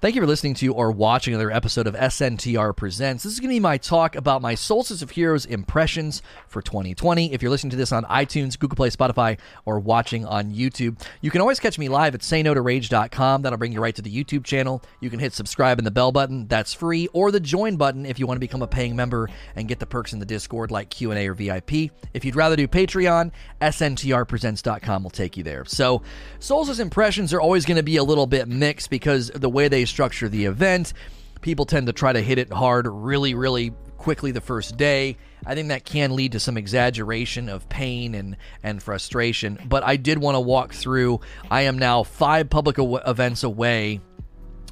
Thank 0.00 0.14
you 0.14 0.22
for 0.22 0.26
listening 0.26 0.54
to 0.54 0.72
or 0.72 0.90
watching 0.90 1.34
another 1.34 1.50
episode 1.50 1.86
of 1.86 1.94
SNTR 1.94 2.74
Presents. 2.74 3.22
This 3.22 3.34
is 3.34 3.38
going 3.38 3.50
to 3.50 3.56
be 3.56 3.60
my 3.60 3.76
talk 3.76 4.16
about 4.16 4.40
my 4.40 4.54
Solstice 4.54 5.02
of 5.02 5.10
Heroes 5.10 5.44
impressions 5.44 6.22
for 6.48 6.62
2020. 6.62 7.34
If 7.34 7.42
you're 7.42 7.50
listening 7.50 7.72
to 7.72 7.76
this 7.76 7.92
on 7.92 8.04
iTunes, 8.04 8.58
Google 8.58 8.76
Play, 8.76 8.88
Spotify, 8.88 9.38
or 9.66 9.78
watching 9.78 10.24
on 10.24 10.54
YouTube, 10.54 10.98
you 11.20 11.30
can 11.30 11.42
always 11.42 11.60
catch 11.60 11.78
me 11.78 11.90
live 11.90 12.14
at 12.14 12.22
sayno2rage.com. 12.22 13.42
That'll 13.42 13.58
bring 13.58 13.72
you 13.72 13.82
right 13.82 13.94
to 13.94 14.00
the 14.00 14.10
YouTube 14.10 14.42
channel. 14.42 14.82
You 15.00 15.10
can 15.10 15.20
hit 15.20 15.34
subscribe 15.34 15.76
and 15.76 15.86
the 15.86 15.90
bell 15.90 16.12
button. 16.12 16.46
That's 16.46 16.72
free. 16.72 17.06
Or 17.12 17.30
the 17.30 17.38
join 17.38 17.76
button 17.76 18.06
if 18.06 18.18
you 18.18 18.26
want 18.26 18.36
to 18.36 18.40
become 18.40 18.62
a 18.62 18.66
paying 18.66 18.96
member 18.96 19.28
and 19.54 19.68
get 19.68 19.80
the 19.80 19.86
perks 19.86 20.14
in 20.14 20.18
the 20.18 20.24
Discord 20.24 20.70
like 20.70 20.88
Q&A 20.88 21.28
or 21.28 21.34
VIP. 21.34 21.90
If 22.14 22.24
you'd 22.24 22.36
rather 22.36 22.56
do 22.56 22.66
Patreon, 22.66 23.32
sntrpresents.com 23.60 25.02
will 25.02 25.10
take 25.10 25.36
you 25.36 25.42
there. 25.42 25.66
So 25.66 26.00
Solstice 26.38 26.78
impressions 26.78 27.34
are 27.34 27.40
always 27.42 27.66
going 27.66 27.76
to 27.76 27.82
be 27.82 27.98
a 27.98 28.04
little 28.04 28.26
bit 28.26 28.48
mixed 28.48 28.88
because 28.88 29.28
the 29.34 29.50
way 29.50 29.68
they 29.68 29.89
structure 29.90 30.28
the 30.28 30.46
event. 30.46 30.92
People 31.40 31.66
tend 31.66 31.86
to 31.88 31.92
try 31.92 32.12
to 32.12 32.20
hit 32.20 32.38
it 32.38 32.52
hard 32.52 32.86
really, 32.86 33.34
really 33.34 33.72
quickly 33.98 34.30
the 34.30 34.40
first 34.40 34.76
day. 34.76 35.16
I 35.44 35.54
think 35.54 35.68
that 35.68 35.84
can 35.84 36.16
lead 36.16 36.32
to 36.32 36.40
some 36.40 36.56
exaggeration 36.56 37.48
of 37.48 37.68
pain 37.68 38.14
and, 38.14 38.36
and 38.62 38.82
frustration. 38.82 39.58
But 39.66 39.82
I 39.82 39.96
did 39.96 40.18
want 40.18 40.36
to 40.36 40.40
walk 40.40 40.72
through. 40.72 41.20
I 41.50 41.62
am 41.62 41.78
now 41.78 42.02
five 42.02 42.50
public 42.50 42.78
aw- 42.78 42.96
events 43.06 43.42
away 43.42 44.00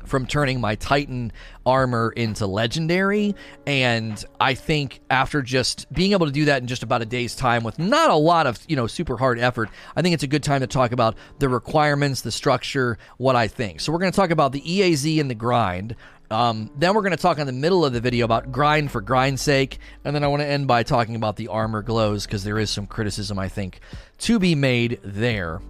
from 0.08 0.26
turning 0.26 0.60
my 0.60 0.74
Titan 0.74 1.32
armor 1.64 2.10
into 2.10 2.46
legendary. 2.46 3.34
And 3.66 4.22
I 4.40 4.54
think 4.54 5.00
after 5.10 5.42
just 5.42 5.92
being 5.92 6.12
able 6.12 6.26
to 6.26 6.32
do 6.32 6.46
that 6.46 6.62
in 6.62 6.68
just 6.68 6.82
about 6.82 7.02
a 7.02 7.06
day's 7.06 7.36
time 7.36 7.62
with 7.62 7.78
not 7.78 8.10
a 8.10 8.16
lot 8.16 8.46
of, 8.46 8.58
you 8.68 8.76
know, 8.76 8.86
super 8.86 9.16
hard 9.16 9.38
effort, 9.38 9.68
I 9.94 10.02
think 10.02 10.14
it's 10.14 10.22
a 10.22 10.28
good 10.28 10.42
time 10.42 10.60
to 10.62 10.66
talk 10.66 10.92
about 10.92 11.16
the 11.38 11.48
requirements, 11.48 12.22
the 12.22 12.32
structure, 12.32 12.98
what 13.18 13.36
I 13.36 13.48
think. 13.48 13.80
So 13.80 13.92
we're 13.92 13.98
going 13.98 14.12
to 14.12 14.16
talk 14.16 14.30
about 14.30 14.52
the 14.52 14.62
EAZ 14.62 15.20
and 15.20 15.30
the 15.30 15.34
grind. 15.34 15.94
Um, 16.30 16.70
then 16.76 16.94
we're 16.94 17.02
going 17.02 17.16
to 17.16 17.16
talk 17.16 17.38
in 17.38 17.46
the 17.46 17.52
middle 17.52 17.84
of 17.84 17.92
the 17.92 18.00
video 18.00 18.24
about 18.24 18.52
grind 18.52 18.90
for 18.90 19.00
grind's 19.00 19.40
sake. 19.40 19.78
And 20.04 20.14
then 20.14 20.24
I 20.24 20.28
want 20.28 20.42
to 20.42 20.46
end 20.46 20.66
by 20.66 20.82
talking 20.82 21.16
about 21.16 21.36
the 21.36 21.48
armor 21.48 21.82
glows 21.82 22.26
because 22.26 22.44
there 22.44 22.58
is 22.58 22.70
some 22.70 22.86
criticism, 22.86 23.38
I 23.38 23.48
think, 23.48 23.80
to 24.18 24.38
be 24.38 24.54
made 24.54 25.00
there 25.02 25.60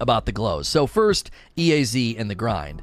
about 0.00 0.26
the 0.26 0.32
glows. 0.32 0.68
So, 0.68 0.86
first, 0.86 1.30
EAZ 1.56 2.18
and 2.18 2.30
the 2.30 2.34
grind. 2.34 2.82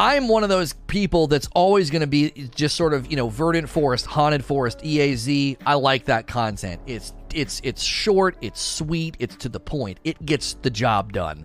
I'm 0.00 0.28
one 0.28 0.44
of 0.44 0.48
those 0.48 0.72
people 0.86 1.26
that's 1.26 1.46
always 1.54 1.90
going 1.90 2.00
to 2.00 2.06
be 2.06 2.30
just 2.54 2.74
sort 2.74 2.94
of, 2.94 3.10
you 3.10 3.18
know, 3.18 3.28
verdant 3.28 3.68
forest, 3.68 4.06
haunted 4.06 4.42
forest, 4.42 4.78
EAZ. 4.78 5.58
I 5.66 5.74
like 5.74 6.06
that 6.06 6.26
content. 6.26 6.80
It's 6.86 7.12
it's 7.34 7.60
it's 7.62 7.82
short, 7.82 8.38
it's 8.40 8.62
sweet, 8.62 9.14
it's 9.18 9.36
to 9.36 9.50
the 9.50 9.60
point. 9.60 10.00
It 10.02 10.24
gets 10.24 10.54
the 10.54 10.70
job 10.70 11.12
done. 11.12 11.44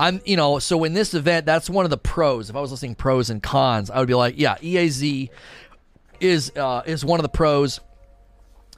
I'm, 0.00 0.20
you 0.24 0.36
know, 0.36 0.58
so 0.58 0.82
in 0.82 0.94
this 0.94 1.14
event, 1.14 1.46
that's 1.46 1.70
one 1.70 1.84
of 1.84 1.92
the 1.92 1.96
pros. 1.96 2.50
If 2.50 2.56
I 2.56 2.60
was 2.60 2.72
listening 2.72 2.96
pros 2.96 3.30
and 3.30 3.40
cons, 3.40 3.88
I 3.88 4.00
would 4.00 4.08
be 4.08 4.14
like, 4.14 4.34
yeah, 4.36 4.56
EAZ 4.56 5.30
is 6.18 6.50
uh, 6.56 6.82
is 6.84 7.04
one 7.04 7.20
of 7.20 7.22
the 7.22 7.28
pros. 7.28 7.78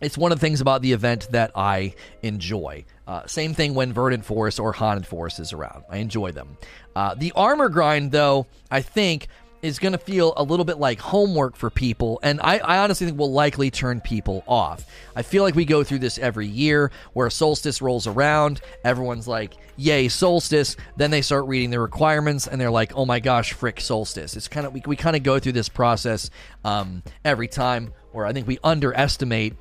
It's 0.05 0.19
one 0.19 0.33
of 0.33 0.39
the 0.39 0.47
things 0.47 0.61
about 0.61 0.83
the 0.83 0.93
event 0.93 1.29
that 1.31 1.53
I 1.55 1.95
enjoy. 2.23 2.85
Uh, 3.07 3.27
same 3.27 3.55
thing 3.55 3.75
when 3.75 3.93
Verdant 3.93 4.25
Forest 4.25 4.61
or 4.61 4.73
Haunted 4.73 5.07
Forest 5.07 5.41
is 5.41 5.53
around. 5.53 5.85
I 5.89 5.99
enjoy 5.99 6.33
them. 6.33 6.57
Uh, 6.95 7.15
the 7.15 7.33
armor 7.35 7.69
grind, 7.69 8.13
though, 8.13 8.47
I 8.71 8.83
think 8.83 9.29
is 9.65 9.79
going 9.79 9.93
to 9.93 9.99
feel 9.99 10.35
a 10.37 10.43
little 10.43 10.67
bit 10.67 10.79
like 10.79 11.01
homework 11.01 11.57
for 11.57 11.71
people, 11.71 12.21
and 12.23 12.39
I, 12.43 12.59
I, 12.59 12.79
honestly 12.79 13.07
think 13.07 13.19
will 13.19 13.33
likely 13.33 13.71
turn 13.71 14.03
people 14.03 14.45
off. 14.47 14.85
I 15.17 15.23
feel 15.23 15.43
like 15.43 15.55
we 15.55 15.65
go 15.65 15.83
through 15.83 16.01
this 16.01 16.19
every 16.19 16.47
year 16.47 16.91
where 17.15 17.31
solstice 17.31 17.81
rolls 17.81 18.07
around, 18.07 18.61
everyone's 18.85 19.27
like, 19.27 19.55
yay, 19.77 20.09
solstice. 20.09 20.77
Then 20.99 21.11
they 21.11 21.23
start 21.23 21.47
reading 21.47 21.71
the 21.71 21.81
requirements 21.81 22.47
and 22.47 22.61
they're 22.61 22.71
like, 22.71 22.95
oh 22.95 23.07
my 23.07 23.21
gosh, 23.21 23.55
frick, 23.55 23.81
solstice. 23.81 24.37
It's 24.37 24.49
kind 24.49 24.67
of, 24.67 24.75
we, 24.75 24.83
we 24.87 24.97
kind 24.97 25.17
of 25.17 25.23
go 25.23 25.39
through 25.39 25.53
this 25.53 25.71
process 25.71 26.29
um, 26.63 27.03
every 27.25 27.49
time 27.49 27.95
where 28.13 28.27
I 28.27 28.35
think 28.35 28.47
we 28.47 28.59
underestimate 28.63 29.55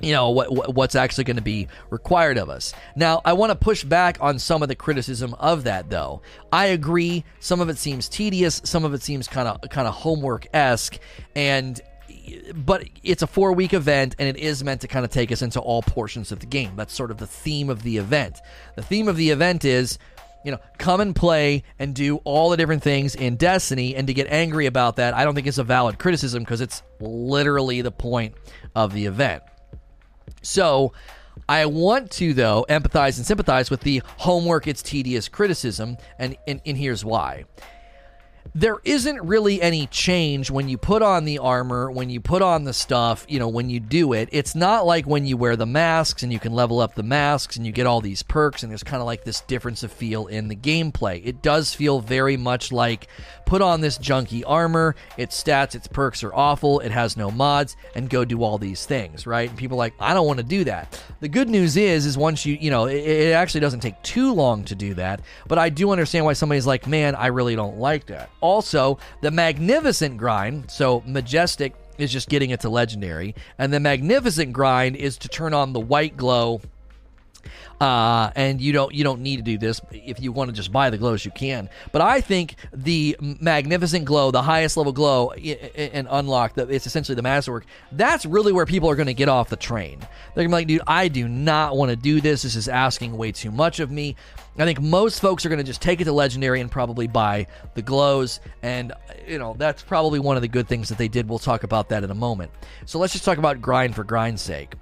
you 0.00 0.12
know 0.12 0.30
what, 0.30 0.74
what's 0.74 0.94
actually 0.94 1.24
going 1.24 1.36
to 1.36 1.42
be 1.42 1.68
required 1.90 2.36
of 2.36 2.48
us. 2.48 2.74
Now, 2.96 3.20
I 3.24 3.32
want 3.34 3.50
to 3.50 3.56
push 3.56 3.84
back 3.84 4.18
on 4.20 4.38
some 4.38 4.62
of 4.62 4.68
the 4.68 4.74
criticism 4.74 5.34
of 5.34 5.64
that, 5.64 5.88
though. 5.88 6.22
I 6.52 6.66
agree. 6.66 7.24
Some 7.40 7.60
of 7.60 7.68
it 7.68 7.78
seems 7.78 8.08
tedious. 8.08 8.60
Some 8.64 8.84
of 8.84 8.92
it 8.94 9.02
seems 9.02 9.28
kind 9.28 9.48
of 9.48 9.68
kind 9.70 9.86
of 9.86 9.94
homework 9.94 10.46
esque, 10.52 10.98
and 11.34 11.80
but 12.54 12.84
it's 13.02 13.22
a 13.22 13.26
four 13.26 13.52
week 13.52 13.74
event 13.74 14.14
and 14.18 14.28
it 14.28 14.36
is 14.36 14.64
meant 14.64 14.80
to 14.80 14.88
kind 14.88 15.04
of 15.04 15.10
take 15.10 15.30
us 15.30 15.42
into 15.42 15.60
all 15.60 15.82
portions 15.82 16.32
of 16.32 16.40
the 16.40 16.46
game. 16.46 16.74
That's 16.76 16.94
sort 16.94 17.10
of 17.10 17.18
the 17.18 17.26
theme 17.26 17.68
of 17.68 17.82
the 17.82 17.98
event. 17.98 18.40
The 18.76 18.82
theme 18.82 19.08
of 19.08 19.16
the 19.16 19.30
event 19.30 19.64
is 19.64 19.98
you 20.44 20.50
know, 20.50 20.58
come 20.78 21.00
and 21.00 21.16
play 21.16 21.64
and 21.78 21.94
do 21.94 22.16
all 22.18 22.50
the 22.50 22.56
different 22.56 22.82
things 22.82 23.14
in 23.14 23.36
Destiny, 23.36 23.96
and 23.96 24.06
to 24.06 24.14
get 24.14 24.26
angry 24.28 24.66
about 24.66 24.96
that, 24.96 25.14
I 25.14 25.24
don't 25.24 25.34
think 25.34 25.46
it's 25.46 25.56
a 25.56 25.64
valid 25.64 25.98
criticism 25.98 26.42
because 26.42 26.60
it's 26.60 26.82
literally 27.00 27.80
the 27.80 27.90
point 27.90 28.34
of 28.76 28.92
the 28.92 29.06
event. 29.06 29.42
So 30.42 30.92
I 31.48 31.66
want 31.66 32.10
to, 32.12 32.32
though, 32.34 32.64
empathize 32.68 33.16
and 33.16 33.26
sympathize 33.26 33.70
with 33.70 33.80
the 33.80 34.02
homework, 34.18 34.66
it's 34.66 34.82
tedious 34.82 35.28
criticism, 35.28 35.96
and, 36.18 36.36
and, 36.46 36.60
and 36.64 36.76
here's 36.76 37.04
why 37.04 37.44
there 38.56 38.78
isn't 38.84 39.20
really 39.22 39.60
any 39.60 39.88
change 39.88 40.48
when 40.48 40.68
you 40.68 40.78
put 40.78 41.02
on 41.02 41.24
the 41.24 41.40
armor, 41.40 41.90
when 41.90 42.08
you 42.08 42.20
put 42.20 42.40
on 42.40 42.62
the 42.62 42.72
stuff, 42.72 43.26
you 43.28 43.40
know, 43.40 43.48
when 43.48 43.68
you 43.68 43.80
do 43.80 44.12
it. 44.12 44.28
It's 44.30 44.54
not 44.54 44.86
like 44.86 45.06
when 45.06 45.26
you 45.26 45.36
wear 45.36 45.56
the 45.56 45.66
masks 45.66 46.22
and 46.22 46.32
you 46.32 46.38
can 46.38 46.52
level 46.52 46.78
up 46.78 46.94
the 46.94 47.02
masks 47.02 47.56
and 47.56 47.66
you 47.66 47.72
get 47.72 47.88
all 47.88 48.00
these 48.00 48.22
perks 48.22 48.62
and 48.62 48.70
there's 48.70 48.84
kind 48.84 49.00
of 49.00 49.06
like 49.06 49.24
this 49.24 49.40
difference 49.40 49.82
of 49.82 49.90
feel 49.90 50.28
in 50.28 50.46
the 50.46 50.54
gameplay. 50.54 51.20
It 51.24 51.42
does 51.42 51.74
feel 51.74 51.98
very 51.98 52.36
much 52.36 52.70
like 52.70 53.08
put 53.44 53.60
on 53.60 53.80
this 53.80 53.98
junky 53.98 54.44
armor, 54.46 54.94
its 55.18 55.42
stats, 55.42 55.74
its 55.74 55.88
perks 55.88 56.22
are 56.22 56.32
awful, 56.32 56.78
it 56.78 56.92
has 56.92 57.16
no 57.16 57.32
mods, 57.32 57.76
and 57.96 58.08
go 58.08 58.24
do 58.24 58.44
all 58.44 58.58
these 58.58 58.86
things, 58.86 59.26
right? 59.26 59.48
And 59.48 59.58
people 59.58 59.76
are 59.76 59.78
like, 59.78 59.94
I 59.98 60.14
don't 60.14 60.28
want 60.28 60.38
to 60.38 60.44
do 60.44 60.62
that. 60.64 61.02
The 61.18 61.28
good 61.28 61.48
news 61.48 61.76
is, 61.76 62.06
is 62.06 62.16
once 62.16 62.46
you, 62.46 62.54
you 62.54 62.70
know, 62.70 62.86
it, 62.86 62.98
it 62.98 63.32
actually 63.32 63.60
doesn't 63.62 63.80
take 63.80 64.00
too 64.02 64.32
long 64.32 64.62
to 64.66 64.76
do 64.76 64.94
that, 64.94 65.22
but 65.48 65.58
I 65.58 65.70
do 65.70 65.90
understand 65.90 66.24
why 66.24 66.34
somebody's 66.34 66.68
like, 66.68 66.86
man, 66.86 67.16
I 67.16 67.26
really 67.26 67.56
don't 67.56 67.78
like 67.78 68.06
that 68.06 68.30
also 68.44 68.98
the 69.22 69.30
Magnificent 69.30 70.18
Grind. 70.18 70.70
So 70.70 71.02
Majestic 71.06 71.74
is 71.96 72.12
just 72.12 72.28
getting 72.28 72.50
it 72.50 72.60
to 72.60 72.68
Legendary, 72.68 73.34
and 73.58 73.72
the 73.72 73.80
Magnificent 73.80 74.52
Grind 74.52 74.96
is 74.96 75.16
to 75.18 75.28
turn 75.28 75.54
on 75.54 75.72
the 75.72 75.80
White 75.80 76.16
Glow 76.16 76.60
uh, 77.80 78.30
and 78.36 78.60
you 78.60 78.72
don't 78.72 78.94
you 78.94 79.04
don't 79.04 79.20
need 79.20 79.36
to 79.36 79.42
do 79.42 79.58
this. 79.58 79.80
If 79.90 80.20
you 80.20 80.32
want 80.32 80.50
to 80.50 80.56
just 80.56 80.72
buy 80.72 80.90
the 80.90 80.98
glows 80.98 81.24
you 81.24 81.30
can. 81.30 81.68
But 81.92 82.02
i 82.02 82.20
think 82.20 82.56
the 82.72 83.16
magnificent 83.20 84.04
glow 84.04 84.30
the 84.30 84.42
highest 84.42 84.76
level 84.76 84.92
glow 84.92 85.30
and 85.32 86.06
unlock 86.10 86.54
the, 86.54 86.68
it's 86.68 86.86
essentially 86.86 87.16
the 87.16 87.22
masterwork 87.22 87.66
that's 87.92 88.26
really 88.26 88.52
where 88.52 88.66
people 88.66 88.88
are 88.90 88.96
going 88.96 89.06
to 89.06 89.14
get 89.14 89.28
off 89.28 89.48
the 89.48 89.56
train. 89.56 89.98
They're 90.34 90.46
going 90.46 90.48
to 90.48 90.48
be 90.48 90.52
like 90.52 90.66
dude 90.66 90.82
i 90.86 91.08
do 91.08 91.28
not 91.28 91.76
want 91.76 91.90
to 91.90 91.96
do 91.96 92.20
this. 92.20 92.42
This 92.42 92.56
is 92.56 92.68
asking 92.68 93.16
way 93.16 93.32
too 93.32 93.50
much 93.50 93.80
of 93.80 93.90
me 93.90 94.16
I 94.56 94.64
think 94.64 94.80
most 94.80 95.20
folks 95.20 95.44
are 95.44 95.48
going 95.48 95.58
to 95.58 95.64
just 95.64 95.82
take 95.82 96.00
it 96.00 96.04
to 96.04 96.12
legendary 96.12 96.60
and 96.60 96.70
probably 96.70 97.08
buy 97.08 97.48
the 97.74 97.82
glows. 97.82 98.40
And, 98.62 98.92
you 99.26 99.38
know, 99.38 99.54
that's 99.58 99.82
probably 99.82 100.20
one 100.20 100.36
of 100.36 100.42
the 100.42 100.48
good 100.48 100.68
things 100.68 100.88
that 100.90 100.98
they 100.98 101.08
did. 101.08 101.28
We'll 101.28 101.38
talk 101.40 101.64
about 101.64 101.88
that 101.88 102.04
in 102.04 102.10
a 102.10 102.14
moment. 102.14 102.52
So 102.86 102.98
let's 102.98 103.12
just 103.12 103.24
talk 103.24 103.38
about 103.38 103.60
grind 103.60 103.94
for 103.94 104.04
grind's 104.04 104.42
sake 104.42 104.74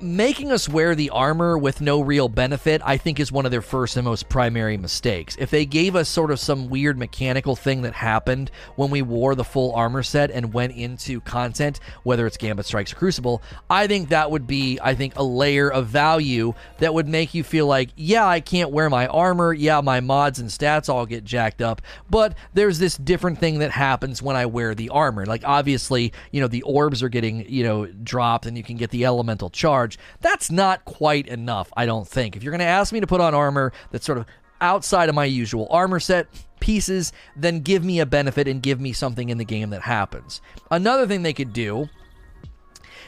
making 0.00 0.50
us 0.50 0.68
wear 0.68 0.94
the 0.94 1.10
armor 1.10 1.56
with 1.56 1.80
no 1.80 2.00
real 2.00 2.28
benefit, 2.28 2.82
I 2.84 2.96
think, 2.96 3.20
is 3.20 3.30
one 3.30 3.44
of 3.44 3.52
their 3.52 3.62
first 3.62 3.96
and 3.96 4.04
most 4.04 4.28
primary 4.28 4.76
mistakes. 4.76 5.36
If 5.38 5.50
they 5.50 5.64
gave 5.66 5.94
us 5.94 6.08
sort 6.08 6.32
of 6.32 6.40
some 6.40 6.68
weird 6.68 6.98
mechanical 6.98 7.54
thing 7.54 7.82
that 7.82 7.92
happened 7.92 8.50
when 8.74 8.90
we 8.90 9.02
wore 9.02 9.36
the 9.36 9.44
full 9.44 9.72
armor 9.74 10.02
set 10.02 10.30
and 10.32 10.52
went 10.52 10.74
into 10.74 11.20
content, 11.20 11.78
whether 12.02 12.26
it's 12.26 12.36
Gambit 12.36 12.66
Strikes 12.66 12.92
Crucible, 12.92 13.40
I 13.70 13.86
think 13.86 14.08
that 14.08 14.30
would 14.30 14.48
be, 14.48 14.80
I 14.82 14.94
think, 14.94 15.16
a 15.16 15.22
layer 15.22 15.70
of 15.70 15.86
value 15.86 16.54
that 16.78 16.92
would 16.92 17.06
make 17.06 17.32
you 17.32 17.44
feel 17.44 17.66
like, 17.66 17.90
yeah, 17.94 18.26
I 18.26 18.40
can't 18.40 18.72
wear 18.72 18.90
my 18.90 19.06
armor, 19.06 19.52
yeah, 19.52 19.80
my 19.80 20.00
mods 20.00 20.40
and 20.40 20.48
stats 20.48 20.88
all 20.88 21.06
get 21.06 21.24
jacked 21.24 21.62
up, 21.62 21.82
but 22.10 22.36
there's 22.52 22.80
this 22.80 22.96
different 22.96 23.38
thing 23.38 23.60
that 23.60 23.70
happens 23.70 24.20
when 24.20 24.34
I 24.34 24.46
wear 24.46 24.74
the 24.74 24.88
armor. 24.88 25.24
Like, 25.24 25.42
obviously, 25.44 26.12
you 26.32 26.40
know, 26.40 26.48
the 26.48 26.62
orbs 26.62 27.00
are 27.02 27.08
getting, 27.08 27.48
you 27.48 27.62
know, 27.62 27.86
dropped 27.86 28.46
and 28.46 28.56
you 28.56 28.64
can 28.64 28.76
get 28.76 28.90
the 28.90 29.04
elemental 29.04 29.50
charge 29.50 29.67
charge. 29.68 29.98
That's 30.20 30.50
not 30.50 30.84
quite 30.86 31.26
enough, 31.26 31.70
I 31.76 31.84
don't 31.84 32.08
think. 32.08 32.36
If 32.36 32.42
you're 32.42 32.52
going 32.52 32.60
to 32.60 32.64
ask 32.64 32.90
me 32.92 33.00
to 33.00 33.06
put 33.06 33.20
on 33.20 33.34
armor 33.34 33.72
that's 33.90 34.06
sort 34.06 34.18
of 34.18 34.24
outside 34.60 35.08
of 35.08 35.14
my 35.14 35.26
usual 35.26 35.66
armor 35.70 36.00
set 36.00 36.26
pieces, 36.58 37.12
then 37.36 37.60
give 37.60 37.84
me 37.84 38.00
a 38.00 38.06
benefit 38.06 38.48
and 38.48 38.62
give 38.62 38.80
me 38.80 38.92
something 38.92 39.28
in 39.28 39.36
the 39.36 39.44
game 39.44 39.70
that 39.70 39.82
happens. 39.82 40.40
Another 40.70 41.06
thing 41.06 41.22
they 41.22 41.34
could 41.34 41.52
do 41.52 41.88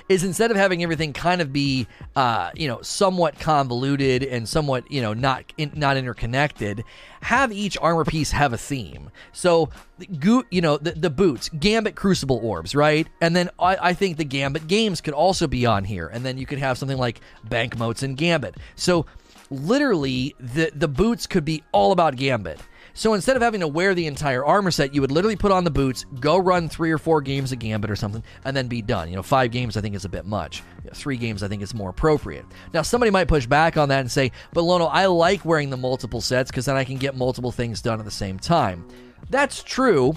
is 0.09 0.25
instead 0.25 0.51
of 0.51 0.57
having 0.57 0.83
everything 0.83 1.13
kind 1.13 1.41
of 1.41 1.53
be, 1.53 1.87
uh, 2.17 2.51
you 2.55 2.69
know, 2.69 2.81
somewhat 2.83 3.39
convoluted 3.39 4.23
and 4.23 4.49
somewhat, 4.49 4.91
you 4.91 5.01
know, 5.01 5.15
not 5.15 5.53
in, 5.57 5.73
not 5.75 5.97
interconnected, 5.97 6.85
have 7.23 7.53
each 7.53 7.77
armor 7.81 8.05
piece 8.05 8.31
have 8.31 8.53
a 8.53 8.59
theme. 8.59 9.11
So, 9.33 9.71
you 9.99 10.61
know, 10.61 10.79
the, 10.79 10.93
the 10.93 11.11
boots, 11.11 11.49
Gambit 11.51 11.95
Crucible 11.95 12.41
orbs, 12.43 12.75
right? 12.75 13.07
And 13.21 13.37
then 13.37 13.51
I, 13.59 13.77
I 13.91 13.95
think 13.95 14.17
the 14.17 14.25
Gambit 14.25 14.67
games 14.67 15.01
could 15.01 15.15
also 15.15 15.47
be 15.47 15.67
on 15.67 15.85
here, 15.85 16.07
and 16.07 16.25
then 16.25 16.39
you 16.39 16.47
could 16.47 16.59
have 16.59 16.79
something 16.79 16.99
like 16.99 17.21
Bank 17.45 17.79
Motes 17.79 18.03
and 18.03 18.17
Gambit. 18.17 18.57
So, 18.77 19.07
literally, 19.51 20.35
the 20.39 20.71
the 20.75 20.89
boots 20.89 21.27
could 21.27 21.45
be 21.45 21.63
all 21.73 21.93
about 21.93 22.17
Gambit. 22.17 22.61
So 23.01 23.15
instead 23.15 23.35
of 23.35 23.41
having 23.41 23.61
to 23.61 23.67
wear 23.67 23.95
the 23.95 24.07
entire 24.07 24.45
armor 24.45 24.71
set, 24.71 24.93
you 24.95 25.01
would 25.01 25.11
literally 25.11 25.35
put 25.35 25.51
on 25.51 25.65
the 25.65 25.71
boots, 25.71 26.05
go 26.21 26.37
run 26.37 26.69
three 26.69 26.91
or 26.91 26.99
four 26.99 27.23
games 27.23 27.51
of 27.51 27.59
Gambit 27.59 27.91
or 27.91 27.97
something, 27.97 28.23
and 28.45 28.55
then 28.55 28.69
be 28.69 28.83
done. 28.83 29.09
You 29.09 29.17
know, 29.17 29.23
five 29.23 29.53
games 29.53 29.79
I 29.79 29.81
think 29.81 29.95
is 29.95 30.05
a 30.05 30.09
bit 30.11 30.27
much. 30.27 30.63
Three 30.93 31.17
games 31.17 31.43
I 31.43 31.49
think 31.49 31.63
is 31.63 31.73
more 31.73 31.89
appropriate. 31.89 32.45
Now, 32.75 32.83
somebody 32.83 33.11
might 33.11 33.27
push 33.27 33.47
back 33.47 33.79
on 33.79 33.89
that 33.89 34.01
and 34.01 34.13
say, 34.13 34.33
but 34.53 34.65
Lono, 34.65 34.85
I 34.85 35.07
like 35.07 35.47
wearing 35.47 35.71
the 35.71 35.79
multiple 35.79 36.21
sets 36.21 36.51
because 36.51 36.67
then 36.67 36.77
I 36.77 36.85
can 36.85 36.99
get 36.99 37.17
multiple 37.17 37.51
things 37.51 37.81
done 37.81 38.01
at 38.01 38.05
the 38.05 38.11
same 38.11 38.39
time. 38.39 38.87
That's 39.31 39.63
true, 39.63 40.15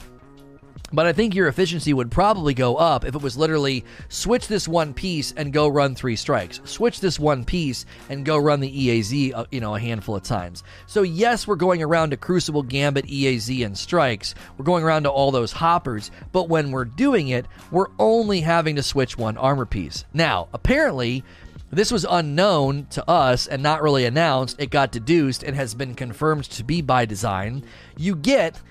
but 0.91 1.05
I 1.05 1.13
think 1.13 1.33
your 1.33 1.47
efficiency 1.47 1.93
would 1.93 2.11
probably 2.11 2.53
go 2.53 2.75
up 2.75 3.03
if 3.03 3.15
it 3.15 3.21
was 3.21 3.37
literally 3.37 3.83
switch 4.09 4.47
this 4.47 4.67
one 4.67 4.93
piece 4.93 5.31
and 5.35 5.51
go 5.51 5.67
run 5.67 5.95
three 5.95 6.15
strikes. 6.15 6.61
Switch 6.65 6.99
this 6.99 7.19
one 7.19 7.45
piece 7.45 7.85
and 8.09 8.25
go 8.25 8.37
run 8.37 8.59
the 8.59 8.69
EAZ, 8.69 9.33
uh, 9.33 9.45
you 9.51 9.59
know, 9.59 9.75
a 9.75 9.79
handful 9.79 10.15
of 10.15 10.23
times. 10.23 10.63
So 10.85 11.01
yes, 11.01 11.47
we're 11.47 11.55
going 11.55 11.81
around 11.81 12.11
to 12.11 12.17
Crucible, 12.17 12.63
Gambit, 12.63 13.05
EAZ, 13.07 13.65
and 13.65 13.77
strikes. 13.77 14.35
We're 14.57 14.65
going 14.65 14.83
around 14.83 15.03
to 15.03 15.09
all 15.09 15.31
those 15.31 15.51
hoppers, 15.51 16.11
but 16.31 16.47
when 16.49 16.71
we're 16.71 16.85
doing 16.85 17.29
it, 17.29 17.47
we're 17.71 17.91
only 17.97 18.41
having 18.41 18.75
to 18.75 18.83
switch 18.83 19.17
one 19.17 19.37
armor 19.37 19.65
piece. 19.65 20.05
Now, 20.13 20.47
apparently, 20.53 21.23
this 21.71 21.91
was 21.91 22.05
unknown 22.07 22.85
to 22.91 23.09
us 23.09 23.47
and 23.47 23.63
not 23.63 23.81
really 23.81 24.05
announced. 24.05 24.57
It 24.59 24.69
got 24.69 24.91
deduced 24.91 25.41
and 25.41 25.55
has 25.55 25.73
been 25.73 25.95
confirmed 25.95 26.43
to 26.51 26.63
be 26.63 26.83
by 26.83 27.05
design. 27.05 27.63
You 27.97 28.15
get 28.15 28.61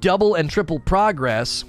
double 0.00 0.34
and 0.34 0.50
triple 0.50 0.78
progress 0.80 1.64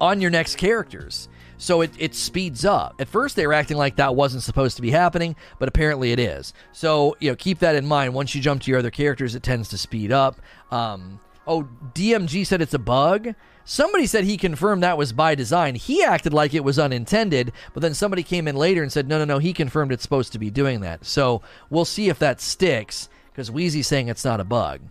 on 0.00 0.20
your 0.20 0.30
next 0.30 0.56
characters. 0.56 1.28
So 1.56 1.80
it, 1.80 1.92
it 1.98 2.14
speeds 2.14 2.64
up. 2.64 2.96
At 2.98 3.08
first, 3.08 3.36
they 3.36 3.46
were 3.46 3.52
acting 3.52 3.76
like 3.76 3.96
that 3.96 4.14
wasn't 4.14 4.42
supposed 4.42 4.76
to 4.76 4.82
be 4.82 4.90
happening, 4.90 5.36
but 5.58 5.68
apparently 5.68 6.12
it 6.12 6.18
is. 6.18 6.52
So, 6.72 7.16
you 7.20 7.30
know, 7.30 7.36
keep 7.36 7.60
that 7.60 7.76
in 7.76 7.86
mind. 7.86 8.12
Once 8.12 8.34
you 8.34 8.40
jump 8.40 8.62
to 8.62 8.70
your 8.70 8.80
other 8.80 8.90
characters, 8.90 9.34
it 9.34 9.42
tends 9.42 9.68
to 9.68 9.78
speed 9.78 10.12
up. 10.12 10.40
Um, 10.70 11.20
oh, 11.46 11.68
DMG 11.94 12.46
said 12.46 12.60
it's 12.60 12.74
a 12.74 12.78
bug. 12.78 13.34
Somebody 13.64 14.06
said 14.06 14.24
he 14.24 14.36
confirmed 14.36 14.82
that 14.82 14.98
was 14.98 15.14
by 15.14 15.34
design. 15.34 15.74
He 15.74 16.04
acted 16.04 16.34
like 16.34 16.52
it 16.52 16.64
was 16.64 16.78
unintended, 16.78 17.52
but 17.72 17.80
then 17.80 17.94
somebody 17.94 18.22
came 18.22 18.46
in 18.46 18.56
later 18.56 18.82
and 18.82 18.92
said, 18.92 19.08
no, 19.08 19.18
no, 19.18 19.24
no, 19.24 19.38
he 19.38 19.54
confirmed 19.54 19.90
it's 19.90 20.02
supposed 20.02 20.32
to 20.32 20.38
be 20.38 20.50
doing 20.50 20.80
that. 20.80 21.06
So 21.06 21.40
we'll 21.70 21.86
see 21.86 22.10
if 22.10 22.18
that 22.18 22.42
sticks, 22.42 23.08
because 23.32 23.50
Wheezy's 23.50 23.86
saying 23.86 24.08
it's 24.08 24.24
not 24.24 24.40
a 24.40 24.44
bug. 24.44 24.82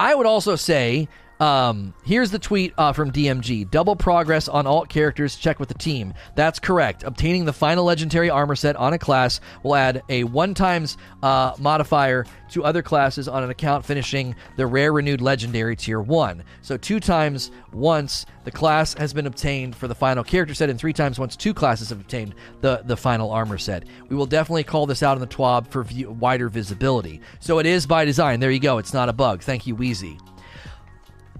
I 0.00 0.14
would 0.14 0.24
also 0.24 0.56
say 0.56 1.08
um, 1.40 1.94
here's 2.04 2.30
the 2.30 2.38
tweet 2.38 2.74
uh, 2.76 2.92
from 2.92 3.10
DMG. 3.10 3.70
Double 3.70 3.96
progress 3.96 4.46
on 4.46 4.66
alt 4.66 4.90
characters. 4.90 5.36
Check 5.36 5.58
with 5.58 5.68
the 5.68 5.74
team. 5.74 6.12
That's 6.36 6.58
correct. 6.58 7.02
Obtaining 7.02 7.46
the 7.46 7.52
final 7.52 7.84
legendary 7.84 8.28
armor 8.28 8.54
set 8.54 8.76
on 8.76 8.92
a 8.92 8.98
class 8.98 9.40
will 9.62 9.74
add 9.74 10.02
a 10.10 10.24
one 10.24 10.52
times 10.52 10.98
uh, 11.22 11.54
modifier 11.58 12.26
to 12.50 12.64
other 12.64 12.82
classes 12.82 13.26
on 13.26 13.42
an 13.42 13.48
account 13.48 13.86
finishing 13.86 14.34
the 14.56 14.66
rare 14.66 14.92
renewed 14.92 15.22
legendary 15.22 15.76
tier 15.76 16.00
one. 16.00 16.44
So 16.60 16.76
two 16.76 17.00
times 17.00 17.50
once 17.72 18.26
the 18.44 18.50
class 18.50 18.94
has 18.94 19.14
been 19.14 19.26
obtained 19.26 19.74
for 19.74 19.88
the 19.88 19.94
final 19.94 20.24
character 20.24 20.54
set, 20.54 20.68
and 20.68 20.78
three 20.78 20.92
times 20.92 21.18
once 21.18 21.36
two 21.36 21.54
classes 21.54 21.88
have 21.88 22.00
obtained 22.00 22.34
the 22.60 22.82
the 22.84 22.96
final 22.96 23.30
armor 23.30 23.58
set. 23.58 23.84
We 24.08 24.16
will 24.16 24.26
definitely 24.26 24.64
call 24.64 24.86
this 24.86 25.02
out 25.02 25.16
in 25.16 25.20
the 25.20 25.26
TWAB 25.26 25.68
for 25.68 25.84
view, 25.84 26.10
wider 26.10 26.48
visibility. 26.48 27.20
So 27.38 27.58
it 27.60 27.66
is 27.66 27.86
by 27.86 28.04
design. 28.04 28.40
There 28.40 28.50
you 28.50 28.60
go. 28.60 28.78
It's 28.78 28.92
not 28.92 29.08
a 29.08 29.12
bug. 29.14 29.42
Thank 29.42 29.66
you, 29.66 29.74
Wheezy. 29.74 30.18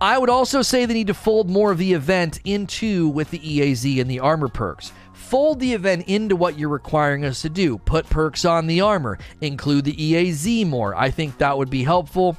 I 0.00 0.16
would 0.16 0.30
also 0.30 0.62
say 0.62 0.86
they 0.86 0.94
need 0.94 1.08
to 1.08 1.14
fold 1.14 1.50
more 1.50 1.72
of 1.72 1.78
the 1.78 1.92
event 1.92 2.40
into 2.44 3.08
with 3.08 3.30
the 3.30 3.38
EAZ 3.38 4.00
and 4.00 4.10
the 4.10 4.20
armor 4.20 4.48
perks. 4.48 4.92
Fold 5.12 5.60
the 5.60 5.74
event 5.74 6.08
into 6.08 6.36
what 6.36 6.58
you're 6.58 6.70
requiring 6.70 7.24
us 7.24 7.42
to 7.42 7.50
do. 7.50 7.78
Put 7.78 8.08
perks 8.08 8.44
on 8.44 8.66
the 8.66 8.80
armor. 8.80 9.18
Include 9.40 9.84
the 9.84 9.94
EAZ 9.94 10.66
more. 10.66 10.94
I 10.94 11.10
think 11.10 11.38
that 11.38 11.56
would 11.56 11.70
be 11.70 11.84
helpful. 11.84 12.36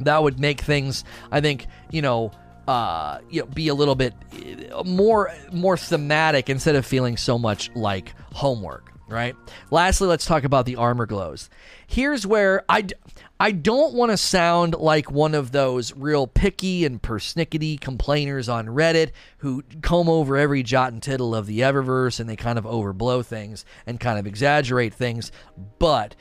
That 0.00 0.22
would 0.22 0.40
make 0.40 0.60
things, 0.60 1.04
I 1.30 1.40
think, 1.40 1.68
you 1.90 2.02
know, 2.02 2.32
uh, 2.66 3.20
you 3.30 3.40
know, 3.40 3.46
be 3.46 3.68
a 3.68 3.74
little 3.74 3.94
bit 3.94 4.12
uh, 4.74 4.82
more 4.82 5.32
more 5.52 5.76
thematic 5.76 6.50
instead 6.50 6.74
of 6.74 6.84
feeling 6.84 7.16
so 7.16 7.38
much 7.38 7.70
like 7.74 8.12
homework 8.34 8.92
right? 9.08 9.36
Lastly, 9.70 10.08
let's 10.08 10.26
talk 10.26 10.44
about 10.44 10.66
the 10.66 10.76
armor 10.76 11.06
glows. 11.06 11.48
Here's 11.86 12.26
where 12.26 12.64
I 12.68 12.86
I 13.38 13.50
don't 13.50 13.92
want 13.92 14.12
to 14.12 14.16
sound 14.16 14.76
like 14.76 15.10
one 15.10 15.34
of 15.34 15.52
those 15.52 15.94
real 15.94 16.26
picky 16.26 16.86
and 16.86 17.02
persnickety 17.02 17.78
complainers 17.78 18.48
on 18.48 18.68
Reddit 18.68 19.10
who 19.38 19.62
comb 19.82 20.08
over 20.08 20.38
every 20.38 20.62
jot 20.62 20.94
and 20.94 21.02
tittle 21.02 21.34
of 21.34 21.44
the 21.44 21.60
Eververse 21.60 22.18
and 22.18 22.30
they 22.30 22.36
kind 22.36 22.58
of 22.58 22.64
overblow 22.64 23.22
things 23.22 23.66
and 23.86 24.00
kind 24.00 24.18
of 24.18 24.26
exaggerate 24.26 24.94
things. 24.94 25.32
But 25.78 26.16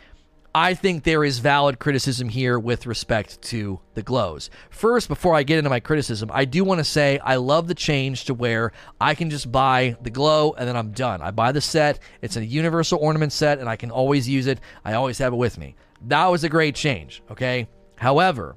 I 0.54 0.74
think 0.74 1.04
there 1.04 1.24
is 1.24 1.40
valid 1.40 1.80
criticism 1.80 2.28
here 2.28 2.60
with 2.60 2.86
respect 2.86 3.42
to 3.44 3.80
the 3.94 4.04
glows. 4.04 4.50
First, 4.70 5.08
before 5.08 5.36
I 5.36 5.44
get 5.44 5.58
into 5.58 5.70
my 5.70 5.80
criticism, 5.80 6.30
I 6.34 6.44
do 6.44 6.66
want 6.66 6.80
to 6.80 6.84
say 6.84 7.20
I 7.20 7.38
love 7.38 7.70
the 7.70 7.76
change 7.76 8.26
to 8.26 8.34
where 8.34 8.74
I 9.00 9.16
can 9.16 9.30
just 9.30 9.50
buy 9.50 9.96
the 10.02 10.10
glow 10.10 10.52
and 10.58 10.68
then 10.68 10.76
I'm 10.76 10.92
done. 10.92 11.22
I 11.22 11.32
buy 11.32 11.54
the 11.54 11.62
set, 11.62 12.00
it's 12.22 12.36
a 12.36 12.46
universal 12.46 13.00
ornament 13.00 13.32
set, 13.32 13.60
and 13.60 13.70
I 13.70 13.78
can 13.78 13.90
always 13.90 14.28
use 14.28 14.48
it. 14.48 14.60
I 14.84 14.96
always 14.96 15.18
have 15.20 15.32
it 15.32 15.38
with 15.38 15.58
me. 15.58 15.76
That 16.08 16.28
was 16.28 16.44
a 16.44 16.50
great 16.50 16.76
change, 16.76 17.24
okay? 17.32 17.68
However, 17.98 18.56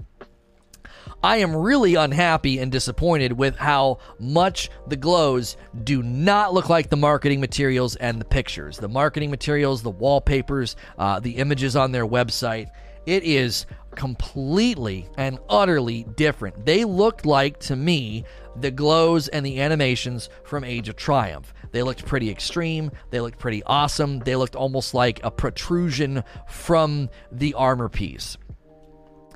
I 1.23 1.39
am 1.39 1.57
really 1.57 1.95
unhappy 1.95 2.59
and 2.59 2.71
disappointed 2.71 3.33
with 3.33 3.57
how 3.57 3.99
much 4.21 4.71
the 4.87 4.97
glows 4.97 5.57
do 5.83 6.03
not 6.03 6.53
look 6.53 6.69
like 6.69 6.91
the 6.91 6.97
marketing 6.97 7.41
materials 7.41 7.97
and 7.97 8.21
the 8.21 8.25
pictures. 8.25 8.77
The 8.77 8.89
marketing 8.89 9.31
materials, 9.31 9.83
the 9.83 9.91
wallpapers, 9.91 10.77
uh, 10.99 11.21
the 11.21 11.37
images 11.37 11.75
on 11.75 11.91
their 11.91 12.07
website. 12.07 12.69
It 13.07 13.25
is 13.25 13.67
completely 13.95 15.09
and 15.17 15.39
utterly 15.49 16.05
different. 16.17 16.67
They 16.67 16.85
looked 16.85 17.25
like, 17.25 17.59
to 17.61 17.75
me, 17.75 18.25
the 18.61 18.71
glows 18.71 19.29
and 19.29 19.45
the 19.45 19.61
animations 19.61 20.29
from 20.45 20.63
Age 20.63 20.89
of 20.89 20.97
Triumph. 20.97 21.53
They 21.79 21.85
looked 21.85 22.05
pretty 22.07 22.29
extreme. 22.29 22.91
They 23.11 23.21
looked 23.21 23.39
pretty 23.39 23.63
awesome. 23.63 24.19
They 24.19 24.35
looked 24.35 24.57
almost 24.57 24.95
like 24.95 25.21
a 25.23 25.31
protrusion 25.31 26.25
from 26.49 27.09
the 27.31 27.55
armor 27.55 27.89
piece. 27.89 28.37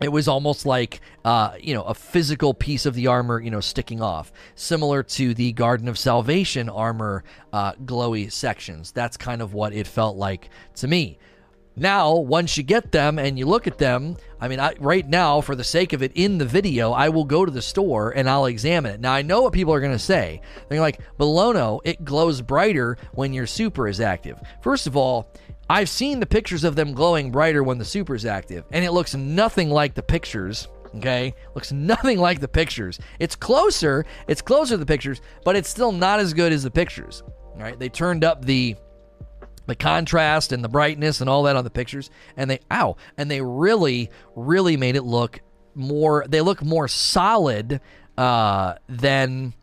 It 0.01 0.09
was 0.09 0.27
almost 0.27 0.67
like, 0.67 1.01
uh, 1.25 1.53
you 1.61 1.73
know, 1.73 1.85
a 1.85 1.95
physical 1.95 2.53
piece 2.53 2.85
of 2.85 2.95
the 2.97 3.07
armor, 3.07 3.41
you 3.41 3.53
know, 3.53 3.61
sticking 3.61 4.03
off, 4.03 4.33
similar 4.57 5.05
to 5.05 5.35
the 5.35 5.53
Garden 5.53 5.87
of 5.87 5.97
Salvation 5.97 6.69
armor 6.69 7.23
uh, 7.53 7.75
glowy 7.75 8.33
sections. 8.33 8.91
That's 8.91 9.17
kind 9.17 9.41
of 9.41 9.55
what 9.55 9.73
it 9.73 9.87
felt 9.87 10.17
like 10.17 10.51
to 10.75 10.89
me. 10.89 11.21
Now, 11.77 12.15
once 12.15 12.57
you 12.57 12.63
get 12.63 12.93
them 12.93 13.19
and 13.19 13.39
you 13.39 13.47
look 13.47 13.67
at 13.67 13.79
them, 13.79 14.17
I 14.41 14.49
mean, 14.49 14.61
I, 14.61 14.75
right 14.79 15.09
now, 15.09 15.41
for 15.41 15.55
the 15.55 15.65
sake 15.65 15.93
of 15.93 16.03
it 16.03 16.13
in 16.15 16.37
the 16.37 16.45
video, 16.45 16.93
I 16.93 17.09
will 17.09 17.25
go 17.25 17.47
to 17.47 17.51
the 17.51 17.63
store 17.63 18.11
and 18.11 18.29
I'll 18.29 18.47
examine 18.47 18.93
it. 18.93 19.01
Now, 19.01 19.13
I 19.13 19.23
know 19.23 19.43
what 19.43 19.55
people 19.55 19.73
are 19.73 19.81
going 19.81 19.93
to 19.93 19.99
say. 19.99 20.43
They're 20.69 20.81
like, 20.81 21.01
Belono, 21.19 21.81
it 21.85 22.05
glows 22.05 22.43
brighter 22.43 22.99
when 23.15 23.33
your 23.33 23.47
super 23.47 23.89
is 23.89 24.01
active. 24.01 24.39
First 24.61 24.87
of 24.87 24.97
all, 24.97 25.31
I've 25.71 25.89
seen 25.89 26.21
the 26.21 26.27
pictures 26.27 26.65
of 26.65 26.77
them 26.77 26.93
glowing 26.93 27.31
brighter 27.31 27.63
when 27.63 27.79
the 27.79 27.85
super 27.85 28.15
is 28.15 28.27
active, 28.27 28.65
and 28.73 28.85
it 28.85 28.93
looks 28.93 29.15
nothing 29.15 29.71
like 29.71 29.95
the 29.95 30.03
pictures. 30.03 30.69
Okay, 30.97 31.33
looks 31.55 31.73
nothing 31.73 32.19
like 32.19 32.41
the 32.41 32.49
pictures. 32.49 32.99
It's 33.19 33.35
closer, 33.35 34.05
it's 34.29 34.43
closer 34.43 34.75
to 34.75 34.77
the 34.77 34.85
pictures, 34.85 35.23
but 35.43 35.57
it's 35.57 35.71
still 35.71 35.91
not 35.91 36.21
as 36.21 36.35
good 36.35 36.53
as 36.53 36.65
the 36.65 36.71
pictures. 36.71 37.23
All 37.55 37.61
right, 37.61 37.79
they 37.79 37.89
turned 37.89 38.25
up 38.25 38.45
the 38.45 38.77
the 39.67 39.75
contrast 39.75 40.53
and 40.53 40.65
the 40.65 40.69
brightness 40.69 41.21
and 41.21 41.31
all 41.31 41.45
that 41.45 41.57
on 41.57 41.65
the 41.65 41.71
pictures 41.71 42.11
and 42.37 42.51
they 42.51 42.59
ow 42.71 42.97
and 43.17 43.31
they 43.31 43.41
really 43.41 44.11
really 44.35 44.77
made 44.77 44.97
it 44.97 45.03
look 45.03 45.41
more 45.75 46.25
they 46.29 46.41
look 46.41 46.63
more 46.63 46.89
solid 46.89 47.81
uh, 48.19 48.75
than 48.89 49.55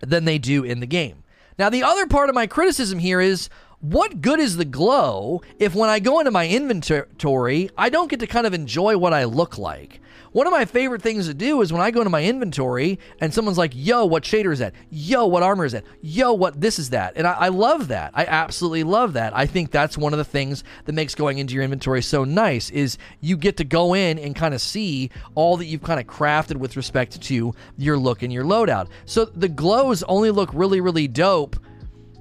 than 0.00 0.24
they 0.24 0.38
do 0.38 0.64
in 0.64 0.80
the 0.80 0.86
game. 0.86 1.22
Now 1.58 1.70
the 1.70 1.82
other 1.82 2.06
part 2.06 2.28
of 2.28 2.34
my 2.34 2.46
criticism 2.46 2.98
here 2.98 3.20
is 3.20 3.48
what 3.84 4.22
good 4.22 4.40
is 4.40 4.56
the 4.56 4.64
glow 4.64 5.42
if 5.58 5.74
when 5.74 5.90
I 5.90 5.98
go 5.98 6.18
into 6.18 6.30
my 6.30 6.48
inventory, 6.48 7.68
I 7.76 7.90
don't 7.90 8.08
get 8.08 8.20
to 8.20 8.26
kind 8.26 8.46
of 8.46 8.54
enjoy 8.54 8.96
what 8.96 9.12
I 9.12 9.24
look 9.24 9.58
like? 9.58 10.00
One 10.32 10.46
of 10.46 10.52
my 10.54 10.64
favorite 10.64 11.02
things 11.02 11.28
to 11.28 11.34
do 11.34 11.60
is 11.60 11.70
when 11.70 11.82
I 11.82 11.90
go 11.90 12.00
into 12.00 12.08
my 12.08 12.24
inventory 12.24 12.98
and 13.20 13.32
someone's 13.32 13.58
like, 13.58 13.72
yo, 13.74 14.06
what 14.06 14.22
shader 14.22 14.54
is 14.54 14.60
that? 14.60 14.72
Yo, 14.88 15.26
what 15.26 15.42
armor 15.42 15.66
is 15.66 15.72
that? 15.72 15.84
Yo, 16.00 16.32
what 16.32 16.58
this 16.58 16.78
is 16.78 16.90
that? 16.90 17.12
And 17.16 17.26
I, 17.26 17.32
I 17.32 17.48
love 17.48 17.88
that. 17.88 18.12
I 18.14 18.24
absolutely 18.24 18.84
love 18.84 19.12
that. 19.12 19.36
I 19.36 19.44
think 19.44 19.70
that's 19.70 19.98
one 19.98 20.14
of 20.14 20.18
the 20.18 20.24
things 20.24 20.64
that 20.86 20.94
makes 20.94 21.14
going 21.14 21.36
into 21.36 21.52
your 21.52 21.62
inventory 21.62 22.00
so 22.00 22.24
nice 22.24 22.70
is 22.70 22.96
you 23.20 23.36
get 23.36 23.58
to 23.58 23.64
go 23.64 23.94
in 23.94 24.18
and 24.18 24.34
kind 24.34 24.54
of 24.54 24.62
see 24.62 25.10
all 25.34 25.58
that 25.58 25.66
you've 25.66 25.82
kind 25.82 26.00
of 26.00 26.06
crafted 26.06 26.56
with 26.56 26.78
respect 26.78 27.20
to 27.20 27.54
your 27.76 27.98
look 27.98 28.22
and 28.22 28.32
your 28.32 28.44
loadout. 28.44 28.88
So 29.04 29.26
the 29.26 29.48
glows 29.48 30.02
only 30.04 30.30
look 30.30 30.48
really, 30.54 30.80
really 30.80 31.06
dope 31.06 31.56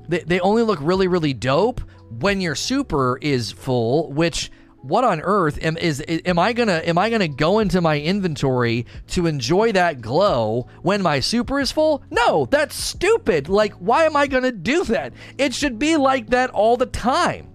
they, 0.08 0.20
they 0.20 0.40
only 0.40 0.64
look 0.64 0.80
really, 0.82 1.08
really 1.08 1.34
dope 1.34 1.82
when 2.20 2.42
your 2.42 2.56
super 2.56 3.18
is 3.22 3.52
full, 3.52 4.12
which 4.12 4.52
what 4.82 5.06
on 5.06 5.22
earth 5.22 5.58
am 5.64 5.78
is 5.78 6.04
am 6.08 6.38
I 6.38 6.52
gonna 6.52 6.82
am 6.86 6.98
I 6.98 7.10
gonna 7.10 7.30
go 7.30 7.60
into 7.60 7.80
my 7.80 8.00
inventory 8.02 8.86
to 9.08 9.28
enjoy 9.28 9.72
that 9.72 10.02
glow 10.02 10.68
when 10.82 11.02
my 11.02 11.22
super 11.22 11.60
is 11.62 11.72
full? 11.72 12.04
No, 12.12 12.48
that's 12.52 12.76
stupid. 12.76 13.48
Like, 13.48 13.74
why 13.76 14.04
am 14.04 14.18
I 14.18 14.28
gonna 14.28 14.52
do 14.52 14.84
that? 14.86 15.14
It 15.38 15.54
should 15.54 15.80
be 15.80 15.96
like 15.96 16.32
that 16.32 16.50
all 16.50 16.76
the 16.76 16.86
time. 16.86 17.48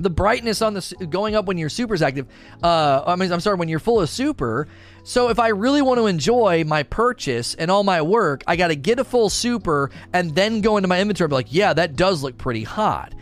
the 0.00 0.10
brightness 0.10 0.62
on 0.62 0.74
the 0.74 1.06
going 1.10 1.36
up 1.36 1.44
when 1.44 1.58
your 1.58 1.68
super 1.68 1.94
is 1.94 2.02
active. 2.02 2.26
Uh, 2.62 3.04
I 3.06 3.16
mean, 3.16 3.30
I'm 3.30 3.40
sorry, 3.40 3.56
when 3.56 3.68
you're 3.68 3.78
full 3.78 4.00
of 4.00 4.08
super. 4.08 4.66
So 5.02 5.28
if 5.30 5.38
I 5.38 5.48
really 5.48 5.82
want 5.82 5.98
to 5.98 6.06
enjoy 6.06 6.64
my 6.64 6.82
purchase 6.82 7.54
and 7.54 7.70
all 7.70 7.84
my 7.84 8.02
work, 8.02 8.42
I 8.46 8.56
got 8.56 8.68
to 8.68 8.76
get 8.76 8.98
a 8.98 9.04
full 9.04 9.30
super 9.30 9.90
and 10.12 10.34
then 10.34 10.60
go 10.60 10.76
into 10.76 10.88
my 10.88 11.00
inventory. 11.00 11.26
And 11.26 11.30
be 11.30 11.36
like, 11.36 11.52
yeah, 11.52 11.72
that 11.72 11.96
does 11.96 12.22
look 12.22 12.38
pretty 12.38 12.64
hot. 12.64 13.14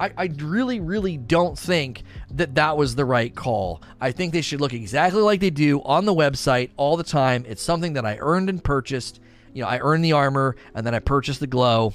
I, 0.00 0.12
I 0.16 0.30
really, 0.38 0.80
really 0.80 1.16
don't 1.16 1.58
think 1.58 2.02
that 2.32 2.54
that 2.56 2.76
was 2.76 2.94
the 2.94 3.04
right 3.04 3.34
call. 3.34 3.82
I 4.00 4.12
think 4.12 4.32
they 4.32 4.42
should 4.42 4.60
look 4.60 4.72
exactly 4.72 5.22
like 5.22 5.40
they 5.40 5.50
do 5.50 5.80
on 5.82 6.06
the 6.06 6.14
website 6.14 6.70
all 6.76 6.96
the 6.96 7.04
time. 7.04 7.44
It's 7.46 7.62
something 7.62 7.92
that 7.92 8.06
I 8.06 8.16
earned 8.18 8.48
and 8.48 8.62
purchased. 8.62 9.20
You 9.52 9.62
know, 9.62 9.68
I 9.68 9.78
earned 9.78 10.04
the 10.04 10.12
armor 10.12 10.56
and 10.74 10.86
then 10.86 10.94
I 10.94 10.98
purchased 10.98 11.40
the 11.40 11.46
glow. 11.46 11.94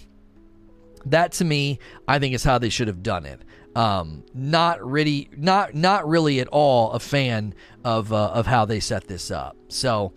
That 1.06 1.34
to 1.34 1.46
me, 1.46 1.80
I 2.08 2.20
think 2.20 2.36
is 2.36 2.44
how 2.44 2.60
they 2.60 2.70
should 2.70 2.88
have 2.88 3.04
done 3.04 3.26
it. 3.26 3.42
Um, 3.76 4.24
not 4.34 4.86
really, 4.86 5.30
not 5.38 5.74
not 5.74 6.08
really 6.08 6.40
at 6.40 6.48
all 6.50 6.92
a 6.92 7.00
fan 7.00 7.54
of 7.84 8.12
uh, 8.12 8.32
of 8.32 8.46
how 8.46 8.66
they 8.66 8.80
set 8.80 9.08
this 9.08 9.32
up. 9.32 9.56
So 9.70 10.14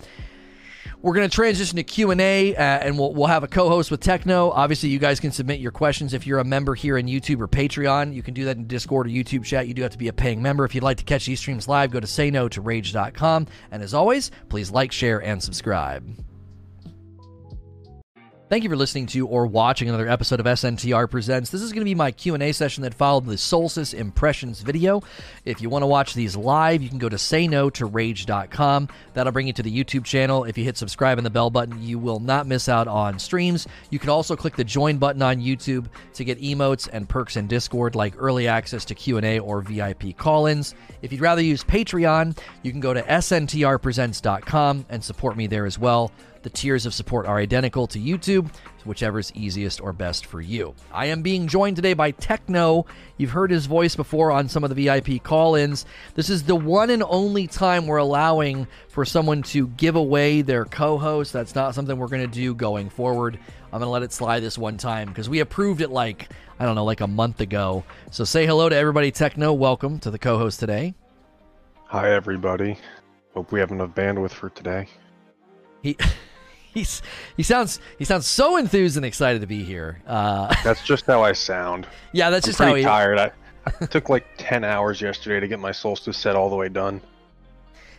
we're 1.04 1.12
going 1.12 1.28
to 1.28 1.34
transition 1.34 1.76
to 1.76 1.84
Q 1.84 2.12
and 2.12 2.20
A, 2.20 2.56
uh, 2.56 2.60
and 2.60 2.98
we'll 2.98 3.12
we'll 3.12 3.26
have 3.26 3.44
a 3.44 3.48
co-host 3.48 3.90
with 3.90 4.00
Techno. 4.00 4.50
Obviously, 4.50 4.88
you 4.88 4.98
guys 4.98 5.20
can 5.20 5.30
submit 5.30 5.60
your 5.60 5.70
questions 5.70 6.14
if 6.14 6.26
you're 6.26 6.38
a 6.38 6.44
member 6.44 6.74
here 6.74 6.96
in 6.96 7.06
YouTube 7.06 7.40
or 7.40 7.46
Patreon. 7.46 8.14
You 8.14 8.22
can 8.22 8.32
do 8.32 8.46
that 8.46 8.56
in 8.56 8.66
Discord 8.66 9.06
or 9.06 9.10
YouTube 9.10 9.44
chat. 9.44 9.68
You 9.68 9.74
do 9.74 9.82
have 9.82 9.92
to 9.92 9.98
be 9.98 10.08
a 10.08 10.12
paying 10.12 10.40
member. 10.40 10.64
If 10.64 10.74
you'd 10.74 10.82
like 10.82 10.96
to 10.96 11.04
catch 11.04 11.26
these 11.26 11.40
streams 11.40 11.68
live, 11.68 11.90
go 11.90 12.00
to 12.00 12.06
say 12.06 12.30
no 12.30 12.48
to 12.48 12.60
rage.com. 12.60 13.46
And 13.70 13.82
as 13.82 13.94
always, 13.94 14.30
please 14.48 14.70
like, 14.70 14.92
share, 14.92 15.22
and 15.22 15.42
subscribe. 15.42 16.33
Thank 18.54 18.62
you 18.62 18.70
for 18.70 18.76
listening 18.76 19.06
to 19.06 19.26
or 19.26 19.48
watching 19.48 19.88
another 19.88 20.08
episode 20.08 20.38
of 20.38 20.46
SNTR 20.46 21.10
Presents. 21.10 21.50
This 21.50 21.60
is 21.60 21.72
going 21.72 21.80
to 21.80 21.84
be 21.84 21.96
my 21.96 22.12
Q&A 22.12 22.52
session 22.52 22.84
that 22.84 22.94
followed 22.94 23.26
the 23.26 23.36
Solstice 23.36 23.92
Impressions 23.92 24.60
video. 24.60 25.02
If 25.44 25.60
you 25.60 25.68
want 25.68 25.82
to 25.82 25.88
watch 25.88 26.14
these 26.14 26.36
live, 26.36 26.80
you 26.80 26.88
can 26.88 26.98
go 26.98 27.08
to 27.08 27.16
sayno2rage.com. 27.16 28.88
That'll 29.12 29.32
bring 29.32 29.48
you 29.48 29.52
to 29.54 29.62
the 29.64 29.76
YouTube 29.76 30.04
channel. 30.04 30.44
If 30.44 30.56
you 30.56 30.62
hit 30.62 30.76
subscribe 30.76 31.18
and 31.18 31.26
the 31.26 31.30
bell 31.30 31.50
button, 31.50 31.82
you 31.82 31.98
will 31.98 32.20
not 32.20 32.46
miss 32.46 32.68
out 32.68 32.86
on 32.86 33.18
streams. 33.18 33.66
You 33.90 33.98
can 33.98 34.10
also 34.10 34.36
click 34.36 34.54
the 34.54 34.62
join 34.62 34.98
button 34.98 35.22
on 35.22 35.38
YouTube 35.38 35.86
to 36.12 36.24
get 36.24 36.40
emotes 36.40 36.88
and 36.92 37.08
perks 37.08 37.36
in 37.36 37.48
Discord 37.48 37.96
like 37.96 38.14
early 38.16 38.46
access 38.46 38.84
to 38.84 38.94
Q&A 38.94 39.40
or 39.40 39.62
VIP 39.62 40.16
call-ins. 40.16 40.76
If 41.02 41.10
you'd 41.10 41.22
rather 41.22 41.42
use 41.42 41.64
Patreon, 41.64 42.38
you 42.62 42.70
can 42.70 42.80
go 42.80 42.94
to 42.94 43.02
sntrpresents.com 43.02 44.86
and 44.88 45.02
support 45.02 45.36
me 45.36 45.48
there 45.48 45.66
as 45.66 45.76
well. 45.76 46.12
The 46.44 46.50
tiers 46.50 46.84
of 46.84 46.92
support 46.92 47.24
are 47.24 47.38
identical 47.38 47.86
to 47.86 47.98
YouTube, 47.98 48.54
whichever 48.84 49.18
is 49.18 49.32
easiest 49.34 49.80
or 49.80 49.94
best 49.94 50.26
for 50.26 50.42
you. 50.42 50.74
I 50.92 51.06
am 51.06 51.22
being 51.22 51.46
joined 51.46 51.76
today 51.76 51.94
by 51.94 52.10
Techno. 52.10 52.84
You've 53.16 53.30
heard 53.30 53.50
his 53.50 53.64
voice 53.64 53.96
before 53.96 54.30
on 54.30 54.50
some 54.50 54.62
of 54.62 54.68
the 54.68 54.84
VIP 54.84 55.22
call 55.22 55.54
ins. 55.54 55.86
This 56.14 56.28
is 56.28 56.42
the 56.42 56.54
one 56.54 56.90
and 56.90 57.02
only 57.02 57.46
time 57.46 57.86
we're 57.86 57.96
allowing 57.96 58.66
for 58.88 59.06
someone 59.06 59.42
to 59.44 59.68
give 59.68 59.96
away 59.96 60.42
their 60.42 60.66
co 60.66 60.98
host. 60.98 61.32
That's 61.32 61.54
not 61.54 61.74
something 61.74 61.96
we're 61.96 62.08
going 62.08 62.30
to 62.30 62.38
do 62.38 62.54
going 62.54 62.90
forward. 62.90 63.38
I'm 63.72 63.80
going 63.80 63.86
to 63.86 63.88
let 63.88 64.02
it 64.02 64.12
slide 64.12 64.40
this 64.40 64.58
one 64.58 64.76
time 64.76 65.08
because 65.08 65.30
we 65.30 65.40
approved 65.40 65.80
it 65.80 65.88
like, 65.88 66.30
I 66.60 66.66
don't 66.66 66.74
know, 66.74 66.84
like 66.84 67.00
a 67.00 67.06
month 67.06 67.40
ago. 67.40 67.84
So 68.10 68.24
say 68.24 68.44
hello 68.44 68.68
to 68.68 68.76
everybody, 68.76 69.10
Techno. 69.10 69.54
Welcome 69.54 69.98
to 70.00 70.10
the 70.10 70.18
co 70.18 70.36
host 70.36 70.60
today. 70.60 70.92
Hi, 71.86 72.12
everybody. 72.12 72.76
Hope 73.32 73.50
we 73.50 73.60
have 73.60 73.70
enough 73.70 73.94
bandwidth 73.94 74.32
for 74.32 74.50
today. 74.50 74.88
He. 75.80 75.96
he's 76.74 77.00
he 77.36 77.42
sounds 77.42 77.80
he 77.98 78.04
sounds 78.04 78.26
so 78.26 78.56
enthused 78.56 78.96
and 78.96 79.06
excited 79.06 79.40
to 79.40 79.46
be 79.46 79.62
here. 79.62 80.02
Uh, 80.06 80.54
that's 80.64 80.84
just 80.84 81.06
how 81.06 81.22
I 81.22 81.32
sound. 81.32 81.86
Yeah, 82.12 82.30
that's 82.30 82.46
I'm 82.46 82.50
just 82.50 82.58
how 82.58 82.74
he. 82.74 82.82
Tired. 82.82 83.18
I, 83.18 83.30
I 83.80 83.86
took 83.86 84.10
like 84.10 84.26
ten 84.36 84.64
hours 84.64 85.00
yesterday 85.00 85.40
to 85.40 85.48
get 85.48 85.60
my 85.60 85.72
solstice 85.72 86.18
set 86.18 86.36
all 86.36 86.50
the 86.50 86.56
way 86.56 86.68
done. 86.68 87.00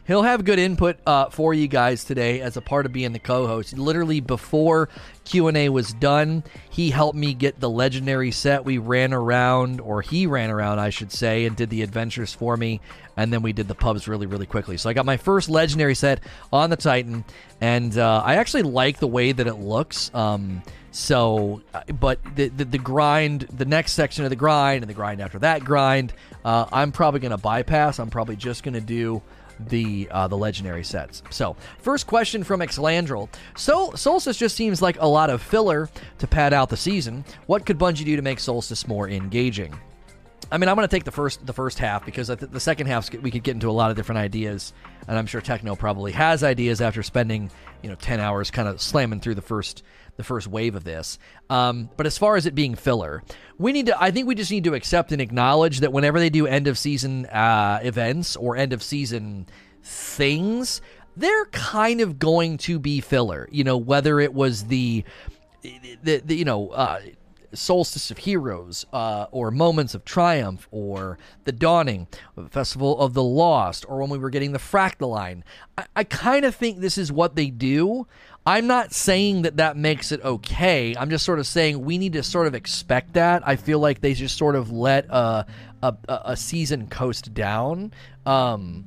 He'll 0.05 0.21
have 0.21 0.45
good 0.45 0.59
input 0.59 0.97
uh, 1.07 1.29
for 1.31 1.53
you 1.53 1.67
guys 1.67 2.03
today 2.03 2.39
as 2.39 2.57
a 2.57 2.61
part 2.61 2.85
of 2.85 2.93
being 2.93 3.11
the 3.11 3.19
co-host. 3.19 3.75
Literally 3.75 4.19
before 4.19 4.87
Q 5.23 5.47
and 5.47 5.57
A 5.57 5.69
was 5.69 5.93
done, 5.93 6.43
he 6.69 6.91
helped 6.91 7.17
me 7.17 7.33
get 7.33 7.59
the 7.59 7.69
legendary 7.69 8.29
set. 8.29 8.65
We 8.65 8.77
ran 8.77 9.13
around, 9.13 9.81
or 9.81 10.03
he 10.03 10.27
ran 10.27 10.51
around, 10.51 10.77
I 10.77 10.91
should 10.91 11.11
say, 11.11 11.45
and 11.45 11.55
did 11.55 11.71
the 11.71 11.81
adventures 11.81 12.33
for 12.33 12.55
me, 12.55 12.81
and 13.17 13.33
then 13.33 13.41
we 13.41 13.51
did 13.51 13.67
the 13.67 13.73
pubs 13.73 14.07
really, 14.07 14.27
really 14.27 14.45
quickly. 14.45 14.77
So 14.77 14.91
I 14.91 14.93
got 14.93 15.07
my 15.07 15.17
first 15.17 15.49
legendary 15.49 15.95
set 15.95 16.19
on 16.53 16.69
the 16.69 16.75
Titan, 16.75 17.25
and 17.59 17.97
uh, 17.97 18.21
I 18.23 18.35
actually 18.35 18.63
like 18.63 18.99
the 18.99 19.07
way 19.07 19.31
that 19.31 19.47
it 19.47 19.55
looks. 19.55 20.13
Um, 20.13 20.61
so, 20.91 21.63
uh, 21.73 21.81
but 21.99 22.19
the, 22.35 22.49
the, 22.49 22.65
the 22.65 22.77
grind, 22.77 23.47
the 23.51 23.65
next 23.65 23.93
section 23.93 24.23
of 24.23 24.29
the 24.29 24.35
grind, 24.35 24.83
and 24.83 24.89
the 24.89 24.93
grind 24.93 25.19
after 25.19 25.39
that 25.39 25.63
grind, 25.63 26.13
uh, 26.45 26.67
I'm 26.71 26.91
probably 26.91 27.21
going 27.21 27.31
to 27.31 27.37
bypass. 27.37 27.97
I'm 27.97 28.11
probably 28.11 28.35
just 28.35 28.61
going 28.61 28.75
to 28.75 28.81
do 28.81 29.23
the 29.59 30.07
uh, 30.11 30.27
the 30.27 30.37
legendary 30.37 30.83
sets. 30.83 31.23
So, 31.29 31.55
first 31.79 32.07
question 32.07 32.43
from 32.43 32.59
Exlandrel. 32.59 33.29
So, 33.55 33.91
Solstice 33.95 34.37
just 34.37 34.55
seems 34.55 34.81
like 34.81 34.99
a 34.99 35.07
lot 35.07 35.29
of 35.29 35.41
filler 35.41 35.89
to 36.19 36.27
pad 36.27 36.53
out 36.53 36.69
the 36.69 36.77
season. 36.77 37.25
What 37.47 37.65
could 37.65 37.77
Bungie 37.77 38.05
do 38.05 38.15
to 38.15 38.21
make 38.21 38.39
Solstice 38.39 38.87
more 38.87 39.09
engaging? 39.09 39.73
I 40.51 40.57
mean, 40.57 40.69
I'm 40.69 40.75
going 40.75 40.87
to 40.87 40.95
take 40.95 41.05
the 41.05 41.11
first 41.11 41.45
the 41.45 41.53
first 41.53 41.79
half 41.79 42.05
because 42.05 42.27
the 42.27 42.59
second 42.59 42.87
half 42.87 43.11
we 43.13 43.31
could 43.31 43.43
get 43.43 43.53
into 43.53 43.69
a 43.69 43.71
lot 43.71 43.89
of 43.89 43.97
different 43.97 44.19
ideas, 44.19 44.73
and 45.07 45.17
I'm 45.17 45.25
sure 45.25 45.41
Techno 45.41 45.75
probably 45.75 46.11
has 46.11 46.43
ideas 46.43 46.81
after 46.81 47.01
spending 47.01 47.49
you 47.81 47.89
know 47.89 47.95
10 47.95 48.19
hours 48.19 48.51
kind 48.51 48.67
of 48.67 48.81
slamming 48.81 49.19
through 49.19 49.35
the 49.35 49.41
first 49.41 49.83
the 50.17 50.23
first 50.23 50.47
wave 50.47 50.75
of 50.75 50.83
this. 50.83 51.17
Um, 51.49 51.89
but 51.97 52.05
as 52.05 52.17
far 52.17 52.35
as 52.35 52.45
it 52.45 52.55
being 52.55 52.75
filler, 52.75 53.23
we 53.57 53.71
need 53.71 53.87
to. 53.87 54.01
I 54.01 54.11
think 54.11 54.27
we 54.27 54.35
just 54.35 54.51
need 54.51 54.63
to 54.65 54.73
accept 54.73 55.11
and 55.11 55.21
acknowledge 55.21 55.79
that 55.79 55.91
whenever 55.91 56.19
they 56.19 56.29
do 56.29 56.47
end 56.47 56.67
of 56.67 56.77
season 56.77 57.25
uh, 57.27 57.79
events 57.83 58.35
or 58.35 58.55
end 58.55 58.73
of 58.73 58.81
season 58.81 59.47
things, 59.83 60.81
they're 61.15 61.45
kind 61.47 62.01
of 62.01 62.19
going 62.19 62.57
to 62.59 62.79
be 62.79 63.01
filler. 63.01 63.47
You 63.51 63.63
know, 63.63 63.77
whether 63.77 64.19
it 64.19 64.33
was 64.33 64.65
the 64.65 65.03
the, 65.61 66.21
the 66.23 66.35
you 66.35 66.45
know. 66.45 66.69
Uh, 66.69 67.01
Solstice 67.53 68.11
of 68.11 68.17
Heroes, 68.17 68.85
uh, 68.91 69.27
or 69.31 69.49
Moments 69.49 69.95
of 69.95 70.03
Triumph, 70.03 70.67
or 70.71 71.17
The 71.45 71.53
Dawning, 71.53 72.07
Festival 72.49 72.99
of 72.99 73.13
the 73.13 73.23
Lost, 73.23 73.85
or 73.87 73.99
when 73.99 74.09
we 74.09 74.17
were 74.17 74.29
getting 74.29 74.51
the 74.51 74.59
Fractaline. 74.59 75.43
I, 75.77 75.85
I 75.95 76.03
kind 76.03 76.43
of 76.43 76.53
think 76.53 76.79
this 76.79 76.97
is 76.97 77.11
what 77.11 77.35
they 77.35 77.47
do. 77.49 78.07
I'm 78.45 78.67
not 78.67 78.93
saying 78.93 79.41
that 79.41 79.57
that 79.57 79.75
makes 79.75 80.11
it 80.11 80.23
okay. 80.23 80.95
I'm 80.95 81.09
just 81.09 81.25
sort 81.25 81.39
of 81.39 81.47
saying 81.47 81.83
we 81.83 81.97
need 81.97 82.13
to 82.13 82.21
sort 82.21 82.45
of 82.45 82.53
expect 82.53 83.13
that. 83.13 83.47
I 83.47 83.55
feel 83.55 83.79
like 83.79 84.01
they 84.01 84.13
just 84.13 84.37
sort 84.37 84.55
of 84.55 84.71
let 84.71 85.05
a 85.09 85.45
a, 85.81 85.95
a 86.07 86.37
season 86.37 86.87
coast 86.87 87.33
down. 87.33 87.91
Um, 88.25 88.85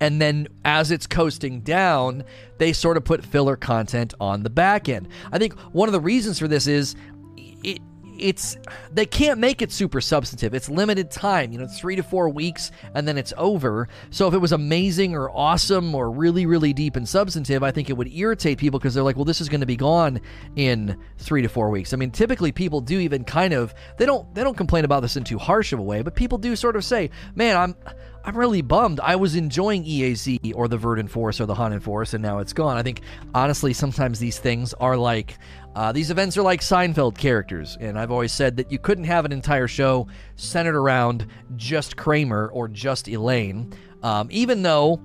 and 0.00 0.20
then 0.20 0.48
as 0.64 0.90
it's 0.90 1.06
coasting 1.06 1.60
down, 1.60 2.24
they 2.58 2.72
sort 2.72 2.96
of 2.96 3.04
put 3.04 3.24
filler 3.24 3.56
content 3.56 4.14
on 4.20 4.42
the 4.42 4.50
back 4.50 4.88
end. 4.88 5.08
I 5.30 5.38
think 5.38 5.58
one 5.72 5.88
of 5.88 5.92
the 5.92 6.00
reasons 6.00 6.38
for 6.38 6.48
this 6.48 6.66
is 6.66 6.96
it 7.36 7.80
it's 8.20 8.56
they 8.92 9.06
can't 9.06 9.38
make 9.38 9.62
it 9.62 9.72
super 9.72 10.00
substantive. 10.00 10.54
It's 10.54 10.68
limited 10.68 11.10
time, 11.10 11.52
you 11.52 11.58
know, 11.58 11.66
three 11.66 11.96
to 11.96 12.02
four 12.02 12.28
weeks, 12.28 12.70
and 12.94 13.06
then 13.06 13.18
it's 13.18 13.32
over. 13.36 13.88
So 14.10 14.28
if 14.28 14.34
it 14.34 14.38
was 14.38 14.52
amazing 14.52 15.14
or 15.14 15.30
awesome 15.30 15.94
or 15.94 16.10
really, 16.10 16.46
really 16.46 16.72
deep 16.72 16.96
and 16.96 17.08
substantive, 17.08 17.62
I 17.62 17.70
think 17.70 17.90
it 17.90 17.96
would 17.96 18.12
irritate 18.12 18.58
people 18.58 18.78
because 18.78 18.94
they're 18.94 19.02
like, 19.02 19.16
well, 19.16 19.24
this 19.24 19.40
is 19.40 19.48
going 19.48 19.60
to 19.60 19.66
be 19.66 19.76
gone 19.76 20.20
in 20.56 20.98
three 21.18 21.42
to 21.42 21.48
four 21.48 21.70
weeks. 21.70 21.92
I 21.92 21.96
mean, 21.96 22.10
typically 22.10 22.52
people 22.52 22.80
do 22.80 22.98
even 22.98 23.24
kind 23.24 23.52
of 23.52 23.74
they 23.96 24.06
don't 24.06 24.32
they 24.34 24.42
don't 24.42 24.56
complain 24.56 24.84
about 24.84 25.00
this 25.00 25.16
in 25.16 25.24
too 25.24 25.38
harsh 25.38 25.72
of 25.72 25.78
a 25.78 25.82
way, 25.82 26.02
but 26.02 26.14
people 26.14 26.38
do 26.38 26.54
sort 26.56 26.76
of 26.76 26.84
say, 26.84 27.10
man, 27.34 27.56
I'm 27.56 27.74
I'm 28.22 28.36
really 28.36 28.60
bummed. 28.60 29.00
I 29.00 29.16
was 29.16 29.34
enjoying 29.34 29.84
EAZ 29.84 30.52
or 30.54 30.68
the 30.68 30.76
Verdant 30.76 31.10
Forest 31.10 31.40
or 31.40 31.46
the 31.46 31.54
Haunted 31.54 31.82
Forest, 31.82 32.14
and 32.14 32.22
now 32.22 32.38
it's 32.38 32.52
gone. 32.52 32.76
I 32.76 32.82
think 32.82 33.00
honestly, 33.34 33.72
sometimes 33.72 34.18
these 34.18 34.38
things 34.38 34.74
are 34.74 34.96
like 34.96 35.38
uh, 35.74 35.92
these 35.92 36.10
events 36.10 36.36
are 36.36 36.42
like 36.42 36.60
Seinfeld 36.60 37.16
characters, 37.16 37.76
and 37.80 37.98
I've 37.98 38.10
always 38.10 38.32
said 38.32 38.56
that 38.56 38.72
you 38.72 38.78
couldn't 38.78 39.04
have 39.04 39.24
an 39.24 39.32
entire 39.32 39.68
show 39.68 40.08
centered 40.36 40.76
around 40.76 41.26
just 41.56 41.96
Kramer 41.96 42.48
or 42.48 42.66
just 42.68 43.08
Elaine, 43.08 43.72
um, 44.02 44.28
even 44.30 44.62
though 44.62 45.00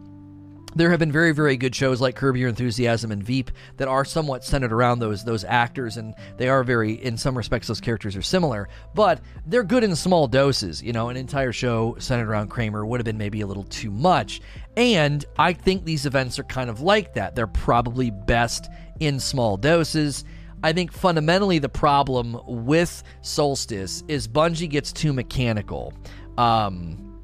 there 0.76 0.90
have 0.90 1.00
been 1.00 1.12
very, 1.12 1.32
very 1.32 1.56
good 1.56 1.74
shows 1.74 2.02
like 2.02 2.16
Curb 2.16 2.36
Your 2.36 2.50
Enthusiasm 2.50 3.12
and 3.12 3.24
Veep 3.24 3.50
that 3.78 3.88
are 3.88 4.04
somewhat 4.04 4.44
centered 4.44 4.74
around 4.74 5.00
those 5.00 5.24
those 5.24 5.44
actors, 5.46 5.98
and 5.98 6.14
they 6.38 6.50
are 6.50 6.64
very, 6.64 6.94
in 6.94 7.16
some 7.18 7.38
respects, 7.38 7.68
those 7.68 7.80
characters 7.80 8.16
are 8.16 8.22
similar, 8.22 8.68
but 8.94 9.22
they're 9.46 9.64
good 9.64 9.84
in 9.84 9.96
small 9.96 10.28
doses. 10.28 10.84
You 10.84 10.94
know, 10.94 11.10
an 11.10 11.16
entire 11.16 11.54
show 11.54 11.96
centered 12.00 12.30
around 12.30 12.50
Kramer 12.50 12.86
would 12.86 13.00
have 13.00 13.06
been 13.06 13.18
maybe 13.18 13.42
a 13.42 13.48
little 13.48 13.64
too 13.64 13.92
much, 13.92 14.42
and 14.76 15.24
I 15.38 15.54
think 15.54 15.86
these 15.86 16.06
events 16.06 16.40
are 16.40 16.44
kind 16.44 16.70
of 16.70 16.82
like 16.82 17.14
that. 17.14 17.36
They're 17.36 17.48
probably 17.48 18.10
best 18.10 18.70
in 19.00 19.20
small 19.20 19.58
doses. 19.58 20.26
I 20.64 20.74
think 20.74 20.92
fundamentally 20.92 21.60
the 21.60 21.70
problem 21.70 22.40
with 22.46 23.04
Solstice 23.22 24.04
is 24.08 24.28
Bungie 24.28 24.70
gets 24.70 24.92
too 24.92 25.14
mechanical. 25.14 25.94
Um, 26.38 27.22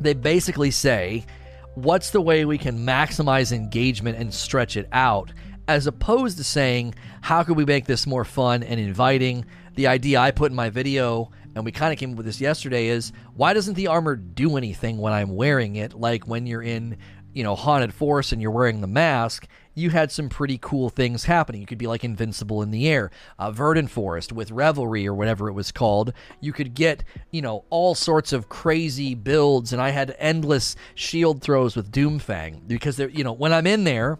they 0.00 0.14
basically 0.14 0.70
say, 0.70 1.24
what's 1.74 2.10
the 2.10 2.20
way 2.20 2.44
we 2.44 2.58
can 2.58 2.78
maximize 2.78 3.52
engagement 3.52 4.18
and 4.18 4.32
stretch 4.32 4.76
it 4.76 4.88
out, 4.92 5.32
as 5.68 5.86
opposed 5.86 6.38
to 6.38 6.44
saying, 6.44 6.94
how 7.20 7.42
can 7.42 7.54
we 7.54 7.64
make 7.64 7.84
this 7.86 8.06
more 8.06 8.24
fun 8.24 8.62
and 8.62 8.80
inviting? 8.80 9.44
The 9.74 9.86
idea 9.86 10.20
I 10.20 10.30
put 10.30 10.50
in 10.50 10.56
my 10.56 10.70
video 10.70 11.30
and 11.54 11.64
we 11.64 11.72
kind 11.72 11.92
of 11.92 11.98
came 11.98 12.12
up 12.12 12.16
with 12.16 12.26
this 12.26 12.40
yesterday, 12.40 12.86
is 12.88 13.12
why 13.34 13.52
doesn't 13.52 13.74
the 13.74 13.88
armor 13.88 14.16
do 14.16 14.56
anything 14.56 14.98
when 14.98 15.12
I'm 15.12 15.34
wearing 15.34 15.76
it? 15.76 15.94
Like 15.94 16.26
when 16.26 16.46
you're 16.46 16.62
in, 16.62 16.96
you 17.34 17.44
know, 17.44 17.54
Haunted 17.54 17.92
Forest 17.92 18.32
and 18.32 18.40
you're 18.40 18.50
wearing 18.50 18.80
the 18.80 18.86
mask, 18.86 19.46
you 19.74 19.90
had 19.90 20.12
some 20.12 20.28
pretty 20.28 20.58
cool 20.60 20.90
things 20.90 21.24
happening. 21.24 21.60
You 21.60 21.66
could 21.66 21.78
be 21.78 21.86
like 21.86 22.04
invincible 22.04 22.62
in 22.62 22.70
the 22.70 22.88
air. 22.88 23.10
Uh, 23.38 23.50
Verdant 23.50 23.90
Forest 23.90 24.32
with 24.32 24.50
Revelry 24.50 25.06
or 25.06 25.14
whatever 25.14 25.48
it 25.48 25.52
was 25.52 25.72
called, 25.72 26.12
you 26.40 26.52
could 26.52 26.74
get, 26.74 27.04
you 27.30 27.42
know, 27.42 27.64
all 27.70 27.94
sorts 27.94 28.32
of 28.32 28.48
crazy 28.48 29.14
builds, 29.14 29.72
and 29.72 29.80
I 29.80 29.90
had 29.90 30.14
endless 30.18 30.76
shield 30.94 31.42
throws 31.42 31.74
with 31.74 31.90
Doomfang 31.90 32.68
because, 32.68 32.96
there, 32.96 33.08
you 33.08 33.24
know, 33.24 33.32
when 33.32 33.52
I'm 33.52 33.66
in 33.66 33.84
there, 33.84 34.18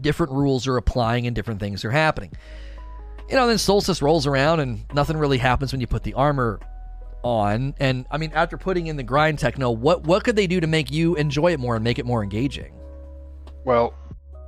different 0.00 0.32
rules 0.32 0.66
are 0.66 0.76
applying 0.76 1.26
and 1.26 1.34
different 1.34 1.60
things 1.60 1.84
are 1.84 1.90
happening. 1.90 2.32
You 3.28 3.36
know, 3.36 3.46
then 3.46 3.58
Solstice 3.58 4.02
rolls 4.02 4.26
around 4.26 4.60
and 4.60 4.84
nothing 4.92 5.16
really 5.16 5.38
happens 5.38 5.72
when 5.72 5.80
you 5.80 5.86
put 5.86 6.02
the 6.02 6.14
armor 6.14 6.60
on. 7.22 7.74
And 7.78 8.04
I 8.10 8.18
mean, 8.18 8.32
after 8.34 8.56
putting 8.56 8.88
in 8.88 8.96
the 8.96 9.02
grind 9.02 9.38
techno, 9.38 9.70
what 9.70 10.02
what 10.04 10.24
could 10.24 10.36
they 10.36 10.46
do 10.46 10.60
to 10.60 10.66
make 10.66 10.90
you 10.90 11.14
enjoy 11.14 11.52
it 11.52 11.60
more 11.60 11.76
and 11.76 11.84
make 11.84 11.98
it 11.98 12.06
more 12.06 12.22
engaging? 12.22 12.72
Well, 13.64 13.94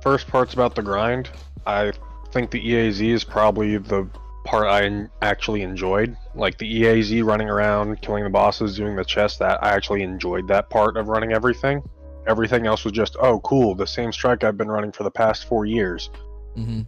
first 0.03 0.27
part's 0.27 0.53
about 0.53 0.75
the 0.75 0.83
grind. 0.83 1.29
I 1.65 1.93
think 2.31 2.51
the 2.51 2.59
EAZ 2.59 3.01
is 3.01 3.23
probably 3.23 3.77
the 3.77 4.07
part 4.43 4.67
I 4.67 5.07
actually 5.21 5.61
enjoyed. 5.61 6.17
Like 6.35 6.57
the 6.57 6.81
EAZ 6.81 7.23
running 7.23 7.49
around, 7.49 8.01
killing 8.01 8.25
the 8.25 8.29
bosses, 8.29 8.75
doing 8.75 8.97
the 8.97 9.05
chest, 9.05 9.39
that 9.39 9.63
I 9.63 9.69
actually 9.69 10.03
enjoyed 10.03 10.47
that 10.49 10.69
part 10.69 10.97
of 10.97 11.07
running 11.07 11.31
everything. 11.31 11.81
Everything 12.27 12.65
else 12.67 12.83
was 12.83 12.91
just, 12.91 13.15
oh, 13.21 13.39
cool, 13.39 13.75
the 13.75 13.87
same 13.87 14.11
strike 14.11 14.43
I've 14.43 14.57
been 14.57 14.69
running 14.69 14.91
for 14.91 15.03
the 15.03 15.11
past 15.11 15.45
four 15.45 15.65
years. 15.65 16.09
Mm-hmm. 16.57 16.81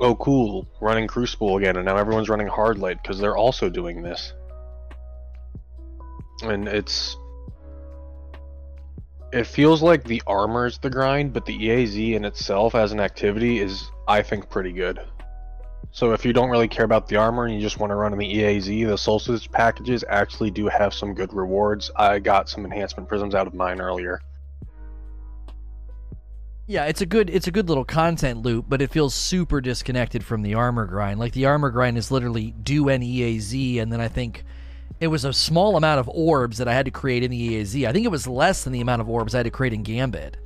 Oh, 0.00 0.16
cool, 0.16 0.66
running 0.80 1.06
Crucible 1.06 1.56
again, 1.58 1.76
and 1.76 1.84
now 1.84 1.96
everyone's 1.96 2.28
running 2.28 2.48
Hardlight 2.48 3.02
because 3.02 3.20
they're 3.20 3.36
also 3.36 3.68
doing 3.68 4.02
this. 4.02 4.32
And 6.42 6.66
it's 6.66 7.16
it 9.34 9.48
feels 9.48 9.82
like 9.82 10.04
the 10.04 10.22
armor 10.28 10.66
is 10.66 10.78
the 10.78 10.88
grind, 10.88 11.32
but 11.32 11.44
the 11.44 11.58
EAZ 11.58 12.14
in 12.14 12.24
itself 12.24 12.76
as 12.76 12.92
an 12.92 13.00
activity 13.00 13.58
is, 13.58 13.90
I 14.06 14.22
think, 14.22 14.48
pretty 14.48 14.70
good. 14.70 15.00
So 15.90 16.12
if 16.12 16.24
you 16.24 16.32
don't 16.32 16.50
really 16.50 16.68
care 16.68 16.84
about 16.84 17.08
the 17.08 17.16
armor 17.16 17.44
and 17.44 17.54
you 17.54 17.60
just 17.60 17.80
want 17.80 17.90
to 17.90 17.96
run 17.96 18.12
in 18.12 18.18
the 18.18 18.32
EAZ, 18.32 18.86
the 18.86 18.96
Solstice 18.96 19.48
packages 19.48 20.04
actually 20.08 20.52
do 20.52 20.68
have 20.68 20.94
some 20.94 21.14
good 21.14 21.32
rewards. 21.32 21.90
I 21.96 22.20
got 22.20 22.48
some 22.48 22.64
enhancement 22.64 23.08
prisms 23.08 23.34
out 23.34 23.48
of 23.48 23.54
mine 23.54 23.80
earlier. 23.80 24.20
Yeah, 26.66 26.84
it's 26.86 27.00
a 27.00 27.06
good 27.06 27.28
it's 27.28 27.46
a 27.48 27.50
good 27.50 27.68
little 27.68 27.84
content 27.84 28.40
loop, 28.42 28.66
but 28.68 28.80
it 28.80 28.90
feels 28.90 29.14
super 29.14 29.60
disconnected 29.60 30.24
from 30.24 30.42
the 30.42 30.54
armor 30.54 30.86
grind. 30.86 31.18
Like 31.18 31.32
the 31.32 31.46
armor 31.46 31.70
grind 31.70 31.98
is 31.98 32.10
literally 32.10 32.52
do 32.52 32.88
an 32.88 33.02
EAZ, 33.02 33.80
and 33.80 33.92
then 33.92 34.00
I 34.00 34.08
think 34.08 34.44
it 35.00 35.08
was 35.08 35.24
a 35.24 35.32
small 35.32 35.76
amount 35.76 36.00
of 36.00 36.08
orbs 36.08 36.58
that 36.58 36.68
I 36.68 36.74
had 36.74 36.84
to 36.86 36.90
create 36.90 37.22
in 37.22 37.30
the 37.30 37.60
EAZ. 37.62 37.86
I 37.86 37.92
think 37.92 38.04
it 38.04 38.10
was 38.10 38.26
less 38.26 38.64
than 38.64 38.72
the 38.72 38.80
amount 38.80 39.00
of 39.02 39.08
orbs 39.08 39.34
I 39.34 39.38
had 39.38 39.44
to 39.44 39.50
create 39.50 39.72
in 39.72 39.82
Gambit. 39.82 40.36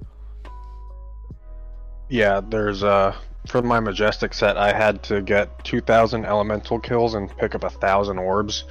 Yeah, 2.09 2.40
there's 2.49 2.83
uh 2.83 3.14
for 3.47 3.62
my 3.62 3.80
majestic 3.80 4.35
set 4.35 4.57
I 4.57 4.73
had 4.73 5.02
to 5.04 5.23
get 5.23 5.64
2000 5.64 6.25
elemental 6.25 6.78
kills 6.78 7.14
and 7.14 7.35
pick 7.38 7.54
up 7.54 7.64
a 7.64 7.68
1000 7.68 8.18
orbs. 8.18 8.64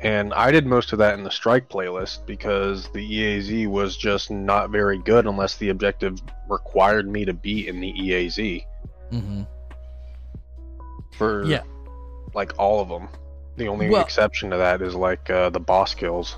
And 0.00 0.32
I 0.34 0.50
did 0.52 0.64
most 0.66 0.92
of 0.92 0.98
that 1.00 1.14
in 1.18 1.24
the 1.24 1.30
strike 1.30 1.68
playlist 1.68 2.24
because 2.24 2.88
the 2.90 3.00
EAZ 3.00 3.66
was 3.66 3.96
just 3.96 4.30
not 4.30 4.70
very 4.70 4.98
good 4.98 5.26
unless 5.26 5.56
the 5.56 5.70
objective 5.70 6.20
required 6.48 7.08
me 7.08 7.24
to 7.24 7.32
be 7.32 7.66
in 7.66 7.80
the 7.80 7.92
EAZ. 7.92 8.64
Mm-hmm. 9.10 9.42
For 11.16 11.44
Yeah. 11.46 11.62
like 12.34 12.52
all 12.58 12.80
of 12.80 12.88
them. 12.88 13.08
The 13.58 13.68
only 13.68 13.88
Well- 13.90 14.02
exception 14.02 14.50
to 14.50 14.56
that 14.56 14.80
is 14.82 14.94
like 14.94 15.28
uh, 15.28 15.50
the 15.50 15.60
boss 15.60 15.94
kills. 15.94 16.36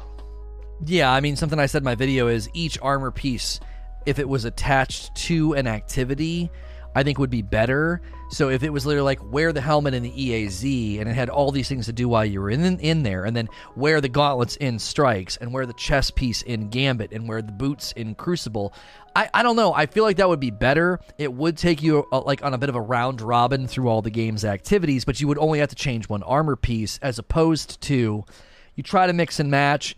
Yeah, 0.85 1.13
I 1.13 1.21
mean 1.21 1.37
something 1.37 1.59
I 1.59 1.67
said 1.67 1.83
in 1.83 1.85
my 1.85 1.95
video 1.95 2.27
is 2.29 2.49
each 2.55 2.79
armor 2.81 3.11
piece, 3.11 3.61
if 4.07 4.19
it 4.19 4.29
was 4.29 4.47
attached 4.47 5.15
to 5.27 5.53
an 5.53 5.67
activity, 5.67 6.51
I 6.95 7.03
think 7.03 7.19
would 7.19 7.31
be 7.31 7.43
better. 7.43 8.01
So 8.31 8.49
if 8.49 8.63
it 8.63 8.71
was 8.71 8.87
literally 8.87 9.05
like 9.05 9.33
wear 9.33 9.53
the 9.53 9.61
helmet 9.61 9.95
in 9.95 10.03
the 10.03 10.11
EAZ 10.11 11.01
and 11.01 11.09
it 11.09 11.15
had 11.15 11.29
all 11.29 11.51
these 11.51 11.69
things 11.69 11.87
to 11.87 11.93
do 11.93 12.09
while 12.09 12.25
you 12.25 12.41
were 12.41 12.51
in 12.51 12.79
in 12.81 13.03
there, 13.03 13.25
and 13.25 13.37
then 13.37 13.49
wear 13.77 14.01
the 14.01 14.09
gauntlets 14.09 14.57
in 14.57 14.79
strikes 14.79 15.37
and 15.37 15.53
wear 15.53 15.67
the 15.67 15.73
chest 15.75 16.15
piece 16.15 16.43
in 16.43 16.69
Gambit 16.69 17.13
and 17.13 17.29
wear 17.29 17.43
the 17.43 17.53
boots 17.53 17.93
in 17.93 18.15
Crucible. 18.15 18.73
I, 19.15 19.29
I 19.35 19.43
don't 19.43 19.57
know. 19.57 19.73
I 19.73 19.87
feel 19.87 20.05
like 20.05 20.19
that 20.19 20.29
would 20.29 20.41
be 20.41 20.51
better. 20.51 21.01
It 21.19 21.33
would 21.33 21.57
take 21.57 21.83
you 21.83 22.07
uh, 22.13 22.21
like 22.23 22.45
on 22.45 22.55
a 22.55 22.59
bit 22.59 22.69
of 22.69 22.77
a 22.77 22.81
round 22.81 23.21
robin 23.21 23.67
through 23.67 23.89
all 23.89 24.03
the 24.03 24.11
game's 24.11 24.45
activities, 24.45 25.05
but 25.05 25.21
you 25.21 25.29
would 25.29 25.39
only 25.39 25.59
have 25.59 25.71
to 25.71 25.77
change 25.77 26.09
one 26.09 26.23
armor 26.23 26.57
piece 26.57 26.99
as 27.03 27.19
opposed 27.19 27.81
to 27.83 28.25
you 28.77 28.83
try 28.83 29.07
to 29.07 29.13
mix 29.13 29.41
and 29.41 29.51
match 29.51 29.97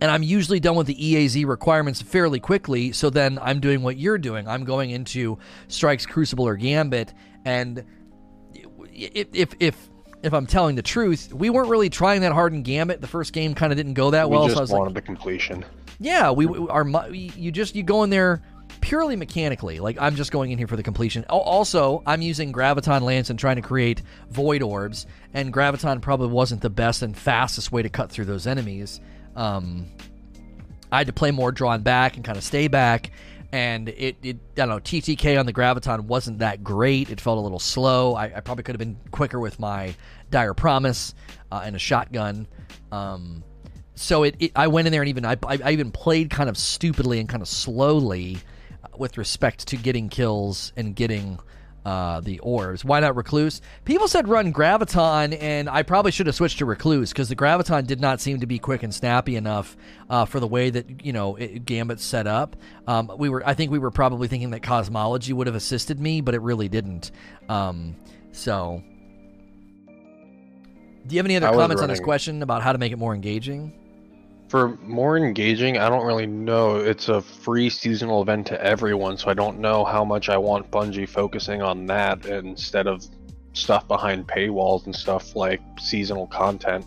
and 0.00 0.10
I'm 0.10 0.22
usually 0.22 0.60
done 0.60 0.76
with 0.76 0.86
the 0.86 0.94
EAZ 0.94 1.46
requirements 1.46 2.02
fairly 2.02 2.40
quickly. 2.40 2.92
So 2.92 3.10
then 3.10 3.38
I'm 3.40 3.60
doing 3.60 3.82
what 3.82 3.96
you're 3.96 4.18
doing. 4.18 4.46
I'm 4.48 4.64
going 4.64 4.90
into 4.90 5.38
Strikes, 5.68 6.06
Crucible, 6.06 6.46
or 6.46 6.56
Gambit, 6.56 7.12
and 7.44 7.84
if 8.92 9.28
if 9.32 9.54
if, 9.60 9.88
if 10.22 10.32
I'm 10.32 10.46
telling 10.46 10.76
the 10.76 10.82
truth, 10.82 11.32
we 11.32 11.50
weren't 11.50 11.68
really 11.68 11.90
trying 11.90 12.22
that 12.22 12.32
hard 12.32 12.52
in 12.52 12.62
Gambit. 12.62 13.00
The 13.00 13.06
first 13.06 13.32
game 13.32 13.54
kind 13.54 13.72
of 13.72 13.76
didn't 13.76 13.94
go 13.94 14.10
that 14.10 14.28
We 14.30 14.36
well. 14.36 14.46
just 14.46 14.54
so 14.54 14.60
I 14.60 14.62
was 14.62 14.70
wanted 14.72 14.86
like, 14.86 14.94
the 14.94 15.02
completion. 15.02 15.64
yeah, 16.00 16.30
we 16.30 16.46
we- 16.46 16.68
are 16.68 16.86
you 17.12 17.50
just 17.52 17.74
you 17.74 17.82
go 17.82 18.02
in 18.02 18.10
there 18.10 18.42
purely 18.80 19.16
mechanically. 19.16 19.78
Like 19.80 19.96
I'm 20.00 20.16
just 20.16 20.32
going 20.32 20.50
in 20.50 20.58
here 20.58 20.66
for 20.66 20.76
the 20.76 20.82
completion. 20.82 21.24
Also, 21.28 22.02
I'm 22.06 22.22
using 22.22 22.52
Graviton 22.52 23.02
Lance 23.02 23.30
and 23.30 23.38
trying 23.38 23.56
to 23.56 23.62
create 23.62 24.02
void 24.30 24.62
orbs, 24.62 25.06
and 25.34 25.52
Graviton 25.52 26.00
probably 26.00 26.28
wasn't 26.28 26.60
the 26.62 26.70
best 26.70 27.02
and 27.02 27.16
fastest 27.16 27.70
way 27.72 27.82
to 27.82 27.88
cut 27.88 28.10
through 28.10 28.26
those 28.26 28.46
enemies. 28.46 29.00
Um, 29.36 29.86
I 30.90 30.98
had 30.98 31.06
to 31.06 31.12
play 31.12 31.30
more 31.30 31.52
drawn 31.52 31.82
back 31.82 32.16
and 32.16 32.24
kind 32.24 32.38
of 32.38 32.44
stay 32.44 32.68
back. 32.68 33.10
And 33.52 33.88
it, 33.88 34.16
it, 34.22 34.36
I 34.56 34.66
don't 34.66 34.68
know, 34.68 34.78
TTK 34.80 35.38
on 35.38 35.46
the 35.46 35.52
Graviton 35.52 36.02
wasn't 36.02 36.40
that 36.40 36.64
great. 36.64 37.10
It 37.10 37.20
felt 37.20 37.38
a 37.38 37.40
little 37.40 37.60
slow. 37.60 38.14
I, 38.14 38.24
I 38.24 38.40
probably 38.40 38.64
could 38.64 38.74
have 38.74 38.80
been 38.80 38.96
quicker 39.12 39.38
with 39.38 39.60
my 39.60 39.94
Dire 40.30 40.54
Promise 40.54 41.14
uh, 41.52 41.62
and 41.64 41.76
a 41.76 41.78
shotgun. 41.78 42.48
Um, 42.90 43.44
so 43.94 44.24
it, 44.24 44.36
it, 44.38 44.52
I 44.54 44.66
went 44.66 44.86
in 44.86 44.92
there 44.92 45.02
and 45.02 45.08
even 45.08 45.24
I, 45.24 45.36
I, 45.42 45.70
even 45.70 45.90
played 45.90 46.28
kind 46.28 46.50
of 46.50 46.58
stupidly 46.58 47.18
and 47.18 47.28
kind 47.28 47.40
of 47.40 47.48
slowly 47.48 48.38
uh, 48.84 48.88
with 48.98 49.16
respect 49.16 49.68
to 49.68 49.76
getting 49.76 50.08
kills 50.08 50.72
and 50.76 50.94
getting 50.94 51.38
uh, 51.86 52.18
the 52.18 52.40
orbs. 52.40 52.84
Why 52.84 52.98
not 52.98 53.14
Recluse? 53.14 53.62
People 53.84 54.08
said 54.08 54.26
run 54.26 54.52
Graviton, 54.52 55.40
and 55.40 55.70
I 55.70 55.84
probably 55.84 56.10
should 56.10 56.26
have 56.26 56.34
switched 56.34 56.58
to 56.58 56.66
Recluse 56.66 57.10
because 57.10 57.28
the 57.28 57.36
Graviton 57.36 57.86
did 57.86 58.00
not 58.00 58.20
seem 58.20 58.40
to 58.40 58.46
be 58.46 58.58
quick 58.58 58.82
and 58.82 58.92
snappy 58.92 59.36
enough 59.36 59.76
uh, 60.10 60.24
for 60.24 60.40
the 60.40 60.48
way 60.48 60.68
that 60.68 61.06
you 61.06 61.12
know 61.12 61.36
it, 61.36 61.64
Gambit's 61.64 62.04
set 62.04 62.26
up. 62.26 62.56
Um, 62.88 63.12
we 63.16 63.28
were, 63.28 63.46
I 63.46 63.54
think, 63.54 63.70
we 63.70 63.78
were 63.78 63.92
probably 63.92 64.26
thinking 64.26 64.50
that 64.50 64.64
Cosmology 64.64 65.32
would 65.32 65.46
have 65.46 65.54
assisted 65.54 66.00
me, 66.00 66.20
but 66.20 66.34
it 66.34 66.42
really 66.42 66.68
didn't. 66.68 67.12
Um, 67.48 67.94
so. 68.32 68.82
Do 71.06 71.14
you 71.14 71.20
have 71.20 71.26
any 71.26 71.36
other 71.36 71.46
I 71.46 71.52
comments 71.52 71.82
on 71.82 71.88
this 71.88 72.00
question 72.00 72.42
about 72.42 72.62
how 72.62 72.72
to 72.72 72.78
make 72.78 72.90
it 72.90 72.98
more 72.98 73.14
engaging? 73.14 73.72
For 74.48 74.76
more 74.78 75.16
engaging, 75.16 75.78
I 75.78 75.88
don't 75.88 76.06
really 76.06 76.26
know. 76.26 76.76
It's 76.76 77.08
a 77.08 77.20
free 77.20 77.68
seasonal 77.68 78.22
event 78.22 78.46
to 78.48 78.64
everyone, 78.64 79.16
so 79.16 79.28
I 79.28 79.34
don't 79.34 79.58
know 79.58 79.84
how 79.84 80.04
much 80.04 80.28
I 80.28 80.36
want 80.36 80.70
Bungie 80.70 81.08
focusing 81.08 81.62
on 81.62 81.86
that 81.86 82.26
instead 82.26 82.86
of 82.86 83.04
stuff 83.54 83.88
behind 83.88 84.28
paywalls 84.28 84.86
and 84.86 84.94
stuff 84.94 85.34
like 85.34 85.60
seasonal 85.80 86.28
content. 86.28 86.86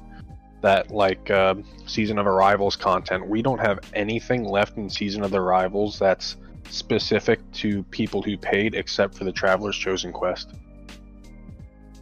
That 0.61 0.91
like 0.91 1.29
uh, 1.29 1.55
Season 1.85 2.17
of 2.17 2.27
Arrivals 2.27 2.75
content. 2.75 3.27
We 3.27 3.41
don't 3.41 3.59
have 3.59 3.79
anything 3.93 4.43
left 4.43 4.77
in 4.77 4.89
Season 4.89 5.23
of 5.23 5.31
the 5.31 5.41
Arrivals 5.41 5.99
that's 5.99 6.37
specific 6.69 7.39
to 7.53 7.83
people 7.83 8.21
who 8.21 8.37
paid, 8.37 8.75
except 8.75 9.15
for 9.15 9.23
the 9.23 9.31
Traveler's 9.31 9.77
Chosen 9.77 10.11
Quest. 10.11 10.53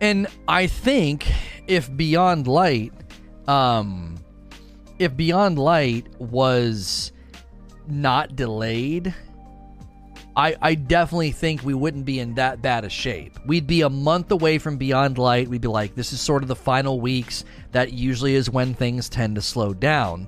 And 0.01 0.27
I 0.47 0.67
think 0.67 1.31
if 1.67 1.95
Beyond 1.95 2.47
Light, 2.47 2.93
um, 3.47 4.17
if 4.99 5.15
Beyond 5.15 5.60
Light 5.60 6.07
was 6.19 7.12
not 7.88 8.36
delayed, 8.36 9.13
I, 10.36 10.55
I 10.62 10.75
definitely 10.75 11.31
think 11.31 11.63
we 11.63 11.73
wouldn't 11.73 12.05
be 12.05 12.19
in 12.19 12.36
that 12.36 12.62
bad 12.62 12.86
a 12.86 12.89
shape. 12.89 13.39
We'd 13.45 13.65
be 13.65 13.81
a 13.81 13.89
month 13.89 14.31
away 14.31 14.60
from 14.60 14.77
Beyond 14.77 15.17
Light. 15.17 15.47
We'd 15.47 15.62
be 15.62 15.67
like, 15.67 15.95
this 15.95 16.13
is 16.13 16.21
sort 16.21 16.43
of 16.43 16.47
the 16.47 16.55
final 16.55 16.99
weeks. 17.01 17.43
That 17.71 17.93
usually 17.93 18.36
is 18.36 18.49
when 18.49 18.73
things 18.73 19.10
tend 19.10 19.36
to 19.36 19.41
slow 19.41 19.73
down. 19.73 20.27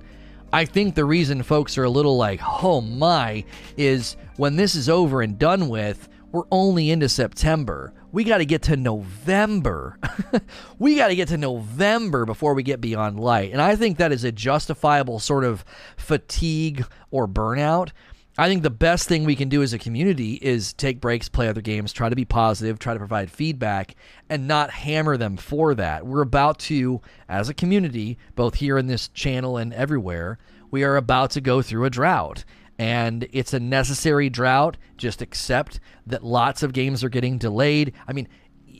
I 0.51 0.65
think 0.65 0.95
the 0.95 1.05
reason 1.05 1.43
folks 1.43 1.77
are 1.77 1.83
a 1.83 1.89
little 1.89 2.17
like, 2.17 2.41
oh 2.43 2.81
my, 2.81 3.45
is 3.77 4.15
when 4.37 4.55
this 4.55 4.73
is 4.73 4.89
over 4.89 5.21
and 5.21 5.37
done 5.37 5.69
with, 5.69 6.09
we're 6.31 6.43
only 6.51 6.91
into 6.91 7.09
September. 7.09 7.93
We 8.11 8.23
got 8.23 8.39
to 8.39 8.45
get 8.45 8.63
to 8.63 8.77
November. 8.77 9.97
we 10.79 10.95
got 10.95 11.07
to 11.07 11.15
get 11.15 11.29
to 11.29 11.37
November 11.37 12.25
before 12.25 12.53
we 12.53 12.63
get 12.63 12.81
beyond 12.81 13.19
light. 13.19 13.51
And 13.51 13.61
I 13.61 13.75
think 13.75 13.97
that 13.97 14.11
is 14.11 14.23
a 14.23 14.31
justifiable 14.31 15.19
sort 15.19 15.43
of 15.43 15.65
fatigue 15.97 16.85
or 17.11 17.27
burnout. 17.27 17.91
I 18.37 18.47
think 18.47 18.63
the 18.63 18.69
best 18.69 19.09
thing 19.09 19.25
we 19.25 19.35
can 19.35 19.49
do 19.49 19.61
as 19.61 19.73
a 19.73 19.77
community 19.77 20.35
is 20.35 20.71
take 20.71 21.01
breaks, 21.01 21.27
play 21.27 21.49
other 21.49 21.59
games, 21.59 21.91
try 21.91 22.07
to 22.07 22.15
be 22.15 22.23
positive, 22.23 22.79
try 22.79 22.93
to 22.93 22.99
provide 22.99 23.29
feedback, 23.29 23.95
and 24.29 24.47
not 24.47 24.69
hammer 24.69 25.17
them 25.17 25.35
for 25.35 25.75
that. 25.75 26.05
We're 26.05 26.21
about 26.21 26.57
to, 26.59 27.01
as 27.27 27.49
a 27.49 27.53
community, 27.53 28.17
both 28.35 28.55
here 28.55 28.77
in 28.77 28.87
this 28.87 29.09
channel 29.09 29.57
and 29.57 29.73
everywhere, 29.73 30.37
we 30.71 30.83
are 30.83 30.95
about 30.95 31.31
to 31.31 31.41
go 31.41 31.61
through 31.61 31.83
a 31.83 31.89
drought. 31.89 32.45
And 32.79 33.27
it's 33.31 33.53
a 33.53 33.59
necessary 33.59 34.29
drought. 34.29 34.77
Just 34.97 35.21
accept 35.21 35.79
that 36.07 36.23
lots 36.23 36.63
of 36.63 36.73
games 36.73 37.03
are 37.03 37.09
getting 37.09 37.37
delayed. 37.37 37.93
I 38.07 38.13
mean, 38.13 38.27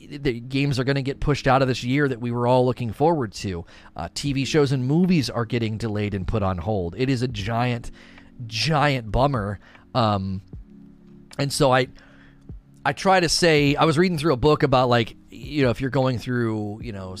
the 0.08 0.40
games 0.40 0.78
are 0.78 0.84
going 0.84 0.96
to 0.96 1.02
get 1.02 1.20
pushed 1.20 1.46
out 1.46 1.62
of 1.62 1.68
this 1.68 1.84
year 1.84 2.08
that 2.08 2.20
we 2.20 2.32
were 2.32 2.46
all 2.46 2.64
looking 2.64 2.92
forward 2.92 3.32
to. 3.34 3.64
Uh, 3.94 4.08
TV 4.08 4.46
shows 4.46 4.72
and 4.72 4.84
movies 4.84 5.30
are 5.30 5.44
getting 5.44 5.76
delayed 5.76 6.14
and 6.14 6.26
put 6.26 6.42
on 6.42 6.58
hold. 6.58 6.94
It 6.98 7.08
is 7.08 7.22
a 7.22 7.28
giant 7.28 7.90
giant 8.46 9.12
bummer. 9.12 9.60
Um, 9.94 10.42
and 11.38 11.52
so 11.52 11.72
I, 11.72 11.88
I 12.84 12.92
try 12.92 13.20
to 13.20 13.28
say 13.28 13.74
I 13.76 13.84
was 13.84 13.98
reading 13.98 14.18
through 14.18 14.32
a 14.32 14.38
book 14.38 14.62
about 14.62 14.88
like 14.88 15.16
you 15.30 15.62
know 15.62 15.70
if 15.70 15.80
you're 15.80 15.90
going 15.90 16.18
through 16.18 16.80
you 16.82 16.92
know 16.92 17.16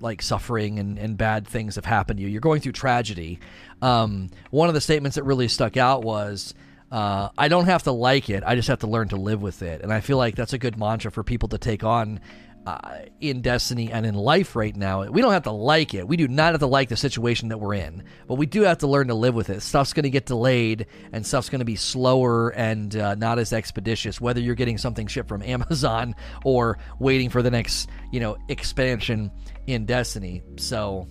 like 0.00 0.22
suffering 0.22 0.78
and, 0.78 0.98
and 0.98 1.16
bad 1.18 1.46
things 1.46 1.76
have 1.76 1.84
happened 1.84 2.18
to 2.18 2.22
you, 2.22 2.28
you're 2.28 2.40
going 2.40 2.60
through 2.60 2.72
tragedy. 2.72 3.38
Um, 3.82 4.30
one 4.50 4.68
of 4.68 4.74
the 4.74 4.80
statements 4.80 5.16
that 5.16 5.24
really 5.24 5.48
stuck 5.48 5.76
out 5.76 6.02
was. 6.02 6.54
Uh, 6.88 7.30
I 7.36 7.48
don't 7.48 7.64
have 7.64 7.82
to 7.82 7.90
like 7.90 8.30
it. 8.30 8.44
I 8.46 8.54
just 8.54 8.68
have 8.68 8.78
to 8.78 8.86
learn 8.86 9.08
to 9.08 9.16
live 9.16 9.42
with 9.42 9.60
it. 9.60 9.82
And 9.82 9.92
I 9.92 9.98
feel 9.98 10.18
like 10.18 10.36
that's 10.36 10.52
a 10.52 10.58
good 10.58 10.78
mantra 10.78 11.10
for 11.10 11.24
people 11.24 11.48
to 11.48 11.58
take 11.58 11.82
on 11.82 12.20
uh, 12.66 12.98
in 13.20 13.42
Destiny 13.42 13.92
and 13.92 14.04
in 14.04 14.14
life 14.14 14.56
right 14.56 14.74
now. 14.74 15.04
We 15.08 15.22
don't 15.22 15.32
have 15.32 15.44
to 15.44 15.52
like 15.52 15.94
it. 15.94 16.06
We 16.06 16.16
do 16.16 16.26
not 16.26 16.52
have 16.52 16.60
to 16.60 16.66
like 16.66 16.88
the 16.88 16.96
situation 16.96 17.48
that 17.48 17.58
we're 17.58 17.74
in, 17.74 18.02
but 18.26 18.34
we 18.34 18.46
do 18.46 18.62
have 18.62 18.78
to 18.78 18.88
learn 18.88 19.06
to 19.08 19.14
live 19.14 19.34
with 19.34 19.50
it. 19.50 19.62
Stuff's 19.62 19.92
going 19.92 20.02
to 20.02 20.10
get 20.10 20.26
delayed, 20.26 20.86
and 21.12 21.24
stuff's 21.24 21.48
going 21.48 21.60
to 21.60 21.64
be 21.64 21.76
slower 21.76 22.50
and 22.50 22.94
uh, 22.96 23.14
not 23.14 23.38
as 23.38 23.52
expeditious. 23.52 24.20
Whether 24.20 24.40
you're 24.40 24.56
getting 24.56 24.78
something 24.78 25.06
shipped 25.06 25.28
from 25.28 25.42
Amazon 25.44 26.16
or 26.44 26.78
waiting 26.98 27.30
for 27.30 27.40
the 27.40 27.50
next, 27.50 27.88
you 28.10 28.18
know, 28.18 28.36
expansion 28.48 29.30
in 29.68 29.86
Destiny. 29.86 30.42
So, 30.56 31.08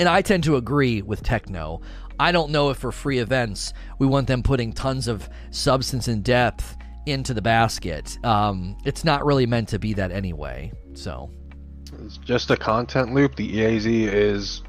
and 0.00 0.08
I 0.08 0.22
tend 0.22 0.44
to 0.44 0.56
agree 0.56 1.02
with 1.02 1.22
Techno. 1.22 1.82
I 2.18 2.32
don't 2.32 2.50
know 2.50 2.70
if 2.70 2.78
for 2.78 2.90
free 2.90 3.18
events 3.18 3.74
we 3.98 4.06
want 4.06 4.28
them 4.28 4.42
putting 4.42 4.72
tons 4.72 5.06
of 5.06 5.28
substance 5.50 6.08
and 6.08 6.24
depth 6.24 6.76
into 7.04 7.34
the 7.34 7.42
basket. 7.42 8.18
Um, 8.24 8.78
it's 8.86 9.04
not 9.04 9.26
really 9.26 9.44
meant 9.44 9.68
to 9.68 9.78
be 9.78 9.92
that 9.94 10.10
anyway. 10.10 10.72
So 10.94 11.30
it's 12.02 12.16
just 12.16 12.50
a 12.50 12.56
content 12.56 13.12
loop. 13.12 13.36
The 13.36 13.46
EAZ 13.58 13.86
is 13.86 14.62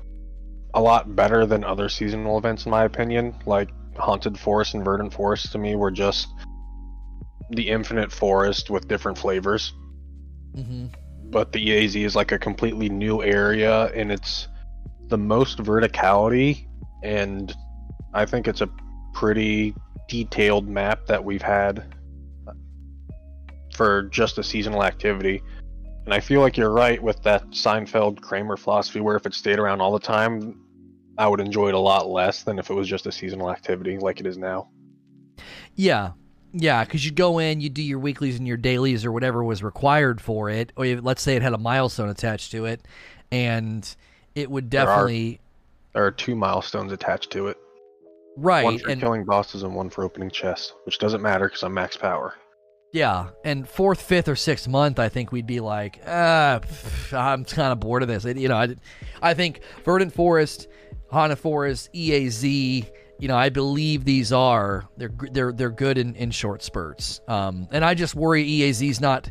a 0.73 0.81
lot 0.81 1.15
better 1.15 1.45
than 1.45 1.63
other 1.63 1.87
seasonal 1.87 2.37
events, 2.37 2.65
in 2.65 2.71
my 2.71 2.83
opinion. 2.83 3.33
Like 3.45 3.69
Haunted 3.95 4.37
Forest 4.37 4.73
and 4.73 4.83
Verdant 4.83 5.13
Forest 5.13 5.53
to 5.53 5.57
me 5.57 5.77
were 5.77 5.91
just 5.91 6.27
the 7.51 7.69
infinite 7.69 8.11
forest 8.11 8.69
with 8.69 8.89
different 8.89 9.17
flavors. 9.17 9.73
Mm-hmm. 10.55 10.87
But 11.29 11.53
the 11.53 11.65
EAZ 11.65 12.03
is 12.03 12.17
like 12.17 12.33
a 12.33 12.39
completely 12.39 12.89
new 12.89 13.23
area, 13.23 13.85
and 13.95 14.11
it's 14.11 14.49
the 15.11 15.17
most 15.17 15.59
verticality, 15.59 16.65
and 17.03 17.53
I 18.13 18.25
think 18.25 18.47
it's 18.47 18.61
a 18.61 18.69
pretty 19.13 19.75
detailed 20.09 20.67
map 20.67 21.05
that 21.05 21.23
we've 21.23 21.41
had 21.41 21.93
for 23.75 24.03
just 24.03 24.37
a 24.37 24.43
seasonal 24.43 24.83
activity. 24.83 25.43
And 26.05 26.13
I 26.13 26.19
feel 26.19 26.41
like 26.41 26.57
you're 26.57 26.71
right 26.71 27.01
with 27.01 27.21
that 27.23 27.47
Seinfeld 27.49 28.21
Kramer 28.21 28.57
philosophy, 28.57 29.01
where 29.01 29.15
if 29.15 29.25
it 29.25 29.33
stayed 29.33 29.59
around 29.59 29.81
all 29.81 29.91
the 29.91 29.99
time, 29.99 30.59
I 31.17 31.27
would 31.27 31.39
enjoy 31.39 31.67
it 31.67 31.75
a 31.75 31.79
lot 31.79 32.09
less 32.09 32.43
than 32.43 32.57
if 32.57 32.69
it 32.69 32.73
was 32.73 32.87
just 32.87 33.05
a 33.05 33.11
seasonal 33.11 33.51
activity 33.51 33.97
like 33.97 34.19
it 34.19 34.25
is 34.25 34.37
now. 34.37 34.69
Yeah. 35.75 36.13
Yeah, 36.53 36.83
because 36.83 37.05
you 37.05 37.11
go 37.11 37.39
in, 37.39 37.61
you 37.61 37.69
do 37.69 37.83
your 37.83 37.99
weeklies 37.99 38.37
and 38.37 38.47
your 38.47 38.57
dailies 38.57 39.05
or 39.05 39.11
whatever 39.11 39.43
was 39.43 39.61
required 39.61 40.19
for 40.19 40.49
it, 40.49 40.73
or 40.75 40.85
let's 40.85 41.21
say 41.21 41.35
it 41.35 41.41
had 41.41 41.53
a 41.53 41.57
milestone 41.57 42.09
attached 42.09 42.51
to 42.51 42.65
it, 42.65 42.85
and 43.31 43.95
it 44.35 44.49
would 44.49 44.69
definitely. 44.69 45.39
There 45.93 46.03
are, 46.03 46.05
there 46.05 46.05
are 46.07 46.11
two 46.11 46.35
milestones 46.35 46.91
attached 46.91 47.31
to 47.31 47.47
it. 47.47 47.57
Right. 48.37 48.63
One 48.63 48.79
for 48.79 48.89
and, 48.89 49.01
killing 49.01 49.25
bosses 49.25 49.63
and 49.63 49.75
one 49.75 49.89
for 49.89 50.03
opening 50.03 50.29
chests, 50.29 50.73
which 50.85 50.99
doesn't 50.99 51.21
matter 51.21 51.47
because 51.47 51.63
I'm 51.63 51.73
max 51.73 51.97
power. 51.97 52.35
Yeah, 52.93 53.29
and 53.45 53.67
fourth, 53.67 54.01
fifth, 54.01 54.27
or 54.27 54.35
sixth 54.35 54.67
month, 54.67 54.99
I 54.99 55.07
think 55.07 55.31
we'd 55.31 55.47
be 55.47 55.61
like, 55.61 56.01
ah, 56.05 56.59
pff, 56.61 57.17
I'm 57.17 57.45
kind 57.45 57.71
of 57.71 57.79
bored 57.79 58.01
of 58.01 58.09
this. 58.09 58.25
It, 58.25 58.37
you 58.37 58.49
know, 58.49 58.57
I, 58.57 58.75
I 59.21 59.33
think 59.33 59.61
Verdant 59.85 60.13
Forest, 60.13 60.67
Haunted 61.09 61.39
Forest, 61.39 61.89
EAZ. 61.93 62.91
You 63.19 63.27
know, 63.27 63.37
I 63.37 63.49
believe 63.49 64.03
these 64.03 64.33
are 64.33 64.89
they're 64.97 65.11
they're 65.31 65.53
they're 65.53 65.69
good 65.69 65.97
in, 65.97 66.15
in 66.15 66.31
short 66.31 66.63
spurts. 66.63 67.21
Um, 67.27 67.67
and 67.71 67.85
I 67.85 67.93
just 67.93 68.15
worry 68.15 68.43
EAZ's 68.43 68.99
not. 68.99 69.29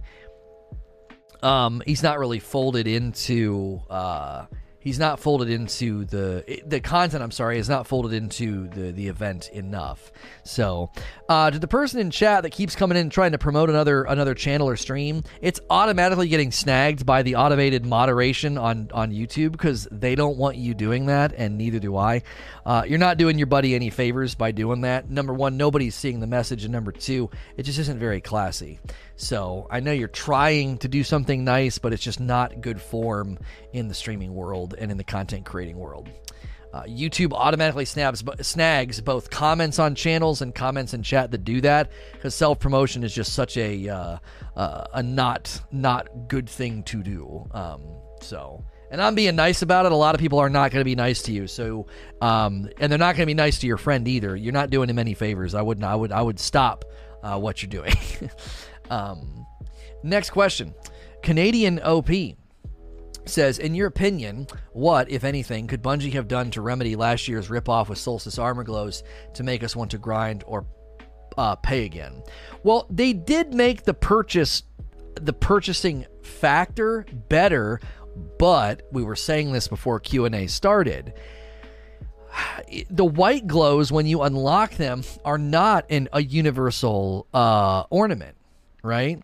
Um, 1.42 1.82
he's 1.86 2.02
not 2.02 2.18
really 2.18 2.38
folded 2.38 2.86
into 2.86 3.80
uh 3.90 4.46
he's 4.80 4.98
not 4.98 5.20
folded 5.20 5.48
into 5.48 6.04
the 6.06 6.62
the 6.66 6.80
content. 6.80 7.22
I'm 7.22 7.30
sorry, 7.30 7.58
is 7.58 7.68
not 7.68 7.86
folded 7.86 8.12
into 8.12 8.68
the 8.68 8.90
the 8.90 9.08
event 9.08 9.48
enough. 9.50 10.10
So, 10.42 10.90
uh, 11.28 11.50
to 11.50 11.58
the 11.58 11.68
person 11.68 12.00
in 12.00 12.10
chat 12.10 12.42
that 12.42 12.50
keeps 12.50 12.74
coming 12.74 12.98
in 12.98 13.10
trying 13.10 13.32
to 13.32 13.38
promote 13.38 13.70
another 13.70 14.02
another 14.04 14.34
channel 14.34 14.68
or 14.68 14.76
stream, 14.76 15.22
it's 15.40 15.60
automatically 15.70 16.28
getting 16.28 16.50
snagged 16.50 17.06
by 17.06 17.22
the 17.22 17.36
automated 17.36 17.86
moderation 17.86 18.58
on 18.58 18.90
on 18.92 19.12
YouTube 19.12 19.52
because 19.52 19.86
they 19.92 20.14
don't 20.14 20.36
want 20.36 20.56
you 20.56 20.74
doing 20.74 21.06
that, 21.06 21.32
and 21.36 21.56
neither 21.56 21.78
do 21.78 21.96
I. 21.96 22.22
Uh, 22.64 22.82
you're 22.86 22.98
not 22.98 23.18
doing 23.18 23.38
your 23.38 23.46
buddy 23.46 23.74
any 23.74 23.90
favors 23.90 24.34
by 24.34 24.52
doing 24.52 24.82
that. 24.82 25.10
Number 25.10 25.32
one, 25.32 25.56
nobody's 25.56 25.94
seeing 25.94 26.20
the 26.20 26.26
message, 26.26 26.64
and 26.64 26.72
number 26.72 26.92
two, 26.92 27.30
it 27.56 27.62
just 27.64 27.78
isn't 27.78 27.98
very 27.98 28.20
classy. 28.20 28.78
So 29.16 29.66
I 29.70 29.80
know 29.80 29.92
you're 29.92 30.08
trying 30.08 30.78
to 30.78 30.88
do 30.88 31.04
something 31.04 31.44
nice, 31.44 31.78
but 31.78 31.92
it's 31.92 32.02
just 32.02 32.20
not 32.20 32.60
good 32.60 32.80
form 32.80 33.38
in 33.72 33.88
the 33.88 33.94
streaming 33.94 34.34
world 34.34 34.74
and 34.78 34.90
in 34.90 34.96
the 34.96 35.04
content 35.04 35.44
creating 35.46 35.76
world. 35.76 36.08
Uh, 36.72 36.84
YouTube 36.84 37.32
automatically 37.32 37.84
snaps, 37.84 38.22
snags 38.42 39.00
both 39.00 39.28
comments 39.28 39.80
on 39.80 39.96
channels 39.96 40.40
and 40.40 40.54
comments 40.54 40.94
in 40.94 41.02
chat 41.02 41.32
that 41.32 41.44
do 41.44 41.60
that 41.60 41.90
because 42.12 42.32
self 42.32 42.60
promotion 42.60 43.02
is 43.02 43.12
just 43.12 43.32
such 43.32 43.56
a 43.56 43.88
uh, 43.88 44.18
uh, 44.54 44.84
a 44.94 45.02
not 45.02 45.60
not 45.72 46.28
good 46.28 46.48
thing 46.48 46.84
to 46.84 47.02
do. 47.02 47.48
Um, 47.50 47.82
so, 48.20 48.64
and 48.90 49.00
I'm 49.00 49.14
being 49.14 49.36
nice 49.36 49.62
about 49.62 49.86
it. 49.86 49.92
A 49.92 49.96
lot 49.96 50.14
of 50.14 50.20
people 50.20 50.38
are 50.38 50.50
not 50.50 50.70
going 50.70 50.80
to 50.80 50.84
be 50.84 50.94
nice 50.94 51.22
to 51.22 51.32
you. 51.32 51.46
So, 51.46 51.86
um, 52.20 52.68
and 52.78 52.90
they're 52.90 52.98
not 52.98 53.16
going 53.16 53.22
to 53.22 53.26
be 53.26 53.34
nice 53.34 53.58
to 53.60 53.66
your 53.66 53.76
friend 53.76 54.06
either. 54.08 54.34
You're 54.36 54.52
not 54.52 54.70
doing 54.70 54.90
him 54.90 54.98
any 54.98 55.14
favors. 55.14 55.54
I 55.54 55.62
wouldn't. 55.62 55.84
I 55.84 55.94
would. 55.94 56.12
I 56.12 56.22
would 56.22 56.40
stop 56.40 56.84
uh, 57.22 57.38
what 57.38 57.62
you're 57.62 57.70
doing. 57.70 57.94
Um, 58.90 59.46
next 60.02 60.30
question 60.30 60.74
Canadian 61.22 61.78
OP 61.78 62.10
says, 63.24 63.58
In 63.58 63.74
your 63.74 63.86
opinion, 63.86 64.48
what, 64.72 65.10
if 65.10 65.24
anything, 65.24 65.66
could 65.66 65.82
Bungie 65.82 66.12
have 66.12 66.28
done 66.28 66.50
to 66.50 66.60
remedy 66.60 66.96
last 66.96 67.28
year's 67.28 67.48
ripoff 67.48 67.88
with 67.88 67.98
Solstice 67.98 68.38
armor 68.38 68.64
glows 68.64 69.02
to 69.34 69.42
make 69.42 69.62
us 69.62 69.76
want 69.76 69.92
to 69.92 69.98
grind 69.98 70.44
or 70.46 70.66
uh, 71.38 71.56
pay 71.56 71.84
again? 71.84 72.22
Well, 72.62 72.86
they 72.90 73.12
did 73.12 73.54
make 73.54 73.84
the 73.84 73.94
purchase, 73.94 74.64
the 75.14 75.32
purchasing 75.32 76.06
factor 76.22 77.06
better, 77.28 77.80
but 78.38 78.82
we 78.92 79.02
were 79.02 79.16
saying 79.16 79.52
this 79.52 79.68
before 79.68 80.00
Q 80.00 80.24
and 80.24 80.34
A 80.34 80.46
started. 80.46 81.12
The 82.90 83.04
white 83.04 83.46
glows 83.46 83.90
when 83.90 84.06
you 84.06 84.22
unlock 84.22 84.74
them 84.74 85.02
are 85.24 85.38
not 85.38 85.86
in 85.88 86.08
a 86.12 86.22
universal 86.22 87.26
uh, 87.34 87.84
ornament 87.90 88.36
right? 88.82 89.22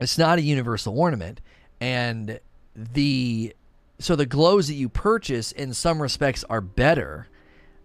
It's 0.00 0.18
not 0.18 0.38
a 0.38 0.42
universal 0.42 0.98
ornament. 0.98 1.40
And 1.80 2.40
the 2.74 3.54
so 3.98 4.16
the 4.16 4.26
glows 4.26 4.68
that 4.68 4.74
you 4.74 4.88
purchase 4.88 5.52
in 5.52 5.72
some 5.72 6.02
respects 6.02 6.44
are 6.50 6.60
better. 6.60 7.28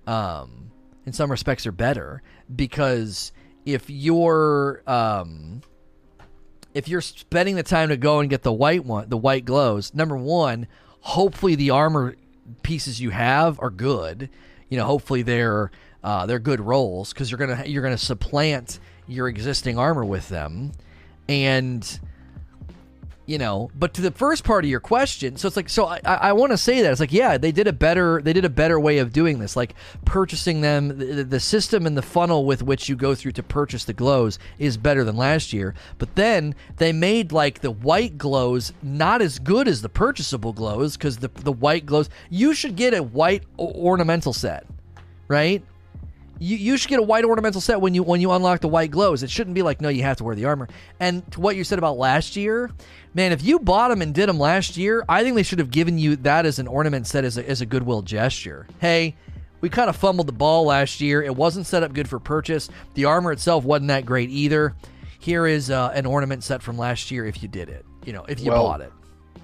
Um, 0.08 0.72
in 1.06 1.14
some 1.14 1.30
respects 1.30 1.68
are 1.68 1.72
better 1.72 2.24
because 2.56 3.32
if 3.66 3.90
you're 3.90 4.82
um, 4.88 5.62
if 6.80 6.88
you're 6.88 7.02
spending 7.02 7.58
the 7.58 7.64
time 7.64 7.90
to 7.90 7.98
go 7.98 8.22
and 8.22 8.30
get 8.30 8.44
the 8.44 8.54
white 8.54 8.86
one, 8.86 9.10
the 9.10 9.18
white 9.18 9.44
glows, 9.44 9.94
number 9.94 10.16
one, 10.16 10.66
hopefully 11.02 11.54
the 11.54 11.72
armor 11.72 12.16
pieces 12.64 13.02
you 13.02 13.10
have 13.10 13.60
are 13.60 13.70
good. 13.70 14.30
You 14.70 14.78
know, 14.78 14.86
hopefully 14.86 15.22
they're 15.22 15.72
uh, 16.06 16.26
they're 16.26 16.40
good 16.40 16.62
rolls 16.62 17.12
because 17.12 17.30
you're 17.30 17.38
gonna 17.38 17.66
you're 17.66 17.84
gonna 17.84 17.98
supplant 17.98 18.80
your 19.10 19.28
existing 19.28 19.78
armor 19.78 20.06
with 20.06 20.30
them. 20.30 20.72
And 21.28 22.00
you 23.30 23.38
know 23.38 23.70
but 23.76 23.94
to 23.94 24.02
the 24.02 24.12
first 24.12 24.44
part 24.44 24.64
of 24.64 24.70
your 24.70 24.80
question 24.80 25.38
so 25.38 25.48
it's 25.48 25.56
like 25.56 25.70
so 25.70 25.86
i, 25.86 26.00
I 26.04 26.34
want 26.34 26.52
to 26.52 26.58
say 26.58 26.82
that 26.82 26.92
it's 26.92 27.00
like 27.00 27.14
yeah 27.14 27.38
they 27.38 27.52
did 27.52 27.68
a 27.68 27.74
better 27.74 28.22
they 28.22 28.34
did 28.34 28.46
a 28.46 28.50
better 28.50 28.80
way 28.80 28.98
of 28.98 29.14
doing 29.14 29.40
this 29.40 29.56
like 29.56 29.76
purchasing 30.06 30.62
them 30.62 30.98
the, 30.98 31.24
the, 31.24 31.40
system 31.40 31.86
and 31.86 31.98
the 31.98 32.02
funnel 32.02 32.46
with 32.46 32.64
which 32.64 32.90
you 32.90 32.96
go 32.96 33.16
through 33.16 33.34
to 33.34 33.44
purchase 33.44 33.86
the 33.86 33.94
glows 33.94 34.40
is 34.58 34.78
better 34.78 35.04
than 35.04 35.16
last 35.16 35.54
year. 35.54 35.74
But 35.98 36.16
then 36.16 36.56
they 36.78 36.92
made 36.92 37.32
like 37.32 37.60
the 37.60 37.72
white 37.72 38.18
glows 38.18 38.74
not 38.82 39.22
as 39.22 39.40
good 39.40 39.68
as 39.68 39.82
the 39.82 39.90
purchasable 39.90 40.54
glows 40.54 40.98
because 40.98 41.18
the, 41.18 41.30
the 41.30 41.52
white 41.52 41.86
glows 41.86 42.10
you 42.30 42.54
should 42.54 42.76
get 42.76 42.94
a 42.94 43.04
white 43.04 43.44
ornamental 43.58 44.34
set 44.34 44.66
right 45.28 45.64
you, 46.40 46.58
you 46.58 46.78
should 46.78 46.90
get 46.90 47.00
a 47.00 47.04
white 47.04 47.26
ornamental 47.26 47.62
set 47.62 47.82
when 47.82 47.94
you 47.94 48.04
when 48.04 48.22
you 48.22 48.32
unlock 48.32 48.62
the 48.62 48.68
white 48.68 48.92
glows. 48.92 49.24
It 49.24 49.30
shouldn't 49.30 49.54
be 49.54 49.62
like 49.62 49.82
no, 49.82 49.90
you 49.90 50.04
have 50.04 50.18
to 50.18 50.24
wear 50.24 50.36
the 50.36 50.46
armor. 50.46 50.68
And 51.00 51.30
to 51.34 51.42
what 51.42 51.56
you 51.56 51.64
said 51.64 51.78
about 51.78 51.98
last 51.98 52.36
year, 52.36 52.72
man, 53.14 53.32
if 53.32 53.44
you 53.44 53.60
bought 53.60 53.90
them 53.90 54.02
and 54.02 54.14
did 54.14 54.30
them 54.30 54.40
last 54.40 54.78
year, 54.78 55.04
I 55.08 55.24
think 55.24 55.36
they 55.36 55.44
should 55.44 55.60
have 55.60 55.72
given 55.72 55.98
you 56.00 56.16
that 56.18 56.46
as 56.46 56.60
an 56.60 56.68
ornament 56.68 57.08
set 57.08 57.26
as 57.26 57.38
a, 57.38 57.48
as 57.48 57.62
a 57.62 57.66
goodwill 57.66 58.02
gesture. 58.02 58.66
Hey, 58.80 59.16
we 59.62 59.70
kind 59.70 59.90
of 59.90 59.96
fumbled 59.96 60.28
the 60.28 60.34
ball 60.34 60.66
last 60.66 61.02
year. 61.02 61.22
It 61.22 61.36
wasn't 61.36 61.66
set 61.66 61.84
up 61.84 61.94
good 61.94 62.08
for 62.08 62.20
purchase. 62.20 62.70
The 62.94 63.06
armor 63.06 63.32
itself 63.32 63.66
wasn't 63.66 63.90
that 63.90 64.06
great 64.06 64.30
either. 64.30 64.76
Here 65.20 65.46
is 65.46 65.70
uh, 65.70 65.92
an 65.94 66.06
ornament 66.06 66.44
set 66.44 66.64
from 66.64 66.78
last 66.78 67.12
year 67.12 67.26
if 67.26 67.44
you 67.44 67.50
did 67.50 67.68
it. 67.68 67.86
You 68.06 68.14
know, 68.14 68.24
if 68.24 68.40
you 68.40 68.52
Well, 68.52 68.64
bought 68.64 68.82
it. 68.82 68.94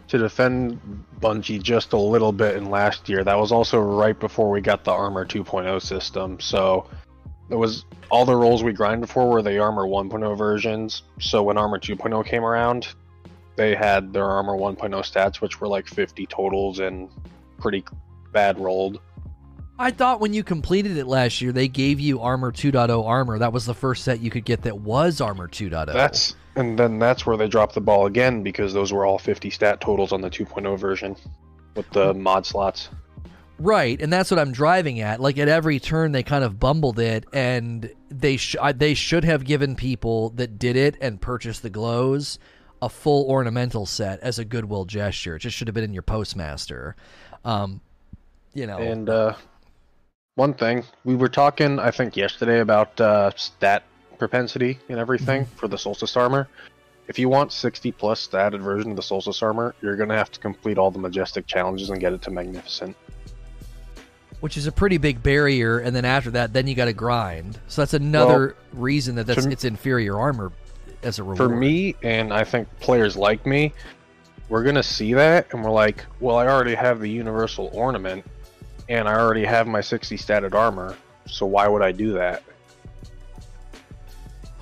To 0.09 0.17
defend 0.19 0.79
Bungie 1.19 1.61
just 1.61 1.93
a 1.93 1.97
little 1.97 2.31
bit 2.31 2.55
in 2.55 2.69
last 2.69 3.09
year, 3.09 3.23
that 3.23 3.37
was 3.37 3.51
also 3.51 3.79
right 3.79 4.17
before 4.19 4.51
we 4.51 4.61
got 4.61 4.83
the 4.83 4.91
Armor 4.91 5.25
2.0 5.25 5.81
system. 5.81 6.39
So 6.39 6.87
it 7.49 7.55
was 7.55 7.85
all 8.11 8.25
the 8.25 8.35
rolls 8.35 8.63
we 8.63 8.71
grinded 8.71 9.09
for 9.09 9.29
were 9.29 9.41
the 9.41 9.57
Armor 9.57 9.85
1.0 9.85 10.37
versions. 10.37 11.03
So 11.19 11.41
when 11.43 11.57
Armor 11.57 11.79
2.0 11.79 12.25
came 12.25 12.43
around, 12.43 12.87
they 13.55 13.73
had 13.75 14.13
their 14.13 14.25
Armor 14.25 14.53
1.0 14.53 14.77
stats, 14.77 15.41
which 15.41 15.59
were 15.59 15.67
like 15.67 15.87
50 15.87 16.25
totals 16.27 16.79
and 16.79 17.09
pretty 17.57 17.83
bad 18.31 18.59
rolled. 18.59 18.99
I 19.77 19.91
thought 19.91 20.21
when 20.21 20.33
you 20.33 20.43
completed 20.43 20.97
it 20.97 21.07
last 21.07 21.41
year, 21.41 21.51
they 21.51 21.67
gave 21.67 21.99
you 21.99 22.21
Armor 22.21 22.51
2.0 22.51 23.05
armor. 23.05 23.39
That 23.39 23.51
was 23.53 23.65
the 23.65 23.73
first 23.73 24.03
set 24.03 24.19
you 24.21 24.29
could 24.29 24.45
get 24.45 24.61
that 24.63 24.79
was 24.79 25.19
Armor 25.19 25.47
2.0. 25.47 25.91
That's 25.91 26.35
and 26.55 26.77
then 26.77 26.99
that's 26.99 27.25
where 27.25 27.37
they 27.37 27.47
dropped 27.47 27.73
the 27.73 27.81
ball 27.81 28.05
again 28.05 28.43
because 28.43 28.73
those 28.73 28.93
were 28.93 29.05
all 29.05 29.17
50 29.17 29.49
stat 29.49 29.81
totals 29.81 30.11
on 30.11 30.21
the 30.21 30.29
2.0 30.29 30.77
version 30.77 31.15
with 31.75 31.89
the 31.91 32.13
mod 32.13 32.45
slots. 32.45 32.89
Right, 33.57 34.01
and 34.01 34.11
that's 34.11 34.31
what 34.31 34.39
I'm 34.39 34.51
driving 34.51 34.99
at. 34.99 35.21
Like 35.21 35.37
at 35.37 35.47
every 35.47 35.79
turn, 35.79 36.11
they 36.11 36.23
kind 36.23 36.43
of 36.43 36.59
bumbled 36.59 36.99
it, 36.99 37.25
and 37.31 37.89
they 38.09 38.35
sh- 38.35 38.57
they 38.75 38.93
should 38.93 39.23
have 39.23 39.45
given 39.45 39.75
people 39.75 40.31
that 40.31 40.59
did 40.59 40.75
it 40.75 40.97
and 40.99 41.21
purchased 41.21 41.61
the 41.61 41.69
glows 41.69 42.37
a 42.81 42.89
full 42.89 43.29
ornamental 43.29 43.85
set 43.85 44.19
as 44.19 44.37
a 44.37 44.45
goodwill 44.45 44.85
gesture. 44.85 45.37
It 45.37 45.39
just 45.39 45.55
should 45.55 45.67
have 45.67 45.73
been 45.73 45.83
in 45.83 45.93
your 45.93 46.03
postmaster. 46.03 46.95
Um, 47.43 47.81
you 48.53 48.67
know, 48.67 48.77
And 48.77 49.09
uh, 49.09 49.35
one 50.35 50.53
thing 50.53 50.83
we 51.03 51.15
were 51.15 51.29
talking, 51.29 51.79
I 51.79 51.91
think 51.91 52.17
yesterday 52.17 52.59
about 52.59 52.99
uh, 52.99 53.31
stat 53.35 53.83
propensity 54.27 54.79
and 54.89 54.99
everything 54.99 55.43
mhm. 55.43 55.47
for 55.49 55.67
the 55.67 55.77
Solstice 55.77 56.17
armor. 56.17 56.47
If 57.07 57.19
you 57.19 57.29
want 57.29 57.51
60 57.51 57.91
plus 57.91 58.25
the 58.25 58.39
added 58.39 58.63
version 58.63 58.89
of 58.89 58.95
the 58.95 59.03
Solstice 59.03 59.43
armor, 59.43 59.75
you're 59.81 59.95
gonna 59.95 60.15
have 60.15 60.31
to 60.31 60.39
complete 60.39 60.79
all 60.79 60.89
the 60.89 60.99
majestic 60.99 61.45
challenges 61.45 61.91
and 61.91 61.99
get 61.99 62.13
it 62.13 62.21
to 62.23 62.31
magnificent. 62.31 62.95
which 64.41 64.57
is 64.57 64.67
a 64.67 64.71
pretty 64.71 64.97
big 64.97 65.23
barrier, 65.23 65.79
and 65.79 65.95
then 65.95 66.05
after 66.05 66.29
that, 66.29 66.53
then 66.53 66.67
you 66.67 66.75
got 66.75 66.85
to 66.85 66.93
grind. 66.93 67.57
So 67.67 67.81
that's 67.81 67.95
another 67.95 68.55
reason 68.73 69.15
that 69.15 69.25
that's 69.25 69.45
to- 69.45 69.49
it's 69.49 69.63
inferior 69.63 70.19
armor 70.19 70.51
as 71.01 71.17
a 71.17 71.23
reward. 71.23 71.37
For 71.37 71.49
me, 71.49 71.95
and 72.03 72.31
I 72.31 72.43
think 72.43 72.67
players 72.79 73.15
like 73.15 73.45
me, 73.47 73.73
we're 74.49 74.63
gonna 74.63 74.83
see 74.83 75.13
that, 75.13 75.47
and 75.51 75.63
we're 75.63 75.71
like, 75.71 76.05
well, 76.19 76.35
I 76.35 76.47
already 76.47 76.75
have 76.75 76.99
the 76.99 77.09
universal 77.09 77.71
ornament, 77.73 78.23
and 78.87 79.07
I 79.07 79.15
already 79.15 79.45
have 79.45 79.65
my 79.65 79.81
60 79.81 80.15
statted 80.17 80.53
armor, 80.53 80.95
so 81.25 81.47
why 81.47 81.67
would 81.67 81.81
I 81.81 81.91
do 81.91 82.13
that? 82.13 82.43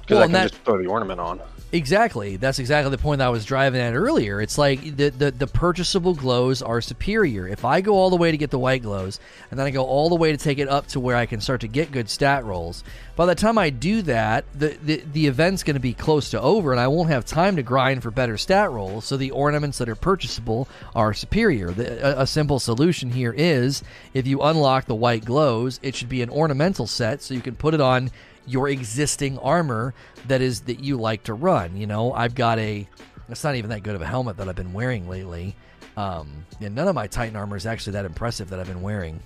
Because 0.04 0.16
Well, 0.16 0.24
I 0.24 0.26
can 0.28 0.32
that- 0.34 0.52
just 0.52 0.63
throw 0.63 0.78
the 0.78 0.88
ornament 0.88 1.20
on. 1.20 1.39
Exactly. 1.72 2.36
That's 2.36 2.60
exactly 2.60 2.92
the 2.92 3.00
point 3.00 3.18
that 3.18 3.26
I 3.26 3.30
was 3.32 3.46
driving 3.46 3.82
at 3.82 3.96
earlier. 3.96 4.39
It's 4.39 4.60
like 4.60 4.96
the, 4.96 5.10
the 5.10 5.32
the 5.32 5.48
purchasable 5.48 6.13
glows 6.13 6.62
are 6.62 6.82
superior. 6.82 7.48
If 7.48 7.66
I 7.66 7.82
go 7.82 7.96
all 7.96 8.12
the 8.12 8.16
way 8.16 8.30
to 8.30 8.38
get 8.38 8.52
the 8.52 8.60
white 8.60 8.84
glows, 8.84 9.20
and 9.50 9.60
then 9.60 9.66
I 9.66 9.72
go 9.72 9.84
all 9.84 10.08
the 10.08 10.16
way 10.16 10.32
to 10.32 10.38
take 10.38 10.60
it 10.60 10.70
up 10.70 10.86
to 10.89 11.00
where 11.00 11.16
I 11.16 11.26
can 11.26 11.42
start 11.42 11.62
to 11.62 11.68
get 11.68 11.92
good 11.92 12.12
stat 12.12 12.46
rolls, 12.46 12.84
by 13.16 13.26
the 13.26 13.34
time 13.34 13.58
I 13.58 13.72
do 13.72 14.04
that, 14.04 14.46
the 14.54 14.78
the, 14.84 15.04
the 15.13 15.26
event's 15.26 15.63
going 15.63 15.74
to 15.74 15.80
be 15.80 15.96
close 15.96 16.30
to 16.30 16.39
over, 16.39 16.74
and 16.74 16.80
I 16.80 16.88
won't 16.89 17.10
have 17.10 17.26
time 17.26 17.56
to 17.56 17.63
grind 17.63 18.04
for 18.04 18.12
better 18.12 18.38
stat 18.38 18.70
rolls. 18.70 19.06
So 19.06 19.18
the 19.18 19.32
ornaments 19.32 19.80
that 19.80 19.89
are 19.89 19.96
purchasable 19.96 20.68
are 20.94 21.12
superior. 21.16 21.72
The, 21.72 22.20
a, 22.20 22.22
a 22.22 22.28
simple 22.28 22.60
solution 22.60 23.10
here 23.10 23.34
is 23.36 23.82
if 24.13 24.28
you 24.28 24.42
unlock 24.44 24.86
the 24.86 24.94
white 24.94 25.26
glows, 25.26 25.80
it 25.82 25.96
should 25.96 26.10
be 26.10 26.22
an 26.22 26.30
ornamental 26.30 26.86
set, 26.86 27.24
so 27.24 27.34
you 27.34 27.42
can 27.42 27.56
put 27.56 27.74
it 27.74 27.82
on 27.82 28.12
your 28.45 28.69
existing 28.69 29.38
armor 29.39 29.93
that 30.27 30.41
is 30.41 30.62
that 30.62 30.84
you 30.84 30.97
like 30.97 31.23
to 31.23 31.34
run. 31.34 31.77
You 31.77 31.88
know, 31.88 32.13
I've 32.13 32.36
got 32.36 32.60
a 32.60 32.88
it's 33.29 33.43
not 33.43 33.56
even 33.56 33.69
that 33.69 33.84
good 33.84 33.95
of 33.95 34.01
a 34.01 34.06
helmet 34.06 34.38
that 34.38 34.49
I've 34.49 34.56
been 34.56 34.73
wearing 34.73 35.08
lately. 35.08 35.56
Um, 35.95 36.45
and 36.60 36.75
none 36.75 36.88
of 36.88 36.95
my 36.95 37.08
Titan 37.08 37.36
armor 37.36 37.56
is 37.56 37.65
actually 37.65 37.93
that 37.93 38.06
impressive 38.06 38.49
that 38.49 38.60
I've 38.60 38.67
been 38.67 38.82
wearing. 38.82 39.21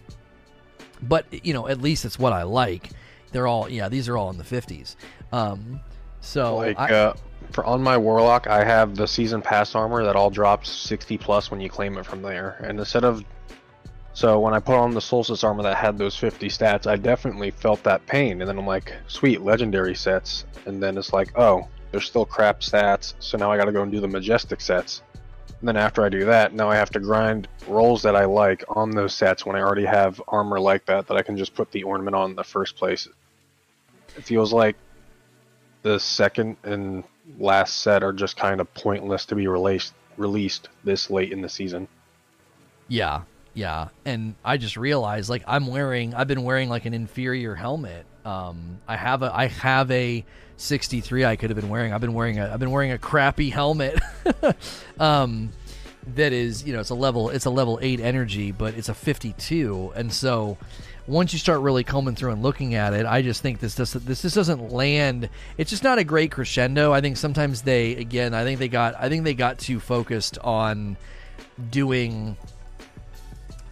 But 1.01 1.25
you 1.45 1.53
know, 1.53 1.67
at 1.67 1.81
least 1.81 2.05
it's 2.05 2.19
what 2.19 2.33
I 2.33 2.43
like. 2.43 2.89
They're 3.31 3.47
all 3.47 3.69
yeah, 3.69 3.89
these 3.89 4.07
are 4.07 4.17
all 4.17 4.29
in 4.29 4.37
the 4.37 4.43
fifties. 4.43 4.95
Um, 5.31 5.81
so 6.21 6.57
like 6.57 6.79
I, 6.79 6.93
uh, 6.93 7.13
for 7.51 7.65
on 7.65 7.81
my 7.81 7.97
warlock 7.97 8.47
i 8.47 8.63
have 8.63 8.95
the 8.95 9.07
season 9.07 9.41
pass 9.41 9.75
armor 9.75 10.03
that 10.03 10.15
all 10.15 10.29
drops 10.29 10.69
60 10.69 11.17
plus 11.17 11.51
when 11.51 11.61
you 11.61 11.69
claim 11.69 11.97
it 11.97 12.05
from 12.05 12.21
there 12.21 12.61
and 12.67 12.79
instead 12.79 13.03
of 13.03 13.23
so 14.17 14.39
when 14.39 14.51
i 14.51 14.59
put 14.59 14.73
on 14.73 14.95
the 14.95 14.99
solstice 14.99 15.43
armor 15.43 15.61
that 15.61 15.77
had 15.77 15.95
those 15.95 16.17
50 16.17 16.47
stats 16.47 16.87
i 16.87 16.95
definitely 16.95 17.51
felt 17.51 17.83
that 17.83 18.03
pain. 18.07 18.41
And 18.41 18.49
then 18.49 18.57
i'm 18.57 18.65
like 18.65 18.91
sweet 19.07 19.41
legendary 19.41 19.93
sets. 19.93 20.43
And 20.65 20.81
then 20.81 20.97
it's 20.97 21.13
like 21.13 21.37
oh 21.37 21.67
there's 21.91 22.05
still 22.05 22.25
crap 22.25 22.61
stats. 22.61 23.13
So 23.19 23.37
now 23.37 23.51
i 23.51 23.57
gotta 23.57 23.71
go 23.71 23.83
and 23.83 23.91
do 23.91 23.99
the 23.99 24.07
majestic 24.07 24.59
sets. 24.59 25.03
And 25.59 25.67
then 25.67 25.77
after 25.77 26.03
i 26.03 26.09
do 26.09 26.25
that 26.25 26.55
now 26.55 26.67
i 26.67 26.75
have 26.75 26.89
to 26.91 26.99
grind 26.99 27.47
rolls 27.67 28.01
that 28.01 28.15
i 28.15 28.25
like 28.25 28.63
on 28.69 28.89
those 28.89 29.13
sets 29.13 29.45
when 29.45 29.55
i 29.55 29.61
already 29.61 29.85
have 29.85 30.19
armor 30.27 30.59
like 30.59 30.87
that 30.87 31.05
that 31.07 31.15
i 31.15 31.21
can 31.21 31.37
just 31.37 31.53
put 31.53 31.69
the 31.71 31.83
ornament 31.83 32.15
on 32.15 32.31
in 32.31 32.35
the 32.35 32.43
first 32.43 32.75
place. 32.75 33.07
It 34.17 34.23
feels 34.23 34.51
like 34.51 34.77
the 35.83 35.99
second 35.99 36.57
and 36.63 37.03
last 37.37 37.83
set 37.83 38.01
are 38.01 38.13
just 38.13 38.35
kind 38.35 38.61
of 38.61 38.73
pointless 38.73 39.25
to 39.25 39.35
be 39.35 39.47
released 39.47 39.93
released 40.17 40.69
this 40.83 41.11
late 41.11 41.31
in 41.31 41.41
the 41.41 41.49
season. 41.49 41.87
Yeah, 42.87 43.21
yeah. 43.57 43.87
And 44.05 44.35
I 44.45 44.57
just 44.57 44.77
realized 44.77 45.31
like 45.31 45.43
I'm 45.47 45.65
wearing 45.65 46.13
I've 46.13 46.27
been 46.27 46.43
wearing 46.43 46.69
like 46.69 46.85
an 46.85 46.93
inferior 46.93 47.55
helmet. 47.55 48.05
Um 48.23 48.81
I 48.87 48.95
have 48.95 49.23
a 49.23 49.35
I 49.35 49.47
have 49.47 49.89
a 49.89 50.23
63 50.57 51.25
I 51.25 51.35
could 51.37 51.49
have 51.49 51.59
been 51.59 51.69
wearing. 51.69 51.91
I've 51.91 51.99
been 51.99 52.13
wearing 52.13 52.37
a 52.37 52.53
I've 52.53 52.59
been 52.59 52.69
wearing 52.69 52.91
a 52.91 52.99
crappy 52.99 53.49
helmet. 53.49 53.99
um 54.99 55.51
that 56.13 56.33
is, 56.33 56.65
you 56.65 56.73
know, 56.73 56.81
it's 56.81 56.91
a 56.91 56.95
level 56.95 57.31
it's 57.31 57.45
a 57.45 57.49
level 57.49 57.79
8 57.81 57.99
energy, 57.99 58.51
but 58.51 58.75
it's 58.75 58.89
a 58.89 58.93
52. 58.93 59.91
And 59.95 60.13
so 60.13 60.59
once 61.07 61.33
you 61.33 61.39
start 61.39 61.61
really 61.61 61.83
combing 61.83 62.13
through 62.13 62.33
and 62.33 62.43
looking 62.43 62.75
at 62.75 62.93
it, 62.93 63.07
I 63.07 63.23
just 63.23 63.41
think 63.41 63.59
this 63.59 63.73
this 63.73 63.93
this 63.93 64.21
just 64.21 64.35
doesn't 64.35 64.71
land. 64.71 65.29
It's 65.57 65.71
just 65.71 65.83
not 65.83 65.97
a 65.97 66.03
great 66.03 66.29
crescendo. 66.29 66.93
I 66.93 67.01
think 67.01 67.17
sometimes 67.17 67.63
they 67.63 67.95
again, 67.95 68.35
I 68.35 68.43
think 68.43 68.59
they 68.59 68.67
got 68.67 68.93
I 68.99 69.09
think 69.09 69.23
they 69.23 69.33
got 69.33 69.57
too 69.57 69.79
focused 69.79 70.37
on 70.43 70.95
doing 71.71 72.37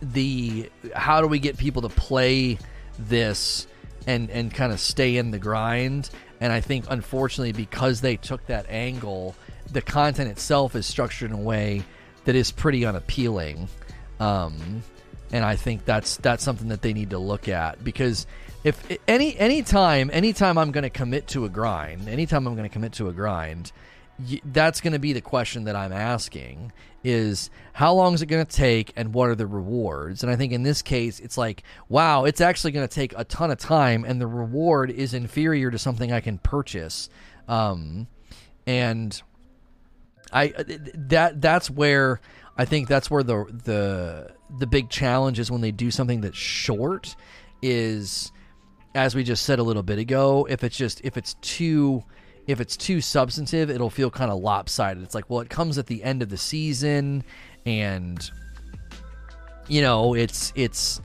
the 0.01 0.69
how 0.93 1.21
do 1.21 1.27
we 1.27 1.39
get 1.39 1.57
people 1.57 1.81
to 1.83 1.89
play 1.89 2.57
this 2.99 3.67
and 4.07 4.29
and 4.29 4.53
kind 4.53 4.71
of 4.71 4.79
stay 4.79 5.17
in 5.17 5.31
the 5.31 5.39
grind? 5.39 6.09
And 6.39 6.51
i 6.51 6.61
think 6.61 6.85
unfortunately 6.89 7.53
because 7.53 8.01
they 8.01 8.17
took 8.17 8.45
that 8.47 8.65
angle 8.69 9.35
the 9.71 9.81
content 9.81 10.29
itself 10.29 10.75
is 10.75 10.85
structured 10.85 11.31
in 11.31 11.37
a 11.37 11.41
way 11.41 11.83
that 12.25 12.35
is 12.35 12.51
pretty 12.51 12.85
unappealing. 12.85 13.67
Um 14.19 14.83
and 15.31 15.43
i 15.43 15.55
think 15.55 15.85
that's 15.85 16.17
that's 16.17 16.43
something 16.43 16.69
that 16.69 16.81
they 16.81 16.93
need 16.93 17.11
to 17.11 17.19
look 17.19 17.47
at. 17.47 17.83
Because 17.83 18.27
if 18.63 18.85
any 19.07 19.37
any 19.37 19.63
time 19.63 20.09
anytime 20.13 20.57
i'm 20.57 20.71
going 20.71 20.83
to 20.83 20.89
commit 20.89 21.27
to 21.27 21.45
a 21.45 21.49
grind 21.49 22.07
anytime 22.09 22.47
i'm 22.47 22.55
going 22.55 22.67
to 22.67 22.73
commit 22.73 22.93
to 22.93 23.09
a 23.09 23.13
grind 23.13 23.71
that's 24.45 24.81
going 24.81 24.93
to 24.93 24.99
be 24.99 25.13
the 25.13 25.21
question 25.21 25.65
that 25.65 25.75
I'm 25.75 25.91
asking 25.91 26.71
is 27.05 27.51
how 27.73 27.93
long 27.93 28.15
is 28.15 28.23
it 28.23 28.25
going 28.25 28.43
to 28.43 28.51
take 28.51 28.91
and 28.95 29.13
what 29.13 29.29
are 29.29 29.35
the 29.35 29.45
rewards? 29.45 30.23
And 30.23 30.31
I 30.31 30.35
think 30.35 30.51
in 30.51 30.63
this 30.63 30.81
case, 30.81 31.19
it's 31.19 31.37
like, 31.37 31.61
wow, 31.87 32.25
it's 32.25 32.41
actually 32.41 32.71
going 32.71 32.87
to 32.87 32.93
take 32.93 33.13
a 33.15 33.23
ton 33.23 33.51
of 33.51 33.59
time 33.59 34.03
and 34.05 34.19
the 34.19 34.25
reward 34.25 34.89
is 34.89 35.13
inferior 35.13 35.69
to 35.69 35.77
something 35.77 36.11
I 36.11 36.19
can 36.19 36.39
purchase. 36.39 37.09
Um, 37.47 38.07
and 38.65 39.21
I 40.33 40.47
that 40.95 41.39
that's 41.39 41.69
where 41.69 42.19
I 42.57 42.65
think 42.65 42.87
that's 42.87 43.11
where 43.11 43.21
the 43.21 43.45
the 43.63 44.31
the 44.57 44.65
big 44.65 44.89
challenge 44.89 45.37
is 45.37 45.51
when 45.51 45.61
they 45.61 45.71
do 45.71 45.91
something 45.91 46.21
that's 46.21 46.37
short 46.37 47.15
is 47.61 48.31
as 48.95 49.13
we 49.13 49.23
just 49.23 49.45
said 49.45 49.59
a 49.59 49.63
little 49.63 49.83
bit 49.83 49.99
ago 49.99 50.47
if 50.49 50.63
it's 50.63 50.75
just 50.75 51.01
if 51.03 51.17
it's 51.17 51.35
too 51.41 52.03
if 52.47 52.59
it's 52.59 52.77
too 52.77 53.01
substantive 53.01 53.69
it'll 53.69 53.89
feel 53.89 54.11
kind 54.11 54.31
of 54.31 54.39
lopsided. 54.39 55.03
It's 55.03 55.15
like 55.15 55.29
well 55.29 55.41
it 55.41 55.49
comes 55.49 55.77
at 55.77 55.87
the 55.87 56.03
end 56.03 56.21
of 56.21 56.29
the 56.29 56.37
season 56.37 57.23
and 57.65 58.29
you 59.67 59.81
know 59.81 60.13
it's 60.13 60.53
it's 60.55 61.01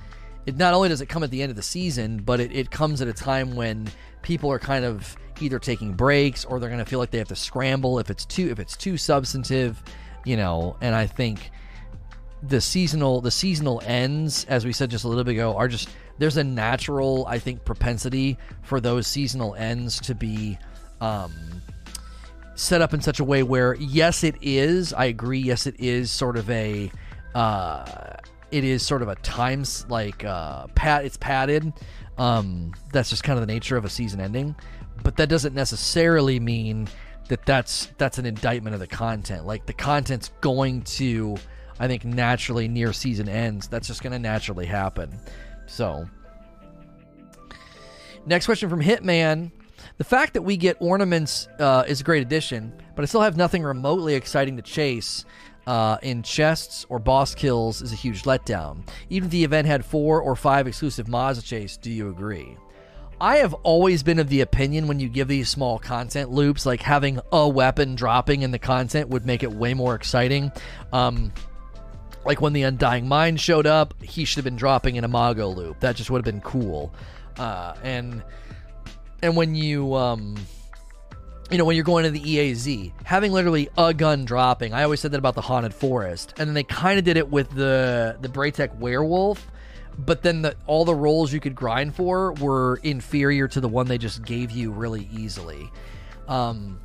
it 0.46 0.56
not 0.56 0.74
only 0.74 0.88
does 0.88 1.00
it 1.00 1.06
come 1.06 1.22
at 1.22 1.30
the 1.30 1.42
end 1.42 1.50
of 1.50 1.56
the 1.56 1.62
season 1.62 2.18
but 2.18 2.40
it, 2.40 2.54
it 2.54 2.70
comes 2.70 3.00
at 3.00 3.08
a 3.08 3.12
time 3.12 3.56
when 3.56 3.88
people 4.22 4.50
are 4.50 4.58
kind 4.58 4.84
of 4.84 5.16
either 5.40 5.58
taking 5.58 5.94
breaks 5.94 6.44
or 6.44 6.60
they're 6.60 6.68
going 6.68 6.84
to 6.84 6.88
feel 6.88 6.98
like 6.98 7.10
they 7.10 7.18
have 7.18 7.28
to 7.28 7.36
scramble 7.36 7.98
if 7.98 8.10
it's 8.10 8.26
too 8.26 8.48
if 8.50 8.58
it's 8.58 8.76
too 8.76 8.96
substantive 8.96 9.82
you 10.26 10.36
know? 10.36 10.76
And 10.82 10.94
i 10.94 11.06
think 11.06 11.50
the 12.42 12.60
seasonal 12.60 13.20
the 13.20 13.30
seasonal 13.30 13.82
ends 13.86 14.44
as 14.46 14.66
we 14.66 14.72
said 14.72 14.90
just 14.90 15.04
a 15.04 15.08
little 15.08 15.24
bit 15.24 15.32
ago 15.32 15.56
are 15.56 15.68
just 15.68 15.88
there's 16.20 16.36
a 16.36 16.44
natural, 16.44 17.24
I 17.26 17.38
think, 17.38 17.64
propensity 17.64 18.36
for 18.60 18.78
those 18.78 19.06
seasonal 19.06 19.54
ends 19.54 19.98
to 20.00 20.14
be 20.14 20.58
um, 21.00 21.32
set 22.54 22.82
up 22.82 22.92
in 22.94 23.00
such 23.00 23.20
a 23.20 23.24
way 23.24 23.42
where, 23.42 23.74
yes, 23.76 24.22
it 24.24 24.36
is. 24.40 24.92
I 24.92 25.06
agree. 25.06 25.38
Yes, 25.38 25.66
it 25.66 25.76
is 25.78 26.10
sort 26.10 26.36
of 26.36 26.48
a. 26.50 26.90
Uh, 27.34 28.16
it 28.50 28.64
is 28.64 28.84
sort 28.84 29.02
of 29.02 29.08
a 29.08 29.14
times 29.16 29.86
like 29.88 30.24
uh, 30.24 30.66
pat. 30.74 31.04
It's 31.04 31.16
padded. 31.16 31.72
Um, 32.18 32.74
that's 32.92 33.08
just 33.08 33.22
kind 33.24 33.38
of 33.38 33.46
the 33.46 33.52
nature 33.52 33.76
of 33.76 33.84
a 33.84 33.88
season 33.88 34.20
ending, 34.20 34.54
but 35.02 35.16
that 35.16 35.28
doesn't 35.28 35.54
necessarily 35.54 36.38
mean 36.38 36.88
that 37.28 37.46
that's 37.46 37.86
that's 37.96 38.18
an 38.18 38.26
indictment 38.26 38.74
of 38.74 38.80
the 38.80 38.86
content. 38.86 39.46
Like 39.46 39.64
the 39.64 39.72
content's 39.72 40.30
going 40.40 40.82
to, 40.82 41.36
I 41.78 41.86
think, 41.86 42.04
naturally 42.04 42.68
near 42.68 42.92
season 42.92 43.28
ends. 43.28 43.68
That's 43.68 43.86
just 43.86 44.02
going 44.02 44.12
to 44.12 44.18
naturally 44.18 44.66
happen. 44.66 45.18
So, 45.66 46.06
next 48.26 48.46
question 48.46 48.68
from 48.68 48.82
Hitman. 48.82 49.52
The 50.00 50.04
fact 50.04 50.32
that 50.32 50.40
we 50.40 50.56
get 50.56 50.78
ornaments 50.80 51.46
uh, 51.58 51.84
is 51.86 52.00
a 52.00 52.04
great 52.04 52.22
addition, 52.22 52.72
but 52.96 53.02
I 53.02 53.04
still 53.04 53.20
have 53.20 53.36
nothing 53.36 53.62
remotely 53.62 54.14
exciting 54.14 54.56
to 54.56 54.62
chase 54.62 55.26
uh, 55.66 55.98
in 56.00 56.22
chests 56.22 56.86
or 56.88 56.98
boss 56.98 57.34
kills 57.34 57.82
is 57.82 57.92
a 57.92 57.96
huge 57.96 58.22
letdown. 58.22 58.88
Even 59.10 59.26
if 59.26 59.30
the 59.30 59.44
event 59.44 59.66
had 59.66 59.84
four 59.84 60.22
or 60.22 60.34
five 60.34 60.66
exclusive 60.66 61.06
mods 61.06 61.38
to 61.38 61.44
chase, 61.44 61.76
do 61.76 61.90
you 61.90 62.08
agree? 62.08 62.56
I 63.20 63.36
have 63.36 63.52
always 63.52 64.02
been 64.02 64.18
of 64.18 64.30
the 64.30 64.40
opinion 64.40 64.86
when 64.86 65.00
you 65.00 65.10
give 65.10 65.28
these 65.28 65.50
small 65.50 65.78
content 65.78 66.30
loops, 66.30 66.64
like 66.64 66.80
having 66.80 67.20
a 67.30 67.46
weapon 67.46 67.94
dropping 67.94 68.40
in 68.40 68.52
the 68.52 68.58
content 68.58 69.10
would 69.10 69.26
make 69.26 69.42
it 69.42 69.52
way 69.52 69.74
more 69.74 69.94
exciting. 69.94 70.50
Um, 70.94 71.30
like 72.24 72.40
when 72.40 72.54
the 72.54 72.62
Undying 72.62 73.06
Mind 73.06 73.38
showed 73.38 73.66
up, 73.66 73.92
he 74.02 74.24
should 74.24 74.36
have 74.36 74.44
been 74.46 74.56
dropping 74.56 74.96
an 74.96 75.04
Imago 75.04 75.48
loop. 75.48 75.78
That 75.80 75.94
just 75.94 76.10
would 76.10 76.24
have 76.24 76.34
been 76.34 76.40
cool. 76.40 76.90
Uh, 77.36 77.74
and 77.82 78.22
and 79.22 79.36
when 79.36 79.54
you 79.54 79.94
um, 79.94 80.36
you 81.50 81.58
know 81.58 81.64
when 81.64 81.76
you're 81.76 81.84
going 81.84 82.04
to 82.04 82.10
the 82.10 82.20
EAZ, 82.20 82.92
having 83.04 83.32
literally 83.32 83.68
a 83.76 83.94
gun 83.94 84.24
dropping. 84.24 84.72
I 84.74 84.82
always 84.84 85.00
said 85.00 85.12
that 85.12 85.18
about 85.18 85.34
the 85.34 85.42
Haunted 85.42 85.74
Forest, 85.74 86.34
and 86.38 86.48
then 86.48 86.54
they 86.54 86.64
kind 86.64 86.98
of 86.98 87.04
did 87.04 87.16
it 87.16 87.28
with 87.28 87.50
the 87.50 88.16
the 88.20 88.28
Braytech 88.28 88.76
Werewolf 88.76 89.46
but 90.06 90.22
then 90.22 90.42
the, 90.42 90.56
all 90.66 90.84
the 90.84 90.94
rolls 90.94 91.32
you 91.32 91.40
could 91.40 91.54
grind 91.54 91.94
for 91.94 92.32
were 92.34 92.80
inferior 92.82 93.48
to 93.48 93.60
the 93.60 93.68
one 93.68 93.86
they 93.86 93.98
just 93.98 94.24
gave 94.24 94.50
you 94.50 94.70
really 94.70 95.08
easily. 95.12 95.70
Um, 96.28 96.80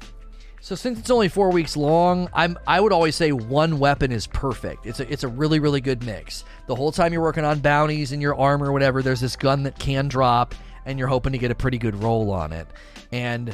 so 0.62 0.76
since 0.76 1.00
it's 1.00 1.12
only 1.12 1.30
four 1.30 1.52
weeks 1.52 1.78
long, 1.78 2.28
I'm 2.34 2.58
I 2.66 2.80
would 2.80 2.92
always 2.92 3.16
say 3.16 3.32
one 3.32 3.78
weapon 3.78 4.12
is 4.12 4.26
perfect. 4.26 4.88
It's 4.88 5.00
a 5.00 5.12
it's 5.12 5.24
a 5.24 5.28
really 5.28 5.60
really 5.60 5.82
good 5.82 6.04
mix. 6.04 6.44
The 6.66 6.76
whole 6.76 6.92
time 6.92 7.14
you're 7.14 7.22
working 7.22 7.46
on 7.46 7.60
bounties 7.60 8.12
and 8.12 8.22
your 8.22 8.36
armor, 8.36 8.70
or 8.70 8.72
whatever, 8.72 9.04
there's 9.04 9.20
this 9.20 9.36
gun 9.36 9.64
that 9.64 9.78
can 9.78 10.08
drop, 10.08 10.56
and 10.86 11.00
you're 11.00 11.08
hoping 11.08 11.32
to 11.34 11.38
get 11.38 11.52
a 11.52 11.56
pretty 11.56 11.78
good 11.78 12.02
roll 12.02 12.32
on 12.32 12.54
it. 12.54 12.68
And 13.12 13.54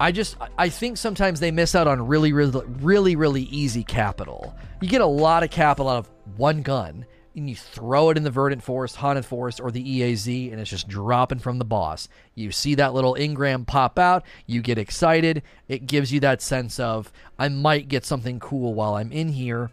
I 0.00 0.12
just 0.12 0.36
I 0.58 0.68
think 0.68 0.96
sometimes 0.96 1.40
they 1.40 1.50
miss 1.50 1.74
out 1.74 1.86
on 1.86 2.06
really 2.06 2.32
really 2.32 2.60
really 2.80 3.16
really 3.16 3.42
easy 3.42 3.84
capital. 3.84 4.54
You 4.80 4.88
get 4.88 5.00
a 5.00 5.06
lot 5.06 5.42
of 5.42 5.50
capital 5.50 5.88
out 5.88 5.98
of 5.98 6.10
one 6.36 6.62
gun, 6.62 7.06
and 7.34 7.48
you 7.48 7.56
throw 7.56 8.10
it 8.10 8.16
in 8.16 8.24
the 8.24 8.30
Verdant 8.30 8.62
Forest, 8.62 8.96
Haunted 8.96 9.24
Forest, 9.24 9.60
or 9.60 9.70
the 9.70 9.82
EAZ, 9.82 10.50
and 10.50 10.60
it's 10.60 10.70
just 10.70 10.88
dropping 10.88 11.38
from 11.38 11.58
the 11.58 11.64
boss. 11.64 12.08
You 12.34 12.52
see 12.52 12.74
that 12.74 12.94
little 12.94 13.14
engram 13.14 13.66
pop 13.66 13.98
out, 13.98 14.24
you 14.46 14.60
get 14.60 14.78
excited. 14.78 15.42
It 15.68 15.86
gives 15.86 16.12
you 16.12 16.20
that 16.20 16.42
sense 16.42 16.78
of, 16.78 17.12
I 17.38 17.48
might 17.48 17.88
get 17.88 18.04
something 18.04 18.40
cool 18.40 18.74
while 18.74 18.94
I'm 18.94 19.12
in 19.12 19.28
here. 19.28 19.70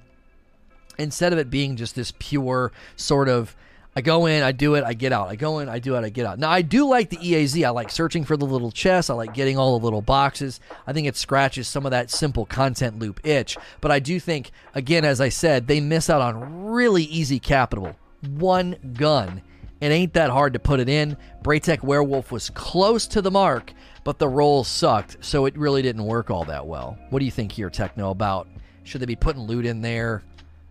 Instead 0.98 1.34
of 1.34 1.40
it 1.40 1.50
being 1.50 1.76
just 1.76 1.96
this 1.96 2.14
pure 2.20 2.72
sort 2.96 3.30
of 3.30 3.56
I 3.96 4.02
go 4.02 4.28
in, 4.28 4.44
I 4.44 4.52
do 4.52 4.76
it, 4.76 4.84
I 4.84 4.94
get 4.94 5.12
out. 5.12 5.30
I 5.30 5.36
go 5.36 5.60
in, 5.60 5.68
I 5.68 5.80
do 5.80 5.96
it, 5.96 6.04
I 6.04 6.10
get 6.10 6.26
out. 6.26 6.38
Now, 6.38 6.52
I 6.52 6.62
do 6.62 6.88
like 6.88 7.10
the 7.10 7.18
EAZ. 7.18 7.66
I 7.66 7.70
like 7.72 7.90
searching 7.90 8.24
for 8.24 8.38
the 8.38 8.46
little 8.46 8.72
chests. 8.72 9.10
I 9.10 9.16
like 9.16 9.34
getting 9.34 9.58
all 9.58 9.80
the 9.80 9.84
little 9.84 10.02
boxes. 10.02 10.60
I 10.86 10.94
think 10.94 11.08
it 11.08 11.18
scratches 11.18 11.68
some 11.68 11.86
of 11.86 11.92
that 11.92 12.12
simple 12.12 12.46
content 12.46 13.00
loop 13.00 13.20
itch. 13.26 13.58
But 13.82 13.92
I 13.92 14.00
do 14.00 14.20
think, 14.20 14.52
again, 14.76 15.06
as 15.06 15.20
I 15.20 15.30
said, 15.30 15.68
they 15.68 15.82
miss 15.82 16.10
out 16.10 16.22
on 16.22 16.68
really 16.68 17.04
easy 17.04 17.40
capital. 17.40 17.96
One 18.28 18.76
gun. 18.94 19.42
It 19.82 19.88
ain't 19.92 20.14
that 20.14 20.30
hard 20.30 20.54
to 20.54 20.60
put 20.60 20.80
it 20.80 20.90
in. 20.90 21.18
Braytech 21.42 21.84
Werewolf 21.84 22.32
was 22.32 22.50
close 22.52 23.08
to 23.08 23.22
the 23.22 23.32
mark, 23.32 23.74
but 24.04 24.20
the 24.20 24.28
rolls 24.28 24.68
sucked, 24.68 25.18
so 25.22 25.46
it 25.46 25.58
really 25.58 25.82
didn't 25.82 26.04
work 26.04 26.30
all 26.30 26.46
that 26.46 26.68
well. 26.68 26.98
What 27.10 27.20
do 27.20 27.26
you 27.26 27.32
think 27.32 27.52
here, 27.52 27.70
Techno, 27.70 28.12
about 28.12 28.48
should 28.84 29.02
they 29.02 29.06
be 29.06 29.16
putting 29.16 29.44
loot 29.44 29.66
in 29.66 29.82
there 29.82 30.24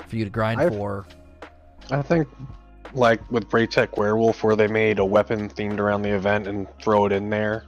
for 0.07 0.16
you 0.16 0.24
to 0.24 0.31
grind 0.31 0.61
I've, 0.61 0.74
for? 0.74 1.07
I 1.90 2.02
think 2.02 2.28
like 2.94 3.31
with 3.31 3.48
Braytech 3.48 3.96
Werewolf, 3.96 4.42
where 4.42 4.57
they 4.57 4.68
made 4.68 4.98
a 4.98 5.05
weapon 5.05 5.48
themed 5.48 5.79
around 5.79 6.03
the 6.03 6.14
event 6.14 6.46
and 6.46 6.66
throw 6.81 7.07
it 7.07 7.12
in 7.12 7.31
there, 7.31 7.64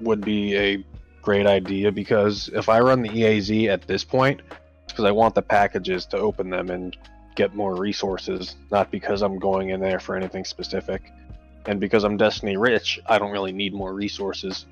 would 0.00 0.20
be 0.20 0.56
a 0.56 0.84
great 1.22 1.46
idea. 1.46 1.90
Because 1.92 2.48
if 2.54 2.68
I 2.68 2.80
run 2.80 3.02
the 3.02 3.08
EAZ 3.08 3.68
at 3.68 3.86
this 3.86 4.04
point, 4.04 4.40
because 4.86 5.04
I 5.04 5.10
want 5.10 5.34
the 5.34 5.42
packages 5.42 6.06
to 6.06 6.18
open 6.18 6.50
them 6.50 6.70
and 6.70 6.96
get 7.34 7.54
more 7.54 7.74
resources, 7.74 8.56
not 8.70 8.90
because 8.90 9.22
I'm 9.22 9.38
going 9.38 9.70
in 9.70 9.80
there 9.80 9.98
for 9.98 10.16
anything 10.16 10.44
specific. 10.44 11.02
And 11.66 11.80
because 11.80 12.04
I'm 12.04 12.16
Destiny 12.16 12.56
rich, 12.56 13.00
I 13.06 13.18
don't 13.18 13.32
really 13.32 13.52
need 13.52 13.74
more 13.74 13.92
resources. 13.92 14.66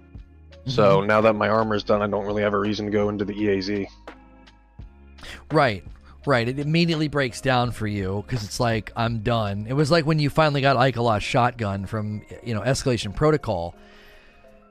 Mm-hmm. 0.53 0.71
So 0.71 1.01
now 1.01 1.21
that 1.23 1.35
my 1.35 1.49
armor's 1.49 1.83
done, 1.83 2.03
I 2.03 2.07
don't 2.07 2.27
really 2.27 2.43
have 2.43 2.55
a 2.55 2.59
reason 2.59 2.87
to 2.87 2.93
go 2.93 3.09
into 3.09 3.25
the 3.25 3.33
EAZ. 3.33 3.87
Right. 5.51 5.85
Right, 6.25 6.47
it 6.49 6.61
immediately 6.61 7.09
breaks 7.09 7.41
down 7.41 7.73
for 7.73 7.87
you 7.87 8.23
because 8.25 8.45
it's 8.45 8.61
like 8.61 8.93
I'm 8.95 9.21
done. 9.21 9.67
It 9.69 9.73
was 9.73 9.91
like 9.91 10.07
when 10.07 10.21
you 10.21 10.31
finally 10.31 10.61
got 10.61 10.77
IKELOS 10.77 11.21
shotgun 11.21 11.85
from 11.85 12.23
you 12.45 12.55
know 12.55 12.61
Escalation 12.61 13.15
Protocol. 13.15 13.75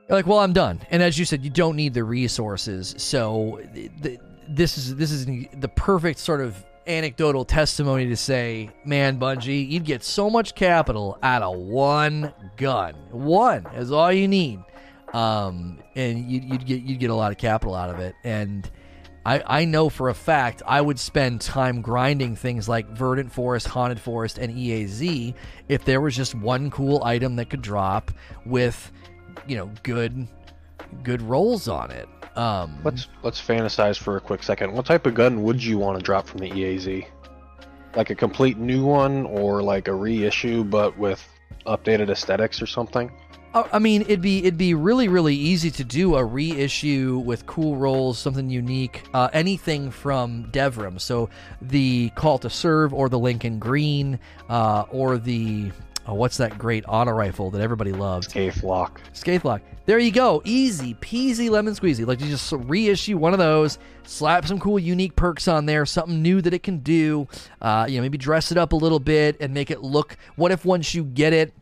You're 0.08 0.18
like, 0.18 0.28
well, 0.28 0.40
I'm 0.40 0.54
done. 0.54 0.82
And 0.92 1.04
as 1.04 1.20
you 1.20 1.26
said, 1.26 1.44
you 1.44 1.50
don't 1.50 1.76
need 1.76 1.94
the 1.94 2.04
resources. 2.04 2.96
So 2.98 3.62
the, 3.74 4.18
this 4.48 4.78
is 4.78 4.96
this 4.96 5.12
is 5.12 5.26
the 5.26 5.68
perfect 5.68 6.20
sort 6.20 6.42
of 6.42 6.64
anecdotal 6.88 7.46
testimony 7.46 8.08
to 8.08 8.16
say, 8.16 8.70
man, 8.86 9.20
Bungie, 9.20 9.70
you'd 9.70 9.86
get 9.86 10.04
so 10.04 10.30
much 10.30 10.56
capital 10.56 11.18
out 11.22 11.42
of 11.42 11.58
one 11.58 12.34
gun. 12.58 12.96
One 13.12 13.66
is 13.76 13.92
all 13.92 14.12
you 14.12 14.28
need, 14.28 14.60
um, 15.14 15.80
and 15.96 16.30
you'd, 16.30 16.44
you'd 16.44 16.66
get 16.66 16.82
you'd 16.82 17.00
get 17.00 17.10
a 17.10 17.16
lot 17.16 17.32
of 17.32 17.38
capital 17.38 17.76
out 17.76 17.90
of 17.90 18.00
it. 18.00 18.16
And 18.24 18.70
I, 19.26 19.44
I 19.46 19.66
know 19.66 19.90
for 19.90 20.10
a 20.10 20.14
fact 20.14 20.64
I 20.66 20.82
would 20.82 21.00
spend 21.00 21.42
time 21.42 21.82
grinding 21.82 22.36
things 22.36 22.68
like 22.68 22.88
Verdant 22.90 23.32
Forest, 23.32 23.68
Haunted 23.68 24.00
Forest, 24.00 24.38
and 24.38 24.54
EAZ 24.54 25.34
if 25.70 25.86
there 25.86 26.02
was 26.02 26.16
just 26.16 26.34
one 26.34 26.72
cool 26.72 27.04
item 27.04 27.36
that 27.36 27.50
could 27.50 27.62
drop 27.62 28.12
with, 28.46 28.92
you 29.48 29.58
know, 29.58 29.70
good 29.84 30.28
good 31.04 31.22
rolls 31.22 31.68
on 31.68 31.92
it. 31.92 32.10
Um, 32.36 32.80
let's 32.84 33.08
let's 33.24 33.40
fantasize 33.42 33.98
for 33.98 34.18
a 34.18 34.22
quick 34.22 34.42
second. 34.42 34.74
What 34.74 34.86
type 34.86 35.06
of 35.06 35.14
gun 35.14 35.44
would 35.44 35.64
you 35.64 35.78
want 35.78 36.00
to 36.00 36.04
drop 36.04 36.28
from 36.28 36.40
the 36.40 36.50
EAZ? 36.50 37.06
Like 37.96 38.10
a 38.10 38.16
complete 38.16 38.58
new 38.58 38.86
one, 38.86 39.26
or 39.26 39.62
like 39.62 39.88
a 39.88 39.94
reissue 39.94 40.64
but 40.64 40.98
with 40.98 41.24
updated 41.68 42.10
aesthetics 42.10 42.62
or 42.62 42.66
something? 42.66 43.12
I 43.54 43.80
mean, 43.80 44.04
it'd 44.04 44.22
be 44.22 44.40
it'd 44.40 44.58
be 44.58 44.74
really 44.74 45.08
really 45.10 45.36
easy 45.36 45.72
to 45.72 45.84
do 45.84 46.16
a 46.16 46.24
reissue 46.24 47.22
with 47.26 47.46
cool 47.46 47.76
rolls, 47.76 48.18
something 48.18 48.50
unique, 48.50 49.04
uh, 49.14 49.30
anything 49.34 49.92
from 49.92 50.46
Devrim. 50.52 51.00
So 51.02 51.30
the 51.62 52.10
Call 52.16 52.38
to 52.40 52.50
Serve, 52.50 52.94
or 52.94 53.10
the 53.10 53.20
Lincoln 53.20 53.60
Green, 53.60 54.20
uh, 54.50 54.86
or 54.90 55.18
the 55.18 55.72
oh, 56.08 56.14
what's 56.14 56.38
that 56.38 56.58
great 56.58 56.86
auto 56.88 57.12
rifle 57.12 57.52
that 57.52 57.62
everybody 57.62 57.92
loves? 57.92 58.28
Scathelocke. 58.28 59.02
Scathelocke. 59.12 59.62
There 59.86 60.00
you 60.00 60.12
go. 60.12 60.42
Easy 60.46 60.94
peasy 60.96 61.50
lemon 61.50 61.74
squeezy. 61.74 62.06
Like 62.06 62.22
you 62.22 62.28
just 62.28 62.52
reissue 62.54 63.18
one 63.18 63.34
of 63.34 63.40
those, 63.40 63.80
slap 64.04 64.46
some 64.46 64.60
cool 64.60 64.80
unique 64.80 65.16
perks 65.16 65.48
on 65.48 65.66
there, 65.66 65.86
something 65.86 66.22
new 66.22 66.42
that 66.42 66.54
it 66.54 66.64
can 66.64 66.80
do. 66.80 67.28
Uh, 67.62 67.86
you 67.90 67.98
know, 67.98 68.02
maybe 68.02 68.18
dress 68.18 68.52
it 68.52 68.58
up 68.58 68.72
a 68.72 68.78
little 68.78 69.00
bit 69.00 69.38
and 69.42 69.54
make 69.54 69.72
it 69.72 69.82
look. 69.82 70.16
What 70.36 70.52
if 70.52 70.64
once 70.64 70.94
you 70.94 71.04
get 71.04 71.34
it? 71.34 71.54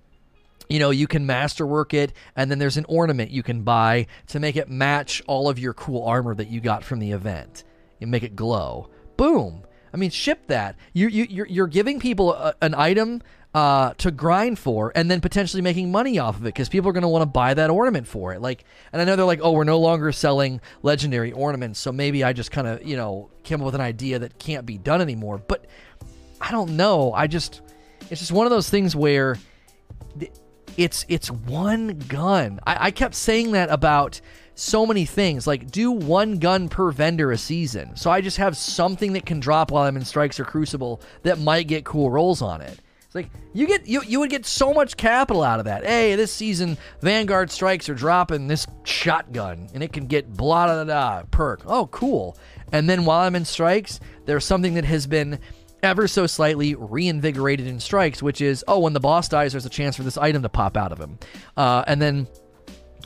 You 0.70 0.80
know, 0.80 0.92
you 0.92 1.08
can 1.08 1.26
masterwork 1.26 1.94
it, 1.94 2.14
and 2.36 2.50
then 2.50 2.60
there's 2.60 2.78
an 2.78 2.86
ornament 2.88 3.32
you 3.32 3.44
can 3.44 3.64
buy 3.64 4.06
to 4.28 4.40
make 4.40 4.56
it 4.56 4.70
match 4.70 5.22
all 5.28 5.50
of 5.50 5.58
your 5.58 5.74
cool 5.74 6.06
armor 6.06 6.36
that 6.36 6.50
you 6.50 6.62
got 6.62 6.84
from 6.84 7.00
the 7.00 7.12
event. 7.12 7.64
You 8.00 8.08
make 8.08 8.24
it 8.24 8.36
glow. 8.36 8.90
Boom. 9.18 9.64
I 9.94 9.98
mean, 9.98 10.12
ship 10.12 10.48
that. 10.48 10.76
You 10.94 11.08
you 11.08 11.26
you're, 11.30 11.48
you're 11.48 11.68
giving 11.68 12.00
people 12.00 12.34
a, 12.34 12.54
an 12.62 12.76
item 12.76 13.24
uh, 13.54 13.94
to 13.96 14.12
grind 14.12 14.60
for, 14.60 14.92
and 14.94 15.10
then 15.10 15.22
potentially 15.22 15.62
making 15.62 15.92
money 15.92 16.20
off 16.20 16.36
of 16.36 16.44
it 16.44 16.54
because 16.54 16.70
people 16.70 16.90
are 16.90 16.94
going 16.94 17.02
to 17.02 17.08
want 17.08 17.24
to 17.24 17.26
buy 17.26 17.56
that 17.56 17.72
ornament 17.72 18.08
for 18.08 18.34
it. 18.34 18.42
Like, 18.42 18.64
and 18.94 19.02
I 19.02 19.06
know 19.06 19.16
they're 19.16 19.26
like, 19.26 19.40
oh, 19.42 19.52
we're 19.54 19.64
no 19.64 19.80
longer 19.80 20.12
selling 20.12 20.62
legendary 20.84 21.32
ornaments, 21.32 21.80
so 21.80 21.92
maybe 21.92 22.24
I 22.24 22.34
just 22.34 22.52
kind 22.52 22.68
of 22.68 22.86
you 22.86 22.96
know 22.96 23.32
came 23.44 23.60
up 23.60 23.66
with 23.66 23.76
an 23.76 23.82
idea 23.82 24.20
that 24.20 24.38
can't 24.38 24.68
be 24.68 24.78
done 24.78 25.02
anymore. 25.02 25.40
But 25.40 25.66
I 26.40 26.52
don't 26.52 26.78
know. 26.78 27.12
I 27.12 27.26
just 27.26 27.62
it's 28.12 28.22
just 28.22 28.32
one 28.32 28.46
of 28.46 28.52
those 28.52 28.70
things 28.70 28.96
where 28.96 29.38
it's 30.80 31.06
it's 31.10 31.30
one 31.30 32.00
gun. 32.08 32.62
I, 32.66 32.88
I 32.88 32.92
kept 32.92 33.14
saying 33.14 33.52
that 33.52 33.70
about 33.70 34.22
so 34.56 34.86
many 34.86 35.04
things. 35.06 35.46
Like 35.46 35.70
do 35.70 35.92
one 35.92 36.40
gun 36.40 36.70
per 36.70 36.92
vendor 36.92 37.32
a 37.34 37.38
season. 37.38 37.98
So 37.98 38.10
I 38.10 38.22
just 38.22 38.38
have 38.38 38.56
something 38.56 39.12
that 39.14 39.26
can 39.26 39.42
drop 39.42 39.72
while 39.72 39.84
I'm 39.84 39.98
in 39.98 40.06
Strikes 40.06 40.40
or 40.40 40.46
Crucible 40.46 41.02
that 41.24 41.38
might 41.38 41.68
get 41.68 41.84
cool 41.84 42.10
rolls 42.10 42.42
on 42.42 42.62
it. 42.62 42.80
It's 43.04 43.16
like 43.16 43.30
you 43.54 43.68
get 43.68 43.88
you 43.88 44.02
you 44.08 44.22
would 44.22 44.30
get 44.30 44.46
so 44.46 44.74
much 44.74 44.96
capital 44.96 45.44
out 45.44 45.60
of 45.60 45.66
that. 45.66 45.84
Hey, 45.84 46.16
this 46.16 46.32
season 46.32 46.78
Vanguard 47.02 47.52
strikes 47.52 47.90
are 47.90 47.96
dropping 47.96 48.48
this 48.48 48.66
shotgun 48.86 49.68
and 49.74 49.84
it 49.84 49.92
can 49.92 50.08
get 50.08 50.32
blah 50.32 50.68
da 50.68 50.86
da 50.86 51.24
perk. 51.30 51.64
Oh, 51.66 51.88
cool. 51.88 52.38
And 52.72 52.90
then 52.90 53.04
while 53.04 53.22
I'm 53.22 53.36
in 53.36 53.44
strikes, 53.44 54.00
there's 54.26 54.46
something 54.46 54.76
that 54.76 54.86
has 54.86 55.08
been 55.08 55.40
ever 55.84 56.08
so 56.08 56.28
slightly 56.28 56.76
reinvigorated 56.76 57.68
in 57.68 57.80
strikes, 57.80 58.22
which 58.22 58.42
is 58.42 58.64
oh, 58.68 58.80
when 58.80 58.94
the 58.94 59.00
boss 59.00 59.28
dies, 59.28 59.54
there's 59.54 59.66
a 59.66 59.70
chance 59.70 59.96
for 59.96 60.04
this 60.04 60.18
item 60.18 60.42
to 60.44 60.50
pop 60.50 60.78
out 60.78 60.92
of 60.92 61.00
him. 61.00 61.20
Uh, 61.58 61.84
and 61.88 62.02
then, 62.02 62.28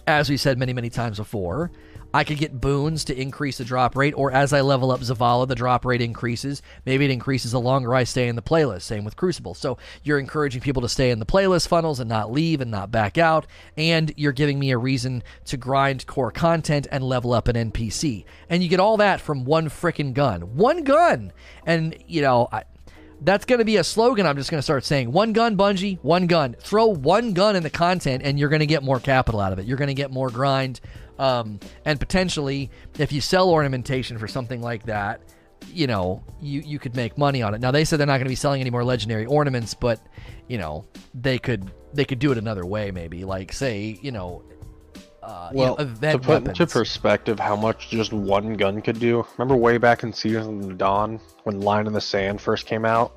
as 0.08 0.30
we 0.30 0.38
said 0.38 0.58
many 0.58 0.74
many 0.74 0.90
times 0.90 1.18
before, 1.18 1.72
I 2.14 2.24
could 2.24 2.38
get 2.38 2.62
boons 2.62 3.06
to 3.06 3.20
increase 3.20 3.58
the 3.58 3.66
drop 3.66 3.96
rate, 3.96 4.14
or 4.16 4.32
as 4.32 4.54
I 4.54 4.62
level 4.62 4.92
up 4.92 5.02
Zavala, 5.02 5.48
the 5.48 5.56
drop 5.56 5.84
rate 5.84 6.02
increases. 6.02 6.62
Maybe 6.86 7.06
it 7.06 7.12
increases 7.12 7.54
the 7.54 7.60
longer 7.60 7.96
I 7.96 8.04
stay 8.04 8.28
in 8.28 8.36
the 8.36 8.42
playlist. 8.42 8.84
Same 8.84 9.04
with 9.04 9.16
Crucible. 9.16 9.56
So 9.56 9.78
you're 10.04 10.20
encouraging 10.20 10.62
people 10.62 10.84
to 10.84 10.90
stay 10.90 11.10
in 11.10 11.20
the 11.20 11.26
playlist 11.26 11.68
funnels 11.68 12.00
and 12.00 12.08
not 12.10 12.32
leave 12.32 12.62
and 12.62 12.70
not 12.70 12.92
back 12.92 13.18
out. 13.18 13.48
And 13.78 14.14
you're 14.16 14.32
giving 14.32 14.60
me 14.60 14.72
a 14.72 14.78
reason 14.78 15.24
to 15.46 15.58
grind 15.58 16.06
core 16.06 16.32
content 16.32 16.88
and 16.92 17.04
level 17.04 17.34
up 17.34 17.48
an 17.48 17.72
NPC. 17.72 18.26
And 18.48 18.62
you 18.62 18.70
get 18.70 18.80
all 18.80 18.98
that 18.98 19.20
from 19.20 19.46
one 19.46 19.70
freaking 19.70 20.14
gun. 20.14 20.56
One 20.56 20.84
gun! 20.84 21.34
And, 21.66 21.96
you 22.06 22.22
know, 22.22 22.48
I, 22.52 22.64
that's 23.22 23.46
going 23.46 23.60
to 23.60 23.66
be 23.66 23.78
a 23.78 23.84
slogan 23.84 24.26
I'm 24.26 24.36
just 24.36 24.52
going 24.52 24.60
to 24.60 24.64
start 24.64 24.84
saying. 24.84 25.12
One 25.12 25.34
gun, 25.34 25.56
Bungie, 25.56 25.98
one 26.02 26.28
gun. 26.28 26.56
Throw 26.60 26.88
one 26.88 27.34
gun 27.34 27.56
in 27.56 27.64
the 27.64 27.70
content 27.70 28.22
and 28.24 28.38
you're 28.38 28.50
going 28.50 28.60
to 28.60 28.66
get 28.66 28.84
more 28.84 29.00
capital 29.00 29.40
out 29.40 29.54
of 29.54 29.60
it. 29.60 29.66
You're 29.66 29.78
going 29.78 29.88
to 29.88 29.94
get 29.94 30.12
more 30.12 30.30
grind. 30.30 30.82
Um, 31.20 31.60
and 31.86 32.00
potentially, 32.00 32.72
if 32.98 33.12
you 33.12 33.22
sell 33.22 33.50
ornamentation 33.50 34.18
for 34.18 34.28
something 34.28 34.62
like 34.62 34.86
that, 34.86 35.22
you 35.72 35.88
know, 35.88 36.24
you, 36.42 36.62
you 36.62 36.80
could 36.80 36.96
make 36.96 37.18
money 37.18 37.42
on 37.42 37.54
it. 37.54 37.62
Now 37.62 37.72
they 37.72 37.86
said 37.86 38.00
they're 38.00 38.08
not 38.08 38.14
going 38.14 38.26
to 38.26 38.30
be 38.30 38.36
selling 38.36 38.62
any 38.62 38.70
more 38.70 38.84
legendary 38.84 39.26
ornaments, 39.26 39.74
but 39.74 40.00
you 40.48 40.58
know, 40.58 40.86
they 41.14 41.38
could 41.40 41.72
they 41.94 42.06
could 42.06 42.20
do 42.20 42.32
it 42.32 42.38
another 42.38 42.66
way, 42.66 42.92
maybe. 42.92 43.24
Like 43.24 43.54
say, 43.54 43.98
you 44.02 44.12
know, 44.12 44.44
uh, 45.22 45.52
well, 45.54 45.76
you 45.80 45.86
know, 45.86 46.12
to 46.12 46.20
put 46.20 46.28
weapons. 46.28 46.60
into 46.60 46.68
perspective 46.68 47.40
how 47.40 47.56
much 47.56 47.90
just 47.90 48.12
one 48.12 48.54
gun 48.56 48.82
could 48.82 49.00
do, 49.00 49.26
remember 49.38 49.56
way 49.56 49.78
back 49.78 50.04
in 50.04 50.12
Season 50.12 50.72
of 50.72 50.78
Dawn 50.78 51.20
when 51.44 51.62
Line 51.62 51.88
in 51.88 51.94
the 51.94 52.02
Sand 52.02 52.42
first 52.42 52.66
came 52.66 52.84
out? 52.84 53.14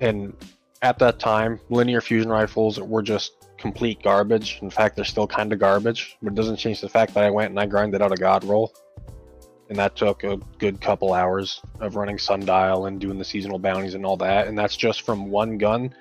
And 0.00 0.34
at 0.82 0.98
that 0.98 1.18
time, 1.18 1.60
linear 1.68 2.00
fusion 2.00 2.30
rifles 2.30 2.80
were 2.80 3.02
just 3.02 3.45
complete 3.58 4.02
garbage. 4.02 4.58
In 4.62 4.70
fact, 4.70 4.96
they're 4.96 5.04
still 5.04 5.26
kind 5.26 5.52
of 5.52 5.58
garbage, 5.58 6.16
but 6.22 6.32
it 6.32 6.36
doesn't 6.36 6.56
change 6.56 6.80
the 6.80 6.88
fact 6.88 7.14
that 7.14 7.24
I 7.24 7.30
went 7.30 7.50
and 7.50 7.60
I 7.60 7.66
grinded 7.66 8.02
out 8.02 8.12
a 8.12 8.16
god 8.16 8.44
roll. 8.44 8.72
And 9.68 9.78
that 9.78 9.96
took 9.96 10.22
a 10.22 10.36
good 10.58 10.80
couple 10.80 11.12
hours 11.12 11.60
of 11.80 11.96
running 11.96 12.18
Sundial 12.18 12.86
and 12.86 13.00
doing 13.00 13.18
the 13.18 13.24
seasonal 13.24 13.58
bounties 13.58 13.94
and 13.94 14.06
all 14.06 14.16
that. 14.18 14.46
And 14.46 14.56
that's 14.56 14.76
just 14.76 15.02
from 15.02 15.30
one 15.30 15.58
gun 15.58 15.92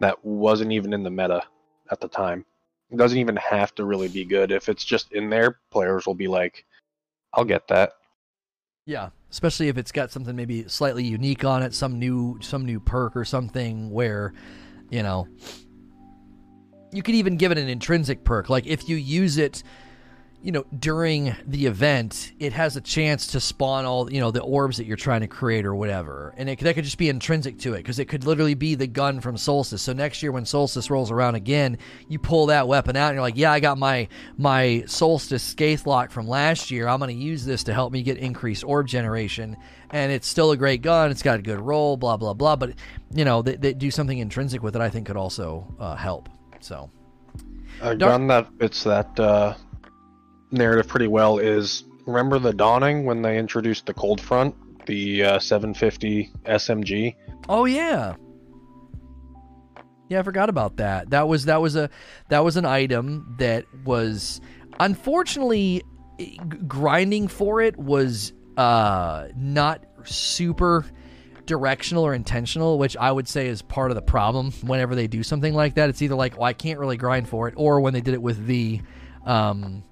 that 0.00 0.22
wasn't 0.24 0.72
even 0.72 0.92
in 0.92 1.02
the 1.02 1.10
meta 1.10 1.42
at 1.90 2.00
the 2.00 2.08
time. 2.08 2.44
It 2.90 2.98
doesn't 2.98 3.18
even 3.18 3.36
have 3.36 3.74
to 3.76 3.84
really 3.84 4.08
be 4.08 4.24
good. 4.24 4.52
If 4.52 4.68
it's 4.68 4.84
just 4.84 5.12
in 5.12 5.30
there, 5.30 5.58
players 5.70 6.06
will 6.06 6.14
be 6.14 6.28
like, 6.28 6.66
I'll 7.32 7.44
get 7.44 7.66
that. 7.68 7.92
Yeah, 8.86 9.08
especially 9.30 9.68
if 9.68 9.78
it's 9.78 9.92
got 9.92 10.10
something 10.10 10.36
maybe 10.36 10.68
slightly 10.68 11.04
unique 11.04 11.44
on 11.44 11.62
it, 11.62 11.74
some 11.74 11.98
new 11.98 12.38
some 12.42 12.66
new 12.66 12.78
perk 12.78 13.16
or 13.16 13.24
something 13.24 13.90
where, 13.90 14.34
you 14.90 15.02
know, 15.02 15.26
you 16.94 17.02
could 17.02 17.14
even 17.14 17.36
give 17.36 17.52
it 17.52 17.58
an 17.58 17.68
intrinsic 17.68 18.24
perk. 18.24 18.48
Like 18.48 18.66
if 18.66 18.88
you 18.88 18.96
use 18.96 19.36
it, 19.38 19.62
you 20.44 20.52
know, 20.52 20.66
during 20.78 21.34
the 21.46 21.64
event, 21.64 22.32
it 22.38 22.52
has 22.52 22.76
a 22.76 22.80
chance 22.82 23.28
to 23.28 23.40
spawn 23.40 23.86
all, 23.86 24.12
you 24.12 24.20
know, 24.20 24.30
the 24.30 24.42
orbs 24.42 24.76
that 24.76 24.84
you're 24.84 24.94
trying 24.94 25.22
to 25.22 25.26
create 25.26 25.64
or 25.64 25.74
whatever. 25.74 26.34
And 26.36 26.50
it, 26.50 26.58
that 26.58 26.74
could 26.74 26.84
just 26.84 26.98
be 26.98 27.08
intrinsic 27.08 27.58
to 27.60 27.72
it 27.72 27.78
because 27.78 27.98
it 27.98 28.10
could 28.10 28.26
literally 28.26 28.52
be 28.52 28.74
the 28.74 28.86
gun 28.86 29.20
from 29.20 29.38
Solstice. 29.38 29.80
So 29.80 29.94
next 29.94 30.22
year 30.22 30.32
when 30.32 30.44
Solstice 30.44 30.90
rolls 30.90 31.10
around 31.10 31.34
again, 31.34 31.78
you 32.08 32.18
pull 32.18 32.44
that 32.46 32.68
weapon 32.68 32.94
out 32.94 33.08
and 33.08 33.14
you're 33.14 33.22
like, 33.22 33.38
yeah, 33.38 33.52
I 33.52 33.60
got 33.60 33.78
my 33.78 34.06
my 34.36 34.84
Solstice 34.86 35.42
Scathelocke 35.42 36.10
from 36.10 36.28
last 36.28 36.70
year. 36.70 36.88
I'm 36.88 36.98
going 36.98 37.16
to 37.16 37.24
use 37.24 37.46
this 37.46 37.64
to 37.64 37.72
help 37.72 37.90
me 37.90 38.02
get 38.02 38.18
increased 38.18 38.64
orb 38.64 38.86
generation. 38.86 39.56
And 39.88 40.12
it's 40.12 40.26
still 40.26 40.50
a 40.50 40.58
great 40.58 40.82
gun. 40.82 41.10
It's 41.10 41.22
got 41.22 41.38
a 41.38 41.42
good 41.42 41.60
roll, 41.60 41.96
blah, 41.96 42.18
blah, 42.18 42.34
blah. 42.34 42.56
But, 42.56 42.74
you 43.14 43.24
know, 43.24 43.40
they, 43.40 43.56
they 43.56 43.72
do 43.72 43.90
something 43.90 44.18
intrinsic 44.18 44.62
with 44.62 44.76
it, 44.76 44.82
I 44.82 44.90
think 44.90 45.06
could 45.06 45.16
also 45.16 45.74
uh, 45.78 45.94
help. 45.94 46.28
So 46.64 46.90
a 47.82 47.94
gun 47.94 48.28
that 48.28 48.48
fits 48.58 48.84
that 48.84 49.20
uh, 49.20 49.54
narrative 50.50 50.88
pretty 50.88 51.08
well 51.08 51.38
is 51.38 51.84
remember 52.06 52.38
the 52.38 52.54
Dawning 52.54 53.04
when 53.04 53.20
they 53.20 53.36
introduced 53.36 53.84
the 53.84 53.92
Cold 53.92 54.18
Front, 54.18 54.54
the 54.86 55.24
uh, 55.24 55.38
750 55.38 56.32
SMG. 56.46 57.16
Oh 57.50 57.66
yeah, 57.66 58.14
yeah, 60.08 60.20
I 60.20 60.22
forgot 60.22 60.48
about 60.48 60.78
that. 60.78 61.10
That 61.10 61.28
was 61.28 61.44
that 61.44 61.60
was 61.60 61.76
a 61.76 61.90
that 62.30 62.42
was 62.42 62.56
an 62.56 62.64
item 62.64 63.36
that 63.38 63.66
was 63.84 64.40
unfortunately 64.80 65.82
grinding 66.66 67.28
for 67.28 67.60
it 67.60 67.76
was 67.76 68.32
uh 68.56 69.26
not 69.36 69.84
super 70.04 70.86
directional 71.46 72.04
or 72.04 72.14
intentional, 72.14 72.78
which 72.78 72.96
I 72.96 73.10
would 73.10 73.28
say 73.28 73.48
is 73.48 73.62
part 73.62 73.90
of 73.90 73.94
the 73.94 74.02
problem 74.02 74.52
whenever 74.62 74.94
they 74.94 75.06
do 75.06 75.22
something 75.22 75.54
like 75.54 75.74
that. 75.74 75.88
It's 75.88 76.02
either 76.02 76.14
like, 76.14 76.34
well, 76.34 76.44
I 76.44 76.52
can't 76.52 76.78
really 76.78 76.96
grind 76.96 77.28
for 77.28 77.48
it, 77.48 77.54
or 77.56 77.80
when 77.80 77.92
they 77.92 78.00
did 78.00 78.14
it 78.14 78.22
with 78.22 78.46
the 78.46 78.80
um, 79.24 79.84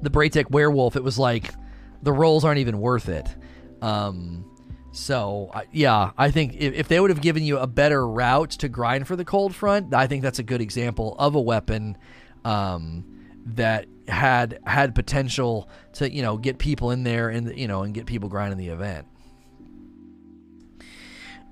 the 0.00 0.10
Braytech 0.10 0.50
Werewolf, 0.50 0.96
it 0.96 1.04
was 1.04 1.18
like 1.18 1.54
the 2.02 2.12
rolls 2.12 2.44
aren't 2.44 2.58
even 2.58 2.78
worth 2.80 3.08
it. 3.08 3.26
Um, 3.80 4.44
so 4.92 5.50
yeah, 5.72 6.10
I 6.18 6.30
think 6.30 6.54
if, 6.54 6.74
if 6.74 6.88
they 6.88 7.00
would 7.00 7.10
have 7.10 7.22
given 7.22 7.42
you 7.42 7.58
a 7.58 7.66
better 7.66 8.06
route 8.06 8.50
to 8.50 8.68
grind 8.68 9.06
for 9.06 9.16
the 9.16 9.24
cold 9.24 9.54
front, 9.54 9.94
I 9.94 10.06
think 10.06 10.22
that's 10.22 10.38
a 10.38 10.42
good 10.42 10.60
example 10.60 11.16
of 11.18 11.34
a 11.34 11.40
weapon 11.40 11.96
um, 12.44 13.04
that 13.46 13.86
had 14.08 14.58
had 14.66 14.94
potential 14.94 15.68
to 15.94 16.12
you 16.12 16.22
know 16.22 16.36
get 16.36 16.58
people 16.58 16.90
in 16.90 17.04
there 17.04 17.28
and 17.28 17.56
you 17.56 17.68
know 17.68 17.82
and 17.82 17.94
get 17.94 18.06
people 18.06 18.28
grinding 18.28 18.58
the 18.58 18.68
event. 18.68 19.06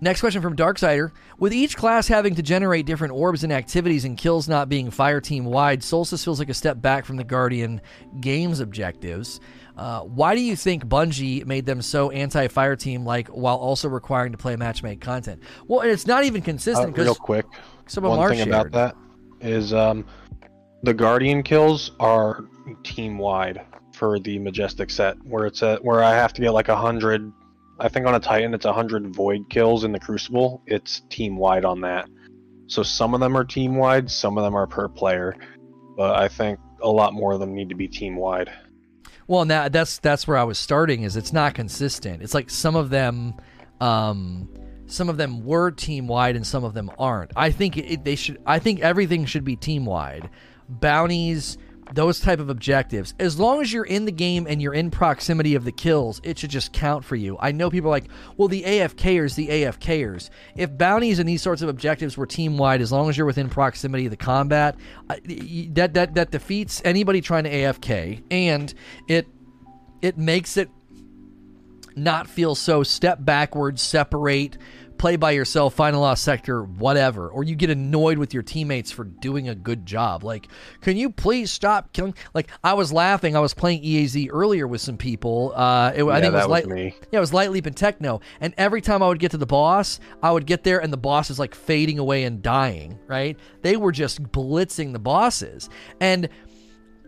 Next 0.03 0.21
question 0.21 0.41
from 0.41 0.57
Darksider. 0.57 1.13
With 1.39 1.53
each 1.53 1.77
class 1.77 2.09
having 2.09 2.35
to 2.37 2.43
generate 2.43 2.87
different 2.87 3.13
orbs 3.13 3.45
and 3.45 3.53
activities 3.53 4.07
and 4.07 4.17
kills 4.17 4.49
not 4.49 4.69
being 4.69 4.91
fire 4.91 5.21
team 5.21 5.45
wide, 5.45 5.83
Solstice 5.83 6.25
feels 6.25 6.39
like 6.39 6.49
a 6.49 6.55
step 6.55 6.81
back 6.81 7.05
from 7.05 7.17
the 7.17 7.25
Guardian 7.25 7.83
game's 8.21 8.61
objectives. 8.61 9.41
Uh, 9.77 10.01
why 10.01 10.35
do 10.35 10.41
you 10.41 10.57
think 10.57 10.85
Bungie 10.87 11.45
made 11.45 11.67
them 11.67 11.83
so 11.83 12.11
anti 12.11 12.49
fire 12.49 12.77
team 12.77 13.05
like 13.05 13.29
while 13.29 13.57
also 13.57 13.89
requiring 13.89 14.33
to 14.33 14.39
play 14.39 14.57
matchmake 14.57 15.01
content? 15.01 15.43
Well, 15.69 15.81
and 15.81 15.91
it's 15.91 16.07
not 16.07 16.25
even 16.25 16.41
consistent 16.41 16.95
because. 16.95 17.07
Uh, 17.07 17.11
real 17.11 17.15
quick, 17.15 17.47
some 17.87 18.05
of 18.05 18.11
one 18.17 18.29
thing 18.31 18.39
shared. 18.39 18.49
about 18.49 18.73
that 18.73 18.97
is 19.41 19.73
um, 19.75 20.07
the 20.83 20.95
Guardian 20.95 21.43
kills 21.43 21.93
are 22.01 22.45
team 22.85 23.19
wide 23.19 23.63
for 23.95 24.19
the 24.19 24.39
Majestic 24.39 24.91
set, 24.91 25.17
where 25.25 25.47
it's 25.47 25.63
a, 25.63 25.77
where 25.83 26.03
I 26.03 26.13
have 26.13 26.33
to 26.35 26.43
get 26.43 26.53
like 26.53 26.69
a 26.69 26.77
hundred 26.77 27.33
I 27.81 27.89
think 27.89 28.07
on 28.07 28.15
a 28.15 28.21
Titan 28.21 28.53
it's 28.53 28.67
100 28.67 29.15
void 29.15 29.49
kills 29.49 29.85
in 29.85 29.93
the 29.93 29.99
Crucible. 29.99 30.63
It's 30.67 31.01
team 31.09 31.37
wide 31.37 31.65
on 31.65 31.81
that. 31.81 32.09
So 32.67 32.83
some 32.83 33.15
of 33.15 33.21
them 33.21 33.37
are 33.37 33.45
team 33.45 33.77
wide, 33.77 34.11
some 34.11 34.39
of 34.39 34.45
them 34.45 34.55
are 34.55 34.67
per 34.67 34.87
player, 34.87 35.35
but 35.97 36.15
I 36.15 36.29
think 36.29 36.61
a 36.83 36.89
lot 36.89 37.15
more 37.15 37.33
of 37.33 37.41
them 37.41 37.55
need 37.55 37.71
to 37.71 37.75
be 37.75 37.89
team 37.89 38.17
wide. 38.17 38.53
Well, 39.27 39.45
now 39.45 39.69
that's 39.69 39.99
that's 39.99 40.29
where 40.29 40.37
I 40.37 40.45
was 40.45 40.59
starting. 40.59 41.03
Is 41.03 41.17
it's 41.17 41.33
not 41.33 41.55
consistent. 41.55 42.23
It's 42.23 42.35
like 42.35 42.51
some 42.51 42.77
of 42.77 42.91
them, 42.91 43.35
um, 43.81 44.49
some 44.87 45.09
of 45.09 45.17
them 45.17 45.45
were 45.45 45.71
team 45.71 46.07
wide 46.07 46.37
and 46.37 46.47
some 46.47 46.65
of 46.65 46.75
them 46.75 46.91
aren't. 46.99 47.33
I 47.35 47.51
think 47.51 47.77
it, 47.77 48.05
they 48.05 48.17
should. 48.17 48.43
I 48.45 48.59
think 48.59 48.81
everything 48.81 49.25
should 49.25 49.45
be 49.45 49.57
team 49.57 49.85
wide. 49.85 50.29
Bounties 50.69 51.59
those 51.93 52.21
type 52.21 52.41
of 52.41 52.51
objectives. 52.51 53.15
As 53.19 53.39
long 53.39 53.61
as 53.61 53.73
you're 53.73 53.85
in 53.85 54.05
the 54.05 54.13
game 54.13 54.47
and 54.49 54.61
you're 54.63 54.75
in 54.75 54.91
proximity 54.91 55.55
of 55.55 55.65
the 55.65 55.73
kills 55.73 56.21
it 56.23 56.39
should 56.39 56.51
just 56.51 56.73
count 56.73 57.05
for 57.05 57.17
you. 57.17 57.37
I 57.41 57.53
know 57.53 57.71
people 57.71 57.89
are 57.89 57.93
like 57.93 58.09
well 58.37 58.49
the 58.49 58.63
afkers 58.63 59.35
the 59.35 59.49
afkers 59.49 60.31
if 60.57 60.77
bounties 60.77 61.19
and 61.19 61.29
these 61.29 61.43
sorts 61.43 61.63
of 61.63 61.69
objectives 61.69 62.17
were 62.17 62.27
team 62.27 62.59
wide 62.59 62.81
as 62.81 62.93
long 62.93 63.09
as 63.09 63.17
you're 63.17 63.27
within 63.27 63.49
proximity 63.49 64.07
of 64.07 64.11
the 64.11 64.17
combat 64.17 64.77
that 65.09 65.95
that 65.95 66.15
that 66.15 66.31
defeats 66.31 66.81
anybody 66.85 67.21
trying 67.21 67.45
to 67.45 67.51
afk 67.51 68.23
and 68.31 68.75
it 69.09 69.27
it 70.03 70.17
makes 70.17 70.57
it 70.57 70.71
not 71.97 72.27
feel 72.27 72.55
so 72.55 72.83
step 72.83 73.25
backwards 73.25 73.83
separate 73.83 74.57
play 75.01 75.17
by 75.17 75.31
yourself, 75.31 75.73
find 75.73 75.97
a 75.97 75.99
lost 75.99 76.23
sector, 76.23 76.63
whatever, 76.63 77.31
or 77.31 77.43
you 77.43 77.57
get 77.57 77.71
annoyed 77.71 78.19
with 78.19 78.35
your 78.35 78.43
teammates 78.43 78.93
for 78.93 79.05
doing 79.05 79.49
a 79.49 79.55
good 79.55 79.87
job. 79.87 80.23
Like, 80.23 80.49
can 80.83 80.99
you 80.99 81.09
please 81.09 81.51
stop 81.51 81.95
killing? 81.95 82.15
Like, 82.35 82.51
I 82.63 82.75
was 82.75 82.93
laughing. 82.93 83.35
I 83.35 83.41
was 83.41 83.55
playing 83.55 83.83
EAZ 83.83 84.29
earlier 84.31 84.67
with 84.67 84.83
some 84.83 84.99
people. 84.99 85.55
Uh, 85.57 85.93
it, 85.97 86.05
yeah, 86.05 86.11
I 86.11 86.21
think 86.21 86.35
it 86.35 86.37
was, 86.37 86.47
light, 86.49 86.67
me. 86.67 86.95
Yeah, 87.11 87.19
it 87.19 87.21
was 87.21 87.33
Light 87.33 87.51
Leap 87.51 87.65
and 87.65 87.75
Techno. 87.75 88.21
And 88.43 88.53
every 88.59 88.83
time 88.83 89.03
I 89.03 89.09
would 89.09 89.19
get 89.19 89.31
to 89.31 89.39
the 89.39 89.47
boss, 89.47 90.01
I 90.23 90.31
would 90.31 90.45
get 90.45 90.65
there 90.65 90.83
and 90.83 90.93
the 90.93 90.99
boss 90.99 91.31
is 91.31 91.39
like 91.39 91.55
fading 91.55 91.99
away 91.99 92.25
and 92.25 92.43
dying. 92.43 92.99
Right? 93.07 93.39
They 93.63 93.79
were 93.79 93.93
just 93.93 94.23
blitzing 94.23 94.93
the 94.93 94.99
bosses, 94.99 95.71
and 96.01 96.29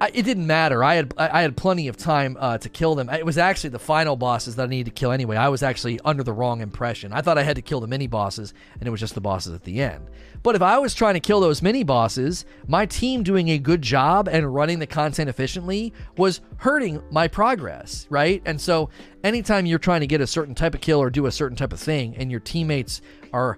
I, 0.02 0.10
it 0.12 0.24
didn't 0.24 0.48
matter. 0.48 0.82
I 0.82 0.96
had 0.96 1.14
I 1.16 1.42
had 1.42 1.56
plenty 1.56 1.86
of 1.86 1.96
time 1.96 2.36
uh, 2.40 2.58
to 2.58 2.68
kill 2.68 2.96
them. 2.96 3.08
It 3.08 3.24
was 3.24 3.38
actually 3.38 3.70
the 3.70 3.78
final 3.78 4.16
bosses 4.16 4.56
that 4.56 4.64
I 4.64 4.66
needed 4.66 4.86
to 4.86 5.00
kill 5.00 5.12
anyway. 5.12 5.36
I 5.36 5.48
was 5.48 5.62
actually 5.62 6.00
under 6.04 6.24
the 6.24 6.32
wrong 6.32 6.60
impression. 6.60 7.12
I 7.12 7.20
thought 7.20 7.38
I 7.38 7.44
had 7.44 7.54
to 7.54 7.62
kill 7.62 7.78
the 7.78 7.86
mini 7.86 8.08
bosses, 8.08 8.52
and 8.80 8.88
it 8.88 8.90
was 8.90 8.98
just 8.98 9.14
the 9.14 9.20
bosses 9.20 9.54
at 9.54 9.62
the 9.62 9.80
end. 9.80 10.10
But 10.42 10.56
if 10.56 10.62
I 10.62 10.76
was 10.78 10.92
trying 10.92 11.14
to 11.14 11.20
kill 11.20 11.38
those 11.38 11.62
mini 11.62 11.84
bosses, 11.84 12.46
my 12.66 12.84
team 12.84 13.22
doing 13.22 13.50
a 13.50 13.58
good 13.58 13.80
job 13.80 14.26
and 14.26 14.52
running 14.52 14.80
the 14.80 14.88
content 14.88 15.30
efficiently 15.30 15.92
was 16.16 16.40
hurting 16.56 17.00
my 17.12 17.28
progress, 17.28 18.08
right? 18.10 18.42
And 18.44 18.60
so, 18.60 18.90
anytime 19.22 19.66
you're 19.66 19.78
trying 19.78 20.00
to 20.00 20.08
get 20.08 20.20
a 20.20 20.26
certain 20.26 20.56
type 20.56 20.74
of 20.74 20.80
kill 20.80 21.00
or 21.00 21.10
do 21.10 21.26
a 21.26 21.30
certain 21.30 21.56
type 21.56 21.72
of 21.72 21.78
thing, 21.78 22.16
and 22.16 22.28
your 22.28 22.40
teammates 22.40 23.02
are 23.32 23.56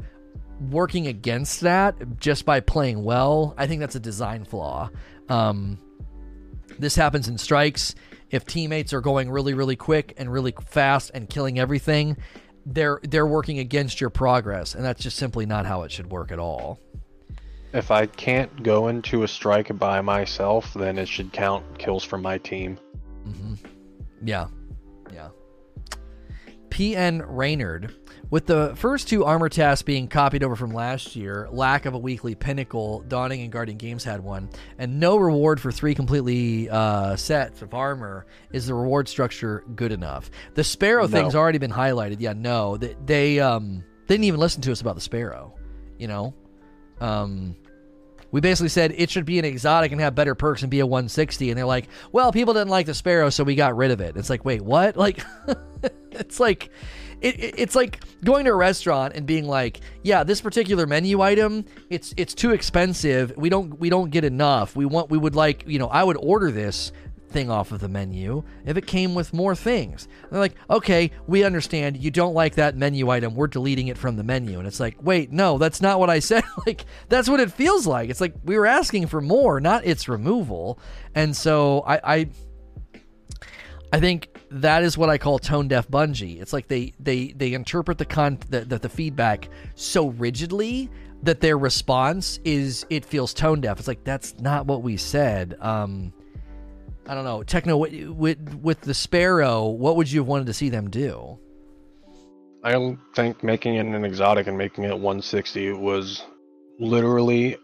working 0.60 1.06
against 1.06 1.62
that 1.62 2.18
just 2.20 2.44
by 2.44 2.60
playing 2.60 3.02
well, 3.02 3.54
I 3.56 3.66
think 3.66 3.80
that's 3.80 3.94
a 3.94 4.00
design 4.00 4.44
flaw. 4.44 4.90
Um, 5.30 5.78
this 6.78 6.96
happens 6.96 7.28
in 7.28 7.38
strikes. 7.38 7.94
If 8.30 8.46
teammates 8.46 8.92
are 8.92 9.00
going 9.00 9.30
really, 9.30 9.54
really 9.54 9.76
quick 9.76 10.14
and 10.16 10.32
really 10.32 10.54
fast 10.66 11.10
and 11.14 11.28
killing 11.28 11.58
everything, 11.58 12.16
they're 12.66 13.00
they're 13.02 13.26
working 13.26 13.58
against 13.58 14.00
your 14.00 14.10
progress, 14.10 14.74
and 14.74 14.84
that's 14.84 15.02
just 15.02 15.16
simply 15.16 15.46
not 15.46 15.66
how 15.66 15.82
it 15.82 15.92
should 15.92 16.10
work 16.10 16.32
at 16.32 16.38
all. 16.38 16.80
If 17.72 17.90
I 17.90 18.06
can't 18.06 18.62
go 18.62 18.88
into 18.88 19.24
a 19.24 19.28
strike 19.28 19.76
by 19.78 20.00
myself, 20.00 20.72
then 20.74 20.96
it 20.96 21.08
should 21.08 21.32
count 21.32 21.78
kills 21.78 22.04
from 22.04 22.22
my 22.22 22.38
team. 22.38 22.78
Mm-hmm. 23.26 23.54
Yeah, 24.24 24.46
yeah. 25.12 25.28
PN 26.68 27.24
Raynard 27.26 27.94
with 28.30 28.46
the 28.46 28.74
first 28.76 29.08
two 29.08 29.24
armor 29.24 29.48
tasks 29.48 29.82
being 29.82 30.08
copied 30.08 30.42
over 30.42 30.56
from 30.56 30.72
last 30.72 31.16
year, 31.16 31.48
lack 31.50 31.86
of 31.86 31.94
a 31.94 31.98
weekly 31.98 32.34
pinnacle, 32.34 33.00
Dawning 33.08 33.42
and 33.42 33.52
Guardian 33.52 33.78
Games 33.78 34.04
had 34.04 34.22
one, 34.22 34.48
and 34.78 34.98
no 35.00 35.16
reward 35.16 35.60
for 35.60 35.70
three 35.70 35.94
completely 35.94 36.68
uh, 36.68 37.16
sets 37.16 37.62
of 37.62 37.74
armor, 37.74 38.26
is 38.52 38.66
the 38.66 38.74
reward 38.74 39.08
structure 39.08 39.64
good 39.74 39.92
enough? 39.92 40.30
The 40.54 40.64
Sparrow 40.64 41.02
no. 41.02 41.08
thing's 41.08 41.34
already 41.34 41.58
been 41.58 41.72
highlighted. 41.72 42.16
Yeah, 42.20 42.34
no, 42.34 42.76
they, 42.76 42.96
they 43.04 43.40
um 43.40 43.84
didn't 44.06 44.24
even 44.24 44.40
listen 44.40 44.62
to 44.62 44.72
us 44.72 44.80
about 44.80 44.94
the 44.94 45.00
Sparrow. 45.00 45.54
You 45.98 46.08
know, 46.08 46.34
um, 47.00 47.56
we 48.34 48.40
basically 48.40 48.68
said 48.68 48.92
it 48.96 49.10
should 49.10 49.24
be 49.24 49.38
an 49.38 49.44
exotic 49.44 49.92
and 49.92 50.00
have 50.00 50.16
better 50.16 50.34
perks 50.34 50.62
and 50.62 50.70
be 50.70 50.80
a 50.80 50.86
160 50.86 51.50
and 51.50 51.56
they're 51.56 51.64
like 51.64 51.86
well 52.10 52.32
people 52.32 52.52
didn't 52.52 52.68
like 52.68 52.84
the 52.84 52.92
sparrow 52.92 53.30
so 53.30 53.44
we 53.44 53.54
got 53.54 53.76
rid 53.76 53.92
of 53.92 54.00
it 54.00 54.16
it's 54.16 54.28
like 54.28 54.44
wait 54.44 54.60
what 54.60 54.96
like 54.96 55.20
it's 56.10 56.40
like 56.40 56.68
it, 57.20 57.38
it, 57.38 57.54
it's 57.58 57.74
like 57.74 58.00
going 58.24 58.44
to 58.44 58.50
a 58.50 58.54
restaurant 58.54 59.14
and 59.14 59.26
being 59.26 59.46
like, 59.46 59.80
yeah, 60.02 60.24
this 60.24 60.40
particular 60.40 60.86
menu 60.86 61.20
item, 61.20 61.64
it's 61.90 62.14
it's 62.16 62.34
too 62.34 62.52
expensive. 62.52 63.32
We 63.36 63.48
don't 63.48 63.78
we 63.78 63.90
don't 63.90 64.10
get 64.10 64.24
enough. 64.24 64.76
We 64.76 64.84
want 64.84 65.10
we 65.10 65.18
would 65.18 65.34
like, 65.34 65.64
you 65.66 65.78
know, 65.78 65.88
I 65.88 66.04
would 66.04 66.16
order 66.18 66.50
this 66.50 66.92
thing 67.34 67.50
off 67.50 67.72
of 67.72 67.80
the 67.80 67.88
menu 67.88 68.44
if 68.64 68.76
it 68.78 68.86
came 68.86 69.14
with 69.14 69.34
more 69.34 69.54
things. 69.54 70.08
And 70.22 70.32
they're 70.32 70.40
like, 70.40 70.54
okay, 70.70 71.10
we 71.26 71.44
understand 71.44 71.98
you 71.98 72.10
don't 72.10 72.32
like 72.32 72.54
that 72.54 72.76
menu 72.76 73.10
item. 73.10 73.34
We're 73.34 73.48
deleting 73.48 73.88
it 73.88 73.98
from 73.98 74.16
the 74.16 74.22
menu. 74.22 74.58
And 74.58 74.66
it's 74.66 74.80
like, 74.80 74.96
wait, 75.02 75.32
no, 75.32 75.58
that's 75.58 75.82
not 75.82 75.98
what 75.98 76.08
I 76.08 76.20
said. 76.20 76.44
like, 76.66 76.86
that's 77.08 77.28
what 77.28 77.40
it 77.40 77.52
feels 77.52 77.86
like. 77.86 78.08
It's 78.08 78.20
like 78.20 78.34
we 78.44 78.56
were 78.56 78.66
asking 78.66 79.08
for 79.08 79.20
more, 79.20 79.60
not 79.60 79.84
its 79.84 80.08
removal. 80.08 80.78
And 81.14 81.36
so 81.36 81.80
I, 81.80 82.00
I 82.04 82.28
I 83.94 84.00
think 84.00 84.28
that 84.50 84.82
is 84.82 84.98
what 84.98 85.08
I 85.08 85.18
call 85.18 85.38
tone 85.38 85.68
deaf 85.68 85.86
Bungie. 85.86 86.42
It's 86.42 86.52
like 86.52 86.66
they 86.66 86.94
they 86.98 87.28
they 87.28 87.52
interpret 87.52 87.96
the 87.96 88.04
con 88.04 88.40
the, 88.50 88.62
the, 88.62 88.80
the 88.80 88.88
feedback 88.88 89.48
so 89.76 90.08
rigidly 90.08 90.90
that 91.22 91.40
their 91.40 91.56
response 91.56 92.40
is 92.42 92.84
it 92.90 93.04
feels 93.04 93.32
tone 93.32 93.60
deaf. 93.60 93.78
It's 93.78 93.86
like 93.86 94.02
that's 94.02 94.40
not 94.40 94.66
what 94.66 94.82
we 94.82 94.96
said. 94.96 95.56
Um, 95.60 96.12
I 97.06 97.14
don't 97.14 97.22
know, 97.22 97.44
Techno. 97.44 97.76
With 97.76 98.58
with 98.60 98.80
the 98.80 98.94
Sparrow, 98.94 99.68
what 99.68 99.94
would 99.94 100.10
you 100.10 100.22
have 100.22 100.26
wanted 100.26 100.48
to 100.48 100.54
see 100.54 100.70
them 100.70 100.90
do? 100.90 101.38
I 102.64 102.96
think 103.14 103.44
making 103.44 103.76
it 103.76 103.86
an 103.86 104.04
exotic 104.04 104.48
and 104.48 104.58
making 104.58 104.82
it 104.82 104.94
160 104.94 105.70
was 105.74 106.24
literally 106.80 107.58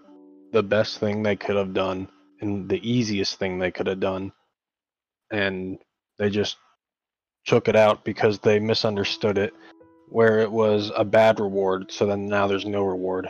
the 0.52 0.62
best 0.62 0.98
thing 0.98 1.24
they 1.24 1.34
could 1.34 1.56
have 1.56 1.74
done 1.74 2.06
and 2.40 2.68
the 2.68 2.88
easiest 2.88 3.40
thing 3.40 3.58
they 3.58 3.72
could 3.72 3.88
have 3.88 3.98
done. 3.98 4.30
And 5.32 5.78
they 6.20 6.28
just 6.28 6.58
took 7.46 7.66
it 7.66 7.74
out 7.74 8.04
because 8.04 8.38
they 8.38 8.60
misunderstood 8.60 9.38
it, 9.38 9.54
where 10.10 10.38
it 10.38 10.52
was 10.52 10.92
a 10.94 11.04
bad 11.04 11.40
reward, 11.40 11.90
so 11.90 12.04
then 12.04 12.26
now 12.26 12.46
there's 12.46 12.66
no 12.66 12.82
reward. 12.82 13.26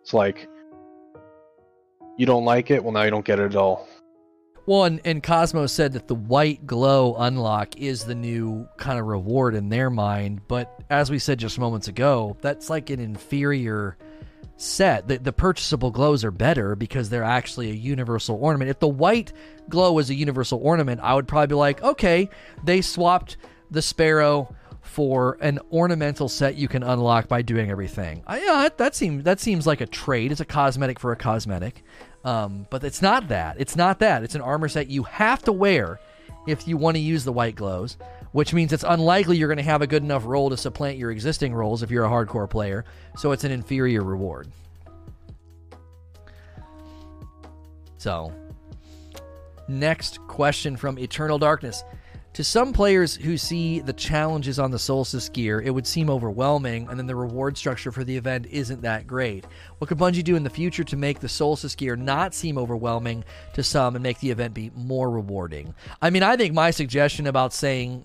It's 0.00 0.14
like, 0.14 0.48
you 2.16 2.24
don't 2.24 2.46
like 2.46 2.70
it, 2.70 2.82
well, 2.82 2.94
now 2.94 3.02
you 3.02 3.10
don't 3.10 3.26
get 3.26 3.38
it 3.38 3.44
at 3.44 3.56
all. 3.56 3.86
Well, 4.64 4.84
and, 4.84 5.00
and 5.04 5.22
Cozmo 5.22 5.66
said 5.66 5.92
that 5.92 6.08
the 6.08 6.14
white 6.14 6.66
glow 6.66 7.14
unlock 7.18 7.76
is 7.76 8.04
the 8.04 8.14
new 8.14 8.66
kind 8.78 8.98
of 8.98 9.06
reward 9.06 9.54
in 9.54 9.68
their 9.68 9.90
mind, 9.90 10.40
but 10.48 10.82
as 10.88 11.10
we 11.10 11.18
said 11.18 11.38
just 11.38 11.58
moments 11.58 11.88
ago, 11.88 12.38
that's 12.40 12.70
like 12.70 12.88
an 12.88 13.00
inferior 13.00 13.98
set. 14.60 15.08
The, 15.08 15.18
the 15.18 15.32
purchasable 15.32 15.90
glows 15.90 16.24
are 16.24 16.30
better 16.30 16.76
because 16.76 17.08
they're 17.08 17.24
actually 17.24 17.70
a 17.70 17.74
universal 17.74 18.36
ornament. 18.36 18.70
If 18.70 18.78
the 18.78 18.88
white 18.88 19.32
glow 19.68 19.92
was 19.92 20.10
a 20.10 20.14
universal 20.14 20.60
ornament, 20.62 21.00
I 21.02 21.14
would 21.14 21.28
probably 21.28 21.48
be 21.48 21.54
like, 21.54 21.82
okay, 21.82 22.28
they 22.62 22.80
swapped 22.80 23.36
the 23.70 23.82
sparrow 23.82 24.54
for 24.82 25.38
an 25.40 25.60
ornamental 25.70 26.28
set 26.28 26.56
you 26.56 26.66
can 26.66 26.82
unlock 26.82 27.28
by 27.28 27.42
doing 27.42 27.70
everything. 27.70 28.22
I, 28.26 28.40
yeah, 28.40 28.68
that, 28.76 28.94
seems 28.94 29.24
that 29.24 29.40
seems 29.40 29.66
like 29.66 29.80
a 29.80 29.86
trade. 29.86 30.32
It's 30.32 30.40
a 30.40 30.44
cosmetic 30.44 30.98
for 30.98 31.12
a 31.12 31.16
cosmetic, 31.16 31.84
um, 32.24 32.66
but 32.70 32.82
it's 32.82 33.00
not 33.00 33.28
that. 33.28 33.56
It's 33.58 33.76
not 33.76 34.00
that. 34.00 34.24
It's 34.24 34.34
an 34.34 34.40
armor 34.40 34.68
set 34.68 34.90
you 34.90 35.04
have 35.04 35.42
to 35.42 35.52
wear 35.52 36.00
if 36.46 36.66
you 36.66 36.76
want 36.76 36.96
to 36.96 37.00
use 37.00 37.24
the 37.24 37.32
white 37.32 37.54
glows 37.54 37.96
which 38.32 38.54
means 38.54 38.72
it's 38.72 38.84
unlikely 38.86 39.36
you're 39.36 39.48
going 39.48 39.56
to 39.56 39.62
have 39.62 39.82
a 39.82 39.86
good 39.86 40.02
enough 40.02 40.24
roll 40.24 40.50
to 40.50 40.56
supplant 40.56 40.98
your 40.98 41.10
existing 41.10 41.54
rolls 41.54 41.82
if 41.82 41.90
you're 41.90 42.04
a 42.04 42.08
hardcore 42.08 42.48
player. 42.48 42.84
So 43.16 43.32
it's 43.32 43.44
an 43.44 43.52
inferior 43.52 44.02
reward. 44.02 44.48
So, 47.98 48.32
next 49.68 50.20
question 50.26 50.76
from 50.76 50.98
Eternal 50.98 51.38
Darkness. 51.38 51.84
To 52.34 52.44
some 52.44 52.72
players 52.72 53.16
who 53.16 53.36
see 53.36 53.80
the 53.80 53.92
challenges 53.92 54.60
on 54.60 54.70
the 54.70 54.78
Solstice 54.78 55.28
gear, 55.28 55.60
it 55.60 55.74
would 55.74 55.86
seem 55.86 56.08
overwhelming, 56.08 56.86
and 56.88 56.96
then 56.96 57.08
the 57.08 57.16
reward 57.16 57.58
structure 57.58 57.90
for 57.90 58.04
the 58.04 58.16
event 58.16 58.46
isn't 58.46 58.82
that 58.82 59.08
great. 59.08 59.44
What 59.78 59.88
could 59.88 59.98
Bungie 59.98 60.22
do 60.22 60.36
in 60.36 60.44
the 60.44 60.48
future 60.48 60.84
to 60.84 60.96
make 60.96 61.18
the 61.18 61.28
Solstice 61.28 61.74
gear 61.74 61.96
not 61.96 62.32
seem 62.32 62.56
overwhelming 62.56 63.24
to 63.54 63.64
some 63.64 63.96
and 63.96 64.02
make 64.02 64.20
the 64.20 64.30
event 64.30 64.54
be 64.54 64.70
more 64.76 65.10
rewarding? 65.10 65.74
I 66.00 66.10
mean, 66.10 66.22
I 66.22 66.36
think 66.36 66.54
my 66.54 66.70
suggestion 66.70 67.26
about 67.26 67.52
saying 67.52 68.04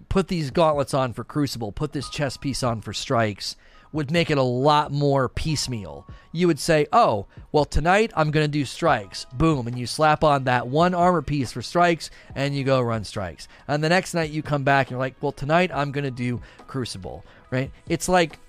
put 0.00 0.28
these 0.28 0.50
gauntlets 0.50 0.94
on 0.94 1.12
for 1.12 1.24
Crucible, 1.24 1.72
put 1.72 1.92
this 1.92 2.08
chest 2.08 2.40
piece 2.40 2.62
on 2.62 2.80
for 2.80 2.92
Strikes, 2.92 3.56
would 3.94 4.10
make 4.10 4.28
it 4.28 4.38
a 4.38 4.42
lot 4.42 4.90
more 4.90 5.28
piecemeal. 5.28 6.04
You 6.32 6.48
would 6.48 6.58
say, 6.58 6.88
oh, 6.92 7.26
well, 7.52 7.64
tonight 7.64 8.12
I'm 8.16 8.32
going 8.32 8.42
to 8.44 8.50
do 8.50 8.64
Strikes. 8.64 9.24
Boom. 9.34 9.68
And 9.68 9.78
you 9.78 9.86
slap 9.86 10.24
on 10.24 10.44
that 10.44 10.66
one 10.66 10.94
armor 10.94 11.22
piece 11.22 11.52
for 11.52 11.62
Strikes 11.62 12.10
and 12.34 12.56
you 12.56 12.64
go 12.64 12.80
run 12.80 13.04
Strikes. 13.04 13.46
And 13.68 13.84
the 13.84 13.88
next 13.88 14.12
night 14.12 14.30
you 14.30 14.42
come 14.42 14.64
back 14.64 14.88
and 14.88 14.92
you're 14.92 15.00
like, 15.00 15.14
well, 15.20 15.30
tonight 15.30 15.70
I'm 15.72 15.92
going 15.92 16.04
to 16.04 16.10
do 16.10 16.40
Crucible, 16.66 17.24
right? 17.52 17.70
It's 17.88 18.08
like, 18.08 18.40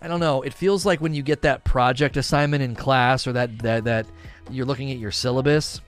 I 0.00 0.08
don't 0.08 0.20
know. 0.20 0.40
It 0.40 0.54
feels 0.54 0.86
like 0.86 1.02
when 1.02 1.12
you 1.12 1.22
get 1.22 1.42
that 1.42 1.64
project 1.64 2.16
assignment 2.16 2.62
in 2.62 2.74
class 2.74 3.26
or 3.26 3.34
that, 3.34 3.58
that, 3.58 3.84
that 3.84 4.06
you're 4.50 4.66
looking 4.66 4.90
at 4.90 4.98
your 4.98 5.12
syllabus 5.12 5.82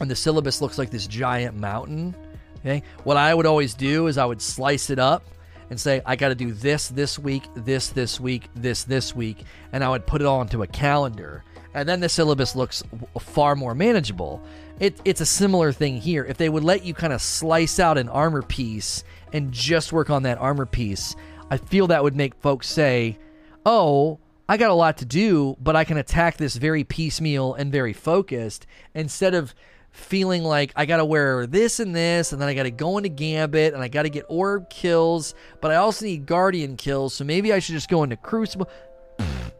and 0.00 0.10
the 0.10 0.16
syllabus 0.16 0.60
looks 0.60 0.76
like 0.76 0.90
this 0.90 1.06
giant 1.06 1.56
mountain 1.56 2.16
Okay. 2.64 2.82
What 3.02 3.18
I 3.18 3.34
would 3.34 3.46
always 3.46 3.74
do 3.74 4.06
is 4.06 4.16
I 4.16 4.24
would 4.24 4.40
slice 4.40 4.88
it 4.88 4.98
up 4.98 5.22
and 5.68 5.78
say, 5.78 6.00
I 6.06 6.16
got 6.16 6.28
to 6.28 6.34
do 6.34 6.52
this 6.52 6.88
this 6.88 7.18
week, 7.18 7.44
this 7.54 7.88
this 7.88 8.18
week, 8.18 8.48
this 8.54 8.84
this 8.84 9.14
week. 9.14 9.44
And 9.72 9.84
I 9.84 9.90
would 9.90 10.06
put 10.06 10.22
it 10.22 10.26
all 10.26 10.40
into 10.40 10.62
a 10.62 10.66
calendar. 10.66 11.44
And 11.74 11.88
then 11.88 12.00
the 12.00 12.08
syllabus 12.08 12.56
looks 12.56 12.82
far 13.20 13.54
more 13.54 13.74
manageable. 13.74 14.42
It, 14.80 14.98
it's 15.04 15.20
a 15.20 15.26
similar 15.26 15.72
thing 15.72 16.00
here. 16.00 16.24
If 16.24 16.36
they 16.36 16.48
would 16.48 16.64
let 16.64 16.84
you 16.84 16.94
kind 16.94 17.12
of 17.12 17.20
slice 17.20 17.78
out 17.78 17.98
an 17.98 18.08
armor 18.08 18.42
piece 18.42 19.04
and 19.32 19.52
just 19.52 19.92
work 19.92 20.08
on 20.08 20.22
that 20.22 20.38
armor 20.38 20.66
piece, 20.66 21.16
I 21.50 21.58
feel 21.58 21.88
that 21.88 22.02
would 22.02 22.16
make 22.16 22.34
folks 22.36 22.68
say, 22.68 23.18
oh, 23.66 24.20
I 24.48 24.56
got 24.56 24.70
a 24.70 24.74
lot 24.74 24.98
to 24.98 25.04
do, 25.04 25.56
but 25.60 25.74
I 25.74 25.84
can 25.84 25.96
attack 25.96 26.36
this 26.36 26.56
very 26.56 26.84
piecemeal 26.84 27.54
and 27.54 27.72
very 27.72 27.92
focused 27.92 28.66
instead 28.94 29.34
of 29.34 29.54
feeling 29.94 30.42
like 30.42 30.72
I 30.74 30.86
got 30.86 30.98
to 30.98 31.04
wear 31.04 31.46
this 31.46 31.80
and 31.80 31.94
this, 31.94 32.32
and 32.32 32.42
then 32.42 32.48
I 32.48 32.54
got 32.54 32.64
to 32.64 32.70
go 32.70 32.98
into 32.98 33.08
Gambit, 33.08 33.74
and 33.74 33.82
I 33.82 33.88
got 33.88 34.02
to 34.02 34.10
get 34.10 34.26
Orb 34.28 34.68
kills, 34.68 35.34
but 35.60 35.70
I 35.70 35.76
also 35.76 36.04
need 36.04 36.26
Guardian 36.26 36.76
kills, 36.76 37.14
so 37.14 37.24
maybe 37.24 37.52
I 37.52 37.60
should 37.60 37.74
just 37.74 37.88
go 37.88 38.02
into 38.02 38.16
Crucible. 38.16 38.68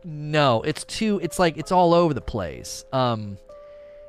no, 0.04 0.60
it's 0.62 0.84
too. 0.84 1.20
It's 1.22 1.38
like 1.38 1.56
it's 1.56 1.72
all 1.72 1.94
over 1.94 2.12
the 2.12 2.20
place. 2.20 2.84
Um, 2.92 3.38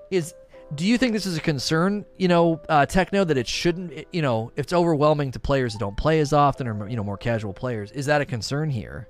is 0.10 0.34
do 0.74 0.86
you 0.86 0.98
think 0.98 1.14
this 1.14 1.28
is 1.28 1.38
a 1.38 1.42
concern? 1.42 2.06
You 2.18 2.28
know, 2.28 2.60
uh, 2.68 2.88
Techno 2.88 3.24
that 3.24 3.38
it 3.38 3.48
shouldn't. 3.48 4.06
You 4.12 4.24
know, 4.24 4.52
it's 4.56 4.74
overwhelming 4.74 5.32
to 5.32 5.40
players 5.40 5.74
that 5.74 5.80
don't 5.80 5.96
play 5.96 6.20
as 6.20 6.34
often 6.34 6.68
or 6.68 6.90
you 6.90 6.98
know 6.98 7.04
more 7.04 7.18
casual 7.18 7.54
players. 7.54 7.92
Is 7.92 8.08
that 8.08 8.20
a 8.22 8.26
concern 8.26 8.72
here? 8.72 9.08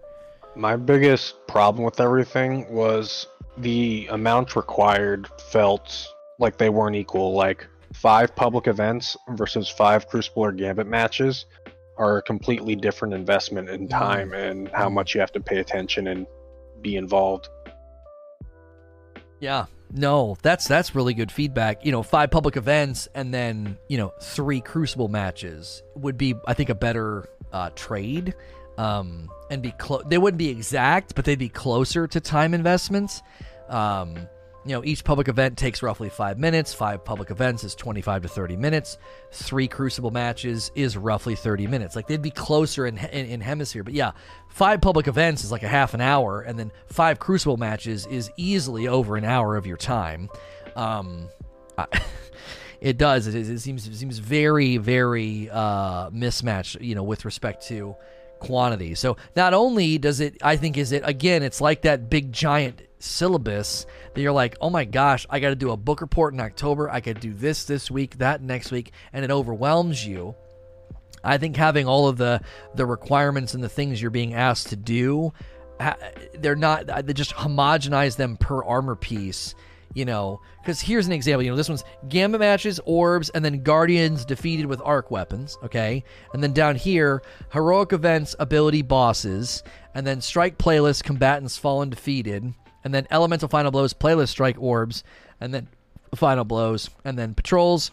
My 0.55 0.75
biggest 0.75 1.47
problem 1.47 1.85
with 1.85 1.99
everything 1.99 2.69
was 2.69 3.27
the 3.57 4.07
amount 4.11 4.55
required 4.55 5.29
felt 5.49 6.14
like 6.39 6.57
they 6.57 6.69
weren't 6.69 6.95
equal. 6.95 7.33
Like 7.33 7.67
five 7.93 8.35
public 8.35 8.67
events 8.67 9.15
versus 9.29 9.69
five 9.69 10.07
Crucible 10.07 10.43
or 10.43 10.51
Gambit 10.51 10.87
matches 10.87 11.45
are 11.97 12.17
a 12.17 12.21
completely 12.21 12.75
different 12.75 13.13
investment 13.13 13.69
in 13.69 13.87
time 13.87 14.33
and 14.33 14.67
how 14.69 14.89
much 14.89 15.13
you 15.15 15.21
have 15.21 15.31
to 15.31 15.39
pay 15.39 15.59
attention 15.59 16.07
and 16.07 16.27
be 16.81 16.97
involved. 16.97 17.47
Yeah. 19.39 19.65
No, 19.91 20.35
that's 20.41 20.67
that's 20.67 20.95
really 20.95 21.13
good 21.13 21.31
feedback. 21.31 21.85
You 21.85 21.91
know, 21.91 22.03
five 22.03 22.31
public 22.31 22.57
events 22.57 23.07
and 23.15 23.33
then, 23.33 23.77
you 23.87 23.97
know, 23.97 24.11
three 24.21 24.59
crucible 24.59 25.07
matches 25.07 25.83
would 25.95 26.17
be 26.17 26.35
I 26.47 26.53
think 26.53 26.69
a 26.69 26.75
better 26.75 27.29
uh, 27.53 27.69
trade. 27.75 28.35
Um 28.77 29.29
and 29.49 29.61
be 29.61 29.71
close 29.71 30.03
they 30.07 30.17
wouldn't 30.17 30.39
be 30.39 30.49
exact, 30.49 31.15
but 31.15 31.23
they'd 31.23 31.39
be 31.39 31.49
closer 31.49 32.07
to 32.07 32.19
time 32.19 32.53
investments. 32.53 33.21
Um 33.69 34.27
you 34.65 34.71
know, 34.71 34.83
each 34.83 35.03
public 35.03 35.27
event 35.27 35.57
takes 35.57 35.83
roughly 35.83 36.09
five 36.09 36.39
minutes. 36.39 36.73
Five 36.73 37.05
public 37.05 37.29
events 37.29 37.63
is 37.63 37.75
25 37.75 38.23
to 38.23 38.27
30 38.27 38.57
minutes. 38.57 38.97
Three 39.31 39.67
Crucible 39.67 40.09
matches 40.09 40.71
is 40.73 40.97
roughly 40.97 41.35
30 41.35 41.67
minutes. 41.67 41.95
Like 41.95 42.07
they'd 42.07 42.21
be 42.21 42.31
closer 42.31 42.87
in, 42.87 42.97
in, 42.97 43.27
in, 43.27 43.41
hemisphere. 43.41 43.83
But 43.83 43.93
yeah, 43.93 44.11
five 44.49 44.81
public 44.81 45.07
events 45.07 45.43
is 45.43 45.51
like 45.51 45.61
a 45.61 45.67
half 45.67 45.93
an 45.93 46.01
hour. 46.01 46.41
And 46.41 46.57
then 46.57 46.71
five 46.87 47.19
Crucible 47.19 47.57
matches 47.57 48.07
is 48.07 48.31
easily 48.37 48.87
over 48.87 49.17
an 49.17 49.23
hour 49.23 49.55
of 49.55 49.67
your 49.67 49.77
time. 49.77 50.29
Um, 50.75 51.29
I, 51.77 51.85
it 52.81 52.97
does. 52.97 53.27
It, 53.27 53.35
it, 53.35 53.59
seems, 53.59 53.87
it 53.87 53.95
seems 53.95 54.17
very, 54.17 54.77
very 54.77 55.47
uh, 55.51 56.09
mismatched, 56.11 56.81
you 56.81 56.95
know, 56.95 57.03
with 57.03 57.23
respect 57.23 57.67
to 57.67 57.95
quantity. 58.39 58.95
So 58.95 59.17
not 59.35 59.53
only 59.53 59.99
does 59.99 60.19
it, 60.21 60.37
I 60.41 60.57
think, 60.57 60.75
is 60.75 60.91
it, 60.91 61.03
again, 61.05 61.43
it's 61.43 61.61
like 61.61 61.83
that 61.83 62.09
big 62.09 62.31
giant 62.31 62.81
syllabus 63.05 63.85
that 64.13 64.21
you're 64.21 64.31
like, 64.31 64.57
oh 64.61 64.69
my 64.69 64.85
gosh, 64.85 65.25
I 65.29 65.39
got 65.39 65.49
to 65.49 65.55
do 65.55 65.71
a 65.71 65.77
book 65.77 66.01
report 66.01 66.33
in 66.33 66.39
October. 66.39 66.89
I 66.89 67.01
could 67.01 67.19
do 67.19 67.33
this 67.33 67.65
this 67.65 67.91
week, 67.91 68.17
that 68.17 68.41
next 68.41 68.71
week, 68.71 68.91
and 69.13 69.23
it 69.23 69.31
overwhelms 69.31 70.05
you. 70.05 70.35
I 71.25 71.37
think 71.37 71.55
having 71.55 71.87
all 71.87 72.07
of 72.07 72.17
the 72.17 72.41
the 72.75 72.85
requirements 72.85 73.53
and 73.53 73.63
the 73.63 73.69
things 73.69 74.01
you're 74.01 74.11
being 74.11 74.35
asked 74.35 74.67
to 74.67 74.75
do, 74.75 75.33
they're 76.35 76.55
not 76.55 76.89
uh, 76.89 77.01
they 77.01 77.13
just 77.13 77.33
homogenize 77.33 78.15
them 78.15 78.37
per 78.37 78.63
armor 78.63 78.95
piece. 78.95 79.55
You 79.93 80.03
know, 80.03 80.41
because 80.61 80.81
here's 80.81 81.07
an 81.07 81.13
example. 81.13 81.43
You 81.43 81.51
know, 81.51 81.55
this 81.55 81.69
one's 81.69 81.85
Gambit 82.09 82.41
matches, 82.41 82.81
orbs, 82.83 83.29
and 83.29 83.45
then 83.45 83.63
Guardians 83.63 84.25
defeated 84.25 84.65
with 84.65 84.81
arc 84.83 85.09
weapons. 85.09 85.57
Okay, 85.63 86.03
and 86.33 86.43
then 86.43 86.51
down 86.53 86.75
here, 86.75 87.23
heroic 87.51 87.93
events, 87.93 88.35
ability 88.37 88.81
bosses, 88.81 89.63
and 89.93 90.05
then 90.05 90.19
strike 90.19 90.57
playlist, 90.57 91.03
combatants 91.03 91.57
fallen 91.57 91.89
defeated 91.89 92.53
and 92.85 92.93
then 92.93 93.07
elemental 93.11 93.49
final 93.49 93.71
blows, 93.71 93.93
playlist 93.93 94.29
strike 94.29 94.55
orbs, 94.57 95.03
and 95.41 95.53
then 95.53 95.67
final 96.15 96.45
blows, 96.45 96.89
and 97.03 97.19
then 97.19 97.33
patrols, 97.33 97.91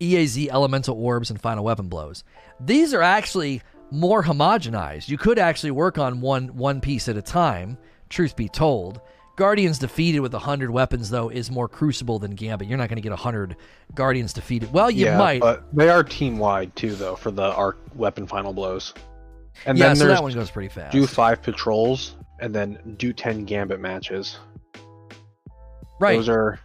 EAZ 0.00 0.48
elemental 0.48 0.96
orbs, 1.02 1.30
and 1.30 1.40
final 1.40 1.64
weapon 1.64 1.88
blows. 1.88 2.24
These 2.60 2.92
are 2.92 3.02
actually 3.02 3.62
more 3.90 4.24
homogenized. 4.24 5.08
You 5.08 5.16
could 5.16 5.38
actually 5.38 5.70
work 5.70 5.96
on 5.96 6.20
one 6.20 6.56
one 6.56 6.80
piece 6.82 7.08
at 7.08 7.16
a 7.16 7.22
time. 7.22 7.78
Truth 8.10 8.36
be 8.36 8.48
told, 8.48 9.00
Guardians 9.36 9.78
defeated 9.78 10.20
with 10.20 10.32
100 10.32 10.70
weapons, 10.70 11.10
though, 11.10 11.28
is 11.28 11.48
more 11.48 11.68
crucible 11.68 12.18
than 12.18 12.34
Gambit. 12.34 12.66
You're 12.66 12.78
not 12.78 12.88
going 12.88 12.96
to 12.96 13.02
get 13.02 13.10
100 13.10 13.54
Guardians 13.94 14.32
defeated. 14.32 14.72
Well, 14.72 14.90
you 14.90 15.04
yeah, 15.06 15.16
might. 15.16 15.40
but 15.40 15.62
they 15.72 15.88
are 15.88 16.02
team 16.02 16.38
wide, 16.38 16.74
too, 16.74 16.96
though, 16.96 17.14
for 17.14 17.30
the 17.30 17.44
arc 17.44 17.78
weapon 17.94 18.26
final 18.26 18.52
blows. 18.52 18.94
And 19.64 19.78
yeah, 19.78 19.88
then 19.88 19.96
so 19.96 20.06
that 20.08 20.22
one 20.22 20.32
goes 20.32 20.50
pretty 20.50 20.70
fast. 20.70 20.92
Do 20.92 21.06
five 21.06 21.42
patrols, 21.42 22.16
and 22.40 22.54
then 22.54 22.78
do 22.96 23.12
10 23.12 23.44
gambit 23.44 23.80
matches. 23.80 24.38
Right. 26.00 26.16
Those 26.16 26.28
are 26.28 26.60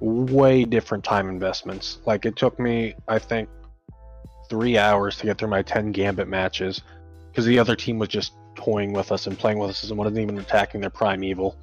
way 0.00 0.64
different 0.64 1.04
time 1.04 1.28
investments. 1.28 1.98
Like 2.06 2.26
it 2.26 2.36
took 2.36 2.58
me, 2.58 2.94
I 3.08 3.18
think, 3.18 3.48
three 4.48 4.76
hours 4.76 5.16
to 5.18 5.26
get 5.26 5.38
through 5.38 5.48
my 5.48 5.62
10 5.62 5.92
gambit 5.92 6.28
matches 6.28 6.82
because 7.30 7.46
the 7.46 7.58
other 7.58 7.74
team 7.74 7.98
was 7.98 8.08
just 8.08 8.32
toying 8.54 8.92
with 8.92 9.10
us 9.12 9.26
and 9.26 9.38
playing 9.38 9.58
with 9.58 9.70
us 9.70 9.88
and 9.88 9.98
wasn't 9.98 10.18
even 10.18 10.38
attacking 10.38 10.80
their 10.80 10.90
primeval. 10.90 11.56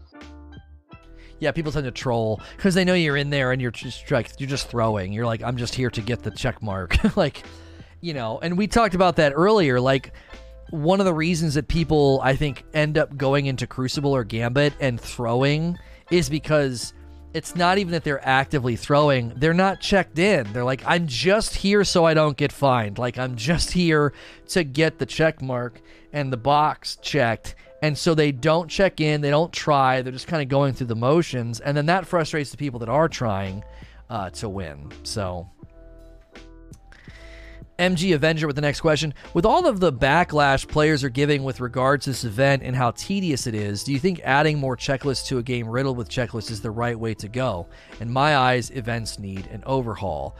Yeah, 1.39 1.51
people 1.51 1.71
tend 1.71 1.85
to 1.85 1.91
troll 1.91 2.41
because 2.57 2.75
they 2.75 2.83
know 2.83 2.93
you're 2.93 3.15
in 3.15 3.29
there 3.29 3.51
and 3.51 3.61
you're 3.61 3.71
just 3.71 4.09
like 4.11 4.31
you're 4.39 4.49
just 4.49 4.67
throwing. 4.67 5.13
You're 5.13 5.25
like, 5.25 5.41
I'm 5.41 5.55
just 5.55 5.73
here 5.73 5.89
to 5.91 6.01
get 6.01 6.23
the 6.23 6.31
check 6.31 6.61
mark, 6.61 6.97
like, 7.15 7.43
you 8.01 8.13
know. 8.13 8.39
And 8.41 8.57
we 8.57 8.67
talked 8.67 8.93
about 8.93 9.15
that 9.17 9.31
earlier. 9.35 9.79
Like, 9.79 10.11
one 10.71 10.99
of 10.99 11.05
the 11.05 11.13
reasons 11.13 11.55
that 11.55 11.67
people 11.67 12.19
I 12.23 12.35
think 12.35 12.63
end 12.73 12.97
up 12.97 13.15
going 13.17 13.45
into 13.45 13.67
Crucible 13.67 14.15
or 14.15 14.23
Gambit 14.23 14.73
and 14.79 14.99
throwing 14.99 15.77
is 16.11 16.29
because 16.29 16.93
it's 17.33 17.55
not 17.55 17.77
even 17.77 17.91
that 17.91 18.03
they're 18.03 18.25
actively 18.27 18.75
throwing. 18.75 19.33
They're 19.35 19.53
not 19.53 19.81
checked 19.81 20.17
in. 20.17 20.51
They're 20.51 20.63
like, 20.63 20.81
I'm 20.85 21.05
just 21.07 21.55
here 21.55 21.83
so 21.83 22.05
I 22.05 22.13
don't 22.13 22.35
get 22.35 22.51
fined. 22.51 22.97
Like, 22.97 23.17
I'm 23.17 23.35
just 23.35 23.71
here 23.71 24.13
to 24.49 24.63
get 24.63 24.97
the 24.97 25.05
check 25.05 25.41
mark 25.41 25.79
and 26.11 26.33
the 26.33 26.37
box 26.37 26.97
checked. 27.01 27.55
And 27.81 27.97
so 27.97 28.13
they 28.15 28.31
don't 28.31 28.67
check 28.67 28.99
in, 28.99 29.21
they 29.21 29.29
don't 29.29 29.53
try, 29.53 30.01
they're 30.01 30.11
just 30.11 30.27
kind 30.27 30.41
of 30.41 30.49
going 30.49 30.73
through 30.73 30.87
the 30.87 30.95
motions. 30.95 31.59
And 31.59 31.77
then 31.77 31.85
that 31.85 32.05
frustrates 32.05 32.51
the 32.51 32.57
people 32.57 32.79
that 32.79 32.89
are 32.89 33.07
trying 33.07 33.63
uh, 34.09 34.31
to 34.31 34.49
win. 34.49 34.91
So 35.03 35.49
MG 37.79 38.13
Avenger 38.13 38.45
with 38.45 38.57
the 38.57 38.61
next 38.61 38.81
question. 38.81 39.13
With 39.33 39.45
all 39.45 39.65
of 39.65 39.79
the 39.79 39.91
backlash 39.91 40.67
players 40.67 41.01
are 41.03 41.09
giving 41.09 41.43
with 41.43 41.61
regards 41.61 42.03
to 42.03 42.09
this 42.09 42.25
event 42.25 42.61
and 42.61 42.75
how 42.75 42.91
tedious 42.91 43.47
it 43.47 43.55
is, 43.55 43.85
do 43.85 43.93
you 43.93 43.99
think 43.99 44.19
adding 44.25 44.59
more 44.59 44.75
checklists 44.75 45.25
to 45.27 45.37
a 45.37 45.43
game 45.43 45.67
riddled 45.67 45.95
with 45.95 46.09
checklists 46.09 46.51
is 46.51 46.61
the 46.61 46.71
right 46.71 46.99
way 46.99 47.13
to 47.13 47.29
go? 47.29 47.67
In 48.01 48.11
my 48.11 48.35
eyes, 48.35 48.69
events 48.71 49.17
need 49.17 49.47
an 49.47 49.63
overhaul. 49.65 50.35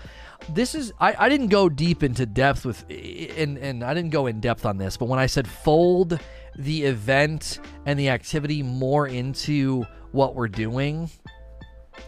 This 0.49 0.75
is 0.75 0.91
I, 0.99 1.15
I 1.17 1.29
didn't 1.29 1.47
go 1.47 1.69
deep 1.69 2.03
into 2.03 2.25
depth 2.25 2.65
with 2.65 2.83
and 2.89 3.57
and 3.57 3.83
I 3.83 3.93
didn't 3.93 4.11
go 4.11 4.27
in 4.27 4.41
depth 4.41 4.65
on 4.65 4.77
this, 4.77 4.97
but 4.97 5.07
when 5.07 5.19
I 5.19 5.25
said 5.25 5.47
fold 5.47 6.19
the 6.57 6.83
event 6.83 7.59
and 7.85 7.97
the 7.97 8.09
activity 8.09 8.63
more 8.63 9.07
into 9.07 9.85
what 10.11 10.35
we're 10.35 10.47
doing, 10.49 11.09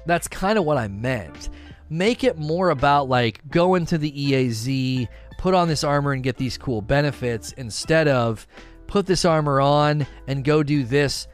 that's 0.06 0.28
kind 0.28 0.58
of 0.58 0.66
what 0.66 0.78
I 0.78 0.88
meant 0.88 1.50
make 1.92 2.24
it 2.24 2.38
more 2.38 2.70
about 2.70 3.10
like 3.10 3.42
go 3.50 3.76
into 3.76 3.98
the 3.98 4.12
EAZ, 4.12 5.08
put 5.38 5.54
on 5.54 5.68
this 5.68 5.84
armor 5.84 6.14
and 6.14 6.24
get 6.24 6.38
these 6.38 6.58
cool 6.58 6.82
benefits 6.82 7.52
instead 7.54 8.08
of 8.08 8.48
put 8.88 9.06
this 9.06 9.26
armor 9.26 9.60
on 9.60 10.08
and 10.26 10.46
go 10.46 10.64
do 10.64 10.84
this 10.84 11.28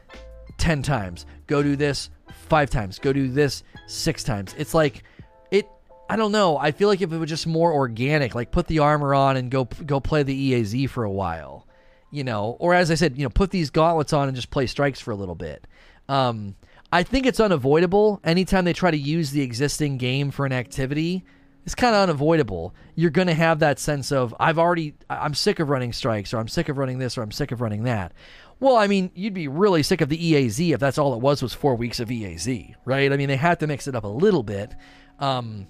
10 0.58 0.82
times, 0.82 1.26
go 1.46 1.62
do 1.62 1.76
this 1.76 2.10
5 2.48 2.70
times, 2.70 2.98
go 2.98 3.12
do 3.12 3.28
this 3.28 3.62
6 3.86 4.24
times. 4.24 4.54
It's 4.58 4.74
like 4.74 5.04
it 5.52 5.68
I 6.10 6.16
don't 6.16 6.32
know. 6.32 6.58
I 6.58 6.72
feel 6.72 6.88
like 6.88 7.02
if 7.02 7.12
it 7.12 7.18
was 7.18 7.30
just 7.30 7.46
more 7.46 7.72
organic, 7.72 8.34
like 8.34 8.50
put 8.50 8.66
the 8.66 8.80
armor 8.80 9.14
on 9.14 9.36
and 9.36 9.52
go 9.52 9.64
go 9.64 10.00
play 10.00 10.24
the 10.24 10.52
EAZ 10.52 10.90
for 10.90 11.04
a 11.04 11.12
while, 11.12 11.68
you 12.10 12.24
know, 12.24 12.56
or 12.58 12.74
as 12.74 12.90
I 12.90 12.96
said, 12.96 13.16
you 13.16 13.22
know, 13.22 13.30
put 13.30 13.52
these 13.52 13.70
gauntlets 13.70 14.12
on 14.12 14.26
and 14.26 14.34
just 14.34 14.50
play 14.50 14.66
strikes 14.66 15.00
for 15.00 15.12
a 15.12 15.16
little 15.16 15.36
bit. 15.36 15.68
Um, 16.08 16.56
I 16.90 17.02
think 17.02 17.26
it's 17.26 17.40
unavoidable. 17.40 18.20
Anytime 18.24 18.64
they 18.64 18.72
try 18.72 18.90
to 18.90 18.96
use 18.96 19.30
the 19.30 19.42
existing 19.42 19.98
game 19.98 20.30
for 20.30 20.46
an 20.46 20.52
activity, 20.52 21.24
it's 21.66 21.74
kind 21.74 21.94
of 21.94 22.02
unavoidable. 22.02 22.74
You're 22.94 23.10
going 23.10 23.28
to 23.28 23.34
have 23.34 23.58
that 23.58 23.78
sense 23.78 24.10
of, 24.10 24.34
I've 24.40 24.58
already, 24.58 24.94
I'm 25.10 25.34
sick 25.34 25.58
of 25.60 25.68
running 25.68 25.92
strikes, 25.92 26.32
or 26.32 26.38
I'm 26.38 26.48
sick 26.48 26.70
of 26.70 26.78
running 26.78 26.98
this, 26.98 27.18
or 27.18 27.22
I'm 27.22 27.30
sick 27.30 27.52
of 27.52 27.60
running 27.60 27.82
that. 27.82 28.14
Well, 28.58 28.76
I 28.76 28.86
mean, 28.86 29.10
you'd 29.14 29.34
be 29.34 29.48
really 29.48 29.82
sick 29.82 30.00
of 30.00 30.08
the 30.08 30.16
EAZ 30.16 30.72
if 30.72 30.80
that's 30.80 30.96
all 30.96 31.14
it 31.14 31.20
was 31.20 31.42
was 31.42 31.52
four 31.52 31.74
weeks 31.74 32.00
of 32.00 32.08
EAZ, 32.08 32.74
right? 32.86 33.12
I 33.12 33.16
mean, 33.18 33.28
they 33.28 33.36
had 33.36 33.60
to 33.60 33.66
mix 33.66 33.86
it 33.86 33.94
up 33.94 34.04
a 34.04 34.08
little 34.08 34.42
bit. 34.42 34.74
Um, 35.18 35.66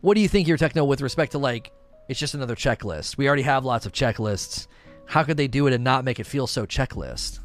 what 0.00 0.14
do 0.14 0.20
you 0.20 0.28
think 0.28 0.46
here, 0.48 0.56
Techno, 0.56 0.84
with 0.84 1.00
respect 1.00 1.32
to 1.32 1.38
like, 1.38 1.72
it's 2.08 2.18
just 2.18 2.34
another 2.34 2.56
checklist? 2.56 3.16
We 3.16 3.28
already 3.28 3.42
have 3.42 3.64
lots 3.64 3.86
of 3.86 3.92
checklists. 3.92 4.66
How 5.06 5.22
could 5.22 5.36
they 5.36 5.48
do 5.48 5.66
it 5.68 5.72
and 5.72 5.84
not 5.84 6.04
make 6.04 6.18
it 6.18 6.26
feel 6.26 6.46
so 6.46 6.66
checklist? 6.66 7.38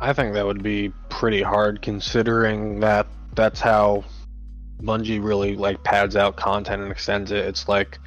I 0.00 0.12
think 0.12 0.34
that 0.34 0.44
would 0.44 0.62
be 0.62 0.92
pretty 1.08 1.42
hard 1.42 1.80
considering 1.80 2.80
that 2.80 3.06
that's 3.34 3.60
how 3.60 4.04
Bungie 4.82 5.22
really 5.22 5.56
like 5.56 5.82
pads 5.84 6.16
out 6.16 6.36
content 6.36 6.82
and 6.82 6.90
extends 6.90 7.30
it. 7.30 7.44
It's 7.46 7.68
like 7.68 7.98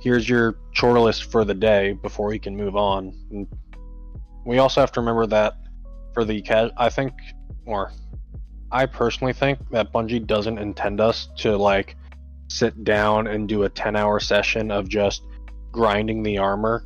here's 0.00 0.28
your 0.28 0.56
chore 0.72 0.98
list 0.98 1.30
for 1.30 1.44
the 1.44 1.54
day 1.54 1.92
before 1.92 2.28
we 2.28 2.38
can 2.38 2.56
move 2.56 2.76
on. 2.76 3.14
And 3.30 3.46
we 4.44 4.58
also 4.58 4.80
have 4.80 4.92
to 4.92 5.00
remember 5.00 5.26
that 5.26 5.54
for 6.12 6.24
the 6.24 6.44
I 6.76 6.88
think 6.90 7.12
or 7.64 7.92
I 8.70 8.86
personally 8.86 9.32
think 9.32 9.58
that 9.70 9.92
Bungie 9.92 10.26
doesn't 10.26 10.58
intend 10.58 11.00
us 11.00 11.28
to 11.38 11.56
like 11.56 11.96
sit 12.48 12.84
down 12.84 13.26
and 13.26 13.48
do 13.48 13.62
a 13.62 13.68
10 13.68 13.96
hour 13.96 14.20
session 14.20 14.70
of 14.70 14.88
just 14.88 15.22
grinding 15.70 16.22
the 16.22 16.38
armor 16.38 16.84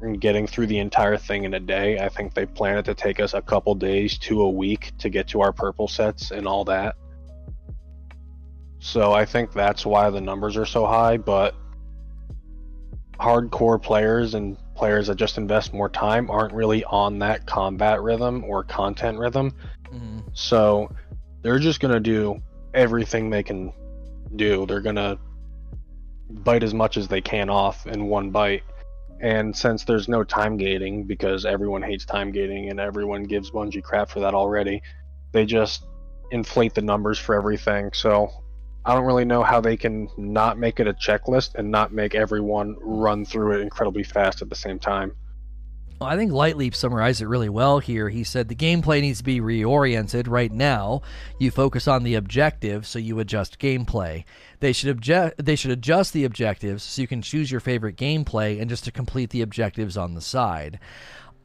and 0.00 0.20
getting 0.20 0.46
through 0.46 0.66
the 0.66 0.78
entire 0.78 1.16
thing 1.16 1.44
in 1.44 1.54
a 1.54 1.60
day. 1.60 1.98
I 1.98 2.08
think 2.08 2.34
they 2.34 2.46
plan 2.46 2.78
it 2.78 2.84
to 2.84 2.94
take 2.94 3.20
us 3.20 3.34
a 3.34 3.42
couple 3.42 3.74
days 3.74 4.18
to 4.18 4.42
a 4.42 4.50
week 4.50 4.92
to 4.98 5.08
get 5.08 5.28
to 5.28 5.40
our 5.40 5.52
purple 5.52 5.88
sets 5.88 6.30
and 6.30 6.46
all 6.46 6.64
that. 6.64 6.96
So 8.78 9.12
I 9.12 9.24
think 9.24 9.52
that's 9.52 9.84
why 9.84 10.08
the 10.10 10.20
numbers 10.20 10.56
are 10.56 10.66
so 10.66 10.86
high, 10.86 11.16
but 11.16 11.54
hardcore 13.18 13.82
players 13.82 14.34
and 14.34 14.56
players 14.76 15.08
that 15.08 15.16
just 15.16 15.38
invest 15.38 15.74
more 15.74 15.88
time 15.88 16.30
aren't 16.30 16.54
really 16.54 16.84
on 16.84 17.18
that 17.18 17.46
combat 17.46 18.00
rhythm 18.00 18.44
or 18.44 18.62
content 18.62 19.18
rhythm. 19.18 19.52
Mm-hmm. 19.92 20.20
So 20.32 20.94
they're 21.42 21.58
just 21.58 21.80
going 21.80 21.94
to 21.94 22.00
do 22.00 22.40
everything 22.72 23.30
they 23.30 23.42
can 23.42 23.72
do. 24.36 24.66
They're 24.66 24.80
gonna 24.80 25.18
bite 26.30 26.62
as 26.62 26.74
much 26.74 26.96
as 26.96 27.08
they 27.08 27.20
can 27.20 27.50
off 27.50 27.86
in 27.86 28.06
one 28.06 28.30
bite. 28.30 28.62
And 29.20 29.54
since 29.56 29.84
there's 29.84 30.08
no 30.08 30.22
time 30.22 30.56
gating, 30.56 31.04
because 31.04 31.44
everyone 31.44 31.82
hates 31.82 32.04
time 32.04 32.30
gating 32.30 32.70
and 32.70 32.78
everyone 32.78 33.24
gives 33.24 33.50
Bungie 33.50 33.82
crap 33.82 34.08
for 34.08 34.20
that 34.20 34.34
already, 34.34 34.82
they 35.32 35.44
just 35.44 35.84
inflate 36.30 36.74
the 36.74 36.82
numbers 36.82 37.18
for 37.18 37.34
everything. 37.34 37.90
So 37.92 38.30
I 38.84 38.94
don't 38.94 39.04
really 39.04 39.24
know 39.24 39.42
how 39.42 39.60
they 39.60 39.76
can 39.76 40.08
not 40.16 40.58
make 40.58 40.80
it 40.80 40.86
a 40.86 40.94
checklist 40.94 41.56
and 41.56 41.70
not 41.70 41.92
make 41.92 42.14
everyone 42.14 42.76
run 42.80 43.24
through 43.24 43.58
it 43.58 43.60
incredibly 43.60 44.04
fast 44.04 44.40
at 44.40 44.48
the 44.48 44.56
same 44.56 44.78
time. 44.78 45.12
Well, 46.00 46.10
I 46.10 46.16
think 46.16 46.30
Lightleap 46.30 46.76
summarized 46.76 47.20
it 47.22 47.26
really 47.26 47.48
well 47.48 47.80
here. 47.80 48.08
He 48.08 48.22
said 48.22 48.48
the 48.48 48.54
gameplay 48.54 49.00
needs 49.00 49.18
to 49.18 49.24
be 49.24 49.40
reoriented. 49.40 50.28
Right 50.28 50.52
now, 50.52 51.02
you 51.40 51.50
focus 51.50 51.88
on 51.88 52.04
the 52.04 52.14
objective, 52.14 52.86
so 52.86 53.00
you 53.00 53.18
adjust 53.18 53.58
gameplay. 53.58 54.24
They 54.60 54.72
should 54.72 54.90
object. 54.90 55.44
They 55.44 55.56
should 55.56 55.72
adjust 55.72 56.12
the 56.12 56.24
objectives 56.24 56.84
so 56.84 57.02
you 57.02 57.08
can 57.08 57.20
choose 57.20 57.50
your 57.50 57.60
favorite 57.60 57.96
gameplay 57.96 58.60
and 58.60 58.70
just 58.70 58.84
to 58.84 58.92
complete 58.92 59.30
the 59.30 59.42
objectives 59.42 59.96
on 59.96 60.14
the 60.14 60.20
side. 60.20 60.78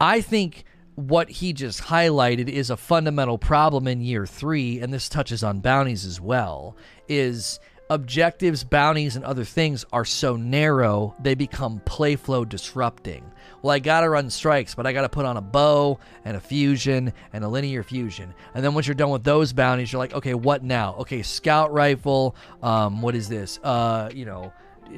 I 0.00 0.20
think 0.20 0.64
what 0.94 1.28
he 1.28 1.52
just 1.52 1.82
highlighted 1.82 2.48
is 2.48 2.70
a 2.70 2.76
fundamental 2.76 3.38
problem 3.38 3.88
in 3.88 4.00
year 4.00 4.24
three, 4.24 4.78
and 4.78 4.92
this 4.92 5.08
touches 5.08 5.42
on 5.42 5.60
bounties 5.60 6.04
as 6.04 6.20
well. 6.20 6.76
Is 7.08 7.58
objectives, 7.90 8.64
bounties, 8.64 9.16
and 9.16 9.24
other 9.24 9.44
things 9.44 9.84
are 9.92 10.04
so 10.04 10.36
narrow 10.36 11.14
they 11.20 11.34
become 11.34 11.80
playflow 11.84 12.48
disrupting 12.48 13.30
well, 13.64 13.74
I 13.74 13.78
gotta 13.78 14.10
run 14.10 14.28
strikes, 14.28 14.74
but 14.74 14.86
I 14.86 14.92
gotta 14.92 15.08
put 15.08 15.24
on 15.24 15.38
a 15.38 15.40
bow 15.40 15.98
and 16.26 16.36
a 16.36 16.40
fusion 16.40 17.14
and 17.32 17.42
a 17.42 17.48
linear 17.48 17.82
fusion. 17.82 18.34
And 18.54 18.62
then 18.62 18.74
once 18.74 18.86
you're 18.86 18.94
done 18.94 19.08
with 19.08 19.24
those 19.24 19.54
bounties, 19.54 19.90
you're 19.90 20.00
like, 20.00 20.12
okay, 20.12 20.34
what 20.34 20.62
now? 20.62 20.96
Okay, 20.96 21.22
scout 21.22 21.72
rifle. 21.72 22.36
Um, 22.62 23.00
what 23.00 23.14
is 23.14 23.26
this? 23.26 23.58
Uh, 23.64 24.10
you 24.12 24.26
know 24.26 24.52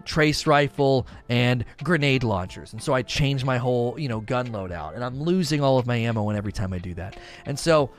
trace 0.04 0.48
rifle 0.48 1.06
and 1.28 1.64
grenade 1.84 2.24
launchers. 2.24 2.72
And 2.72 2.82
so 2.82 2.92
I 2.92 3.02
change 3.02 3.44
my 3.44 3.56
whole, 3.56 3.96
you 3.98 4.08
know, 4.08 4.20
gun 4.20 4.48
loadout 4.48 4.96
and 4.96 5.04
I'm 5.04 5.22
losing 5.22 5.62
all 5.62 5.78
of 5.78 5.86
my 5.86 5.94
ammo 5.94 6.28
and 6.28 6.36
every 6.36 6.50
time 6.50 6.72
I 6.72 6.78
do 6.78 6.92
that. 6.94 7.16
And 7.46 7.56
so 7.56 7.90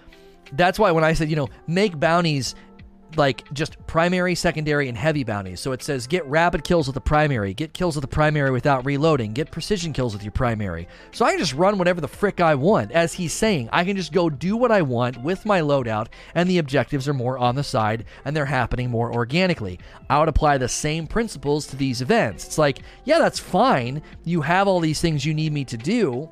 that's 0.52 0.78
why 0.78 0.92
when 0.92 1.06
I 1.06 1.14
said, 1.14 1.30
you 1.30 1.38
know, 1.38 1.48
make 1.66 1.98
bounties 1.98 2.56
like 3.16 3.52
just 3.54 3.78
primary, 3.88 4.36
secondary, 4.36 4.90
and 4.90 4.98
heavy 4.98 5.24
bounties. 5.24 5.60
So 5.60 5.72
it 5.72 5.82
says 5.82 6.08
get 6.08 6.26
rapid 6.26 6.64
kills 6.64 6.88
with 6.88 6.96
the 6.96 7.02
primary, 7.02 7.54
get 7.54 7.74
kills 7.74 7.96
with 7.96 8.02
the 8.02 8.08
primary 8.08 8.52
without 8.52 8.86
reloading, 8.86 9.34
get 9.34 9.52
precision 9.52 9.94
kills 9.94 10.14
with 10.14 10.24
your 10.24 10.32
primary. 10.32 10.88
So 11.12 11.26
I 11.26 11.32
can 11.32 11.40
just 11.40 11.54
run 11.54 11.78
whatever 11.78 12.02
the 12.02 12.08
frick 12.08 12.42
I 12.42 12.56
want. 12.56 12.92
As 12.92 13.14
he's 13.14 13.34
saying, 13.34 13.70
I 13.72 13.84
can 13.86 13.96
just 13.96 14.12
go 14.12 14.30
do 14.30 14.58
what 14.58 14.72
I 14.72 14.82
want 14.82 15.22
with 15.24 15.46
my 15.46 15.62
loadout, 15.62 16.08
and 16.36 16.50
the 16.50 16.58
objectives 16.58 17.08
are 17.08 17.14
more 17.14 17.38
on 17.38 17.56
the 17.56 17.64
side 17.64 18.06
and 18.26 18.36
they're 18.36 18.46
happening 18.46 18.90
more 18.90 19.14
organically. 19.14 19.80
I 20.10 20.20
would 20.20 20.30
apply 20.30 20.58
the 20.58 20.68
same 20.68 21.08
principles 21.08 21.68
to 21.68 21.76
these 21.76 22.02
events. 22.02 22.46
It's 22.46 22.58
like, 22.58 22.80
yeah, 23.06 23.20
that's 23.20 23.40
fine. 23.40 24.02
You 24.24 24.42
have 24.42 24.68
all 24.68 24.80
these 24.80 25.02
things 25.02 25.26
you 25.26 25.34
need 25.34 25.54
me 25.54 25.66
to 25.66 25.78
do, 25.78 26.30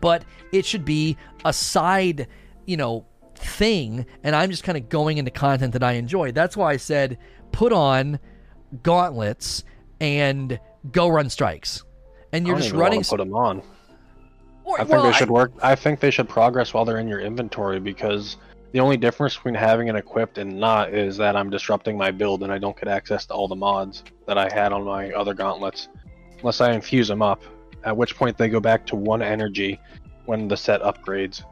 but 0.00 0.24
it 0.52 0.64
should 0.64 0.84
be 0.84 1.16
a 1.44 1.52
side, 1.52 2.26
you 2.66 2.76
know, 2.76 3.06
thing, 3.40 4.06
and 4.22 4.34
I'm 4.36 4.50
just 4.50 4.64
kind 4.64 4.78
of 4.78 4.88
going 4.88 5.18
into 5.18 5.30
content 5.30 5.72
that 5.72 5.82
I 5.82 5.92
enjoy. 5.92 6.32
That's 6.32 6.56
why 6.56 6.72
I 6.72 6.76
said 6.76 7.18
put 7.52 7.72
on 7.72 8.18
gauntlets 8.82 9.64
and 10.00 10.58
go 10.92 11.08
run 11.08 11.30
strikes, 11.30 11.84
and 12.32 12.46
you're 12.46 12.56
just 12.56 12.72
running. 12.72 13.02
put 13.02 13.18
them 13.18 13.34
on. 13.34 13.62
Or, 14.64 14.76
I 14.76 14.84
think 14.84 14.90
well, 14.90 15.02
they 15.04 15.12
should 15.12 15.28
I, 15.28 15.32
work. 15.32 15.52
I 15.62 15.74
think 15.74 16.00
they 16.00 16.10
should 16.10 16.28
progress 16.28 16.72
while 16.72 16.84
they're 16.84 16.98
in 16.98 17.08
your 17.08 17.20
inventory 17.20 17.80
because 17.80 18.36
the 18.72 18.80
only 18.80 18.96
difference 18.96 19.34
between 19.34 19.54
having 19.54 19.88
it 19.88 19.96
equipped 19.96 20.38
and 20.38 20.58
not 20.60 20.94
is 20.94 21.16
that 21.16 21.34
I'm 21.34 21.50
disrupting 21.50 21.98
my 21.98 22.10
build 22.10 22.42
and 22.42 22.52
I 22.52 22.58
don't 22.58 22.78
get 22.78 22.88
access 22.88 23.26
to 23.26 23.34
all 23.34 23.48
the 23.48 23.56
mods 23.56 24.04
that 24.26 24.38
I 24.38 24.48
had 24.52 24.72
on 24.72 24.84
my 24.84 25.10
other 25.12 25.34
gauntlets 25.34 25.88
unless 26.38 26.60
I 26.60 26.72
infuse 26.72 27.08
them 27.08 27.22
up. 27.22 27.42
At 27.82 27.96
which 27.96 28.14
point 28.14 28.36
they 28.36 28.48
go 28.48 28.60
back 28.60 28.86
to 28.86 28.96
one 28.96 29.22
energy 29.22 29.80
when 30.26 30.46
the 30.46 30.56
set 30.56 30.82
upgrades 30.82 31.42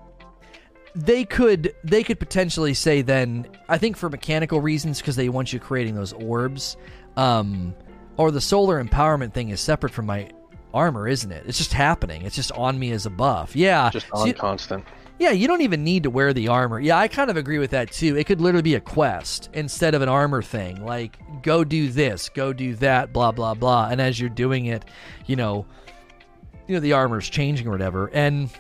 they 0.99 1.24
could 1.24 1.74
they 1.84 2.03
could 2.03 2.18
potentially 2.18 2.74
say 2.74 3.03
then 3.03 3.46
I 3.68 3.78
think 3.78 3.96
for 3.96 4.11
mechanical 4.11 4.61
reasons 4.61 4.99
because 4.99 5.14
they 5.14 5.28
want 5.28 5.53
you 5.53 5.61
creating 5.61 5.94
those 5.94 6.12
orbs, 6.12 6.76
um, 7.16 7.74
or 8.16 8.30
the 8.32 8.40
solar 8.40 8.82
empowerment 8.82 9.32
thing 9.32 9.51
is 9.51 9.61
separate 9.61 9.92
from 9.92 10.07
my 10.07 10.28
armor, 10.74 11.07
isn't 11.07 11.30
it? 11.30 11.44
It's 11.46 11.59
just 11.59 11.72
happening. 11.72 12.22
It's 12.22 12.34
just 12.34 12.51
on 12.53 12.78
me 12.78 12.90
as 12.90 13.07
a 13.07 13.11
buff. 13.11 13.55
Yeah, 13.55 13.90
just 13.90 14.11
on 14.12 14.22
so 14.22 14.26
you, 14.26 14.34
constant. 14.34 14.84
Yeah, 15.20 15.30
you 15.30 15.46
don't 15.46 15.62
even 15.62 15.84
need 15.84 16.03
to 16.03 16.11
wear 16.11 16.32
the 16.32 16.49
armor. 16.49 16.80
Yeah, 16.80 16.99
I 16.99 17.07
kind 17.07 17.30
of 17.30 17.36
agree 17.36 17.59
with 17.59 17.70
that 17.70 17.92
too. 17.92 18.16
It 18.16 18.24
could 18.24 18.40
literally 18.40 18.62
be 18.62 18.74
a 18.74 18.80
quest 18.80 19.51
instead 19.53 19.94
of 19.94 20.03
an 20.03 20.09
armor 20.09 20.42
thing. 20.42 20.84
Like, 20.84 21.18
go 21.42 21.62
do 21.62 21.90
this, 21.90 22.28
go 22.28 22.53
do 22.53 22.74
that, 22.76 23.12
blah 23.12 23.30
blah 23.30 23.55
blah. 23.55 23.88
And 23.88 24.01
as 24.01 24.18
you're 24.18 24.30
doing 24.30 24.66
it, 24.66 24.84
you 25.26 25.36
know, 25.36 25.64
you 26.66 26.74
know 26.74 26.80
the 26.80 26.94
armor's 26.94 27.28
changing 27.28 27.68
or 27.68 27.70
whatever. 27.70 28.11
And 28.12 28.51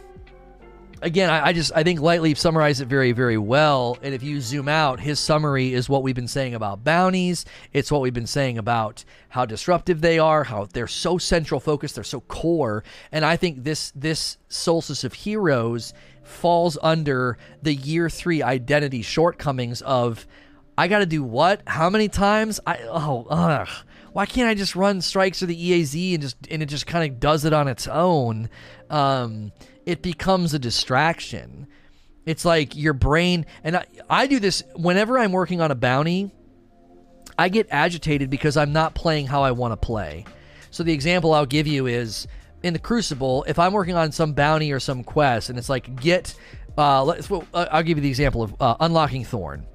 again, 1.02 1.30
I, 1.30 1.46
I, 1.46 1.52
just 1.52 1.72
I 1.74 1.82
think 1.82 2.00
Lightleap 2.00 2.36
summarized 2.36 2.80
it 2.80 2.86
very 2.86 3.12
very 3.12 3.38
well. 3.38 3.98
And 4.02 4.14
if 4.14 4.22
you 4.22 4.40
zoom 4.40 4.68
out, 4.68 5.00
his 5.00 5.18
summary 5.20 5.72
is 5.72 5.88
what 5.88 6.02
we've 6.02 6.14
been 6.14 6.28
saying 6.28 6.54
about 6.54 6.84
bounties. 6.84 7.44
It's 7.72 7.90
what 7.90 8.00
we've 8.00 8.14
been 8.14 8.26
saying 8.26 8.58
about 8.58 9.04
how 9.30 9.44
disruptive 9.44 10.00
they 10.00 10.18
are, 10.18 10.44
how 10.44 10.66
they're 10.72 10.86
so 10.86 11.18
central 11.18 11.60
focused, 11.60 11.94
they're 11.94 12.04
so 12.04 12.20
core. 12.20 12.84
And 13.12 13.24
I 13.24 13.36
think 13.36 13.64
this 13.64 13.92
this 13.94 14.38
Solstice 14.48 15.04
of 15.04 15.12
Heroes 15.12 15.94
falls 16.22 16.76
under 16.82 17.38
the 17.62 17.74
year 17.74 18.10
three 18.10 18.42
identity 18.42 19.02
shortcomings 19.02 19.82
of 19.82 20.26
I 20.76 20.86
got 20.86 20.98
to 20.98 21.06
do 21.06 21.24
what? 21.24 21.62
How 21.66 21.90
many 21.90 22.08
times? 22.08 22.60
I 22.66 22.78
oh 22.84 23.26
ugh. 23.28 23.68
Why 24.12 24.26
can't 24.26 24.48
I 24.48 24.54
just 24.54 24.74
run 24.74 25.00
strikes 25.00 25.42
or 25.42 25.46
the 25.46 25.70
EAZ 25.70 26.14
and 26.14 26.22
just 26.22 26.36
and 26.50 26.62
it 26.62 26.66
just 26.66 26.86
kind 26.86 27.10
of 27.10 27.20
does 27.20 27.44
it 27.44 27.52
on 27.52 27.68
its 27.68 27.86
own? 27.86 28.48
Um, 28.90 29.52
it 29.88 30.02
becomes 30.02 30.52
a 30.52 30.58
distraction. 30.58 31.66
It's 32.26 32.44
like 32.44 32.76
your 32.76 32.92
brain, 32.92 33.46
and 33.64 33.74
I, 33.74 33.86
I 34.10 34.26
do 34.26 34.38
this 34.38 34.62
whenever 34.76 35.18
I'm 35.18 35.32
working 35.32 35.62
on 35.62 35.70
a 35.70 35.74
bounty. 35.74 36.30
I 37.38 37.48
get 37.48 37.68
agitated 37.70 38.28
because 38.28 38.58
I'm 38.58 38.74
not 38.74 38.94
playing 38.94 39.28
how 39.28 39.42
I 39.42 39.52
want 39.52 39.72
to 39.72 39.78
play. 39.78 40.26
So 40.70 40.82
the 40.82 40.92
example 40.92 41.32
I'll 41.32 41.46
give 41.46 41.66
you 41.66 41.86
is 41.86 42.28
in 42.62 42.74
the 42.74 42.78
Crucible. 42.78 43.46
If 43.48 43.58
I'm 43.58 43.72
working 43.72 43.94
on 43.94 44.12
some 44.12 44.34
bounty 44.34 44.72
or 44.72 44.78
some 44.78 45.02
quest, 45.02 45.48
and 45.48 45.58
it's 45.58 45.70
like 45.70 45.98
get, 45.98 46.34
uh, 46.76 47.02
let's, 47.02 47.30
well, 47.30 47.46
I'll 47.54 47.82
give 47.82 47.96
you 47.96 48.02
the 48.02 48.10
example 48.10 48.42
of 48.42 48.60
uh, 48.60 48.76
unlocking 48.80 49.24
Thorn. 49.24 49.66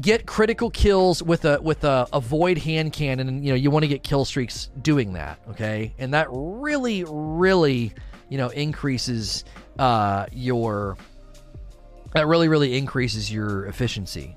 Get 0.00 0.26
critical 0.26 0.70
kills 0.70 1.24
with 1.24 1.44
a 1.44 1.60
with 1.60 1.82
a, 1.82 2.06
a 2.12 2.20
void 2.20 2.58
hand 2.58 2.92
cannon, 2.92 3.26
and 3.26 3.44
you 3.44 3.50
know 3.50 3.56
you 3.56 3.72
want 3.72 3.82
to 3.82 3.88
get 3.88 4.04
kill 4.04 4.24
streaks 4.24 4.70
doing 4.80 5.14
that. 5.14 5.40
Okay, 5.50 5.92
and 5.98 6.14
that 6.14 6.28
really, 6.30 7.04
really 7.08 7.94
you 8.28 8.38
know 8.38 8.48
increases 8.48 9.44
uh, 9.78 10.26
your 10.32 10.96
that 12.14 12.26
really 12.26 12.48
really 12.48 12.76
increases 12.76 13.32
your 13.32 13.66
efficiency. 13.66 14.36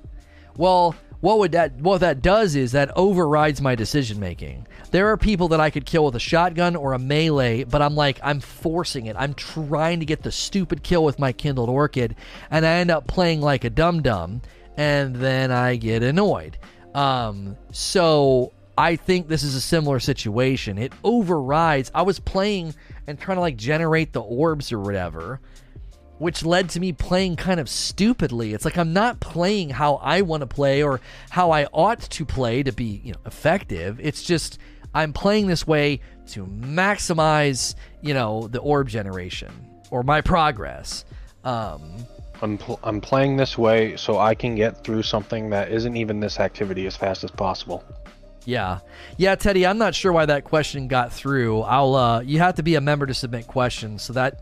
Well, 0.56 0.94
what 1.20 1.38
would 1.38 1.52
that 1.52 1.76
what 1.76 2.00
that 2.00 2.20
does 2.20 2.56
is 2.56 2.72
that 2.72 2.90
overrides 2.96 3.60
my 3.60 3.74
decision 3.74 4.18
making. 4.18 4.66
There 4.90 5.08
are 5.08 5.16
people 5.16 5.48
that 5.48 5.60
I 5.60 5.70
could 5.70 5.86
kill 5.86 6.04
with 6.04 6.16
a 6.16 6.20
shotgun 6.20 6.76
or 6.76 6.92
a 6.92 6.98
melee, 6.98 7.64
but 7.64 7.80
I'm 7.80 7.94
like 7.94 8.18
I'm 8.22 8.40
forcing 8.40 9.06
it. 9.06 9.16
I'm 9.18 9.34
trying 9.34 10.00
to 10.00 10.06
get 10.06 10.22
the 10.22 10.32
stupid 10.32 10.82
kill 10.82 11.04
with 11.04 11.18
my 11.18 11.32
kindled 11.32 11.68
orchid, 11.68 12.16
and 12.50 12.66
I 12.66 12.72
end 12.74 12.90
up 12.90 13.06
playing 13.06 13.40
like 13.40 13.64
a 13.64 13.70
dum 13.70 14.02
dum, 14.02 14.42
and 14.76 15.14
then 15.14 15.50
I 15.52 15.76
get 15.76 16.02
annoyed. 16.02 16.58
Um, 16.94 17.56
so 17.70 18.52
I 18.76 18.96
think 18.96 19.28
this 19.28 19.44
is 19.44 19.54
a 19.54 19.60
similar 19.60 20.00
situation. 20.00 20.76
It 20.76 20.92
overrides. 21.04 21.90
I 21.94 22.02
was 22.02 22.18
playing 22.18 22.74
and 23.06 23.18
trying 23.18 23.36
to 23.36 23.40
like 23.40 23.56
generate 23.56 24.12
the 24.12 24.20
orbs 24.20 24.72
or 24.72 24.78
whatever, 24.78 25.40
which 26.18 26.44
led 26.44 26.68
to 26.70 26.80
me 26.80 26.92
playing 26.92 27.36
kind 27.36 27.58
of 27.58 27.68
stupidly. 27.68 28.54
It's 28.54 28.64
like 28.64 28.78
I'm 28.78 28.92
not 28.92 29.20
playing 29.20 29.70
how 29.70 29.96
I 29.96 30.22
want 30.22 30.42
to 30.42 30.46
play 30.46 30.82
or 30.82 31.00
how 31.30 31.50
I 31.50 31.64
ought 31.72 32.00
to 32.00 32.24
play 32.24 32.62
to 32.62 32.72
be, 32.72 33.00
you 33.04 33.12
know, 33.12 33.18
effective. 33.26 33.98
It's 34.00 34.22
just 34.22 34.58
I'm 34.94 35.12
playing 35.12 35.46
this 35.46 35.66
way 35.66 36.00
to 36.28 36.46
maximize, 36.46 37.74
you 38.02 38.14
know, 38.14 38.48
the 38.48 38.60
orb 38.60 38.88
generation 38.88 39.50
or 39.90 40.02
my 40.02 40.20
progress. 40.20 41.04
Um, 41.44 42.06
I'm, 42.40 42.58
pl- 42.58 42.80
I'm 42.82 43.00
playing 43.00 43.36
this 43.36 43.56
way 43.56 43.96
so 43.96 44.18
I 44.18 44.34
can 44.34 44.54
get 44.54 44.84
through 44.84 45.02
something 45.02 45.50
that 45.50 45.70
isn't 45.70 45.96
even 45.96 46.20
this 46.20 46.40
activity 46.40 46.86
as 46.86 46.96
fast 46.96 47.24
as 47.24 47.30
possible. 47.30 47.84
Yeah, 48.44 48.80
yeah, 49.16 49.34
Teddy. 49.36 49.66
I'm 49.66 49.78
not 49.78 49.94
sure 49.94 50.12
why 50.12 50.26
that 50.26 50.44
question 50.44 50.88
got 50.88 51.12
through. 51.12 51.60
I'll. 51.60 51.94
Uh, 51.94 52.20
you 52.20 52.38
have 52.38 52.56
to 52.56 52.62
be 52.62 52.74
a 52.74 52.80
member 52.80 53.06
to 53.06 53.14
submit 53.14 53.46
questions, 53.46 54.02
so 54.02 54.12
that 54.14 54.40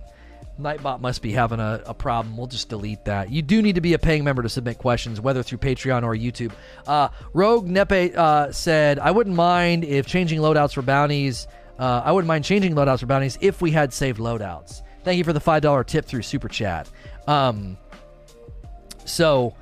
Nightbot 0.60 1.00
must 1.00 1.22
be 1.22 1.32
having 1.32 1.60
a, 1.60 1.82
a, 1.86 1.94
problem. 1.94 2.36
We'll 2.36 2.46
just 2.46 2.68
delete 2.68 3.04
that. 3.06 3.30
You 3.30 3.42
do 3.42 3.62
need 3.62 3.74
to 3.74 3.80
be 3.80 3.94
a 3.94 3.98
paying 3.98 4.24
member 4.24 4.42
to 4.42 4.48
submit 4.48 4.78
questions, 4.78 5.20
whether 5.20 5.42
through 5.42 5.58
Patreon 5.58 6.02
or 6.02 6.14
YouTube. 6.14 6.52
Uh, 6.86 7.08
Rogue 7.32 7.68
Nepe 7.68 8.14
uh, 8.14 8.52
said, 8.52 8.98
"I 8.98 9.10
wouldn't 9.10 9.36
mind 9.36 9.84
if 9.84 10.06
changing 10.06 10.40
loadouts 10.40 10.74
for 10.74 10.82
bounties. 10.82 11.46
Uh, 11.78 12.02
I 12.04 12.12
wouldn't 12.12 12.28
mind 12.28 12.44
changing 12.44 12.74
loadouts 12.74 13.00
for 13.00 13.06
bounties 13.06 13.38
if 13.40 13.60
we 13.60 13.70
had 13.70 13.92
saved 13.92 14.18
loadouts." 14.18 14.82
Thank 15.02 15.18
you 15.18 15.24
for 15.24 15.32
the 15.32 15.40
five 15.40 15.62
dollar 15.62 15.84
tip 15.84 16.04
through 16.04 16.22
Super 16.22 16.48
Chat. 16.48 16.88
Um, 17.26 17.78
so 19.04 19.54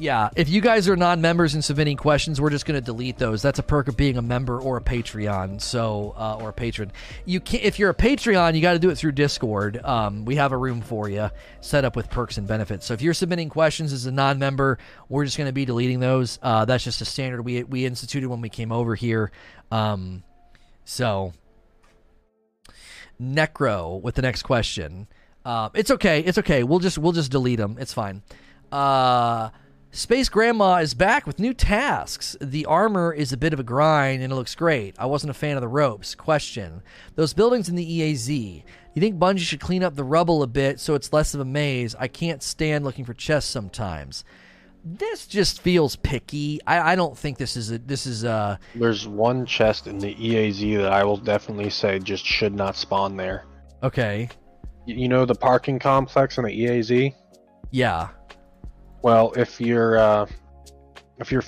Yeah, 0.00 0.30
if 0.34 0.48
you 0.48 0.62
guys 0.62 0.88
are 0.88 0.96
non-members 0.96 1.52
and 1.52 1.62
submitting 1.62 1.98
questions, 1.98 2.40
we're 2.40 2.48
just 2.48 2.64
going 2.64 2.80
to 2.80 2.84
delete 2.84 3.18
those. 3.18 3.42
That's 3.42 3.58
a 3.58 3.62
perk 3.62 3.86
of 3.86 3.98
being 3.98 4.16
a 4.16 4.22
member 4.22 4.58
or 4.58 4.78
a 4.78 4.80
Patreon, 4.80 5.60
so 5.60 6.14
uh, 6.16 6.38
or 6.40 6.48
a 6.48 6.52
patron. 6.54 6.90
You 7.26 7.38
can 7.38 7.60
if 7.60 7.78
you're 7.78 7.90
a 7.90 7.94
Patreon, 7.94 8.54
you 8.54 8.62
got 8.62 8.72
to 8.72 8.78
do 8.78 8.88
it 8.88 8.96
through 8.96 9.12
Discord. 9.12 9.78
Um, 9.84 10.24
we 10.24 10.36
have 10.36 10.52
a 10.52 10.56
room 10.56 10.80
for 10.80 11.10
you 11.10 11.28
set 11.60 11.84
up 11.84 11.96
with 11.96 12.08
perks 12.08 12.38
and 12.38 12.46
benefits. 12.48 12.86
So 12.86 12.94
if 12.94 13.02
you're 13.02 13.12
submitting 13.12 13.50
questions 13.50 13.92
as 13.92 14.06
a 14.06 14.10
non-member, 14.10 14.78
we're 15.10 15.26
just 15.26 15.36
going 15.36 15.48
to 15.48 15.52
be 15.52 15.66
deleting 15.66 16.00
those. 16.00 16.38
Uh, 16.42 16.64
that's 16.64 16.82
just 16.82 17.02
a 17.02 17.04
standard 17.04 17.42
we 17.42 17.64
we 17.64 17.84
instituted 17.84 18.30
when 18.30 18.40
we 18.40 18.48
came 18.48 18.72
over 18.72 18.94
here. 18.94 19.30
Um, 19.70 20.22
so 20.86 21.34
Necro 23.20 24.00
with 24.00 24.14
the 24.14 24.22
next 24.22 24.44
question. 24.44 25.08
Uh, 25.44 25.68
it's 25.74 25.90
okay. 25.90 26.20
It's 26.20 26.38
okay. 26.38 26.62
We'll 26.62 26.78
just 26.78 26.96
we'll 26.96 27.12
just 27.12 27.30
delete 27.30 27.58
them. 27.58 27.76
It's 27.78 27.92
fine. 27.92 28.22
Uh, 28.72 29.50
Space 29.92 30.28
Grandma 30.28 30.76
is 30.76 30.94
back 30.94 31.26
with 31.26 31.40
new 31.40 31.52
tasks. 31.52 32.36
The 32.40 32.64
armor 32.66 33.12
is 33.12 33.32
a 33.32 33.36
bit 33.36 33.52
of 33.52 33.58
a 33.58 33.64
grind 33.64 34.22
and 34.22 34.32
it 34.32 34.36
looks 34.36 34.54
great. 34.54 34.94
I 34.98 35.06
wasn't 35.06 35.32
a 35.32 35.34
fan 35.34 35.56
of 35.56 35.62
the 35.62 35.68
ropes. 35.68 36.14
Question 36.14 36.82
Those 37.16 37.32
buildings 37.34 37.68
in 37.68 37.74
the 37.74 38.00
EAZ, 38.00 38.62
you 38.94 39.00
think 39.00 39.18
Bungie 39.18 39.40
should 39.40 39.58
clean 39.60 39.82
up 39.82 39.96
the 39.96 40.04
rubble 40.04 40.44
a 40.44 40.46
bit 40.46 40.78
so 40.78 40.94
it's 40.94 41.12
less 41.12 41.34
of 41.34 41.40
a 41.40 41.44
maze? 41.44 41.96
I 41.98 42.06
can't 42.06 42.40
stand 42.40 42.84
looking 42.84 43.04
for 43.04 43.14
chests 43.14 43.50
sometimes. 43.50 44.22
This 44.84 45.26
just 45.26 45.60
feels 45.60 45.96
picky. 45.96 46.60
I, 46.68 46.92
I 46.92 46.94
don't 46.94 47.18
think 47.18 47.36
this 47.36 47.56
is 47.56 47.72
a 47.72 47.78
this 47.78 48.06
is 48.06 48.22
a 48.22 48.60
There's 48.76 49.08
one 49.08 49.44
chest 49.44 49.88
in 49.88 49.98
the 49.98 50.14
EAZ 50.14 50.76
that 50.78 50.92
I 50.92 51.02
will 51.04 51.16
definitely 51.18 51.68
say 51.68 51.98
just 51.98 52.24
should 52.24 52.54
not 52.54 52.76
spawn 52.76 53.16
there. 53.16 53.44
okay. 53.82 54.28
You 54.86 55.08
know 55.08 55.24
the 55.26 55.34
parking 55.34 55.78
complex 55.78 56.38
in 56.38 56.44
the 56.44 56.50
EAZ? 56.50 57.14
Yeah. 57.70 58.08
Well, 59.02 59.32
if 59.36 59.60
you're 59.60 59.98
uh, 59.98 60.26
if 61.18 61.30
you're 61.32 61.44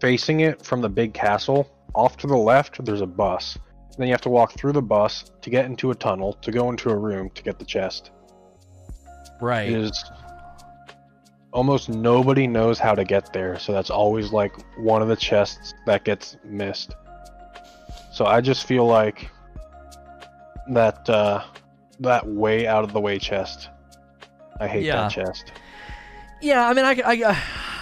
facing 0.00 0.40
it 0.40 0.64
from 0.64 0.80
the 0.80 0.88
big 0.88 1.14
castle, 1.14 1.68
off 1.94 2.16
to 2.18 2.26
the 2.26 2.36
left 2.36 2.84
there's 2.84 3.00
a 3.00 3.06
bus. 3.06 3.56
And 3.56 3.96
Then 3.98 4.08
you 4.08 4.14
have 4.14 4.22
to 4.22 4.30
walk 4.30 4.52
through 4.52 4.72
the 4.72 4.82
bus 4.82 5.30
to 5.42 5.50
get 5.50 5.66
into 5.66 5.90
a 5.90 5.94
tunnel 5.94 6.32
to 6.34 6.50
go 6.50 6.70
into 6.70 6.90
a 6.90 6.96
room 6.96 7.30
to 7.30 7.42
get 7.42 7.58
the 7.58 7.64
chest. 7.64 8.10
Right. 9.40 9.68
It 9.68 9.78
is 9.78 10.04
almost 11.52 11.88
nobody 11.90 12.46
knows 12.46 12.78
how 12.78 12.94
to 12.94 13.04
get 13.04 13.32
there, 13.32 13.58
so 13.58 13.72
that's 13.72 13.90
always 13.90 14.32
like 14.32 14.54
one 14.78 15.02
of 15.02 15.08
the 15.08 15.16
chests 15.16 15.74
that 15.86 16.04
gets 16.04 16.36
missed. 16.44 16.94
So 18.12 18.24
I 18.26 18.40
just 18.40 18.66
feel 18.66 18.86
like 18.86 19.28
that 20.70 21.08
uh, 21.08 21.42
that 22.00 22.26
way 22.26 22.66
out 22.66 22.84
of 22.84 22.92
the 22.92 23.00
way 23.00 23.18
chest. 23.18 23.68
I 24.60 24.68
hate 24.68 24.84
Yeah. 24.84 25.02
that 25.02 25.10
chest. 25.10 25.52
Yeah, 26.42 26.68
I 26.68 26.74
mean, 26.74 26.84
I, 26.84 27.00
I, 27.04 27.22
uh, 27.22 27.36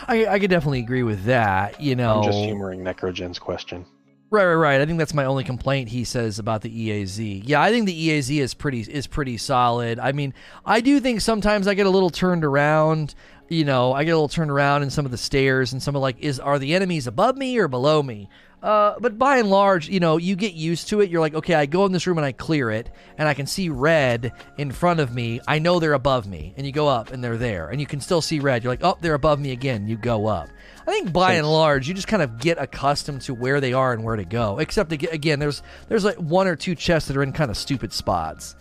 I, 0.06 0.26
I 0.26 0.38
could 0.38 0.50
definitely 0.50 0.80
agree 0.80 1.02
with 1.02 1.24
that. 1.24 1.80
You 1.80 1.96
know, 1.96 2.18
I'm 2.18 2.24
just 2.24 2.38
humoring 2.38 2.80
Necrogen's 2.80 3.38
question. 3.38 3.86
Right, 4.32 4.44
right, 4.44 4.54
right. 4.54 4.80
I 4.80 4.86
think 4.86 4.98
that's 4.98 5.14
my 5.14 5.24
only 5.24 5.42
complaint. 5.42 5.88
He 5.88 6.04
says 6.04 6.38
about 6.38 6.62
the 6.62 6.70
EAZ. 6.70 7.42
Yeah, 7.44 7.60
I 7.60 7.70
think 7.72 7.86
the 7.86 8.08
EAZ 8.08 8.38
is 8.38 8.54
pretty 8.54 8.82
is 8.82 9.08
pretty 9.08 9.38
solid. 9.38 9.98
I 9.98 10.12
mean, 10.12 10.34
I 10.64 10.80
do 10.80 11.00
think 11.00 11.20
sometimes 11.20 11.66
I 11.66 11.74
get 11.74 11.86
a 11.86 11.90
little 11.90 12.10
turned 12.10 12.44
around. 12.44 13.14
You 13.48 13.64
know, 13.64 13.92
I 13.92 14.04
get 14.04 14.12
a 14.12 14.14
little 14.14 14.28
turned 14.28 14.52
around 14.52 14.84
in 14.84 14.90
some 14.90 15.04
of 15.04 15.10
the 15.10 15.18
stairs 15.18 15.72
and 15.72 15.82
some 15.82 15.96
of 15.96 16.02
like, 16.02 16.20
is 16.20 16.38
are 16.38 16.60
the 16.60 16.76
enemies 16.76 17.08
above 17.08 17.36
me 17.36 17.58
or 17.58 17.66
below 17.66 18.02
me? 18.02 18.28
Uh, 18.62 18.94
but 19.00 19.18
by 19.18 19.38
and 19.38 19.48
large, 19.48 19.88
you 19.88 20.00
know, 20.00 20.18
you 20.18 20.36
get 20.36 20.52
used 20.52 20.88
to 20.88 21.00
it. 21.00 21.08
You're 21.08 21.20
like, 21.20 21.34
okay, 21.34 21.54
I 21.54 21.64
go 21.64 21.86
in 21.86 21.92
this 21.92 22.06
room 22.06 22.18
and 22.18 22.24
I 22.26 22.32
clear 22.32 22.70
it, 22.70 22.90
and 23.16 23.26
I 23.26 23.32
can 23.32 23.46
see 23.46 23.70
red 23.70 24.32
in 24.58 24.70
front 24.70 25.00
of 25.00 25.14
me. 25.14 25.40
I 25.48 25.58
know 25.58 25.80
they're 25.80 25.94
above 25.94 26.26
me, 26.26 26.52
and 26.56 26.66
you 26.66 26.72
go 26.72 26.86
up 26.86 27.10
and 27.10 27.24
they're 27.24 27.38
there, 27.38 27.68
and 27.68 27.80
you 27.80 27.86
can 27.86 28.00
still 28.00 28.20
see 28.20 28.38
red. 28.38 28.62
You're 28.62 28.72
like, 28.72 28.84
oh, 28.84 28.98
they're 29.00 29.14
above 29.14 29.40
me 29.40 29.52
again. 29.52 29.86
You 29.86 29.96
go 29.96 30.26
up. 30.26 30.48
I 30.86 30.92
think 30.92 31.12
by 31.12 31.34
and 31.34 31.50
large, 31.50 31.88
you 31.88 31.94
just 31.94 32.08
kind 32.08 32.22
of 32.22 32.38
get 32.38 32.58
accustomed 32.58 33.22
to 33.22 33.34
where 33.34 33.60
they 33.60 33.72
are 33.72 33.92
and 33.92 34.04
where 34.04 34.16
to 34.16 34.24
go. 34.24 34.58
Except 34.58 34.92
again, 34.92 35.38
there's 35.38 35.62
there's 35.88 36.04
like 36.04 36.16
one 36.16 36.46
or 36.46 36.56
two 36.56 36.74
chests 36.74 37.08
that 37.08 37.16
are 37.16 37.22
in 37.22 37.32
kind 37.32 37.50
of 37.50 37.56
stupid 37.56 37.92
spots. 37.92 38.56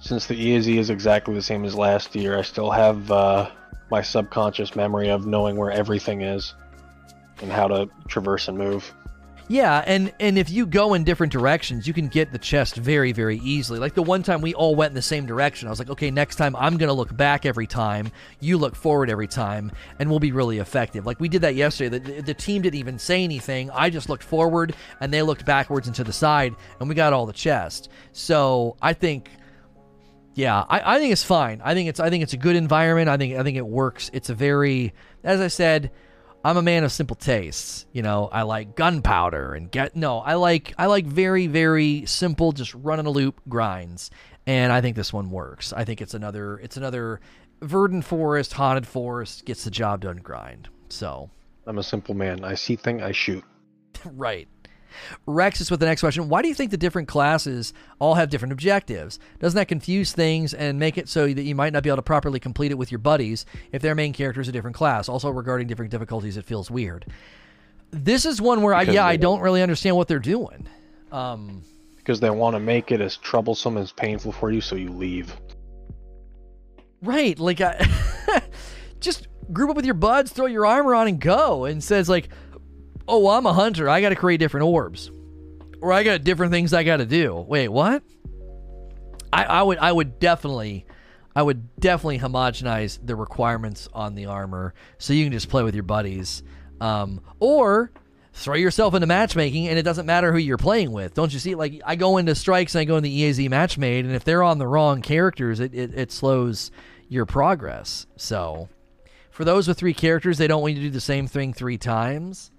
Since 0.00 0.26
the 0.26 0.34
EAZ 0.34 0.78
is 0.78 0.90
exactly 0.90 1.34
the 1.34 1.42
same 1.42 1.64
as 1.64 1.76
last 1.76 2.14
year, 2.16 2.36
I 2.36 2.42
still 2.42 2.72
have 2.72 3.10
uh, 3.10 3.50
my 3.90 4.02
subconscious 4.02 4.74
memory 4.74 5.10
of 5.10 5.26
knowing 5.26 5.56
where 5.56 5.70
everything 5.70 6.22
is 6.22 6.54
and 7.42 7.52
how 7.52 7.68
to 7.68 7.90
traverse 8.08 8.48
and 8.48 8.56
move. 8.56 8.92
Yeah, 9.48 9.82
and 9.86 10.12
and 10.18 10.38
if 10.38 10.48
you 10.48 10.64
go 10.64 10.94
in 10.94 11.04
different 11.04 11.30
directions, 11.30 11.86
you 11.86 11.92
can 11.92 12.08
get 12.08 12.32
the 12.32 12.38
chest 12.38 12.76
very 12.76 13.12
very 13.12 13.38
easily. 13.40 13.78
Like 13.78 13.92
the 13.94 14.02
one 14.02 14.22
time 14.22 14.40
we 14.40 14.54
all 14.54 14.74
went 14.74 14.92
in 14.92 14.94
the 14.94 15.02
same 15.02 15.26
direction, 15.26 15.68
I 15.68 15.70
was 15.70 15.78
like, 15.78 15.90
okay, 15.90 16.10
next 16.10 16.36
time 16.36 16.56
I'm 16.56 16.78
gonna 16.78 16.94
look 16.94 17.14
back 17.14 17.44
every 17.44 17.66
time, 17.66 18.10
you 18.40 18.56
look 18.56 18.74
forward 18.74 19.10
every 19.10 19.26
time, 19.26 19.72
and 19.98 20.08
we'll 20.08 20.20
be 20.20 20.32
really 20.32 20.58
effective. 20.58 21.04
Like 21.04 21.20
we 21.20 21.28
did 21.28 21.42
that 21.42 21.54
yesterday. 21.54 21.98
The, 21.98 22.22
the, 22.22 22.34
team 22.34 22.62
didn't 22.62 22.78
even 22.78 22.98
say 22.98 23.24
anything. 23.24 23.70
I 23.72 23.90
just 23.90 24.08
looked 24.08 24.22
forward, 24.22 24.74
and 25.00 25.12
they 25.12 25.20
looked 25.22 25.44
backwards 25.44 25.86
and 25.86 25.94
to 25.96 26.04
the 26.04 26.14
side, 26.14 26.54
and 26.80 26.88
we 26.88 26.94
got 26.94 27.12
all 27.12 27.26
the 27.26 27.32
chest. 27.32 27.90
So 28.12 28.76
I 28.80 28.94
think. 28.94 29.28
Yeah, 30.34 30.64
I, 30.66 30.94
I 30.94 30.98
think 30.98 31.12
it's 31.12 31.24
fine. 31.24 31.60
I 31.62 31.74
think 31.74 31.90
it's 31.90 32.00
I 32.00 32.08
think 32.08 32.22
it's 32.22 32.32
a 32.32 32.38
good 32.38 32.56
environment. 32.56 33.10
I 33.10 33.18
think 33.18 33.36
I 33.36 33.42
think 33.42 33.58
it 33.58 33.66
works. 33.66 34.10
It's 34.14 34.30
a 34.30 34.34
very 34.34 34.94
as 35.22 35.42
I 35.42 35.48
said, 35.48 35.90
I'm 36.44 36.56
a 36.56 36.62
man 36.62 36.84
of 36.84 36.92
simple 36.92 37.16
tastes. 37.16 37.86
You 37.92 38.02
know, 38.02 38.28
I 38.32 38.42
like 38.42 38.74
gunpowder 38.74 39.54
and 39.54 39.70
get 39.70 39.94
no, 39.94 40.18
I 40.18 40.34
like 40.34 40.74
I 40.78 40.86
like 40.86 41.06
very 41.06 41.46
very 41.46 42.04
simple 42.06 42.52
just 42.52 42.74
run 42.74 43.00
in 43.00 43.06
a 43.06 43.10
loop 43.10 43.40
grinds. 43.48 44.10
And 44.46 44.72
I 44.72 44.80
think 44.80 44.96
this 44.96 45.12
one 45.12 45.30
works. 45.30 45.72
I 45.72 45.84
think 45.84 46.00
it's 46.00 46.14
another 46.14 46.58
it's 46.58 46.76
another 46.76 47.20
verdant 47.60 48.04
forest, 48.04 48.52
haunted 48.54 48.86
forest 48.86 49.44
gets 49.44 49.64
the 49.64 49.70
job 49.70 50.00
done 50.00 50.16
grind. 50.16 50.68
So, 50.88 51.30
I'm 51.66 51.78
a 51.78 51.82
simple 51.82 52.14
man. 52.14 52.44
I 52.44 52.54
see 52.54 52.76
thing, 52.76 53.02
I 53.02 53.12
shoot. 53.12 53.44
right. 54.04 54.48
Rex 55.26 55.60
is 55.60 55.70
with 55.70 55.80
the 55.80 55.86
next 55.86 56.00
question. 56.00 56.28
Why 56.28 56.42
do 56.42 56.48
you 56.48 56.54
think 56.54 56.70
the 56.70 56.76
different 56.76 57.08
classes 57.08 57.72
all 57.98 58.14
have 58.14 58.30
different 58.30 58.52
objectives? 58.52 59.18
Doesn't 59.40 59.56
that 59.56 59.68
confuse 59.68 60.12
things 60.12 60.54
and 60.54 60.78
make 60.78 60.98
it 60.98 61.08
so 61.08 61.26
that 61.26 61.42
you 61.42 61.54
might 61.54 61.72
not 61.72 61.82
be 61.82 61.88
able 61.88 61.96
to 61.96 62.02
properly 62.02 62.40
complete 62.40 62.70
it 62.70 62.78
with 62.78 62.90
your 62.90 62.98
buddies 62.98 63.44
if 63.72 63.82
their 63.82 63.94
main 63.94 64.12
character 64.12 64.40
is 64.40 64.48
a 64.48 64.52
different 64.52 64.76
class? 64.76 65.08
Also, 65.08 65.30
regarding 65.30 65.66
different 65.66 65.90
difficulties, 65.90 66.36
it 66.36 66.44
feels 66.44 66.70
weird. 66.70 67.06
This 67.90 68.24
is 68.24 68.40
one 68.40 68.62
where 68.62 68.74
I 68.74 68.80
Because 68.80 68.94
yeah 68.94 69.06
I 69.06 69.16
don't 69.16 69.40
really 69.40 69.62
understand 69.62 69.96
what 69.96 70.08
they're 70.08 70.18
doing. 70.18 70.66
Um, 71.10 71.62
Because 71.98 72.20
they 72.20 72.30
want 72.30 72.56
to 72.56 72.60
make 72.60 72.90
it 72.90 73.00
as 73.00 73.16
troublesome 73.18 73.76
as 73.76 73.92
painful 73.92 74.32
for 74.32 74.50
you, 74.50 74.60
so 74.60 74.76
you 74.76 74.90
leave. 74.90 75.36
right, 77.02 77.38
like 77.38 77.60
I, 77.60 77.86
just 79.00 79.28
group 79.52 79.70
up 79.70 79.76
with 79.76 79.84
your 79.84 79.94
buds, 79.94 80.32
throw 80.32 80.46
your 80.46 80.66
armor 80.66 80.94
on, 80.94 81.08
and 81.08 81.20
go. 81.20 81.64
And 81.64 81.82
says 81.82 82.08
like, 82.08 82.28
oh, 83.08 83.18
well, 83.20 83.34
I'm 83.34 83.46
a 83.46 83.52
hunter. 83.52 83.88
I 83.88 84.00
got 84.00 84.10
to 84.10 84.16
create 84.16 84.38
different 84.38 84.66
orbs, 84.66 85.10
or 85.80 85.92
I 85.92 86.02
got 86.02 86.24
different 86.24 86.52
things 86.52 86.72
I 86.72 86.84
got 86.84 86.98
to 86.98 87.06
do. 87.06 87.34
Wait, 87.34 87.68
what? 87.68 88.02
I, 89.32 89.44
I 89.44 89.62
would 89.62 89.78
I 89.78 89.90
would 89.90 90.18
definitely 90.18 90.84
I 91.34 91.42
would 91.42 91.74
definitely 91.76 92.18
homogenize 92.18 92.98
the 93.02 93.16
requirements 93.16 93.88
on 93.92 94.14
the 94.14 94.26
armor 94.26 94.74
so 94.98 95.12
you 95.14 95.24
can 95.24 95.32
just 95.32 95.48
play 95.48 95.62
with 95.62 95.74
your 95.74 95.84
buddies. 95.84 96.42
Um, 96.80 97.20
or 97.38 97.92
throw 98.34 98.54
yourself 98.54 98.94
into 98.94 99.06
matchmaking 99.06 99.68
and 99.68 99.78
it 99.78 99.82
doesn't 99.82 100.06
matter 100.06 100.32
who 100.32 100.38
you're 100.38 100.56
playing 100.56 100.90
with. 100.90 101.14
Don't 101.14 101.32
you 101.32 101.38
see? 101.38 101.54
Like 101.54 101.80
I 101.84 101.96
go 101.96 102.16
into 102.16 102.34
strikes 102.34 102.74
and 102.74 102.80
I 102.80 102.84
go 102.84 102.96
in 102.96 103.04
into 103.04 103.16
EAZ 103.16 103.48
matchmade, 103.50 104.00
and 104.00 104.12
if 104.12 104.24
they're 104.24 104.42
on 104.42 104.58
the 104.58 104.66
wrong 104.66 105.02
characters, 105.02 105.60
it, 105.60 105.74
it, 105.74 105.92
it 105.94 106.12
slows 106.12 106.70
your 107.08 107.26
progress. 107.26 108.06
So 108.16 108.68
for 109.30 109.44
those 109.44 109.68
with 109.68 109.78
three 109.78 109.94
characters, 109.94 110.38
they 110.38 110.46
don't 110.46 110.62
want 110.62 110.74
you 110.74 110.80
to 110.80 110.86
do 110.88 110.92
the 110.92 111.00
same 111.00 111.26
thing 111.26 111.52
three 111.52 111.78
times. 111.78 112.50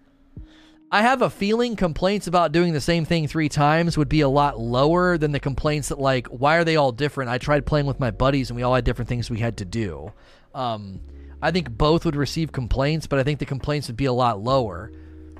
I 0.94 1.02
have 1.02 1.24
a 1.24 1.30
feeling 1.32 1.76
complaints 1.76 2.28
about 2.28 2.52
doing 2.52 2.72
the 2.72 2.80
same 2.80 3.04
thing 3.04 3.28
three 3.28 3.50
times 3.50 3.98
would 3.98 4.10
be 4.10 4.22
a 4.22 4.30
lot 4.30 4.60
lower 4.60 5.18
than 5.18 5.32
the 5.32 5.39
complaints 5.39 5.89
that 5.89 6.00
like 6.00 6.28
why 6.28 6.58
are 6.58 6.64
they 6.64 6.76
all 6.76 6.91
different? 6.91 7.32
I 7.32 7.39
tried 7.39 7.66
playing 7.66 7.88
with 7.88 8.00
my 8.00 8.12
buddies 8.12 8.52
and 8.52 8.58
we 8.58 8.62
all 8.62 8.76
had 8.76 8.84
different 8.84 9.10
things 9.10 9.28
we 9.28 9.39
had 9.39 9.58
to 9.58 9.66
do. 9.66 10.14
Um, 10.54 11.02
I 11.41 11.50
think 11.50 11.72
both 11.72 12.06
would 12.06 12.16
receive 12.16 12.52
complaints, 12.52 13.08
but 13.08 13.18
I 13.18 13.24
think 13.24 13.39
the 13.39 13.46
complaints 13.48 13.88
would 13.88 13.98
be 13.98 14.06
a 14.06 14.14
lot 14.14 14.39
lower. 14.39 14.91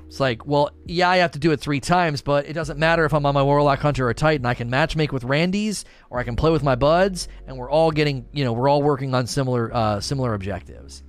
It's 0.08 0.18
like, 0.18 0.44
well, 0.44 0.72
yeah, 0.86 1.08
I 1.08 1.18
have 1.18 1.30
to 1.30 1.38
do 1.38 1.52
it 1.52 1.60
three 1.60 1.78
times, 1.78 2.20
but 2.20 2.48
it 2.48 2.54
doesn't 2.54 2.80
matter 2.80 3.04
if 3.04 3.14
I'm 3.14 3.24
on 3.24 3.34
my 3.34 3.42
Warlock 3.44 3.78
Hunter 3.78 4.08
or 4.08 4.12
Titan. 4.12 4.46
I 4.46 4.54
can 4.54 4.68
matchmake 4.68 5.12
with 5.12 5.22
Randy's, 5.22 5.84
or 6.10 6.18
I 6.18 6.24
can 6.24 6.34
play 6.34 6.50
with 6.50 6.64
my 6.64 6.74
buds, 6.74 7.28
and 7.46 7.56
we're 7.56 7.70
all 7.70 7.92
getting, 7.92 8.26
you 8.32 8.44
know, 8.44 8.52
we're 8.52 8.68
all 8.68 8.82
working 8.82 9.14
on 9.14 9.28
similar, 9.28 9.72
uh, 9.72 10.00
similar 10.00 10.34
objectives. 10.34 11.04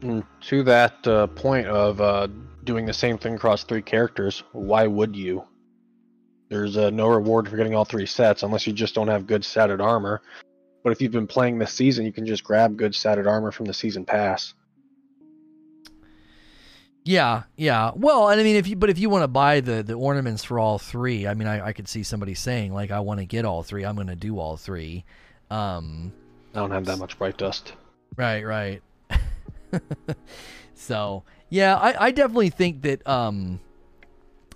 And 0.00 0.22
to 0.42 0.62
that 0.62 1.04
uh, 1.08 1.26
point 1.26 1.66
of 1.66 2.00
uh, 2.00 2.28
doing 2.64 2.86
the 2.86 2.92
same 2.92 3.18
thing 3.18 3.34
across 3.34 3.64
three 3.64 3.82
characters, 3.82 4.42
why 4.52 4.86
would 4.86 5.16
you? 5.16 5.44
There's 6.48 6.76
uh, 6.76 6.90
no 6.90 7.08
reward 7.08 7.48
for 7.48 7.56
getting 7.56 7.74
all 7.74 7.84
three 7.84 8.06
sets 8.06 8.42
unless 8.42 8.66
you 8.66 8.72
just 8.72 8.94
don't 8.94 9.08
have 9.08 9.26
good 9.26 9.42
statted 9.42 9.80
armor. 9.80 10.20
But 10.84 10.92
if 10.92 11.00
you've 11.00 11.12
been 11.12 11.26
playing 11.26 11.58
this 11.58 11.72
season, 11.72 12.04
you 12.04 12.12
can 12.12 12.26
just 12.26 12.44
grab 12.44 12.76
good 12.76 12.92
statted 12.92 13.26
armor 13.26 13.52
from 13.52 13.66
the 13.66 13.74
season 13.74 14.04
pass. 14.04 14.52
Yeah, 17.04 17.44
yeah. 17.56 17.92
Well, 17.96 18.28
and 18.28 18.40
I 18.40 18.44
mean, 18.44 18.56
if 18.56 18.66
you 18.66 18.76
but 18.76 18.90
if 18.90 18.98
you 18.98 19.10
want 19.10 19.22
to 19.22 19.28
buy 19.28 19.60
the 19.60 19.82
the 19.82 19.94
ornaments 19.94 20.44
for 20.44 20.58
all 20.58 20.78
three, 20.78 21.26
I 21.26 21.34
mean, 21.34 21.48
I, 21.48 21.68
I 21.68 21.72
could 21.72 21.88
see 21.88 22.02
somebody 22.02 22.34
saying 22.34 22.72
like, 22.72 22.90
I 22.90 23.00
want 23.00 23.18
to 23.20 23.26
get 23.26 23.44
all 23.44 23.62
three. 23.62 23.84
I'm 23.84 23.96
going 23.96 24.06
to 24.06 24.16
do 24.16 24.38
all 24.38 24.56
three. 24.56 25.04
Um, 25.50 26.12
I 26.54 26.60
don't 26.60 26.70
have 26.70 26.84
that 26.84 26.98
much 26.98 27.18
bright 27.18 27.38
dust. 27.38 27.72
right, 28.16 28.44
right. 28.44 28.82
so 30.74 31.24
yeah, 31.52 31.76
I, 31.76 32.06
I 32.06 32.10
definitely 32.12 32.48
think 32.48 32.80
that 32.80 33.06
um, 33.06 33.60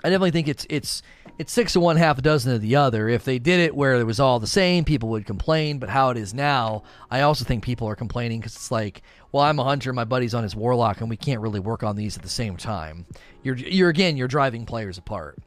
I 0.03 0.09
definitely 0.09 0.31
think 0.31 0.49
it's 0.49 0.67
it's 0.71 1.03
it's 1.39 1.53
six 1.53 1.77
of 1.77 1.83
one, 1.83 1.99
half 1.99 2.17
a 2.17 2.23
dozen 2.23 2.55
of 2.55 2.63
the 2.63 2.77
other. 2.77 3.07
If 3.07 3.23
they 3.23 3.39
did 3.39 3.61
it 3.61 3.77
where 3.77 3.97
it 3.97 4.05
was 4.05 4.19
all 4.19 4.41
the 4.41 4.47
same, 4.47 4.83
people 4.83 5.11
would 5.11 5.27
complain. 5.27 5.79
But 5.79 5.91
how 5.91 6.09
it 6.09 6.17
is 6.17 6.33
now, 6.33 6.85
I 7.11 7.21
also 7.21 7.45
think 7.45 7.63
people 7.63 7.87
are 7.87 7.97
complaining 7.97 8.41
because 8.41 8.57
it's 8.57 8.71
like, 8.71 9.03
well, 9.31 9.43
I'm 9.43 9.59
a 9.59 9.65
hunter, 9.65 9.93
my 9.93 10.07
buddy's 10.07 10.33
on 10.33 10.43
his 10.43 10.57
warlock, 10.57 11.03
and 11.03 11.11
we 11.11 11.19
can't 11.19 11.43
really 11.43 11.61
work 11.61 11.83
on 11.83 11.97
these 11.97 12.17
at 12.17 12.23
the 12.23 12.31
same 12.31 12.57
time. 12.57 13.05
You're 13.43 13.57
you're 13.57 13.91
again, 13.91 14.17
you're 14.17 14.27
driving 14.27 14.65
players 14.65 14.97
apart. 14.97 15.39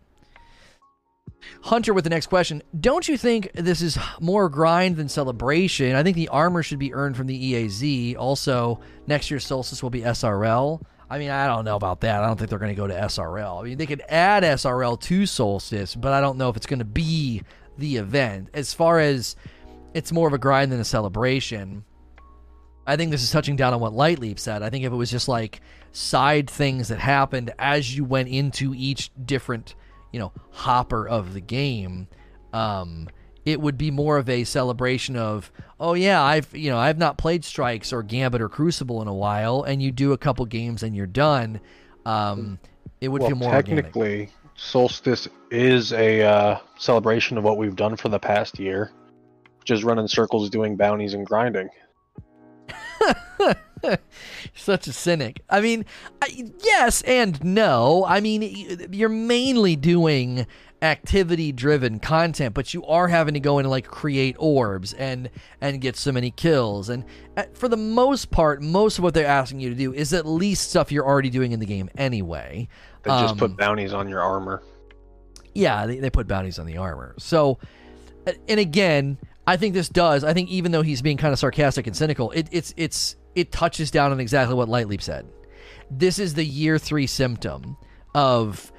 Hunter 1.64 1.95
with 1.95 2.04
the 2.04 2.12
next 2.12 2.28
question. 2.28 2.62
Don't 2.80 3.08
you 3.08 3.18
think 3.18 3.50
this 3.56 3.82
is 3.82 3.97
more 4.20 4.50
grind 4.50 4.97
than 4.97 5.10
celebration? 5.10 5.95
I 5.95 6.04
think 6.04 6.16
the 6.16 6.28
armor 6.28 6.62
should 6.62 6.78
be 6.78 6.93
earned 6.93 7.18
from 7.18 7.26
the 7.26 7.54
EAZ. 7.54 8.18
Also, 8.18 8.82
next 9.08 9.32
year's 9.32 9.47
Solstice 9.47 9.82
will 9.82 9.89
be 9.89 10.02
SRL. 10.02 10.84
I 11.10 11.18
mean, 11.18 11.32
I 11.32 11.47
don't 11.47 11.66
know 11.66 11.76
about 11.76 12.01
that. 12.01 12.24
I 12.24 12.28
don't 12.28 12.38
think 12.38 12.49
they're 12.49 12.60
going 12.60 12.76
to 12.76 12.80
go 12.80 12.88
to 12.88 12.93
SRL. 12.93 13.62
I 13.62 13.64
mean, 13.64 13.78
they 13.78 13.88
could 13.88 14.03
add 14.10 14.43
SRL 14.43 14.99
to 15.01 15.26
Solstice, 15.26 15.95
but 15.95 16.14
I 16.14 16.22
don't 16.22 16.38
know 16.38 16.49
if 16.49 16.57
it's 16.57 16.68
going 16.68 16.80
to 16.80 16.86
be 16.86 17.41
the 17.78 17.97
event. 17.97 18.49
As 18.53 18.74
far 18.74 18.99
as 18.99 19.36
it's 19.93 20.12
more 20.12 20.28
of 20.28 20.34
a 20.34 20.38
grind 20.38 20.72
than 20.72 20.80
a 20.80 20.86
celebration, 20.86 21.84
I 22.86 22.95
think 22.95 23.12
this 23.12 23.24
is 23.24 23.32
touching 23.32 23.55
down 23.55 23.74
on 23.74 23.80
what 23.80 23.93
Lightleap 23.93 24.38
said. 24.38 24.62
I 24.62 24.70
think 24.70 24.86
if 24.86 24.91
it 24.91 24.95
was 24.95 25.10
just 25.10 25.28
like 25.28 25.62
side 25.91 26.49
things 26.49 26.89
that 26.89 26.99
happened 26.99 27.51
as 27.57 27.95
you 27.95 28.03
went 28.03 28.30
into 28.30 28.74
each 28.76 29.12
different, 29.26 29.76
you 30.12 30.20
know, 30.20 30.32
hopper 30.51 31.07
of 31.07 31.34
the 31.34 31.41
game, 31.41 32.07
um, 32.53 33.07
it 33.46 33.62
would 33.62 33.78
be 33.78 33.92
more 33.92 34.18
of 34.18 34.30
a 34.30 34.44
celebration 34.44 35.16
of, 35.16 35.52
oh 35.80 35.94
yeah, 35.94 36.22
I've 36.22 36.56
you 36.56 36.70
know 36.70 36.78
I've 36.78 36.98
not 36.98 37.18
played 37.18 37.46
Strikes 37.46 37.94
or 37.94 38.04
Gambit 38.04 38.42
or 38.42 38.50
Crucible 38.50 39.02
in 39.02 39.08
a 39.08 39.14
while, 39.14 39.64
and 39.64 39.82
you 39.82 39.92
do 39.92 40.14
a 40.14 40.18
couple 40.18 40.46
games 40.46 40.84
and 40.84 40.96
you're 40.96 41.06
done. 41.06 41.60
Um, 42.06 42.60
it 43.02 43.10
would 43.10 43.22
well, 43.22 43.30
feel 43.30 43.38
more 43.38 43.52
technically, 43.52 44.10
organic. 44.10 44.34
Solstice 44.56 45.28
is 45.52 45.94
a 45.94 46.22
uh, 46.22 46.60
celebration 46.78 47.38
of 47.38 47.44
what 47.44 47.58
we've 47.58 47.76
done 47.76 47.96
for 47.96 48.10
the 48.10 48.20
past 48.20 48.60
year, 48.60 48.92
which 49.60 49.72
is 49.72 49.84
running 49.84 50.08
circles, 50.08 50.50
doing 50.50 50.76
bounties, 50.76 51.14
and 51.14 51.26
grinding. 51.26 51.70
Such 54.54 54.88
a 54.88 54.94
cynic. 54.94 55.42
I 55.50 55.62
mean, 55.62 55.86
I, 56.22 56.52
yes 56.64 57.02
and 57.04 57.42
no. 57.44 58.06
I 58.06 58.20
mean, 58.20 58.90
you're 58.92 59.10
mainly 59.10 59.76
doing 59.76 60.46
activity 60.82 61.51
driven 61.51 61.99
content 61.99 62.53
but 62.53 62.73
you 62.73 62.86
are 62.86 63.07
having 63.09 63.34
to 63.34 63.39
go 63.39 63.59
in 63.59 63.65
and 63.65 63.69
like 63.69 63.86
create 63.86 64.36
orbs 64.39 64.93
and 64.93 65.30
and 65.59 65.82
get 65.82 65.95
so 65.95 66.11
many 66.11 66.32
kills. 66.32 66.89
And 66.89 67.03
uh, 67.36 67.43
for 67.53 67.67
the 67.67 67.77
most 67.77 68.32
part 68.32 68.61
most 68.61 68.97
of 68.97 69.03
what 69.03 69.13
they're 69.13 69.27
asking 69.27 69.59
you 69.59 69.69
to 69.69 69.75
do 69.75 69.93
is 69.93 70.13
at 70.13 70.25
least 70.25 70.69
stuff 70.69 70.91
you're 70.91 71.05
already 71.05 71.30
doing 71.30 71.51
in 71.51 71.59
the 71.59 71.65
game 71.65 71.89
anyway. 71.97 72.67
They 73.03 73.09
just 73.09 73.34
Um, 73.34 73.38
put 73.38 73.57
bounties 73.57 73.93
on 73.93 74.07
your 74.07 74.21
armor. 74.21 74.63
Yeah 75.53 75.86
they, 75.86 75.99
they 75.99 76.09
put 76.09 76.27
bounties 76.27 76.59
on 76.59 76.65
the 76.65 76.77
armor. 76.77 77.15
So 77.17 77.59
uh, 78.27 78.34
and 78.47 78.59
again 78.59 79.17
i 79.47 79.57
think 79.57 79.73
this 79.73 79.89
does 79.89 80.23
i 80.23 80.34
think 80.34 80.49
even 80.49 80.71
though 80.71 80.82
he's 80.84 81.01
being 81.01 81.17
kind 81.17 81.34
of 81.34 81.39
sarcastic 81.39 81.88
and 81.88 81.95
cynical 81.95 82.30
it, 82.32 82.47
it's 82.51 82.73
it's 82.77 83.15
it 83.36 83.51
touches 83.51 83.91
down 83.91 84.11
on 84.11 84.19
exactly 84.19 84.55
what 84.55 84.67
lightleap 84.67 85.01
said. 85.01 85.25
This 85.91 86.19
is 86.19 86.34
the 86.34 86.43
year 86.43 86.77
three 86.77 87.07
symptom 87.07 87.77
of 88.13 88.71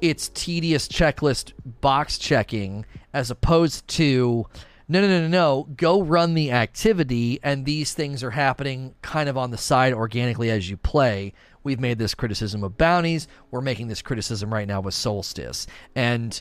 it's 0.00 0.28
tedious 0.30 0.88
checklist 0.88 1.52
box 1.80 2.18
checking 2.18 2.84
as 3.12 3.30
opposed 3.30 3.86
to 3.88 4.46
no 4.88 5.00
no 5.00 5.08
no 5.08 5.20
no 5.22 5.28
no 5.28 5.68
go 5.76 6.02
run 6.02 6.34
the 6.34 6.52
activity 6.52 7.40
and 7.42 7.64
these 7.64 7.94
things 7.94 8.22
are 8.22 8.30
happening 8.30 8.94
kind 9.02 9.28
of 9.28 9.36
on 9.36 9.50
the 9.50 9.58
side 9.58 9.92
organically 9.92 10.50
as 10.50 10.68
you 10.70 10.76
play. 10.76 11.32
We've 11.64 11.80
made 11.80 11.98
this 11.98 12.14
criticism 12.14 12.62
of 12.62 12.78
bounties. 12.78 13.26
We're 13.50 13.60
making 13.60 13.88
this 13.88 14.02
criticism 14.02 14.52
right 14.52 14.68
now 14.68 14.80
with 14.80 14.94
solstice. 14.94 15.66
And 15.96 16.40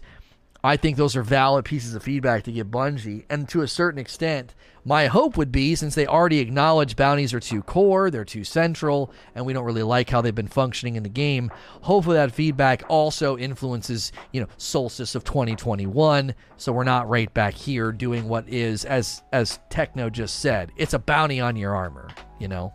I 0.65 0.77
think 0.77 0.97
those 0.97 1.15
are 1.15 1.21
valid 1.21 1.63
pieces 1.63 1.93
of 1.93 2.01
feedback 2.01 2.43
to 2.43 2.51
give 2.51 2.67
Bungie. 2.67 3.25
And 3.29 3.47
to 3.49 3.61
a 3.61 3.67
certain 3.67 3.99
extent, 3.99 4.55
my 4.83 5.05
hope 5.05 5.37
would 5.37 5.51
be 5.51 5.75
since 5.75 5.93
they 5.93 6.07
already 6.07 6.39
acknowledge 6.39 6.95
bounties 6.95 7.33
are 7.33 7.39
too 7.39 7.61
core, 7.61 8.09
they're 8.09 8.25
too 8.25 8.43
central, 8.43 9.11
and 9.35 9.45
we 9.45 9.53
don't 9.53 9.63
really 9.63 9.83
like 9.83 10.09
how 10.09 10.21
they've 10.21 10.33
been 10.33 10.47
functioning 10.47 10.95
in 10.95 11.03
the 11.03 11.09
game, 11.09 11.51
hopefully 11.81 12.17
that 12.17 12.31
feedback 12.31 12.83
also 12.89 13.37
influences, 13.37 14.11
you 14.31 14.41
know, 14.41 14.47
Solstice 14.57 15.13
of 15.13 15.23
2021. 15.23 16.33
So 16.57 16.71
we're 16.71 16.83
not 16.83 17.09
right 17.09 17.31
back 17.33 17.53
here 17.53 17.91
doing 17.91 18.27
what 18.27 18.49
is, 18.49 18.85
as 18.85 19.23
as 19.33 19.59
Techno 19.69 20.09
just 20.09 20.39
said, 20.39 20.71
it's 20.77 20.93
a 20.93 20.99
bounty 20.99 21.39
on 21.39 21.55
your 21.55 21.75
armor, 21.75 22.09
you 22.39 22.47
know? 22.47 22.73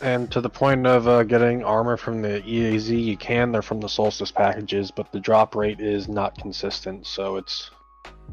And 0.00 0.30
to 0.32 0.40
the 0.40 0.50
point 0.50 0.86
of 0.86 1.08
uh, 1.08 1.22
getting 1.22 1.64
armor 1.64 1.96
from 1.96 2.20
the 2.22 2.42
EAZ, 2.42 3.02
you 3.02 3.16
can. 3.16 3.50
They're 3.52 3.62
from 3.62 3.80
the 3.80 3.88
Solstice 3.88 4.30
packages, 4.30 4.90
but 4.90 5.10
the 5.10 5.20
drop 5.20 5.54
rate 5.54 5.80
is 5.80 6.06
not 6.08 6.36
consistent, 6.38 7.06
so 7.06 7.36
it's 7.36 7.70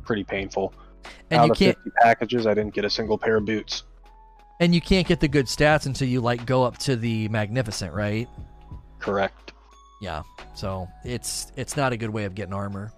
pretty 0.04 0.24
painful. 0.24 0.74
And 1.32 1.40
Out 1.42 1.46
you 1.46 1.52
of 1.52 1.58
can't 1.58 1.78
50 1.78 1.90
packages, 2.02 2.48
I 2.48 2.54
didn't 2.54 2.74
get 2.74 2.84
a 2.86 2.90
single 2.90 3.18
pair 3.18 3.38
of 3.38 3.46
boots. 3.46 3.84
and 4.60 4.76
you 4.76 4.82
can't 4.82 5.08
get 5.08 5.20
the 5.20 5.28
good 5.28 5.46
stats 5.48 5.86
until 5.86 6.08
you 6.08 6.20
like 6.22 6.46
go 6.46 6.64
up 6.64 6.78
to 6.80 6.96
the 6.96 7.28
magnificent, 7.30 7.94
right? 7.94 8.28
Correct. 9.00 9.54
Yeah, 10.02 10.24
so 10.54 10.88
it's 11.06 11.52
it's 11.56 11.78
not 11.78 11.94
a 11.94 11.98
good 11.98 12.10
way 12.10 12.26
of 12.26 12.36
getting 12.36 12.54
armor. 12.54 12.92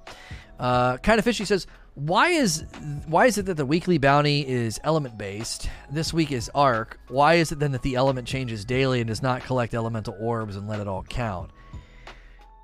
Uh, 0.59 0.97
kind 0.97 1.19
of 1.19 1.25
fishy 1.25 1.45
says, 1.45 1.67
why 1.95 2.29
is 2.29 2.65
why 3.07 3.25
is 3.25 3.37
it 3.37 3.45
that 3.45 3.55
the 3.55 3.65
weekly 3.65 3.97
bounty 3.97 4.47
is 4.47 4.79
element 4.83 5.17
based? 5.17 5.69
This 5.89 6.13
week 6.13 6.31
is 6.31 6.51
arc. 6.53 6.99
Why 7.07 7.35
is 7.35 7.51
it 7.51 7.59
then 7.59 7.71
that 7.71 7.81
the 7.81 7.95
element 7.95 8.27
changes 8.27 8.65
daily 8.65 8.99
and 8.99 9.07
does 9.07 9.21
not 9.21 9.43
collect 9.43 9.73
elemental 9.73 10.15
orbs 10.19 10.57
and 10.57 10.67
let 10.67 10.81
it 10.81 10.87
all 10.87 11.03
count? 11.03 11.51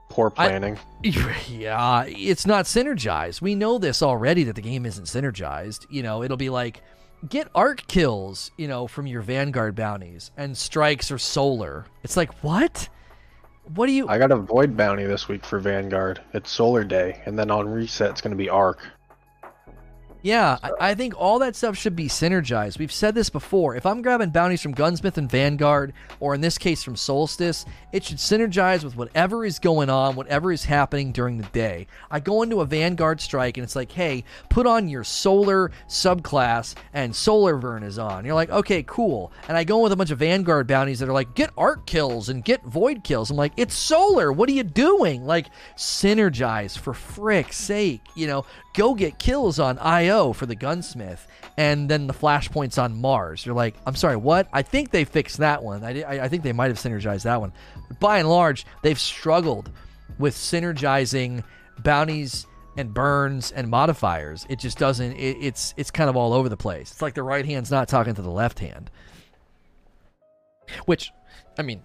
Poor 0.10 0.32
I- 0.36 0.48
planning. 0.48 0.78
Yeah, 1.48 2.04
it's 2.08 2.46
not 2.46 2.66
synergized. 2.66 3.42
We 3.42 3.56
know 3.56 3.78
this 3.78 4.02
already 4.04 4.44
that 4.44 4.56
the 4.56 4.62
game 4.62 4.86
isn't 4.86 5.06
synergized. 5.06 5.86
You 5.90 6.04
know, 6.04 6.24
it'll 6.24 6.38
be 6.38 6.50
like 6.50 6.82
get 7.30 7.48
arc 7.56 7.88
kills, 7.88 8.52
you 8.58 8.68
know, 8.68 8.88
from 8.88 9.08
your 9.08 9.22
Vanguard 9.22 9.76
bounties 9.76 10.32
and 10.38 10.58
strikes 10.58 11.10
or 11.10 11.18
solar. 11.18 11.86
It's 12.04 12.18
like, 12.18 12.44
what? 12.44 12.90
What 13.76 13.88
do 13.88 13.94
you 13.94 14.08
I 14.10 14.18
got 14.18 14.32
a 14.32 14.38
Void 14.38 14.76
bounty 14.76 15.06
this 15.06 15.28
week 15.28 15.46
for 15.46 15.60
Vanguard. 15.60 16.20
It's 16.34 16.52
Solar 16.52 16.84
Day, 16.84 17.22
and 17.26 17.38
then 17.38 17.50
on 17.52 17.70
reset, 17.70 18.10
it's 18.10 18.22
going 18.22 18.32
to 18.32 18.38
be 18.38 18.50
Arc. 18.50 18.80
Yeah, 20.24 20.58
I, 20.62 20.72
I 20.92 20.96
think 20.96 21.14
all 21.18 21.40
that 21.40 21.56
stuff 21.56 21.76
should 21.78 21.96
be 21.96 22.08
synergized. 22.08 22.78
We've 22.78 22.92
said 22.92 23.16
this 23.16 23.30
before. 23.30 23.76
If 23.76 23.86
I'm 23.86 24.02
grabbing 24.02 24.30
bounties 24.30 24.62
from 24.62 24.74
Gunsmith 24.74 25.18
and 25.18 25.30
Vanguard, 25.30 25.94
or 26.20 26.36
in 26.36 26.42
this 26.42 26.58
case 26.58 26.84
from 26.84 26.96
Solstice, 26.96 27.66
it 27.92 28.04
should 28.04 28.18
synergize 28.18 28.84
with 28.84 28.96
whatever 28.96 29.44
is 29.44 29.58
going 29.58 29.90
on, 29.90 30.16
whatever 30.16 30.52
is 30.52 30.66
happening 30.66 31.12
during 31.12 31.38
the 31.38 31.48
day. 31.48 31.88
I 32.12 32.20
go 32.20 32.44
into 32.44 32.62
a 32.62 32.66
Vanguard 32.66 33.20
strike 33.20 33.58
and 33.58 33.64
it's 33.64 33.76
like, 33.76 33.92
hey, 33.92 34.24
put 34.50 34.68
on 34.68 34.90
your 34.90 35.04
solar 35.04 35.72
subclass 35.88 36.76
and 36.94 37.16
Solar 37.16 37.58
Burn 37.58 37.82
is 37.82 37.98
on. 37.98 38.24
You're 38.24 38.36
like, 38.36 38.52
okay, 38.52 38.84
cool. 38.84 39.32
And 39.48 39.58
I 39.58 39.64
go 39.64 39.78
in 39.78 39.84
with 39.84 39.92
a 39.92 39.96
bunch 39.96 40.12
of 40.12 40.20
Vanguard 40.20 40.68
bounties 40.68 41.00
that 41.00 41.10
are 41.10 41.14
like, 41.14 41.34
get 41.34 41.50
arc 41.58 41.86
kills 41.88 42.30
and 42.30 42.46
get 42.46 42.64
void 42.64 43.04
kills. 43.04 43.32
I'm 43.32 43.38
like, 43.38 43.54
it's 43.58 43.74
solar. 43.74 44.32
What 44.32 44.50
are 44.50 44.54
you 44.54 44.64
doing? 44.64 45.26
Like, 45.26 45.48
synergize 45.76 46.78
for 46.78 46.94
frick's 46.94 47.58
sake. 47.58 48.02
You 48.16 48.28
know, 48.28 48.46
go 48.74 48.94
get 48.94 49.20
kills 49.20 49.60
on 49.60 49.78
Io 49.80 50.34
for 50.34 50.46
the 50.46 50.56
gunsmith 50.56 51.28
and 51.58 51.90
then 51.90 52.08
the 52.08 52.14
flashpoints 52.14 52.82
on 52.82 53.00
Mars. 53.00 53.46
You're 53.46 53.56
like, 53.56 53.76
I'm 53.86 53.96
sorry, 53.96 54.16
what? 54.16 54.48
I 54.54 54.62
think 54.62 54.92
they 54.92 55.04
fixed 55.04 55.38
that 55.38 55.64
one. 55.64 55.84
I, 55.84 56.02
I, 56.02 56.24
I 56.24 56.28
think 56.28 56.44
they 56.44 56.54
might 56.54 56.68
have 56.68 56.78
synergized 56.78 57.24
that 57.24 57.40
one. 57.40 57.54
But 57.88 58.00
by 58.00 58.20
and 58.20 58.30
large, 58.30 58.66
they've 58.82 59.00
struggled 59.00 59.70
with 60.18 60.36
synergizing 60.36 61.44
bounties 61.80 62.46
and 62.78 62.94
burns 62.94 63.52
and 63.52 63.70
modifiers. 63.70 64.46
It 64.50 64.60
just 64.60 64.78
doesn't. 64.78 65.14
It, 65.14 65.38
it's 65.42 65.74
it's 65.78 65.92
kind 65.92 66.10
of 66.10 66.16
all 66.16 66.34
over 66.34 66.48
the 66.48 66.58
place. 66.58 66.92
It's 66.92 67.02
like 67.02 67.16
the 67.16 67.24
right 67.24 67.46
hand's 67.46 67.72
not 67.72 67.88
talking 67.88 68.14
to 68.16 68.22
the 68.22 68.32
left 68.32 68.60
hand. 68.60 68.90
Which, 70.86 71.12
I 71.58 71.64
mean, 71.64 71.82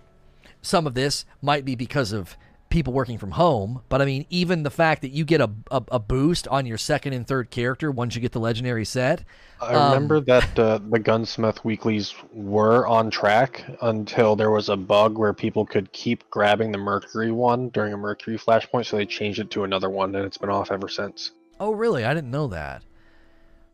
some 0.62 0.87
of 0.87 0.95
this 0.95 1.24
might 1.43 1.64
be 1.64 1.74
because 1.74 2.12
of 2.12 2.37
people 2.77 2.93
working 2.93 3.16
from 3.16 3.31
home, 3.31 3.81
but 3.89 4.03
I 4.03 4.05
mean, 4.05 4.27
even 4.29 4.62
the 4.62 4.70
fact 4.70 5.01
that 5.01 5.09
you 5.09 5.24
get 5.24 5.41
a, 5.41 5.49
a, 5.70 5.83
a 5.93 5.99
boost 5.99 6.47
on 6.49 6.66
your 6.66 6.77
second 6.77 7.14
and 7.14 7.27
third 7.27 7.51
character 7.51 7.91
once 7.91 8.14
you 8.14 8.20
get 8.20 8.33
the 8.33 8.39
legendary 8.39 8.85
set. 8.85 9.24
I 9.62 9.72
Um, 9.72 9.93
remember 9.95 10.20
that 10.20 10.59
uh, 10.59 10.79
the 10.91 10.99
Gunsmith 10.99 11.64
weeklies 11.64 12.14
were 12.35 12.87
on 12.87 13.11
track 13.11 13.64
until 13.81 14.37
there 14.37 14.51
was 14.51 14.68
a 14.68 14.77
bug 14.77 15.16
where 15.16 15.33
people 15.33 15.64
could 15.64 15.91
keep 15.93 16.29
grabbing 16.29 16.70
the 16.70 16.77
Mercury 16.77 17.31
one 17.31 17.70
during 17.70 17.95
a 17.95 17.97
Mercury 17.97 18.37
flashpoint, 18.37 18.85
so 18.85 18.99
they 18.99 19.07
changed 19.07 19.39
it 19.39 19.51
to 19.53 19.64
another 19.64 19.89
one, 19.89 20.14
and 20.14 20.27
it's 20.27 20.37
been 20.37 20.51
off 20.51 20.70
ever 20.70 20.91
since. 20.91 21.31
Oh, 21.59 21.72
really? 21.72 22.05
I 22.05 22.12
didn't 22.12 22.31
know 22.31 22.47
that. 22.49 22.83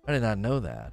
I 0.07 0.13
did 0.13 0.23
not 0.23 0.39
know 0.39 0.61
that. 0.61 0.93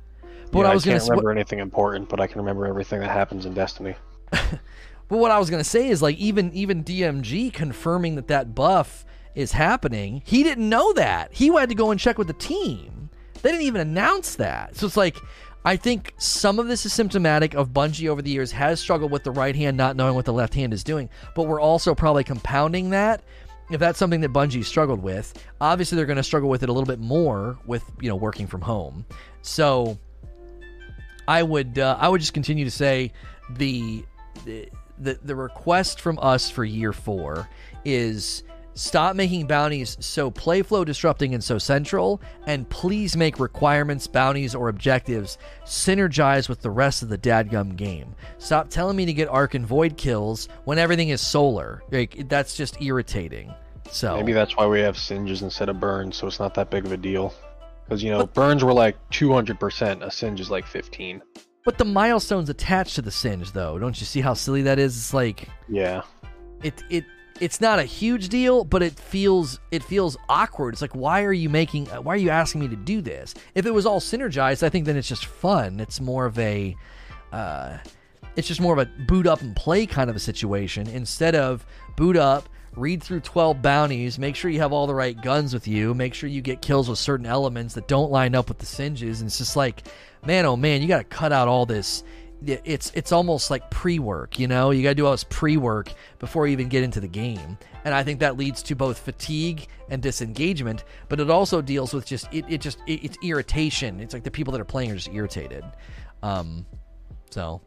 But 0.51 0.53
what 0.57 0.65
I 0.65 0.73
was 0.73 0.83
can't 0.83 0.97
going 0.97 0.99
to 1.01 1.11
remember 1.11 1.29
anything 1.31 1.59
important, 1.59 2.09
but 2.09 2.19
I 2.19 2.25
can 2.25 2.39
remember 2.39 2.65
everything 2.65 3.01
that 3.01 3.11
happens 3.11 3.45
in 3.45 3.53
Destiny. 3.53 3.93
But 5.09 5.17
what 5.17 5.31
I 5.31 5.39
was 5.39 5.49
gonna 5.49 5.63
say 5.63 5.89
is 5.89 6.01
like 6.01 6.17
even 6.17 6.53
even 6.53 6.83
DMG 6.83 7.51
confirming 7.51 8.15
that 8.15 8.27
that 8.27 8.55
buff 8.55 9.05
is 9.35 9.51
happening. 9.51 10.21
He 10.25 10.43
didn't 10.43 10.69
know 10.69 10.93
that. 10.93 11.33
He 11.33 11.47
had 11.47 11.69
to 11.69 11.75
go 11.75 11.91
and 11.91 11.99
check 11.99 12.17
with 12.17 12.27
the 12.27 12.33
team. 12.33 13.09
They 13.41 13.51
didn't 13.51 13.65
even 13.65 13.81
announce 13.81 14.35
that. 14.35 14.75
So 14.75 14.85
it's 14.85 14.97
like 14.97 15.17
I 15.65 15.75
think 15.75 16.13
some 16.17 16.57
of 16.59 16.67
this 16.67 16.85
is 16.85 16.93
symptomatic 16.93 17.53
of 17.53 17.69
Bungie 17.69 18.07
over 18.07 18.21
the 18.21 18.29
years 18.29 18.51
has 18.51 18.79
struggled 18.79 19.11
with 19.11 19.23
the 19.23 19.31
right 19.31 19.55
hand 19.55 19.75
not 19.75 19.95
knowing 19.95 20.15
what 20.15 20.25
the 20.25 20.33
left 20.33 20.53
hand 20.53 20.73
is 20.73 20.83
doing, 20.83 21.09
but 21.35 21.43
we're 21.43 21.59
also 21.59 21.93
probably 21.93 22.23
compounding 22.23 22.91
that. 22.91 23.23
If 23.69 23.79
that's 23.79 23.99
something 23.99 24.21
that 24.21 24.33
Bungie 24.33 24.65
struggled 24.65 25.01
with, 25.01 25.33
obviously 25.61 25.95
they're 25.95 26.07
going 26.07 26.17
to 26.17 26.23
struggle 26.23 26.49
with 26.49 26.63
it 26.63 26.69
a 26.69 26.73
little 26.73 26.87
bit 26.87 26.99
more 26.99 27.57
with 27.65 27.83
you 28.01 28.09
know 28.09 28.15
working 28.15 28.47
from 28.47 28.61
home. 28.61 29.05
So 29.41 29.97
I 31.27 31.43
would 31.43 31.77
uh, 31.77 31.97
I 31.99 32.09
would 32.09 32.21
just 32.21 32.33
continue 32.33 32.65
to 32.65 32.71
say 32.71 33.11
the 33.57 34.03
the 34.45 34.69
the 34.99 35.19
the 35.23 35.35
request 35.35 36.01
from 36.01 36.19
us 36.21 36.49
for 36.49 36.63
year 36.63 36.93
four 36.93 37.49
is 37.85 38.43
Stop 38.79 39.13
making 39.13 39.45
bounties 39.45 39.97
so 39.99 40.31
playflow 40.31 40.85
disrupting 40.85 41.33
and 41.33 41.43
so 41.43 41.57
central, 41.57 42.21
and 42.47 42.69
please 42.69 43.17
make 43.17 43.37
requirements, 43.37 44.07
bounties, 44.07 44.55
or 44.55 44.69
objectives 44.69 45.37
synergize 45.65 46.47
with 46.47 46.61
the 46.61 46.69
rest 46.69 47.03
of 47.03 47.09
the 47.09 47.17
dadgum 47.17 47.75
game. 47.75 48.15
Stop 48.37 48.69
telling 48.69 48.95
me 48.95 49.05
to 49.05 49.11
get 49.11 49.27
Arc 49.27 49.53
and 49.53 49.67
Void 49.67 49.97
kills 49.97 50.47
when 50.63 50.77
everything 50.77 51.09
is 51.09 51.19
solar. 51.19 51.83
Like 51.91 52.29
that's 52.29 52.55
just 52.55 52.81
irritating. 52.81 53.53
So 53.91 54.15
maybe 54.15 54.31
that's 54.31 54.55
why 54.55 54.65
we 54.65 54.79
have 54.79 54.97
singes 54.97 55.41
instead 55.41 55.67
of 55.67 55.77
burns, 55.81 56.15
so 56.15 56.27
it's 56.27 56.39
not 56.39 56.53
that 56.53 56.69
big 56.69 56.85
of 56.85 56.93
a 56.93 56.97
deal. 56.97 57.33
Because 57.83 58.01
you 58.01 58.11
know, 58.11 58.19
but, 58.19 58.33
burns 58.33 58.63
were 58.63 58.71
like 58.71 58.95
200%, 59.09 60.03
a 60.03 60.09
singe 60.09 60.39
is 60.39 60.49
like 60.49 60.65
15. 60.65 61.21
But 61.65 61.77
the 61.77 61.85
milestones 61.85 62.49
attached 62.49 62.95
to 62.95 63.01
the 63.01 63.11
singe, 63.11 63.51
though, 63.51 63.77
don't 63.77 63.99
you 63.99 64.05
see 64.05 64.21
how 64.21 64.33
silly 64.33 64.61
that 64.63 64.79
is? 64.79 64.95
It's 64.97 65.13
like 65.13 65.47
yeah, 65.67 66.03
it 66.63 66.81
it 66.89 67.05
it's 67.39 67.61
not 67.61 67.79
a 67.79 67.83
huge 67.83 68.29
deal, 68.29 68.63
but 68.63 68.81
it 68.81 68.93
feels 68.93 69.59
it 69.71 69.83
feels 69.83 70.17
awkward. 70.27 70.73
It's 70.73 70.81
like 70.81 70.95
why 70.95 71.23
are 71.23 71.33
you 71.33 71.49
making 71.49 71.85
why 71.87 72.13
are 72.13 72.17
you 72.17 72.29
asking 72.29 72.61
me 72.61 72.67
to 72.69 72.75
do 72.75 73.01
this? 73.01 73.33
If 73.55 73.65
it 73.65 73.71
was 73.71 73.85
all 73.85 73.99
synergized, 73.99 74.63
I 74.63 74.69
think 74.69 74.85
then 74.85 74.97
it's 74.97 75.07
just 75.07 75.25
fun. 75.25 75.79
It's 75.79 75.99
more 75.99 76.25
of 76.25 76.37
a 76.39 76.75
uh, 77.31 77.77
it's 78.35 78.47
just 78.47 78.61
more 78.61 78.73
of 78.73 78.79
a 78.79 78.85
boot 79.03 79.27
up 79.27 79.41
and 79.41 79.55
play 79.55 79.85
kind 79.85 80.09
of 80.09 80.15
a 80.15 80.19
situation 80.19 80.87
instead 80.87 81.35
of 81.35 81.65
boot 81.97 82.17
up, 82.17 82.49
read 82.79 83.03
through 83.03 83.19
12 83.19 83.61
bounties, 83.61 84.17
make 84.17 84.35
sure 84.35 84.49
you 84.49 84.59
have 84.59 84.71
all 84.71 84.87
the 84.87 84.95
right 84.95 85.19
guns 85.21 85.53
with 85.53 85.67
you, 85.67 85.93
make 85.93 86.13
sure 86.13 86.29
you 86.29 86.41
get 86.41 86.61
kills 86.61 86.89
with 86.89 86.97
certain 86.97 87.25
elements 87.25 87.73
that 87.73 87.87
don't 87.87 88.11
line 88.11 88.35
up 88.35 88.49
with 88.49 88.57
the 88.57 88.65
singes 88.65 89.21
and 89.21 89.27
it's 89.27 89.37
just 89.37 89.55
like 89.55 89.87
man 90.25 90.45
oh 90.45 90.55
man, 90.55 90.81
you 90.81 90.87
got 90.87 90.99
to 90.99 91.03
cut 91.03 91.31
out 91.31 91.47
all 91.47 91.65
this. 91.65 92.03
It's 92.45 92.89
it's 92.95 93.11
almost 93.11 93.51
like 93.51 93.69
pre-work 93.69 94.39
you 94.39 94.47
know? 94.47 94.71
You 94.71 94.81
got 94.81 94.89
to 94.89 94.95
do 94.95 95.05
all 95.05 95.11
this 95.11 95.25
pre-work 95.25 95.91
before 96.19 96.47
you 96.47 96.53
even 96.53 96.69
get 96.69 96.83
into 96.83 97.01
the 97.01 97.07
game. 97.07 97.57
And 97.83 97.93
i 97.93 98.03
think 98.03 98.19
that 98.21 98.37
leads 98.37 98.63
to 98.63 98.75
both 98.75 98.99
fatigue 98.99 99.67
and 99.89 100.01
disengagement 100.01 100.83
but 101.09 101.19
it 101.19 101.29
also 101.29 101.61
deals 101.61 101.93
with 101.93 102.05
just 102.05 102.27
it, 102.33 102.45
it 102.47 102.61
just 102.61 102.79
it, 102.87 103.03
it's 103.03 103.17
irritation. 103.23 103.99
It's 103.99 104.13
like 104.13 104.23
the 104.23 104.31
people 104.31 104.53
that 104.53 104.61
are 104.61 104.65
playing 104.65 104.91
are 104.91 104.95
just 104.95 105.09
irritated. 105.09 105.65
Um 106.23 106.65
so 107.29 107.61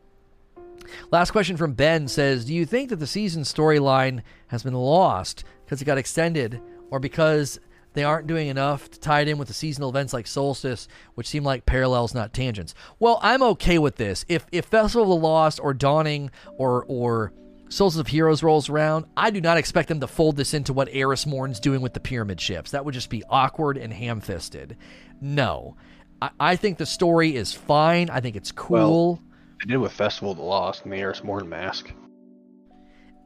last 1.10 1.30
question 1.30 1.56
from 1.56 1.72
ben 1.72 2.08
says 2.08 2.44
do 2.44 2.54
you 2.54 2.66
think 2.66 2.90
that 2.90 2.96
the 2.96 3.06
season 3.06 3.42
storyline 3.42 4.22
has 4.48 4.62
been 4.62 4.74
lost 4.74 5.44
because 5.64 5.80
it 5.80 5.86
got 5.86 5.98
extended 5.98 6.60
or 6.90 6.98
because 6.98 7.58
they 7.94 8.04
aren't 8.04 8.26
doing 8.26 8.48
enough 8.48 8.90
to 8.90 9.00
tie 9.00 9.20
it 9.20 9.28
in 9.28 9.38
with 9.38 9.48
the 9.48 9.54
seasonal 9.54 9.90
events 9.90 10.12
like 10.12 10.26
Solstice, 10.26 10.88
which 11.14 11.28
seem 11.28 11.44
like 11.44 11.66
parallels, 11.66 12.14
not 12.14 12.32
tangents. 12.32 12.74
Well, 12.98 13.18
I'm 13.22 13.42
okay 13.42 13.78
with 13.78 13.96
this. 13.96 14.24
If 14.28 14.46
if 14.50 14.66
Festival 14.66 15.02
of 15.02 15.08
the 15.20 15.26
Lost 15.26 15.60
or 15.62 15.74
Dawning 15.74 16.30
or 16.56 16.84
or 16.88 17.32
Solstice 17.68 18.00
of 18.00 18.08
Heroes 18.08 18.42
rolls 18.42 18.68
around, 18.68 19.06
I 19.16 19.30
do 19.30 19.40
not 19.40 19.56
expect 19.56 19.88
them 19.88 20.00
to 20.00 20.06
fold 20.06 20.36
this 20.36 20.54
into 20.54 20.72
what 20.72 20.88
Eris 20.92 21.26
Morn's 21.26 21.60
doing 21.60 21.80
with 21.80 21.94
the 21.94 22.00
pyramid 22.00 22.40
ships. 22.40 22.70
That 22.70 22.84
would 22.84 22.94
just 22.94 23.08
be 23.10 23.22
awkward 23.30 23.78
and 23.78 23.92
ham-fisted. 23.92 24.76
No. 25.22 25.76
I, 26.20 26.30
I 26.38 26.56
think 26.56 26.76
the 26.76 26.84
story 26.84 27.34
is 27.34 27.54
fine. 27.54 28.10
I 28.10 28.20
think 28.20 28.36
it's 28.36 28.52
cool. 28.52 29.14
Well, 29.14 29.22
they 29.62 29.72
did 29.72 29.78
with 29.78 29.92
Festival 29.92 30.32
of 30.32 30.38
the 30.38 30.44
Lost 30.44 30.84
and 30.84 30.92
the 30.92 30.96
Eris 30.96 31.22
Morn 31.22 31.48
mask. 31.48 31.92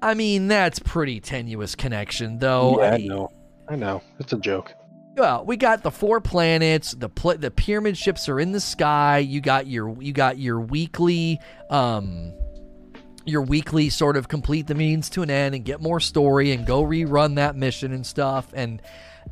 I 0.02 0.14
mean, 0.14 0.48
that's 0.48 0.78
pretty 0.78 1.20
tenuous 1.20 1.74
connection, 1.74 2.38
though. 2.38 2.80
Yeah, 2.80 2.94
I 2.94 2.98
know. 2.98 3.32
I 3.68 3.76
know 3.76 4.02
it's 4.18 4.32
a 4.32 4.38
joke. 4.38 4.72
Well, 5.16 5.44
we 5.46 5.56
got 5.56 5.82
the 5.82 5.90
four 5.90 6.20
planets. 6.20 6.92
The 6.92 7.08
pl- 7.08 7.38
the 7.38 7.50
pyramid 7.50 7.96
ships 7.96 8.28
are 8.28 8.38
in 8.38 8.52
the 8.52 8.60
sky. 8.60 9.18
You 9.18 9.40
got 9.40 9.66
your 9.66 10.00
you 10.00 10.12
got 10.12 10.38
your 10.38 10.60
weekly 10.60 11.40
um 11.70 12.34
your 13.24 13.42
weekly 13.42 13.90
sort 13.90 14.16
of 14.16 14.28
complete 14.28 14.66
the 14.66 14.74
means 14.74 15.08
to 15.10 15.22
an 15.22 15.30
end 15.30 15.54
and 15.54 15.64
get 15.64 15.80
more 15.80 16.00
story 16.00 16.52
and 16.52 16.64
go 16.66 16.82
rerun 16.82 17.36
that 17.36 17.56
mission 17.56 17.92
and 17.92 18.06
stuff. 18.06 18.52
And 18.54 18.80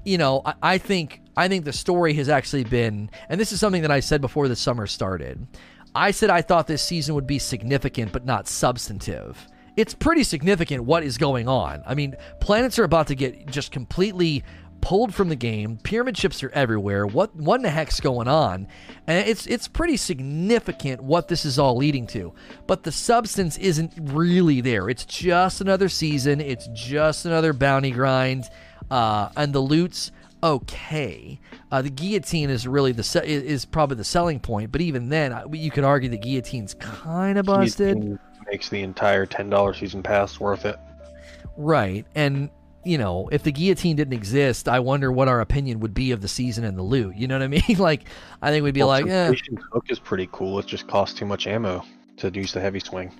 you 0.04 0.18
know, 0.18 0.42
I, 0.44 0.54
I 0.62 0.78
think 0.78 1.20
I 1.36 1.48
think 1.48 1.66
the 1.66 1.72
story 1.72 2.14
has 2.14 2.28
actually 2.30 2.64
been, 2.64 3.10
and 3.28 3.38
this 3.38 3.52
is 3.52 3.60
something 3.60 3.82
that 3.82 3.90
I 3.90 4.00
said 4.00 4.20
before 4.20 4.48
the 4.48 4.56
summer 4.56 4.86
started. 4.86 5.46
I 5.94 6.10
said 6.10 6.30
I 6.30 6.42
thought 6.42 6.66
this 6.66 6.82
season 6.82 7.14
would 7.14 7.26
be 7.26 7.38
significant 7.38 8.12
but 8.12 8.24
not 8.24 8.48
substantive 8.48 9.46
it's 9.76 9.94
pretty 9.94 10.22
significant 10.22 10.84
what 10.84 11.02
is 11.02 11.18
going 11.18 11.48
on. 11.48 11.82
I 11.86 11.94
mean, 11.94 12.14
planets 12.40 12.78
are 12.78 12.84
about 12.84 13.08
to 13.08 13.14
get 13.14 13.46
just 13.46 13.72
completely 13.72 14.44
pulled 14.80 15.14
from 15.14 15.30
the 15.30 15.36
game. 15.36 15.78
Pyramid 15.78 16.16
ships 16.16 16.42
are 16.42 16.50
everywhere. 16.50 17.06
What 17.06 17.34
what 17.34 17.56
in 17.56 17.62
the 17.62 17.70
heck's 17.70 18.00
going 18.00 18.28
on? 18.28 18.68
And 19.06 19.26
it's 19.28 19.46
it's 19.46 19.66
pretty 19.66 19.96
significant 19.96 21.02
what 21.02 21.28
this 21.28 21.44
is 21.44 21.58
all 21.58 21.76
leading 21.76 22.06
to. 22.08 22.34
But 22.66 22.82
the 22.82 22.92
substance 22.92 23.56
isn't 23.58 23.94
really 23.98 24.60
there. 24.60 24.88
It's 24.88 25.04
just 25.04 25.60
another 25.60 25.88
season. 25.88 26.40
It's 26.40 26.68
just 26.72 27.24
another 27.24 27.52
bounty 27.52 27.90
grind. 27.90 28.44
Uh, 28.90 29.30
and 29.36 29.52
the 29.52 29.60
loot's 29.60 30.12
okay. 30.42 31.40
Uh, 31.74 31.82
the 31.82 31.90
guillotine 31.90 32.50
is 32.50 32.68
really 32.68 32.92
the 32.92 33.02
se- 33.02 33.26
is 33.26 33.64
probably 33.64 33.96
the 33.96 34.04
selling 34.04 34.38
point. 34.38 34.70
But 34.70 34.80
even 34.80 35.08
then, 35.08 35.36
you 35.52 35.72
could 35.72 35.82
argue 35.82 36.08
the 36.08 36.16
guillotine's 36.16 36.74
kind 36.74 37.36
of 37.36 37.46
busted. 37.46 37.96
Guillotine 37.96 38.18
makes 38.48 38.68
the 38.68 38.80
entire 38.80 39.26
ten 39.26 39.50
dollar 39.50 39.74
season 39.74 40.00
pass 40.00 40.38
worth 40.38 40.66
it. 40.66 40.78
Right, 41.56 42.06
and 42.14 42.48
you 42.84 42.96
know, 42.96 43.28
if 43.32 43.42
the 43.42 43.50
guillotine 43.50 43.96
didn't 43.96 44.14
exist, 44.14 44.68
I 44.68 44.78
wonder 44.78 45.10
what 45.10 45.26
our 45.26 45.40
opinion 45.40 45.80
would 45.80 45.94
be 45.94 46.12
of 46.12 46.20
the 46.20 46.28
season 46.28 46.62
and 46.62 46.78
the 46.78 46.82
loot. 46.82 47.16
You 47.16 47.26
know 47.26 47.34
what 47.34 47.42
I 47.42 47.48
mean? 47.48 47.62
like, 47.78 48.04
I 48.40 48.52
think 48.52 48.62
we'd 48.62 48.72
be 48.72 48.82
well, 48.82 48.88
like, 48.90 49.06
"Yeah, 49.06 49.32
hook 49.72 49.86
is 49.88 49.98
pretty 49.98 50.28
cool. 50.30 50.60
It 50.60 50.66
just 50.66 50.86
costs 50.86 51.18
too 51.18 51.26
much 51.26 51.48
ammo 51.48 51.84
to 52.18 52.30
use 52.30 52.52
the 52.52 52.60
heavy 52.60 52.78
swing." 52.78 53.10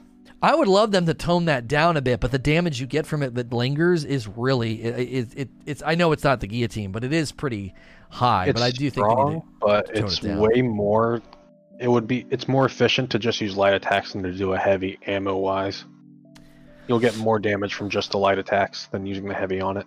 I 0.45 0.55
would 0.55 0.69
love 0.69 0.91
them 0.91 1.07
to 1.07 1.15
tone 1.15 1.47
that 1.47 1.67
down 1.67 1.97
a 1.97 2.03
bit, 2.03 2.21
but 2.21 2.31
the 2.31 2.39
damage 2.39 2.79
you 2.79 2.87
get 2.87 3.07
from 3.07 3.23
it 3.23 3.35
that 3.35 3.51
lingers 3.51 4.05
is 4.05 4.29
really 4.29 4.83
it, 4.83 4.99
it, 4.99 5.39
it 5.39 5.49
it's. 5.65 5.83
I 5.83 5.95
know 5.95 6.13
it's 6.13 6.23
not 6.23 6.41
the 6.41 6.47
guillotine, 6.47 6.93
but 6.93 7.03
it 7.03 7.15
is 7.15 7.33
pretty 7.33 7.73
high. 8.11 8.49
It's 8.49 8.61
but 8.61 8.63
I 8.63 8.71
do 8.71 8.91
strong, 8.91 9.33
think, 9.33 9.45
but 9.59 9.91
it's 9.97 10.23
it 10.23 10.37
way 10.37 10.61
more 10.61 11.23
it 11.81 11.89
would 11.89 12.07
be 12.07 12.27
it's 12.29 12.47
more 12.47 12.67
efficient 12.67 13.09
to 13.13 13.19
just 13.19 13.41
use 13.41 13.57
light 13.57 13.73
attacks 13.73 14.13
than 14.13 14.23
to 14.23 14.33
do 14.33 14.53
a 14.53 14.59
heavy 14.59 14.99
ammo 15.07 15.35
wise. 15.35 15.87
You'll 16.89 17.01
get 17.01 17.17
more 17.17 17.39
damage 17.39 17.73
from 17.73 17.89
just 17.89 18.11
the 18.11 18.19
light 18.19 18.39
attacks 18.39 18.89
than 18.89 19.07
using 19.07 19.27
the 19.27 19.35
heavy 19.35 19.63
on 19.63 19.79
it. 19.79 19.87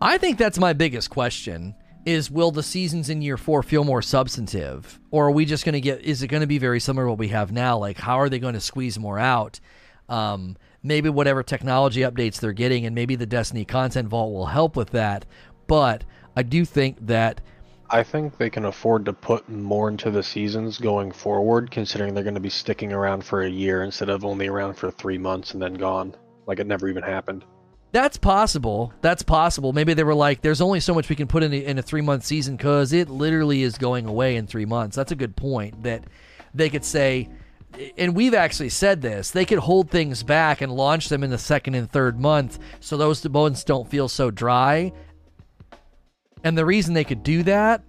I 0.00 0.16
think 0.16 0.38
that's 0.38 0.60
my 0.60 0.74
biggest 0.74 1.10
question 1.10 1.74
is 2.04 2.30
will 2.30 2.50
the 2.50 2.62
seasons 2.62 3.08
in 3.08 3.22
year 3.22 3.36
4 3.36 3.62
feel 3.62 3.84
more 3.84 4.02
substantive 4.02 4.98
or 5.10 5.26
are 5.26 5.30
we 5.30 5.44
just 5.44 5.64
going 5.64 5.74
to 5.74 5.80
get 5.80 6.00
is 6.00 6.22
it 6.22 6.28
going 6.28 6.40
to 6.40 6.46
be 6.46 6.58
very 6.58 6.80
similar 6.80 7.06
to 7.06 7.10
what 7.10 7.18
we 7.18 7.28
have 7.28 7.52
now 7.52 7.78
like 7.78 7.98
how 7.98 8.18
are 8.18 8.28
they 8.28 8.38
going 8.38 8.54
to 8.54 8.60
squeeze 8.60 8.98
more 8.98 9.18
out 9.18 9.60
um, 10.08 10.56
maybe 10.82 11.08
whatever 11.08 11.42
technology 11.42 12.00
updates 12.00 12.40
they're 12.40 12.52
getting 12.52 12.86
and 12.86 12.94
maybe 12.94 13.14
the 13.14 13.26
destiny 13.26 13.64
content 13.64 14.08
vault 14.08 14.32
will 14.32 14.46
help 14.46 14.76
with 14.76 14.90
that 14.90 15.24
but 15.66 16.04
i 16.36 16.42
do 16.42 16.64
think 16.64 16.96
that 17.06 17.40
I 17.94 18.02
think 18.02 18.38
they 18.38 18.48
can 18.48 18.64
afford 18.64 19.04
to 19.04 19.12
put 19.12 19.50
more 19.50 19.90
into 19.90 20.10
the 20.10 20.22
seasons 20.22 20.78
going 20.78 21.12
forward, 21.12 21.70
considering 21.70 22.14
they're 22.14 22.24
going 22.24 22.32
to 22.32 22.40
be 22.40 22.48
sticking 22.48 22.90
around 22.90 23.22
for 23.22 23.42
a 23.42 23.50
year 23.50 23.82
instead 23.82 24.08
of 24.08 24.24
only 24.24 24.48
around 24.48 24.78
for 24.78 24.90
three 24.90 25.18
months 25.18 25.52
and 25.52 25.60
then 25.60 25.74
gone. 25.74 26.14
Like 26.46 26.58
it 26.58 26.66
never 26.66 26.88
even 26.88 27.02
happened. 27.02 27.44
That's 27.92 28.16
possible. 28.16 28.92
That's 29.02 29.22
possible. 29.22 29.74
Maybe 29.74 29.92
they 29.92 30.02
were 30.02 30.14
like, 30.14 30.40
"There's 30.40 30.62
only 30.62 30.80
so 30.80 30.94
much 30.94 31.10
we 31.10 31.16
can 31.16 31.28
put 31.28 31.42
in 31.42 31.52
a, 31.52 31.58
in 31.58 31.78
a 31.78 31.82
three 31.82 32.00
month 32.00 32.24
season 32.24 32.56
because 32.56 32.92
it 32.94 33.10
literally 33.10 33.62
is 33.62 33.76
going 33.76 34.06
away 34.06 34.36
in 34.36 34.46
three 34.46 34.64
months." 34.64 34.96
That's 34.96 35.12
a 35.12 35.16
good 35.16 35.36
point. 35.36 35.82
That 35.82 36.04
they 36.54 36.70
could 36.70 36.86
say, 36.86 37.28
and 37.98 38.16
we've 38.16 38.32
actually 38.32 38.70
said 38.70 39.02
this. 39.02 39.30
They 39.30 39.44
could 39.44 39.58
hold 39.58 39.90
things 39.90 40.22
back 40.22 40.62
and 40.62 40.72
launch 40.72 41.10
them 41.10 41.22
in 41.22 41.28
the 41.28 41.38
second 41.38 41.74
and 41.74 41.90
third 41.90 42.18
month, 42.18 42.58
so 42.80 42.96
those 42.96 43.28
months 43.28 43.62
don't 43.62 43.88
feel 43.88 44.08
so 44.08 44.30
dry, 44.30 44.92
and 46.42 46.56
the 46.56 46.64
reason 46.64 46.94
they 46.94 47.04
could 47.04 47.22
do 47.22 47.42
that 47.42 47.82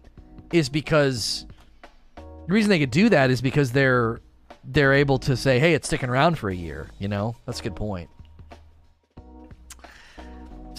is 0.51 0.67
because 0.67 1.45
the 2.17 2.53
reason 2.53 2.69
they 2.69 2.79
could 2.79 2.91
do 2.91 3.07
that 3.07 3.31
is 3.31 3.41
because 3.41 3.71
they're 3.71 4.19
they're 4.65 4.93
able 4.93 5.17
to 5.19 5.37
say, 5.37 5.59
"Hey, 5.59 5.75
it's 5.75 5.87
sticking 5.87 6.09
around 6.09 6.37
for 6.37 6.49
a 6.49 6.55
year." 6.55 6.89
You 6.99 7.07
know, 7.07 7.37
that's 7.45 7.61
a 7.61 7.63
good 7.63 7.77
point. 7.77 8.09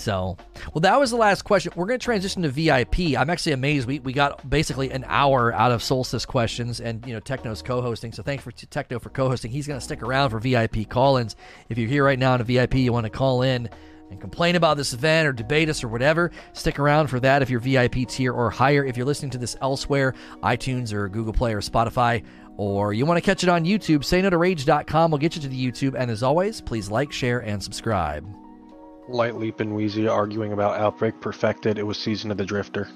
So, 0.04 0.36
well, 0.74 0.80
that 0.82 1.00
was 1.00 1.10
the 1.10 1.16
last 1.16 1.42
question. 1.42 1.72
We're 1.74 1.86
going 1.86 1.98
to 1.98 2.04
transition 2.04 2.42
to 2.42 2.50
VIP. 2.50 3.18
I'm 3.18 3.30
actually 3.30 3.52
amazed. 3.52 3.88
We, 3.88 4.00
we 4.00 4.12
got 4.12 4.48
basically 4.50 4.90
an 4.90 5.02
hour 5.08 5.50
out 5.54 5.72
of 5.72 5.82
Solstice 5.82 6.26
questions, 6.26 6.78
and 6.78 7.04
you 7.06 7.14
know 7.14 7.20
Techno's 7.20 7.62
co-hosting. 7.62 8.12
So 8.12 8.22
thanks 8.22 8.44
for 8.44 8.52
Techno 8.52 8.98
for 8.98 9.08
co-hosting. 9.08 9.50
He's 9.50 9.66
going 9.66 9.80
to 9.80 9.84
stick 9.84 10.02
around 10.02 10.28
for 10.28 10.38
VIP 10.38 10.90
call-ins. 10.90 11.36
If 11.70 11.78
you're 11.78 11.88
here 11.88 12.04
right 12.04 12.18
now 12.18 12.34
in 12.34 12.42
a 12.42 12.44
VIP, 12.44 12.74
you 12.74 12.92
want 12.92 13.04
to 13.04 13.10
call 13.10 13.40
in 13.40 13.70
and 14.10 14.20
complain 14.20 14.56
about 14.56 14.76
this 14.76 14.92
event 14.92 15.26
or 15.26 15.32
debate 15.32 15.70
us 15.70 15.82
or 15.82 15.88
whatever, 15.88 16.30
stick 16.52 16.78
around 16.78 17.06
for 17.06 17.18
that 17.20 17.40
if 17.40 17.48
you're 17.48 17.58
VIP 17.58 18.06
tier 18.06 18.34
or 18.34 18.50
higher. 18.50 18.84
If 18.84 18.98
you're 18.98 19.06
listening 19.06 19.30
to 19.30 19.38
this 19.38 19.56
elsewhere, 19.62 20.14
iTunes 20.42 20.92
or 20.92 21.08
Google 21.08 21.32
Play 21.32 21.54
or 21.54 21.62
Spotify 21.62 22.22
or 22.58 22.92
you 22.92 23.06
want 23.06 23.16
to 23.16 23.22
catch 23.22 23.42
it 23.42 23.48
on 23.48 23.64
YouTube, 23.64 24.04
say 24.04 24.20
no 24.20 24.28
to 24.28 24.36
rage.com 24.36 25.10
will 25.10 25.18
get 25.18 25.34
you 25.34 25.40
to 25.40 25.48
the 25.48 25.66
YouTube. 25.66 25.94
And 25.98 26.10
as 26.10 26.22
always, 26.22 26.60
please 26.60 26.90
like, 26.90 27.10
share, 27.10 27.40
and 27.40 27.62
subscribe. 27.62 28.43
Light 29.08 29.36
Leap 29.36 29.60
and 29.60 29.74
Wheezy 29.74 30.08
arguing 30.08 30.52
about 30.52 30.78
Outbreak 30.80 31.20
perfected. 31.20 31.78
It 31.78 31.82
was 31.82 31.98
Season 31.98 32.30
of 32.30 32.36
the 32.36 32.44
Drifter. 32.44 32.88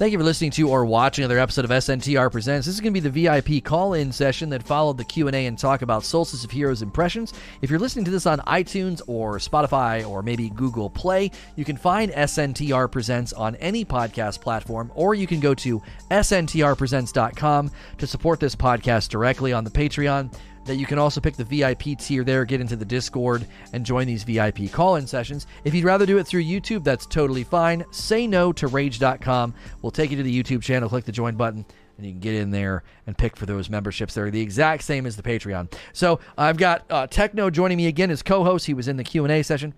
Thank 0.00 0.12
you 0.12 0.18
for 0.18 0.24
listening 0.24 0.50
to 0.52 0.70
or 0.70 0.86
watching 0.86 1.24
another 1.24 1.38
episode 1.38 1.66
of 1.66 1.70
SNTR 1.70 2.32
Presents. 2.32 2.64
This 2.64 2.74
is 2.74 2.80
going 2.80 2.94
to 2.94 2.98
be 2.98 3.06
the 3.06 3.28
VIP 3.28 3.62
call-in 3.62 4.10
session 4.10 4.48
that 4.48 4.62
followed 4.62 4.96
the 4.96 5.04
Q&A 5.04 5.44
and 5.44 5.58
talk 5.58 5.82
about 5.82 6.06
Solstice 6.06 6.42
of 6.42 6.50
Heroes 6.50 6.80
impressions. 6.80 7.34
If 7.60 7.68
you're 7.68 7.78
listening 7.78 8.06
to 8.06 8.10
this 8.10 8.24
on 8.24 8.38
iTunes 8.38 9.02
or 9.06 9.36
Spotify 9.36 10.08
or 10.08 10.22
maybe 10.22 10.48
Google 10.48 10.88
Play, 10.88 11.30
you 11.54 11.66
can 11.66 11.76
find 11.76 12.12
SNTR 12.12 12.90
Presents 12.90 13.34
on 13.34 13.56
any 13.56 13.84
podcast 13.84 14.40
platform 14.40 14.90
or 14.94 15.14
you 15.14 15.26
can 15.26 15.38
go 15.38 15.52
to 15.56 15.82
sntrpresents.com 16.10 17.70
to 17.98 18.06
support 18.06 18.40
this 18.40 18.56
podcast 18.56 19.10
directly 19.10 19.52
on 19.52 19.64
the 19.64 19.70
Patreon 19.70 20.34
that 20.70 20.76
you 20.76 20.86
can 20.86 21.00
also 21.00 21.20
pick 21.20 21.34
the 21.34 21.42
VIP 21.42 21.98
tier 21.98 22.22
there, 22.22 22.44
get 22.44 22.60
into 22.60 22.76
the 22.76 22.84
Discord, 22.84 23.44
and 23.72 23.84
join 23.84 24.06
these 24.06 24.22
VIP 24.22 24.70
call 24.70 24.94
in 24.94 25.06
sessions. 25.06 25.48
If 25.64 25.74
you'd 25.74 25.84
rather 25.84 26.06
do 26.06 26.18
it 26.18 26.28
through 26.28 26.44
YouTube, 26.44 26.84
that's 26.84 27.06
totally 27.06 27.42
fine. 27.42 27.84
Say 27.90 28.28
no 28.28 28.52
to 28.52 28.68
rage.com. 28.68 29.52
We'll 29.82 29.90
take 29.90 30.12
you 30.12 30.16
to 30.18 30.22
the 30.22 30.42
YouTube 30.42 30.62
channel, 30.62 30.88
click 30.88 31.04
the 31.04 31.10
join 31.10 31.34
button, 31.34 31.66
and 31.96 32.06
you 32.06 32.12
can 32.12 32.20
get 32.20 32.36
in 32.36 32.52
there 32.52 32.84
and 33.08 33.18
pick 33.18 33.36
for 33.36 33.46
those 33.46 33.68
memberships. 33.68 34.14
They're 34.14 34.30
the 34.30 34.40
exact 34.40 34.84
same 34.84 35.06
as 35.06 35.16
the 35.16 35.24
Patreon. 35.24 35.72
So 35.92 36.20
I've 36.38 36.56
got 36.56 36.84
uh, 36.88 37.08
Techno 37.08 37.50
joining 37.50 37.76
me 37.76 37.88
again 37.88 38.12
as 38.12 38.22
co 38.22 38.44
host. 38.44 38.64
He 38.66 38.74
was 38.74 38.86
in 38.86 38.96
the 38.96 39.02
Q&A 39.02 39.42
session. 39.42 39.74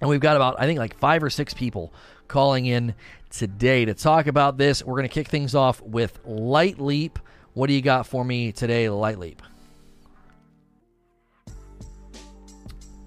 And 0.00 0.10
we've 0.10 0.18
got 0.18 0.34
about, 0.34 0.56
I 0.58 0.66
think, 0.66 0.80
like 0.80 0.98
five 0.98 1.22
or 1.22 1.30
six 1.30 1.54
people 1.54 1.92
calling 2.26 2.66
in 2.66 2.96
today 3.30 3.84
to 3.84 3.94
talk 3.94 4.26
about 4.26 4.58
this. 4.58 4.84
We're 4.84 4.96
going 4.96 5.08
to 5.08 5.14
kick 5.14 5.28
things 5.28 5.54
off 5.54 5.80
with 5.80 6.18
Light 6.24 6.80
Leap. 6.80 7.20
What 7.54 7.68
do 7.68 7.72
you 7.72 7.82
got 7.82 8.08
for 8.08 8.24
me 8.24 8.50
today, 8.50 8.88
Light 8.88 9.20
Leap? 9.20 9.42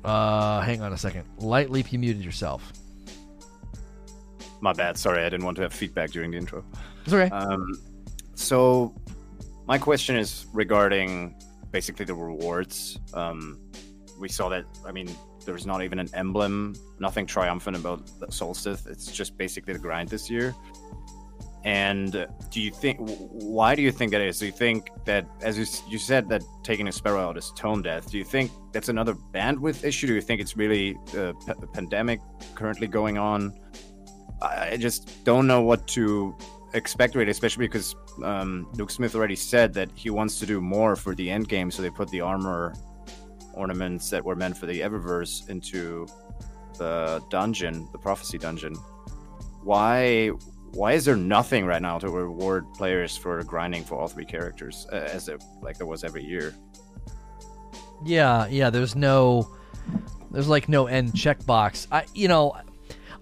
Uh, 0.04 0.62
hang 0.62 0.82
on 0.82 0.94
a 0.94 0.98
second. 0.98 1.26
Light 1.38 1.70
Leap, 1.70 1.92
you 1.92 2.00
muted 2.00 2.24
yourself. 2.24 2.74
My 4.62 4.74
bad. 4.74 4.98
Sorry, 4.98 5.24
I 5.24 5.30
didn't 5.30 5.46
want 5.46 5.56
to 5.58 5.64
have 5.64 5.74
feedback 5.74 6.12
during 6.12 6.32
the 6.32 6.38
intro. 6.38 6.64
It's 7.06 7.14
okay. 7.14 7.30
Um, 7.34 7.80
so, 8.36 8.96
my 9.68 9.78
question 9.78 10.16
is 10.16 10.46
regarding 10.54 11.36
basically 11.72 12.06
the 12.06 12.14
rewards. 12.14 13.00
Um, 13.14 13.60
we 14.20 14.30
saw 14.30 14.50
that. 14.50 14.66
I 14.86 14.92
mean, 14.92 15.10
there's 15.46 15.66
not 15.66 15.84
even 15.84 16.00
an 16.00 16.10
emblem. 16.14 16.76
Nothing 17.00 17.26
triumphant 17.26 17.78
about 17.78 18.08
Solstice. 18.32 18.86
It's 18.86 19.12
just 19.12 19.38
basically 19.38 19.74
the 19.74 19.80
grind 19.80 20.10
this 20.10 20.30
year. 20.30 20.56
And 21.64 22.28
do 22.50 22.60
you 22.60 22.72
think? 22.72 22.98
Why 23.00 23.76
do 23.76 23.84
you 23.84 23.92
think 23.92 24.12
that 24.12 24.22
is? 24.22 24.40
Do 24.40 24.48
you 24.48 24.52
think 24.52 24.90
that, 25.06 25.28
as 25.42 25.60
you, 25.60 25.66
you 25.92 26.00
said, 26.00 26.28
that 26.30 26.42
taking 26.64 26.88
a 26.88 26.92
sparrow 26.92 27.30
out 27.30 27.38
is 27.38 27.52
tone 27.56 27.84
death? 27.84 28.10
Do 28.10 28.18
you 28.18 28.24
think 28.24 28.52
that's 28.72 28.90
another 28.90 29.14
bandwidth 29.14 29.84
issue? 29.84 30.08
Do 30.08 30.16
you 30.16 30.22
think 30.22 30.42
it's 30.42 30.58
really 30.58 30.98
a 31.16 31.34
p- 31.34 31.54
pandemic 31.74 32.20
currently 32.56 32.88
going 32.88 33.20
on? 33.20 33.54
I 34.42 34.78
just 34.78 35.24
don't 35.24 35.46
know 35.46 35.62
what 35.62 35.88
to 35.90 36.36
expect 36.74 37.14
really, 37.14 37.30
especially 37.30 37.68
because 37.68 37.96
um, 38.24 38.68
Luke 38.74 38.90
Smith 38.90 39.14
already 39.14 39.36
said 39.36 39.72
that 39.76 39.90
he 39.94 40.10
wants 40.10 40.40
to 40.40 40.48
do 40.48 40.60
more 40.60 40.96
for 40.96 41.14
the 41.14 41.30
end 41.30 41.48
game. 41.48 41.70
So 41.70 41.84
they 41.84 41.92
put 41.92 42.10
the 42.10 42.22
armor 42.22 42.74
ornaments 43.54 44.10
that 44.10 44.24
were 44.26 44.36
meant 44.36 44.58
for 44.58 44.66
the 44.66 44.82
Eververse 44.82 45.48
into 45.50 46.08
the 46.78 47.24
dungeon, 47.30 47.88
the 47.92 48.00
prophecy 48.00 48.38
dungeon. 48.38 48.74
Why? 49.64 50.32
Why 50.74 50.94
is 50.94 51.06
there 51.06 51.18
nothing 51.18 51.66
right 51.66 51.82
now 51.82 52.00
to 52.00 52.10
reward 52.10 52.74
players 52.74 53.18
for 53.18 53.44
grinding 53.44 53.84
for 53.84 53.96
all 53.96 54.08
three 54.08 54.26
characters, 54.26 54.88
uh, 54.92 54.96
as 54.96 55.28
it 55.28 55.44
like 55.62 55.78
there 55.78 55.88
was 55.88 56.04
every 56.04 56.24
year? 56.24 56.56
Yeah, 58.06 58.48
yeah. 58.48 58.70
There's 58.70 58.96
no, 58.96 59.54
there's 60.32 60.48
like 60.48 60.70
no 60.70 60.88
end 60.88 61.12
checkbox. 61.12 61.88
I, 61.92 62.06
you 62.14 62.28
know, 62.28 62.56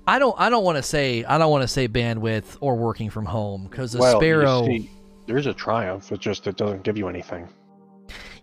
I 0.08 0.20
don't, 0.20 0.40
I 0.40 0.50
don't 0.50 0.64
want 0.64 0.78
to 0.78 0.84
say, 0.84 1.24
I 1.24 1.38
don't 1.38 1.52
want 1.52 1.64
to 1.64 1.68
say 1.68 1.88
bandwidth 1.88 2.58
or 2.62 2.76
working 2.76 3.10
from 3.10 3.26
home 3.26 3.68
because 3.70 3.96
a 3.96 4.00
well, 4.00 4.20
sparrow. 4.20 4.66
See, 4.66 4.92
there's 5.26 5.48
a 5.48 5.54
triumph. 5.54 6.12
It's 6.12 6.24
just 6.24 6.48
it 6.48 6.56
doesn't 6.56 6.84
give 6.84 6.98
you 6.98 7.08
anything. 7.08 7.48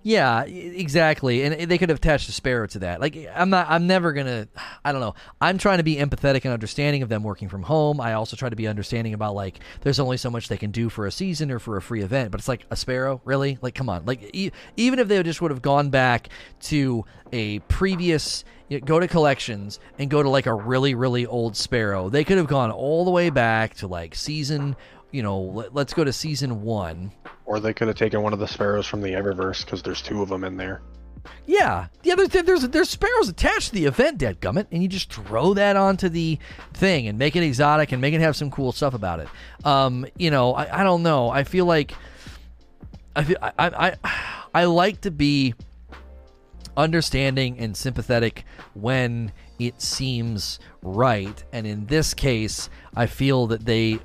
Yeah, 0.06 0.44
exactly. 0.44 1.42
And 1.42 1.52
eh, 1.52 1.64
they 1.66 1.78
could 1.78 1.88
have 1.88 1.98
attached 1.98 2.28
a 2.28 2.32
sparrow 2.32 2.68
to 2.68 2.78
that. 2.78 3.00
Like 3.00 3.16
eh, 3.16 3.26
I'm 3.34 3.50
not 3.50 3.66
I'm 3.68 3.88
never 3.88 4.12
going 4.12 4.26
to 4.28 4.48
I 4.84 4.92
don't 4.92 5.00
know. 5.00 5.16
I'm 5.40 5.58
trying 5.58 5.78
to 5.78 5.82
be 5.82 5.96
empathetic 5.96 6.44
and 6.44 6.54
understanding 6.54 7.02
of 7.02 7.08
them 7.08 7.24
working 7.24 7.48
from 7.48 7.64
home. 7.64 8.00
I 8.00 8.12
also 8.12 8.36
try 8.36 8.48
to 8.48 8.54
be 8.54 8.68
understanding 8.68 9.14
about 9.14 9.34
like 9.34 9.58
there's 9.80 9.98
only 9.98 10.16
so 10.16 10.30
much 10.30 10.46
they 10.46 10.58
can 10.58 10.70
do 10.70 10.88
for 10.90 11.06
a 11.06 11.10
season 11.10 11.50
or 11.50 11.58
for 11.58 11.76
a 11.76 11.82
free 11.82 12.02
event, 12.02 12.30
but 12.30 12.38
it's 12.38 12.46
like 12.46 12.66
a 12.70 12.76
sparrow, 12.76 13.20
really? 13.24 13.58
Like 13.60 13.74
come 13.74 13.88
on. 13.88 14.06
Like 14.06 14.30
e- 14.32 14.52
even 14.76 15.00
if 15.00 15.08
they 15.08 15.20
just 15.24 15.42
would 15.42 15.50
have 15.50 15.60
gone 15.60 15.90
back 15.90 16.28
to 16.60 17.04
a 17.32 17.58
previous 17.58 18.44
you 18.68 18.78
know, 18.78 18.86
go 18.86 19.00
to 19.00 19.08
collections 19.08 19.80
and 19.98 20.08
go 20.08 20.22
to 20.22 20.28
like 20.28 20.46
a 20.46 20.54
really 20.54 20.94
really 20.94 21.26
old 21.26 21.56
sparrow. 21.56 22.10
They 22.10 22.22
could 22.22 22.36
have 22.36 22.46
gone 22.46 22.70
all 22.70 23.04
the 23.04 23.10
way 23.10 23.30
back 23.30 23.74
to 23.78 23.88
like 23.88 24.14
season 24.14 24.76
you 25.16 25.22
know, 25.22 25.40
let, 25.40 25.74
us 25.74 25.94
go 25.94 26.04
to 26.04 26.12
season 26.12 26.60
one. 26.60 27.10
Or 27.46 27.58
they 27.58 27.72
could 27.72 27.88
have 27.88 27.96
taken 27.96 28.20
one 28.20 28.34
of 28.34 28.38
the 28.38 28.46
sparrows 28.46 28.86
from 28.86 29.00
the 29.00 29.12
Eververse 29.12 29.64
because 29.64 29.82
there's 29.82 30.02
two 30.02 30.20
of 30.20 30.28
them 30.28 30.44
in 30.44 30.58
there. 30.58 30.82
Yeah, 31.46 31.86
yeah. 32.02 32.14
There's 32.14 32.28
there's 32.28 32.68
there's 32.68 32.90
sparrows 32.90 33.28
attached 33.28 33.68
to 33.68 33.74
the 33.74 33.86
event, 33.86 34.18
dead 34.18 34.40
gummit, 34.40 34.66
and 34.70 34.82
you 34.82 34.88
just 34.88 35.12
throw 35.12 35.54
that 35.54 35.74
onto 35.74 36.08
the 36.10 36.38
thing 36.74 37.08
and 37.08 37.18
make 37.18 37.34
it 37.34 37.42
exotic 37.42 37.92
and 37.92 38.00
make 38.00 38.14
it 38.14 38.20
have 38.20 38.36
some 38.36 38.50
cool 38.50 38.72
stuff 38.72 38.94
about 38.94 39.20
it. 39.20 39.28
Um, 39.64 40.06
you 40.16 40.30
know, 40.30 40.52
I, 40.52 40.82
I 40.82 40.84
don't 40.84 41.02
know. 41.02 41.30
I 41.30 41.44
feel 41.44 41.64
like 41.64 41.94
I 43.16 43.24
feel 43.24 43.38
I, 43.42 43.52
I 43.58 43.96
I 44.54 44.64
like 44.66 45.00
to 45.00 45.10
be 45.10 45.54
understanding 46.76 47.58
and 47.58 47.76
sympathetic 47.76 48.44
when 48.74 49.32
it 49.58 49.80
seems 49.80 50.60
right, 50.82 51.42
and 51.52 51.66
in 51.66 51.86
this 51.86 52.12
case, 52.14 52.68
I 52.94 53.06
feel 53.06 53.46
that 53.48 53.64
they 53.64 53.98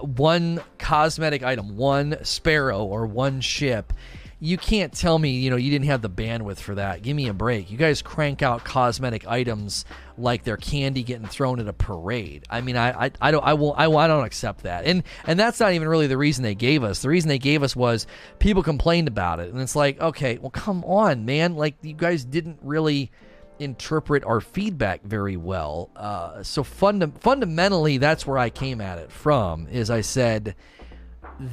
one 0.00 0.60
cosmetic 0.78 1.42
item, 1.42 1.76
one 1.76 2.18
sparrow 2.24 2.84
or 2.84 3.06
one 3.06 3.40
ship. 3.40 3.92
You 4.40 4.56
can't 4.56 4.92
tell 4.92 5.18
me, 5.18 5.30
you 5.30 5.50
know, 5.50 5.56
you 5.56 5.68
didn't 5.68 5.86
have 5.86 6.00
the 6.00 6.08
bandwidth 6.08 6.58
for 6.58 6.76
that. 6.76 7.02
Give 7.02 7.16
me 7.16 7.26
a 7.26 7.32
break. 7.32 7.72
You 7.72 7.76
guys 7.76 8.02
crank 8.02 8.40
out 8.40 8.62
cosmetic 8.62 9.26
items 9.26 9.84
like 10.16 10.44
they're 10.44 10.56
candy 10.56 11.02
getting 11.02 11.26
thrown 11.26 11.58
at 11.58 11.66
a 11.66 11.72
parade. 11.72 12.44
I 12.48 12.60
mean, 12.60 12.76
I, 12.76 13.06
I, 13.06 13.10
I 13.20 13.30
don't, 13.32 13.44
I 13.44 13.54
will, 13.54 13.74
I, 13.76 13.88
I 13.88 14.06
don't 14.06 14.24
accept 14.24 14.62
that. 14.62 14.84
And 14.84 15.02
and 15.26 15.40
that's 15.40 15.58
not 15.58 15.72
even 15.72 15.88
really 15.88 16.06
the 16.06 16.16
reason 16.16 16.44
they 16.44 16.54
gave 16.54 16.84
us. 16.84 17.02
The 17.02 17.08
reason 17.08 17.28
they 17.28 17.40
gave 17.40 17.64
us 17.64 17.74
was 17.74 18.06
people 18.38 18.62
complained 18.62 19.08
about 19.08 19.40
it, 19.40 19.52
and 19.52 19.60
it's 19.60 19.74
like, 19.74 20.00
okay, 20.00 20.38
well, 20.38 20.50
come 20.50 20.84
on, 20.84 21.24
man. 21.24 21.56
Like 21.56 21.74
you 21.82 21.94
guys 21.94 22.24
didn't 22.24 22.60
really 22.62 23.10
interpret 23.58 24.24
our 24.24 24.40
feedback 24.40 25.02
very 25.02 25.36
well. 25.36 25.90
Uh, 25.96 26.42
so 26.42 26.62
funda- 26.62 27.12
fundamentally, 27.20 27.98
that's 27.98 28.26
where 28.26 28.38
I 28.38 28.50
came 28.50 28.80
at 28.80 28.98
it 28.98 29.10
from. 29.10 29.68
Is 29.68 29.90
I 29.90 30.00
said 30.00 30.54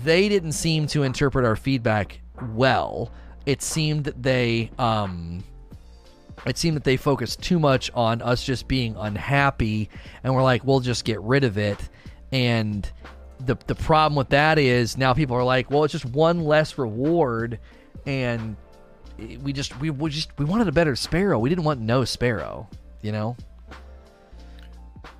they 0.03 0.29
didn't 0.29 0.53
seem 0.53 0.87
to 0.87 1.03
interpret 1.03 1.45
our 1.45 1.55
feedback 1.55 2.21
well. 2.53 3.11
It 3.45 3.61
seemed 3.61 4.05
that 4.05 4.23
they 4.23 4.71
um, 4.79 5.43
it 6.45 6.57
seemed 6.57 6.75
that 6.75 6.83
they 6.83 6.97
focused 6.97 7.41
too 7.41 7.59
much 7.59 7.91
on 7.93 8.21
us 8.21 8.43
just 8.43 8.67
being 8.67 8.95
unhappy, 8.97 9.89
and 10.23 10.33
we're 10.33 10.43
like, 10.43 10.63
we'll 10.63 10.79
just 10.79 11.05
get 11.05 11.21
rid 11.21 11.43
of 11.43 11.57
it. 11.57 11.77
And 12.31 12.89
the 13.39 13.57
the 13.67 13.75
problem 13.75 14.15
with 14.15 14.29
that 14.29 14.57
is 14.57 14.97
now 14.97 15.13
people 15.13 15.35
are 15.35 15.43
like, 15.43 15.69
well, 15.69 15.83
it's 15.83 15.91
just 15.91 16.05
one 16.05 16.41
less 16.41 16.77
reward, 16.77 17.59
and 18.05 18.55
we 19.17 19.53
just 19.53 19.79
we, 19.79 19.89
we 19.89 20.09
just 20.09 20.37
we 20.37 20.45
wanted 20.45 20.67
a 20.67 20.71
better 20.71 20.95
sparrow. 20.95 21.39
We 21.39 21.49
didn't 21.49 21.63
want 21.63 21.79
no 21.79 22.03
sparrow, 22.05 22.67
you 23.01 23.11
know. 23.11 23.35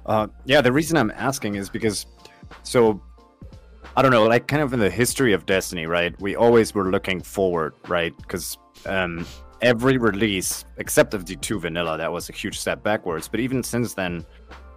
Uh, 0.06 0.28
yeah, 0.46 0.62
the 0.62 0.72
reason 0.72 0.98
I'm 0.98 1.12
asking 1.12 1.56
is 1.56 1.70
because, 1.70 2.06
so, 2.62 3.02
I 3.98 4.02
don't 4.02 4.12
know, 4.12 4.26
like 4.26 4.48
kind 4.48 4.62
of 4.62 4.72
in 4.74 4.80
the 4.80 4.90
history 4.90 5.34
of 5.34 5.46
Destiny, 5.46 5.88
right? 5.88 6.20
We 6.22 6.36
always 6.36 6.76
were 6.76 6.92
looking 6.92 7.22
forward, 7.22 7.74
right? 7.88 8.16
Because 8.18 8.58
um, 8.86 9.26
every 9.62 9.98
release, 9.98 10.66
except 10.78 11.14
of 11.16 11.26
D2 11.26 11.62
Vanilla, 11.62 11.98
that 11.98 12.12
was 12.12 12.30
a 12.30 12.34
huge 12.34 12.60
step 12.60 12.84
backwards. 12.84 13.28
But 13.28 13.40
even 13.40 13.64
since 13.64 13.96
then, 13.96 14.26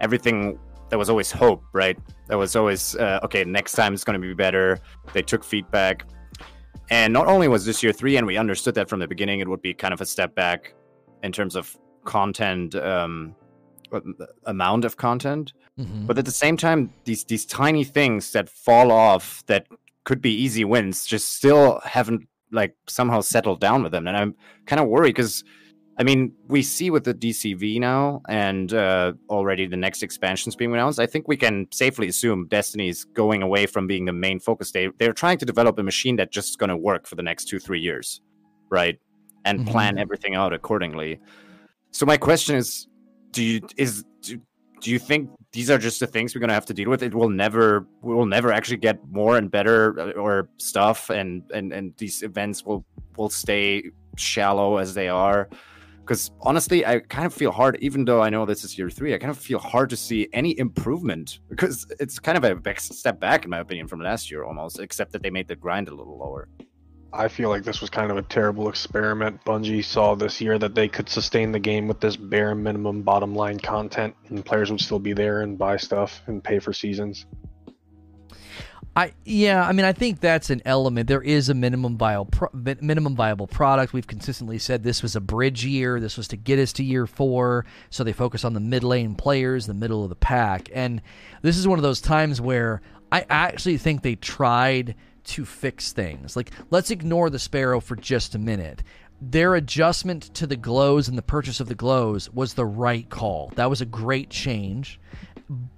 everything 0.01 0.59
there 0.89 0.99
was 0.99 1.11
always 1.11 1.31
hope, 1.31 1.63
right? 1.73 1.99
There 2.29 2.39
was 2.39 2.57
always 2.57 2.97
uh, 2.97 3.21
okay, 3.25 3.45
next 3.45 3.73
time 3.73 3.93
it's 3.93 4.05
going 4.05 4.21
to 4.21 4.27
be 4.27 4.35
better. 4.35 4.79
They 5.13 5.23
took 5.23 5.45
feedback. 5.45 6.07
And 6.91 7.13
not 7.13 7.27
only 7.27 7.49
was 7.49 7.65
this 7.65 7.83
year 7.83 7.93
three, 7.93 8.17
and 8.17 8.27
we 8.27 8.37
understood 8.37 8.75
that 8.77 8.89
from 8.89 9.01
the 9.01 9.09
beginning, 9.09 9.41
it 9.41 9.49
would 9.49 9.63
be 9.63 9.75
kind 9.75 9.93
of 9.93 10.01
a 10.01 10.07
step 10.07 10.35
back 10.35 10.75
in 11.23 11.33
terms 11.33 11.55
of 11.55 11.77
content, 12.05 12.75
um, 12.75 13.35
amount 14.45 14.85
of 14.85 14.97
content. 14.97 15.53
Mm-hmm. 15.79 16.07
But 16.07 16.19
at 16.19 16.25
the 16.25 16.31
same 16.31 16.57
time, 16.57 16.93
these 17.05 17.25
these 17.25 17.47
tiny 17.47 17.85
things 17.85 18.33
that 18.33 18.49
fall 18.49 18.91
off 18.91 19.45
that 19.47 19.67
could 20.05 20.21
be 20.21 20.33
easy 20.33 20.65
wins 20.65 21.05
just 21.05 21.35
still 21.35 21.81
haven't 21.85 22.27
like 22.51 22.75
somehow 22.89 23.21
settled 23.21 23.61
down 23.61 23.83
with 23.83 23.93
them. 23.93 24.07
And 24.07 24.17
I'm 24.17 24.35
kind 24.67 24.81
of 24.81 24.89
worried 24.89 25.15
because 25.15 25.45
I 25.99 26.05
mean, 26.05 26.33
we 26.47 26.63
see 26.63 26.91
with 26.91 27.03
the 27.03 27.13
DCV 27.13 27.81
now 27.81 28.23
and 28.29 28.73
uh, 28.73 29.15
already 29.29 29.67
the 29.67 29.77
next 29.77 30.05
expansions 30.05 30.55
being 30.55 30.73
announced. 30.73 31.01
I 31.01 31.07
think 31.07 31.27
we 31.27 31.37
can 31.37 31.67
safely 31.73 32.07
assume 32.07 32.47
Destiny 32.47 32.89
is 32.89 33.05
going 33.05 33.43
away 33.43 33.67
from 33.67 33.89
being 33.89 34.05
the 34.05 34.13
main 34.13 34.39
focus. 34.39 34.71
They 34.71 34.91
they're 34.99 35.13
trying 35.13 35.39
to 35.39 35.45
develop 35.45 35.77
a 35.79 35.83
machine 35.83 36.15
that's 36.15 36.33
just 36.33 36.59
going 36.59 36.71
to 36.71 36.77
work 36.77 37.09
for 37.09 37.17
the 37.17 37.23
next 37.23 37.47
two 37.47 37.59
three 37.59 37.81
years, 37.81 38.21
right? 38.71 38.97
And 39.45 39.59
Mhm. 39.59 39.67
plan 39.67 39.99
everything 39.99 40.37
out 40.37 40.53
accordingly. 40.53 41.19
So 41.91 42.07
my 42.07 42.17
question 42.17 42.55
is, 42.55 42.87
do 43.33 43.43
you 43.43 43.61
is 43.77 44.05
do, 44.23 44.41
do 44.81 44.93
you 44.93 45.01
think 45.01 45.31
these 45.51 45.69
are 45.69 45.79
just 45.79 45.99
the 45.99 46.07
things 46.07 46.33
we're 46.33 46.41
going 46.41 46.49
to 46.49 46.55
have 46.55 46.67
to 46.67 46.75
deal 46.75 46.91
with? 46.91 47.03
It 47.03 47.13
will 47.13 47.31
never 47.31 47.89
we 48.03 48.15
will 48.15 48.27
never 48.27 48.53
actually 48.53 48.77
get 48.77 49.01
more 49.11 49.37
and 49.37 49.51
better 49.51 49.99
uh, 49.99 50.11
or 50.13 50.49
stuff, 50.59 51.11
and 51.11 51.43
and 51.53 51.73
and 51.73 51.93
these 51.97 52.23
events 52.23 52.65
will 52.65 52.85
will 53.17 53.31
stay 53.31 53.91
shallow 54.17 54.77
as 54.77 54.95
they 54.95 55.09
are 55.09 55.49
because 56.09 56.31
honestly 56.41 56.87
i 56.87 56.99
kind 56.99 57.27
of 57.27 57.35
feel 57.35 57.53
hard 57.53 57.77
even 57.81 58.05
though 58.05 58.23
i 58.23 58.31
know 58.31 58.47
this 58.47 58.65
is 58.65 58.79
year 58.79 58.89
three 58.89 59.15
i 59.15 59.19
kind 59.19 59.31
of 59.31 59.37
feel 59.37 59.59
hard 59.59 59.91
to 59.91 59.97
see 59.97 60.27
any 60.33 60.59
improvement 60.59 61.41
because 61.51 61.87
it's 62.01 62.19
kind 62.19 62.39
of 62.39 62.45
a 62.45 62.57
back- 62.57 62.81
step 62.81 63.21
back 63.21 63.45
in 63.45 63.51
my 63.51 63.59
opinion 63.59 63.87
from 63.87 64.01
last 64.01 64.31
year 64.31 64.43
almost 64.43 64.81
except 64.81 65.13
that 65.13 65.23
they 65.23 65.29
made 65.29 65.47
the 65.47 65.57
grind 65.57 65.89
a 65.89 65.95
little 65.95 66.19
lower 66.19 66.49
I 67.11 67.27
feel 67.27 67.49
like 67.49 67.65
this 67.65 67.81
was 67.81 67.89
kind 67.89 68.11
of 68.11 68.19
a 68.19 68.23
terrible 68.23 68.69
experiment. 68.69 69.43
Bungie 69.47 69.83
saw 69.83 70.15
this 70.15 70.43
year 70.43 70.59
that 70.59 70.75
they 70.75 70.89
could 70.89 71.09
sustain 71.09 71.53
the 71.53 71.59
game 71.59 71.89
with 71.89 72.01
this 72.01 72.17
bare 72.17 72.55
minimum 72.55 73.01
bottom 73.01 73.35
line 73.35 73.59
content, 73.59 74.15
and 74.29 74.45
players 74.45 74.71
would 74.71 74.83
still 74.83 74.99
be 74.99 75.15
there 75.15 75.41
and 75.41 75.57
buy 75.57 75.79
stuff 75.79 76.21
and 76.27 76.45
pay 76.45 76.59
for 76.59 76.75
seasons. 76.75 77.25
I 78.99 79.13
yeah, 79.25 79.65
I 79.65 79.71
mean, 79.71 79.87
I 79.87 79.93
think 79.93 80.19
that's 80.19 80.51
an 80.51 80.61
element. 80.65 81.07
There 81.07 81.23
is 81.23 81.49
a 81.49 81.55
minimum 81.55 81.97
viable 81.97 82.25
pro- 82.25 82.49
minimum 82.53 83.15
viable 83.15 83.47
product. 83.47 83.93
We've 83.93 84.09
consistently 84.09 84.59
said 84.59 84.83
this 84.83 85.05
was 85.05 85.15
a 85.15 85.21
bridge 85.21 85.65
year. 85.65 86.01
This 86.01 86.17
was 86.17 86.27
to 86.29 86.37
get 86.37 86.59
us 86.59 86.73
to 86.75 86.83
year 86.83 87.07
four, 87.07 87.65
so 87.91 88.03
they 88.03 88.13
focus 88.13 88.45
on 88.45 88.55
the 88.55 88.61
mid 88.61 88.83
lane 88.83 89.15
players, 89.15 89.69
the 89.69 89.75
middle 89.75 90.03
of 90.03 90.09
the 90.09 90.17
pack, 90.17 90.69
and 90.75 91.01
this 91.43 91.57
is 91.57 91.69
one 91.69 91.79
of 91.79 91.85
those 91.85 92.01
times 92.01 92.41
where 92.41 92.83
I 93.13 93.25
actually 93.31 93.79
think 93.79 94.03
they 94.03 94.17
tried 94.17 94.97
to 95.27 95.45
fix 95.45 95.93
things. 95.93 96.35
Like, 96.35 96.51
let's 96.71 96.91
ignore 96.91 97.31
the 97.31 97.39
sparrow 97.39 97.79
for 97.79 97.95
just 97.95 98.35
a 98.35 98.39
minute. 98.39 98.83
Their 99.21 99.55
adjustment 99.55 100.35
to 100.35 100.47
the 100.49 100.57
glows 100.57 101.09
and 101.09 101.17
the 101.17 101.23
purchase 101.23 101.61
of 101.61 101.69
the 101.69 101.77
glows 101.77 102.33
was 102.33 102.55
the 102.55 102.67
right 102.67 103.09
call. 103.09 103.53
That 103.55 103.71
was 103.71 103.81
a 103.81 103.87
great 103.87 104.31
change 104.31 104.99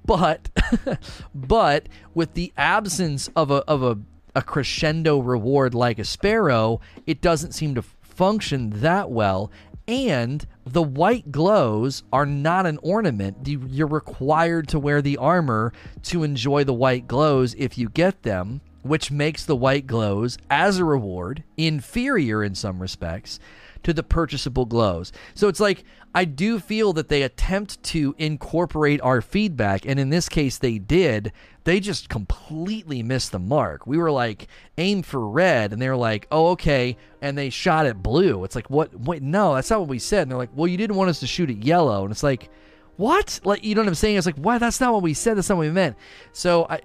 but 0.04 0.48
but 1.34 1.88
with 2.14 2.34
the 2.34 2.52
absence 2.56 3.28
of 3.36 3.50
a 3.50 3.56
of 3.68 3.82
a, 3.82 3.98
a 4.34 4.42
crescendo 4.42 5.18
reward 5.18 5.74
like 5.74 5.98
a 5.98 6.04
sparrow, 6.04 6.80
it 7.06 7.20
doesn't 7.20 7.52
seem 7.52 7.74
to 7.74 7.82
function 7.82 8.70
that 8.80 9.10
well. 9.10 9.50
And 9.88 10.46
the 10.64 10.82
white 10.82 11.32
glows 11.32 12.04
are 12.12 12.26
not 12.26 12.64
an 12.66 12.78
ornament. 12.82 13.48
You- 13.48 13.66
You're 13.68 13.86
required 13.88 14.68
to 14.68 14.78
wear 14.78 15.02
the 15.02 15.16
armor 15.16 15.72
to 16.04 16.22
enjoy 16.22 16.62
the 16.64 16.74
white 16.74 17.08
glows 17.08 17.54
if 17.58 17.76
you 17.76 17.88
get 17.88 18.22
them, 18.22 18.60
which 18.82 19.10
makes 19.10 19.44
the 19.44 19.56
white 19.56 19.88
glows, 19.88 20.38
as 20.48 20.78
a 20.78 20.84
reward, 20.84 21.42
inferior 21.56 22.44
in 22.44 22.54
some 22.54 22.80
respects 22.80 23.40
to 23.82 23.92
the 23.92 24.02
purchasable 24.02 24.66
glows. 24.66 25.12
So 25.34 25.48
it's 25.48 25.60
like 25.60 25.84
I 26.14 26.24
do 26.24 26.58
feel 26.58 26.92
that 26.94 27.08
they 27.08 27.22
attempt 27.22 27.82
to 27.84 28.14
incorporate 28.18 29.00
our 29.00 29.20
feedback, 29.20 29.86
and 29.86 30.00
in 30.00 30.10
this 30.10 30.28
case 30.28 30.58
they 30.58 30.78
did. 30.78 31.32
They 31.64 31.78
just 31.78 32.08
completely 32.08 33.02
missed 33.02 33.32
the 33.32 33.38
mark. 33.38 33.86
We 33.86 33.98
were 33.98 34.10
like, 34.10 34.48
aim 34.78 35.02
for 35.02 35.28
red, 35.28 35.72
and 35.72 35.80
they 35.80 35.90
were 35.90 35.96
like, 35.96 36.26
oh, 36.32 36.48
okay, 36.48 36.96
and 37.20 37.36
they 37.36 37.50
shot 37.50 37.84
at 37.84 38.02
blue. 38.02 38.44
It's 38.44 38.56
like, 38.56 38.70
what? 38.70 38.98
Wait, 38.98 39.22
no, 39.22 39.54
that's 39.54 39.68
not 39.70 39.80
what 39.80 39.88
we 39.88 39.98
said. 39.98 40.22
And 40.22 40.30
they're 40.30 40.38
like, 40.38 40.50
well, 40.54 40.66
you 40.66 40.78
didn't 40.78 40.96
want 40.96 41.10
us 41.10 41.20
to 41.20 41.26
shoot 41.26 41.50
at 41.50 41.62
yellow, 41.62 42.02
and 42.02 42.10
it's 42.10 42.22
like, 42.22 42.50
what? 42.96 43.40
Like, 43.44 43.62
you 43.62 43.74
know 43.74 43.82
what 43.82 43.88
I'm 43.88 43.94
saying? 43.94 44.16
It's 44.16 44.26
like, 44.26 44.36
why? 44.36 44.58
That's 44.58 44.80
not 44.80 44.92
what 44.92 45.02
we 45.02 45.14
said. 45.14 45.36
That's 45.36 45.48
not 45.48 45.58
what 45.58 45.66
we 45.66 45.70
meant. 45.70 45.96
So 46.32 46.66
I, 46.68 46.80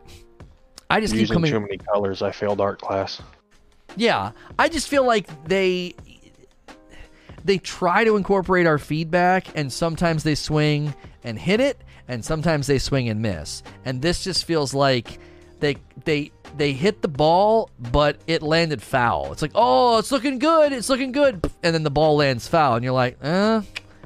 I 0.90 1.00
just 1.00 1.14
keep 1.14 1.22
Using 1.22 1.36
coming. 1.36 1.52
too 1.52 1.60
many 1.60 1.78
colors, 1.78 2.22
I 2.22 2.32
failed 2.32 2.62
art 2.62 2.82
class. 2.82 3.22
Yeah, 3.96 4.32
I 4.60 4.68
just 4.68 4.90
feel 4.90 5.06
like 5.06 5.28
they 5.46 5.96
they 7.46 7.60
try 7.60 8.04
to 8.04 8.18
incorporate 8.18 8.66
our 8.66 8.80
feedback 8.80 9.48
and 9.56 9.72
sometimes 9.72 10.24
they 10.24 10.36
swing 10.36 10.94
and 11.24 11.38
hit 11.38 11.60
it 11.60 11.80
and 12.08 12.26
sometimes 12.26 12.68
they 12.68 12.80
swing 12.80 13.08
and 13.08 13.22
miss. 13.22 13.64
And 13.86 14.02
this 14.02 14.24
just 14.24 14.46
feels 14.46 14.74
like 14.74 15.20
they 15.60 15.78
they 16.04 16.32
they 16.58 16.74
hit 16.74 17.02
the 17.02 17.08
ball 17.08 17.70
but 17.92 18.18
it 18.28 18.42
landed 18.42 18.82
foul. 18.82 19.32
It's 19.32 19.42
like, 19.42 19.52
"Oh, 19.56 20.00
it's 20.00 20.12
looking 20.12 20.40
good. 20.40 20.74
It's 20.74 20.90
looking 20.90 21.12
good." 21.12 21.50
And 21.64 21.74
then 21.74 21.84
the 21.84 21.92
ball 21.92 22.18
lands 22.18 22.48
foul 22.48 22.76
and 22.76 22.84
you're 22.84 22.94
like, 22.94 23.18
"Uh, 23.22 23.62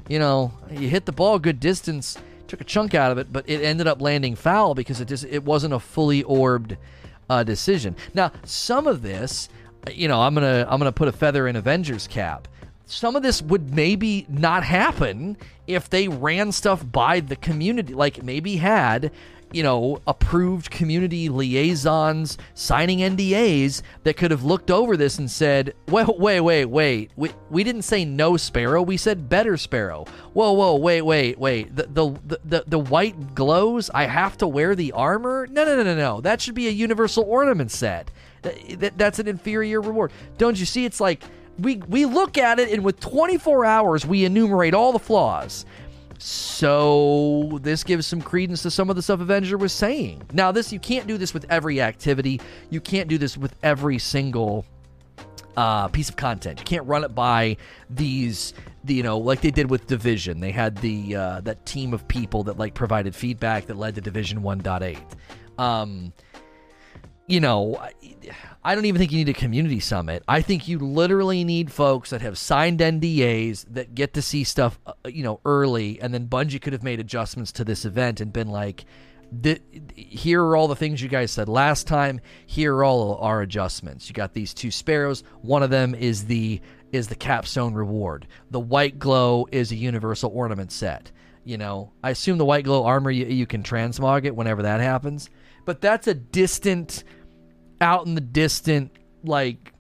you 0.07 0.20
know, 0.20 0.52
you 0.70 0.90
hit 0.90 1.06
the 1.06 1.11
ball 1.11 1.36
a 1.36 1.40
good 1.40 1.60
distance, 1.60 2.18
took 2.48 2.60
a 2.60 2.66
chunk 2.66 2.94
out 2.94 3.11
of 3.11 3.18
it, 3.18 3.32
but 3.32 3.48
it 3.48 3.61
ended 3.61 3.88
up 3.88 4.02
landing 4.02 4.36
foul 4.36 4.76
because 4.76 4.99
it 4.99 5.07
just 5.07 5.24
it 5.24 5.44
wasn't 5.44 5.74
a 5.74 5.80
fully 5.80 6.24
orbed 6.24 6.76
uh, 7.30 7.44
decision. 7.44 7.95
Now, 8.14 8.32
some 8.44 8.88
of 8.88 9.02
this, 9.02 9.49
you 9.91 10.07
know, 10.07 10.22
I'm 10.22 10.34
gonna 10.34 10.68
I'm 10.70 10.80
gonna 10.80 10.91
put 10.91 11.07
a 11.07 11.14
feather 11.14 11.48
in 11.48 11.56
Avengers 11.56 12.07
cap. 12.07 12.48
Some 12.90 13.16
of 13.16 13.22
this 13.22 13.41
would 13.41 13.76
maybe 13.76 14.26
not 14.28 14.64
happen 14.64 15.38
if 15.68 15.90
they 15.90 16.07
ran 16.07 16.52
stuff 16.52 16.84
by 16.91 17.20
the 17.20 17.36
community, 17.36 17.94
like 17.94 18.24
maybe 18.24 18.57
had 18.57 19.11
you 19.52 19.64
know 19.64 19.99
approved 20.06 20.70
community 20.72 21.28
liaisons 21.30 22.38
signing 22.56 22.99
NDAs 22.99 23.84
that 24.03 24.18
could 24.18 24.32
have 24.32 24.44
looked 24.44 24.72
over 24.72 24.98
this 24.98 25.20
and 25.20 25.30
said, 25.30 25.76
"Well, 25.88 26.16
wait, 26.18 26.41
wait, 26.41 26.66
wait. 26.66 27.11
We 27.16 27.32
we 27.52 27.64
didn't 27.64 27.84
say 27.84 28.06
no 28.06 28.38
sparrow. 28.38 28.82
We 28.82 28.98
said 28.98 29.30
better 29.30 29.56
sparrow. 29.56 30.06
Whoa, 30.34 30.53
whoa, 30.53 30.76
wait, 30.76 31.03
wait, 31.03 31.38
wait. 31.38 31.76
The 31.76 31.84
the 31.84 32.40
the, 32.44 32.64
the, 32.66 32.80
white 32.80 33.36
glows. 33.36 33.91
I 33.94 34.06
have 34.06 34.36
to 34.38 34.48
wear 34.48 34.74
the 34.74 34.94
armor. 34.94 35.48
No, 35.52 35.64
no, 35.64 35.76
no, 35.76 35.84
no, 35.84 35.95
no. 35.95 36.22
That 36.22 36.41
should 36.41 36.56
be 36.56 36.68
a 36.68 36.72
universal 36.72 37.24
ornament 37.24 37.70
set. 37.70 38.10
That- 38.41 38.98
that's 38.98 39.20
an 39.20 39.28
inferior 39.28 39.80
reward. 39.80 40.11
Don't 40.40 40.60
you 40.60 40.66
see? 40.66 40.86
It's 40.86 40.99
like 40.99 41.24
we 41.60 41.77
we 41.88 42.06
look 42.06 42.38
at 42.38 42.60
it 42.60 42.72
and 42.72 42.84
with 42.84 42.99
24 42.99 43.65
hours 43.65 44.06
we 44.06 44.26
enumerate 44.26 44.73
all 44.73 44.91
the 44.91 44.99
flaws. 44.99 45.65
So 46.22 47.60
this 47.61 47.86
gives 47.86 48.06
some 48.06 48.22
credence 48.22 48.61
to 48.64 48.72
some 48.72 48.90
of 48.90 48.98
the 48.98 49.02
stuff 49.02 49.22
Avenger 49.22 49.57
was 49.57 49.72
saying. 49.72 50.22
Now, 50.34 50.52
this 50.52 50.73
you 50.73 50.80
can't 50.80 51.07
do 51.07 51.18
this 51.18 51.34
with 51.34 51.45
every 51.49 51.81
activity. 51.81 52.41
You 52.69 52.81
can't 52.81 53.07
do 53.07 53.18
this 53.18 53.38
with 53.38 53.56
every 53.64 53.99
single 53.99 54.65
uh, 55.56 55.88
piece 55.88 56.10
of 56.10 56.18
content. 56.18 56.60
You 56.60 56.65
can't 56.65 56.86
run 56.86 57.06
it 57.06 57.15
by 57.15 57.56
these, 57.90 58.53
the, 58.84 58.95
you 58.95 59.03
know, 59.03 59.18
like 59.18 59.40
they 59.40 59.52
did 59.52 59.69
with 59.69 59.88
Division. 59.88 60.41
They 60.41 60.52
had 60.52 60.77
the 60.77 61.15
uh, 61.15 61.41
that 61.41 61.65
team 61.65 61.94
of 61.94 62.06
people 62.07 62.44
that 62.44 62.57
like 62.57 62.73
provided 62.73 63.15
feedback 63.15 63.68
that 63.68 63.77
led 63.77 63.95
to 63.95 64.02
Division 64.02 64.41
1.8. 64.41 64.99
Um, 65.57 66.11
you 67.27 67.40
know, 67.40 67.81
I- 68.70 68.76
don't 68.76 68.86
even 68.86 69.00
think 69.00 69.12
you 69.12 69.18
need 69.18 69.30
a 69.30 69.34
community 69.34 69.80
summit. 69.80 70.24
I 70.28 70.41
think 70.41 70.68
you 70.68 70.78
literally 70.78 71.44
need 71.44 71.72
folks 71.72 72.12
that 72.12 72.22
have 72.22 72.38
signed 72.38 72.82
NDAs 72.82 73.66
that 73.72 73.96
get 73.96 74.14
to 74.14 74.22
see 74.22 74.44
stuff, 74.44 74.80
uh, 74.86 74.94
you 75.08 75.24
know, 75.24 75.40
early, 75.44 76.00
and 76.00 76.14
then 76.14 76.28
Bungie 76.28 76.62
could 76.62 76.74
have 76.74 76.84
made 76.84 77.00
adjustments 77.00 77.52
to 77.54 77.64
this 77.64 77.84
event 77.84 78.22
and 78.22 78.32
been 78.32 78.50
like, 78.50 78.86
"Here 79.96 80.44
are 80.44 80.56
all 80.56 80.68
the 80.68 80.76
things 80.76 81.02
you 81.02 81.10
guys 81.10 81.32
said 81.32 81.50
last 81.50 81.88
time. 81.88 82.20
Here 82.46 82.76
are 82.76 82.84
all 82.84 83.16
our 83.16 83.41
adjustments. 83.41 84.08
You 84.08 84.14
got 84.14 84.34
these 84.34 84.54
two 84.54 84.70
sparrows. 84.72 85.24
One 85.41 85.64
of 85.64 85.72
them 85.72 85.96
is 85.96 86.26
the 86.26 86.62
is 86.91 87.08
the 87.08 87.16
capstone 87.16 87.74
reward. 87.74 88.28
The 88.52 88.60
white 88.60 89.00
glow 89.00 89.48
is 89.52 89.72
a 89.72 89.76
universal 89.76 90.32
ornament 90.34 90.72
set." 90.72 91.12
You 91.44 91.58
know, 91.58 91.91
I 92.04 92.12
assume 92.12 92.38
the 92.38 92.46
white 92.46 92.66
glow 92.66 92.86
armor 92.86 93.10
you, 93.10 93.26
you 93.26 93.48
can 93.48 93.64
transmog 93.64 94.26
it 94.26 94.36
whenever 94.36 94.62
that 94.62 94.82
happens, 94.82 95.30
but 95.66 95.82
that's 95.82 96.08
a 96.08 96.14
distant 96.14 97.04
out 97.81 98.06
in 98.06 98.15
the 98.15 98.22
distant, 98.22 98.91
like 99.23 99.73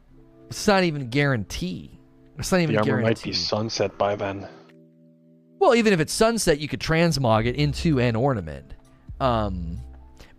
it's 0.49 0.67
not 0.67 0.83
even 0.83 1.01
a 1.03 1.05
guarantee. 1.05 1.99
It's 2.37 2.51
not 2.51 2.61
even 2.61 2.75
The 2.75 2.81
a 2.81 2.85
armor 2.91 3.01
might 3.01 3.21
be 3.21 3.33
sunset 3.33 3.97
by 3.97 4.15
then. 4.15 4.47
well, 5.59 5.75
even 5.75 5.91
if 5.93 5.99
it's 5.99 6.13
sunset, 6.13 6.59
you 6.59 6.67
could 6.67 6.79
transmog 6.79 7.45
it 7.45 7.55
into 7.55 7.99
an 7.99 8.15
ornament. 8.15 8.73
Um, 9.19 9.77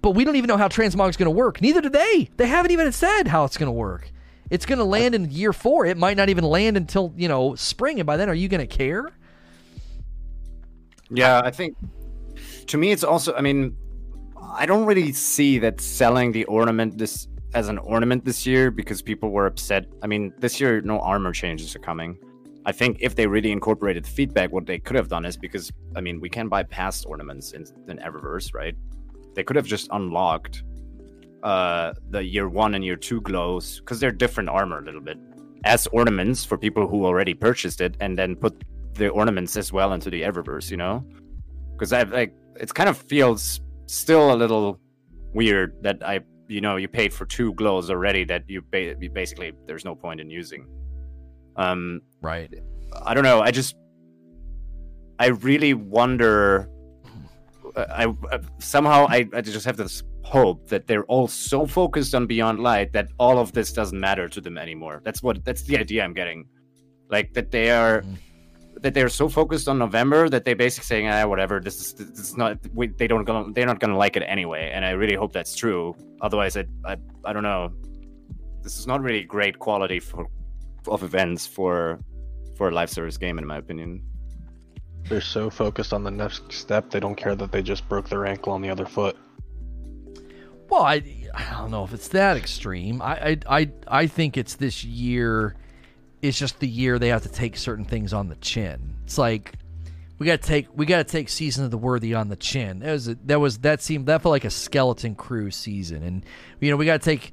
but 0.01 0.13
we 0.13 0.25
don't 0.25 0.37
even 0.37 0.49
know 0.49 0.57
how 0.57 0.69
transmog 0.69 1.11
is 1.11 1.17
going 1.19 1.27
to 1.27 1.37
work. 1.37 1.61
Neither 1.61 1.83
do 1.83 1.91
they. 1.91 2.31
They 2.39 2.47
haven't 2.47 2.71
even 2.71 2.91
said 2.93 3.29
how 3.29 3.45
it's 3.45 3.59
going 3.59 3.67
to 3.67 3.73
work. 3.73 4.11
It's 4.49 4.65
going 4.65 4.79
to 4.79 4.85
land 4.85 5.15
in 5.15 5.31
year 5.31 5.53
four. 5.53 5.85
It 5.85 5.99
might 5.99 6.17
not 6.17 6.31
even 6.31 6.43
land 6.45 6.77
until 6.79 7.13
you 7.17 7.29
know 7.29 7.55
spring, 7.55 8.01
and 8.01 8.07
by 8.07 8.17
then, 8.17 8.29
are 8.31 8.35
you 8.35 8.49
going 8.49 8.67
to 8.67 8.67
care? 8.67 9.11
Yeah, 11.11 11.41
I 11.45 11.51
think 11.51 11.77
to 12.69 12.79
me 12.79 12.93
it's 12.93 13.05
also 13.05 13.35
I 13.35 13.41
mean 13.41 13.77
I 14.53 14.65
don't 14.67 14.87
really 14.87 15.13
see 15.13 15.59
that 15.59 15.81
selling 15.81 16.33
the 16.33 16.45
ornament 16.47 16.99
this 16.99 17.29
as 17.55 17.69
an 17.69 17.79
ornament 17.79 18.25
this 18.25 18.47
year 18.47 18.71
because 18.71 19.03
people 19.03 19.31
were 19.31 19.47
upset. 19.47 19.87
I 20.03 20.07
mean, 20.07 20.33
this 20.39 20.61
year 20.61 20.81
no 20.81 21.01
armor 21.01 21.33
changes 21.33 21.75
are 21.75 21.81
coming. 21.81 22.19
I 22.67 22.73
think 22.73 22.99
if 23.01 23.15
they 23.15 23.27
really 23.27 23.53
incorporated 23.53 24.07
feedback, 24.07 24.53
what 24.53 24.67
they 24.67 24.79
could 24.79 24.97
have 24.97 25.09
done 25.09 25.25
is 25.25 25.37
because 25.37 25.71
I 25.97 26.01
mean 26.01 26.21
we 26.21 26.29
can 26.29 26.49
buy 26.49 26.63
past 26.63 27.07
ornaments 27.07 27.53
in, 27.53 27.65
in 27.89 27.99
Eververse, 27.99 28.55
right? 28.55 28.77
They 29.35 29.43
could 29.43 29.57
have 29.57 29.67
just 29.67 29.89
unlocked 29.93 30.63
uh 31.43 31.95
the 32.11 32.23
year 32.23 32.51
one 32.51 32.75
and 32.75 32.85
year 32.85 32.97
two 32.97 33.21
glows 33.23 33.81
because 33.81 33.99
they're 33.99 34.13
different 34.13 34.51
armor 34.51 34.79
a 34.79 34.85
little 34.85 35.01
bit 35.01 35.17
as 35.65 35.87
ornaments 35.89 36.45
for 36.45 36.59
people 36.59 36.87
who 36.87 37.05
already 37.05 37.35
purchased 37.35 37.81
it 37.81 37.97
and 38.01 38.19
then 38.19 38.37
put 38.37 38.63
the 38.95 39.09
ornaments 39.09 39.57
as 39.57 39.73
well 39.73 39.93
into 39.93 40.11
the 40.11 40.23
Eververse, 40.23 40.71
you 40.71 40.77
know? 40.77 41.05
Because 41.73 41.93
I 41.93 42.03
like 42.03 42.35
it 42.57 42.73
kind 42.75 42.89
of 42.89 42.97
feels 42.97 43.61
still 43.87 44.35
a 44.35 44.37
little 44.37 44.79
weird 45.33 45.75
that 45.83 46.07
I 46.07 46.21
you 46.51 46.61
know 46.61 46.77
you 46.77 46.89
paid 46.89 47.13
for 47.15 47.25
two 47.25 47.55
glows 47.55 47.91
already 47.91 48.25
that 48.25 48.43
you, 48.49 48.61
ba- 48.63 48.97
you 49.01 49.11
basically 49.11 49.53
there's 49.67 49.85
no 49.85 49.95
point 49.95 50.21
in 50.21 50.29
using. 50.31 50.67
Um, 51.57 52.01
right. 52.23 52.53
I 53.05 53.15
don't 53.15 53.25
know. 53.25 53.41
I 53.41 53.51
just 53.51 53.77
I 55.19 55.27
really 55.29 55.75
wonder. 55.75 56.69
I, 57.77 58.07
I 58.33 58.41
somehow 58.59 59.07
I, 59.09 59.29
I 59.33 59.41
just 59.43 59.65
have 59.65 59.77
this 59.77 60.03
hope 60.25 60.69
that 60.69 60.87
they're 60.87 61.05
all 61.05 61.29
so 61.29 61.67
focused 61.67 62.15
on 62.15 62.27
Beyond 62.27 62.59
Light 62.61 62.93
that 62.93 63.09
all 63.19 63.39
of 63.39 63.53
this 63.53 63.73
doesn't 63.73 63.99
matter 63.99 64.29
to 64.29 64.41
them 64.41 64.59
anymore. 64.59 65.01
That's 65.05 65.23
what 65.23 65.45
that's 65.45 65.63
the 65.63 65.79
idea 65.79 66.05
I'm 66.05 66.15
getting. 66.15 66.47
Like 67.11 67.33
that 67.35 67.51
they 67.51 67.71
are 67.71 68.03
Mm. 68.03 68.17
That 68.81 68.95
they're 68.95 69.09
so 69.09 69.29
focused 69.29 69.69
on 69.69 69.79
November 69.79 70.29
that 70.29 70.45
they 70.45 70.55
basically 70.55 70.87
saying 70.87 71.07
ah 71.09 71.27
whatever 71.27 71.61
this 71.61 71.81
is 71.81 71.93
this 71.93 72.19
is 72.19 72.37
not 72.37 72.59
we, 72.75 72.87
they 72.87 73.07
don't 73.07 73.25
gonna 73.25 73.53
they're 73.53 73.67
not 73.67 73.81
gonna 73.81 73.97
like 73.97 74.17
it 74.17 74.23
anyway. 74.23 74.71
And 74.73 74.85
I 74.85 74.91
really 74.91 75.17
hope 75.17 75.33
that's 75.33 75.55
true. 75.55 75.95
Otherwise, 76.21 76.57
I 76.57 76.65
I, 76.85 76.97
I 77.25 77.33
don't 77.33 77.43
know. 77.43 77.73
This 78.63 78.79
is 78.79 78.87
not 78.87 79.01
really 79.03 79.25
great 79.25 79.59
quality 79.59 80.01
for 80.01 80.27
of 80.89 81.03
events 81.03 81.47
for 81.47 82.01
for 82.57 82.69
a 82.69 82.73
live 82.73 82.91
service 82.91 83.17
game 83.17 83.39
in 83.39 83.47
my 83.47 83.59
opinion. 83.59 84.03
They're 85.09 85.21
so 85.21 85.51
focused 85.51 85.93
on 85.93 86.05
the 86.05 86.11
next 86.11 86.53
step, 86.53 86.91
they 86.91 87.01
don't 87.01 87.17
care 87.17 87.35
that 87.35 87.51
they 87.53 87.63
just 87.63 87.89
broke 87.89 88.09
their 88.09 88.27
ankle 88.27 88.53
on 88.53 88.63
the 88.63 88.71
other 88.71 88.87
foot. 88.87 89.17
Well, 90.69 90.83
I, 90.83 91.03
I 91.35 91.51
don't 91.51 91.73
know 91.73 91.83
if 91.83 91.93
it's 91.93 92.09
that 92.09 92.37
extreme. 92.37 93.03
I, 93.03 93.31
I, 93.31 93.39
I, 93.49 93.71
I 93.89 94.07
think 94.07 94.37
it's 94.37 94.55
this 94.55 94.85
year. 94.85 95.57
It's 96.23 96.39
just 96.39 96.61
the 96.61 96.69
year 96.69 96.99
they 96.99 97.09
have 97.09 97.23
to 97.23 97.29
take 97.29 97.57
certain 97.57 97.85
things 97.85 98.13
on 98.13 98.29
the 98.29 98.37
chin. 98.37 98.97
It's 99.05 99.19
like 99.19 99.55
we 100.19 100.27
got 100.27 100.43
to 100.43 100.47
take 100.47 100.69
we 100.75 100.85
got 100.85 100.99
to 100.99 101.05
take 101.05 101.31
season 101.31 101.65
of 101.65 101.71
the 101.71 101.79
worthy 101.79 102.15
on 102.15 102.29
the 102.29 102.37
chin. 102.37 102.81
That 102.81 102.93
was 102.93 103.09
a, 103.09 103.15
that 103.25 103.41
was 103.41 103.59
that 103.59 103.81
seemed 103.81 104.07
that 104.07 104.23
felt 104.23 104.33
like 104.33 104.45
a 104.45 104.51
skeleton 104.51 105.15
crew 105.15 105.51
season, 105.51 106.03
and 106.03 106.25
you 106.61 106.71
know 106.71 106.77
we 106.77 106.85
got 106.85 107.01
to 107.01 107.05
take 107.05 107.33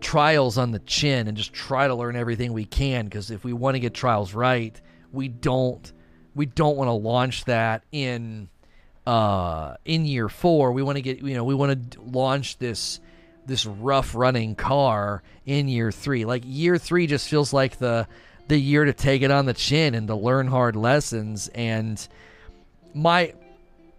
trials 0.00 0.58
on 0.58 0.72
the 0.72 0.78
chin 0.80 1.28
and 1.28 1.36
just 1.36 1.52
try 1.52 1.86
to 1.86 1.94
learn 1.94 2.16
everything 2.16 2.52
we 2.52 2.64
can 2.64 3.04
because 3.04 3.30
if 3.30 3.44
we 3.44 3.52
want 3.52 3.74
to 3.74 3.80
get 3.80 3.94
trials 3.94 4.34
right, 4.34 4.78
we 5.12 5.28
don't 5.28 5.92
we 6.34 6.46
don't 6.46 6.76
want 6.76 6.88
to 6.88 6.92
launch 6.92 7.44
that 7.46 7.84
in 7.90 8.48
uh 9.06 9.76
in 9.86 10.04
year 10.04 10.28
4. 10.28 10.72
We 10.72 10.82
want 10.82 10.96
to 10.96 11.02
get 11.02 11.22
you 11.22 11.34
know, 11.34 11.44
we 11.44 11.54
want 11.54 11.92
to 11.92 12.00
launch 12.02 12.58
this 12.58 13.00
this 13.50 13.66
rough 13.66 14.14
running 14.14 14.54
car 14.54 15.22
in 15.44 15.68
year 15.68 15.92
3. 15.92 16.24
Like 16.24 16.42
year 16.46 16.78
3 16.78 17.06
just 17.06 17.28
feels 17.28 17.52
like 17.52 17.78
the 17.78 18.06
the 18.48 18.58
year 18.58 18.84
to 18.84 18.92
take 18.92 19.22
it 19.22 19.30
on 19.30 19.46
the 19.46 19.54
chin 19.54 19.94
and 19.94 20.08
to 20.08 20.14
learn 20.14 20.48
hard 20.48 20.74
lessons 20.74 21.48
and 21.54 22.08
my 22.94 23.32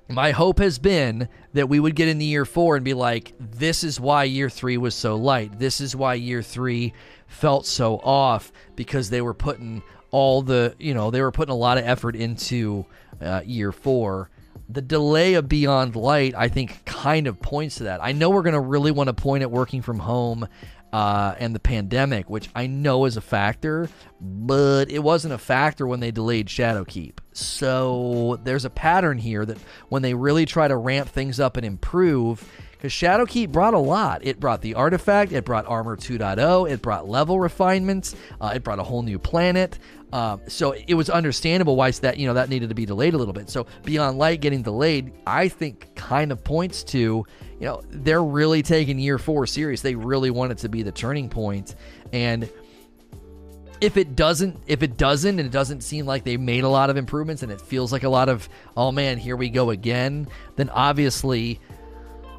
my 0.10 0.32
hope 0.32 0.60
has 0.60 0.78
been 0.78 1.30
that 1.54 1.70
we 1.70 1.80
would 1.80 1.96
get 1.96 2.08
into 2.08 2.26
year 2.26 2.46
four 2.46 2.76
and 2.76 2.84
be 2.84 2.94
like, 2.94 3.34
this 3.40 3.84
is 3.84 4.00
why 4.00 4.26
year 4.26 4.50
three 4.50 4.78
was 4.78 4.94
so 4.94 5.16
light. 5.16 5.58
This 5.58 5.80
is 5.80 5.96
why 5.96 6.16
year 6.16 6.42
three 6.42 6.94
felt 7.28 7.66
so 7.66 7.98
off 8.00 8.52
because 8.76 9.10
they 9.10 9.22
were 9.22 9.34
putting 9.34 9.82
all 10.12 10.42
the, 10.42 10.76
you 10.80 10.94
know, 10.94 11.12
they 11.12 11.22
were 11.22 11.32
putting 11.32 11.54
a 11.54 11.58
lot 11.58 11.78
of 11.78 11.86
effort 11.86 12.16
into 12.16 12.86
uh, 13.22 13.42
year 13.46 13.72
four. 13.72 14.30
The 14.72 14.82
delay 14.82 15.34
of 15.34 15.50
Beyond 15.50 15.98
Light, 15.98 16.34
I 16.36 16.48
think, 16.48 16.86
kind 16.86 17.28
of 17.28 17.42
points 17.42 17.76
to 17.76 17.84
that. 17.86 18.02
I 18.02 18.14
know 18.14 18.30
we're 18.30 18.42
going 18.42 18.54
to 18.54 18.62
really 18.62 18.92
want 18.92 19.08
to 19.08 19.14
point 19.14 19.42
at 19.42 19.52
working 19.52 19.82
from 19.82 20.00
home 20.00 20.48
uh, 20.94 21.36
and 21.40 21.54
the 21.54 21.60
pandemic, 21.60 22.30
which 22.30 22.50
I 22.56 22.68
know 22.68 23.04
is 23.04 23.18
a 23.18 23.22
factor, 23.22 23.90
but 24.22 24.90
it 24.90 25.00
wasn't 25.00 25.34
a 25.34 25.38
factor 25.38 25.86
when 25.86 26.00
they 26.00 26.12
delayed 26.12 26.48
Shadowkeep. 26.48 27.18
So 27.34 28.40
there's 28.44 28.64
a 28.64 28.70
pattern 28.70 29.18
here 29.18 29.46
that 29.46 29.58
when 29.90 30.04
they 30.04 30.14
really 30.14 30.46
try 30.46 30.70
to 30.70 30.78
ramp 30.78 31.10
things 31.10 31.40
up 31.40 31.58
and 31.58 31.66
improve, 31.66 32.50
because 32.72 32.94
Shadowkeep 32.94 33.52
brought 33.52 33.74
a 33.74 33.80
lot. 33.80 34.26
It 34.26 34.40
brought 34.40 34.62
the 34.62 34.76
artifact, 34.76 35.32
it 35.34 35.46
brought 35.46 35.66
Armor 35.66 35.98
2.0, 35.98 36.70
it 36.70 36.82
brought 36.82 37.08
level 37.08 37.40
refinements, 37.40 38.16
uh, 38.40 38.54
it 38.56 38.64
brought 38.64 38.80
a 38.80 38.84
whole 38.84 39.04
new 39.04 39.20
planet. 39.20 39.80
Um, 40.14 40.42
so 40.48 40.74
it 40.74 40.94
was 40.94 41.10
understandable 41.10 41.76
why 41.76 41.92
that 41.92 42.18
you 42.18 42.28
know 42.28 42.34
that 42.34 42.50
needed 42.50 42.70
to 42.70 42.76
be 42.76 42.86
delayed 42.86 43.14
a 43.14 43.18
little 43.18 43.34
bit. 43.34 43.50
So 43.50 43.66
Beyond 43.84 44.18
Light 44.18 44.42
getting 44.42 44.62
delayed, 44.62 45.14
I 45.26 45.48
think, 45.48 45.96
kind 45.96 46.32
of 46.32 46.44
points 46.44 46.84
to 46.86 46.98
you 47.00 47.26
know 47.66 47.82
they're 47.90 48.24
really 48.24 48.62
taking 48.62 49.00
Year 49.00 49.18
Four 49.18 49.48
serious. 49.48 49.82
They 49.82 49.96
really 49.96 50.30
want 50.30 50.52
it 50.52 50.58
to 50.60 50.70
be 50.70 50.84
the 50.84 50.92
turning 50.92 51.30
point, 51.30 51.76
and 52.12 52.50
if 53.82 53.98
it 53.98 54.16
doesn't 54.16 54.58
if 54.68 54.84
it 54.84 54.96
doesn't 54.96 55.40
and 55.40 55.48
it 55.48 55.52
doesn't 55.52 55.82
seem 55.82 56.06
like 56.06 56.24
they 56.24 56.38
made 56.38 56.64
a 56.64 56.70
lot 56.70 56.90
of 56.90 56.98
improvements 56.98 57.42
and 57.42 57.52
it 57.52 57.60
feels 57.60 57.92
like 57.92 58.04
a 58.04 58.10
lot 58.10 58.30
of 58.30 58.48
oh 58.78 58.92
man 58.92 59.18
here 59.18 59.36
we 59.36 59.50
go 59.50 59.72
again 59.72 60.28
then 60.56 60.70
obviously 60.70 61.60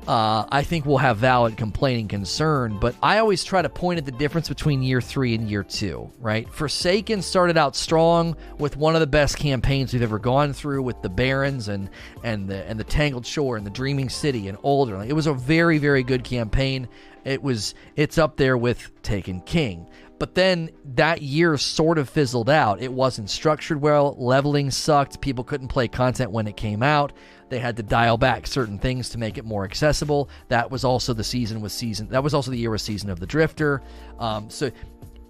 uh, 0.08 0.46
I 0.50 0.62
think 0.64 0.84
we'll 0.84 0.98
have 0.98 1.18
valid 1.18 1.56
complaint 1.56 2.00
and 2.00 2.10
concern, 2.10 2.78
but 2.80 2.96
I 3.02 3.18
always 3.18 3.44
try 3.44 3.62
to 3.62 3.68
point 3.68 3.98
at 3.98 4.04
the 4.04 4.12
difference 4.12 4.48
between 4.48 4.82
year 4.82 5.00
three 5.00 5.34
and 5.34 5.48
year 5.48 5.62
two, 5.62 6.10
right? 6.18 6.48
Forsaken 6.52 7.22
started 7.22 7.56
out 7.56 7.76
strong 7.76 8.36
with 8.58 8.76
one 8.76 8.94
of 8.94 9.00
the 9.00 9.06
best 9.06 9.36
campaigns 9.36 9.92
we've 9.92 10.02
ever 10.02 10.18
gone 10.18 10.52
through 10.52 10.82
with 10.82 11.00
the 11.02 11.08
Barons 11.08 11.68
and 11.68 11.88
and 12.24 12.48
the 12.48 12.64
and 12.68 12.80
the 12.80 12.84
Tangled 12.84 13.24
Shore 13.24 13.56
and 13.56 13.64
the 13.64 13.70
Dreaming 13.70 14.08
City 14.08 14.48
and 14.48 14.58
Uldren. 14.58 15.08
It 15.08 15.12
was 15.12 15.28
a 15.28 15.34
very 15.34 15.78
very 15.78 16.02
good 16.02 16.24
campaign. 16.24 16.88
It 17.24 17.40
was 17.40 17.74
it's 17.94 18.18
up 18.18 18.36
there 18.36 18.56
with 18.56 18.90
Taken 19.02 19.40
King. 19.42 19.86
But 20.18 20.36
then 20.36 20.70
that 20.94 21.20
year 21.20 21.56
sort 21.58 21.98
of 21.98 22.08
fizzled 22.08 22.48
out. 22.48 22.80
It 22.80 22.92
wasn't 22.92 23.28
structured 23.28 23.80
well. 23.80 24.14
Leveling 24.16 24.70
sucked. 24.70 25.20
People 25.20 25.42
couldn't 25.42 25.66
play 25.66 25.88
content 25.88 26.30
when 26.30 26.46
it 26.46 26.56
came 26.56 26.80
out. 26.80 27.12
They 27.52 27.58
had 27.58 27.76
to 27.76 27.82
dial 27.82 28.16
back 28.16 28.46
certain 28.46 28.78
things 28.78 29.10
to 29.10 29.18
make 29.18 29.36
it 29.36 29.44
more 29.44 29.64
accessible. 29.64 30.30
That 30.48 30.70
was 30.70 30.84
also 30.84 31.12
the 31.12 31.22
season 31.22 31.60
with 31.60 31.70
season. 31.70 32.08
That 32.08 32.24
was 32.24 32.32
also 32.32 32.50
the 32.50 32.56
year 32.56 32.78
season 32.78 33.10
of 33.10 33.20
the 33.20 33.26
Drifter. 33.26 33.82
Um, 34.18 34.48
so, 34.48 34.70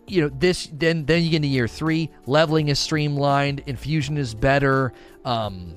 you 0.06 0.22
know, 0.22 0.28
this 0.28 0.68
then 0.72 1.04
then 1.04 1.24
you 1.24 1.30
get 1.30 1.36
into 1.38 1.48
year 1.48 1.66
three. 1.66 2.10
Leveling 2.26 2.68
is 2.68 2.78
streamlined. 2.78 3.64
Infusion 3.66 4.16
is 4.16 4.36
better. 4.36 4.92
Um, 5.24 5.76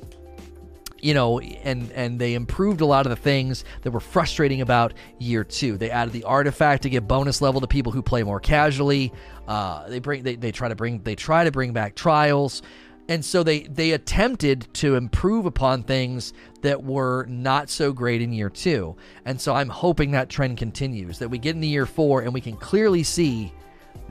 you 1.02 1.16
know, 1.16 1.40
and 1.40 1.92
and 1.94 2.20
they 2.20 2.36
improved 2.36 2.82
a 2.82 2.86
lot 2.86 3.08
of 3.08 3.10
the 3.10 3.16
things 3.16 3.66
that 3.82 3.90
were 3.90 4.00
frustrating 4.00 4.62
about 4.62 4.94
year 5.18 5.44
two. 5.44 5.78
They 5.78 5.90
added 5.90 6.14
the 6.14 6.26
artifact 6.26 6.84
to 6.84 6.92
give 6.92 7.08
bonus 7.08 7.42
level 7.42 7.60
to 7.62 7.68
people 7.68 7.92
who 7.92 8.04
play 8.04 8.22
more 8.22 8.40
casually. 8.40 9.12
Uh, 9.48 9.90
they 9.90 9.98
bring 9.98 10.22
they, 10.22 10.36
they 10.36 10.52
try 10.52 10.70
to 10.70 10.76
bring 10.76 11.02
they 11.02 11.16
try 11.16 11.44
to 11.44 11.52
bring 11.52 11.74
back 11.74 11.96
trials 11.96 12.62
and 13.08 13.24
so 13.24 13.44
they 13.44 13.62
they 13.64 13.92
attempted 13.92 14.68
to 14.76 14.96
improve 14.96 15.46
upon 15.46 15.84
things 15.84 16.34
that 16.62 16.84
were 16.84 17.26
not 17.28 17.70
so 17.70 17.94
great 17.94 18.22
in 18.22 18.34
year 18.34 18.50
two. 18.50 18.96
And 19.26 19.40
so 19.40 19.54
i'm 19.54 19.70
hoping 19.70 20.12
that 20.12 20.30
trend 20.30 20.58
continues 20.58 21.20
that 21.20 21.30
we 21.30 21.38
get 21.38 21.56
into 21.56 21.68
year 21.68 21.86
four 21.86 22.22
and 22.22 22.34
we 22.34 22.42
can 22.42 22.58
clearly 22.58 23.04
see 23.04 23.54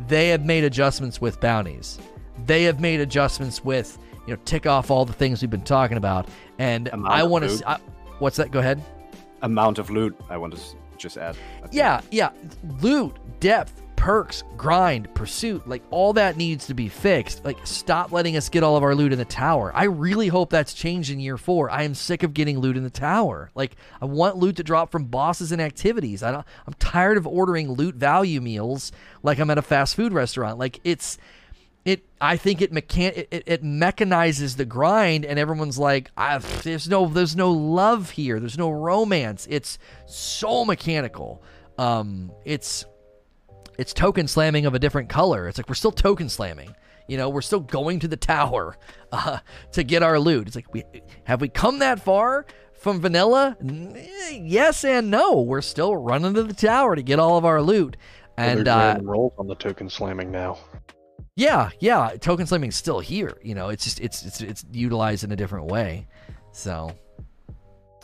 they 0.08 0.28
have 0.28 0.44
made 0.44 0.64
adjustments 0.64 1.20
with 1.20 1.40
bounties. 1.40 1.98
They 2.46 2.64
have 2.64 2.80
made 2.80 3.00
adjustments 3.00 3.64
with 3.64 3.98
you 4.26 4.34
know 4.34 4.40
tick 4.44 4.66
off 4.66 4.90
all 4.90 5.04
the 5.04 5.12
things 5.12 5.40
we've 5.42 5.50
been 5.50 5.62
talking 5.62 5.96
about. 5.96 6.28
And 6.58 6.88
Amount 6.88 7.12
i 7.12 7.22
want 7.22 7.48
to 7.48 7.80
what's 8.18 8.36
that? 8.36 8.50
Go 8.50 8.58
ahead. 8.60 8.82
Amount 9.42 9.78
of 9.78 9.90
loot, 9.90 10.16
I 10.30 10.36
want 10.36 10.54
to 10.54 10.60
s- 10.60 10.74
just 10.96 11.16
add. 11.18 11.36
Yeah, 11.70 12.00
yeah. 12.10 12.30
Loot, 12.80 13.16
depth, 13.40 13.82
perks, 14.04 14.44
grind, 14.58 15.08
pursuit, 15.14 15.66
like 15.66 15.82
all 15.88 16.12
that 16.12 16.36
needs 16.36 16.66
to 16.66 16.74
be 16.74 16.90
fixed. 16.90 17.42
Like, 17.42 17.56
stop 17.66 18.12
letting 18.12 18.36
us 18.36 18.50
get 18.50 18.62
all 18.62 18.76
of 18.76 18.82
our 18.82 18.94
loot 18.94 19.14
in 19.14 19.18
the 19.18 19.24
tower. 19.24 19.72
I 19.74 19.84
really 19.84 20.28
hope 20.28 20.50
that's 20.50 20.74
changed 20.74 21.10
in 21.10 21.20
year 21.20 21.38
four. 21.38 21.70
I 21.70 21.84
am 21.84 21.94
sick 21.94 22.22
of 22.22 22.34
getting 22.34 22.58
loot 22.58 22.76
in 22.76 22.84
the 22.84 22.90
tower. 22.90 23.50
Like, 23.54 23.76
I 24.02 24.04
want 24.04 24.36
loot 24.36 24.56
to 24.56 24.62
drop 24.62 24.92
from 24.92 25.06
bosses 25.06 25.52
and 25.52 25.62
activities. 25.62 26.22
I 26.22 26.32
don't, 26.32 26.44
I'm 26.66 26.74
tired 26.74 27.16
of 27.16 27.26
ordering 27.26 27.72
loot 27.72 27.94
value 27.94 28.42
meals 28.42 28.92
like 29.22 29.38
I'm 29.38 29.48
at 29.48 29.56
a 29.56 29.62
fast 29.62 29.96
food 29.96 30.12
restaurant. 30.12 30.58
Like, 30.58 30.80
it's 30.84 31.16
it 31.86 32.04
I 32.20 32.36
think 32.36 32.60
it 32.60 32.72
mechan 32.72 33.16
it, 33.16 33.28
it, 33.30 33.42
it 33.46 33.64
mechanizes 33.64 34.58
the 34.58 34.66
grind 34.66 35.24
and 35.24 35.38
everyone's 35.38 35.78
like 35.78 36.10
there's 36.62 36.90
no 36.90 37.06
there's 37.06 37.36
no 37.36 37.50
love 37.50 38.10
here 38.10 38.40
there's 38.40 38.56
no 38.56 38.70
romance 38.70 39.46
it's 39.50 39.78
so 40.06 40.64
mechanical 40.64 41.42
um 41.76 42.32
it's 42.46 42.86
it's 43.78 43.92
token 43.92 44.26
slamming 44.26 44.66
of 44.66 44.74
a 44.74 44.78
different 44.78 45.08
color 45.08 45.48
it's 45.48 45.58
like 45.58 45.68
we're 45.68 45.74
still 45.74 45.92
token 45.92 46.28
slamming 46.28 46.74
you 47.08 47.16
know 47.16 47.28
we're 47.28 47.42
still 47.42 47.60
going 47.60 47.98
to 47.98 48.08
the 48.08 48.16
tower 48.16 48.76
uh, 49.12 49.38
to 49.72 49.82
get 49.82 50.02
our 50.02 50.18
loot 50.18 50.46
it's 50.46 50.56
like 50.56 50.72
we 50.72 50.84
have 51.24 51.40
we 51.40 51.48
come 51.48 51.78
that 51.78 52.00
far 52.00 52.46
from 52.72 53.00
vanilla 53.00 53.56
yes 54.32 54.84
and 54.84 55.10
no 55.10 55.40
we're 55.40 55.62
still 55.62 55.96
running 55.96 56.34
to 56.34 56.42
the 56.42 56.54
tower 56.54 56.94
to 56.94 57.02
get 57.02 57.18
all 57.18 57.38
of 57.38 57.44
our 57.44 57.62
loot 57.62 57.96
and 58.36 58.58
there's 58.58 58.68
uh, 58.68 58.78
random 58.78 59.10
rolls 59.10 59.32
on 59.38 59.46
the 59.46 59.54
token 59.54 59.88
slamming 59.88 60.30
now. 60.30 60.58
yeah, 61.36 61.70
yeah. 61.80 62.10
Token 62.20 62.46
slamming's 62.46 62.76
still 62.76 63.00
here. 63.00 63.38
You 63.42 63.54
know, 63.54 63.68
it's 63.68 63.84
just 63.84 64.00
it's 64.00 64.24
it's 64.24 64.40
it's 64.40 64.64
utilized 64.72 65.24
in 65.24 65.32
a 65.32 65.36
different 65.36 65.66
way. 65.66 66.06
So, 66.52 66.90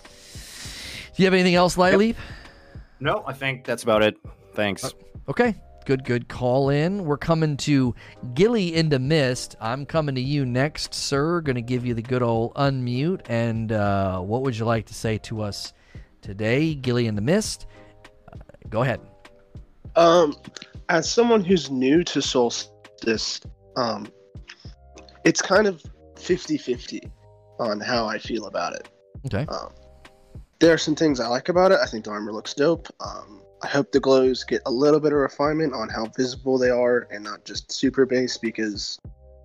do 0.04 0.10
you 1.16 1.24
have 1.24 1.34
anything 1.34 1.54
else, 1.54 1.76
Lightleap? 1.76 2.16
No, 3.00 3.24
I 3.26 3.32
think 3.32 3.64
that's 3.64 3.82
about 3.82 4.02
it. 4.02 4.16
Thanks. 4.54 4.94
Okay, 5.30 5.54
Good, 5.86 6.04
good 6.04 6.28
call 6.28 6.68
in. 6.68 7.04
We're 7.04 7.16
coming 7.16 7.56
to 7.58 7.94
Gilly 8.34 8.74
into 8.74 8.98
Mist. 8.98 9.56
I'm 9.60 9.86
coming 9.86 10.14
to 10.14 10.20
you 10.20 10.44
next, 10.44 10.94
sir. 10.94 11.40
Going 11.40 11.56
to 11.56 11.62
give 11.62 11.86
you 11.86 11.94
the 11.94 12.02
good 12.02 12.22
old 12.22 12.54
unmute. 12.54 13.22
And 13.28 13.72
uh, 13.72 14.20
what 14.20 14.42
would 14.42 14.56
you 14.56 14.66
like 14.66 14.86
to 14.86 14.94
say 14.94 15.18
to 15.18 15.42
us 15.42 15.72
today, 16.20 16.74
Gilly 16.74 17.06
into 17.06 17.22
Mist? 17.22 17.66
Uh, 18.32 18.36
go 18.68 18.82
ahead. 18.82 19.00
Um, 19.96 20.36
as 20.90 21.10
someone 21.10 21.42
who's 21.42 21.70
new 21.70 22.04
to 22.04 22.20
Solstice, 22.20 23.40
um, 23.76 24.06
it's 25.24 25.40
kind 25.40 25.66
of 25.66 25.82
50-50 26.16 27.10
on 27.58 27.80
how 27.80 28.06
I 28.06 28.18
feel 28.18 28.46
about 28.46 28.74
it. 28.74 28.88
Okay. 29.26 29.46
Um, 29.46 29.72
there 30.60 30.74
are 30.74 30.78
some 30.78 30.94
things 30.94 31.20
I 31.20 31.26
like 31.26 31.48
about 31.48 31.72
it. 31.72 31.78
I 31.82 31.86
think 31.86 32.04
the 32.04 32.10
armor 32.10 32.32
looks 32.32 32.52
dope. 32.52 32.88
Um, 33.00 33.39
I 33.62 33.68
hope 33.68 33.92
the 33.92 34.00
glows 34.00 34.44
get 34.44 34.62
a 34.66 34.70
little 34.70 35.00
bit 35.00 35.12
of 35.12 35.18
refinement 35.18 35.74
on 35.74 35.88
how 35.88 36.06
visible 36.16 36.58
they 36.58 36.70
are 36.70 37.06
and 37.10 37.22
not 37.22 37.44
just 37.44 37.70
super 37.70 38.06
base 38.06 38.38
because 38.38 38.98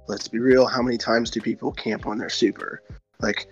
let's 0.07 0.27
be 0.27 0.39
real, 0.39 0.65
how 0.65 0.81
many 0.81 0.97
times 0.97 1.29
do 1.29 1.41
people 1.41 1.71
camp 1.71 2.07
on 2.07 2.17
their 2.17 2.29
super? 2.29 2.81
Like 3.19 3.47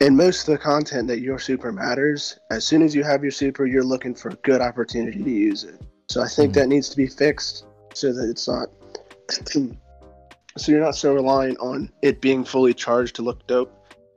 in 0.00 0.16
most 0.16 0.48
of 0.48 0.52
the 0.52 0.58
content 0.58 1.06
that 1.08 1.20
your 1.20 1.38
super 1.38 1.72
matters, 1.72 2.38
as 2.50 2.66
soon 2.66 2.82
as 2.82 2.94
you 2.94 3.04
have 3.04 3.22
your 3.22 3.30
super, 3.30 3.66
you're 3.66 3.84
looking 3.84 4.14
for 4.14 4.30
a 4.30 4.34
good 4.36 4.60
opportunity 4.60 5.22
to 5.22 5.30
use 5.30 5.64
it. 5.64 5.80
So 6.08 6.20
I 6.22 6.28
think 6.28 6.50
Mhm. 6.52 6.54
that 6.54 6.68
needs 6.68 6.88
to 6.88 6.96
be 6.96 7.06
fixed 7.06 7.64
so 7.94 8.12
that 8.12 8.28
it's 8.28 8.48
not 8.48 8.68
so 10.56 10.72
you're 10.72 10.80
not 10.80 10.96
so 10.96 11.14
reliant 11.14 11.58
on 11.58 11.90
it 12.02 12.20
being 12.20 12.44
fully 12.44 12.72
charged 12.72 13.16
to 13.16 13.22
look 13.22 13.46
dope. 13.46 13.72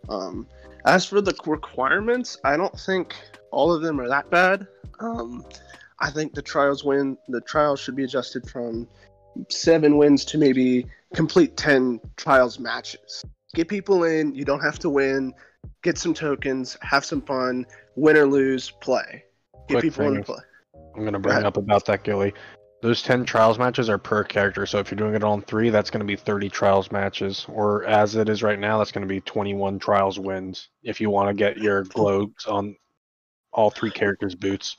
Um, 0.08 0.48
as 0.86 1.06
for 1.06 1.22
the 1.22 1.36
requirements, 1.46 2.38
I 2.44 2.56
don't 2.58 2.78
think 2.80 3.14
all 3.52 3.72
of 3.74 3.82
them 3.82 4.00
are 4.00 4.08
that 4.08 4.30
bad. 4.30 4.68
Um, 5.00 5.46
I 6.00 6.10
think 6.10 6.34
the 6.34 6.42
trials 6.42 6.84
win. 6.84 7.18
The 7.28 7.42
trials 7.42 7.80
should 7.80 7.96
be 7.96 8.04
adjusted 8.04 8.50
from 8.50 8.88
seven 9.50 9.98
wins 9.98 10.26
to 10.26 10.38
maybe 10.38 10.86
complete 11.14 11.58
ten 11.58 12.00
trials 12.18 12.60
matches. 12.60 13.24
Get 13.54 13.68
people 13.68 14.04
in. 14.04 14.34
You 14.36 14.46
don't 14.46 14.62
have 14.62 14.80
to 14.80 14.90
win. 14.90 15.34
Get 15.84 15.98
some 15.98 16.14
tokens. 16.14 16.78
Have 16.82 17.04
some 17.06 17.22
fun. 17.22 17.66
Win 17.96 18.18
or 18.18 18.26
lose, 18.26 18.70
play. 18.70 19.24
Get 19.68 19.80
Quick 19.80 19.84
people 19.84 20.14
in 20.14 20.24
play. 20.24 20.40
I'm 20.96 21.04
gonna 21.04 21.20
bring 21.20 21.34
ahead. 21.34 21.46
up 21.46 21.58
about 21.58 21.86
that, 21.86 22.04
Gilly. 22.04 22.34
Those 22.82 23.02
10 23.02 23.26
trials 23.26 23.60
matches 23.60 23.90
are 23.90 23.98
per 23.98 24.24
character, 24.24 24.66
so 24.66 24.80
if 24.80 24.90
you're 24.90 24.98
doing 24.98 25.14
it 25.14 25.24
on 25.24 25.42
three, 25.42 25.70
that's 25.70 25.90
going 25.90 26.00
to 26.00 26.06
be 26.06 26.16
30 26.16 26.48
trials 26.48 26.94
matches. 26.94 27.46
Or 27.50 27.84
as 27.84 28.16
it 28.16 28.30
is 28.30 28.42
right 28.42 28.58
now, 28.58 28.78
that's 28.78 28.94
going 28.94 29.06
to 29.06 29.08
be 29.08 29.20
21 29.20 29.80
trials 29.80 30.18
wins 30.18 30.70
if 30.82 31.02
you 31.02 31.10
want 31.10 31.28
to 31.28 31.34
get 31.34 31.58
your 31.58 31.84
globes 31.96 32.46
on 32.46 32.78
all 33.52 33.70
three 33.70 33.92
characters' 33.92 34.36
boots. 34.36 34.78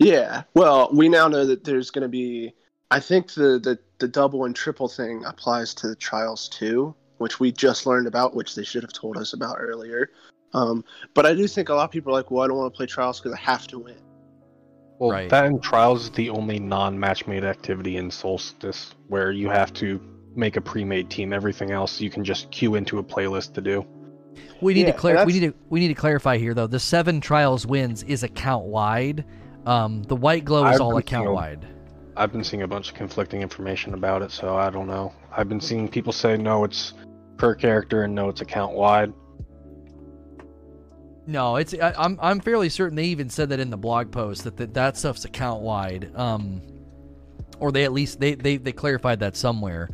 Yeah. 0.00 0.42
Well, 0.54 0.88
we 0.92 1.08
now 1.08 1.28
know 1.28 1.44
that 1.46 1.62
there's 1.62 1.90
going 1.90 2.02
to 2.02 2.08
be. 2.08 2.54
I 2.90 2.98
think 2.98 3.34
the, 3.34 3.60
the 3.62 3.78
the 3.98 4.08
double 4.08 4.46
and 4.46 4.56
triple 4.56 4.88
thing 4.88 5.24
applies 5.24 5.74
to 5.74 5.86
the 5.88 5.94
trials 5.94 6.48
too, 6.48 6.94
which 7.18 7.38
we 7.38 7.52
just 7.52 7.86
learned 7.86 8.08
about, 8.08 8.34
which 8.34 8.54
they 8.56 8.64
should 8.64 8.82
have 8.82 8.92
told 8.94 9.16
us 9.18 9.34
about 9.34 9.58
earlier. 9.60 10.10
Um, 10.54 10.82
but 11.14 11.26
I 11.26 11.34
do 11.34 11.46
think 11.46 11.68
a 11.68 11.74
lot 11.74 11.84
of 11.84 11.90
people 11.92 12.12
are 12.12 12.16
like, 12.16 12.30
well, 12.32 12.42
I 12.42 12.48
don't 12.48 12.56
want 12.56 12.72
to 12.72 12.76
play 12.76 12.86
trials 12.86 13.20
because 13.20 13.32
I 13.34 13.40
have 13.40 13.68
to 13.68 13.78
win. 13.78 13.94
Well, 14.98 15.10
Right. 15.10 15.30
that 15.30 15.44
and 15.44 15.62
trials 15.62 16.04
is 16.04 16.10
the 16.10 16.28
only 16.30 16.58
non-match 16.58 17.26
made 17.26 17.44
activity 17.44 17.96
in 17.98 18.10
Solstice 18.10 18.94
where 19.08 19.30
you 19.30 19.48
have 19.48 19.72
to 19.74 20.00
make 20.34 20.56
a 20.56 20.60
pre-made 20.60 21.08
team. 21.10 21.32
Everything 21.32 21.70
else 21.70 22.00
you 22.00 22.10
can 22.10 22.24
just 22.24 22.50
queue 22.50 22.74
into 22.74 22.98
a 22.98 23.02
playlist 23.04 23.52
to 23.54 23.60
do. 23.60 23.86
We 24.60 24.74
need 24.74 24.86
Yeah, 24.86 24.92
to 24.92 24.98
clar- 24.98 25.16
and 25.18 25.26
we 25.26 25.34
need 25.38 25.52
to 25.52 25.54
we 25.68 25.78
need 25.80 25.88
to 25.88 25.94
clarify 25.94 26.38
here 26.38 26.54
though. 26.54 26.66
The 26.66 26.80
seven 26.80 27.20
trials 27.20 27.66
wins 27.66 28.02
is 28.04 28.22
account 28.24 28.64
wide. 28.64 29.24
Um, 29.66 30.02
the 30.04 30.16
white 30.16 30.44
glow 30.44 30.66
is 30.66 30.76
I've 30.76 30.80
all 30.80 30.96
account 30.96 31.24
seeing- 31.26 31.34
wide. 31.34 31.66
I've 32.16 32.32
been 32.32 32.44
seeing 32.44 32.62
a 32.62 32.68
bunch 32.68 32.88
of 32.88 32.94
conflicting 32.94 33.40
information 33.40 33.94
about 33.94 34.20
it, 34.20 34.30
so 34.30 34.56
I 34.56 34.68
don't 34.68 34.86
know. 34.86 35.12
I've 35.34 35.48
been 35.48 35.60
seeing 35.60 35.88
people 35.88 36.12
say 36.12 36.36
no, 36.36 36.64
it's 36.64 36.92
per 37.38 37.54
character, 37.54 38.02
and 38.02 38.14
no, 38.14 38.28
it's 38.28 38.40
account 38.40 38.72
wide. 38.72 39.12
No, 41.26 41.56
it's 41.56 41.72
I, 41.74 41.94
I'm 41.96 42.18
I'm 42.20 42.40
fairly 42.40 42.68
certain 42.68 42.96
they 42.96 43.04
even 43.04 43.30
said 43.30 43.50
that 43.50 43.60
in 43.60 43.70
the 43.70 43.76
blog 43.76 44.10
post 44.10 44.44
that 44.44 44.56
that, 44.56 44.74
that 44.74 44.96
stuff's 44.96 45.24
account 45.24 45.62
wide. 45.62 46.10
Um, 46.16 46.60
or 47.58 47.70
they 47.72 47.84
at 47.84 47.92
least 47.92 48.18
they 48.20 48.34
they, 48.34 48.56
they 48.56 48.72
clarified 48.72 49.20
that 49.20 49.36
somewhere. 49.36 49.88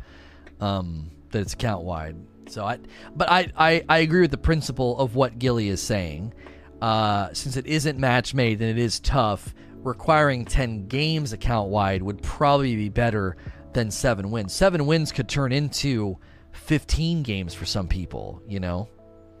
Um, 0.59 1.11
that 1.31 1.39
it's 1.39 1.53
account 1.53 1.83
wide. 1.83 2.15
So 2.49 2.65
I, 2.65 2.79
but 3.15 3.29
I, 3.29 3.51
I 3.55 3.83
I 3.87 3.97
agree 3.99 4.21
with 4.21 4.31
the 4.31 4.37
principle 4.37 4.97
of 4.97 5.15
what 5.15 5.37
Gilly 5.37 5.67
is 5.69 5.81
saying. 5.81 6.33
Uh, 6.81 7.33
since 7.33 7.57
it 7.57 7.65
isn't 7.65 7.97
match 7.97 8.33
made 8.33 8.61
and 8.61 8.69
it 8.69 8.77
is 8.77 8.99
tough, 8.99 9.53
requiring 9.77 10.45
ten 10.45 10.87
games 10.87 11.33
account 11.33 11.69
wide 11.69 12.03
would 12.03 12.21
probably 12.21 12.75
be 12.75 12.89
better 12.89 13.35
than 13.73 13.89
seven 13.89 14.31
wins. 14.31 14.53
Seven 14.53 14.85
wins 14.85 15.11
could 15.11 15.27
turn 15.27 15.51
into 15.51 16.17
fifteen 16.51 17.23
games 17.23 17.53
for 17.53 17.65
some 17.65 17.87
people. 17.87 18.41
You 18.47 18.59
know. 18.59 18.89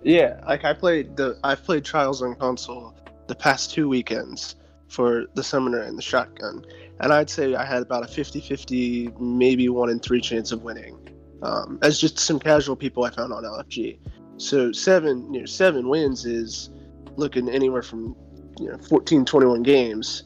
Yeah, 0.03 0.39
like 0.47 0.63
I 0.63 0.73
played 0.73 1.17
the 1.17 1.37
I've 1.43 1.63
played 1.63 1.83
trials 1.83 2.21
on 2.21 2.35
console 2.35 2.95
the 3.27 3.35
past 3.35 3.73
two 3.73 3.89
weekends 3.89 4.55
for 4.87 5.25
the 5.33 5.43
summoner 5.43 5.81
and 5.81 5.97
the 5.97 6.01
shotgun, 6.01 6.63
and 7.01 7.11
I'd 7.11 7.29
say 7.29 7.55
I 7.55 7.65
had 7.65 7.81
about 7.81 8.03
a 8.03 8.07
50-50, 8.07 9.19
maybe 9.19 9.67
one 9.67 9.89
in 9.89 9.99
three 9.99 10.21
chance 10.21 10.51
of 10.51 10.63
winning. 10.63 10.97
Um, 11.43 11.77
as 11.81 11.99
just 11.99 12.17
some 12.17 12.39
casual 12.39 12.75
people 12.75 13.03
I 13.03 13.11
found 13.11 13.31
on 13.31 13.43
LFG. 13.43 13.99
So 14.37 14.71
seven, 14.71 15.33
you 15.33 15.41
know, 15.41 15.45
seven 15.45 15.87
wins 15.89 16.25
is 16.25 16.69
looking 17.17 17.49
anywhere 17.49 17.81
from 17.81 18.15
you 18.59 18.71
know 18.71 18.77
14, 18.77 19.25
21 19.25 19.63
games, 19.63 20.23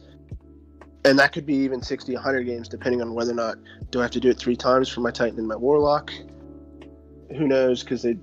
and 1.04 1.18
that 1.18 1.32
could 1.32 1.46
be 1.46 1.54
even 1.54 1.82
60, 1.82 2.14
100 2.14 2.44
games 2.44 2.68
depending 2.68 3.02
on 3.02 3.14
whether 3.14 3.32
or 3.32 3.34
not 3.34 3.56
do 3.90 3.98
I 3.98 4.02
have 4.02 4.10
to 4.12 4.20
do 4.20 4.30
it 4.30 4.38
three 4.38 4.56
times 4.56 4.88
for 4.88 5.00
my 5.00 5.10
Titan 5.10 5.38
and 5.38 5.48
my 5.48 5.56
Warlock. 5.56 6.12
Who 7.36 7.48
knows? 7.48 7.82
Because 7.82 8.02
they 8.02 8.16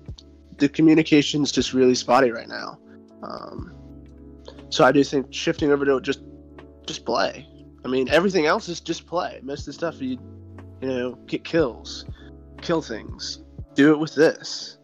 the 0.58 0.70
communication's 0.70 1.52
just 1.52 1.74
really 1.74 1.96
spotty 1.96 2.32
right 2.32 2.48
now. 2.48 2.78
Um, 3.24 3.74
so 4.70 4.84
I 4.84 4.92
do 4.92 5.04
think 5.04 5.34
shifting 5.34 5.72
over 5.72 5.86
to 5.86 6.00
just 6.02 6.22
just 6.86 7.06
play. 7.06 7.48
I 7.84 7.88
mean, 7.88 8.10
everything 8.10 8.46
else 8.46 8.68
is 8.68 8.82
just 8.82 9.08
play. 9.08 9.40
Most 9.42 9.62
of 9.62 9.66
the 9.68 9.74
stuff 9.74 10.02
you 10.02 10.20
you 10.82 10.88
know 10.88 11.16
get 11.28 11.44
kills, 11.44 12.06
kill 12.62 12.82
things. 12.82 13.44
Do 13.76 13.94
it 13.94 14.00
with 14.00 14.16
this. 14.16 14.79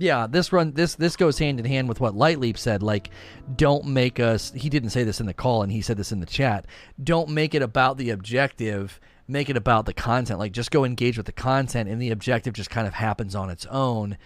Yeah, 0.00 0.26
this 0.26 0.50
run 0.50 0.72
this 0.72 0.94
this 0.94 1.14
goes 1.14 1.38
hand 1.38 1.60
in 1.60 1.66
hand 1.66 1.86
with 1.86 2.00
what 2.00 2.14
Lightleap 2.14 2.56
said. 2.56 2.82
Like, 2.82 3.10
don't 3.54 3.84
make 3.84 4.18
us. 4.18 4.50
He 4.52 4.70
didn't 4.70 4.90
say 4.90 5.04
this 5.04 5.20
in 5.20 5.26
the 5.26 5.34
call, 5.34 5.62
and 5.62 5.70
he 5.70 5.82
said 5.82 5.98
this 5.98 6.10
in 6.10 6.20
the 6.20 6.26
chat. 6.26 6.64
Don't 7.04 7.28
make 7.28 7.54
it 7.54 7.60
about 7.60 7.98
the 7.98 8.08
objective. 8.08 8.98
Make 9.28 9.50
it 9.50 9.58
about 9.58 9.84
the 9.84 9.92
content. 9.92 10.38
Like, 10.38 10.52
just 10.52 10.70
go 10.70 10.86
engage 10.86 11.18
with 11.18 11.26
the 11.26 11.32
content, 11.32 11.86
and 11.90 12.00
the 12.00 12.12
objective 12.12 12.54
just 12.54 12.70
kind 12.70 12.88
of 12.88 12.94
happens 12.94 13.34
on 13.34 13.50
its 13.50 13.66
own. 13.66 14.16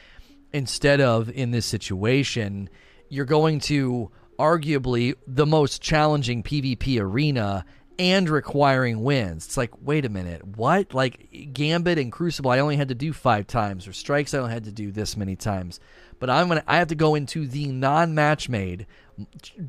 Instead 0.52 1.01
of 1.01 1.28
in 1.28 1.51
this 1.51 1.66
situation, 1.66 2.70
you're 3.09 3.24
going 3.24 3.59
to 3.59 4.12
arguably 4.38 5.14
the 5.26 5.44
most 5.44 5.82
challenging 5.82 6.44
PvP 6.44 7.01
arena 7.01 7.64
and 7.98 8.28
requiring 8.28 9.02
wins. 9.02 9.46
It's 9.46 9.56
like, 9.56 9.70
wait 9.82 10.04
a 10.04 10.08
minute, 10.08 10.56
what? 10.56 10.94
Like 10.94 11.52
Gambit 11.52 11.98
and 11.98 12.12
Crucible, 12.12 12.50
I 12.50 12.58
only 12.58 12.76
had 12.76 12.88
to 12.88 12.94
do 12.94 13.12
five 13.12 13.46
times, 13.46 13.86
or 13.86 13.92
Strikes, 13.92 14.34
I 14.34 14.38
only 14.38 14.52
had 14.52 14.64
to 14.64 14.72
do 14.72 14.90
this 14.90 15.16
many 15.16 15.36
times. 15.36 15.80
But 16.18 16.30
I'm 16.30 16.48
gonna, 16.48 16.64
I 16.66 16.78
have 16.78 16.88
to 16.88 16.94
go 16.94 17.14
into 17.14 17.46
the 17.46 17.66
non-match 17.66 18.48
made, 18.48 18.86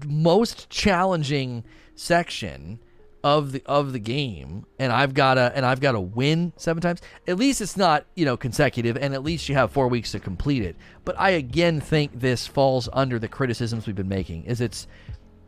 most 0.08 0.70
challenging 0.70 1.64
section 1.96 2.80
of 3.26 3.54
the 3.54 3.64
of 3.66 3.92
the 3.92 4.00
game, 4.00 4.68
and 4.78 4.94
I've 4.94 5.16
got 5.16 5.34
to 5.34 5.52
and 5.56 5.66
I've 5.66 5.80
got 5.80 5.94
to 5.94 6.00
win 6.00 6.54
seven 6.58 6.80
times. 6.80 7.02
At 7.28 7.38
least 7.38 7.60
it's 7.60 7.76
not 7.76 8.06
you 8.16 8.24
know 8.24 8.38
consecutive, 8.38 8.98
and 8.98 9.16
at 9.16 9.24
least 9.24 9.50
you 9.50 9.56
have 9.56 9.72
four 9.72 9.88
weeks 9.88 10.12
to 10.12 10.20
complete 10.20 10.62
it. 10.62 10.76
But 11.04 11.20
I 11.20 11.32
again 11.32 11.82
think 11.82 12.20
this 12.20 12.46
falls 12.46 12.88
under 12.94 13.18
the 13.18 13.28
criticisms 13.28 13.88
we've 13.88 13.96
been 13.96 14.08
making. 14.08 14.44
Is 14.44 14.62
it's 14.62 14.86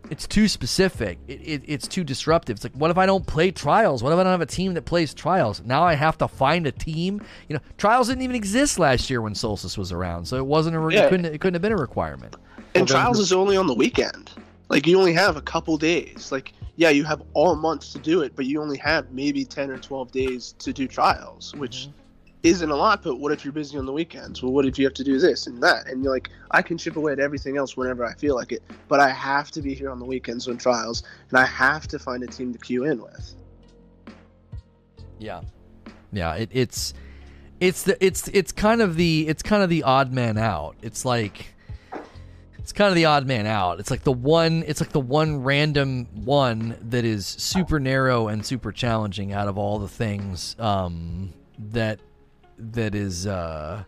it's 0.09 0.27
too 0.27 0.47
specific. 0.47 1.19
It, 1.27 1.41
it, 1.41 1.63
it's 1.65 1.87
too 1.87 2.03
disruptive. 2.03 2.57
It's 2.57 2.63
like, 2.63 2.73
what 2.73 2.91
if 2.91 2.97
I 2.97 3.05
don't 3.05 3.25
play 3.25 3.51
trials? 3.51 4.03
What 4.03 4.13
if 4.13 4.19
I 4.19 4.23
don't 4.23 4.31
have 4.31 4.41
a 4.41 4.45
team 4.45 4.73
that 4.75 4.85
plays 4.85 5.13
trials? 5.13 5.61
Now 5.63 5.83
I 5.83 5.93
have 5.93 6.17
to 6.19 6.27
find 6.27 6.67
a 6.67 6.71
team. 6.71 7.21
You 7.47 7.55
know, 7.55 7.61
trials 7.77 8.07
didn't 8.07 8.23
even 8.23 8.35
exist 8.35 8.79
last 8.79 9.09
year 9.09 9.21
when 9.21 9.35
Solstice 9.35 9.77
was 9.77 9.91
around, 9.91 10.25
so 10.25 10.37
it 10.37 10.45
wasn't 10.45 10.75
a. 10.75 10.79
Re- 10.79 10.95
Yeah. 10.95 11.05
It 11.05 11.09
couldn't. 11.09 11.25
It 11.25 11.41
couldn't 11.41 11.55
have 11.55 11.61
been 11.61 11.71
a 11.71 11.77
requirement. 11.77 12.35
And 12.35 12.57
Well, 12.57 12.85
then- 12.85 12.85
trials 12.85 13.19
is 13.19 13.31
only 13.33 13.57
on 13.57 13.67
the 13.67 13.75
weekend. 13.75 14.31
Like 14.69 14.85
you 14.85 14.99
only 14.99 15.13
have 15.13 15.37
a 15.37 15.41
couple 15.41 15.77
days. 15.77 16.31
Like 16.31 16.53
yeah, 16.75 16.89
you 16.89 17.03
have 17.05 17.23
all 17.33 17.55
month 17.55 17.91
to 17.93 17.99
do 17.99 18.21
it, 18.21 18.35
but 18.35 18.45
you 18.45 18.61
only 18.61 18.77
have 18.77 19.11
maybe 19.11 19.45
ten 19.45 19.69
or 19.71 19.77
twelve 19.77 20.11
days 20.11 20.53
to 20.59 20.73
do 20.73 20.87
trials, 20.87 21.53
which 21.55 21.87
mm-hmm. 21.87 21.91
Isn't 22.47 22.69
a 22.69 22.75
lot. 22.75 23.03
But 23.03 23.19
what 23.19 23.31
if 23.31 23.43
you're 23.43 23.53
busy 23.53 23.77
on 23.77 23.85
the 23.85 23.93
weekends? 23.93 24.41
Well, 24.41 24.51
what 24.51 24.65
if 24.65 24.77
you 24.77 24.85
have 24.85 24.93
to 24.95 25.03
do 25.03 25.19
this 25.19 25.47
and 25.47 25.61
that? 25.63 25.87
And 25.87 26.03
you're 26.03 26.13
like, 26.13 26.29
I 26.51 26.61
can 26.61 26.77
chip 26.77 26.95
away 26.95 27.11
at 27.11 27.19
everything 27.19 27.57
else 27.57 27.75
whenever 27.75 28.05
I 28.05 28.13
feel 28.13 28.35
like 28.35 28.51
it, 28.51 28.63
but 28.87 28.99
I 28.99 29.09
have 29.09 29.51
to 29.51 29.61
be 29.61 29.73
here 29.73 29.89
on 29.89 29.99
the 29.99 30.05
weekends 30.05 30.47
on 30.47 30.57
trials, 30.57 31.03
and 31.29 31.39
I 31.39 31.45
have 31.45 31.87
to 31.89 31.99
find 31.99 32.23
a 32.23 32.27
team 32.27 32.53
to 32.53 32.59
queue 32.59 32.85
in 32.85 33.01
with. 33.01 33.33
Yeah, 35.19 35.41
yeah. 36.11 36.35
It, 36.35 36.49
it's 36.51 36.93
it's 37.59 37.83
the 37.83 38.03
it's 38.03 38.27
it's 38.29 38.51
kind 38.51 38.81
of 38.81 38.95
the 38.95 39.27
it's 39.27 39.43
kind 39.43 39.63
of 39.63 39.69
the 39.69 39.83
odd 39.83 40.13
man 40.13 40.37
out. 40.37 40.75
It's 40.81 41.05
like 41.05 41.53
it's 42.59 42.73
kind 42.73 42.89
of 42.89 42.95
the 42.95 43.05
odd 43.05 43.25
man 43.25 43.47
out. 43.47 43.79
It's 43.79 43.89
like 43.89 44.03
the 44.03 44.11
one. 44.11 44.63
It's 44.67 44.81
like 44.81 44.91
the 44.91 44.99
one 44.99 45.43
random 45.43 46.07
one 46.13 46.77
that 46.89 47.05
is 47.05 47.25
super 47.25 47.79
narrow 47.79 48.27
and 48.27 48.45
super 48.45 48.71
challenging 48.71 49.33
out 49.33 49.47
of 49.47 49.57
all 49.57 49.79
the 49.79 49.87
things 49.87 50.55
um, 50.59 51.33
that 51.57 51.99
that 52.57 52.95
is 52.95 53.27
uh, 53.27 53.83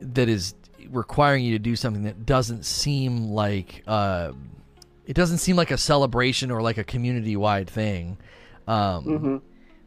that 0.00 0.28
is 0.28 0.54
requiring 0.90 1.44
you 1.44 1.52
to 1.52 1.58
do 1.58 1.76
something 1.76 2.04
that 2.04 2.26
doesn't 2.26 2.64
seem 2.64 3.28
like 3.28 3.82
uh, 3.86 4.32
it 5.06 5.14
doesn't 5.14 5.38
seem 5.38 5.56
like 5.56 5.70
a 5.70 5.78
celebration 5.78 6.50
or 6.50 6.62
like 6.62 6.78
a 6.78 6.84
community 6.84 7.36
wide 7.36 7.68
thing. 7.68 8.18
Um, 8.66 9.04
hmm 9.04 9.36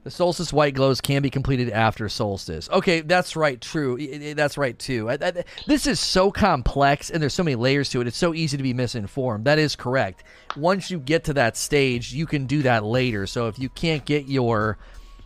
the 0.07 0.11
solstice 0.11 0.53
white 0.53 0.73
glows 0.73 1.01
can 1.01 1.21
be 1.21 1.29
completed 1.29 1.69
after 1.69 2.07
solstice. 2.07 2.69
Okay, 2.69 3.01
that's 3.01 3.35
right. 3.35 3.59
True. 3.59 3.97
That's 4.35 4.57
right 4.57 4.79
too. 4.79 5.09
I, 5.09 5.17
I, 5.21 5.43
this 5.65 5.85
is 5.85 5.99
so 5.99 6.31
complex, 6.31 7.09
and 7.09 7.21
there's 7.21 7.33
so 7.33 7.43
many 7.43 7.55
layers 7.55 7.89
to 7.89 7.99
it. 7.99 8.07
It's 8.07 8.15
so 8.15 8.33
easy 8.33 8.55
to 8.55 8.63
be 8.63 8.73
misinformed. 8.73 9.43
That 9.43 9.59
is 9.59 9.75
correct. 9.75 10.23
Once 10.55 10.89
you 10.89 10.97
get 10.97 11.25
to 11.25 11.33
that 11.33 11.57
stage, 11.57 12.13
you 12.13 12.25
can 12.25 12.45
do 12.45 12.61
that 12.61 12.85
later. 12.85 13.27
So 13.27 13.49
if 13.49 13.59
you 13.59 13.67
can't 13.67 14.05
get 14.05 14.29
your 14.29 14.77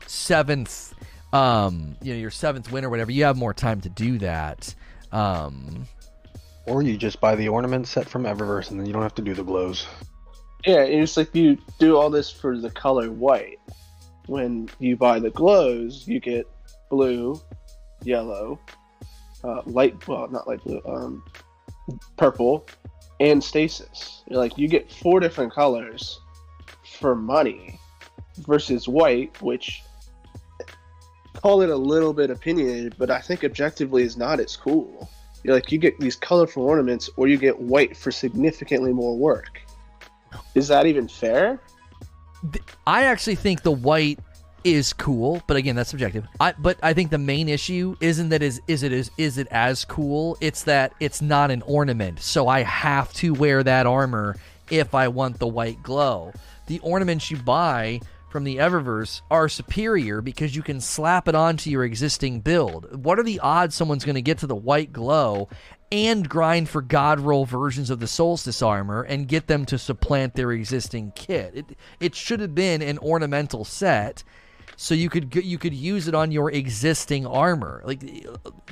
seventh, 0.07 0.90
um, 1.33 1.95
you 2.01 2.13
know, 2.13 2.19
your 2.19 2.31
seventh 2.31 2.71
win 2.71 2.85
or 2.85 2.89
whatever, 2.89 3.11
you 3.11 3.23
have 3.23 3.37
more 3.37 3.53
time 3.53 3.81
to 3.81 3.89
do 3.89 4.17
that. 4.19 4.73
Um, 5.11 5.87
Or 6.65 6.81
you 6.81 6.97
just 6.97 7.19
buy 7.19 7.35
the 7.35 7.49
ornament 7.49 7.87
set 7.87 8.07
from 8.07 8.23
Eververse 8.23 8.71
and 8.71 8.79
then 8.79 8.85
you 8.85 8.93
don't 8.93 9.01
have 9.01 9.15
to 9.15 9.21
do 9.21 9.33
the 9.33 9.43
glows. 9.43 9.87
Yeah, 10.65 10.83
it's 10.83 11.17
like 11.17 11.33
you 11.33 11.57
do 11.79 11.97
all 11.97 12.09
this 12.09 12.29
for 12.29 12.57
the 12.57 12.69
color 12.69 13.11
white. 13.11 13.59
When 14.27 14.69
you 14.79 14.95
buy 14.95 15.19
the 15.19 15.31
glows, 15.31 16.07
you 16.07 16.19
get 16.19 16.47
blue, 16.89 17.41
yellow, 18.03 18.59
uh, 19.43 19.63
light 19.65 20.07
well, 20.07 20.27
not 20.29 20.47
light 20.47 20.63
blue, 20.63 20.81
um, 20.85 21.23
purple, 22.15 22.67
and 23.19 23.43
stasis. 23.43 24.23
You're 24.29 24.39
like 24.39 24.57
you 24.57 24.67
get 24.67 24.91
four 24.91 25.19
different 25.19 25.51
colors 25.51 26.19
for 26.99 27.15
money 27.15 27.79
versus 28.37 28.87
white, 28.87 29.41
which 29.41 29.81
call 31.33 31.61
it 31.61 31.69
a 31.69 31.75
little 31.75 32.13
bit 32.13 32.29
opinionated, 32.29 32.95
but 32.97 33.09
I 33.09 33.19
think 33.19 33.43
objectively 33.43 34.03
is 34.03 34.17
not 34.17 34.39
as 34.39 34.55
cool. 34.55 35.09
You're 35.43 35.55
like 35.55 35.71
you 35.71 35.77
get 35.77 35.99
these 35.99 36.15
colorful 36.15 36.63
ornaments, 36.63 37.09
or 37.17 37.27
you 37.27 37.37
get 37.37 37.59
white 37.59 37.97
for 37.97 38.11
significantly 38.11 38.93
more 38.93 39.17
work. 39.17 39.61
Is 40.55 40.67
that 40.67 40.85
even 40.85 41.07
fair? 41.07 41.59
I 42.85 43.03
actually 43.03 43.35
think 43.35 43.63
the 43.63 43.71
white 43.71 44.19
is 44.63 44.93
cool, 44.93 45.41
but 45.47 45.57
again, 45.57 45.75
that's 45.75 45.89
subjective. 45.89 46.25
I 46.39 46.53
but 46.57 46.77
I 46.83 46.93
think 46.93 47.09
the 47.09 47.17
main 47.17 47.49
issue 47.49 47.95
isn't 47.99 48.29
that 48.29 48.43
is 48.43 48.61
is 48.67 48.83
it 48.83 48.91
is 48.91 49.09
is 49.17 49.37
it 49.37 49.47
as 49.49 49.85
cool? 49.85 50.37
It's 50.41 50.63
that 50.63 50.93
it's 50.99 51.21
not 51.21 51.49
an 51.51 51.63
ornament, 51.63 52.19
so 52.19 52.47
I 52.47 52.61
have 52.61 53.11
to 53.13 53.33
wear 53.33 53.63
that 53.63 53.87
armor 53.87 54.37
if 54.69 54.93
I 54.93 55.07
want 55.07 55.39
the 55.39 55.47
white 55.47 55.81
glow. 55.81 56.33
The 56.67 56.79
ornaments 56.79 57.31
you 57.31 57.37
buy 57.37 58.01
from 58.31 58.45
the 58.45 58.57
Eververse 58.57 59.21
are 59.29 59.49
superior 59.49 60.21
because 60.21 60.55
you 60.55 60.63
can 60.63 60.79
slap 60.79 61.27
it 61.27 61.35
onto 61.35 61.69
your 61.69 61.83
existing 61.83 62.39
build. 62.39 63.03
What 63.03 63.19
are 63.19 63.23
the 63.23 63.41
odds 63.41 63.75
someone's 63.75 64.05
going 64.05 64.15
to 64.15 64.21
get 64.21 64.37
to 64.39 64.47
the 64.47 64.55
white 64.55 64.93
glow 64.93 65.49
and 65.91 66.27
grind 66.27 66.69
for 66.69 66.81
god 66.81 67.19
roll 67.19 67.45
versions 67.45 67.89
of 67.89 67.99
the 67.99 68.07
solstice 68.07 68.61
armor 68.61 69.03
and 69.03 69.27
get 69.27 69.47
them 69.47 69.65
to 69.65 69.77
supplant 69.77 70.35
their 70.35 70.53
existing 70.53 71.11
kit? 71.15 71.53
It 71.55 71.77
it 71.99 72.15
should 72.15 72.39
have 72.39 72.55
been 72.55 72.81
an 72.81 72.97
ornamental 72.99 73.65
set 73.65 74.23
so 74.81 74.95
you 74.95 75.09
could 75.09 75.35
you 75.35 75.59
could 75.59 75.75
use 75.75 76.07
it 76.07 76.15
on 76.15 76.31
your 76.31 76.49
existing 76.49 77.27
armor. 77.27 77.83
Like 77.85 77.99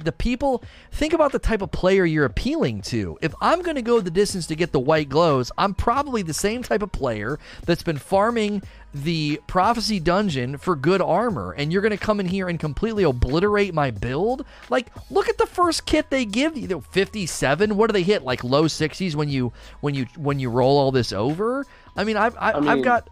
the 0.04 0.12
people 0.12 0.64
think 0.92 1.14
about 1.14 1.32
the 1.32 1.38
type 1.38 1.62
of 1.62 1.72
player 1.72 2.04
you're 2.04 2.26
appealing 2.26 2.82
to. 2.84 3.20
If 3.22 3.36
I'm 3.42 3.62
going 3.62 3.76
to 3.76 3.84
go 3.84 4.00
the 4.02 4.10
distance 4.10 4.48
to 4.48 4.56
get 4.56 4.72
the 4.72 4.80
white 4.80 5.08
glows, 5.08 5.52
I'm 5.56 5.76
probably 5.76 6.24
the 6.24 6.34
same 6.34 6.64
type 6.64 6.82
of 6.82 6.92
player 6.92 7.38
that's 7.66 7.84
been 7.84 8.00
farming 8.00 8.64
the 8.94 9.40
prophecy 9.48 10.00
dungeon 10.00 10.58
for 10.58 10.76
good 10.76 11.02
armor 11.02 11.52
and 11.52 11.72
you're 11.72 11.82
going 11.82 11.92
to 11.92 11.98
come 11.98 12.20
in 12.20 12.26
here 12.28 12.48
and 12.50 12.60
completely 12.60 13.04
obliterate 13.04 13.74
my 13.74 13.92
build? 13.92 14.46
Like 14.70 14.88
look 15.10 15.30
at 15.30 15.38
the 15.38 15.46
first 15.46 15.86
kit 15.86 16.10
they 16.10 16.26
give 16.26 16.58
you, 16.58 16.68
They're 16.68 16.82
57. 16.82 17.76
What 17.76 17.88
do 17.88 17.94
they 17.94 18.04
hit? 18.04 18.24
Like 18.24 18.44
low 18.44 18.66
60s 18.66 19.16
when 19.16 19.30
you 19.30 19.54
when 19.82 19.96
you 19.96 20.08
when 20.18 20.40
you 20.40 20.50
roll 20.50 20.78
all 20.78 20.92
this 20.92 21.12
over? 21.14 21.66
I 21.96 22.04
mean, 22.04 22.18
I've 22.18 22.36
I, 22.38 22.54
I 22.54 22.60
mean- 22.60 22.70
I've 22.70 22.84
got 22.84 23.10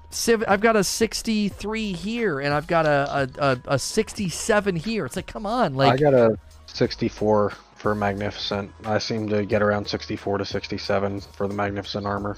I've 0.48 0.62
got 0.62 0.76
a 0.76 0.84
63 0.84 1.94
here, 1.94 2.40
and 2.40 2.54
I've 2.54 2.68
got 2.68 2.86
a 2.86 3.30
a, 3.40 3.52
a, 3.52 3.74
a 3.76 3.80
67 3.80 4.76
here. 4.78 5.06
It's 5.06 5.16
like, 5.16 5.28
come 5.28 5.46
on, 5.46 5.76
like 5.76 5.94
I 5.94 5.98
got 5.98 6.14
a 6.14 6.38
64 6.68 7.54
for 7.76 7.96
Magnificent. 7.96 8.72
I 8.86 8.98
seem 8.98 9.28
to 9.30 9.46
get 9.46 9.62
around 9.62 9.88
64 9.88 10.40
to 10.40 10.46
67 10.46 11.22
for 11.22 11.48
the 11.48 11.54
Magnificent 11.54 12.06
armor. 12.06 12.38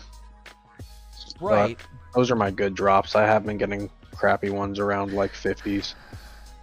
right. 1.40 1.78
Those 2.16 2.32
are 2.32 2.36
my 2.36 2.52
good 2.52 2.76
drops. 2.76 3.16
I 3.16 3.26
have 3.26 3.46
been 3.46 3.58
getting 3.58 3.90
crappy 4.16 4.50
ones 4.50 4.80
around 4.80 5.14
like 5.14 5.34
50s. 5.34 5.94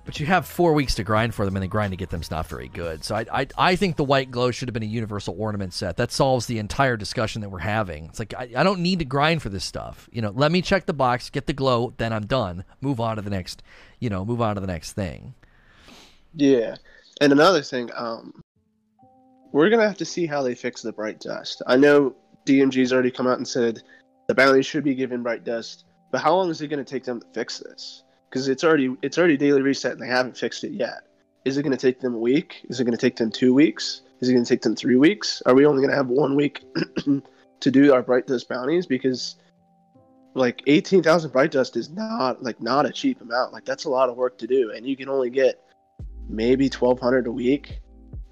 But 0.07 0.21
you 0.21 0.27
have 0.27 0.47
four 0.47 0.73
weeks 0.73 0.95
to 0.95 1.05
grind 1.05 1.35
for 1.35 1.45
them, 1.45 1.57
and 1.57 1.65
the 1.65 1.67
grind 1.69 1.91
to 1.91 1.97
get 1.97 2.11
them's 2.11 2.31
not 2.31 2.47
very 2.47 2.69
good. 2.69 3.03
So 3.03 3.17
I, 3.17 3.27
I, 3.33 3.47
I 3.59 3.77
think 3.77 3.97
the 3.97 4.05
white 4.05 4.31
glow 4.31 4.53
should 4.53 4.69
have 4.69 4.73
been 4.73 4.85
a 4.85 4.87
universal 4.87 5.35
ornament 5.37 5.75
set. 5.75 5.97
That 5.97 6.13
solves 6.13 6.47
the 6.47 6.61
entire 6.61 6.97
discussion 6.97 7.43
that 7.43 7.49
we're 7.49 7.59
having. 7.59 8.05
It's 8.05 8.21
like 8.21 8.33
I, 8.33 8.51
I 8.57 8.63
don't 8.63 8.81
need 8.81 9.01
to 9.01 9.05
grind 9.05 9.43
for 9.43 9.49
this 9.49 9.65
stuff. 9.65 10.09
You 10.13 10.23
know, 10.23 10.31
let 10.31 10.53
me 10.53 10.63
check 10.63 10.87
the 10.87 10.93
box, 10.93 11.29
get 11.29 11.47
the 11.47 11.53
glow, 11.53 11.93
then 11.97 12.13
I'm 12.13 12.25
done. 12.25 12.63
Move 12.81 13.01
on 13.01 13.17
to 13.17 13.23
the 13.23 13.31
next. 13.31 13.65
You 13.99 14.09
know, 14.09 14.25
move 14.25 14.41
on 14.41 14.55
to 14.55 14.61
the 14.61 14.69
next 14.69 14.93
thing. 14.93 15.35
Yeah. 16.35 16.77
And 17.21 17.33
another 17.33 17.63
thing, 17.63 17.91
um, 17.97 18.45
we're 19.51 19.71
gonna 19.71 19.89
have 19.89 19.99
to 19.99 20.05
see 20.05 20.27
how 20.27 20.41
they 20.41 20.55
fix 20.55 20.83
the 20.83 20.93
bright 20.93 21.19
dust. 21.19 21.63
I 21.67 21.77
know 21.77 22.15
DMG's 22.47 22.93
already 22.93 23.11
come 23.11 23.27
out 23.27 23.39
and 23.39 23.49
said 23.49 23.83
the 24.27 24.35
bounty 24.35 24.63
should 24.63 24.85
be 24.85 24.95
given 24.95 25.23
bright 25.23 25.45
dust, 25.45 25.85
but 26.11 26.21
how 26.21 26.35
long 26.35 26.51
is 26.51 26.61
it 26.61 26.69
gonna 26.69 26.85
take 26.85 27.05
them 27.05 27.21
to 27.21 27.27
fix 27.33 27.59
this? 27.59 28.03
Because 28.29 28.49
it's 28.49 28.65
already 28.65 28.97
it's 29.03 29.19
already 29.19 29.37
daily 29.37 29.63
reset 29.63 29.93
and 29.93 30.01
they 30.01 30.09
haven't 30.09 30.37
fixed 30.37 30.65
it 30.65 30.73
yet. 30.73 31.03
Is 31.45 31.57
it 31.57 31.63
gonna 31.63 31.77
take 31.77 32.01
them 32.01 32.15
a 32.15 32.19
week? 32.19 32.67
Is 32.69 32.81
it 32.81 32.85
gonna 32.85 32.97
take 32.97 33.17
them 33.17 33.31
two 33.31 33.55
weeks? 33.55 34.03
Is 34.21 34.29
it 34.29 34.33
gonna 34.33 34.45
take 34.45 34.63
them 34.63 34.75
three 34.75 34.97
weeks? 34.97 35.43
Are 35.47 35.55
we 35.55 35.67
only 35.67 35.83
gonna 35.83 35.97
have 35.97 36.09
one 36.09 36.35
week 36.35 36.65
to 37.61 37.71
do 37.71 37.93
our 37.93 38.03
bright 38.03 38.27
dust 38.27 38.49
bounties? 38.49 38.87
Because 38.87 39.37
like 40.35 40.63
eighteen 40.67 41.03
thousand 41.03 41.33
bright 41.33 41.51
dust 41.51 41.77
is 41.77 41.91
not 41.91 42.43
like 42.43 42.61
not 42.61 42.87
a 42.87 42.91
cheap 42.91 43.21
amount. 43.21 43.53
Like 43.53 43.65
that's 43.65 43.85
a 43.85 43.91
lot 43.91 44.09
of 44.09 44.17
work 44.17 44.39
to 44.39 44.47
do, 44.47 44.73
and 44.73 44.87
you 44.87 44.97
can 44.97 45.09
only 45.09 45.31
get 45.31 45.63
maybe 46.29 46.69
twelve 46.69 47.01
hundred 47.01 47.27
a 47.27 47.33
week. 47.33 47.81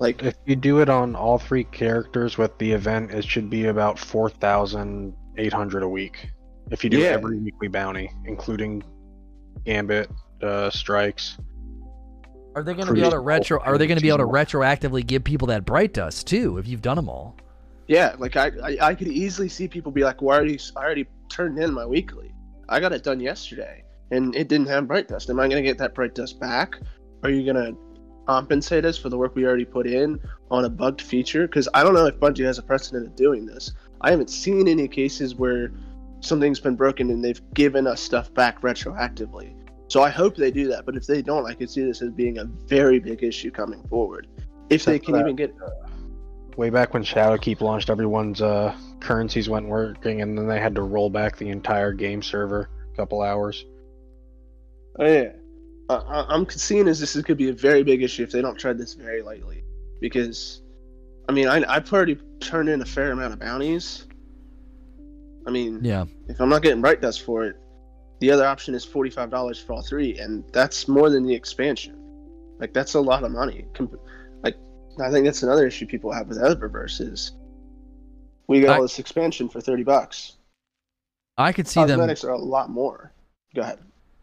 Like 0.00 0.22
If 0.22 0.34
you 0.44 0.56
do 0.56 0.80
it 0.80 0.88
on 0.88 1.14
all 1.14 1.38
three 1.38 1.64
characters 1.64 2.36
with 2.36 2.56
the 2.58 2.72
event, 2.72 3.12
it 3.12 3.24
should 3.24 3.48
be 3.48 3.66
about 3.66 3.98
4,800 5.36 5.82
a 5.82 5.89
week. 5.89 6.31
If 6.70 6.85
you 6.85 6.90
do 6.90 6.98
Yeah. 6.98 7.09
every 7.09 7.39
weekly 7.39 7.69
bounty, 7.69 8.11
including 8.24 8.82
Gambit, 9.65 10.11
uh, 10.43 10.70
Strikes. 10.70 11.36
Are 12.56 12.62
they 12.62 12.74
going 12.74 12.86
to 12.86 12.94
be 12.94 13.01
able 13.01 13.11
to 13.11 13.19
retro? 13.19 13.61
Are 13.61 13.77
they 13.77 13.86
going 13.86 13.98
to 13.98 14.02
be 14.02 14.09
able 14.09 14.19
to 14.19 14.24
retroactively 14.27 15.05
give 15.05 15.24
people 15.24 15.48
that 15.48 15.65
bright 15.65 15.93
dust 15.93 16.27
too 16.27 16.59
if 16.59 16.69
you've 16.69 16.82
done 16.82 16.97
them 16.97 17.09
all? 17.09 17.36
yeah, 17.86 18.15
like 18.19 18.35
I, 18.35 18.51
I 18.62 18.78
I 18.81 18.94
could 18.94 19.09
easily 19.09 19.47
see 19.48 19.69
people 19.69 19.93
be 19.93 20.05
like, 20.05 20.23
"Well, 20.23 20.35
I 20.35 20.39
already 20.39 20.59
I 20.74 20.82
already 20.82 21.06
turned 21.28 21.59
in 21.59 21.74
my 21.74 21.85
weekly. 21.85 22.32
I 22.66 22.81
got 22.81 22.93
it 22.93 23.02
done 23.02 23.20
yesterday, 23.20 23.85
and 24.11 24.35
it 24.35 24.48
didn't 24.48 24.69
have 24.69 24.89
bright 24.89 25.06
dust. 25.06 25.28
Am 25.28 25.39
I 25.39 25.48
gonna 25.48 25.61
get 25.61 25.77
that 25.78 25.94
bright 25.94 26.15
dust 26.15 26.40
back? 26.40 26.78
Are 27.24 27.28
you 27.28 27.44
gonna 27.44 27.73
compensate 28.27 28.86
us 28.86 28.97
for 28.97 29.11
the 29.11 29.19
work 29.19 29.35
we 29.35 29.44
already 29.44 29.66
put 29.66 29.86
in 29.86 30.19
on 30.51 30.65
a 30.65 30.70
bugged 30.70 31.02
feature? 31.02 31.47
Because 31.47 31.69
I 31.74 31.82
don't 31.82 31.93
know 31.93 32.06
if 32.06 32.15
Bungie 32.19 32.44
has 32.47 32.56
a 32.59 32.62
precedent 32.62 33.06
of 33.06 33.16
doing 33.16 33.44
this. 33.44 33.73
I 34.05 34.10
haven't 34.10 34.28
seen 34.28 34.68
any 34.68 34.86
cases 34.86 35.35
where 35.35 35.72
something's 36.20 36.60
been 36.60 36.76
broken 36.76 37.10
and 37.10 37.24
they've 37.24 37.40
given 37.55 37.86
us 37.86 38.01
stuff 38.01 38.32
back 38.35 38.60
retroactively. 38.60 39.55
So 39.89 40.02
I 40.02 40.10
hope 40.10 40.36
they 40.36 40.51
do 40.51 40.68
that. 40.68 40.85
But 40.85 40.94
if 40.94 41.06
they 41.06 41.22
don't, 41.22 41.47
I 41.47 41.55
could 41.55 41.70
see 41.70 41.82
this 41.85 42.02
as 42.02 42.10
being 42.10 42.36
a 42.39 42.44
very 42.44 42.98
big 42.98 43.22
issue 43.22 43.51
coming 43.51 43.82
forward. 43.89 44.26
If 44.68 44.85
they 44.85 44.98
can 44.98 45.16
even 45.16 45.36
get 45.36 45.55
Way 46.56 46.70
back 46.70 46.94
when 46.94 47.02
Shadowkeep 47.02 47.60
launched, 47.62 47.90
everyone's 47.90 48.40
uh, 48.40 48.76
currencies 49.01 49.48
went 49.48 49.66
working, 49.66 50.20
and 50.20 50.39
then 50.39 50.47
they 50.47 50.60
had 50.60 50.74
to 50.76 50.82
roll 50.82 51.10
back 51.10 51.36
the 51.36 51.48
entire 51.48 51.93
game 51.93 52.22
server 52.22 52.68
a 52.93 52.97
couple 52.97 53.22
hours. 53.22 53.64
Oh 55.01 55.05
yeah, 55.05 55.32
uh, 55.89 56.02
I- 56.06 56.32
I'm 56.32 56.48
seeing 56.51 56.86
as 56.86 57.01
this 57.01 57.16
is 57.16 57.24
could 57.24 57.39
be 57.39 57.48
a 57.48 57.52
very 57.52 57.82
big 57.82 58.02
issue 58.02 58.22
if 58.22 58.31
they 58.31 58.40
don't 58.40 58.56
tread 58.56 58.78
this 58.78 58.94
very 58.94 59.20
lightly, 59.20 59.64
because, 60.01 60.62
I 61.28 61.32
mean, 61.32 61.48
I, 61.48 61.62
I've 61.68 61.90
already 61.92 62.18
turned 62.40 62.68
in 62.68 62.82
a 62.82 62.84
fair 62.84 63.12
amount 63.12 63.32
of 63.32 63.38
bounties. 63.38 64.06
I 65.46 65.51
mean, 65.51 65.80
Yeah. 65.82 66.05
if 66.28 66.40
I'm 66.40 66.48
not 66.48 66.62
getting 66.62 66.80
bright 66.80 67.01
dust 67.01 67.22
for 67.22 67.44
it, 67.44 67.56
the 68.20 68.30
other 68.30 68.46
option 68.46 68.74
is 68.74 68.84
forty 68.84 69.10
five 69.10 69.30
dollars 69.30 69.59
for 69.59 69.74
all 69.74 69.82
three, 69.82 70.18
and 70.18 70.44
that's 70.52 70.88
more 70.88 71.10
than 71.10 71.24
the 71.26 71.34
expansion. 71.34 71.98
Like 72.59 72.72
that's 72.72 72.94
a 72.94 73.01
lot 73.01 73.24
of 73.24 73.32
money. 73.32 73.66
Like 74.42 74.56
I 75.02 75.10
think 75.10 75.26
that's 75.26 75.42
another 75.42 75.66
issue 75.66 75.86
people 75.86 76.12
have 76.12 76.28
with 76.28 76.38
Eververse 76.38 77.01
is 77.01 77.32
we 78.46 78.60
got 78.60 78.70
I- 78.72 78.76
all 78.76 78.82
this 78.82 78.98
expansion 78.98 79.48
for 79.48 79.60
thirty 79.60 79.82
bucks. 79.82 80.36
I 81.36 81.52
could 81.52 81.66
see 81.66 81.80
them. 81.80 81.98
Cosmetics 81.98 82.22
are 82.24 82.30
a 82.30 82.38
lot 82.38 82.70
more. 82.70 83.12
Go 83.55 83.62
ahead. 83.62 83.80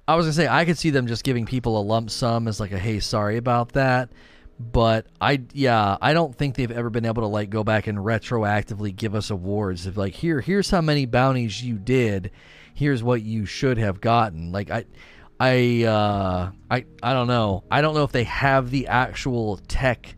I 0.07 0.15
was 0.15 0.26
gonna 0.26 0.34
say 0.34 0.48
I 0.48 0.65
could 0.65 0.78
see 0.78 0.90
them 0.90 1.07
just 1.07 1.23
giving 1.23 1.45
people 1.45 1.80
a 1.80 1.84
lump 1.84 2.10
sum 2.10 2.48
as 2.48 2.60
like 2.60 2.72
a 2.72 2.80
hey, 2.80 2.99
sorry 3.02 3.38
about 3.38 3.73
that. 3.73 4.10
But 4.72 5.08
I 5.20 5.42
yeah, 5.54 5.98
I 6.02 6.14
don't 6.14 6.36
think 6.36 6.56
they've 6.56 6.72
ever 6.72 6.90
been 6.90 7.06
able 7.06 7.24
to 7.24 7.28
like 7.28 7.50
go 7.50 7.64
back 7.64 7.88
and 7.88 7.98
retroactively 7.98 8.96
give 8.96 9.16
us 9.16 9.30
awards 9.30 9.88
of 9.88 9.98
like 9.98 10.14
here 10.14 10.42
here's 10.42 10.70
how 10.70 10.82
many 10.82 11.06
bounties 11.06 11.64
you 11.64 11.78
did, 11.78 12.32
here's 12.74 13.02
what 13.04 13.22
you 13.22 13.46
should 13.46 13.78
have 13.78 14.02
gotten. 14.02 14.52
Like 14.52 14.70
I 14.70 14.86
I 15.40 15.84
uh 15.84 16.52
I 16.70 16.86
I 17.02 17.14
don't 17.14 17.28
know. 17.28 17.64
I 17.72 17.82
don't 17.82 17.96
know 17.96 18.04
if 18.04 18.12
they 18.12 18.26
have 18.26 18.70
the 18.70 18.88
actual 18.88 19.58
tech 19.68 20.16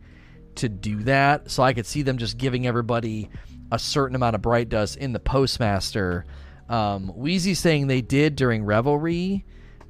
to 0.56 0.68
do 0.68 1.02
that. 1.04 1.50
So 1.50 1.62
I 1.62 1.72
could 1.72 1.86
see 1.86 2.02
them 2.02 2.18
just 2.18 2.36
giving 2.36 2.66
everybody 2.66 3.30
a 3.72 3.78
certain 3.78 4.14
amount 4.14 4.34
of 4.36 4.42
bright 4.42 4.68
dust 4.68 4.96
in 4.96 5.12
the 5.12 5.20
postmaster. 5.20 6.26
Um 6.68 7.08
Wheezy 7.16 7.54
saying 7.54 7.86
they 7.86 8.02
did 8.02 8.36
during 8.36 8.64
Revelry. 8.64 9.44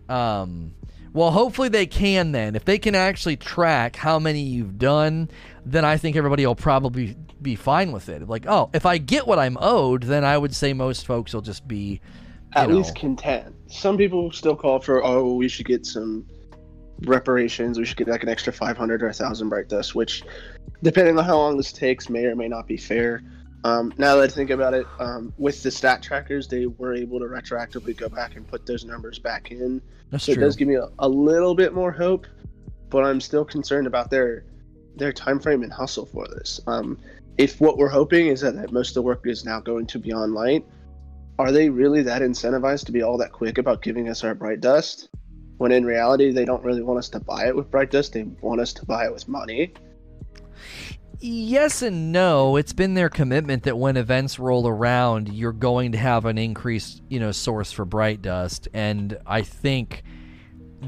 Um 0.09 0.75
well, 1.15 1.31
hopefully 1.31 1.69
they 1.69 1.86
can 1.86 2.32
then. 2.32 2.57
If 2.57 2.65
they 2.65 2.77
can 2.77 2.97
actually 2.97 3.36
track 3.36 3.95
how 3.95 4.19
many 4.19 4.41
you've 4.41 4.78
done, 4.78 5.31
then 5.65 5.85
I 5.85 5.97
think 5.97 6.16
everybody 6.16 6.45
will 6.45 6.57
probably 6.57 7.16
be 7.41 7.55
fine 7.55 7.93
with 7.93 8.09
it. 8.09 8.28
Like, 8.28 8.47
oh, 8.49 8.69
if 8.74 8.85
I 8.85 8.99
get 8.99 9.27
what 9.27 9.39
I'm 9.39 9.57
owed, 9.61 10.03
then 10.03 10.24
I 10.24 10.36
would 10.36 10.55
say 10.55 10.73
most 10.73 11.07
folks 11.07 11.32
will 11.32 11.41
just 11.41 11.69
be 11.69 12.01
at 12.55 12.69
know. 12.69 12.77
least 12.77 12.97
content. 12.97 13.55
Some 13.69 13.97
people 13.97 14.32
still 14.32 14.57
call 14.57 14.81
for, 14.81 15.05
oh, 15.05 15.35
we 15.35 15.47
should 15.49 15.66
get 15.66 15.86
some 15.86 16.27
reparations. 17.03 17.78
We 17.78 17.85
should 17.85 17.97
get 17.97 18.09
like 18.09 18.24
an 18.24 18.28
extra 18.28 18.53
500 18.53 19.01
or 19.01 19.07
1,000 19.07 19.49
bright 19.49 19.69
dust, 19.69 19.95
which, 19.95 20.24
depending 20.82 21.16
on 21.16 21.24
how 21.24 21.36
long 21.36 21.57
this 21.57 21.73
takes, 21.73 22.11
may 22.11 22.24
or 22.24 22.35
may 22.35 22.49
not 22.49 22.66
be 22.66 22.77
fair. 22.77 23.23
Um, 23.62 23.95
now 23.97 24.16
that 24.16 24.23
I 24.23 24.28
think 24.28 24.51
about 24.51 24.74
it, 24.74 24.86
um, 24.99 25.32
with 25.39 25.62
the 25.62 25.70
stat 25.70 26.03
trackers, 26.03 26.49
they 26.49 26.66
were 26.66 26.93
able 26.93 27.19
to 27.20 27.24
retroactively 27.24 27.97
go 27.97 28.09
back 28.09 28.36
and 28.36 28.47
put 28.47 28.66
those 28.66 28.85
numbers 28.85 29.19
back 29.19 29.53
in. 29.53 29.81
That's 30.15 30.27
so 30.27 30.35
true. 30.35 30.45
it 30.45 30.47
does 30.47 30.55
give 30.55 30.69
me 30.69 30.77
a, 30.77 30.89
a 31.01 31.09
little 31.09 31.57
bit 31.57 31.74
more 31.74 31.91
hope, 31.91 32.28
but 32.89 33.03
I'm 33.03 33.20
still 33.20 33.45
concerned 33.45 33.89
about 33.89 34.11
their 34.11 34.45
their 34.95 35.12
time 35.12 35.41
frame 35.41 35.65
and 35.65 35.73
hustle 35.73 36.07
for 36.07 36.28
this. 36.28 36.61
Um, 36.69 37.01
if 37.36 37.61
what 37.61 37.78
we're 37.78 37.89
hoping 37.89 38.28
is 38.28 38.41
that, 38.43 38.55
that 38.55 38.70
most 38.70 38.91
of 38.91 38.95
the 38.95 39.03
work 39.03 39.27
is 39.27 39.45
now 39.45 39.59
going 39.59 39.86
to 39.89 39.99
be 39.99 40.12
online, 40.12 40.62
are 41.41 41.51
they 41.51 41.69
really 41.69 42.01
that 42.03 42.23
incentivized 42.23 42.86
to 42.86 42.93
be 42.93 43.03
all 43.03 43.19
that 43.19 43.32
quick 43.32 43.59
about 43.59 43.82
giving 43.82 44.09
us 44.09 44.23
our 44.23 44.36
bright 44.36 44.61
dust? 44.61 45.09
When 45.57 45.73
in 45.73 45.85
reality, 45.85 46.31
they 46.31 46.45
don't 46.45 46.62
really 46.62 46.85
want 46.85 47.01
us 47.01 47.09
to 47.09 47.19
buy 47.19 47.49
it 47.49 47.57
with 47.57 47.69
bright 47.69 47.91
dust; 47.91 48.12
they 48.12 48.23
want 48.23 48.61
us 48.61 48.73
to 48.74 48.86
buy 48.86 49.07
it 49.07 49.12
with 49.12 49.27
money. 49.27 49.74
Yes 51.20 51.82
and 51.82 52.12
no. 52.12 52.57
It's 52.57 52.73
been 52.73 52.95
their 52.95 53.09
commitment 53.09 53.62
that 53.65 53.78
when 53.78 53.97
events 53.97 54.39
roll 54.39 54.66
around, 54.66 55.32
you're 55.32 55.53
going 55.53 55.93
to 55.93 55.99
have 55.99 56.24
an 56.24 56.39
increased, 56.39 57.03
you 57.09 57.20
know, 57.20 57.32
source 57.32 57.73
for 57.73 57.85
bright 57.85 58.23
dust, 58.23 58.69
and 58.74 59.19
I 59.27 59.43
think 59.43 60.03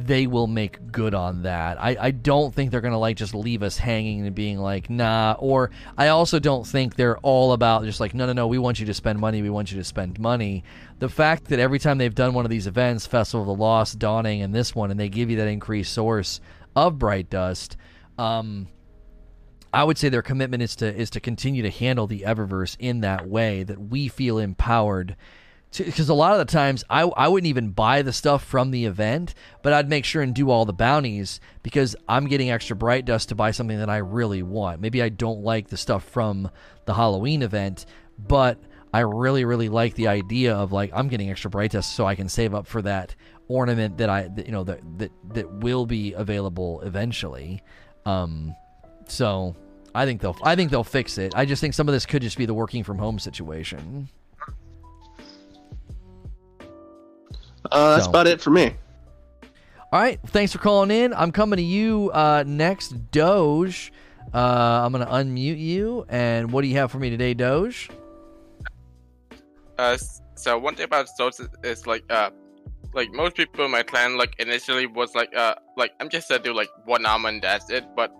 they 0.05 0.27
will 0.27 0.47
make 0.47 0.93
good 0.93 1.15
on 1.15 1.43
that. 1.43 1.81
I, 1.81 1.97
I 1.98 2.11
don't 2.11 2.55
think 2.55 2.70
they're 2.70 2.81
gonna 2.81 2.98
like 2.98 3.16
just 3.16 3.35
leave 3.35 3.62
us 3.62 3.78
hanging 3.78 4.27
and 4.27 4.35
being 4.35 4.59
like, 4.59 4.90
nah. 4.90 5.36
Or 5.39 5.70
I 5.97 6.09
also 6.09 6.39
don't 6.39 6.66
think 6.66 6.97
they're 6.97 7.19
all 7.19 7.53
about 7.53 7.85
just 7.85 8.01
like, 8.01 8.15
no, 8.15 8.27
no, 8.27 8.32
no. 8.32 8.47
We 8.47 8.59
want 8.59 8.78
you 8.78 8.86
to 8.86 8.94
spend 8.94 9.19
money. 9.19 9.43
We 9.43 9.51
want 9.51 9.73
you 9.73 9.78
to 9.78 9.85
spend 9.85 10.19
money. 10.19 10.65
The 10.98 11.09
fact 11.09 11.47
that 11.47 11.59
every 11.59 11.78
time 11.78 11.98
they've 11.98 12.15
done 12.15 12.35
one 12.35 12.44
of 12.44 12.51
these 12.51 12.66
events, 12.66 13.07
Festival 13.07 13.43
of 13.43 13.47
the 13.47 13.62
Lost, 13.62 13.98
Dawning, 13.98 14.43
and 14.43 14.55
this 14.55 14.74
one, 14.74 14.90
and 14.90 15.01
they 15.01 15.09
give 15.09 15.31
you 15.31 15.36
that 15.39 15.48
increased 15.48 15.93
source 15.93 16.40
of 16.74 16.98
bright 16.98 17.31
dust. 17.31 17.77
Um, 18.19 18.69
I 19.77 19.85
would 19.85 19.98
say 19.98 20.09
their 20.09 20.23
commitment 20.23 20.62
is 20.62 20.74
to 20.77 20.86
is 20.86 21.11
to 21.11 21.20
continue 21.20 21.62
to 21.62 21.69
handle 21.69 22.07
the 22.07 22.23
Eververse 22.23 22.78
in 22.78 23.03
that 23.03 23.28
way 23.28 23.62
that 23.62 23.78
we 23.78 24.09
feel 24.09 24.39
empowered. 24.39 25.16
Because 25.77 26.09
a 26.09 26.15
lot 26.15 26.32
of 26.32 26.39
the 26.39 26.51
times 26.51 26.82
I, 26.89 27.03
I 27.03 27.28
wouldn't 27.28 27.51
even 27.51 27.73
buy 27.73 28.01
the 28.01 28.12
stuff 28.12 28.43
from 28.43 28.70
the 28.70 28.86
event, 28.86 29.35
but 29.61 29.74
I'd 29.74 29.90
make 29.90 30.07
sure 30.07 30.23
and 30.23 30.35
do 30.35 30.48
all 30.48 30.65
the 30.65 30.73
bounties 30.73 31.40
because 31.62 31.94
I'm 32.09 32.27
getting 32.27 32.51
extra 32.51 32.74
bright 32.74 33.05
dust 33.05 33.28
to 33.28 33.35
buy 33.35 33.51
something 33.51 33.78
that 33.78 33.90
I 33.90 33.98
really 33.98 34.43
want. 34.43 34.81
Maybe 34.81 35.03
I 35.03 35.11
don't 35.11 35.43
like 35.43 35.69
the 35.69 35.77
stuff 35.77 36.05
from 36.05 36.51
the 36.86 36.94
Halloween 36.94 37.43
event, 37.43 37.85
but 38.16 38.59
I 38.94 39.01
really 39.01 39.44
really 39.44 39.69
like 39.69 39.93
the 39.93 40.09
idea 40.09 40.55
of 40.55 40.73
like 40.73 40.90
I'm 40.94 41.09
getting 41.09 41.31
extra 41.31 41.51
bright 41.51 41.73
dust 41.73 41.94
so 41.94 42.07
I 42.07 42.15
can 42.15 42.31
save 42.31 42.55
up 42.55 42.66
for 42.66 42.81
that 42.81 43.15
ornament 43.48 43.98
that 43.98 44.09
I 44.09 44.28
that, 44.28 44.47
you 44.47 44.53
know 44.53 44.65
that 44.65 44.81
that 44.97 45.12
that 45.35 45.53
will 45.53 45.85
be 45.85 46.15
available 46.15 46.81
eventually. 46.81 47.62
Um, 48.07 48.55
so 49.09 49.55
I 49.97 50.05
think 50.05 50.20
they'll 50.20 50.36
I 50.43 50.55
think 50.55 50.70
they'll 50.70 50.85
fix 50.85 51.18
it. 51.18 51.32
I 51.35 51.44
just 51.47 51.60
think 51.60 51.74
some 51.74 51.89
of 51.89 51.93
this 51.93 52.05
could 52.06 52.23
just 52.23 52.36
be 52.36 52.47
the 52.47 52.55
working 52.55 52.85
from 52.85 52.98
home 52.98 53.18
situation. 53.18 54.09
Uh, 57.70 57.94
that's 57.94 58.05
So. 58.05 58.10
about 58.10 58.27
it 58.27 58.40
for 58.40 58.51
me. 58.51 58.74
All 59.93 60.01
right, 60.01 60.20
thanks 60.27 60.52
for 60.52 60.59
calling 60.59 60.90
in. 60.90 61.14
I'm 61.14 61.32
coming 61.32 61.56
to 61.56 61.62
you 61.62 62.10
uh, 62.12 62.44
next, 62.47 63.10
Doge. 63.10 63.93
Uh, 64.35 64.82
I'm 64.85 64.93
gonna 64.93 65.06
unmute 65.06 65.59
you. 65.59 66.05
And 66.09 66.51
what 66.52 66.62
do 66.62 66.68
you 66.68 66.77
have 66.77 66.90
for 66.90 66.98
me 66.98 67.09
today, 67.09 67.35
Doge? 67.35 67.89
Uh, 69.78 69.97
so 70.35 70.59
one 70.59 70.74
thing 70.74 70.85
about 70.85 71.09
Souls 71.09 71.40
is, 71.40 71.48
is 71.62 71.86
like 71.86 72.05
uh, 72.10 72.31
like 72.93 73.10
most 73.12 73.36
people 73.36 73.64
in 73.64 73.70
my 73.70 73.82
clan 73.82 74.16
like 74.18 74.35
initially 74.39 74.86
was 74.86 75.14
like 75.14 75.35
uh, 75.35 75.55
like 75.77 75.93
I'm 76.01 76.09
just 76.09 76.28
gonna 76.28 76.43
do 76.43 76.52
like 76.52 76.68
one 76.85 77.06
armor 77.06 77.28
and 77.31 77.40
that's 77.43 77.70
it. 77.70 77.85
But 77.97 78.12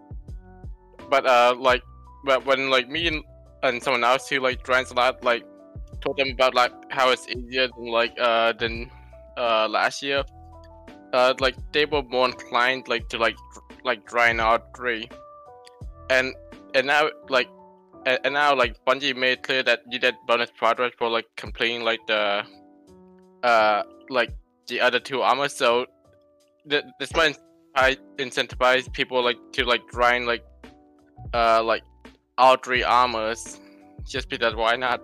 but 1.10 1.26
uh, 1.26 1.54
like 1.58 1.82
but 2.24 2.44
when 2.44 2.70
like 2.70 2.88
me 2.88 3.08
and, 3.08 3.22
and 3.62 3.82
someone 3.82 4.04
else 4.04 4.28
who 4.28 4.40
like 4.40 4.64
joins 4.66 4.90
a 4.90 4.94
lot 4.94 5.22
like 5.22 5.44
told 6.00 6.16
them 6.16 6.30
about 6.30 6.54
like 6.54 6.72
how 6.90 7.10
it's 7.10 7.26
easier 7.28 7.68
than 7.76 7.86
like 7.86 8.14
uh 8.20 8.52
than 8.52 8.90
uh 9.36 9.68
last 9.68 10.02
year. 10.02 10.24
Uh, 11.12 11.32
like 11.40 11.56
they 11.72 11.86
were 11.86 12.02
more 12.02 12.26
inclined 12.26 12.88
like 12.88 13.08
to 13.08 13.16
like 13.16 13.36
like 13.84 14.04
grind 14.04 14.40
out 14.40 14.76
three, 14.76 15.08
and 16.10 16.34
and 16.74 16.86
now 16.86 17.08
like 17.28 17.48
and, 18.04 18.34
now 18.34 18.54
like 18.54 18.76
Bungie 18.84 19.16
made 19.16 19.42
clear 19.42 19.62
that 19.62 19.80
you 19.90 19.98
get 19.98 20.14
bonus 20.26 20.50
progress 20.50 20.92
for 20.98 21.08
like 21.08 21.26
completing 21.36 21.82
like 21.84 22.00
the 22.06 22.42
uh 23.42 23.82
like 24.10 24.34
the 24.66 24.80
other 24.80 25.00
two 25.00 25.22
armors. 25.22 25.54
So 25.54 25.86
th- 26.68 26.84
this 26.98 27.14
might 27.14 27.38
I 27.74 27.96
incentivize 28.18 28.92
people 28.92 29.22
like 29.22 29.38
to 29.52 29.64
like 29.64 29.86
grind 29.86 30.26
like 30.26 30.44
uh 31.34 31.62
like 31.62 31.82
all 32.38 32.56
three 32.56 32.82
armors 32.82 33.60
just 34.06 34.28
because 34.28 34.54
why 34.54 34.76
not? 34.76 35.00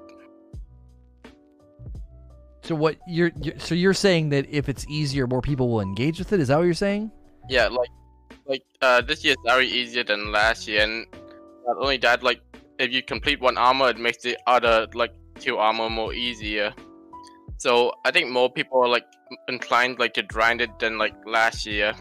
So 2.63 2.77
what 2.77 2.97
you're, 3.09 3.33
you're 3.43 3.59
so 3.59 3.75
you're 3.75 3.95
saying 3.95 4.29
that 4.29 4.49
if 4.49 4.69
it's 4.69 4.87
easier, 4.89 5.27
more 5.27 5.43
people 5.43 5.69
will 5.69 5.81
engage 5.81 6.19
with 6.19 6.33
it. 6.33 6.41
Is 6.41 6.49
that 6.49 6.59
what 6.59 6.65
you're 6.65 6.75
saying? 6.75 7.11
Yeah, 7.49 7.67
like 7.69 7.91
like 8.47 8.63
uh 8.81 9.01
this 9.01 9.25
year 9.25 9.33
is 9.33 9.43
very 9.45 9.67
easier 9.67 10.05
than 10.05 10.33
last 10.33 10.67
year 10.69 10.83
and 10.83 11.07
not 11.67 11.77
only 11.79 11.97
that 11.99 12.23
like 12.23 12.41
if 12.79 12.93
you 12.93 13.03
complete 13.03 13.41
one 13.41 13.57
armor 13.57 13.89
it 13.89 13.99
makes 13.99 14.23
the 14.23 14.37
other 14.47 14.87
like 14.95 15.13
two 15.39 15.59
armor 15.59 15.91
more 15.91 16.15
easier. 16.15 16.73
So 17.59 17.93
I 18.05 18.11
think 18.11 18.31
more 18.31 18.51
people 18.51 18.83
are 18.83 18.89
like 18.89 19.07
inclined 19.49 19.99
like 19.99 20.15
to 20.15 20.23
grind 20.23 20.61
it 20.61 20.79
than 20.79 20.99
like 20.99 21.15
last 21.27 21.67
year. 21.67 21.95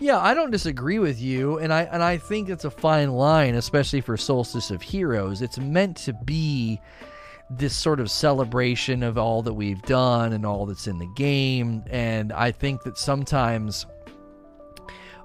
Yeah, 0.00 0.18
I 0.18 0.34
don't 0.34 0.50
disagree 0.50 0.98
with 0.98 1.20
you, 1.20 1.58
and 1.58 1.72
I 1.72 1.82
and 1.84 2.02
I 2.02 2.18
think 2.18 2.48
it's 2.48 2.64
a 2.64 2.70
fine 2.70 3.12
line, 3.12 3.54
especially 3.54 4.00
for 4.00 4.16
Solstice 4.16 4.72
of 4.72 4.82
Heroes. 4.82 5.40
It's 5.40 5.58
meant 5.58 5.96
to 5.98 6.12
be 6.12 6.80
this 7.48 7.76
sort 7.76 8.00
of 8.00 8.10
celebration 8.10 9.04
of 9.04 9.16
all 9.16 9.42
that 9.42 9.54
we've 9.54 9.82
done 9.82 10.32
and 10.32 10.44
all 10.44 10.66
that's 10.66 10.88
in 10.88 10.98
the 10.98 11.12
game, 11.14 11.84
and 11.88 12.32
I 12.32 12.50
think 12.50 12.82
that 12.82 12.98
sometimes 12.98 13.86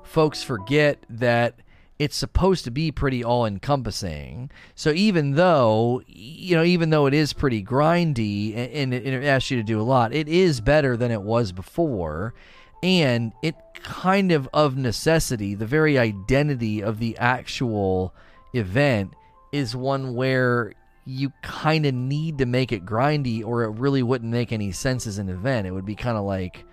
folks 0.03 0.43
forget 0.43 1.03
that 1.09 1.55
it's 1.97 2.15
supposed 2.15 2.63
to 2.65 2.71
be 2.71 2.91
pretty 2.91 3.23
all 3.23 3.47
encompassing. 3.47 4.51
So 4.75 4.91
even 4.91 5.31
though 5.31 6.03
you 6.05 6.55
know, 6.55 6.63
even 6.63 6.91
though 6.91 7.07
it 7.07 7.15
is 7.15 7.33
pretty 7.33 7.63
grindy 7.63 8.55
and, 8.55 8.71
and 8.71 8.93
it, 8.93 9.05
it 9.07 9.23
asks 9.25 9.49
you 9.49 9.57
to 9.57 9.63
do 9.63 9.81
a 9.81 9.83
lot, 9.83 10.13
it 10.13 10.27
is 10.27 10.61
better 10.61 10.95
than 10.95 11.09
it 11.09 11.23
was 11.23 11.51
before. 11.51 12.35
And 12.81 13.33
it 13.41 13.55
kind 13.83 14.31
of 14.31 14.47
of 14.53 14.77
necessity, 14.77 15.55
the 15.55 15.65
very 15.65 15.97
identity 15.97 16.81
of 16.81 16.99
the 16.99 17.17
actual 17.17 18.13
event 18.53 19.13
is 19.51 19.75
one 19.75 20.15
where 20.15 20.73
you 21.05 21.31
kind 21.41 21.85
of 21.85 21.93
need 21.93 22.37
to 22.37 22.45
make 22.45 22.71
it 22.71 22.85
grindy 22.85 23.43
or 23.43 23.63
it 23.63 23.69
really 23.71 24.03
wouldn't 24.03 24.31
make 24.31 24.51
any 24.51 24.71
sense 24.71 25.07
as 25.07 25.17
an 25.17 25.27
event. 25.27 25.65
It 25.65 25.71
would 25.71 25.85
be 25.85 25.95
kind 25.95 26.17
of 26.17 26.23
like 26.23 26.65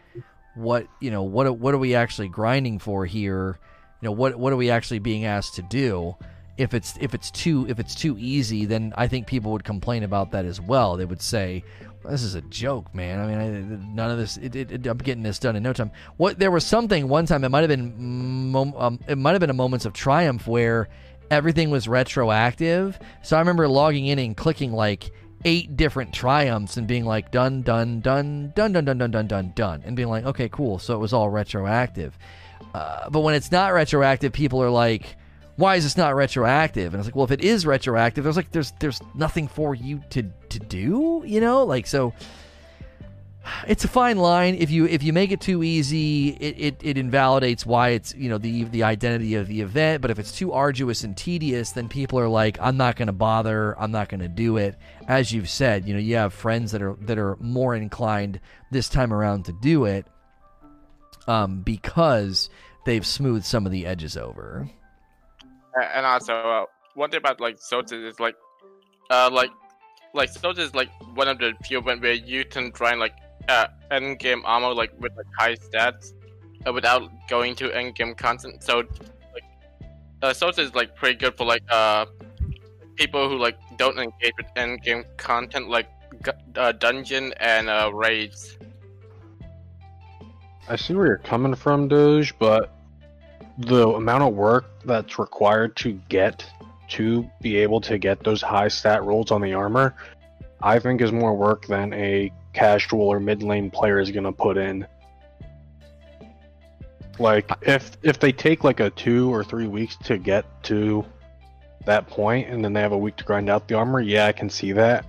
what, 0.55 0.87
you 1.01 1.11
know, 1.11 1.23
what 1.23 1.59
what 1.59 1.75
are 1.75 1.79
we 1.79 1.95
actually 1.95 2.29
grinding 2.29 2.79
for 2.79 3.07
here? 3.07 3.59
You 4.01 4.07
know, 4.07 4.13
what 4.13 4.37
what 4.37 4.53
are 4.53 4.57
we 4.57 4.71
actually 4.71 4.99
being 4.99 5.25
asked 5.25 5.55
to 5.55 5.63
do? 5.63 6.17
If 6.59 6.75
it's 6.75 6.95
if 7.01 7.15
it's 7.15 7.31
too 7.31 7.67
if 7.69 7.79
it's 7.79 7.95
too 7.95 8.17
easy, 8.19 8.67
then 8.67 8.93
I 8.97 9.09
think 9.09 9.27
people 9.27 9.53
would 9.53 9.65
complain 9.65 10.03
about 10.03 10.33
that 10.33 10.45
as 10.45 10.61
well. 10.61 10.97
They 10.97 11.05
would 11.05 11.23
say, 11.23 11.65
"This 12.11 12.23
is 12.23 12.35
a 12.35 12.43
joke, 12.43 12.95
man. 12.95 13.19
I 13.21 13.27
mean, 13.27 13.39
I, 13.39 13.95
none 13.95 14.11
of 14.11 14.19
this. 14.19 14.37
It, 14.37 14.55
it, 14.57 14.73
it- 14.73 14.87
I'm 14.87 14.99
getting 14.99 15.23
this 15.23 15.39
done 15.39 15.57
in 15.57 15.63
no 15.63 15.73
time." 15.73 15.91
What 16.17 16.39
there 16.39 16.51
was 16.51 16.65
something 16.65 17.09
one 17.09 17.27
time. 17.27 17.45
It 17.45 17.51
might 17.51 17.61
have 17.61 17.69
been 17.69 18.55
um, 18.79 18.99
it 19.09 19.19
might 19.19 19.33
have 19.33 19.41
been 19.41 19.51
a 19.51 19.55
moments 19.55 19.85
of 19.85 19.93
triumph 19.93 20.47
where 20.47 20.89
everything 21.31 21.71
was 21.71 21.89
retroactive. 21.89 22.99
So 23.23 23.37
I 23.37 23.41
remember 23.41 23.69
logging 23.69 24.07
in 24.07 24.19
and 24.19 24.37
clicking 24.37 24.73
like 24.73 25.11
eight 25.45 25.77
different 25.77 26.13
triumphs 26.13 26.77
and 26.77 26.87
being 26.87 27.05
like 27.05 27.31
done 27.31 27.63
done 27.63 28.01
done 28.01 28.53
done 28.57 28.73
done 28.73 28.85
done 28.85 28.99
done 28.99 29.11
done 29.11 29.27
done 29.27 29.53
done 29.55 29.83
and 29.85 29.95
being 29.95 30.09
like 30.09 30.25
okay 30.25 30.49
cool 30.49 30.79
so 30.79 30.95
it 30.95 30.99
was 30.99 31.13
all 31.13 31.29
retroactive 31.31 32.17
Uh, 32.75 33.09
but 33.11 33.21
when 33.21 33.35
it's 33.35 33.53
not 33.53 33.73
retroactive, 33.73 34.33
people 34.33 34.63
are 34.63 34.71
like, 34.71 35.17
"Why 35.57 35.77
is 35.77 35.85
this 35.85 35.97
not 35.97 36.15
retroactive?" 36.15 36.95
And 36.95 37.01
it's 37.01 37.07
like, 37.09 37.17
"Well, 37.17 37.25
if 37.25 37.31
it 37.31 37.43
is 37.43 37.67
retroactive, 37.67 38.25
there's 38.25 38.37
like 38.37 38.53
there's 38.53 38.73
there's 38.81 39.01
nothing 39.15 39.49
for 39.49 39.75
you 39.75 40.03
to 40.11 40.23
to 40.23 40.59
do, 40.59 41.23
you 41.27 41.41
know? 41.41 41.65
Like 41.65 41.87
so." 41.87 42.13
It's 43.67 43.85
a 43.85 43.89
fine 43.89 44.19
line. 44.19 44.57
If 44.57 44.71
you 44.71 44.87
if 44.87 45.03
you 45.03 45.13
make 45.13 45.31
it 45.31 45.41
too 45.41 45.63
easy, 45.63 46.31
it, 46.31 46.57
it, 46.59 46.81
it 46.83 46.99
invalidates 46.99 47.65
why 47.65 47.91
it's 47.91 48.15
you 48.15 48.29
know 48.29 48.39
the 48.39 48.65
the 48.65 48.83
identity 48.83 49.35
of 49.37 49.47
the 49.47 49.61
event. 49.61 50.03
But 50.03 50.11
if 50.11 50.19
it's 50.19 50.33
too 50.33 50.53
arduous 50.53 51.05
and 51.05 51.17
tedious, 51.17 51.71
then 51.71 51.89
people 51.89 52.19
are 52.19 52.29
like, 52.29 52.59
I'm 52.61 52.77
not 52.77 52.97
going 52.97 53.07
to 53.07 53.13
bother. 53.13 53.79
I'm 53.79 53.93
not 53.93 54.09
going 54.09 54.21
to 54.21 54.29
do 54.29 54.57
it. 54.57 54.77
As 55.09 55.33
you've 55.33 55.49
said, 55.49 55.87
you 55.87 55.95
know, 55.95 56.01
you 56.01 56.17
have 56.17 56.33
friends 56.33 56.73
that 56.73 56.83
are 56.83 56.97
that 57.03 57.19
are 57.19 57.37
more 57.41 57.75
inclined 57.75 58.41
this 58.71 58.89
time 58.89 59.13
around 59.13 59.45
to 59.45 59.53
do 59.53 59.85
it, 59.85 60.07
um, 61.27 61.61
because 61.63 62.51
they've 62.85 63.07
smoothed 63.07 63.45
some 63.45 63.67
of 63.67 63.73
the 63.73 63.87
edges 63.87 64.17
over. 64.17 64.69
And 65.77 66.07
also, 66.07 66.35
uh, 66.35 66.65
one 66.95 67.11
thing 67.11 67.19
about 67.19 67.41
like 67.41 67.59
Sotus 67.59 68.05
is 68.05 68.19
like, 68.19 68.37
uh, 69.11 69.31
like, 69.33 69.51
like 70.15 70.33
Sotus 70.33 70.59
is 70.59 70.75
like 70.75 70.91
one 71.15 71.29
of 71.29 71.39
the 71.39 71.53
few 71.65 71.81
when 71.81 72.01
where 72.01 72.15
you 72.15 72.45
can 72.45 72.71
grind 72.71 73.01
like 73.01 73.15
uh 73.49 73.67
end 73.91 74.19
game 74.19 74.43
armor 74.45 74.73
like 74.73 74.93
with 74.99 75.13
like 75.17 75.27
high 75.39 75.55
stats, 75.55 76.13
uh, 76.67 76.73
without 76.73 77.11
going 77.29 77.55
to 77.57 77.71
end 77.73 77.95
game 77.95 78.15
content. 78.15 78.63
So, 78.63 78.85
like, 79.35 79.45
uh, 80.23 80.53
is 80.59 80.75
like 80.75 80.97
pretty 80.97 81.17
good 81.17 81.37
for 81.37 81.45
like 81.45 81.63
uh 81.71 82.07
people 82.97 83.29
who 83.29 83.37
like 83.37 83.59
don't 83.77 83.99
engage 83.99 84.33
with 84.39 84.47
end 84.57 84.83
game 84.83 85.05
content 85.19 85.69
like 85.69 85.89
uh, 86.57 86.73
dungeon 86.73 87.35
and 87.39 87.69
uh 87.69 87.91
raids. 87.93 88.57
I 90.69 90.77
see 90.77 90.95
where 90.95 91.07
you're 91.07 91.19
coming 91.19 91.55
from, 91.55 91.87
Doge, 91.87 92.37
but 92.39 92.76
the 93.59 93.89
amount 93.89 94.23
of 94.23 94.35
work 94.35 94.67
that's 94.85 95.19
required 95.19 95.77
to 95.77 95.93
get 96.09 96.45
to 96.89 97.29
be 97.41 97.57
able 97.57 97.81
to 97.81 97.99
get 97.99 98.23
those 98.23 98.43
high 98.43 98.69
stat 98.69 99.03
rolls 99.05 99.31
on 99.31 99.41
the 99.41 99.55
armor, 99.55 99.95
I 100.63 100.79
think 100.79 101.01
is 101.01 101.13
more 101.13 101.37
work 101.37 101.67
than 101.67 101.93
a 101.93 102.33
casual 102.53 103.03
or 103.03 103.21
mid 103.21 103.43
lane 103.43 103.71
player 103.71 103.99
is 103.99 104.11
gonna 104.11 104.33
put 104.33 104.57
in. 104.57 104.87
Like 107.19 107.51
if 107.63 107.97
if 108.03 108.21
they 108.21 108.33
take 108.33 108.63
like 108.63 108.81
a 108.81 108.91
two 108.91 109.33
or 109.33 109.43
three 109.43 109.67
weeks 109.67 109.97
to 110.05 110.19
get 110.19 110.45
to 110.65 111.05
that 111.87 112.07
point 112.09 112.49
and 112.49 112.65
then 112.65 112.73
they 112.73 112.81
have 112.81 112.93
a 112.93 112.99
week 112.99 113.17
to 113.17 113.25
grind 113.25 113.49
out 113.49 113.69
the 113.69 113.75
armor, 113.75 114.01
yeah, 114.01 114.27
I 114.27 114.33
can 114.33 114.51
see 114.51 114.73
that. 114.73 115.07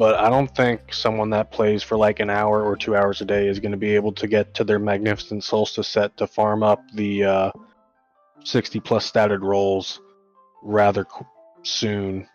But 0.00 0.14
I 0.14 0.30
don't 0.30 0.48
think 0.56 0.94
someone 0.94 1.28
that 1.30 1.52
plays 1.52 1.82
for 1.82 1.94
like 1.94 2.20
an 2.20 2.30
hour 2.30 2.62
or 2.62 2.74
two 2.74 2.96
hours 2.96 3.20
a 3.20 3.26
day 3.26 3.48
is 3.48 3.60
going 3.60 3.72
to 3.72 3.76
be 3.76 3.94
able 3.96 4.12
to 4.12 4.26
get 4.26 4.54
to 4.54 4.64
their 4.64 4.78
magnificent 4.78 5.44
solstice 5.44 5.88
set 5.88 6.16
to 6.16 6.26
farm 6.26 6.62
up 6.62 6.82
the 6.94 7.24
uh, 7.24 7.52
60 8.42 8.80
plus 8.80 9.12
statted 9.12 9.42
rolls 9.42 10.00
rather 10.62 11.04
soon, 11.64 12.26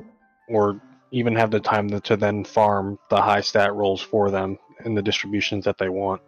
or 0.48 0.80
even 1.10 1.36
have 1.36 1.50
the 1.50 1.60
time 1.60 1.90
to, 1.90 2.00
to 2.02 2.16
then 2.16 2.44
farm 2.44 3.00
the 3.10 3.20
high 3.20 3.42
stat 3.42 3.74
rolls 3.74 4.00
for 4.00 4.30
them 4.30 4.60
in 4.86 4.94
the 4.94 5.02
distributions 5.02 5.66
that 5.66 5.80
they 5.80 5.90
want. 5.90 6.22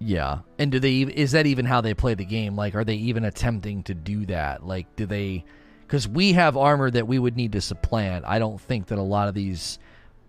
Yeah, 0.00 0.40
and 0.58 0.72
do 0.72 0.80
they? 0.80 1.02
Is 1.02 1.30
that 1.30 1.46
even 1.46 1.64
how 1.64 1.80
they 1.80 1.94
play 1.94 2.14
the 2.14 2.24
game? 2.24 2.56
Like, 2.56 2.74
are 2.74 2.82
they 2.82 2.96
even 2.96 3.24
attempting 3.24 3.84
to 3.84 3.94
do 3.94 4.26
that? 4.26 4.66
Like, 4.66 4.96
do 4.96 5.06
they? 5.06 5.44
Because 5.88 6.06
we 6.06 6.34
have 6.34 6.54
armor 6.54 6.90
that 6.90 7.08
we 7.08 7.18
would 7.18 7.34
need 7.34 7.52
to 7.52 7.62
supplant. 7.62 8.26
I 8.26 8.38
don't 8.38 8.60
think 8.60 8.88
that 8.88 8.98
a 8.98 9.02
lot 9.02 9.26
of 9.26 9.34
these 9.34 9.78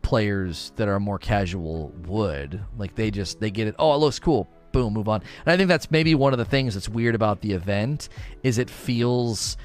players 0.01 0.71
that 0.77 0.87
are 0.87 1.01
more 1.01 1.19
casual 1.19 1.89
would. 2.07 2.63
Like, 2.77 2.95
they 2.95 3.11
just 3.11 3.41
they 3.41 3.51
get 3.51 3.67
it. 3.67 3.75
Oh, 3.77 3.93
it 3.93 3.97
looks 3.97 4.19
cool. 4.19 4.47
Boom, 4.71 4.93
move 4.93 5.09
on. 5.09 5.21
And 5.45 5.51
I 5.51 5.57
think 5.57 5.67
that's 5.67 5.91
maybe 5.91 6.15
one 6.15 6.31
of 6.31 6.39
the 6.39 6.45
things 6.45 6.75
that's 6.75 6.87
weird 6.87 7.13
about 7.13 7.41
the 7.41 7.51
event 7.51 8.07
is 8.41 8.57
it 8.57 8.69
feels. 8.69 9.57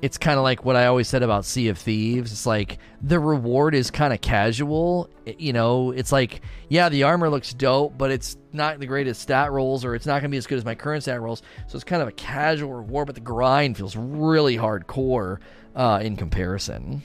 It's 0.00 0.16
kind 0.16 0.38
of 0.38 0.44
like 0.44 0.64
what 0.64 0.76
I 0.76 0.86
always 0.86 1.08
said 1.08 1.24
about 1.24 1.44
Sea 1.44 1.68
of 1.68 1.78
Thieves. 1.78 2.30
It's 2.30 2.46
like 2.46 2.78
the 3.02 3.18
reward 3.18 3.74
is 3.74 3.90
kind 3.90 4.12
of 4.12 4.20
casual. 4.20 5.10
It- 5.26 5.40
You 5.40 5.52
know, 5.52 5.90
it's 5.90 6.12
like, 6.12 6.40
yeah, 6.68 6.88
the 6.88 7.02
armor 7.02 7.28
looks 7.28 7.52
dope, 7.52 7.98
but 7.98 8.12
it's 8.12 8.36
not 8.52 8.78
the 8.78 8.86
greatest 8.86 9.20
stat 9.22 9.50
rolls, 9.50 9.84
or 9.84 9.96
it's 9.96 10.06
not 10.06 10.14
going 10.20 10.24
to 10.24 10.28
be 10.28 10.36
as 10.36 10.46
good 10.46 10.58
as 10.58 10.64
my 10.64 10.76
current 10.76 11.02
stat 11.02 11.20
rolls. 11.20 11.42
So 11.66 11.74
it's 11.74 11.82
kind 11.84 12.00
of 12.00 12.06
a 12.06 12.12
casual 12.12 12.72
reward, 12.74 13.06
but 13.06 13.16
the 13.16 13.20
grind 13.20 13.76
feels 13.76 13.96
really 13.96 14.56
hardcore 14.56 15.38
uh, 15.74 15.98
in 16.00 16.16
comparison. 16.16 17.02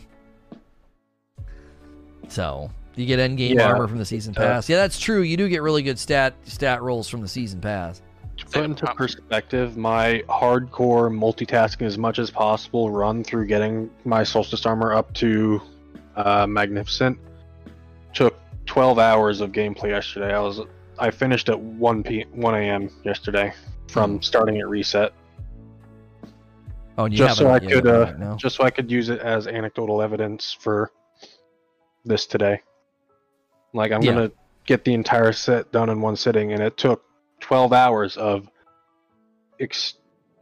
So 2.27 2.69
you 2.95 3.05
get 3.05 3.19
end 3.19 3.37
game 3.37 3.57
Yeah. 3.57 3.69
armor 3.71 3.87
from 3.87 3.97
the 3.97 4.05
season 4.05 4.33
Uh, 4.37 4.41
pass. 4.41 4.69
Yeah, 4.69 4.77
that's 4.77 4.99
true. 4.99 5.21
You 5.21 5.35
do 5.37 5.49
get 5.49 5.61
really 5.61 5.81
good 5.83 5.97
stat 5.99 6.33
stat 6.43 6.81
rolls 6.81 7.09
from 7.09 7.21
the 7.21 7.27
season 7.27 7.59
pass. 7.59 8.01
To 8.51 8.59
put 8.59 8.65
into 8.65 8.85
perspective, 8.93 9.77
my 9.77 10.23
hardcore 10.29 11.09
multitasking 11.11 11.85
as 11.85 11.97
much 11.97 12.19
as 12.19 12.29
possible 12.29 12.91
run 12.91 13.23
through 13.23 13.47
getting 13.47 13.89
my 14.05 14.23
solstice 14.23 14.65
armor 14.65 14.93
up 14.93 15.13
to 15.15 15.61
uh, 16.15 16.45
magnificent 16.47 17.17
took 18.13 18.39
12 18.67 18.99
hours 18.99 19.41
of 19.41 19.51
gameplay 19.51 19.89
yesterday. 19.89 20.33
I 20.33 20.39
was 20.39 20.61
I 20.99 21.09
finished 21.09 21.49
at 21.49 21.59
1 21.59 22.03
p 22.03 22.25
1 22.31 22.55
a.m. 22.55 22.89
yesterday 23.03 23.53
from 23.89 24.21
starting 24.21 24.59
at 24.59 24.67
reset, 24.69 25.13
Oh, 26.97 27.05
and 27.05 27.13
you 27.13 27.17
just 27.17 27.37
so 27.37 27.49
I 27.49 27.59
could 27.59 27.87
uh, 27.87 28.05
haven't, 28.05 28.37
just 28.37 28.55
so 28.55 28.63
I 28.63 28.69
could 28.69 28.91
use 28.91 29.09
it 29.09 29.19
as 29.19 29.47
anecdotal 29.47 30.01
evidence 30.01 30.53
for 30.53 30.91
this 32.05 32.27
today. 32.27 32.61
Like 33.73 33.91
I'm 33.91 34.03
Yeah. 34.03 34.13
gonna 34.13 34.31
get 34.65 34.85
the 34.85 34.93
entire 34.93 35.33
set 35.33 35.71
done 35.71 35.89
in 35.89 36.01
one 36.01 36.15
sitting, 36.15 36.53
and 36.53 36.61
it 36.61 36.77
took 36.77 37.03
12 37.43 37.73
hours 37.73 38.15
of 38.15 38.49
ex- 39.59 39.95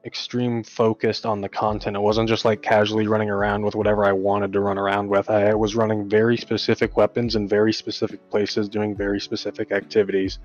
extreme 0.06 0.64
focused 0.64 1.26
on 1.26 1.42
the 1.42 1.50
content. 1.50 1.96
It 1.96 2.00
wasn't 2.00 2.30
just 2.30 2.46
like 2.46 2.62
casually 2.62 3.08
running 3.08 3.30
around 3.30 3.66
with 3.66 3.76
whatever 3.76 4.06
I 4.06 4.12
wanted 4.12 4.54
to 4.54 4.60
run 4.60 4.78
around 4.78 5.10
with. 5.10 5.30
I 5.30 5.54
was 5.56 5.76
running 5.76 6.08
very 6.08 6.38
specific 6.38 6.96
weapons 6.96 7.36
in 7.36 7.48
very 7.48 7.74
specific 7.74 8.30
places, 8.30 8.70
doing 8.70 8.96
very 8.96 9.20
specific 9.20 9.72
activities 9.72 10.38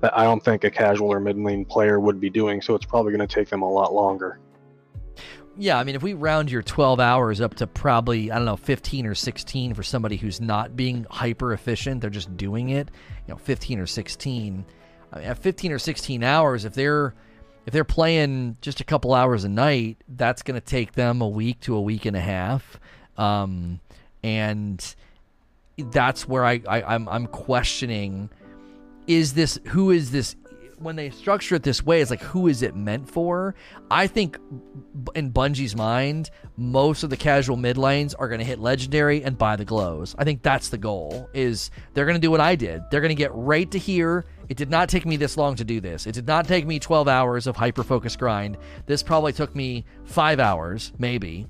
that 0.00 0.16
I 0.16 0.22
don't 0.22 0.42
think 0.42 0.62
a 0.62 0.70
casual 0.70 1.12
or 1.12 1.18
mid 1.18 1.36
lane 1.36 1.64
player 1.64 1.98
would 1.98 2.20
be 2.20 2.30
doing. 2.30 2.62
So 2.62 2.74
it's 2.76 2.86
probably 2.86 3.12
going 3.12 3.26
to 3.26 3.34
take 3.34 3.48
them 3.48 3.62
a 3.62 3.70
lot 3.70 3.92
longer. 3.92 4.38
Yeah, 5.56 5.78
I 5.78 5.84
mean, 5.84 5.96
if 5.96 6.02
we 6.02 6.14
round 6.14 6.50
your 6.50 6.62
12 6.62 6.98
hours 6.98 7.40
up 7.40 7.54
to 7.56 7.66
probably, 7.66 8.30
I 8.30 8.36
don't 8.36 8.44
know, 8.44 8.56
15 8.56 9.06
or 9.06 9.14
16 9.14 9.74
for 9.74 9.82
somebody 9.82 10.16
who's 10.16 10.40
not 10.40 10.76
being 10.76 11.06
hyper 11.10 11.52
efficient, 11.52 12.00
they're 12.00 12.10
just 12.10 12.36
doing 12.36 12.70
it, 12.70 12.90
you 13.26 13.34
know, 13.34 13.38
15 13.38 13.78
or 13.78 13.86
16. 13.86 14.64
I 15.14 15.18
mean, 15.20 15.28
at 15.28 15.38
15 15.38 15.72
or 15.72 15.78
16 15.78 16.22
hours, 16.22 16.64
if 16.64 16.74
they're 16.74 17.14
if 17.66 17.72
they're 17.72 17.84
playing 17.84 18.58
just 18.60 18.80
a 18.80 18.84
couple 18.84 19.14
hours 19.14 19.44
a 19.44 19.48
night, 19.48 19.96
that's 20.06 20.42
going 20.42 20.60
to 20.60 20.66
take 20.66 20.92
them 20.92 21.22
a 21.22 21.28
week 21.28 21.60
to 21.60 21.74
a 21.74 21.80
week 21.80 22.04
and 22.04 22.14
a 22.14 22.20
half. 22.20 22.78
Um, 23.16 23.80
and 24.22 24.94
that's 25.78 26.28
where 26.28 26.44
I, 26.44 26.60
I 26.68 26.82
I'm 26.82 27.08
I'm 27.08 27.26
questioning 27.26 28.28
is 29.06 29.34
this 29.34 29.58
who 29.68 29.90
is 29.90 30.10
this 30.10 30.36
when 30.84 30.96
they 30.96 31.10
structure 31.10 31.54
it 31.54 31.62
this 31.62 31.84
way 31.84 32.00
it's 32.00 32.10
like 32.10 32.22
who 32.22 32.46
is 32.46 32.62
it 32.62 32.76
meant 32.76 33.10
for? 33.10 33.54
I 33.90 34.06
think 34.06 34.38
in 35.14 35.32
bungie's 35.32 35.74
mind 35.74 36.30
most 36.56 37.02
of 37.02 37.10
the 37.10 37.16
casual 37.16 37.56
mid 37.56 37.76
lanes 37.76 38.14
are 38.14 38.28
going 38.28 38.38
to 38.38 38.44
hit 38.44 38.60
legendary 38.60 39.24
and 39.24 39.36
buy 39.36 39.56
the 39.56 39.64
glows. 39.64 40.14
I 40.18 40.24
think 40.24 40.42
that's 40.42 40.68
the 40.68 40.78
goal 40.78 41.28
is 41.34 41.70
they're 41.94 42.04
going 42.04 42.16
to 42.16 42.20
do 42.20 42.30
what 42.30 42.40
i 42.40 42.54
did. 42.54 42.82
They're 42.90 43.00
going 43.00 43.08
to 43.08 43.14
get 43.14 43.34
right 43.34 43.70
to 43.70 43.78
here. 43.78 44.26
It 44.48 44.56
did 44.56 44.70
not 44.70 44.88
take 44.88 45.06
me 45.06 45.16
this 45.16 45.36
long 45.36 45.56
to 45.56 45.64
do 45.64 45.80
this. 45.80 46.06
It 46.06 46.12
did 46.12 46.26
not 46.26 46.46
take 46.46 46.66
me 46.66 46.78
12 46.78 47.08
hours 47.08 47.46
of 47.46 47.56
hyper 47.56 47.82
focus 47.82 48.14
grind. 48.14 48.58
This 48.86 49.02
probably 49.02 49.32
took 49.32 49.54
me 49.56 49.84
five 50.04 50.38
hours 50.38 50.92
maybe 50.98 51.46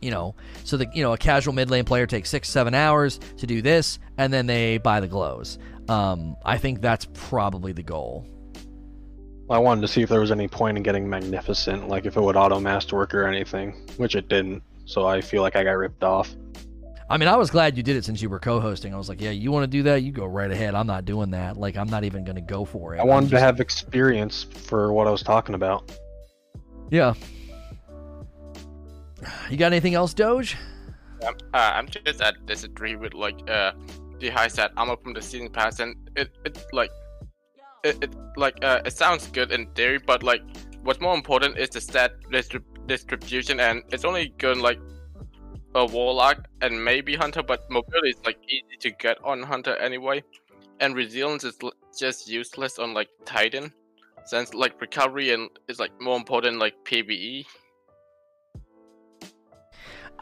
you 0.00 0.10
know? 0.10 0.34
So 0.64 0.76
the 0.76 0.86
you 0.92 1.02
know 1.02 1.12
a 1.12 1.18
casual 1.18 1.54
mid 1.54 1.70
lane 1.70 1.84
player 1.84 2.06
takes 2.06 2.30
six 2.30 2.48
seven 2.48 2.74
hours 2.74 3.18
to 3.38 3.46
do 3.46 3.62
this 3.62 3.98
and 4.16 4.32
then 4.32 4.46
they 4.46 4.78
buy 4.78 5.00
the 5.00 5.08
glows 5.08 5.58
um 5.88 6.36
i 6.44 6.58
think 6.58 6.80
that's 6.80 7.06
probably 7.14 7.72
the 7.72 7.82
goal. 7.82 8.26
I 9.50 9.56
wanted 9.56 9.80
to 9.80 9.88
see 9.88 10.02
if 10.02 10.10
there 10.10 10.20
was 10.20 10.30
any 10.30 10.46
point 10.46 10.76
in 10.76 10.82
getting 10.82 11.08
magnificent, 11.08 11.88
like 11.88 12.04
if 12.04 12.18
it 12.18 12.20
would 12.20 12.36
auto 12.36 12.60
masterwork 12.60 13.14
or 13.14 13.24
anything, 13.26 13.72
which 13.96 14.14
it 14.14 14.28
didn't. 14.28 14.62
So 14.84 15.06
I 15.06 15.22
feel 15.22 15.40
like 15.40 15.56
I 15.56 15.64
got 15.64 15.70
ripped 15.72 16.04
off. 16.04 16.34
i 17.08 17.16
mean 17.16 17.30
i 17.30 17.36
was 17.36 17.50
glad 17.50 17.74
you 17.74 17.82
did 17.82 17.96
it 17.96 18.04
since 18.04 18.20
you 18.20 18.28
were 18.28 18.38
co-hosting. 18.38 18.92
I 18.92 18.98
was 18.98 19.08
like 19.08 19.22
yeah 19.22 19.30
you 19.30 19.50
want 19.50 19.64
to 19.64 19.66
do 19.78 19.82
that? 19.84 20.02
You 20.02 20.12
go 20.12 20.26
right 20.26 20.50
ahead. 20.50 20.74
I'm 20.74 20.86
not 20.86 21.06
doing 21.06 21.30
that. 21.30 21.56
Like 21.56 21.78
i'm 21.78 21.88
not 21.88 22.04
even 22.04 22.24
going 22.24 22.36
to 22.36 22.42
go 22.42 22.66
for 22.66 22.94
it. 22.94 22.98
I 22.98 23.02
I'm 23.02 23.08
wanted 23.08 23.30
to 23.30 23.40
have 23.40 23.58
experience 23.60 24.42
for 24.44 24.92
what 24.92 25.06
I 25.06 25.10
was 25.10 25.22
talking 25.22 25.54
about. 25.54 25.90
yeah. 26.90 27.14
You 29.50 29.56
got 29.56 29.72
anything 29.72 29.94
else 29.94 30.14
doge? 30.14 30.56
Um, 31.26 31.34
uh, 31.52 31.72
I'm 31.74 31.88
just 31.88 32.20
at 32.20 32.44
disagree 32.46 32.96
with 32.96 33.14
like 33.14 33.38
uh 33.50 33.72
the 34.20 34.28
high 34.30 34.48
stat 34.48 34.72
armor 34.76 34.96
from 35.02 35.14
the 35.14 35.22
season 35.22 35.48
pass, 35.48 35.80
and 35.80 35.96
it 36.16 36.30
it 36.44 36.64
like 36.72 36.90
it, 37.84 37.96
it 38.02 38.14
like 38.36 38.62
uh 38.64 38.80
it 38.84 38.92
sounds 38.92 39.26
good 39.28 39.52
in 39.52 39.66
theory, 39.74 39.98
but 39.98 40.22
like 40.22 40.42
what's 40.82 41.00
more 41.00 41.14
important 41.14 41.58
is 41.58 41.70
the 41.70 41.80
stat 41.80 42.12
distrib- 42.32 42.86
distribution, 42.86 43.60
and 43.60 43.82
it's 43.92 44.04
only 44.04 44.34
good 44.38 44.56
like 44.56 44.78
a 45.74 45.84
warlock 45.86 46.48
and 46.62 46.84
maybe 46.84 47.14
hunter, 47.14 47.42
but 47.42 47.60
mobility 47.70 48.10
is 48.10 48.20
like 48.24 48.38
easy 48.48 48.76
to 48.80 48.90
get 48.90 49.18
on 49.24 49.42
hunter 49.42 49.76
anyway, 49.76 50.22
and 50.80 50.94
resilience 50.94 51.44
is 51.44 51.56
l- 51.62 51.72
just 51.98 52.28
useless 52.28 52.78
on 52.78 52.94
like 52.94 53.08
titan. 53.24 53.72
since 54.24 54.52
like 54.52 54.80
recovery 54.80 55.30
and 55.32 55.48
is 55.68 55.78
like 55.78 55.92
more 56.00 56.16
important 56.16 56.58
like 56.58 56.74
PVE. 56.84 57.46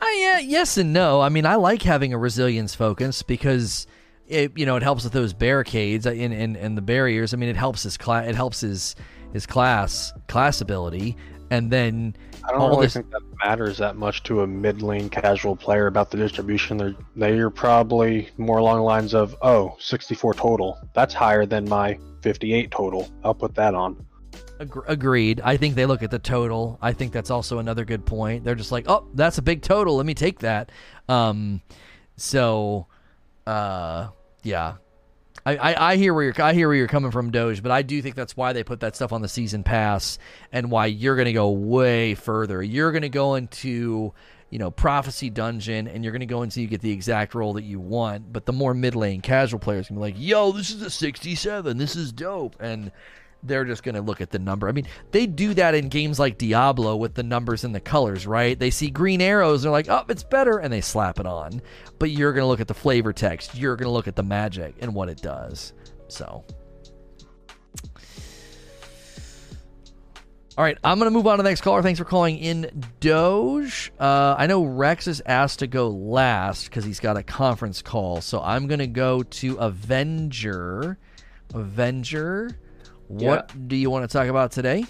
Uh, 0.01 0.07
yeah, 0.17 0.39
yes 0.39 0.77
and 0.77 0.93
no. 0.93 1.21
I 1.21 1.29
mean, 1.29 1.47
I 1.47 1.55
like 1.55 1.83
having 1.83 2.13
a 2.13 2.19
resilience 2.19 2.75
focus 2.75 3.23
because 3.23 3.87
it 4.29 4.53
you 4.57 4.67
know 4.67 4.77
it 4.77 4.83
helps 4.83 5.05
with 5.05 5.13
those 5.13 5.33
barricades 5.33 6.07
and 6.07 6.33
and, 6.33 6.57
and 6.57 6.77
the 6.77 6.83
barriers. 6.83 7.33
I 7.33 7.37
mean, 7.37 7.49
it 7.49 7.57
helps 7.57 7.83
his 7.83 7.97
class. 7.97 8.29
It 8.29 8.35
helps 8.35 8.61
his 8.61 8.95
his 9.33 9.47
class 9.47 10.13
class 10.29 10.61
ability, 10.61 11.17
and 11.51 11.71
then 11.71 12.17
I 12.45 12.53
don't 12.53 12.61
all 12.61 12.71
really 12.71 12.87
this- 12.87 12.95
think 12.95 13.11
that 13.11 13.23
matters 13.45 13.79
that 13.79 13.97
much 13.97 14.23
to 14.25 14.43
a 14.43 14.47
mid 14.47 14.83
lane 14.83 15.09
casual 15.09 15.57
player 15.57 15.87
about 15.87 16.11
the 16.11 16.17
distribution. 16.19 16.77
They're 16.77 16.95
they're 17.15 17.51
probably 17.51 18.29
more 18.37 18.59
along 18.59 18.79
the 18.79 18.85
lines 18.85 19.15
of 19.15 19.37
oh 19.43 19.77
64 19.79 20.35
total. 20.35 20.79
That's 20.95 21.15
higher 21.15 21.47
than 21.47 21.69
my 21.69 21.99
58 22.23 22.71
total. 22.71 23.09
I'll 23.25 23.35
put 23.35 23.55
that 23.55 23.75
on. 23.75 24.05
Ag- 24.61 24.85
agreed. 24.87 25.41
I 25.43 25.57
think 25.57 25.75
they 25.75 25.87
look 25.87 26.03
at 26.03 26.11
the 26.11 26.19
total. 26.19 26.79
I 26.81 26.93
think 26.93 27.13
that's 27.13 27.31
also 27.31 27.59
another 27.59 27.85
good 27.85 28.07
point. 28.07 28.45
They're 28.45 28.55
just 28.55 28.73
like, 28.73 28.89
oh, 28.89 29.07
that's 29.15 29.39
a 29.39 29.43
big 29.43 29.63
total. 29.63 29.97
Let 29.97 30.07
me 30.07 30.15
take 30.15 30.41
that. 30.41 30.71
Um, 31.09 31.63
so, 32.17 32.87
uh, 33.47 34.09
yeah. 34.43 34.77
I, 35.45 35.57
I, 35.57 35.93
I 35.93 35.97
hear 35.97 36.13
where 36.13 36.25
you're 36.25 36.43
I 36.43 36.55
hear 36.55 36.67
where 36.67 36.77
you're 36.77 36.89
coming 36.89 37.13
from, 37.13 37.31
Doge, 37.31 37.63
but 37.63 37.71
I 37.71 37.83
do 37.83 38.03
think 38.03 38.17
that's 38.17 38.37
why 38.37 38.53
they 38.53 38.65
put 38.65 38.81
that 38.81 38.97
stuff 38.97 39.13
on 39.13 39.23
the 39.23 39.29
season 39.29 39.63
pass 39.63 40.19
and 40.51 40.73
why 40.73 40.87
you're 40.87 41.15
gonna 41.17 41.33
go 41.33 41.51
way 41.51 42.17
further. 42.17 42.63
You're 42.63 42.91
gonna 42.91 43.09
go 43.09 43.37
into 43.37 44.13
you 44.51 44.59
know 44.59 44.73
prophecy 44.73 45.31
dungeon 45.31 45.87
and 45.87 46.03
you're 46.03 46.13
gonna 46.13 46.27
go 46.27 46.43
until 46.43 46.63
you 46.63 46.69
get 46.69 46.81
the 46.81 46.91
exact 46.91 47.35
roll 47.37 47.53
that 47.53 47.63
you 47.63 47.79
want. 47.79 48.33
But 48.33 48.47
the 48.47 48.53
more 48.53 48.75
mid 48.75 48.97
lane 48.97 49.21
casual 49.21 49.61
players 49.61 49.87
can 49.87 49.97
be 49.97 50.03
like, 50.03 50.17
yo, 50.19 50.51
this 50.51 50.71
is 50.71 50.83
a 50.83 50.91
67. 50.91 51.79
This 51.79 51.95
is 51.95 52.11
dope, 52.11 52.57
and 52.59 52.91
they're 53.43 53.65
just 53.65 53.83
going 53.83 53.95
to 53.95 54.01
look 54.01 54.21
at 54.21 54.31
the 54.31 54.39
number. 54.39 54.69
I 54.69 54.73
mean, 54.73 54.87
they 55.13 55.27
do 55.27 55.55
that 55.55 55.75
in 55.75 55.89
games 55.89 56.19
like 56.19 56.39
Diablo 56.39 56.97
with 56.97 57.15
the 57.15 57.23
numbers 57.23 57.65
and 57.65 57.75
the 57.75 57.81
colors, 57.81 58.27
right? 58.27 58.59
They 58.59 58.71
see 58.71 58.91
green 58.91 59.21
arrows, 59.21 59.63
they're 59.63 59.73
like, 59.73 59.89
oh, 59.89 60.05
it's 60.09 60.25
better, 60.25 60.59
and 60.59 60.73
they 60.73 60.81
slap 60.81 61.21
it 61.21 61.27
on. 61.27 61.63
But 61.99 62.11
you're 62.11 62.33
going 62.33 62.43
to 62.43 62.49
look 62.49 62.61
at 62.61 62.69
the 62.69 62.75
flavor 62.75 63.13
text, 63.13 63.55
you're 63.57 63.77
going 63.77 63.87
to 63.87 63.93
look 63.93 64.09
at 64.09 64.17
the 64.17 64.23
magic 64.23 64.75
and 64.81 64.95
what 64.95 65.09
it 65.09 65.23
does. 65.23 65.73
So. 66.09 66.45
All 70.59 70.65
right, 70.65 70.79
I'm 70.83 70.99
going 70.99 71.11
to 71.11 71.15
move 71.15 71.27
on 71.27 71.37
to 71.37 71.43
the 71.43 71.51
next 71.51 71.61
caller. 71.61 71.83
Thanks 71.83 71.99
for 71.99 72.07
calling 72.07 72.39
in, 72.39 72.89
Doge. 73.01 73.93
Uh, 74.01 74.37
I 74.39 74.47
know 74.47 74.65
Rex 74.65 75.07
is 75.07 75.23
asked 75.27 75.59
to 75.59 75.67
go 75.67 75.91
last 75.91 76.65
because 76.65 76.83
he's 76.83 76.99
got 76.99 77.19
a 77.19 77.23
conference 77.23 77.83
call. 77.83 78.23
So 78.23 78.41
I'm 78.41 78.67
going 78.67 78.79
to 78.79 78.87
go 78.87 79.23
to 79.23 79.57
Avenger. 79.57 80.97
Avenger. 81.53 82.59
What 83.09 83.69
do 83.69 83.77
you 83.77 83.91
want 83.91 84.09
to 84.09 84.13
talk 84.13 84.29
about 84.29 84.53
today? 84.53 84.85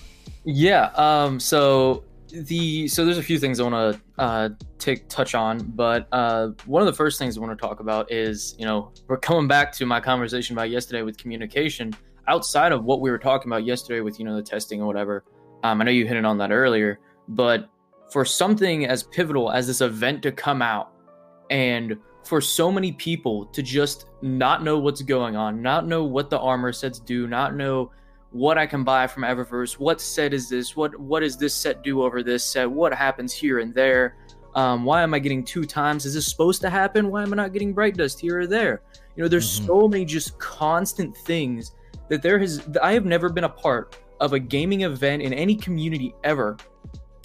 Yeah. 0.44 0.90
Um. 0.94 1.40
So 1.40 2.04
the 2.30 2.88
so 2.88 3.04
there's 3.04 3.18
a 3.18 3.22
few 3.22 3.38
things 3.38 3.60
I 3.60 3.68
want 3.68 3.94
to 3.94 4.22
uh, 4.22 4.48
take 4.78 5.08
touch 5.08 5.34
on, 5.34 5.58
but 5.58 6.08
uh, 6.12 6.48
one 6.66 6.82
of 6.82 6.86
the 6.86 6.92
first 6.92 7.18
things 7.18 7.36
I 7.36 7.40
want 7.40 7.56
to 7.56 7.66
talk 7.66 7.80
about 7.80 8.10
is 8.10 8.54
you 8.58 8.64
know 8.64 8.92
we're 9.06 9.18
coming 9.18 9.48
back 9.48 9.72
to 9.72 9.86
my 9.86 10.00
conversation 10.00 10.56
about 10.56 10.70
yesterday 10.70 11.02
with 11.02 11.16
communication 11.18 11.94
outside 12.28 12.72
of 12.72 12.84
what 12.84 13.00
we 13.00 13.10
were 13.10 13.18
talking 13.18 13.50
about 13.50 13.64
yesterday 13.64 14.00
with 14.00 14.18
you 14.18 14.24
know 14.24 14.36
the 14.36 14.42
testing 14.42 14.80
or 14.80 14.86
whatever. 14.86 15.24
Um, 15.62 15.80
I 15.80 15.84
know 15.84 15.90
you 15.90 16.06
hit 16.06 16.22
on 16.24 16.38
that 16.38 16.50
earlier, 16.50 17.00
but 17.28 17.68
for 18.10 18.24
something 18.24 18.86
as 18.86 19.02
pivotal 19.02 19.50
as 19.50 19.66
this 19.66 19.80
event 19.80 20.22
to 20.22 20.32
come 20.32 20.62
out 20.62 20.92
and 21.50 21.96
for 22.24 22.40
so 22.40 22.70
many 22.72 22.92
people 22.92 23.46
to 23.46 23.62
just 23.62 24.06
not 24.20 24.62
know 24.62 24.78
what's 24.78 25.02
going 25.02 25.36
on, 25.36 25.62
not 25.62 25.86
know 25.86 26.04
what 26.04 26.28
the 26.28 26.38
armor 26.38 26.72
sets 26.72 26.98
do, 26.98 27.26
not 27.26 27.54
know 27.54 27.90
what 28.36 28.58
I 28.58 28.66
can 28.66 28.84
buy 28.84 29.06
from 29.06 29.22
Eververse, 29.22 29.78
what 29.78 30.00
set 30.00 30.34
is 30.34 30.48
this, 30.48 30.76
what 30.76 30.98
what 31.00 31.20
does 31.20 31.36
this 31.36 31.54
set 31.54 31.82
do 31.82 32.02
over 32.02 32.22
this 32.22 32.44
set, 32.44 32.70
what 32.70 32.92
happens 32.92 33.32
here 33.32 33.60
and 33.60 33.74
there, 33.74 34.16
um, 34.54 34.84
why 34.84 35.02
am 35.02 35.14
I 35.14 35.18
getting 35.18 35.42
two 35.42 35.64
times? 35.64 36.04
Is 36.04 36.14
this 36.14 36.26
supposed 36.26 36.60
to 36.62 36.70
happen? 36.70 37.10
Why 37.10 37.22
am 37.22 37.32
I 37.32 37.36
not 37.36 37.52
getting 37.52 37.72
bright 37.72 37.96
dust 37.96 38.20
here 38.20 38.40
or 38.40 38.46
there? 38.46 38.82
You 39.14 39.22
know, 39.22 39.28
there's 39.28 39.60
Mhm. 39.60 39.66
so 39.66 39.88
many 39.88 40.04
just 40.04 40.38
constant 40.38 41.16
things 41.16 41.72
that 42.08 42.22
there 42.22 42.38
has. 42.38 42.62
I 42.82 42.92
have 42.92 43.04
never 43.04 43.28
been 43.30 43.44
a 43.44 43.48
part 43.48 43.96
of 44.20 44.32
a 44.32 44.38
gaming 44.38 44.82
event 44.82 45.22
in 45.22 45.32
any 45.32 45.54
community 45.54 46.14
ever 46.24 46.56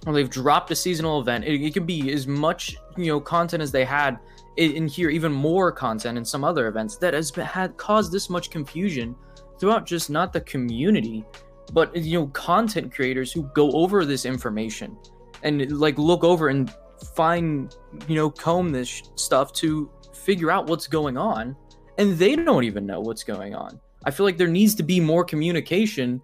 where 0.04 0.16
they've 0.16 0.30
dropped 0.30 0.72
a 0.72 0.76
seasonal 0.76 1.22
event. 1.22 1.46
It, 1.46 1.62
it 1.62 1.74
can 1.74 1.86
be 1.86 2.12
as 2.12 2.26
much 2.28 2.78
you 2.98 3.08
know 3.08 3.20
content 3.20 3.62
as 3.62 3.72
they 3.72 3.86
had 3.86 4.20
in, 4.58 4.72
in 4.72 4.88
here, 4.88 5.10
even 5.10 5.32
more 5.32 5.72
content 5.72 6.18
in 6.18 6.26
some 6.26 6.44
other 6.44 6.68
events 6.68 6.98
that 6.98 7.14
has 7.14 7.32
been, 7.32 7.46
had 7.46 7.78
caused 7.78 8.12
this 8.12 8.30
much 8.30 8.50
confusion 8.50 9.16
throughout 9.62 9.86
just 9.86 10.10
not 10.10 10.34
the 10.34 10.42
community, 10.42 11.24
but 11.72 11.96
you 11.96 12.20
know 12.20 12.28
content 12.28 12.94
creators 12.94 13.32
who 13.32 13.44
go 13.54 13.72
over 13.72 14.04
this 14.04 14.26
information 14.26 14.98
and 15.44 15.72
like 15.80 15.98
look 15.98 16.24
over 16.26 16.50
and 16.50 16.74
find 17.16 17.76
you 18.08 18.16
know 18.16 18.30
comb 18.30 18.72
this 18.72 18.88
sh- 18.90 19.04
stuff 19.16 19.54
to 19.54 19.90
figure 20.14 20.52
out 20.52 20.68
what's 20.68 20.88
going 20.88 21.18
on, 21.18 21.56
and 21.98 22.18
they 22.18 22.36
don't 22.36 22.64
even 22.66 22.86
know 22.86 23.00
what's 23.00 23.24
going 23.24 23.56
on. 23.56 23.80
I 24.04 24.12
feel 24.12 24.26
like 24.26 24.38
there 24.38 24.48
needs 24.48 24.76
to 24.76 24.84
be 24.84 25.00
more 25.00 25.24
communication 25.24 26.22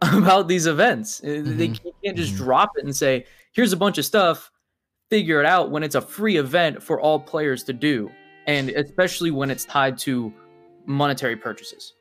about 0.02 0.46
these 0.48 0.66
events. 0.66 1.20
Uh, 1.22 1.42
They 1.44 1.68
Mhm. 1.68 1.80
can't 2.04 2.16
just 2.16 2.34
Mhm. 2.34 2.38
drop 2.38 2.70
it 2.78 2.84
and 2.84 2.94
say, 2.96 3.26
"Here's 3.52 3.72
a 3.72 3.76
bunch 3.76 3.98
of 3.98 4.04
stuff." 4.04 4.50
Figure 5.10 5.40
it 5.40 5.46
out 5.46 5.70
when 5.70 5.82
it's 5.82 5.94
a 5.96 6.00
free 6.02 6.36
event 6.36 6.82
for 6.82 7.00
all 7.00 7.18
players 7.18 7.64
to 7.64 7.72
do, 7.72 8.10
and 8.46 8.68
especially 8.70 9.30
when 9.30 9.50
it's 9.50 9.64
tied 9.64 9.98
to 9.98 10.32
monetary 10.86 11.34
purchases. 11.36 11.94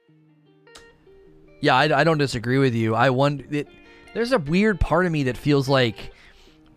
Yeah, 1.60 1.76
I, 1.76 2.02
I 2.02 2.04
don't 2.04 2.18
disagree 2.18 2.58
with 2.58 2.76
you. 2.76 2.96
I 2.96 3.10
wonder. 3.10 3.46
It, 3.50 3.68
there's 4.14 4.32
a 4.32 4.40
weird 4.40 4.80
part 4.80 5.06
of 5.06 5.12
me 5.12 5.24
that 5.24 5.38
feels 5.38 5.68
like 5.68 6.12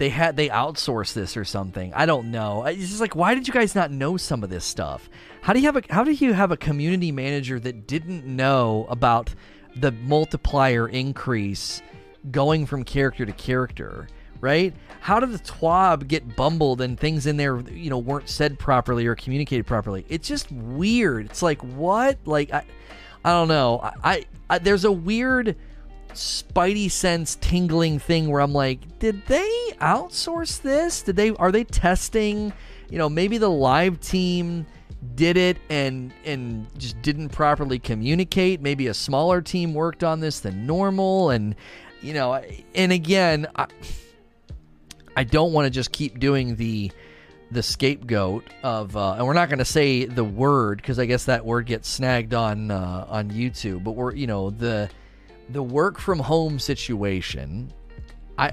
they 0.00 0.08
had 0.08 0.36
they 0.36 0.48
outsourced 0.48 1.12
this 1.12 1.36
or 1.36 1.44
something. 1.44 1.92
I 1.94 2.06
don't 2.06 2.30
know. 2.30 2.64
It's 2.64 2.88
just 2.88 3.00
like, 3.00 3.14
why 3.14 3.34
did 3.34 3.46
you 3.46 3.52
guys 3.54 3.74
not 3.74 3.90
know 3.90 4.16
some 4.16 4.42
of 4.42 4.50
this 4.50 4.64
stuff? 4.64 5.10
How 5.42 5.52
do 5.52 5.60
you 5.60 5.66
have 5.66 5.76
a 5.76 5.82
How 5.90 6.04
do 6.04 6.12
you 6.12 6.32
have 6.32 6.50
a 6.50 6.56
community 6.56 7.12
manager 7.12 7.60
that 7.60 7.86
didn't 7.86 8.24
know 8.24 8.86
about 8.88 9.34
the 9.76 9.92
multiplier 9.92 10.88
increase 10.88 11.82
going 12.30 12.66
from 12.66 12.82
character 12.82 13.26
to 13.26 13.32
character? 13.32 14.08
Right? 14.40 14.74
How 15.00 15.20
did 15.20 15.32
the 15.32 15.38
TWAB 15.38 16.08
get 16.08 16.34
bumbled 16.34 16.80
and 16.80 16.98
things 16.98 17.26
in 17.26 17.36
there, 17.36 17.60
you 17.60 17.90
know, 17.90 17.98
weren't 17.98 18.30
said 18.30 18.58
properly 18.58 19.06
or 19.06 19.14
communicated 19.14 19.66
properly? 19.66 20.06
It's 20.08 20.26
just 20.26 20.50
weird. 20.50 21.26
It's 21.26 21.42
like 21.42 21.62
what? 21.62 22.18
Like 22.24 22.50
I, 22.50 22.64
I 23.24 23.30
don't 23.30 23.48
know. 23.48 23.80
I, 23.82 23.92
I, 24.02 24.24
I 24.48 24.58
there's 24.58 24.84
a 24.84 24.92
weird 24.92 25.56
spidey 26.12 26.90
sense 26.90 27.36
tingling 27.40 27.98
thing 27.98 28.30
where 28.30 28.40
I'm 28.40 28.52
like, 28.52 28.98
did 28.98 29.24
they 29.26 29.72
outsource 29.80 30.60
this? 30.62 31.02
Did 31.02 31.16
they 31.16 31.30
are 31.30 31.52
they 31.52 31.64
testing? 31.64 32.52
You 32.88 32.98
know, 32.98 33.08
maybe 33.08 33.38
the 33.38 33.50
live 33.50 34.00
team 34.00 34.66
did 35.14 35.36
it 35.36 35.58
and 35.68 36.12
and 36.24 36.66
just 36.78 37.00
didn't 37.02 37.30
properly 37.30 37.78
communicate. 37.78 38.60
Maybe 38.60 38.88
a 38.88 38.94
smaller 38.94 39.40
team 39.40 39.74
worked 39.74 40.04
on 40.04 40.20
this 40.20 40.40
than 40.40 40.66
normal 40.66 41.30
and 41.30 41.54
you 42.02 42.14
know, 42.14 42.42
and 42.74 42.92
again, 42.92 43.46
I, 43.56 43.66
I 45.16 45.24
don't 45.24 45.52
want 45.52 45.66
to 45.66 45.70
just 45.70 45.92
keep 45.92 46.18
doing 46.18 46.56
the 46.56 46.90
the 47.50 47.62
scapegoat 47.62 48.44
of, 48.62 48.96
uh, 48.96 49.14
and 49.14 49.26
we're 49.26 49.34
not 49.34 49.48
going 49.48 49.58
to 49.58 49.64
say 49.64 50.04
the 50.04 50.24
word 50.24 50.78
because 50.78 50.98
I 50.98 51.06
guess 51.06 51.24
that 51.24 51.44
word 51.44 51.66
gets 51.66 51.88
snagged 51.88 52.34
on 52.34 52.70
uh, 52.70 53.06
on 53.08 53.30
YouTube. 53.30 53.82
But 53.84 53.92
we're, 53.92 54.14
you 54.14 54.26
know, 54.26 54.50
the 54.50 54.88
the 55.48 55.62
work 55.62 55.98
from 55.98 56.18
home 56.18 56.58
situation. 56.58 57.72
I 58.38 58.52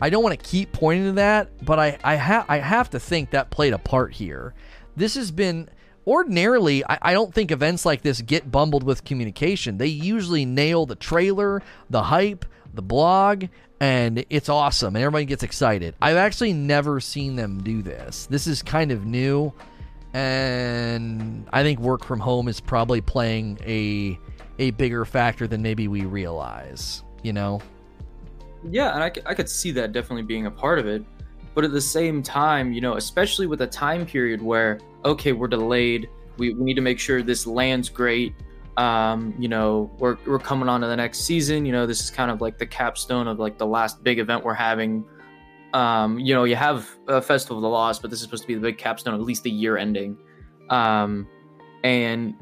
I 0.00 0.10
don't 0.10 0.22
want 0.22 0.38
to 0.38 0.44
keep 0.44 0.72
pointing 0.72 1.06
to 1.06 1.12
that, 1.12 1.64
but 1.64 1.78
I 1.78 1.98
I 2.04 2.14
have 2.14 2.46
I 2.48 2.58
have 2.58 2.90
to 2.90 3.00
think 3.00 3.30
that 3.30 3.50
played 3.50 3.72
a 3.72 3.78
part 3.78 4.12
here. 4.12 4.54
This 4.96 5.14
has 5.14 5.30
been 5.30 5.68
ordinarily 6.06 6.84
I, 6.84 6.98
I 7.02 7.12
don't 7.12 7.32
think 7.32 7.50
events 7.50 7.84
like 7.86 8.02
this 8.02 8.20
get 8.20 8.50
bumbled 8.50 8.82
with 8.82 9.04
communication. 9.04 9.78
They 9.78 9.86
usually 9.86 10.44
nail 10.44 10.86
the 10.86 10.94
trailer, 10.94 11.62
the 11.88 12.02
hype, 12.02 12.44
the 12.74 12.82
blog, 12.82 13.44
and 13.80 14.24
it's 14.28 14.48
awesome 14.48 14.94
and 14.94 15.02
everybody 15.02 15.24
gets 15.24 15.42
excited. 15.42 15.94
I've 16.02 16.16
actually 16.16 16.52
never 16.52 17.00
seen 17.00 17.36
them 17.36 17.62
do 17.62 17.82
this. 17.82 18.26
This 18.26 18.46
is 18.46 18.62
kind 18.62 18.92
of 18.92 19.06
new 19.06 19.52
and 20.12 21.46
I 21.52 21.62
think 21.62 21.78
work 21.78 22.04
from 22.04 22.20
home 22.20 22.48
is 22.48 22.60
probably 22.60 23.00
playing 23.00 23.58
a 23.64 24.18
a 24.58 24.72
bigger 24.72 25.04
factor 25.04 25.46
than 25.46 25.62
maybe 25.62 25.88
we 25.88 26.04
realize, 26.04 27.02
you 27.22 27.32
know. 27.32 27.60
Yeah, 28.68 28.94
and 28.94 29.02
I, 29.02 29.12
I 29.30 29.34
could 29.34 29.48
see 29.48 29.70
that 29.72 29.92
definitely 29.92 30.22
being 30.22 30.46
a 30.46 30.50
part 30.50 30.78
of 30.78 30.86
it. 30.86 31.02
But 31.54 31.64
at 31.64 31.72
the 31.72 31.80
same 31.80 32.22
time, 32.22 32.72
you 32.72 32.80
know, 32.80 32.96
especially 32.96 33.46
with 33.46 33.62
a 33.62 33.66
time 33.66 34.04
period 34.04 34.42
where, 34.42 34.78
okay, 35.04 35.32
we're 35.32 35.48
delayed, 35.48 36.08
we, 36.36 36.52
we 36.54 36.62
need 36.62 36.74
to 36.74 36.82
make 36.82 36.98
sure 36.98 37.22
this 37.22 37.46
lands 37.46 37.88
great. 37.88 38.34
Um, 38.76 39.34
you 39.38 39.48
know, 39.48 39.90
we're, 39.98 40.16
we're 40.26 40.38
coming 40.38 40.68
on 40.68 40.80
to 40.80 40.86
the 40.86 40.96
next 40.96 41.20
season. 41.20 41.66
You 41.66 41.72
know, 41.72 41.86
this 41.86 42.00
is 42.00 42.10
kind 42.10 42.30
of 42.30 42.40
like 42.40 42.58
the 42.58 42.66
capstone 42.66 43.28
of 43.28 43.38
like 43.38 43.58
the 43.58 43.66
last 43.66 44.02
big 44.02 44.18
event 44.18 44.44
we're 44.44 44.54
having. 44.54 45.04
Um, 45.72 46.18
you 46.18 46.34
know, 46.34 46.44
you 46.44 46.56
have 46.56 46.88
a 47.06 47.20
Festival 47.20 47.58
of 47.58 47.62
the 47.62 47.68
Lost, 47.68 48.02
but 48.02 48.10
this 48.10 48.20
is 48.20 48.24
supposed 48.24 48.42
to 48.42 48.48
be 48.48 48.54
the 48.54 48.60
big 48.60 48.78
capstone, 48.78 49.14
at 49.14 49.20
least 49.20 49.42
the 49.42 49.50
year 49.50 49.76
ending. 49.76 50.16
Um, 50.68 51.28
and 51.84 52.34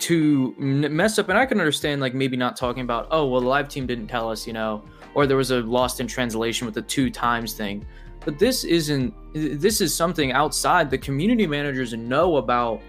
to 0.00 0.54
mess 0.58 1.18
up. 1.18 1.28
And 1.28 1.38
I 1.38 1.46
can 1.46 1.58
understand 1.60 2.00
like 2.00 2.14
maybe 2.14 2.36
not 2.36 2.56
talking 2.56 2.82
about 2.82 3.06
oh 3.12 3.26
well 3.28 3.40
the 3.40 3.46
live 3.46 3.68
team 3.68 3.86
didn't 3.86 4.08
tell 4.08 4.28
us 4.28 4.48
you 4.48 4.52
know 4.52 4.82
or 5.14 5.26
there 5.26 5.36
was 5.36 5.50
a 5.50 5.60
lost 5.60 6.00
in 6.00 6.06
translation 6.06 6.66
with 6.66 6.74
the 6.74 6.82
two 6.82 7.10
times 7.10 7.54
thing. 7.54 7.86
But 8.24 8.38
this 8.38 8.64
isn't. 8.64 9.14
This 9.34 9.80
is 9.80 9.94
something 9.94 10.32
outside 10.32 10.90
the 10.90 10.98
community 10.98 11.46
managers 11.46 11.92
know 11.92 12.36
about 12.36 12.80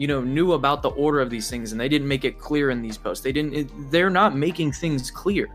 you 0.00 0.06
know 0.06 0.22
knew 0.22 0.54
about 0.54 0.80
the 0.80 0.88
order 0.92 1.20
of 1.20 1.28
these 1.28 1.50
things 1.50 1.72
and 1.72 1.80
they 1.80 1.88
didn't 1.88 2.08
make 2.08 2.24
it 2.24 2.38
clear 2.38 2.70
in 2.70 2.80
these 2.80 2.96
posts. 2.96 3.22
They 3.22 3.32
didn't 3.32 3.52
it, 3.52 3.90
they're 3.90 4.08
not 4.08 4.34
making 4.34 4.72
things 4.72 5.10
clear. 5.10 5.46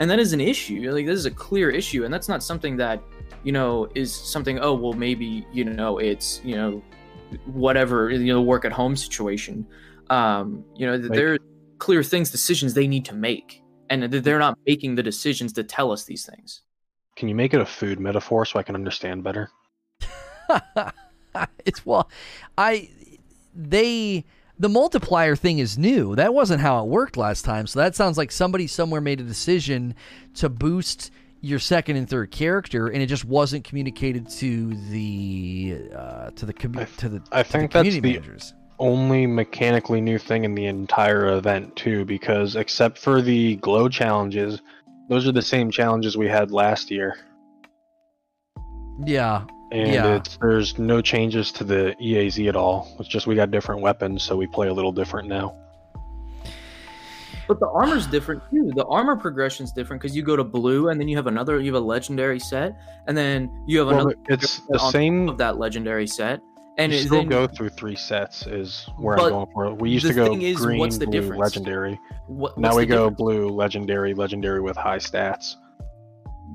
And 0.00 0.10
that 0.10 0.18
is 0.18 0.32
an 0.32 0.40
issue. 0.40 0.90
Like 0.90 1.06
this 1.06 1.20
is 1.20 1.26
a 1.26 1.30
clear 1.30 1.70
issue 1.70 2.04
and 2.04 2.12
that's 2.12 2.28
not 2.28 2.42
something 2.42 2.76
that 2.78 3.00
you 3.44 3.52
know 3.52 3.88
is 3.94 4.12
something 4.12 4.58
oh 4.58 4.74
well 4.74 4.92
maybe 4.92 5.46
you 5.52 5.64
know 5.64 5.98
it's 5.98 6.40
you 6.42 6.56
know 6.56 6.82
whatever 7.46 8.10
you 8.10 8.32
know 8.32 8.42
work 8.42 8.64
at 8.64 8.72
home 8.72 8.96
situation. 8.96 9.64
Um 10.10 10.64
you 10.74 10.84
know 10.84 10.96
Like- 10.96 11.12
there 11.12 11.34
are 11.34 11.38
clear 11.78 12.02
things 12.02 12.28
decisions 12.28 12.74
they 12.74 12.88
need 12.88 13.04
to 13.04 13.14
make 13.14 13.62
and 13.88 14.02
they're 14.02 14.40
not 14.40 14.58
making 14.66 14.96
the 14.96 15.02
decisions 15.04 15.52
to 15.52 15.62
tell 15.62 15.92
us 15.92 16.04
these 16.06 16.26
things. 16.26 16.62
Can 17.14 17.28
you 17.28 17.36
make 17.36 17.54
it 17.54 17.60
a 17.60 17.66
food 17.66 18.00
metaphor 18.00 18.44
so 18.46 18.58
I 18.58 18.64
can 18.64 18.74
understand 18.74 19.22
better? 19.22 19.48
it's 21.64 21.86
well, 21.86 22.10
I 22.58 22.90
they 23.54 24.24
the 24.58 24.68
multiplier 24.68 25.34
thing 25.34 25.58
is 25.58 25.76
new. 25.78 26.14
That 26.14 26.34
wasn't 26.34 26.60
how 26.60 26.82
it 26.84 26.88
worked 26.88 27.16
last 27.16 27.44
time. 27.44 27.66
So 27.66 27.78
that 27.80 27.94
sounds 27.96 28.16
like 28.18 28.30
somebody 28.30 28.66
somewhere 28.66 29.00
made 29.00 29.20
a 29.20 29.24
decision 29.24 29.94
to 30.34 30.48
boost 30.48 31.10
your 31.40 31.58
second 31.58 31.96
and 31.96 32.08
third 32.08 32.30
character, 32.30 32.86
and 32.88 33.02
it 33.02 33.06
just 33.06 33.24
wasn't 33.24 33.64
communicated 33.64 34.28
to 34.30 34.74
the 34.90 35.80
uh, 35.96 36.30
to 36.32 36.46
the 36.46 36.54
commu- 36.54 36.82
I- 36.82 36.98
to 36.98 37.08
the 37.08 37.22
I 37.32 37.42
to 37.42 37.48
think 37.48 37.72
the 37.72 37.78
that's 37.78 37.88
community 37.88 38.00
the 38.00 38.20
managers. 38.20 38.54
only 38.78 39.26
mechanically 39.26 40.00
new 40.00 40.18
thing 40.18 40.44
in 40.44 40.54
the 40.54 40.66
entire 40.66 41.32
event 41.32 41.74
too 41.74 42.04
because 42.04 42.54
except 42.54 42.98
for 42.98 43.20
the 43.22 43.56
glow 43.56 43.88
challenges 43.88 44.60
those 45.08 45.26
are 45.26 45.32
the 45.32 45.42
same 45.42 45.70
challenges 45.70 46.16
we 46.16 46.28
had 46.28 46.50
last 46.52 46.90
year 46.90 47.16
Yeah, 49.04 49.44
and 49.72 49.92
Yeah. 49.92 50.16
it's 50.16 50.36
there's 50.36 50.78
no 50.78 51.00
changes 51.00 51.50
to 51.52 51.64
the 51.64 51.94
EAZ 52.00 52.48
at 52.48 52.54
all 52.56 52.94
it's 53.00 53.08
just 53.08 53.26
we 53.26 53.34
got 53.34 53.50
different 53.50 53.80
weapons 53.80 54.22
so 54.22 54.36
we 54.36 54.46
play 54.46 54.68
a 54.68 54.72
little 54.72 54.92
different 54.92 55.28
now 55.28 55.54
But 57.48 57.58
the 57.60 57.68
armor's 57.68 58.06
different 58.06 58.42
too. 58.50 58.70
The 58.74 58.86
armor 58.86 59.16
progression's 59.16 59.72
different 59.72 60.00
because 60.00 60.16
you 60.16 60.22
go 60.22 60.36
to 60.36 60.44
blue 60.44 60.88
and 60.88 60.98
then 61.00 61.08
you 61.08 61.16
have 61.16 61.26
another, 61.26 61.58
you 61.60 61.74
have 61.74 61.82
a 61.82 61.84
legendary 61.84 62.38
set, 62.38 62.74
and 63.08 63.16
then 63.16 63.50
you 63.66 63.78
have 63.80 63.88
well, 63.88 63.96
another 64.08 64.14
it's 64.28 64.60
the 64.68 64.78
same 64.78 65.28
of 65.28 65.36
that 65.38 65.58
legendary 65.58 66.06
set. 66.06 66.40
And 66.78 66.92
you 66.92 66.98
it- 66.98 67.06
still 67.06 67.18
then 67.18 67.28
go 67.28 67.46
through 67.46 67.70
three 67.70 67.96
sets 67.96 68.46
is 68.46 68.86
where 68.96 69.18
i'm 69.18 69.28
going 69.30 69.46
for 69.52 69.74
we 69.74 69.90
used 69.90 70.06
the 70.06 70.10
to 70.10 70.14
go 70.14 70.28
thing 70.28 70.42
is, 70.42 70.56
green 70.56 70.78
what's 70.78 70.96
the 70.98 71.06
blue 71.06 71.20
difference? 71.20 71.40
legendary 71.40 72.00
what, 72.28 72.56
now 72.56 72.74
we 72.74 72.86
go 72.86 73.10
difference? 73.10 73.16
blue 73.18 73.48
legendary 73.50 74.14
legendary 74.14 74.60
with 74.62 74.76
high 74.76 74.96
stats 74.98 75.56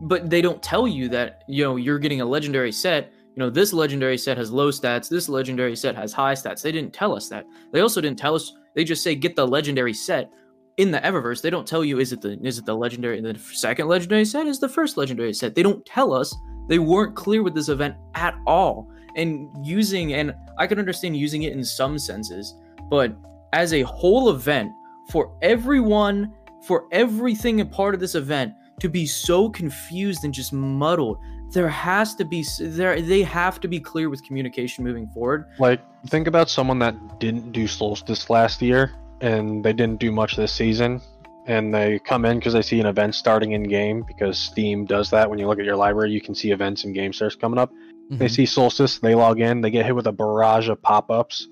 But 0.02 0.30
they 0.30 0.42
don't 0.42 0.62
tell 0.62 0.88
you 0.88 1.10
that 1.10 1.44
you 1.48 1.64
know 1.64 1.76
you're 1.76 2.00
getting 2.00 2.22
a 2.22 2.26
legendary 2.26 2.72
set. 2.72 3.12
You 3.36 3.44
know 3.44 3.50
this 3.50 3.74
legendary 3.74 4.18
set 4.18 4.38
has 4.38 4.52
low 4.52 4.72
stats. 4.72 5.10
This 5.10 5.30
legendary 5.30 5.76
set 5.76 5.96
has 5.96 6.14
high 6.14 6.34
stats. 6.34 6.62
They 6.62 6.72
didn't 6.72 6.94
tell 6.94 7.16
us 7.16 7.30
that. 7.30 7.46
They 7.72 7.82
also 7.82 8.02
didn't 8.02 8.20
tell 8.20 8.36
us. 8.36 8.54
They 8.76 8.84
just 8.84 9.04
say 9.04 9.16
get 9.16 9.36
the 9.36 9.48
legendary 9.48 9.94
set. 9.94 10.30
In 10.78 10.92
the 10.92 11.00
Eververse, 11.00 11.42
they 11.42 11.50
don't 11.50 11.66
tell 11.66 11.84
you 11.84 12.00
is 12.00 12.14
it 12.14 12.22
the 12.22 12.40
is 12.44 12.60
it 12.60 12.66
the 12.66 12.76
legendary 12.76 13.20
the 13.20 13.40
second 13.40 13.88
legendary 13.88 14.26
set 14.26 14.46
is 14.46 14.60
the 14.60 14.70
first 14.70 14.98
legendary 14.98 15.34
set. 15.34 15.56
They 15.56 15.64
don't 15.64 15.86
tell 15.86 16.14
us. 16.14 16.36
They 16.68 16.80
weren't 16.80 17.16
clear 17.16 17.42
with 17.42 17.56
this 17.56 17.70
event 17.70 17.96
at 18.14 18.36
all. 18.46 18.92
And 19.16 19.50
using 19.66 20.14
and 20.14 20.36
I 20.60 20.68
can 20.68 20.78
understand 20.78 21.18
using 21.18 21.44
it 21.44 21.54
in 21.54 21.64
some 21.64 21.98
senses, 21.98 22.56
but 22.90 23.16
as 23.54 23.74
a 23.74 23.82
whole 23.82 24.30
event 24.30 24.72
for 25.10 25.36
everyone 25.42 26.34
for 26.64 26.88
everything 26.92 27.62
a 27.62 27.66
part 27.66 27.94
of 27.94 28.00
this 28.00 28.16
event 28.16 28.54
to 28.80 28.90
be 28.90 29.06
so 29.06 29.50
confused 29.50 30.24
and 30.24 30.34
just 30.34 30.54
muddled 30.54 31.18
there 31.52 31.70
has 31.70 32.14
to 32.16 32.26
be 32.26 32.46
there 32.60 33.02
they 33.02 33.24
have 33.24 33.60
to 33.60 33.68
be 33.68 33.80
clear 33.80 34.10
with 34.10 34.24
communication 34.24 34.84
moving 34.84 35.08
forward 35.08 35.46
Like, 35.60 35.82
think 36.08 36.28
about 36.28 36.50
someone 36.50 36.78
that 36.80 37.20
didn't 37.20 37.52
do 37.52 37.68
Solstice 37.68 38.30
last 38.30 38.62
year 38.62 38.92
and 39.22 39.64
they 39.64 39.74
didn't 39.74 40.00
do 40.00 40.12
much 40.12 40.36
this 40.36 40.52
season, 40.52 41.02
and 41.48 41.74
they 41.74 41.98
come 41.98 42.24
in 42.24 42.38
because 42.38 42.54
they 42.54 42.62
see 42.62 42.80
an 42.80 42.86
event 42.86 43.16
starting 43.16 43.54
in 43.54 43.64
game 43.64 44.04
because 44.06 44.38
Steam 44.38 44.86
does 44.86 45.10
that. 45.10 45.28
When 45.28 45.40
you 45.40 45.48
look 45.48 45.58
at 45.58 45.66
your 45.66 45.76
library, 45.76 46.12
you 46.12 46.22
can 46.22 46.36
see 46.36 46.52
events 46.52 46.84
and 46.84 46.94
game 46.94 47.12
starts 47.14 47.36
coming 47.36 47.58
up. 47.58 47.72
They 48.12 48.28
Mhm. 48.28 48.32
see 48.32 48.46
Solstice, 48.46 49.00
they 49.00 49.16
log 49.16 49.40
in, 49.42 49.62
they 49.62 49.72
get 49.72 49.88
hit 49.88 49.96
with 49.96 50.06
a 50.06 50.12
barrage 50.12 50.70
of 50.70 50.80
pop 50.84 51.10
ups, 51.10 51.48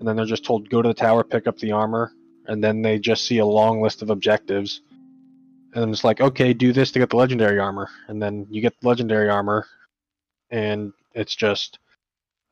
and 0.00 0.08
then 0.08 0.16
they're 0.16 0.24
just 0.24 0.44
told, 0.44 0.68
go 0.70 0.82
to 0.82 0.88
the 0.88 0.94
tower, 0.94 1.22
pick 1.22 1.46
up 1.46 1.56
the 1.58 1.70
armor, 1.70 2.12
and 2.48 2.64
then 2.64 2.82
they 2.82 2.98
just 2.98 3.26
see 3.26 3.38
a 3.38 3.46
long 3.46 3.80
list 3.80 4.02
of 4.02 4.10
objectives. 4.10 4.80
And 5.74 5.82
then 5.82 5.90
it's 5.90 6.04
like, 6.04 6.20
okay, 6.20 6.52
do 6.52 6.72
this 6.72 6.92
to 6.92 7.00
get 7.00 7.10
the 7.10 7.16
legendary 7.16 7.58
armor. 7.58 7.90
And 8.06 8.22
then 8.22 8.46
you 8.48 8.62
get 8.62 8.80
the 8.80 8.88
legendary 8.88 9.28
armor, 9.28 9.66
and 10.50 10.92
it's 11.14 11.34
just 11.34 11.78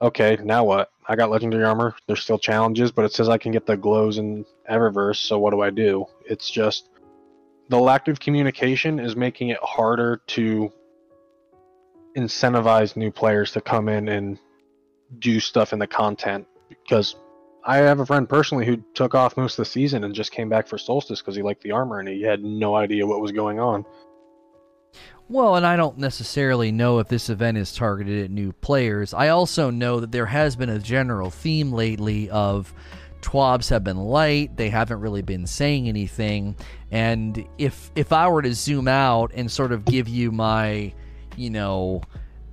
okay, 0.03 0.37
now 0.43 0.65
what? 0.65 0.91
I 1.07 1.15
got 1.15 1.31
legendary 1.31 1.65
armor. 1.65 1.95
There's 2.07 2.23
still 2.23 2.39
challenges, 2.39 2.91
but 2.91 3.05
it 3.05 3.13
says 3.13 3.29
I 3.29 3.39
can 3.39 3.53
get 3.53 3.67
the 3.67 3.77
glows 3.77 4.19
in 4.19 4.45
Eververse, 4.69 5.17
so 5.17 5.39
what 5.39 5.53
do 5.53 5.61
I 5.61 5.71
do? 5.71 6.07
It's 6.29 6.51
just 6.51 6.89
the 7.69 7.79
lack 7.79 8.09
of 8.09 8.19
communication 8.19 8.99
is 8.99 9.15
making 9.17 9.51
it 9.51 9.59
harder 9.63 10.21
to 10.29 10.73
incentivize 12.17 12.97
new 12.97 13.11
players 13.11 13.53
to 13.53 13.61
come 13.61 13.89
in 13.89 14.09
and 14.09 14.39
do 15.19 15.41
stuff 15.41 15.73
in 15.73 15.79
the 15.79 15.87
content 15.87 16.47
because 16.69 17.17
I 17.65 17.79
have 17.79 18.01
a 18.01 18.07
friend 18.07 18.29
personally 18.29 18.67
who 18.67 18.83
took 18.95 19.15
off 19.15 19.37
most 19.37 19.59
of 19.59 19.65
the 19.65 19.71
season 19.71 20.05
and 20.05 20.15
just 20.15 20.33
came 20.33 20.49
back 20.49 20.67
for 20.67 20.79
Solstice 20.79 21.21
because 21.21 21.37
he 21.37 21.43
liked 21.43 21.63
the 21.63 21.71
armor 21.71 22.01
and 22.01 22.09
he 22.09 22.23
had 22.23 22.43
no 22.43 22.75
idea 22.75 23.07
what 23.07 23.21
was 23.21 23.33
going 23.33 23.61
on. 23.61 23.85
Well, 25.29 25.57
and 25.57 25.65
I 25.65 25.77
don't 25.77 25.99
necessarily 25.99 26.73
know 26.73 26.99
if 26.99 27.09
this 27.09 27.31
event 27.31 27.57
is 27.57 27.73
targeted 27.73 28.25
at 28.25 28.31
new 28.31 28.53
players. 28.53 29.15
I 29.15 29.29
also 29.29 29.71
know 29.71 30.01
that 30.01 30.13
there 30.13 30.27
has 30.27 30.57
been 30.57 30.69
a 30.69 30.79
general 30.79 31.31
theme 31.31 31.73
lately 31.73 32.29
of 32.29 32.75
twabs 33.23 33.71
have 33.71 33.85
been 33.85 33.97
light, 33.97 34.57
they 34.57 34.69
haven't 34.69 35.01
really 35.01 35.23
been 35.23 35.47
saying 35.47 35.89
anything, 35.89 36.57
and 36.91 37.47
if 37.57 37.91
if 37.95 38.13
I 38.13 38.29
were 38.29 38.43
to 38.43 38.53
zoom 38.53 38.89
out 38.89 39.31
and 39.33 39.51
sort 39.51 39.73
of 39.73 39.85
give 39.85 40.09
you 40.09 40.33
my, 40.33 40.93
you 41.37 41.49
know, 41.49 42.03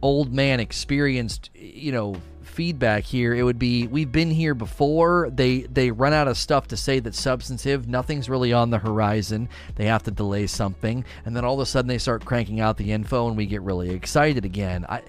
old 0.02 0.32
man 0.32 0.60
experienced, 0.60 1.50
you 1.56 1.92
know, 1.92 2.16
feedback 2.60 3.06
here, 3.06 3.34
it 3.34 3.44
would 3.44 3.58
be 3.58 3.88
we've 3.88 4.12
been 4.12 4.30
here 4.30 4.54
before. 4.54 5.30
They 5.34 5.62
they 5.62 5.92
run 5.92 6.12
out 6.12 6.28
of 6.28 6.38
stuff 6.38 6.68
to 6.68 6.76
say 6.76 7.00
that's 7.00 7.18
substantive. 7.18 7.88
Nothing's 7.88 8.28
really 8.28 8.52
on 8.52 8.70
the 8.70 8.80
horizon. 8.80 9.48
They 9.76 9.86
have 9.86 10.04
to 10.04 10.12
delay 10.12 10.46
something, 10.46 11.06
and 11.24 11.34
then 11.34 11.46
all 11.46 11.54
of 11.54 11.62
a 11.62 11.66
sudden 11.66 11.88
they 11.88 11.98
start 11.98 12.26
cranking 12.26 12.60
out 12.60 12.76
the 12.76 12.92
info, 12.92 13.30
and 13.30 13.38
we 13.38 13.46
get 13.46 13.62
really 13.62 13.92
excited 13.92 14.44
again. 14.44 14.86
I 14.90 15.04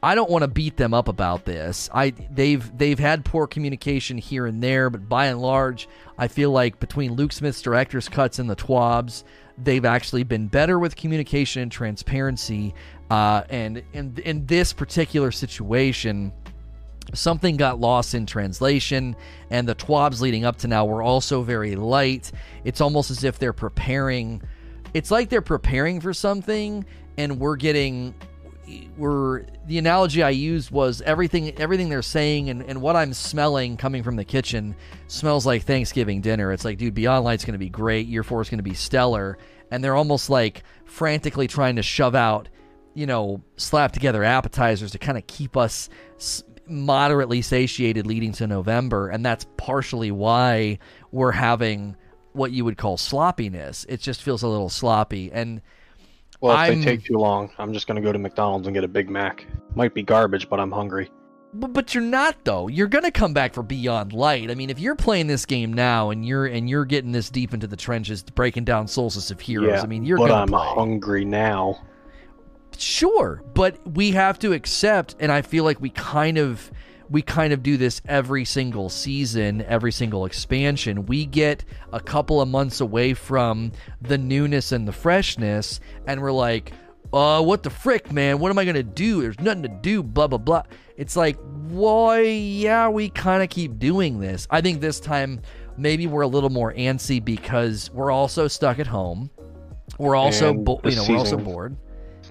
I 0.00 0.14
don't 0.14 0.30
want 0.30 0.42
to 0.42 0.48
beat 0.48 0.76
them 0.76 0.94
up 0.94 1.08
about 1.08 1.44
this. 1.44 1.90
I 1.92 2.10
they've 2.10 2.78
they've 2.78 3.00
had 3.00 3.24
poor 3.24 3.48
communication 3.48 4.16
here 4.16 4.46
and 4.46 4.62
there, 4.62 4.90
but 4.90 5.08
by 5.08 5.26
and 5.26 5.42
large, 5.42 5.88
I 6.16 6.28
feel 6.28 6.52
like 6.52 6.78
between 6.78 7.14
Luke 7.14 7.32
Smith's 7.32 7.62
director's 7.62 8.08
cuts 8.08 8.38
and 8.38 8.48
the 8.48 8.54
TWABs, 8.54 9.24
they've 9.58 9.84
actually 9.84 10.22
been 10.22 10.46
better 10.46 10.78
with 10.78 10.94
communication 10.94 11.62
and 11.62 11.72
transparency. 11.72 12.74
Uh, 13.10 13.42
and 13.50 13.82
in 13.92 14.16
in 14.24 14.46
this 14.46 14.72
particular 14.72 15.32
situation, 15.32 16.32
something 17.14 17.56
got 17.56 17.80
lost 17.80 18.14
in 18.14 18.26
translation, 18.26 19.16
and 19.50 19.68
the 19.68 19.74
TWABs 19.74 20.20
leading 20.20 20.44
up 20.44 20.56
to 20.58 20.68
now 20.68 20.84
were 20.84 21.02
also 21.02 21.42
very 21.42 21.76
light. 21.76 22.30
It's 22.64 22.80
almost 22.80 23.10
as 23.10 23.24
if 23.24 23.38
they're 23.38 23.52
preparing. 23.52 24.42
It's 24.94 25.10
like 25.10 25.28
they're 25.28 25.40
preparing 25.40 26.00
for 26.00 26.12
something, 26.12 26.84
and 27.18 27.38
we're 27.38 27.56
getting. 27.56 28.14
We're 28.96 29.46
the 29.66 29.78
analogy 29.78 30.22
I 30.22 30.30
used 30.30 30.70
was 30.70 31.02
everything 31.02 31.58
everything 31.58 31.88
they're 31.88 32.02
saying 32.02 32.50
and, 32.50 32.62
and 32.62 32.80
what 32.80 32.94
I'm 32.94 33.12
smelling 33.12 33.76
coming 33.76 34.04
from 34.04 34.14
the 34.14 34.24
kitchen 34.24 34.76
smells 35.08 35.44
like 35.44 35.64
Thanksgiving 35.64 36.20
dinner. 36.20 36.52
It's 36.52 36.64
like, 36.64 36.78
dude, 36.78 36.94
Beyond 36.94 37.24
Light's 37.24 37.44
gonna 37.44 37.58
be 37.58 37.68
great, 37.68 38.06
Year 38.06 38.22
Four 38.22 38.42
is 38.42 38.48
gonna 38.48 38.62
be 38.62 38.74
stellar, 38.74 39.38
and 39.72 39.82
they're 39.82 39.96
almost 39.96 40.30
like 40.30 40.62
frantically 40.84 41.48
trying 41.48 41.76
to 41.76 41.82
shove 41.82 42.14
out, 42.14 42.48
you 42.94 43.06
know, 43.06 43.42
slap 43.56 43.90
together 43.90 44.22
appetizers 44.22 44.92
to 44.92 44.98
kind 44.98 45.18
of 45.18 45.26
keep 45.26 45.56
us 45.56 45.88
moderately 46.70 47.42
satiated 47.42 48.06
leading 48.06 48.32
to 48.32 48.46
November, 48.46 49.08
and 49.08 49.24
that's 49.24 49.46
partially 49.56 50.10
why 50.10 50.78
we're 51.12 51.32
having 51.32 51.96
what 52.32 52.52
you 52.52 52.64
would 52.64 52.78
call 52.78 52.96
sloppiness. 52.96 53.84
It 53.88 54.00
just 54.00 54.22
feels 54.22 54.42
a 54.42 54.48
little 54.48 54.68
sloppy, 54.68 55.30
and 55.32 55.60
Well, 56.40 56.52
if 56.52 56.58
I'm- 56.58 56.78
they 56.80 56.84
take 56.96 57.04
too 57.04 57.18
long, 57.18 57.50
I'm 57.58 57.72
just 57.72 57.86
gonna 57.86 58.00
go 58.00 58.12
to 58.12 58.18
McDonald's 58.18 58.66
and 58.66 58.74
get 58.74 58.84
a 58.84 58.88
Big 58.88 59.10
Mac. 59.10 59.46
Might 59.74 59.92
be 59.94 60.02
garbage, 60.02 60.48
but 60.48 60.58
I'm 60.60 60.70
hungry. 60.72 61.10
But, 61.52 61.72
but 61.72 61.94
you're 61.94 62.04
not 62.04 62.36
though. 62.44 62.68
You're 62.68 62.86
gonna 62.86 63.10
come 63.10 63.34
back 63.34 63.54
for 63.54 63.64
Beyond 63.64 64.12
Light. 64.12 64.50
I 64.52 64.54
mean, 64.54 64.70
if 64.70 64.78
you're 64.78 64.94
playing 64.94 65.26
this 65.26 65.44
game 65.44 65.72
now 65.72 66.10
and 66.10 66.24
you're 66.24 66.46
and 66.46 66.70
you're 66.70 66.84
getting 66.84 67.10
this 67.10 67.28
deep 67.28 67.52
into 67.52 67.66
the 67.66 67.76
trenches, 67.76 68.22
breaking 68.22 68.64
down 68.64 68.86
Solstice 68.86 69.32
of 69.32 69.40
Heroes. 69.40 69.68
yeah, 69.78 69.82
I 69.82 69.86
mean, 69.86 70.04
you're 70.04 70.18
but 70.18 70.28
gonna 70.28 70.42
I'm 70.42 70.48
play. 70.48 70.64
hungry 70.64 71.24
now. 71.24 71.80
Sure, 72.80 73.42
but 73.52 73.76
we 73.94 74.12
have 74.12 74.38
to 74.38 74.54
accept, 74.54 75.14
and 75.20 75.30
I 75.30 75.42
feel 75.42 75.64
like 75.64 75.82
we 75.82 75.90
kind 75.90 76.38
of 76.38 76.70
we 77.10 77.20
kind 77.20 77.52
of 77.52 77.62
do 77.62 77.76
this 77.76 78.00
every 78.06 78.46
single 78.46 78.88
season, 78.88 79.62
every 79.62 79.92
single 79.92 80.24
expansion. 80.24 81.04
We 81.04 81.26
get 81.26 81.62
a 81.92 82.00
couple 82.00 82.40
of 82.40 82.48
months 82.48 82.80
away 82.80 83.12
from 83.12 83.72
the 84.00 84.16
newness 84.16 84.72
and 84.72 84.88
the 84.88 84.92
freshness, 84.92 85.80
and 86.06 86.22
we're 86.22 86.32
like, 86.32 86.72
uh, 87.12 87.42
what 87.42 87.64
the 87.64 87.68
frick, 87.70 88.12
man? 88.12 88.38
What 88.38 88.50
am 88.50 88.58
I 88.58 88.64
gonna 88.64 88.82
do? 88.82 89.20
There's 89.20 89.40
nothing 89.40 89.64
to 89.64 89.68
do, 89.68 90.02
blah 90.02 90.28
blah 90.28 90.38
blah. 90.38 90.62
It's 90.96 91.16
like, 91.16 91.36
why, 91.68 92.22
yeah, 92.22 92.88
we 92.88 93.10
kind 93.10 93.42
of 93.42 93.50
keep 93.50 93.78
doing 93.78 94.20
this. 94.20 94.46
I 94.48 94.62
think 94.62 94.80
this 94.80 95.00
time 95.00 95.42
maybe 95.76 96.06
we're 96.06 96.22
a 96.22 96.28
little 96.28 96.48
more 96.50 96.72
antsy 96.72 97.22
because 97.22 97.90
we're 97.92 98.10
also 98.10 98.48
stuck 98.48 98.78
at 98.78 98.86
home. 98.86 99.28
We're 99.98 100.16
also, 100.16 100.54
bo- 100.54 100.80
you 100.84 100.96
know, 100.96 101.04
we're 101.06 101.18
also 101.18 101.36
bored. 101.36 101.76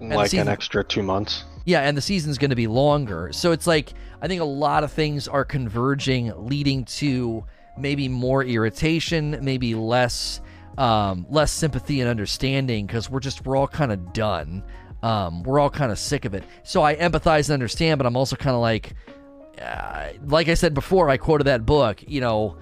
Like 0.02 0.30
season- 0.30 0.48
an 0.48 0.54
extra 0.54 0.84
two 0.84 1.04
months. 1.04 1.44
Yeah, 1.66 1.82
and 1.82 1.96
the 1.96 2.02
season's 2.02 2.38
going 2.38 2.50
to 2.50 2.56
be 2.56 2.68
longer. 2.68 3.30
So 3.32 3.52
it's 3.52 3.68
like 3.68 3.94
I 4.22 4.28
think 4.28 4.42
a 4.42 4.46
lot 4.46 4.84
of 4.84 4.92
things 4.92 5.28
are 5.28 5.46
converging, 5.46 6.32
leading 6.36 6.86
to 6.86 7.44
maybe 7.78 8.08
more 8.08 8.44
irritation, 8.44 9.38
maybe 9.42 9.76
less 9.76 10.42
um, 10.78 11.26
less 11.30 11.52
sympathy 11.52 12.00
and 12.02 12.10
understanding 12.10 12.86
because 12.88 13.10
we're 13.10 13.20
just 13.20 13.46
we're 13.46 13.56
all 13.56 13.68
kind 13.68 13.92
of 13.92 14.14
done. 14.14 14.64
Um, 15.04 15.44
we're 15.44 15.60
all 15.60 15.70
kind 15.70 15.92
of 15.92 16.00
sick 16.00 16.26
of 16.26 16.34
it. 16.34 16.44
So 16.64 16.84
I 16.84 16.96
empathize 16.96 17.48
and 17.50 17.52
understand, 17.54 18.00
but 18.00 18.06
I'm 18.06 18.18
also 18.18 18.36
kind 18.36 18.54
of 18.56 18.62
like, 18.62 18.96
uh, 19.62 20.10
like 20.26 20.50
I 20.50 20.56
said 20.56 20.74
before, 20.74 21.10
I 21.10 21.18
quoted 21.18 21.46
that 21.46 21.66
book. 21.66 22.04
You 22.08 22.22
know, 22.22 22.58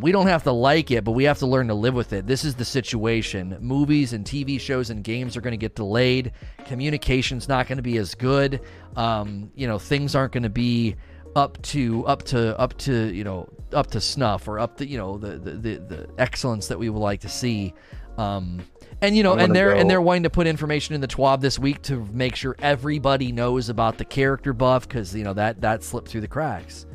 we 0.00 0.12
don't 0.12 0.26
have 0.26 0.42
to 0.44 0.52
like 0.52 0.90
it, 0.90 1.04
but 1.04 1.12
we 1.12 1.24
have 1.24 1.38
to 1.38 1.46
learn 1.46 1.68
to 1.68 1.74
live 1.74 1.94
with 1.94 2.12
it. 2.12 2.26
This 2.26 2.44
is 2.44 2.54
the 2.54 2.64
situation. 2.64 3.56
Movies 3.60 4.12
and 4.12 4.24
TV 4.24 4.60
shows 4.60 4.90
and 4.90 5.02
games 5.02 5.36
are 5.36 5.40
going 5.40 5.52
to 5.52 5.58
get 5.58 5.74
delayed. 5.74 6.32
Communication's 6.66 7.48
not 7.48 7.66
going 7.66 7.78
to 7.78 7.82
be 7.82 7.96
as 7.98 8.14
good. 8.14 8.60
Um, 8.96 9.50
you 9.54 9.66
know, 9.66 9.78
things 9.78 10.14
aren't 10.14 10.32
going 10.32 10.42
to 10.44 10.50
be 10.50 10.96
up 11.36 11.60
to 11.62 12.06
up 12.06 12.22
to 12.22 12.58
up 12.60 12.78
to 12.78 13.12
you 13.12 13.24
know 13.24 13.48
up 13.72 13.88
to 13.88 14.00
snuff 14.00 14.46
or 14.46 14.58
up 14.60 14.76
to 14.76 14.86
you 14.86 14.96
know 14.96 15.18
the 15.18 15.38
the, 15.38 15.50
the, 15.50 15.76
the 15.78 16.08
excellence 16.18 16.68
that 16.68 16.78
we 16.78 16.88
would 16.88 17.00
like 17.00 17.20
to 17.20 17.28
see. 17.28 17.74
Um, 18.16 18.62
and 19.00 19.16
you 19.16 19.22
know, 19.22 19.34
and 19.34 19.54
they're 19.54 19.72
go- 19.74 19.78
and 19.80 19.90
they're 19.90 20.00
wanting 20.00 20.22
to 20.22 20.30
put 20.30 20.46
information 20.46 20.94
in 20.94 21.00
the 21.00 21.08
TWAB 21.08 21.40
this 21.40 21.58
week 21.58 21.82
to 21.82 22.06
make 22.12 22.36
sure 22.36 22.56
everybody 22.60 23.32
knows 23.32 23.68
about 23.68 23.98
the 23.98 24.04
character 24.04 24.52
buff 24.52 24.88
because 24.88 25.14
you 25.14 25.24
know 25.24 25.34
that 25.34 25.60
that 25.60 25.82
slipped 25.82 26.08
through 26.08 26.20
the 26.20 26.28
cracks. 26.28 26.86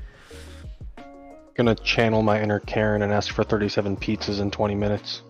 Gonna 1.59 1.75
channel 1.75 2.21
my 2.21 2.41
inner 2.41 2.61
Karen 2.61 3.01
and 3.01 3.11
ask 3.11 3.33
for 3.33 3.43
37 3.43 3.97
pizzas 3.97 4.39
in 4.39 4.49
20 4.49 4.75
minutes. 4.75 5.23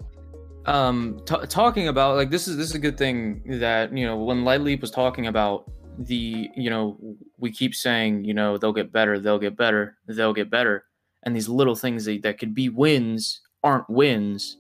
um 0.67 1.19
t- 1.25 1.47
talking 1.47 1.87
about 1.87 2.17
like 2.17 2.29
this 2.29 2.47
is 2.47 2.55
this 2.55 2.69
is 2.69 2.75
a 2.75 2.79
good 2.79 2.99
thing 2.99 3.41
that 3.59 3.91
you 3.97 4.05
know 4.05 4.15
when 4.15 4.43
Lightleap 4.43 4.79
was 4.79 4.91
talking 4.91 5.25
about 5.25 5.71
the 5.97 6.47
you 6.55 6.69
know 6.69 6.99
we 7.39 7.51
keep 7.51 7.73
saying 7.73 8.23
you 8.25 8.35
know 8.35 8.59
they'll 8.59 8.71
get 8.71 8.91
better 8.91 9.17
they'll 9.17 9.39
get 9.39 9.57
better 9.57 9.97
they'll 10.07 10.31
get 10.31 10.51
better 10.51 10.85
and 11.23 11.35
these 11.35 11.49
little 11.49 11.73
things 11.73 12.05
that, 12.05 12.21
that 12.21 12.37
could 12.37 12.53
be 12.53 12.69
wins 12.69 13.41
aren't 13.63 13.89
wins 13.89 14.57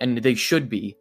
and 0.00 0.18
they 0.18 0.34
should 0.34 0.68
be 0.68 0.96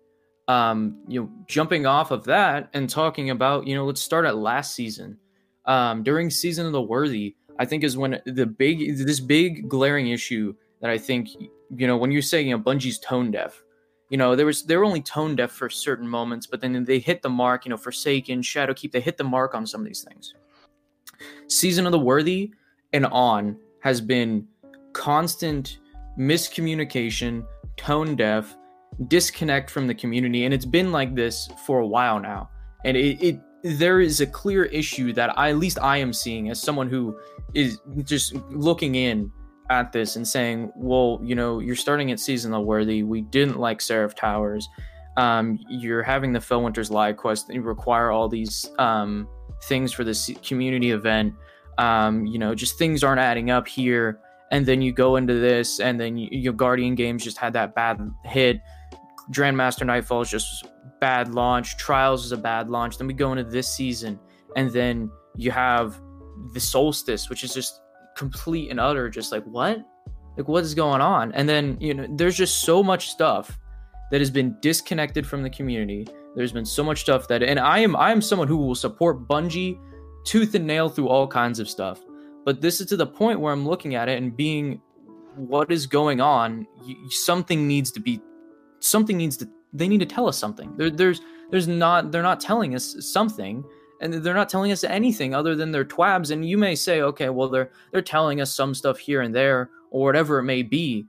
um 0.48 1.02
you 1.08 1.20
know 1.20 1.30
jumping 1.48 1.88
off 1.88 2.12
of 2.12 2.24
that 2.26 2.70
and 2.76 2.92
talking 2.92 3.32
about 3.32 3.66
you 3.66 3.74
know 3.74 3.86
let's 3.86 4.02
start 4.02 4.24
at 4.26 4.38
last 4.38 4.76
season 4.76 5.18
um 5.66 6.04
during 6.04 6.30
season 6.30 6.68
of 6.68 6.74
the 6.74 6.80
worthy 6.80 7.36
i 7.60 7.66
think 7.66 7.84
is 7.84 7.98
when 7.98 8.22
the 8.26 8.46
big 8.46 8.98
this 8.98 9.20
big 9.20 9.68
glaring 9.68 10.08
issue 10.10 10.54
that 10.82 10.90
i 10.90 10.98
think 10.98 11.30
you 11.70 11.88
know 11.88 11.98
when 11.98 12.12
you're 12.12 12.22
saying 12.22 12.48
you 12.48 12.58
know 12.58 12.64
bungie's 12.64 13.00
tone 13.00 13.32
deaf 13.32 13.64
you 14.10 14.18
know 14.18 14.36
there 14.36 14.46
was 14.46 14.64
they 14.64 14.78
were 14.78 14.86
only 14.86 15.02
tone 15.02 15.36
deaf 15.36 15.52
for 15.52 15.70
certain 15.70 16.08
moments 16.08 16.46
but 16.46 16.62
then 16.62 16.84
they 16.84 17.00
hit 17.00 17.22
the 17.22 17.30
mark 17.30 17.66
you 17.66 17.70
know 17.70 17.78
forsaken 17.78 18.42
shadowkeep 18.42 18.92
they 18.92 19.00
hit 19.00 19.18
the 19.18 19.24
mark 19.24 19.56
on 19.56 19.66
some 19.66 19.82
of 19.82 19.88
these 19.88 20.04
things. 20.04 20.34
Season 21.48 21.86
of 21.86 21.92
the 21.92 22.00
worthy 22.00 22.52
and 22.94 23.06
on 23.08 23.58
has 23.82 24.02
been 24.02 24.48
constant 24.94 25.80
miscommunication 26.18 27.46
tone 27.78 28.16
deaf 28.16 28.56
disconnect 29.08 29.70
from 29.70 29.88
the 29.88 29.94
community 29.94 30.46
and 30.46 30.54
it's 30.54 30.66
been 30.66 30.92
like 30.92 31.16
this 31.16 31.50
for 31.66 31.80
a 31.80 31.88
while 31.88 32.20
now. 32.20 32.50
And 32.86 32.96
it, 32.96 33.22
it 33.22 33.40
there 33.64 34.00
is 34.00 34.22
a 34.22 34.28
clear 34.28 34.66
issue 34.66 35.12
that 35.14 35.36
I, 35.38 35.50
at 35.50 35.58
least 35.58 35.80
i 35.82 35.98
am 35.98 36.14
seeing 36.14 36.52
as 36.52 36.62
someone 36.62 36.88
who 36.88 37.18
is 37.54 37.80
just 38.04 38.34
looking 38.52 38.96
in 38.96 39.32
at 39.70 39.92
this 39.92 40.16
and 40.16 40.28
saying, 40.28 40.72
well, 40.76 41.20
you 41.24 41.36
know, 41.36 41.60
you're 41.60 41.76
starting 41.76 42.12
at 42.12 42.20
seasonal 42.20 42.66
worthy. 42.66 43.04
We 43.04 43.22
didn't 43.22 43.60
like 43.60 43.82
Seraph 43.82 44.16
Towers. 44.16 44.68
Um, 45.18 45.60
you're 45.70 46.04
having 46.04 46.34
the 46.34 46.42
Phil 46.42 46.60
Fellwinter's 46.60 46.92
Lie 46.92 47.14
quest. 47.14 47.52
You 47.54 47.62
require 47.62 48.12
all 48.12 48.28
these 48.28 48.70
um, 48.80 49.28
things 49.64 49.94
for 49.94 50.04
this 50.04 50.30
community 50.46 50.92
event. 50.92 51.34
Um, 51.78 52.26
you 52.26 52.38
know, 52.38 52.54
just 52.54 52.78
things 52.78 53.04
aren't 53.04 53.20
adding 53.20 53.50
up 53.50 53.68
here. 53.68 54.20
And 54.52 54.66
then 54.66 54.82
you 54.82 54.92
go 54.92 55.16
into 55.16 55.34
this, 55.34 55.80
and 55.80 56.00
then 56.00 56.18
you, 56.18 56.30
your 56.32 56.54
Guardian 56.54 56.96
games 56.96 57.24
just 57.24 57.38
had 57.38 57.54
that 57.54 57.74
bad 57.74 58.00
hit. 58.24 58.62
Grandmaster 59.32 59.86
Nightfall 59.86 60.22
is 60.22 60.30
just 60.30 60.68
bad 61.02 61.34
launch. 61.34 61.78
Trials 61.78 62.26
is 62.26 62.32
a 62.32 62.38
bad 62.38 62.70
launch. 62.70 62.98
Then 62.98 63.08
we 63.08 63.14
go 63.14 63.32
into 63.32 63.44
this 63.44 63.68
season, 63.68 64.20
and 64.56 64.70
then 64.70 65.10
you 65.36 65.52
have 65.52 66.00
the 66.54 66.60
Solstice, 66.60 67.30
which 67.30 67.44
is 67.44 67.54
just 67.54 67.82
complete 68.16 68.72
and 68.72 68.80
utter 68.80 69.10
just 69.10 69.32
like 69.32 69.44
what? 69.44 69.84
Like 70.38 70.48
what 70.48 70.64
is 70.64 70.74
going 70.74 71.02
on? 71.02 71.32
And 71.34 71.48
then 71.48 71.78
you 71.80 71.94
know 71.94 72.08
there's 72.10 72.36
just 72.36 72.62
so 72.62 72.84
much 72.84 73.10
stuff 73.10 73.58
that 74.12 74.22
has 74.22 74.30
been 74.30 74.56
disconnected 74.62 75.26
from 75.26 75.44
the 75.44 75.50
community. 75.50 76.08
There's 76.36 76.52
been 76.52 76.66
so 76.66 76.84
much 76.84 77.02
stuff 77.02 77.28
that 77.30 77.42
and 77.42 77.60
i 77.60 77.80
am 77.80 77.96
i 77.96 78.12
am 78.12 78.22
someone 78.22 78.48
who 78.48 78.58
will 78.58 78.76
support 78.76 79.28
bungie 79.28 79.80
tooth 80.26 80.54
and 80.56 80.68
nail 80.68 80.90
through 80.90 81.08
all 81.08 81.28
kinds 81.28 81.60
of 81.60 81.70
stuff. 81.70 82.02
But 82.44 82.62
this 82.62 82.82
is 82.82 82.88
to 82.88 82.98
the 82.98 83.08
point 83.08 83.40
where 83.40 83.54
i'm 83.54 83.68
looking 83.68 83.96
at 83.96 84.10
it 84.10 84.22
and 84.22 84.36
being 84.36 84.82
what 85.36 85.72
is 85.72 85.86
going 85.86 86.22
on? 86.22 86.66
Something 87.10 87.68
needs 87.68 87.92
to 87.92 88.00
be 88.00 88.22
something 88.80 89.18
needs 89.18 89.38
to 89.38 89.50
they 89.74 89.88
need 89.88 90.00
to 90.00 90.06
tell 90.06 90.28
us 90.28 90.38
something. 90.38 90.76
There, 90.78 90.90
there's 90.90 91.22
there's 91.52 91.68
not 91.68 92.12
they're 92.12 92.24
not 92.24 92.40
telling 92.40 92.76
us 92.76 92.96
something 93.00 93.64
and 94.02 94.14
they're 94.14 94.34
not 94.34 94.50
telling 94.50 94.72
us 94.72 94.84
anything 94.84 95.34
other 95.34 95.56
than 95.56 95.72
their 95.72 95.86
twabs 95.86 96.32
and 96.32 96.48
you 96.48 96.58
may 96.58 96.76
say 96.76 97.02
okay 97.02 97.30
well 97.30 97.50
they're 97.50 97.72
they're 97.92 98.02
telling 98.02 98.42
us 98.42 98.54
some 98.54 98.74
stuff 98.74 99.00
here 99.00 99.22
and 99.22 99.34
there 99.34 99.70
or 99.92 100.04
whatever 100.04 100.40
it 100.40 100.44
may 100.44 100.62
be 100.62 101.06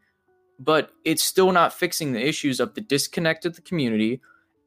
but 0.59 0.91
it's 1.05 1.23
still 1.23 1.53
not 1.53 1.73
fixing 1.73 2.13
the 2.13 2.27
issues 2.27 2.61
of 2.61 2.75
the 2.75 2.81
disconnect 2.81 3.45
of 3.45 3.55
the 3.57 3.63
community 3.63 4.21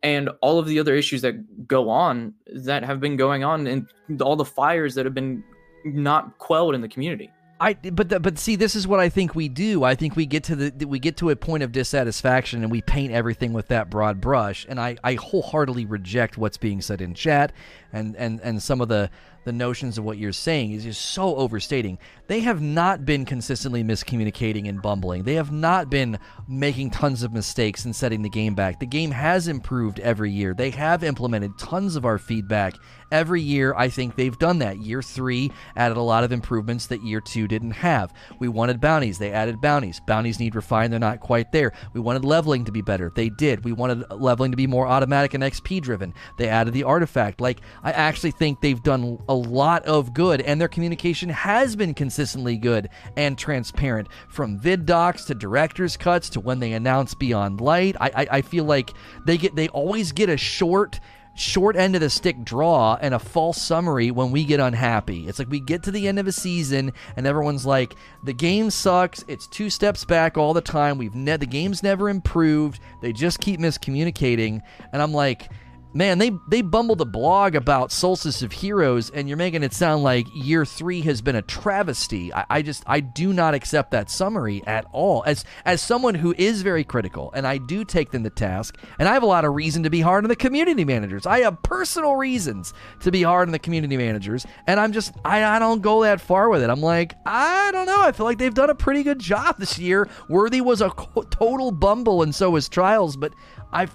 and 0.03 0.29
all 0.41 0.59
of 0.59 0.65
the 0.65 0.79
other 0.79 0.95
issues 0.95 1.21
that 1.21 1.67
go 1.67 1.89
on 1.89 2.33
that 2.53 2.83
have 2.83 2.99
been 2.99 3.17
going 3.17 3.43
on 3.43 3.67
and 3.67 3.87
all 4.21 4.35
the 4.35 4.45
fires 4.45 4.95
that 4.95 5.05
have 5.05 5.13
been 5.13 5.43
not 5.83 6.37
quelled 6.37 6.75
in 6.75 6.81
the 6.81 6.87
community 6.87 7.31
I 7.61 7.73
but 7.73 8.09
the, 8.09 8.19
but 8.19 8.39
see 8.39 8.55
this 8.55 8.75
is 8.75 8.87
what 8.87 8.99
I 8.99 9.09
think 9.09 9.35
we 9.35 9.49
do. 9.49 9.83
I 9.83 9.93
think 9.93 10.15
we 10.15 10.25
get 10.25 10.45
to 10.45 10.55
the 10.55 10.85
we 10.85 10.97
get 10.97 11.17
to 11.17 11.29
a 11.29 11.35
point 11.35 11.61
of 11.61 11.71
dissatisfaction 11.71 12.63
and 12.63 12.71
we 12.71 12.81
paint 12.81 13.11
everything 13.11 13.51
with 13.51 13.67
that 13.67 13.89
broad 13.89 14.21
brush. 14.21 14.65
And 14.69 14.79
I 14.79 14.95
I 15.03 15.15
wholeheartedly 15.15 15.85
reject 15.85 16.37
what's 16.37 16.57
being 16.57 16.81
said 16.81 17.01
in 17.01 17.13
chat 17.13 17.51
and 17.93 18.15
and 18.15 18.39
and 18.41 18.61
some 18.61 18.81
of 18.81 18.87
the 18.87 19.09
the 19.45 19.53
notions 19.53 19.97
of 19.97 20.03
what 20.03 20.17
you're 20.17 20.31
saying 20.31 20.73
is 20.73 20.83
just 20.83 21.01
so 21.01 21.35
overstating. 21.35 21.97
They 22.27 22.41
have 22.41 22.61
not 22.61 23.05
been 23.05 23.25
consistently 23.25 23.83
miscommunicating 23.83 24.67
and 24.67 24.81
bumbling. 24.81 25.23
They 25.23 25.35
have 25.35 25.51
not 25.51 25.89
been 25.89 26.19
making 26.47 26.91
tons 26.91 27.23
of 27.23 27.33
mistakes 27.33 27.85
and 27.85 27.95
setting 27.95 28.21
the 28.21 28.29
game 28.29 28.53
back. 28.53 28.79
The 28.79 28.85
game 28.85 29.11
has 29.11 29.47
improved 29.47 29.99
every 30.01 30.31
year. 30.31 30.53
They 30.53 30.69
have 30.71 31.03
implemented 31.03 31.57
tons 31.57 31.95
of 31.95 32.05
our 32.05 32.17
feedback 32.17 32.75
every 33.11 33.41
year. 33.41 33.73
I 33.75 33.89
think 33.89 34.15
they've 34.15 34.37
done 34.37 34.59
that. 34.59 34.77
Year 34.77 35.01
three 35.01 35.51
added 35.75 35.97
a 35.97 36.01
lot 36.01 36.23
of 36.23 36.31
improvements 36.31 36.87
that 36.87 37.03
year 37.03 37.21
two 37.21 37.47
didn't 37.47 37.71
have. 37.71 38.13
We 38.39 38.47
wanted 38.47 38.81
bounties. 38.81 39.17
They 39.17 39.31
added 39.31 39.61
bounties. 39.61 39.99
Bounties 40.05 40.39
need 40.39 40.55
refined. 40.55 40.93
They're 40.93 40.99
not 40.99 41.19
quite 41.19 41.51
there. 41.51 41.71
We 41.93 42.01
wanted 42.01 42.25
leveling 42.25 42.65
to 42.65 42.71
be 42.71 42.81
better. 42.81 43.11
They 43.15 43.29
did. 43.29 43.63
We 43.63 43.71
wanted 43.71 44.03
leveling 44.11 44.51
to 44.51 44.57
be 44.57 44.67
more 44.67 44.87
automatic 44.87 45.33
and 45.33 45.43
XP 45.43 45.81
driven. 45.81 46.13
They 46.37 46.49
added 46.49 46.73
the 46.73 46.83
artifact. 46.83 47.41
Like, 47.41 47.61
I 47.83 47.91
actually 47.91 48.31
think 48.31 48.61
they've 48.61 48.81
done 48.81 49.19
a 49.27 49.33
lot 49.33 49.85
of 49.85 50.13
good, 50.13 50.41
and 50.41 50.59
their 50.59 50.67
communication 50.67 51.29
has 51.29 51.75
been 51.75 51.93
consistently 51.93 52.57
good 52.57 52.89
and 53.15 53.37
transparent. 53.37 54.07
From 54.27 54.57
vid 54.57 54.85
docs 54.85 55.25
to 55.25 55.35
director's 55.35 55.97
cuts 55.97 56.29
to 56.31 56.39
when 56.39 56.59
they 56.59 56.73
announce 56.73 57.13
Beyond 57.13 57.61
Light, 57.61 57.95
I, 57.99 58.11
I, 58.15 58.27
I 58.31 58.41
feel 58.41 58.65
like 58.65 58.93
they 59.25 59.37
get 59.37 59.55
they 59.55 59.69
always 59.69 60.11
get 60.11 60.29
a 60.29 60.37
short 60.37 60.99
short 61.35 61.77
end 61.77 61.95
of 61.95 62.01
the 62.01 62.09
stick 62.09 62.43
draw 62.43 62.97
and 63.01 63.13
a 63.13 63.19
false 63.19 63.61
summary 63.61 64.11
when 64.11 64.29
we 64.29 64.43
get 64.43 64.59
unhappy. 64.59 65.27
It's 65.27 65.39
like 65.39 65.49
we 65.49 65.61
get 65.61 65.83
to 65.83 65.91
the 65.91 66.07
end 66.07 66.19
of 66.19 66.27
a 66.27 66.33
season 66.33 66.91
and 67.15 67.25
everyone's 67.25 67.65
like, 67.65 67.95
the 68.25 68.33
game 68.33 68.69
sucks. 68.69 69.23
It's 69.27 69.47
two 69.47 69.69
steps 69.69 70.03
back 70.03 70.37
all 70.37 70.53
the 70.53 70.61
time. 70.61 70.97
We've 70.97 71.15
ne- 71.15 71.37
the 71.37 71.45
game's 71.45 71.81
never 71.81 72.09
improved. 72.09 72.81
They 73.01 73.13
just 73.13 73.39
keep 73.39 73.59
miscommunicating, 73.59 74.61
and 74.91 75.01
I'm 75.01 75.13
like. 75.13 75.49
Man, 75.93 76.17
they 76.17 76.31
they 76.47 76.61
bumbled 76.61 77.01
a 77.01 77.05
blog 77.05 77.55
about 77.55 77.91
Solstice 77.91 78.41
of 78.41 78.51
Heroes, 78.51 79.09
and 79.09 79.27
you're 79.27 79.37
making 79.37 79.63
it 79.63 79.73
sound 79.73 80.03
like 80.03 80.27
year 80.33 80.65
three 80.65 81.01
has 81.01 81.21
been 81.21 81.35
a 81.35 81.41
travesty. 81.41 82.33
I, 82.33 82.45
I, 82.49 82.61
just 82.61 82.83
I 82.85 82.99
do 82.99 83.33
not 83.33 83.53
accept 83.53 83.91
that 83.91 84.09
summary 84.09 84.63
at 84.67 84.85
all. 84.91 85.23
As 85.25 85.45
as 85.65 85.81
someone 85.81 86.15
who 86.15 86.33
is 86.37 86.61
very 86.61 86.83
critical, 86.83 87.31
and 87.33 87.47
I 87.47 87.57
do 87.57 87.83
take 87.83 88.11
them 88.11 88.23
to 88.23 88.29
task, 88.29 88.77
and 88.97 89.07
I 89.07 89.13
have 89.13 89.23
a 89.23 89.27
lot 89.27 89.45
of 89.45 89.53
reason 89.53 89.83
to 89.83 89.89
be 89.89 90.01
hard 90.01 90.23
on 90.23 90.29
the 90.29 90.35
community 90.35 90.85
managers. 90.85 91.25
I 91.25 91.39
have 91.39 91.61
personal 91.63 92.15
reasons 92.15 92.73
to 93.01 93.11
be 93.11 93.23
hard 93.23 93.47
on 93.47 93.51
the 93.51 93.59
community 93.59 93.97
managers, 93.97 94.45
and 94.67 94.79
I'm 94.79 94.91
just 94.91 95.13
I, 95.25 95.43
I 95.43 95.59
don't 95.59 95.81
go 95.81 96.03
that 96.03 96.21
far 96.21 96.49
with 96.49 96.61
it. 96.61 96.69
I'm 96.69 96.81
like 96.81 97.15
I 97.25 97.71
don't 97.71 97.85
know. 97.85 98.01
I 98.01 98.11
feel 98.11 98.25
like 98.25 98.37
they've 98.37 98.53
done 98.53 98.69
a 98.69 98.75
pretty 98.75 99.03
good 99.03 99.19
job 99.19 99.57
this 99.59 99.79
year. 99.79 100.07
Worthy 100.27 100.61
was 100.61 100.81
a 100.81 100.91
total 101.31 101.71
bumble, 101.71 102.21
and 102.21 102.33
so 102.33 102.51
was 102.51 102.69
Trials, 102.69 103.15
but 103.15 103.33
I 103.71 103.87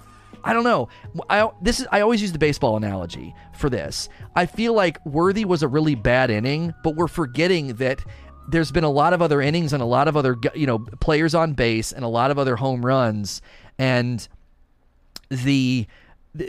I 0.45 0.53
don't 0.53 0.63
know. 0.63 0.87
I 1.27 1.49
this 1.61 1.79
is 1.79 1.87
I 1.91 2.01
always 2.01 2.21
use 2.21 2.31
the 2.31 2.39
baseball 2.39 2.77
analogy 2.77 3.33
for 3.53 3.69
this. 3.69 4.09
I 4.35 4.45
feel 4.45 4.73
like 4.73 5.03
Worthy 5.05 5.43
was 5.43 5.63
a 5.63 5.67
really 5.67 5.95
bad 5.95 6.29
inning, 6.29 6.73
but 6.83 6.95
we're 6.95 7.07
forgetting 7.07 7.75
that 7.75 7.99
there's 8.47 8.71
been 8.71 8.83
a 8.83 8.91
lot 8.91 9.13
of 9.13 9.23
other 9.23 9.41
innings 9.41 9.73
and 9.73 9.81
a 9.81 9.85
lot 9.87 10.07
of 10.07 10.15
other 10.15 10.37
you 10.53 10.67
know 10.67 10.79
players 10.99 11.33
on 11.33 11.53
base 11.53 11.91
and 11.91 12.05
a 12.05 12.07
lot 12.07 12.29
of 12.29 12.37
other 12.37 12.57
home 12.57 12.85
runs 12.85 13.41
and 13.79 14.27
the 15.29 15.87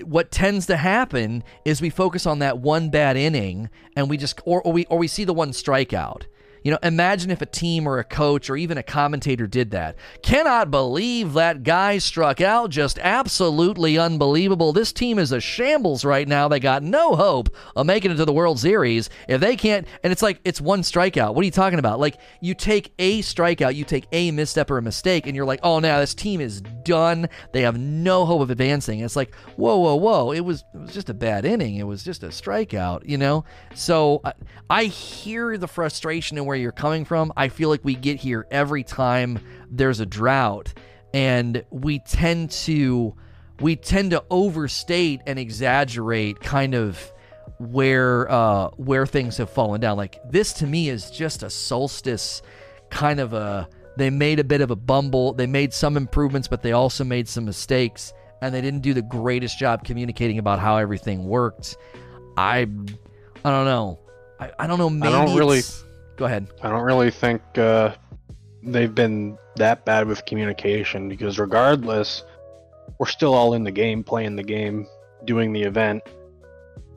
what 0.05 0.31
tends 0.31 0.67
to 0.67 0.77
happen 0.77 1.43
is 1.65 1.81
we 1.81 1.91
focus 1.91 2.27
on 2.27 2.41
that 2.41 2.59
one 2.59 2.91
bad 2.91 3.17
inning 3.17 3.71
and 3.97 4.11
we 4.11 4.17
just 4.17 4.41
or, 4.45 4.61
or 4.63 4.73
we 4.73 4.85
or 4.87 4.99
we 4.99 5.09
see 5.09 5.25
the 5.25 5.33
one 5.33 5.53
strikeout 5.53 6.25
you 6.67 6.73
know, 6.73 6.79
imagine 6.83 7.31
if 7.31 7.43
a 7.43 7.47
team 7.47 7.87
or 7.87 8.01
a 8.01 8.05
coach 8.05 8.51
or 8.51 8.57
even 8.57 8.77
a 8.77 8.83
commentator 8.83 9.47
did 9.47 9.71
that. 9.71 9.95
Cannot 10.21 10.69
believe 10.69 11.35
that 11.35 11.63
guy 11.63 11.99
struck 11.99 12.41
out. 12.41 12.71
Just 12.71 12.99
absolutely 12.99 13.97
unbelievable. 13.97 14.73
This 14.73 14.93
team 14.93 15.21
is 15.21 15.31
a 15.31 15.41
shambles 15.41 16.05
right 16.05 16.27
now. 16.27 16.49
They 16.49 16.59
got 16.59 16.83
no 16.83 17.15
hope 17.15 17.51
of 17.77 17.87
making 17.87 18.11
it 18.11 18.17
to 18.17 18.25
the 18.25 18.33
World 18.33 18.59
Series 18.59 19.11
if 19.29 19.41
they 19.41 19.55
can't. 19.55 19.87
And 20.03 20.13
it's 20.13 20.23
like, 20.23 20.41
it's 20.43 20.61
one 20.61 20.83
strikeout. 20.83 21.37
What 21.37 21.43
are 21.43 21.45
you 21.45 21.53
talking 21.53 21.79
about? 21.79 22.01
Like, 22.01 22.19
you 22.41 22.53
take 22.53 22.93
a 22.99 23.21
strikeout, 23.21 23.77
you 23.77 23.85
take 23.85 24.09
a 24.11 24.33
misstep 24.33 24.69
or 24.69 24.79
a 24.79 24.83
mistake, 24.83 25.29
and 25.29 25.37
you're 25.37 25.47
like, 25.47 25.61
oh, 25.63 25.79
now 25.79 26.01
this 26.01 26.15
team 26.15 26.41
is 26.41 26.63
done. 26.83 27.29
They 27.53 27.63
have 27.63 27.79
no 27.79 28.25
hope 28.25 28.41
of 28.41 28.51
advancing. 28.51 28.99
it's 28.99 29.15
like, 29.15 29.33
whoa, 29.55 29.79
whoa, 29.79 29.95
whoa. 29.95 30.33
It 30.33 30.41
was, 30.41 30.65
it 30.75 30.81
was 30.81 30.93
just 30.93 31.11
a 31.11 31.15
bad 31.15 31.45
inning. 31.45 31.77
It 31.77 31.87
was 31.87 32.03
just 32.03 32.25
a 32.25 32.29
strikeout, 32.29 33.09
you 33.09 33.19
know? 33.19 33.45
So 33.77 34.21
I, 34.25 34.33
I 34.69 34.85
hear 34.87 35.57
the 35.57 35.69
frustration 35.69 36.39
and 36.39 36.45
where 36.45 36.56
where 36.57 36.63
you're 36.63 36.73
coming 36.73 37.05
from. 37.05 37.33
I 37.37 37.49
feel 37.49 37.69
like 37.69 37.85
we 37.85 37.95
get 37.95 38.17
here 38.19 38.47
every 38.51 38.83
time 38.83 39.39
there's 39.71 40.01
a 40.01 40.07
drought, 40.07 40.73
and 41.13 41.63
we 41.71 41.99
tend 41.99 42.51
to 42.51 43.15
we 43.61 43.77
tend 43.77 44.11
to 44.13 44.25
overstate 44.31 45.21
and 45.27 45.39
exaggerate 45.39 46.41
kind 46.41 46.75
of 46.75 47.13
where 47.59 48.31
uh, 48.31 48.71
where 48.77 49.07
things 49.07 49.37
have 49.37 49.51
fallen 49.51 49.81
down. 49.81 49.99
Like 49.99 50.19
this 50.31 50.55
to 50.55 50.67
me 50.67 50.89
is 50.89 51.11
just 51.11 51.43
a 51.43 51.51
solstice 51.51 52.41
kind 52.91 53.21
of 53.21 53.35
a. 53.35 53.69
They 53.99 54.11
made 54.11 54.39
a 54.41 54.45
bit 54.45 54.61
of 54.61 54.71
a 54.71 54.77
bumble. 54.77 55.33
They 55.33 55.47
made 55.47 55.73
some 55.73 55.97
improvements, 55.97 56.49
but 56.49 56.63
they 56.63 56.73
also 56.73 57.05
made 57.05 57.29
some 57.29 57.45
mistakes, 57.45 58.13
and 58.41 58.55
they 58.55 58.61
didn't 58.61 58.81
do 58.81 58.95
the 58.95 59.03
greatest 59.03 59.59
job 59.59 59.85
communicating 59.85 60.39
about 60.39 60.59
how 60.59 60.77
everything 60.77 61.25
worked. 61.25 61.77
I, 62.37 62.67
I 63.43 63.51
don't 63.51 63.65
know. 63.65 63.99
I, 64.39 64.53
I 64.59 64.67
don't 64.67 64.79
know. 64.79 64.91
Maybe 64.91 65.15
I 65.15 65.25
don't 65.25 65.37
really. 65.37 65.63
Go 66.17 66.25
ahead. 66.25 66.49
I 66.63 66.71
don't 66.71 66.83
really 66.83 67.11
think 67.11 67.43
uh, 67.59 67.95
they've 68.63 68.95
been 68.95 69.37
that 69.57 69.85
bad 69.85 70.07
with 70.07 70.25
communication 70.25 71.09
because, 71.09 71.39
regardless, 71.39 72.25
we're 72.99 73.07
still 73.07 73.35
all 73.35 73.53
in 73.53 73.65
the 73.65 73.71
game, 73.71 74.03
playing 74.03 74.37
the 74.37 74.43
game, 74.43 74.87
doing 75.25 75.53
the 75.53 75.63
event. 75.63 76.03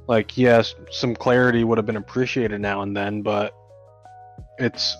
Like, 0.07 0.37
yes, 0.37 0.73
some 0.89 1.15
clarity 1.15 1.63
would 1.63 1.77
have 1.77 1.85
been 1.85 1.97
appreciated 1.97 2.61
now 2.61 2.81
and 2.81 2.95
then, 2.95 3.21
but 3.21 3.53
it's. 4.57 4.95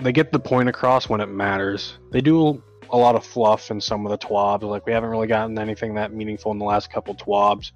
They 0.00 0.10
get 0.10 0.32
the 0.32 0.40
point 0.40 0.68
across 0.68 1.08
when 1.08 1.20
it 1.20 1.26
matters. 1.26 1.98
They 2.10 2.20
do 2.20 2.60
a 2.90 2.96
lot 2.96 3.14
of 3.14 3.24
fluff 3.24 3.70
in 3.70 3.80
some 3.80 4.04
of 4.04 4.10
the 4.10 4.18
TWABs. 4.26 4.62
Like, 4.62 4.86
we 4.86 4.92
haven't 4.92 5.10
really 5.10 5.28
gotten 5.28 5.58
anything 5.58 5.94
that 5.94 6.12
meaningful 6.12 6.50
in 6.52 6.58
the 6.58 6.64
last 6.64 6.90
couple 6.90 7.14
TWABs. 7.14 7.70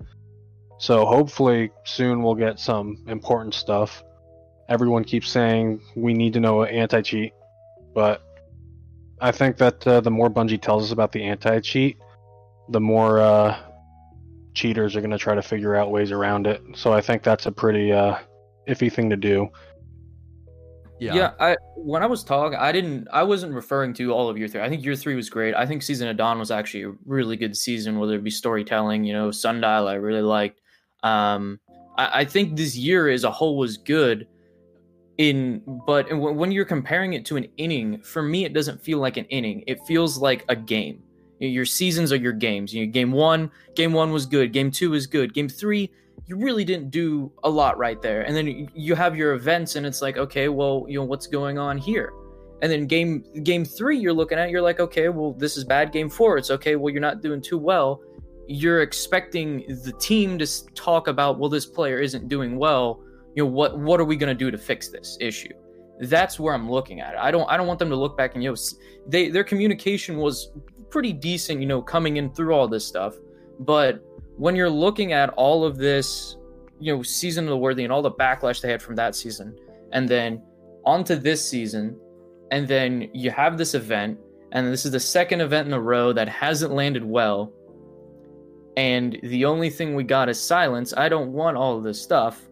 So, 0.78 1.04
hopefully, 1.04 1.70
soon 1.84 2.22
we'll 2.22 2.34
get 2.34 2.58
some 2.58 3.04
important 3.06 3.54
stuff 3.54 4.02
everyone 4.68 5.04
keeps 5.04 5.30
saying 5.30 5.80
we 5.96 6.14
need 6.14 6.32
to 6.34 6.40
know 6.40 6.64
anti 6.64 7.02
cheat, 7.02 7.32
but 7.94 8.22
I 9.20 9.32
think 9.32 9.56
that 9.56 9.86
uh, 9.86 10.00
the 10.00 10.10
more 10.10 10.30
Bungie 10.30 10.60
tells 10.60 10.84
us 10.84 10.92
about 10.92 11.12
the 11.12 11.22
anti 11.22 11.60
cheat, 11.60 11.98
the 12.68 12.80
more 12.80 13.18
uh, 13.20 13.58
cheaters 14.54 14.94
are 14.96 15.00
going 15.00 15.10
to 15.10 15.18
try 15.18 15.34
to 15.34 15.42
figure 15.42 15.74
out 15.74 15.90
ways 15.90 16.12
around 16.12 16.46
it. 16.46 16.62
So 16.74 16.92
I 16.92 17.00
think 17.00 17.22
that's 17.22 17.46
a 17.46 17.52
pretty 17.52 17.92
uh, 17.92 18.18
iffy 18.68 18.92
thing 18.92 19.10
to 19.10 19.16
do. 19.16 19.48
Yeah. 21.00 21.14
yeah, 21.14 21.32
I 21.38 21.56
when 21.76 22.02
I 22.02 22.06
was 22.06 22.24
talking, 22.24 22.58
I 22.58 22.72
didn't, 22.72 23.06
I 23.12 23.22
wasn't 23.22 23.54
referring 23.54 23.94
to 23.94 24.12
all 24.12 24.28
of 24.28 24.36
year 24.36 24.48
three. 24.48 24.60
I 24.60 24.68
think 24.68 24.84
year 24.84 24.96
three 24.96 25.14
was 25.14 25.30
great. 25.30 25.54
I 25.54 25.64
think 25.64 25.82
season 25.82 26.08
of 26.08 26.16
Dawn 26.16 26.40
was 26.40 26.50
actually 26.50 26.82
a 26.82 26.92
really 27.06 27.36
good 27.36 27.56
season, 27.56 28.00
whether 28.00 28.16
it 28.16 28.24
be 28.24 28.30
storytelling, 28.30 29.04
you 29.04 29.12
know, 29.12 29.30
Sundial, 29.30 29.86
I 29.86 29.94
really 29.94 30.22
liked. 30.22 30.60
Um, 31.04 31.60
I, 31.96 32.20
I 32.20 32.24
think 32.24 32.56
this 32.56 32.76
year 32.76 33.08
as 33.08 33.22
a 33.22 33.30
whole 33.30 33.56
was 33.56 33.76
good 33.76 34.26
in 35.18 35.60
but 35.84 36.06
when 36.16 36.52
you're 36.52 36.64
comparing 36.64 37.12
it 37.12 37.24
to 37.26 37.36
an 37.36 37.46
inning 37.56 38.00
for 38.02 38.22
me 38.22 38.44
it 38.44 38.52
doesn't 38.52 38.80
feel 38.80 38.98
like 38.98 39.16
an 39.16 39.24
inning. 39.26 39.64
It 39.66 39.80
feels 39.86 40.16
like 40.18 40.44
a 40.48 40.56
game. 40.56 41.02
Your 41.40 41.66
seasons 41.66 42.12
are 42.12 42.16
your 42.16 42.32
games. 42.32 42.72
You 42.72 42.86
know, 42.86 42.92
game 42.92 43.12
one 43.12 43.50
game 43.74 43.92
one 43.92 44.12
was 44.12 44.26
good. 44.26 44.52
Game 44.52 44.70
two 44.70 44.94
is 44.94 45.06
good. 45.06 45.34
Game 45.34 45.48
three 45.48 45.90
you 46.26 46.36
really 46.36 46.64
didn't 46.64 46.90
do 46.90 47.32
a 47.44 47.50
lot 47.50 47.78
right 47.78 48.00
there. 48.02 48.22
And 48.22 48.36
then 48.36 48.68
you 48.74 48.94
have 48.94 49.16
your 49.16 49.34
events 49.34 49.74
and 49.74 49.84
it's 49.84 50.00
like 50.00 50.16
okay 50.18 50.48
well 50.48 50.86
you 50.88 50.98
know 50.98 51.04
what's 51.04 51.26
going 51.26 51.58
on 51.58 51.78
here? 51.78 52.12
And 52.62 52.70
then 52.70 52.86
game 52.86 53.24
game 53.42 53.64
three 53.64 53.98
you're 53.98 54.12
looking 54.12 54.38
at 54.38 54.50
you're 54.50 54.62
like 54.62 54.78
okay 54.78 55.08
well 55.08 55.32
this 55.32 55.56
is 55.56 55.64
bad. 55.64 55.90
Game 55.90 56.08
four 56.08 56.38
it's 56.38 56.50
okay. 56.50 56.76
Well 56.76 56.92
you're 56.92 57.02
not 57.02 57.22
doing 57.22 57.42
too 57.42 57.58
well. 57.58 58.02
You're 58.46 58.82
expecting 58.82 59.64
the 59.84 59.92
team 59.98 60.38
to 60.38 60.46
talk 60.74 61.08
about 61.08 61.40
well 61.40 61.50
this 61.50 61.66
player 61.66 61.98
isn't 61.98 62.28
doing 62.28 62.56
well 62.56 63.00
you 63.38 63.44
know 63.44 63.50
what 63.50 63.78
what 63.78 64.00
are 64.00 64.04
we 64.04 64.16
going 64.16 64.36
to 64.36 64.44
do 64.44 64.50
to 64.50 64.58
fix 64.58 64.88
this 64.88 65.16
issue? 65.20 65.54
That's 66.00 66.40
where 66.40 66.54
i'm 66.54 66.68
looking 66.68 67.00
at 67.00 67.14
it. 67.14 67.18
I 67.20 67.30
don't 67.30 67.48
i 67.48 67.56
don't 67.56 67.68
want 67.68 67.78
them 67.78 67.88
to 67.90 67.94
look 67.96 68.16
back 68.16 68.34
and 68.34 68.42
you 68.42 68.50
know 68.50 68.56
they 69.06 69.30
their 69.30 69.44
communication 69.44 70.16
was 70.16 70.50
pretty 70.90 71.12
decent 71.12 71.60
you 71.60 71.66
know 71.66 71.80
coming 71.80 72.16
in 72.16 72.32
through 72.34 72.52
all 72.52 72.66
this 72.66 72.84
stuff. 72.84 73.14
But 73.60 74.04
when 74.36 74.56
you're 74.56 74.70
looking 74.70 75.12
at 75.12 75.28
all 75.30 75.64
of 75.64 75.78
this 75.78 76.36
you 76.80 76.96
know 76.96 77.00
season 77.04 77.44
of 77.44 77.50
the 77.50 77.56
worthy 77.56 77.84
and 77.84 77.92
all 77.92 78.02
the 78.02 78.10
backlash 78.10 78.60
they 78.60 78.70
had 78.72 78.82
from 78.82 78.96
that 78.96 79.14
season 79.14 79.56
and 79.92 80.08
then 80.08 80.42
onto 80.84 81.14
this 81.14 81.48
season 81.48 81.96
and 82.50 82.66
then 82.66 83.08
you 83.14 83.30
have 83.30 83.56
this 83.56 83.74
event 83.74 84.18
and 84.50 84.66
this 84.66 84.84
is 84.84 84.90
the 84.90 85.00
second 85.00 85.40
event 85.40 85.68
in 85.68 85.74
a 85.74 85.80
row 85.80 86.12
that 86.12 86.28
hasn't 86.28 86.72
landed 86.72 87.04
well 87.04 87.52
and 88.76 89.18
the 89.22 89.44
only 89.44 89.70
thing 89.70 89.94
we 89.94 90.04
got 90.04 90.28
is 90.28 90.40
silence 90.40 90.94
i 90.96 91.08
don't 91.08 91.32
want 91.32 91.56
all 91.56 91.76
of 91.76 91.82
this 91.82 92.00
stuff 92.00 92.48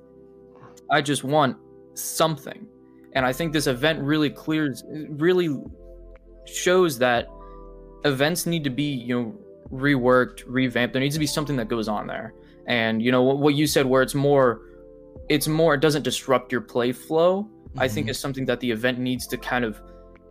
I 0.90 1.02
just 1.02 1.24
want 1.24 1.56
something. 1.94 2.66
And 3.12 3.24
I 3.24 3.32
think 3.32 3.52
this 3.52 3.66
event 3.66 4.00
really 4.02 4.30
clears, 4.30 4.84
really 5.10 5.56
shows 6.46 6.98
that 6.98 7.28
events 8.04 8.46
need 8.46 8.64
to 8.64 8.70
be, 8.70 8.84
you 8.84 9.20
know, 9.20 9.34
reworked, 9.72 10.42
revamped. 10.46 10.92
There 10.92 11.00
needs 11.00 11.14
to 11.14 11.20
be 11.20 11.26
something 11.26 11.56
that 11.56 11.68
goes 11.68 11.88
on 11.88 12.06
there. 12.06 12.34
And, 12.66 13.02
you 13.02 13.10
know, 13.10 13.22
what, 13.22 13.38
what 13.38 13.54
you 13.54 13.66
said, 13.66 13.86
where 13.86 14.02
it's 14.02 14.14
more, 14.14 14.60
it's 15.28 15.48
more, 15.48 15.74
it 15.74 15.80
doesn't 15.80 16.02
disrupt 16.02 16.52
your 16.52 16.60
play 16.60 16.92
flow, 16.92 17.44
mm-hmm. 17.44 17.80
I 17.80 17.88
think 17.88 18.04
mm-hmm. 18.04 18.10
is 18.10 18.18
something 18.18 18.44
that 18.46 18.60
the 18.60 18.70
event 18.70 18.98
needs 18.98 19.26
to 19.28 19.36
kind 19.36 19.64
of 19.64 19.80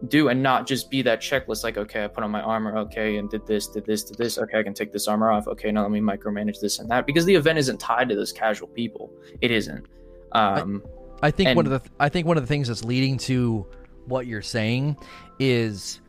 do 0.08 0.30
and 0.30 0.42
not 0.44 0.68
just 0.68 0.92
be 0.92 1.02
that 1.02 1.22
checklist 1.22 1.64
like 1.64 1.78
okay 1.78 2.04
i 2.04 2.08
put 2.08 2.24
on 2.24 2.30
my 2.30 2.42
armor 2.42 2.78
okay 2.78 3.18
and 3.18 3.30
did 3.30 3.46
this 3.48 3.68
did 3.68 3.86
this 3.86 4.04
did 4.04 4.18
this 4.18 4.38
okay 4.38 4.60
i 4.60 4.64
can 4.64 4.74
take 4.74 4.92
this 4.92 5.08
armor 5.08 5.32
off 5.32 5.48
okay 5.48 5.72
now 5.72 5.82
let 5.82 5.90
me 5.90 6.02
micromanage 6.02 6.60
this 6.60 6.80
and 6.80 6.92
that 6.92 7.06
because 7.06 7.26
the 7.26 7.34
event 7.34 7.58
isn't 7.58 7.80
tied 7.80 8.10
to 8.10 8.16
those 8.16 8.32
casual 8.32 8.68
people 8.68 9.12
it 9.42 9.52
isn't 9.52 9.88
um, 10.32 10.84
I, 11.22 11.28
I 11.28 11.32
think 11.32 11.50
and, 11.50 11.58
one 11.58 11.66
of 11.66 11.72
the 11.72 11.90
I 12.00 12.10
think 12.10 12.28
one 12.28 12.38
of 12.38 12.44
the 12.44 12.48
things 12.48 12.68
that's 12.68 12.84
leading 12.84 13.18
to 13.20 13.66
what 14.06 14.28
you're 14.28 14.42
saying 14.42 14.98
is 15.40 16.00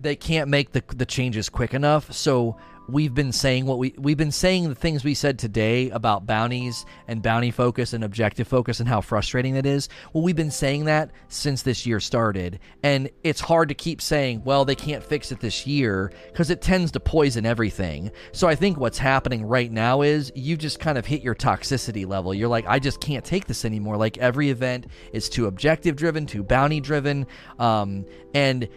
they 0.00 0.16
can't 0.16 0.48
make 0.48 0.72
the 0.72 0.82
the 0.94 1.06
changes 1.06 1.48
quick 1.48 1.74
enough. 1.74 2.12
So 2.12 2.56
we've 2.88 3.14
been 3.14 3.32
saying 3.32 3.66
what 3.66 3.78
we 3.78 3.94
we've 3.98 4.16
been 4.16 4.32
saying 4.32 4.68
the 4.68 4.74
things 4.74 5.04
we 5.04 5.14
said 5.14 5.38
today 5.38 5.90
about 5.90 6.26
bounties 6.26 6.84
and 7.08 7.22
bounty 7.22 7.50
focus 7.50 7.92
and 7.92 8.04
objective 8.04 8.46
focus 8.46 8.80
and 8.80 8.88
how 8.88 9.00
frustrating 9.00 9.54
that 9.54 9.66
is. 9.66 9.88
Well, 10.12 10.22
we've 10.22 10.36
been 10.36 10.50
saying 10.50 10.84
that 10.84 11.10
since 11.28 11.62
this 11.62 11.86
year 11.86 12.00
started, 12.00 12.60
and 12.82 13.10
it's 13.24 13.40
hard 13.40 13.68
to 13.68 13.74
keep 13.74 14.00
saying, 14.00 14.42
"Well, 14.44 14.64
they 14.64 14.74
can't 14.74 15.02
fix 15.02 15.32
it 15.32 15.40
this 15.40 15.66
year" 15.66 16.12
because 16.30 16.50
it 16.50 16.60
tends 16.60 16.92
to 16.92 17.00
poison 17.00 17.46
everything. 17.46 18.10
So 18.32 18.48
I 18.48 18.54
think 18.54 18.78
what's 18.78 18.98
happening 18.98 19.44
right 19.44 19.70
now 19.70 20.02
is 20.02 20.32
you 20.34 20.56
just 20.56 20.78
kind 20.78 20.98
of 20.98 21.06
hit 21.06 21.22
your 21.22 21.34
toxicity 21.34 22.06
level. 22.06 22.34
You're 22.34 22.48
like, 22.48 22.66
"I 22.66 22.78
just 22.78 23.00
can't 23.00 23.24
take 23.24 23.46
this 23.46 23.64
anymore." 23.64 23.96
Like 23.96 24.18
every 24.18 24.50
event 24.50 24.86
is 25.12 25.28
too 25.28 25.46
objective 25.46 25.96
driven, 25.96 26.26
too 26.26 26.42
bounty 26.42 26.80
driven, 26.80 27.26
um, 27.58 28.04
and 28.34 28.68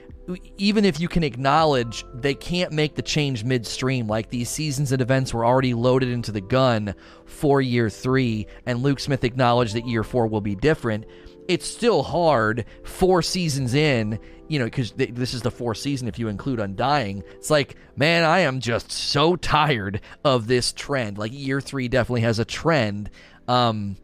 even 0.58 0.86
if 0.86 1.00
you 1.00 1.08
can 1.08 1.24
acknowledge 1.24 2.06
they 2.14 2.34
can't 2.34 2.72
make 2.72 2.96
the 2.96 3.02
change 3.02 3.44
midstream, 3.44 4.08
like 4.08 4.30
these 4.30 4.50
seasons 4.50 4.92
and 4.92 5.02
events 5.02 5.34
were 5.34 5.46
already 5.46 5.74
loaded 5.74 6.10
into 6.10 6.32
the 6.32 6.42
gun 6.42 6.94
for 7.26 7.62
year 7.62 7.90
three, 7.90 8.48
and 8.66 8.84
Luke 8.84 9.00
Smith 9.00 9.24
acknowledged 9.24 9.76
that 9.76 9.88
year 9.88 10.04
four 10.04 10.28
will 10.28 10.42
be 10.42 10.56
different. 10.56 11.06
It's 11.48 11.66
still 11.66 12.04
hard 12.04 12.66
four 12.84 13.22
seasons 13.24 13.74
in, 13.74 14.20
you 14.48 14.60
know, 14.60 14.66
because 14.66 14.92
th- 14.92 15.12
this 15.14 15.34
is 15.34 15.42
the 15.42 15.50
fourth 15.50 15.78
season 15.78 16.08
if 16.08 16.20
you 16.20 16.28
include 16.28 16.60
Undying. 16.60 17.24
It's 17.32 17.50
like, 17.50 17.76
man, 17.96 18.24
I 18.24 18.40
am 18.42 18.60
just 18.60 18.92
so 18.92 19.36
tired 19.36 20.02
of 20.24 20.46
this 20.46 20.72
trend. 20.72 21.18
Like 21.18 21.32
year 21.34 21.60
three 21.60 21.88
definitely 21.88 22.22
has 22.22 22.38
a 22.38 22.46
trend. 22.46 23.10
Um, 23.48 23.96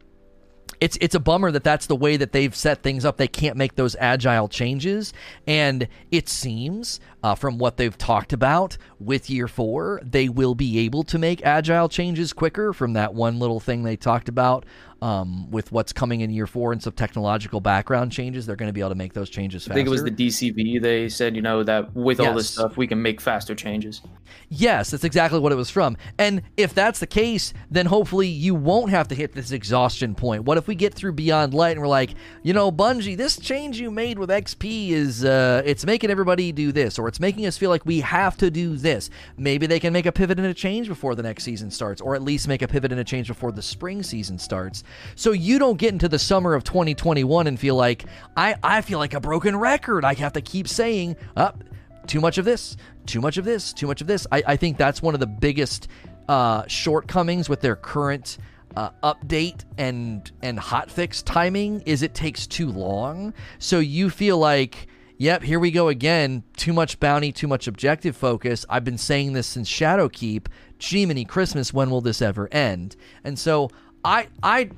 it's 0.85 0.99
it's 1.01 1.15
a 1.15 1.19
bummer 1.19 1.49
that 1.49 1.63
that's 1.63 1.87
the 1.87 1.95
way 1.95 2.15
that 2.15 2.31
they've 2.31 2.55
set 2.55 2.83
things 2.83 3.05
up. 3.05 3.17
They 3.17 3.27
can't 3.27 3.57
make 3.57 3.73
those 3.73 3.95
agile 3.95 4.47
changes, 4.47 5.13
and 5.47 5.87
it 6.11 6.29
seems 6.29 6.99
uh, 7.23 7.33
from 7.33 7.57
what 7.57 7.77
they've 7.77 7.97
talked 7.97 8.31
about 8.33 8.77
with 8.99 9.27
year 9.27 9.47
four, 9.47 9.99
they 10.03 10.29
will 10.29 10.53
be 10.53 10.77
able 10.77 11.01
to 11.05 11.17
make 11.17 11.43
agile 11.43 11.89
changes 11.89 12.33
quicker. 12.33 12.71
From 12.71 12.93
that 12.93 13.15
one 13.15 13.39
little 13.39 13.59
thing 13.59 13.81
they 13.81 13.95
talked 13.95 14.29
about 14.29 14.63
um, 15.05 15.51
with 15.51 15.71
what's 15.71 15.93
coming 15.93 16.21
in 16.21 16.31
year 16.31 16.47
four 16.47 16.71
and 16.71 16.81
some 16.81 16.93
technological 16.93 17.61
background 17.61 18.11
changes, 18.11 18.47
they're 18.47 18.55
going 18.55 18.69
to 18.69 18.73
be 18.73 18.79
able 18.79 18.89
to 18.89 18.95
make 18.95 19.13
those 19.13 19.29
changes 19.29 19.61
faster. 19.61 19.73
I 19.73 19.75
think 19.75 19.87
it 19.87 19.91
was 19.91 20.03
the 20.03 20.09
DCV. 20.09 20.81
They 20.81 21.09
said, 21.09 21.35
you 21.35 21.43
know, 21.43 21.61
that 21.61 21.95
with 21.95 22.19
all 22.19 22.33
this 22.33 22.49
stuff, 22.49 22.75
we 22.75 22.87
can 22.87 22.99
make 22.99 23.21
faster 23.21 23.53
changes. 23.53 24.01
Yes, 24.49 24.89
that's 24.89 25.03
exactly 25.03 25.37
what 25.37 25.51
it 25.51 25.55
was 25.55 25.69
from. 25.69 25.95
And 26.17 26.41
if 26.57 26.73
that's 26.73 26.99
the 26.99 27.05
case, 27.05 27.53
then 27.69 27.85
hopefully 27.85 28.27
you 28.27 28.55
won't 28.55 28.89
have 28.89 29.07
to 29.09 29.15
hit 29.15 29.33
this 29.33 29.51
exhaustion 29.51 30.15
point. 30.15 30.43
What 30.43 30.57
if 30.57 30.67
we 30.67 30.73
get 30.73 30.95
through 30.95 31.13
Beyond 31.13 31.53
Light 31.53 31.73
and 31.73 31.81
we're 31.81 31.87
like, 31.87 32.15
you 32.41 32.53
know, 32.53 32.71
Bungie, 32.71 33.15
this 33.15 33.37
change 33.37 33.79
you 33.79 33.91
made 33.91 34.17
with 34.17 34.31
XP 34.31 34.89
is 34.89 35.23
uh 35.23 35.61
it's 35.65 35.85
making 35.85 36.09
everybody 36.09 36.51
do 36.51 36.71
this 36.71 36.97
or 36.97 37.07
it's 37.07 37.19
making 37.19 37.45
us 37.45 37.59
feel 37.59 37.69
like 37.69 37.85
we 37.85 37.99
have 37.99 38.37
to 38.37 38.49
do 38.49 38.75
this. 38.75 39.11
Maybe 39.37 39.67
they 39.67 39.79
can 39.79 39.93
make 39.93 40.07
a 40.07 40.11
pivot 40.11 40.39
and 40.39 40.47
a 40.47 40.53
change 40.53 40.87
before 40.87 41.13
the 41.13 41.23
next 41.23 41.43
season 41.43 41.69
starts 41.69 42.01
or 42.01 42.15
at 42.15 42.23
least 42.23 42.47
make 42.47 42.63
a 42.63 42.67
pivot 42.67 42.91
and 42.91 42.99
a 42.99 43.03
change 43.03 43.27
before 43.27 43.51
the 43.51 43.61
spring 43.61 44.01
season 44.01 44.39
starts. 44.39 44.83
So 45.15 45.31
you 45.31 45.59
don't 45.59 45.77
get 45.77 45.93
into 45.93 46.07
the 46.07 46.19
summer 46.19 46.53
of 46.53 46.63
2021 46.63 47.47
and 47.47 47.59
feel 47.59 47.75
like 47.75 48.05
I 48.35 48.55
I 48.63 48.81
feel 48.81 48.99
like 48.99 49.13
a 49.13 49.19
broken 49.19 49.55
record. 49.57 50.05
I 50.05 50.13
have 50.15 50.33
to 50.33 50.41
keep 50.41 50.67
saying, 50.67 51.15
up 51.35 51.63
too 52.07 52.21
much 52.21 52.37
of 52.37 52.45
this, 52.45 52.77
too 53.05 53.21
much 53.21 53.37
of 53.37 53.45
this, 53.45 53.73
too 53.73 53.87
much 53.87 54.01
of 54.01 54.07
this. 54.07 54.27
I, 54.31 54.43
I 54.47 54.55
think 54.55 54.77
that's 54.77 55.01
one 55.01 55.13
of 55.13 55.19
the 55.19 55.27
biggest 55.27 55.87
uh, 56.27 56.63
shortcomings 56.67 57.49
with 57.49 57.61
their 57.61 57.75
current 57.75 58.37
uh, 58.75 58.89
update 59.03 59.63
and 59.77 60.31
and 60.41 60.59
hotfix 60.59 61.23
timing 61.23 61.81
is 61.85 62.01
it 62.01 62.13
takes 62.13 62.45
too 62.47 62.69
long. 62.71 63.33
So 63.59 63.79
you 63.79 64.09
feel 64.09 64.37
like, 64.37 64.87
yep, 65.17 65.43
here 65.43 65.59
we 65.59 65.71
go 65.71 65.87
again. 65.87 66.43
Too 66.57 66.73
much 66.73 66.99
bounty, 66.99 67.31
too 67.31 67.47
much 67.47 67.67
objective 67.67 68.15
focus. 68.15 68.65
I've 68.69 68.83
been 68.83 68.97
saying 68.97 69.33
this 69.33 69.47
since 69.47 69.69
Shadowkeep. 69.69 70.47
Jiminy 70.77 71.23
Christmas, 71.23 71.73
when 71.73 71.89
will 71.89 72.01
this 72.01 72.21
ever 72.21 72.51
end? 72.51 72.95
And 73.23 73.39
so 73.39 73.69
I 74.03 74.27
I 74.43 74.71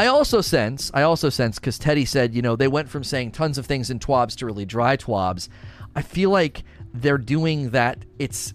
I 0.00 0.06
also 0.06 0.40
sense, 0.40 0.90
I 0.94 1.02
also 1.02 1.28
sense, 1.28 1.58
because 1.58 1.78
Teddy 1.78 2.06
said, 2.06 2.34
you 2.34 2.40
know, 2.40 2.56
they 2.56 2.68
went 2.68 2.88
from 2.88 3.04
saying 3.04 3.32
tons 3.32 3.58
of 3.58 3.66
things 3.66 3.90
in 3.90 3.98
TWABs 3.98 4.34
to 4.36 4.46
really 4.46 4.64
dry 4.64 4.96
TWABs. 4.96 5.50
I 5.94 6.00
feel 6.00 6.30
like 6.30 6.64
they're 6.94 7.18
doing 7.18 7.68
that. 7.72 8.06
It's, 8.18 8.54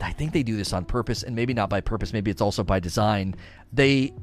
I 0.00 0.12
think 0.12 0.32
they 0.32 0.44
do 0.44 0.56
this 0.56 0.72
on 0.72 0.84
purpose, 0.84 1.24
and 1.24 1.34
maybe 1.34 1.54
not 1.54 1.70
by 1.70 1.80
purpose. 1.80 2.12
Maybe 2.12 2.30
it's 2.30 2.40
also 2.40 2.62
by 2.62 2.78
design. 2.78 3.34
They, 3.72 4.14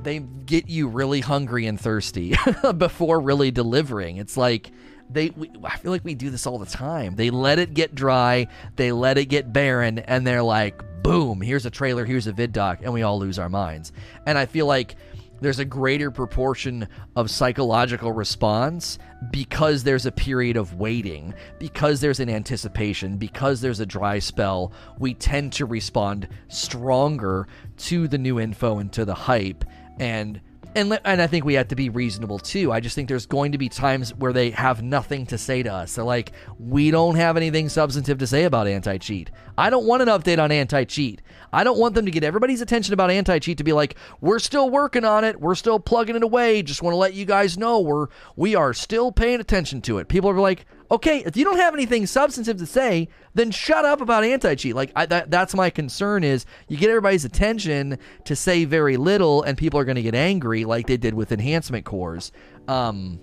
they 0.00 0.20
get 0.20 0.70
you 0.70 0.88
really 0.88 1.20
hungry 1.20 1.66
and 1.66 1.78
thirsty 1.78 2.34
before 2.78 3.20
really 3.20 3.50
delivering. 3.50 4.16
It's 4.16 4.38
like 4.38 4.70
they. 5.10 5.32
We, 5.36 5.50
I 5.64 5.76
feel 5.76 5.92
like 5.92 6.02
we 6.02 6.14
do 6.14 6.30
this 6.30 6.46
all 6.46 6.56
the 6.56 6.64
time. 6.64 7.16
They 7.16 7.28
let 7.28 7.58
it 7.58 7.74
get 7.74 7.94
dry, 7.94 8.46
they 8.76 8.90
let 8.90 9.18
it 9.18 9.26
get 9.26 9.52
barren, 9.52 9.98
and 9.98 10.26
they're 10.26 10.42
like, 10.42 10.80
boom, 11.02 11.42
here's 11.42 11.66
a 11.66 11.70
trailer, 11.70 12.06
here's 12.06 12.26
a 12.26 12.32
vid 12.32 12.52
doc, 12.52 12.78
and 12.82 12.90
we 12.94 13.02
all 13.02 13.18
lose 13.18 13.38
our 13.38 13.50
minds. 13.50 13.92
And 14.24 14.38
I 14.38 14.46
feel 14.46 14.64
like 14.64 14.96
there's 15.44 15.58
a 15.58 15.64
greater 15.64 16.10
proportion 16.10 16.88
of 17.16 17.30
psychological 17.30 18.12
response 18.12 18.98
because 19.30 19.82
there's 19.82 20.06
a 20.06 20.12
period 20.12 20.56
of 20.56 20.74
waiting, 20.74 21.34
because 21.58 22.00
there's 22.00 22.18
an 22.18 22.30
anticipation, 22.30 23.18
because 23.18 23.60
there's 23.60 23.80
a 23.80 23.86
dry 23.86 24.18
spell. 24.18 24.72
We 24.98 25.12
tend 25.12 25.52
to 25.54 25.66
respond 25.66 26.28
stronger 26.48 27.46
to 27.76 28.08
the 28.08 28.16
new 28.16 28.40
info 28.40 28.78
and 28.78 28.90
to 28.94 29.04
the 29.04 29.14
hype. 29.14 29.66
And 29.98 30.40
and 30.74 30.98
and 31.04 31.22
I 31.22 31.26
think 31.26 31.44
we 31.44 31.54
have 31.54 31.68
to 31.68 31.76
be 31.76 31.88
reasonable 31.88 32.38
too. 32.38 32.72
I 32.72 32.80
just 32.80 32.94
think 32.94 33.08
there's 33.08 33.26
going 33.26 33.52
to 33.52 33.58
be 33.58 33.68
times 33.68 34.14
where 34.14 34.32
they 34.32 34.50
have 34.50 34.82
nothing 34.82 35.26
to 35.26 35.38
say 35.38 35.62
to 35.62 35.72
us. 35.72 35.94
They're 35.94 36.04
like, 36.04 36.32
we 36.58 36.90
don't 36.90 37.16
have 37.16 37.36
anything 37.36 37.68
substantive 37.68 38.18
to 38.18 38.26
say 38.26 38.44
about 38.44 38.66
anti 38.66 38.98
cheat. 38.98 39.30
I 39.56 39.70
don't 39.70 39.86
want 39.86 40.02
an 40.02 40.08
update 40.08 40.42
on 40.42 40.50
anti 40.50 40.84
cheat. 40.84 41.22
I 41.52 41.62
don't 41.64 41.78
want 41.78 41.94
them 41.94 42.04
to 42.04 42.10
get 42.10 42.24
everybody's 42.24 42.60
attention 42.60 42.92
about 42.92 43.10
anti 43.10 43.38
cheat 43.38 43.58
to 43.58 43.64
be 43.64 43.72
like, 43.72 43.96
we're 44.20 44.38
still 44.38 44.70
working 44.70 45.04
on 45.04 45.24
it, 45.24 45.40
we're 45.40 45.54
still 45.54 45.78
plugging 45.78 46.16
it 46.16 46.22
away. 46.22 46.62
Just 46.62 46.82
want 46.82 46.94
to 46.94 46.98
let 46.98 47.14
you 47.14 47.24
guys 47.24 47.56
know 47.56 47.80
we're 47.80 48.08
we 48.36 48.54
are 48.54 48.74
still 48.74 49.12
paying 49.12 49.40
attention 49.40 49.80
to 49.82 49.98
it. 49.98 50.08
People 50.08 50.30
are 50.30 50.40
like, 50.40 50.66
okay, 50.90 51.22
if 51.24 51.36
you 51.36 51.44
don't 51.44 51.56
have 51.58 51.74
anything 51.74 52.06
substantive 52.06 52.58
to 52.58 52.66
say, 52.66 53.08
then 53.34 53.50
shut 53.50 53.84
up 53.84 54.00
about 54.00 54.24
anti-cheat. 54.24 54.74
Like 54.74 54.92
I, 54.94 55.06
that, 55.06 55.30
that's 55.30 55.54
my 55.54 55.70
concern 55.70 56.24
is 56.24 56.46
you 56.68 56.76
get 56.76 56.90
everybody's 56.90 57.24
attention 57.24 57.98
to 58.24 58.36
say 58.36 58.64
very 58.64 58.96
little, 58.96 59.42
and 59.42 59.56
people 59.56 59.80
are 59.80 59.84
going 59.84 59.96
to 59.96 60.02
get 60.02 60.14
angry, 60.14 60.64
like 60.64 60.86
they 60.86 60.96
did 60.96 61.14
with 61.14 61.32
enhancement 61.32 61.84
cores. 61.84 62.32
Um, 62.68 63.20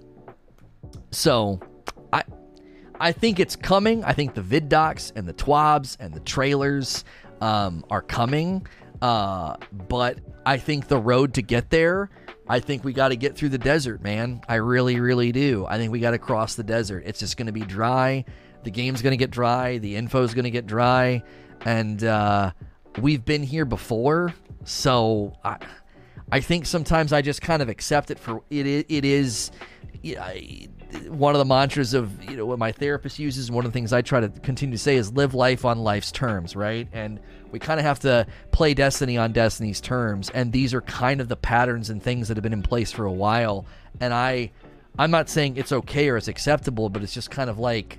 so 1.11 1.59
I, 2.11 2.23
I 2.99 3.11
think 3.11 3.39
it's 3.39 3.55
coming. 3.55 4.03
I 4.03 4.13
think 4.13 4.33
the 4.33 4.41
vid 4.41 4.69
docs 4.69 5.11
and 5.15 5.27
the 5.27 5.33
twabs 5.33 5.97
and 5.99 6.13
the 6.13 6.19
trailers 6.19 7.05
um, 7.41 7.83
are 7.89 8.01
coming. 8.01 8.67
Uh, 9.01 9.55
but 9.87 10.19
I 10.45 10.57
think 10.57 10.87
the 10.87 10.99
road 10.99 11.33
to 11.35 11.41
get 11.41 11.71
there, 11.71 12.11
I 12.51 12.59
think 12.59 12.83
we 12.83 12.93
got 12.93 13.09
to 13.09 13.15
get 13.15 13.35
through 13.35 13.49
the 13.49 13.57
desert, 13.57 14.01
man. 14.03 14.41
I 14.47 14.55
really, 14.55 14.99
really 14.99 15.31
do. 15.31 15.65
I 15.67 15.77
think 15.77 15.91
we 15.91 15.99
got 15.99 16.11
to 16.11 16.17
cross 16.19 16.55
the 16.55 16.63
desert. 16.63 17.03
It's 17.05 17.19
just 17.19 17.37
going 17.37 17.45
to 17.47 17.51
be 17.51 17.61
dry. 17.61 18.25
The 18.63 18.71
game's 18.71 19.01
going 19.01 19.11
to 19.11 19.17
get 19.17 19.31
dry. 19.31 19.77
The 19.77 19.95
info's 19.95 20.33
going 20.33 20.43
to 20.43 20.51
get 20.51 20.67
dry. 20.67 21.23
And 21.65 22.03
uh, 22.03 22.51
we've 22.99 23.23
been 23.23 23.43
here 23.43 23.65
before. 23.65 24.33
So 24.65 25.33
I, 25.43 25.57
I 26.31 26.41
think 26.41 26.65
sometimes 26.65 27.13
I 27.13 27.21
just 27.21 27.41
kind 27.41 27.61
of 27.61 27.69
accept 27.69 28.11
it 28.11 28.19
for 28.19 28.43
it. 28.49 28.65
i- 28.65 28.85
It 28.93 29.05
is. 29.05 29.51
you 30.03 30.15
know, 30.15 30.31
one 31.07 31.33
of 31.33 31.39
the 31.39 31.45
mantras 31.45 31.93
of 31.93 32.21
you 32.29 32.35
know 32.35 32.45
what 32.45 32.59
my 32.59 32.71
therapist 32.73 33.17
uses 33.17 33.49
one 33.49 33.65
of 33.65 33.71
the 33.71 33.73
things 33.73 33.93
i 33.93 34.01
try 34.01 34.19
to 34.19 34.27
continue 34.27 34.75
to 34.75 34.81
say 34.81 34.97
is 34.97 35.13
live 35.13 35.33
life 35.33 35.63
on 35.63 35.79
life's 35.79 36.11
terms 36.11 36.53
right 36.53 36.89
and 36.91 37.17
we 37.51 37.59
kind 37.59 37.79
of 37.79 37.85
have 37.85 37.99
to 37.99 38.25
play 38.51 38.73
destiny 38.73 39.17
on 39.17 39.31
destiny's 39.31 39.81
terms 39.81 40.29
and 40.29 40.51
these 40.51 40.73
are 40.73 40.81
kind 40.81 41.21
of 41.21 41.27
the 41.27 41.35
patterns 41.35 41.89
and 41.89 42.01
things 42.01 42.27
that 42.27 42.37
have 42.37 42.43
been 42.43 42.53
in 42.53 42.63
place 42.63 42.91
for 42.91 43.05
a 43.05 43.11
while. 43.11 43.65
And 43.99 44.13
i 44.13 44.51
i'm 44.99 45.11
not 45.11 45.29
saying 45.29 45.55
it's 45.55 45.71
okay 45.71 46.09
or 46.09 46.17
it's 46.17 46.27
acceptable 46.27 46.89
but 46.89 47.01
it's 47.01 47.13
just 47.13 47.31
kind 47.31 47.49
of 47.49 47.57
like 47.57 47.97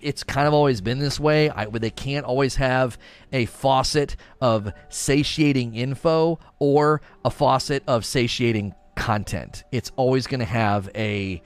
it's 0.00 0.24
kind 0.24 0.48
of 0.48 0.54
always 0.54 0.80
been 0.80 0.98
this 0.98 1.20
way. 1.20 1.50
I, 1.50 1.66
they 1.66 1.90
can't 1.90 2.24
always 2.24 2.56
have 2.56 2.98
a 3.32 3.44
faucet 3.46 4.16
of 4.40 4.72
satiating 4.88 5.74
info 5.74 6.38
or 6.58 7.02
a 7.24 7.30
faucet 7.30 7.82
of 7.86 8.04
satiating 8.04 8.74
content. 8.96 9.64
It's 9.72 9.92
always 9.96 10.26
going 10.26 10.40
to 10.40 10.46
have 10.46 10.90
a 10.94 11.42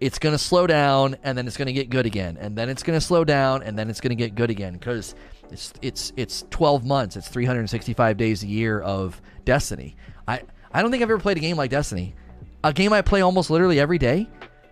it's 0.00 0.18
going 0.18 0.32
to 0.32 0.38
slow 0.38 0.66
down 0.66 1.16
and 1.24 1.36
then 1.36 1.46
it's 1.46 1.56
going 1.56 1.66
to 1.66 1.72
get 1.72 1.90
good 1.90 2.06
again 2.06 2.36
and 2.40 2.56
then 2.56 2.68
it's 2.68 2.82
going 2.82 2.96
to 2.96 3.04
slow 3.04 3.24
down 3.24 3.62
and 3.62 3.76
then 3.76 3.90
it's 3.90 4.00
going 4.00 4.10
to 4.10 4.16
get 4.16 4.34
good 4.34 4.50
again. 4.50 4.74
Because 4.74 5.14
it's 5.52 5.72
it's 5.82 6.12
it's 6.16 6.44
12 6.50 6.84
months. 6.84 7.16
It's 7.16 7.28
365 7.28 8.16
days 8.16 8.42
a 8.42 8.46
year 8.46 8.80
of 8.80 9.20
destiny. 9.44 9.96
I 10.26 10.42
i 10.72 10.82
don't 10.82 10.90
think 10.90 11.02
i've 11.02 11.10
ever 11.10 11.18
played 11.18 11.36
a 11.36 11.40
game 11.40 11.56
like 11.56 11.70
destiny. 11.70 12.14
A 12.64 12.72
game 12.72 12.92
i 12.92 13.02
play 13.02 13.20
almost 13.20 13.50
literally 13.50 13.80
every 13.80 13.98
day 13.98 14.28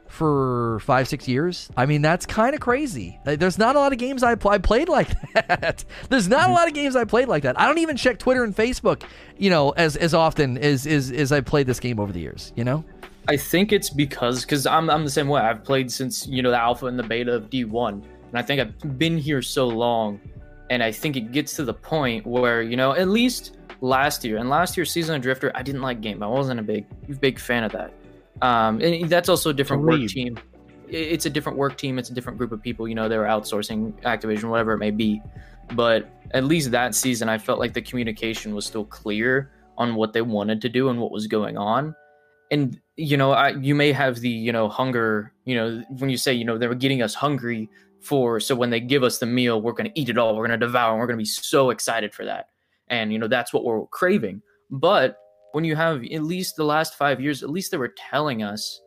for 0.08 0.78
five 0.80 1.08
six 1.08 1.26
years. 1.26 1.68
I 1.76 1.86
mean 1.86 2.02
that's 2.02 2.26
kind 2.26 2.54
of 2.54 2.60
crazy. 2.60 3.18
Like, 3.24 3.38
there's 3.38 3.58
not 3.58 3.76
a 3.76 3.78
lot 3.78 3.92
of 3.92 3.98
games 3.98 4.22
I, 4.22 4.34
pl- 4.34 4.52
I 4.52 4.58
played 4.58 4.88
like 4.88 5.08
that. 5.34 5.84
There's 6.08 6.28
not 6.28 6.40
a 6.40 6.42
mm-hmm. 6.44 6.52
lot 6.52 6.68
of 6.68 6.74
games 6.74 6.96
i 6.96 7.04
played 7.04 7.28
like 7.28 7.42
that. 7.42 7.58
I 7.58 7.66
don't 7.66 7.78
even 7.78 7.96
check 7.96 8.18
twitter 8.18 8.44
and 8.44 8.54
facebook 8.54 9.02
you 9.38 9.50
know 9.50 9.70
as 9.70 9.96
as 9.96 10.14
often 10.14 10.58
as 10.58 10.86
as, 10.86 11.10
as 11.10 11.32
i 11.32 11.40
played 11.40 11.66
this 11.66 11.80
game 11.80 11.98
over 11.98 12.12
the 12.12 12.20
years 12.20 12.52
you 12.56 12.64
know? 12.64 12.84
I 13.28 13.36
think 13.36 13.72
it's 13.72 13.90
because 13.90 14.42
because 14.42 14.66
I'm 14.66 14.88
I'm 14.88 15.04
the 15.04 15.10
same 15.10 15.28
way. 15.28 15.40
I've 15.40 15.64
played 15.64 15.90
since 15.90 16.26
you 16.26 16.42
know 16.42 16.50
the 16.50 16.60
alpha 16.60 16.86
and 16.86 16.98
the 16.98 17.02
beta 17.02 17.34
of 17.34 17.50
D1, 17.50 17.88
and 17.88 18.04
I 18.34 18.42
think 18.42 18.60
I've 18.60 18.98
been 18.98 19.18
here 19.18 19.42
so 19.42 19.66
long, 19.66 20.20
and 20.70 20.82
I 20.82 20.92
think 20.92 21.16
it 21.16 21.32
gets 21.32 21.54
to 21.56 21.64
the 21.64 21.74
point 21.74 22.26
where 22.26 22.62
you 22.62 22.76
know 22.76 22.92
at 22.92 23.08
least 23.08 23.56
last 23.80 24.24
year 24.24 24.38
and 24.38 24.48
last 24.48 24.76
year's 24.76 24.90
season 24.90 25.14
of 25.16 25.22
Drifter, 25.22 25.52
I 25.54 25.62
didn't 25.62 25.82
like 25.82 26.00
game. 26.00 26.22
I 26.22 26.26
wasn't 26.26 26.60
a 26.60 26.62
big 26.62 26.86
big 27.20 27.38
fan 27.38 27.64
of 27.64 27.72
that. 27.72 27.92
Um, 28.42 28.80
and 28.80 29.08
that's 29.08 29.28
also 29.28 29.50
a 29.50 29.54
different 29.54 29.82
work 29.82 30.06
team. 30.08 30.38
It's 30.88 31.26
a 31.26 31.30
different 31.30 31.58
work 31.58 31.76
team. 31.76 31.98
It's 31.98 32.10
a 32.10 32.14
different 32.14 32.38
group 32.38 32.52
of 32.52 32.62
people. 32.62 32.86
You 32.86 32.94
know, 32.94 33.08
they 33.08 33.18
were 33.18 33.24
outsourcing 33.24 33.92
Activision, 34.02 34.50
whatever 34.50 34.72
it 34.72 34.78
may 34.78 34.90
be. 34.90 35.20
But 35.72 36.08
at 36.32 36.44
least 36.44 36.70
that 36.70 36.94
season, 36.94 37.28
I 37.28 37.38
felt 37.38 37.58
like 37.58 37.72
the 37.72 37.82
communication 37.82 38.54
was 38.54 38.66
still 38.66 38.84
clear 38.84 39.50
on 39.78 39.94
what 39.96 40.12
they 40.12 40.22
wanted 40.22 40.60
to 40.62 40.68
do 40.68 40.88
and 40.90 41.00
what 41.00 41.10
was 41.10 41.26
going 41.26 41.56
on 41.56 41.94
and 42.50 42.80
you 42.96 43.16
know 43.16 43.32
I, 43.32 43.50
you 43.50 43.74
may 43.74 43.92
have 43.92 44.20
the 44.20 44.28
you 44.28 44.52
know 44.52 44.68
hunger 44.68 45.32
you 45.44 45.54
know 45.54 45.82
when 45.98 46.10
you 46.10 46.16
say 46.16 46.32
you 46.32 46.44
know 46.44 46.58
they 46.58 46.68
were 46.68 46.74
getting 46.74 47.02
us 47.02 47.14
hungry 47.14 47.68
for 48.06 48.40
so 48.40 48.54
when 48.54 48.70
they 48.70 48.80
give 48.80 49.02
us 49.02 49.18
the 49.18 49.26
meal, 49.26 49.60
we're 49.60 49.72
going 49.72 49.90
to 49.90 50.00
eat 50.00 50.08
it 50.08 50.18
all, 50.18 50.36
we're 50.36 50.46
going 50.46 50.58
to 50.58 50.66
devour, 50.66 50.92
and 50.92 51.00
we're 51.00 51.06
going 51.06 51.18
to 51.18 51.22
be 51.22 51.26
so 51.26 51.70
excited 51.70 52.14
for 52.14 52.24
that. 52.24 52.48
And 52.88 53.12
you 53.12 53.18
know 53.18 53.28
that's 53.28 53.52
what 53.52 53.64
we're 53.64 53.86
craving. 53.86 54.42
But 54.70 55.16
when 55.52 55.64
you 55.64 55.74
have 55.74 56.04
at 56.04 56.22
least 56.22 56.56
the 56.56 56.64
last 56.64 56.94
five 56.94 57.20
years, 57.20 57.42
at 57.42 57.50
least 57.50 57.70
they 57.70 57.76
were 57.78 57.94
telling 58.10 58.42
us, 58.42 58.80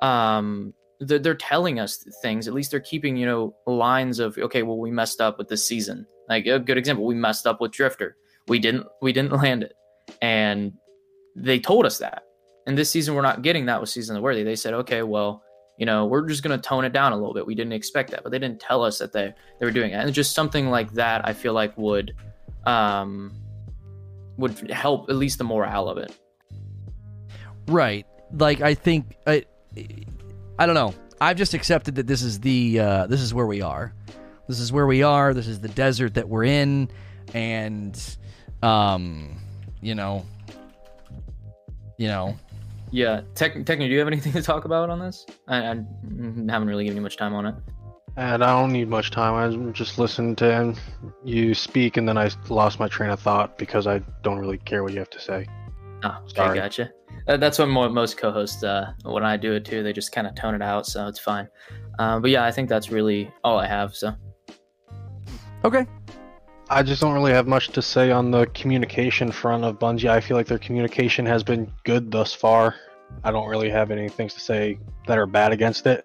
um, 0.00 0.74
they're, 1.00 1.18
they're 1.18 1.34
telling 1.34 1.78
us 1.78 2.04
things. 2.22 2.48
At 2.48 2.54
least 2.54 2.70
they're 2.70 2.80
keeping 2.80 3.16
you 3.16 3.26
know 3.26 3.54
lines 3.66 4.18
of 4.18 4.36
okay, 4.36 4.62
well 4.62 4.78
we 4.78 4.90
messed 4.90 5.20
up 5.20 5.38
with 5.38 5.48
this 5.48 5.64
season. 5.64 6.06
Like 6.28 6.46
a 6.46 6.58
good 6.58 6.78
example, 6.78 7.04
we 7.06 7.14
messed 7.14 7.46
up 7.46 7.60
with 7.60 7.72
Drifter. 7.72 8.16
We 8.48 8.58
didn't 8.58 8.86
we 9.02 9.12
didn't 9.12 9.32
land 9.42 9.62
it, 9.62 9.74
and 10.20 10.72
they 11.36 11.60
told 11.60 11.86
us 11.86 11.98
that. 11.98 12.22
And 12.66 12.76
this 12.76 12.90
season 12.90 13.14
we're 13.14 13.22
not 13.22 13.42
getting 13.42 13.66
that 13.66 13.80
with 13.80 13.90
season 13.90 14.16
of 14.16 14.22
worthy. 14.22 14.42
They 14.42 14.56
said 14.56 14.74
okay, 14.74 15.02
well 15.02 15.43
you 15.78 15.86
know 15.86 16.06
we're 16.06 16.26
just 16.28 16.42
going 16.42 16.58
to 16.58 16.68
tone 16.68 16.84
it 16.84 16.92
down 16.92 17.12
a 17.12 17.16
little 17.16 17.34
bit. 17.34 17.46
We 17.46 17.54
didn't 17.54 17.72
expect 17.72 18.10
that, 18.12 18.22
but 18.22 18.32
they 18.32 18.38
didn't 18.38 18.60
tell 18.60 18.82
us 18.82 18.98
that 18.98 19.12
they 19.12 19.34
they 19.58 19.66
were 19.66 19.72
doing 19.72 19.92
it. 19.92 19.94
And 19.94 20.12
just 20.12 20.34
something 20.34 20.70
like 20.70 20.92
that, 20.92 21.26
I 21.26 21.32
feel 21.32 21.52
like 21.52 21.76
would 21.76 22.14
um 22.64 23.34
would 24.36 24.70
help 24.70 25.10
at 25.10 25.16
least 25.16 25.38
the 25.38 25.44
morale 25.44 25.88
of 25.88 25.98
it. 25.98 26.16
Right. 27.66 28.06
Like 28.32 28.60
I 28.60 28.74
think 28.74 29.16
I 29.26 29.44
I 30.58 30.66
don't 30.66 30.74
know. 30.74 30.94
I've 31.20 31.36
just 31.36 31.54
accepted 31.54 31.94
that 31.96 32.06
this 32.06 32.22
is 32.22 32.40
the 32.40 32.80
uh, 32.80 33.06
this 33.06 33.20
is 33.20 33.32
where 33.32 33.46
we 33.46 33.62
are. 33.62 33.94
This 34.48 34.60
is 34.60 34.72
where 34.72 34.86
we 34.86 35.02
are. 35.02 35.32
This 35.32 35.46
is 35.46 35.60
the 35.60 35.68
desert 35.68 36.14
that 36.14 36.28
we're 36.28 36.44
in, 36.44 36.90
and 37.32 37.98
um, 38.62 39.38
you 39.80 39.94
know, 39.94 40.26
you 41.98 42.08
know. 42.08 42.36
Yeah, 42.94 43.22
Tech, 43.34 43.54
Techno, 43.66 43.88
do 43.88 43.92
you 43.92 43.98
have 43.98 44.06
anything 44.06 44.32
to 44.34 44.40
talk 44.42 44.66
about 44.66 44.88
on 44.88 45.00
this? 45.00 45.26
I, 45.48 45.56
I 45.56 45.74
haven't 46.48 46.68
really 46.68 46.84
given 46.84 46.96
you 46.96 47.02
much 47.02 47.16
time 47.16 47.34
on 47.34 47.44
it. 47.44 47.54
And 48.16 48.44
I 48.44 48.60
don't 48.60 48.72
need 48.72 48.88
much 48.88 49.10
time. 49.10 49.34
I 49.34 49.72
just 49.72 49.98
listened 49.98 50.38
to 50.38 50.76
you 51.24 51.54
speak, 51.54 51.96
and 51.96 52.08
then 52.08 52.16
I 52.16 52.30
lost 52.48 52.78
my 52.78 52.86
train 52.86 53.10
of 53.10 53.18
thought 53.18 53.58
because 53.58 53.88
I 53.88 53.98
don't 54.22 54.38
really 54.38 54.58
care 54.58 54.84
what 54.84 54.92
you 54.92 55.00
have 55.00 55.10
to 55.10 55.20
say. 55.20 55.44
Oh, 56.04 56.18
okay, 56.20 56.34
Sorry. 56.36 56.58
gotcha. 56.60 56.92
Uh, 57.26 57.36
that's 57.36 57.58
what 57.58 57.68
mo- 57.68 57.88
most 57.88 58.16
co-hosts, 58.16 58.62
uh, 58.62 58.92
when 59.02 59.24
I 59.24 59.38
do 59.38 59.54
it 59.54 59.64
too, 59.64 59.82
they 59.82 59.92
just 59.92 60.12
kind 60.12 60.28
of 60.28 60.36
tone 60.36 60.54
it 60.54 60.62
out, 60.62 60.86
so 60.86 61.08
it's 61.08 61.18
fine. 61.18 61.48
Um, 61.98 62.22
but 62.22 62.30
yeah, 62.30 62.44
I 62.44 62.52
think 62.52 62.68
that's 62.68 62.90
really 62.90 63.28
all 63.42 63.58
I 63.58 63.66
have. 63.66 63.96
So 63.96 64.14
Okay. 65.64 65.84
I 66.70 66.82
just 66.82 67.00
don't 67.00 67.12
really 67.12 67.32
have 67.32 67.46
much 67.48 67.70
to 67.70 67.82
say 67.82 68.10
on 68.10 68.30
the 68.30 68.46
communication 68.46 69.32
front 69.32 69.64
of 69.64 69.78
Bungie. 69.80 70.08
I 70.08 70.20
feel 70.20 70.36
like 70.36 70.46
their 70.46 70.58
communication 70.58 71.26
has 71.26 71.42
been 71.42 71.70
good 71.84 72.12
thus 72.12 72.32
far. 72.32 72.76
I 73.22 73.30
don't 73.30 73.48
really 73.48 73.70
have 73.70 73.90
any 73.90 74.08
things 74.08 74.34
to 74.34 74.40
say 74.40 74.78
that 75.06 75.18
are 75.18 75.26
bad 75.26 75.52
against 75.52 75.86
it. 75.86 76.04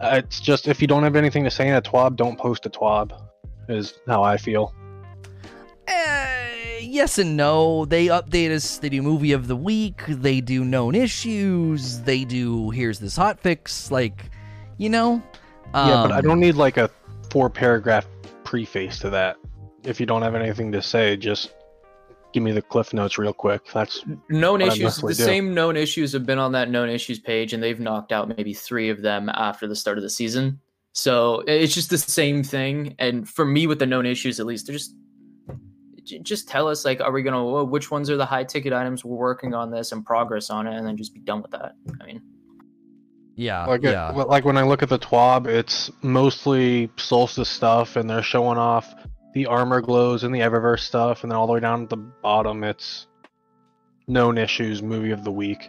Uh, 0.00 0.20
it's 0.24 0.40
just 0.40 0.68
if 0.68 0.80
you 0.80 0.86
don't 0.88 1.02
have 1.02 1.16
anything 1.16 1.44
to 1.44 1.50
say 1.50 1.68
in 1.68 1.74
a 1.74 1.82
TWAB, 1.82 2.16
don't 2.16 2.38
post 2.38 2.66
a 2.66 2.70
TWAB, 2.70 3.12
is 3.68 3.98
how 4.06 4.22
I 4.22 4.36
feel. 4.36 4.74
Uh, 5.88 6.36
yes 6.80 7.18
and 7.18 7.36
no. 7.36 7.84
They 7.84 8.06
update 8.06 8.50
us. 8.50 8.78
They 8.78 8.88
do 8.88 9.02
movie 9.02 9.32
of 9.32 9.46
the 9.48 9.56
week. 9.56 10.02
They 10.08 10.40
do 10.40 10.64
known 10.64 10.94
issues. 10.94 12.00
They 12.00 12.24
do 12.24 12.70
here's 12.70 12.98
this 12.98 13.16
hot 13.16 13.40
fix. 13.40 13.90
Like, 13.90 14.30
you 14.78 14.88
know. 14.88 15.22
yeah, 15.74 16.02
but 16.02 16.12
I 16.12 16.18
Um, 16.18 16.22
don't 16.22 16.40
need 16.40 16.54
like 16.54 16.76
a 16.76 16.90
four 17.30 17.50
paragraph 17.50 18.06
preface 18.44 18.98
to 19.00 19.10
that. 19.10 19.36
If 19.84 20.00
you 20.00 20.06
don't 20.06 20.22
have 20.22 20.34
anything 20.34 20.72
to 20.72 20.82
say, 20.82 21.16
just 21.16 21.54
give 22.32 22.42
me 22.42 22.52
the 22.52 22.62
cliff 22.62 22.92
notes 22.92 23.18
real 23.18 23.32
quick. 23.32 23.62
That's 23.72 24.04
known 24.28 24.60
issues, 24.60 24.96
the 24.96 25.08
do. 25.08 25.14
same 25.14 25.54
known 25.54 25.76
issues 25.76 26.12
have 26.12 26.26
been 26.26 26.38
on 26.38 26.52
that 26.52 26.70
known 26.70 26.88
issues 26.88 27.18
page, 27.18 27.52
and 27.52 27.62
they've 27.62 27.80
knocked 27.80 28.12
out 28.12 28.28
maybe 28.28 28.54
three 28.54 28.88
of 28.88 29.02
them 29.02 29.28
after 29.28 29.66
the 29.66 29.76
start 29.76 29.98
of 29.98 30.02
the 30.02 30.10
season. 30.10 30.60
So 30.92 31.42
it's 31.46 31.74
just 31.74 31.90
the 31.90 31.98
same 31.98 32.42
thing. 32.42 32.96
And 32.98 33.28
for 33.28 33.44
me, 33.44 33.66
with 33.66 33.78
the 33.78 33.86
known 33.86 34.06
issues, 34.06 34.40
at 34.40 34.46
least, 34.46 34.66
they're 34.66 34.76
just 34.76 34.94
just 36.22 36.48
tell 36.48 36.66
us 36.66 36.84
like, 36.84 37.00
are 37.00 37.12
we 37.12 37.22
gonna 37.22 37.64
which 37.64 37.90
ones 37.90 38.10
are 38.10 38.16
the 38.16 38.26
high 38.26 38.42
ticket 38.42 38.72
items 38.72 39.04
we're 39.04 39.16
working 39.16 39.54
on 39.54 39.70
this 39.70 39.92
and 39.92 40.04
progress 40.04 40.50
on 40.50 40.66
it, 40.66 40.76
and 40.76 40.86
then 40.86 40.96
just 40.96 41.14
be 41.14 41.20
done 41.20 41.40
with 41.42 41.52
that. 41.52 41.74
I 42.00 42.06
mean, 42.06 42.20
Yeah. 43.36 43.64
like 43.66 43.82
yeah. 43.82 44.10
it, 44.10 44.28
like 44.28 44.44
when 44.44 44.56
I 44.56 44.62
look 44.62 44.82
at 44.82 44.88
the 44.88 44.98
TWAB, 44.98 45.46
it's 45.46 45.90
mostly 46.02 46.90
Solstice 46.96 47.48
stuff, 47.48 47.94
and 47.96 48.10
they're 48.10 48.22
showing 48.22 48.58
off 48.58 48.92
the 49.34 49.46
armor 49.46 49.80
glows 49.80 50.24
and 50.24 50.34
the 50.34 50.40
Eververse 50.40 50.80
stuff, 50.80 51.22
and 51.22 51.30
then 51.30 51.36
all 51.36 51.46
the 51.46 51.52
way 51.52 51.60
down 51.60 51.84
at 51.84 51.88
the 51.88 51.96
bottom, 51.96 52.64
it's 52.64 53.06
known 54.08 54.38
issues 54.38 54.82
movie 54.82 55.12
of 55.12 55.24
the 55.24 55.32
week, 55.32 55.68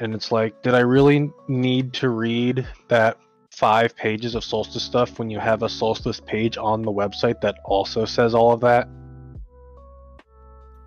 and 0.00 0.14
it's 0.14 0.32
like, 0.32 0.62
did 0.62 0.74
I 0.74 0.80
really 0.80 1.30
need 1.48 1.92
to 1.94 2.08
read 2.08 2.66
that 2.88 3.18
five 3.50 3.94
pages 3.94 4.34
of 4.34 4.42
Solstice 4.42 4.82
stuff 4.82 5.18
when 5.18 5.30
you 5.30 5.38
have 5.38 5.62
a 5.62 5.68
Solstice 5.68 6.20
page 6.20 6.56
on 6.56 6.82
the 6.82 6.92
website 6.92 7.40
that 7.42 7.56
also 7.64 8.04
says 8.04 8.34
all 8.34 8.52
of 8.52 8.60
that? 8.60 8.88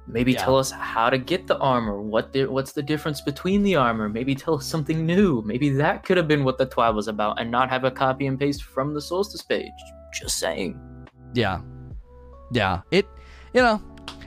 maybe 0.07 0.33
Yeah. 0.33 0.43
tell 0.43 0.57
us 0.57 0.71
how 0.71 1.09
to 1.09 1.17
get 1.17 1.47
the 1.47 1.57
armor. 1.57 2.01
What 2.01 2.31
the, 2.31 2.45
what's 2.45 2.71
the 2.71 2.83
difference 2.83 3.21
between 3.21 3.63
the 3.63 3.75
armor? 3.75 4.09
Maybe 4.09 4.35
tell 4.35 4.55
us 4.55 4.65
something 4.65 5.05
new. 5.05 5.41
Maybe 5.45 5.69
that 5.71 6.03
could 6.03 6.17
have 6.17 6.27
been 6.27 6.43
what 6.43 6.57
the 6.57 6.65
TWAB 6.65 6.95
was 6.95 7.07
about, 7.07 7.39
and 7.39 7.49
not 7.49 7.69
have 7.69 7.83
a 7.83 7.91
copy 7.91 8.27
and 8.27 8.39
paste 8.39 8.63
from 8.63 8.93
the 8.93 9.01
Solstice 9.01 9.41
page. 9.41 9.71
Just 10.13 10.37
saying. 10.37 10.79
Yeah. 11.33 11.61
Yeah. 12.51 12.81
It 12.91 13.07
you 13.53 13.61
know, 13.61 13.81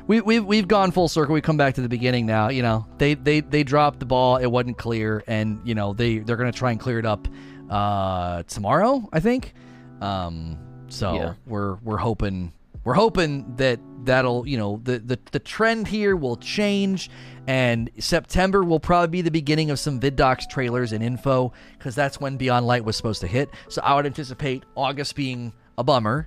we 0.07 0.21
we've 0.21 0.45
we've 0.45 0.69
gone 0.69 0.91
full 0.91 1.09
circle. 1.09 1.35
We 1.35 1.41
come 1.41 1.57
back 1.57 1.75
to 1.75 1.81
the 1.83 1.89
beginning 1.89 2.27
now, 2.27 2.49
you 2.49 2.63
know. 2.63 2.87
They 2.99 3.15
they 3.15 3.41
they 3.41 3.63
dropped 3.63 4.01
the 4.01 4.07
ball, 4.07 4.37
it 4.39 4.47
wasn't 4.47 4.79
clear, 4.79 5.23
and 5.27 5.61
you 5.65 5.75
know, 5.75 5.93
they 5.93 6.19
they're 6.19 6.37
gonna 6.37 6.53
try 6.53 6.71
and 6.71 6.81
clear 6.81 6.99
it 6.99 7.07
up 7.07 7.29
uh 7.71 8.43
tomorrow, 8.45 9.09
I 9.13 9.21
think. 9.21 9.55
Um 10.01 10.59
so 10.89 11.15
Yeah. 11.15 11.35
we're 11.47 11.75
we're 11.77 11.99
hoping 11.99 12.53
we're 12.85 12.95
hoping 12.95 13.55
that 13.57 13.79
that'll 14.05 14.47
you 14.49 14.57
know 14.57 14.81
the, 14.85 14.99
the 15.01 15.19
the 15.33 15.39
trend 15.39 15.87
here 15.89 16.17
will 16.17 16.37
change 16.37 17.11
and 17.47 17.91
september 17.99 18.65
will 18.65 18.81
probably 18.81 19.09
be 19.09 19.21
the 19.21 19.31
beginning 19.31 19.71
of 19.71 19.79
some 19.79 20.01
viddocs 20.01 20.49
trailers 20.49 20.93
and 20.93 21.05
info 21.05 21.53
because 21.77 21.95
that's 21.95 22.19
when 22.19 22.39
beyond 22.39 22.67
light 22.67 22.85
was 22.85 22.97
supposed 22.97 23.21
to 23.21 23.27
hit 23.27 23.51
so 23.69 23.83
i 23.83 23.95
would 23.95 24.07
anticipate 24.07 24.65
august 24.77 25.15
being 25.15 25.53
a 25.77 25.85
bummer 25.85 26.27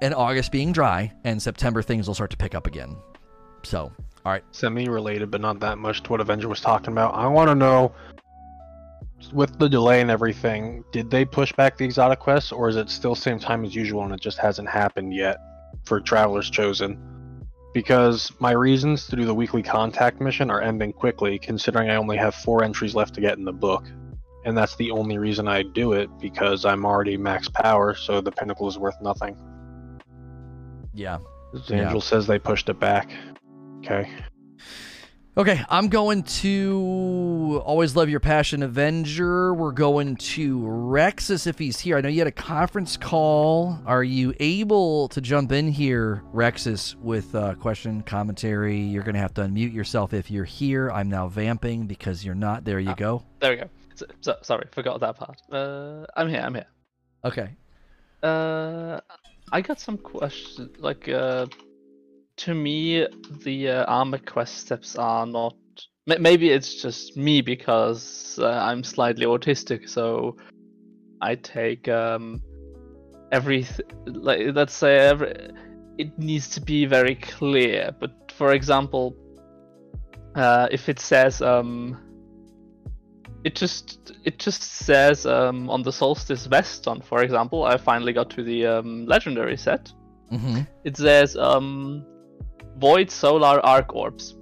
and 0.00 0.14
August 0.14 0.52
being 0.52 0.72
dry, 0.72 1.12
and 1.24 1.40
September 1.40 1.82
things 1.82 2.06
will 2.06 2.14
start 2.14 2.30
to 2.30 2.36
pick 2.36 2.54
up 2.54 2.66
again. 2.66 2.96
So, 3.62 3.92
all 4.24 4.32
right, 4.32 4.44
Semi-related, 4.50 5.30
but 5.30 5.40
not 5.40 5.60
that 5.60 5.78
much 5.78 6.02
to 6.04 6.10
what 6.10 6.20
Avenger 6.20 6.48
was 6.48 6.60
talking 6.60 6.92
about. 6.92 7.14
I 7.14 7.26
want 7.26 7.48
to 7.48 7.54
know, 7.54 7.92
with 9.32 9.58
the 9.58 9.68
delay 9.68 10.00
and 10.00 10.10
everything, 10.10 10.84
did 10.92 11.10
they 11.10 11.24
push 11.24 11.52
back 11.52 11.76
the 11.76 11.84
exotic 11.84 12.18
quests, 12.18 12.52
or 12.52 12.68
is 12.68 12.76
it 12.76 12.90
still 12.90 13.14
same 13.14 13.38
time 13.38 13.64
as 13.64 13.74
usual 13.74 14.04
and 14.04 14.12
it 14.12 14.20
just 14.20 14.38
hasn't 14.38 14.68
happened 14.68 15.14
yet 15.14 15.38
for 15.84 16.00
Travelers 16.00 16.50
Chosen? 16.50 16.98
Because 17.72 18.32
my 18.40 18.52
reasons 18.52 19.06
to 19.08 19.16
do 19.16 19.24
the 19.24 19.34
weekly 19.34 19.62
contact 19.62 20.20
mission 20.20 20.50
are 20.50 20.62
ending 20.62 20.92
quickly, 20.92 21.38
considering 21.38 21.90
I 21.90 21.96
only 21.96 22.16
have 22.16 22.34
four 22.34 22.64
entries 22.64 22.94
left 22.94 23.14
to 23.14 23.20
get 23.20 23.38
in 23.38 23.44
the 23.44 23.52
book. 23.52 23.84
And 24.44 24.56
that's 24.56 24.76
the 24.76 24.92
only 24.92 25.18
reason 25.18 25.48
I 25.48 25.62
do 25.62 25.92
it, 25.92 26.08
because 26.20 26.64
I'm 26.64 26.86
already 26.86 27.16
max 27.16 27.48
power, 27.48 27.94
so 27.94 28.20
the 28.20 28.30
pinnacle 28.30 28.68
is 28.68 28.78
worth 28.78 28.96
nothing. 29.02 29.36
Yeah, 30.96 31.18
Angel 31.70 32.00
says 32.00 32.26
they 32.26 32.38
pushed 32.38 32.68
it 32.68 32.80
back. 32.80 33.10
Okay. 33.78 34.10
okay. 35.36 35.60
I'm 35.68 35.88
going 35.88 36.22
to 36.24 37.62
always 37.64 37.94
love 37.94 38.08
your 38.08 38.18
passion, 38.20 38.62
Avenger. 38.62 39.54
We're 39.54 39.70
going 39.72 40.16
to 40.16 40.58
Rexus 40.60 41.46
if 41.46 41.58
he's 41.58 41.78
here. 41.78 41.96
I 41.96 42.00
know 42.00 42.08
you 42.08 42.18
had 42.18 42.26
a 42.26 42.32
conference 42.32 42.96
call. 42.96 43.78
Are 43.86 44.02
you 44.02 44.34
able 44.40 45.08
to 45.08 45.20
jump 45.20 45.52
in 45.52 45.68
here, 45.68 46.22
Rexus, 46.34 46.94
with 46.96 47.34
uh, 47.34 47.54
question 47.54 48.02
commentary? 48.02 48.78
You're 48.78 49.04
going 49.04 49.14
to 49.14 49.20
have 49.20 49.34
to 49.34 49.42
unmute 49.42 49.72
yourself 49.72 50.12
if 50.12 50.30
you're 50.30 50.44
here. 50.44 50.90
I'm 50.90 51.08
now 51.08 51.28
vamping 51.28 51.86
because 51.86 52.24
you're 52.24 52.34
not. 52.34 52.64
There 52.64 52.80
you 52.80 52.90
Ah. 52.90 52.94
go. 52.94 53.22
There 53.40 53.50
we 53.52 53.56
go. 53.58 53.68
So, 53.94 54.06
so, 54.20 54.36
sorry, 54.42 54.66
forgot 54.72 55.00
that 55.00 55.16
part. 55.16 55.40
Uh, 55.50 56.06
I'm 56.16 56.28
here. 56.28 56.40
I'm 56.40 56.54
here. 56.54 56.66
Okay. 57.24 57.56
Uh, 58.22 59.00
I 59.52 59.60
got 59.60 59.80
some 59.80 59.98
questions. 59.98 60.70
Like, 60.78 61.08
uh, 61.08 61.46
to 62.38 62.54
me, 62.54 63.06
the 63.44 63.68
uh, 63.68 63.84
armor 63.84 64.18
quest 64.18 64.58
steps 64.58 64.96
are 64.96 65.26
not. 65.26 65.54
ma- 66.06 66.18
Maybe 66.18 66.50
it's 66.50 66.82
just 66.82 67.16
me 67.16 67.40
because 67.40 68.38
uh, 68.40 68.48
I'm 68.48 68.82
slightly 68.84 69.26
autistic, 69.26 69.88
so 69.88 70.36
I 71.20 71.34
take 71.36 71.88
um 71.88 72.42
every 73.32 73.66
like 74.06 74.54
let's 74.54 74.74
say 74.74 74.98
every 74.98 75.34
it 75.98 76.18
needs 76.18 76.48
to 76.50 76.60
be 76.60 76.84
very 76.86 77.14
clear. 77.14 77.90
But 77.98 78.10
for 78.32 78.52
example, 78.52 79.16
uh, 80.34 80.68
if 80.70 80.88
it 80.88 80.98
says 81.00 81.40
um 81.40 82.05
it 83.44 83.54
just 83.54 84.12
it 84.24 84.38
just 84.38 84.62
says 84.62 85.26
um, 85.26 85.70
on 85.70 85.82
the 85.82 85.92
solstice 85.92 86.48
western 86.48 87.00
for 87.00 87.22
example 87.22 87.64
i 87.64 87.76
finally 87.76 88.12
got 88.12 88.30
to 88.30 88.42
the 88.42 88.66
um, 88.66 89.06
legendary 89.06 89.56
set 89.56 89.92
Mm-hmm. 90.32 90.62
it 90.82 90.96
says 90.96 91.36
um, 91.36 92.04
void 92.78 93.12
solar 93.12 93.64
arc 93.64 93.94
orbs 93.94 94.34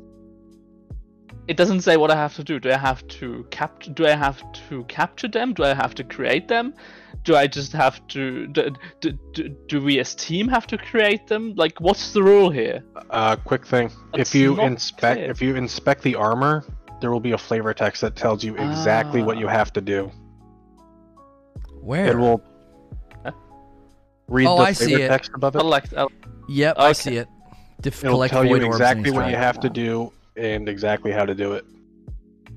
it 1.46 1.58
doesn't 1.58 1.82
say 1.82 1.98
what 1.98 2.10
i 2.10 2.16
have 2.16 2.34
to 2.36 2.42
do 2.42 2.58
do 2.58 2.70
i 2.70 2.78
have 2.78 3.06
to 3.08 3.46
cap 3.50 3.82
do 3.92 4.06
i 4.06 4.16
have 4.16 4.42
to 4.68 4.82
capture 4.84 5.28
them 5.28 5.52
do 5.52 5.62
i 5.62 5.74
have 5.74 5.94
to 5.94 6.02
create 6.02 6.48
them 6.48 6.72
do 7.24 7.34
I 7.34 7.46
just 7.46 7.72
have 7.72 8.06
to? 8.08 8.46
Do, 8.48 8.70
do, 9.00 9.12
do, 9.32 9.48
do 9.66 9.82
we 9.82 9.98
as 9.98 10.14
team 10.14 10.46
have 10.48 10.66
to 10.68 10.78
create 10.78 11.26
them? 11.26 11.54
Like, 11.56 11.80
what's 11.80 12.12
the 12.12 12.22
rule 12.22 12.50
here? 12.50 12.84
Uh, 13.10 13.36
quick 13.36 13.66
thing: 13.66 13.90
That's 14.12 14.30
if 14.30 14.34
you 14.34 14.60
inspect, 14.60 15.18
clear. 15.18 15.30
if 15.30 15.42
you 15.42 15.56
inspect 15.56 16.02
the 16.02 16.14
armor, 16.14 16.64
there 17.00 17.10
will 17.10 17.20
be 17.20 17.32
a 17.32 17.38
flavor 17.38 17.72
text 17.74 18.00
that 18.02 18.16
tells 18.16 18.42
you 18.44 18.54
exactly 18.56 19.22
what 19.22 19.36
you 19.38 19.46
Ah. 19.46 19.50
have 19.50 19.72
to 19.74 19.80
do. 19.80 20.10
Where? 21.80 22.06
It 22.06 22.16
will 22.18 22.40
read 24.28 24.46
Oh, 24.46 24.56
the 24.58 24.62
I 24.62 24.72
see 24.72 24.86
flavor 24.86 25.02
it. 25.04 25.08
text 25.08 25.30
above 25.34 25.54
it. 25.56 25.58
Collect. 25.58 25.92
uh, 25.94 26.08
Yep, 26.48 26.76
I 26.78 26.92
see 26.92 27.16
it. 27.16 27.28
Def- 27.80 28.02
It'll 28.04 28.16
collect 28.16 28.32
tell 28.32 28.44
you 28.44 28.56
exactly 28.56 29.10
what 29.10 29.28
you 29.28 29.36
have 29.36 29.60
to 29.60 29.68
do 29.70 30.12
and 30.36 30.68
exactly 30.68 31.10
how 31.12 31.24
to 31.26 31.34
do 31.34 31.52
it. 31.52 31.64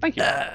Thank 0.01 0.15
you. 0.18 0.23
Uh, 0.23 0.45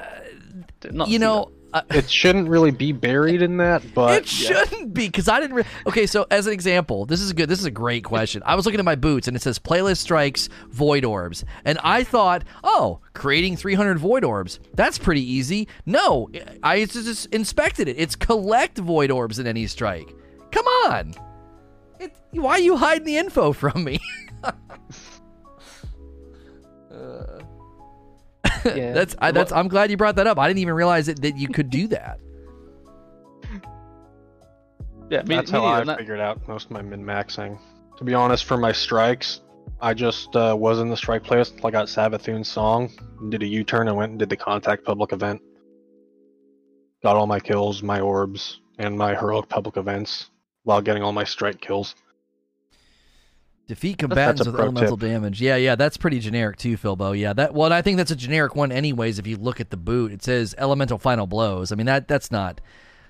you 1.06 1.06
see 1.06 1.18
know, 1.18 1.50
uh, 1.72 1.82
It 1.90 2.10
shouldn't 2.10 2.48
really 2.48 2.70
be 2.70 2.92
buried 2.92 3.42
in 3.42 3.56
that, 3.58 3.82
but 3.94 4.18
it 4.18 4.26
shouldn't 4.26 4.94
be 4.94 5.06
because 5.06 5.28
I 5.28 5.40
didn't. 5.40 5.56
Re- 5.56 5.64
okay, 5.86 6.06
so 6.06 6.26
as 6.30 6.46
an 6.46 6.52
example, 6.52 7.06
this 7.06 7.20
is 7.20 7.32
good. 7.32 7.48
This 7.48 7.58
is 7.58 7.64
a 7.64 7.70
great 7.70 8.04
question. 8.04 8.42
I 8.44 8.54
was 8.54 8.66
looking 8.66 8.78
at 8.78 8.84
my 8.84 8.94
boots 8.94 9.28
and 9.28 9.36
it 9.36 9.42
says 9.42 9.58
playlist 9.58 9.98
strikes 9.98 10.48
void 10.68 11.04
orbs, 11.04 11.44
and 11.64 11.78
I 11.82 12.04
thought, 12.04 12.44
oh, 12.64 13.00
creating 13.14 13.56
300 13.56 13.98
void 13.98 14.24
orbs. 14.24 14.60
That's 14.74 14.98
pretty 14.98 15.22
easy. 15.22 15.68
No, 15.86 16.30
I 16.62 16.84
just 16.84 17.06
just 17.06 17.26
inspected 17.34 17.88
it. 17.88 17.96
It's 17.98 18.16
collect 18.16 18.78
void 18.78 19.10
orbs 19.10 19.38
in 19.38 19.46
any 19.46 19.66
strike. 19.66 20.12
Come 20.50 20.66
on. 20.66 21.14
It, 21.98 22.14
why 22.32 22.52
are 22.52 22.60
you 22.60 22.76
hiding 22.76 23.04
the 23.04 23.16
info 23.16 23.52
from 23.52 23.84
me? 23.84 24.00
Yeah. 28.64 28.92
that's 28.92 29.14
I, 29.18 29.32
that's. 29.32 29.52
I'm 29.52 29.68
glad 29.68 29.90
you 29.90 29.96
brought 29.96 30.16
that 30.16 30.26
up. 30.26 30.38
I 30.38 30.46
didn't 30.48 30.60
even 30.60 30.74
realize 30.74 31.06
that, 31.06 31.20
that 31.22 31.36
you 31.36 31.48
could 31.48 31.70
do 31.70 31.88
that. 31.88 32.18
Yeah, 35.10 35.22
me, 35.22 35.36
that's 35.36 35.52
me 35.52 35.58
how 35.58 35.66
I. 35.66 35.84
Not- 35.84 35.98
figured 35.98 36.20
out 36.20 36.46
most 36.48 36.66
of 36.66 36.70
my 36.70 36.82
min 36.82 37.04
maxing. 37.04 37.58
To 37.98 38.04
be 38.04 38.14
honest, 38.14 38.44
for 38.44 38.56
my 38.56 38.72
strikes, 38.72 39.40
I 39.80 39.94
just 39.94 40.34
uh, 40.34 40.56
was 40.58 40.80
in 40.80 40.88
the 40.88 40.96
strike 40.96 41.22
playlist. 41.22 41.64
I 41.64 41.70
got 41.70 41.86
Savathûn's 41.86 42.48
song, 42.48 42.90
did 43.28 43.42
a 43.42 43.46
U 43.46 43.64
turn, 43.64 43.88
and 43.88 43.96
went 43.96 44.10
and 44.10 44.18
did 44.18 44.30
the 44.30 44.36
contact 44.36 44.84
public 44.84 45.12
event. 45.12 45.40
Got 47.02 47.16
all 47.16 47.26
my 47.26 47.40
kills, 47.40 47.82
my 47.82 48.00
orbs, 48.00 48.60
and 48.78 48.96
my 48.96 49.14
heroic 49.14 49.48
public 49.48 49.76
events 49.76 50.30
while 50.62 50.80
getting 50.80 51.02
all 51.02 51.12
my 51.12 51.24
strike 51.24 51.60
kills. 51.60 51.94
Defeat 53.68 53.98
That's 53.98 54.08
combatants 54.08 54.46
with 54.46 54.58
elemental 54.58 54.96
tip. 54.96 55.08
damage. 55.08 55.40
Yeah, 55.40 55.56
yeah, 55.56 55.76
that's 55.76 55.96
pretty 55.96 56.18
generic 56.18 56.56
too, 56.56 56.76
Philbo. 56.76 57.18
Yeah, 57.18 57.32
that. 57.32 57.54
Well, 57.54 57.72
I 57.72 57.80
think 57.80 57.96
that's 57.96 58.10
a 58.10 58.16
generic 58.16 58.54
one, 58.56 58.72
anyways. 58.72 59.18
If 59.18 59.26
you 59.26 59.36
look 59.36 59.60
at 59.60 59.70
the 59.70 59.76
boot, 59.76 60.12
it 60.12 60.22
says 60.22 60.54
elemental 60.58 60.98
final 60.98 61.26
blows. 61.26 61.70
I 61.72 61.76
mean, 61.76 61.86
that 61.86 62.08
that's 62.08 62.30
not 62.30 62.60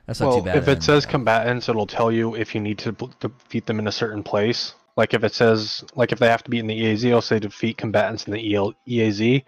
that's 0.07 0.21
not 0.21 0.29
well, 0.29 0.39
too 0.39 0.45
bad. 0.45 0.57
if 0.57 0.65
it 0.65 0.67
then. 0.67 0.81
says 0.83 1.07
combatants, 1.07 1.69
it'll 1.69 1.87
tell 1.87 2.13
you 2.13 2.35
if 2.37 2.55
you 2.55 2.61
need 2.61 2.79
to 2.79 2.93
b- 2.93 3.09
defeat 3.21 3.67
them 3.67 3.79
in 3.79 3.87
a 3.89 3.93
certain 3.93 4.23
place. 4.23 4.75
Like 4.97 5.15
if 5.15 5.25
it 5.25 5.33
says, 5.35 5.83
like 5.97 6.13
if 6.13 6.19
they 6.19 6.29
have 6.29 6.45
to 6.45 6.51
be 6.51 6.59
in 6.59 6.67
the 6.67 6.79
EAZ, 6.79 7.05
it'll 7.07 7.23
say 7.23 7.39
defeat 7.39 7.79
combatants 7.79 8.27
in 8.27 8.33
the 8.35 8.55
EL- 8.55 8.75
EAZ. 8.87 9.43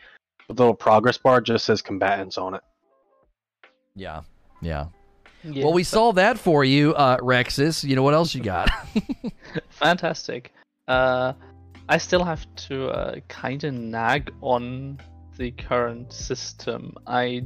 But 0.48 0.56
the 0.56 0.62
little 0.62 0.74
progress 0.74 1.18
bar 1.18 1.42
just 1.42 1.66
says 1.66 1.82
combatants 1.82 2.38
on 2.38 2.54
it. 2.54 2.62
yeah, 3.94 4.22
yeah. 4.62 4.86
yeah, 5.42 5.64
Well, 5.64 5.74
we 5.74 5.82
solved 5.84 6.16
that 6.18 6.38
for 6.38 6.64
you, 6.64 6.94
uh, 6.94 7.18
Rexus. 7.18 7.84
You 7.84 7.94
know 7.94 8.02
what 8.02 8.14
else 8.14 8.34
you 8.34 8.42
got? 8.42 8.70
fantastic. 9.70 10.52
Uh, 10.88 11.32
I 11.88 11.98
still 11.98 12.24
have 12.24 12.46
to 12.68 12.88
uh, 12.88 13.20
kind 13.28 13.62
of 13.64 13.74
nag 13.74 14.32
on 14.40 15.00
the 15.36 15.50
current 15.50 16.12
system. 16.12 16.94
I 17.06 17.42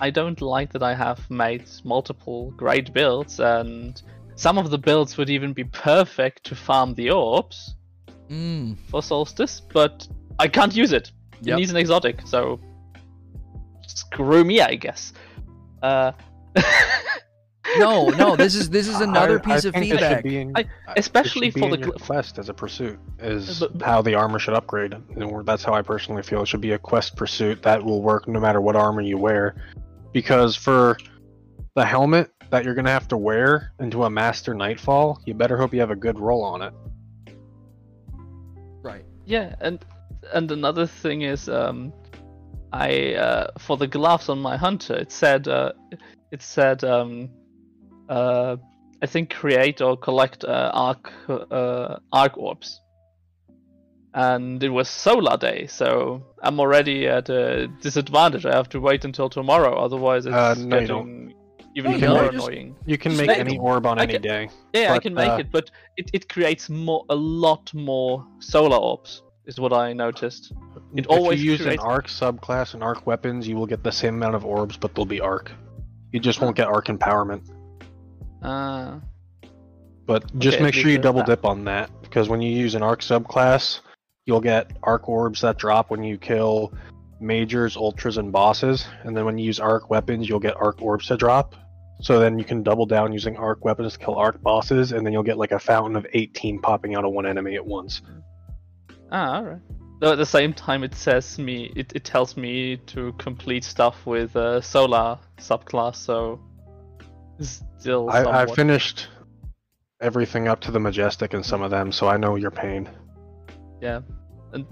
I 0.00 0.10
don't 0.10 0.40
like 0.40 0.72
that 0.72 0.82
I 0.82 0.94
have 0.94 1.28
made 1.30 1.64
multiple 1.84 2.52
great 2.52 2.92
builds, 2.92 3.40
and 3.40 4.00
some 4.36 4.58
of 4.58 4.70
the 4.70 4.78
builds 4.78 5.16
would 5.16 5.30
even 5.30 5.52
be 5.52 5.64
perfect 5.64 6.44
to 6.44 6.54
farm 6.54 6.94
the 6.94 7.10
orbs 7.10 7.74
mm, 8.30 8.76
for 8.88 9.02
Solstice, 9.02 9.60
but 9.60 10.06
I 10.38 10.48
can't 10.48 10.74
use 10.74 10.92
it. 10.92 11.10
It 11.44 11.54
needs 11.54 11.70
an 11.70 11.76
exotic, 11.76 12.20
so 12.26 12.60
screw 13.86 14.44
me, 14.44 14.60
I 14.60 14.74
guess. 14.74 15.12
Uh, 15.82 16.12
no, 17.76 18.08
no. 18.08 18.36
This 18.36 18.54
is 18.54 18.70
this 18.70 18.88
is 18.88 19.00
another 19.00 19.38
I- 19.38 19.42
piece 19.42 19.64
I 19.64 19.68
of 19.68 19.74
think 19.74 19.84
it 19.86 19.98
should 19.98 20.22
feedback. 20.22 20.24
in- 20.24 20.52
I- 20.56 20.64
especially 20.96 21.50
for 21.50 21.68
the 21.76 21.92
quest 21.92 22.38
as 22.38 22.48
a 22.48 22.54
pursuit 22.54 22.98
is 23.18 23.60
But- 23.60 23.78
but- 23.78 23.86
how 23.86 24.02
the 24.02 24.14
armor 24.14 24.38
should 24.38 24.54
upgrade. 24.54 24.94
And 25.16 25.46
that's 25.46 25.64
how 25.64 25.74
I 25.74 25.82
personally 25.82 26.22
feel. 26.22 26.42
It 26.42 26.46
should 26.48 26.60
be 26.60 26.72
a 26.72 26.78
quest 26.78 27.16
pursuit 27.16 27.62
that 27.62 27.84
will 27.84 28.02
work 28.02 28.26
no 28.28 28.40
matter 28.40 28.60
what 28.60 28.76
armor 28.76 29.02
you 29.02 29.18
wear. 29.18 29.54
Because 30.12 30.56
for 30.56 30.96
the 31.74 31.84
helmet 31.84 32.30
that 32.50 32.64
you're 32.64 32.74
gonna 32.74 32.90
have 32.90 33.08
to 33.08 33.16
wear 33.16 33.72
into 33.78 34.04
a 34.04 34.10
Master 34.10 34.54
Nightfall, 34.54 35.20
you 35.26 35.34
better 35.34 35.56
hope 35.56 35.74
you 35.74 35.80
have 35.80 35.90
a 35.90 35.96
good 35.96 36.18
roll 36.18 36.42
on 36.42 36.62
it. 36.62 36.72
Right. 38.82 39.04
Yeah, 39.26 39.54
and 39.60 39.84
and 40.32 40.50
another 40.50 40.86
thing 40.86 41.22
is, 41.22 41.48
um, 41.48 41.92
I 42.72 43.14
uh, 43.14 43.48
for 43.58 43.76
the 43.76 43.86
gloves 43.86 44.28
on 44.28 44.38
my 44.40 44.56
hunter, 44.56 44.94
it 44.94 45.12
said 45.12 45.48
uh, 45.48 45.72
it 46.32 46.42
said 46.42 46.84
um, 46.84 47.28
uh, 48.08 48.56
I 49.02 49.06
think 49.06 49.30
create 49.34 49.80
or 49.80 49.96
collect 49.96 50.44
uh, 50.44 50.70
arc 50.74 51.12
uh, 51.28 51.96
arc 52.12 52.36
orbs, 52.36 52.80
and 54.14 54.62
it 54.62 54.70
was 54.70 54.88
solar 54.88 55.36
day, 55.36 55.66
so 55.66 56.22
I'm 56.42 56.58
already 56.60 57.06
at 57.06 57.28
a 57.28 57.68
disadvantage. 57.80 58.44
I 58.46 58.54
have 58.54 58.68
to 58.70 58.80
wait 58.80 59.04
until 59.04 59.28
tomorrow, 59.28 59.74
otherwise 59.76 60.26
it's 60.26 60.34
Uh, 60.34 60.54
no, 60.58 60.80
getting 60.80 61.34
even 61.76 61.92
You 61.92 62.08
more 62.08 62.22
wait. 62.22 62.34
annoying. 62.34 62.76
You 62.86 62.98
can 62.98 63.16
make 63.16 63.30
any 63.30 63.58
orb 63.58 63.86
on 63.86 63.98
I 64.00 64.04
any 64.04 64.14
can- 64.14 64.22
day. 64.22 64.48
Yeah, 64.74 64.94
I 64.94 64.98
can 64.98 65.14
make 65.14 65.30
uh, 65.30 65.36
it, 65.42 65.52
but 65.52 65.70
it, 65.96 66.10
it 66.12 66.28
creates 66.28 66.68
more 66.68 67.04
a 67.08 67.14
lot 67.14 67.72
more 67.74 68.26
solar 68.40 68.76
orbs, 68.78 69.22
is 69.46 69.60
what 69.60 69.72
I 69.72 69.92
noticed. 69.92 70.52
It 70.96 71.04
if 71.04 71.06
always 71.10 71.42
you 71.42 71.52
use 71.52 71.60
creates- 71.62 71.82
an 71.82 71.88
arc 71.88 72.06
subclass 72.08 72.74
and 72.74 72.82
arc 72.82 73.06
weapons, 73.06 73.46
you 73.46 73.54
will 73.56 73.66
get 73.66 73.84
the 73.84 73.92
same 73.92 74.14
amount 74.14 74.34
of 74.34 74.44
orbs, 74.44 74.76
but 74.76 74.94
they'll 74.94 75.04
be 75.04 75.20
arc. 75.20 75.52
You 76.12 76.18
just 76.18 76.40
won't 76.40 76.56
get 76.56 76.66
arc 76.66 76.86
empowerment. 76.86 77.42
Uh, 78.42 79.00
But 80.06 80.24
just 80.38 80.56
Okay, 80.56 80.64
make 80.64 80.74
sure 80.74 80.90
you 80.90 80.98
double 80.98 81.20
that- 81.20 81.26
dip 81.26 81.44
on 81.44 81.64
that 81.64 81.90
because 82.02 82.28
when 82.30 82.40
you 82.40 82.50
use 82.50 82.74
an 82.74 82.82
arc 82.82 83.00
subclass, 83.00 83.80
you'll 84.24 84.40
get 84.40 84.70
arc 84.82 85.08
orbs 85.08 85.42
that 85.42 85.58
drop 85.58 85.90
when 85.90 86.02
you 86.02 86.16
kill 86.16 86.72
majors, 87.20 87.76
ultras, 87.76 88.16
and 88.16 88.32
bosses. 88.32 88.86
And 89.02 89.16
then 89.16 89.24
when 89.26 89.36
you 89.38 89.44
use 89.44 89.60
arc 89.60 89.90
weapons, 89.90 90.28
you'll 90.28 90.40
get 90.40 90.56
arc 90.56 90.80
orbs 90.80 91.08
to 91.08 91.16
drop. 91.16 91.54
So 92.00 92.20
then 92.20 92.38
you 92.38 92.44
can 92.44 92.62
double 92.62 92.86
down 92.86 93.12
using 93.12 93.36
arc 93.36 93.64
weapons 93.64 93.94
to 93.94 93.98
kill 93.98 94.14
arc 94.14 94.40
bosses, 94.40 94.92
and 94.92 95.04
then 95.04 95.12
you'll 95.12 95.24
get 95.24 95.36
like 95.36 95.52
a 95.52 95.58
fountain 95.58 95.96
of 95.96 96.06
18 96.14 96.60
popping 96.60 96.94
out 96.94 97.04
of 97.04 97.12
one 97.12 97.26
enemy 97.26 97.56
at 97.56 97.66
once. 97.66 98.00
ah, 99.10 99.38
alright. 99.38 99.60
Though 100.00 100.12
at 100.12 100.18
the 100.18 100.26
same 100.26 100.52
time, 100.52 100.84
it 100.84 100.94
says 100.94 101.38
me, 101.38 101.72
it, 101.74 101.92
it 101.94 102.04
tells 102.04 102.36
me 102.36 102.76
to 102.86 103.12
complete 103.14 103.64
stuff 103.64 104.06
with 104.06 104.36
uh, 104.36 104.60
solar 104.60 105.18
subclass, 105.38 105.96
so 105.96 106.38
still. 107.40 108.08
I, 108.10 108.42
I 108.42 108.46
finished 108.46 109.08
everything 110.00 110.48
up 110.48 110.60
to 110.60 110.70
the 110.70 110.80
majestic 110.80 111.34
and 111.34 111.44
some 111.44 111.62
of 111.62 111.70
them, 111.70 111.92
so 111.92 112.08
I 112.08 112.16
know 112.16 112.36
your 112.36 112.50
pain. 112.50 112.88
Yeah, 113.80 114.00
and, 114.52 114.66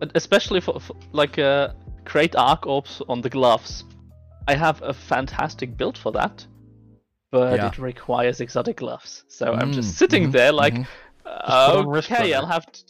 and 0.00 0.10
especially 0.14 0.60
for, 0.60 0.80
for 0.80 0.96
like 1.12 1.38
uh, 1.38 1.68
create 2.04 2.34
arc 2.36 2.66
orbs 2.66 3.02
on 3.08 3.20
the 3.20 3.30
gloves. 3.30 3.84
I 4.48 4.54
have 4.54 4.82
a 4.82 4.92
fantastic 4.92 5.76
build 5.76 5.96
for 5.96 6.10
that, 6.12 6.44
but 7.30 7.54
Yeah. 7.54 7.68
it 7.68 7.78
requires 7.78 8.40
exotic 8.40 8.78
gloves. 8.78 9.24
So 9.28 9.52
I'm 9.52 9.70
Mm, 9.70 9.74
just 9.74 9.94
sitting 9.96 10.28
mhm, 10.28 10.32
there 10.32 10.52
like, 10.52 10.74
mhm. 10.74 10.86
put 11.24 12.10
okay. 12.10 12.34
I'll 12.34 12.46
have 12.46 12.66
to. 12.72 12.82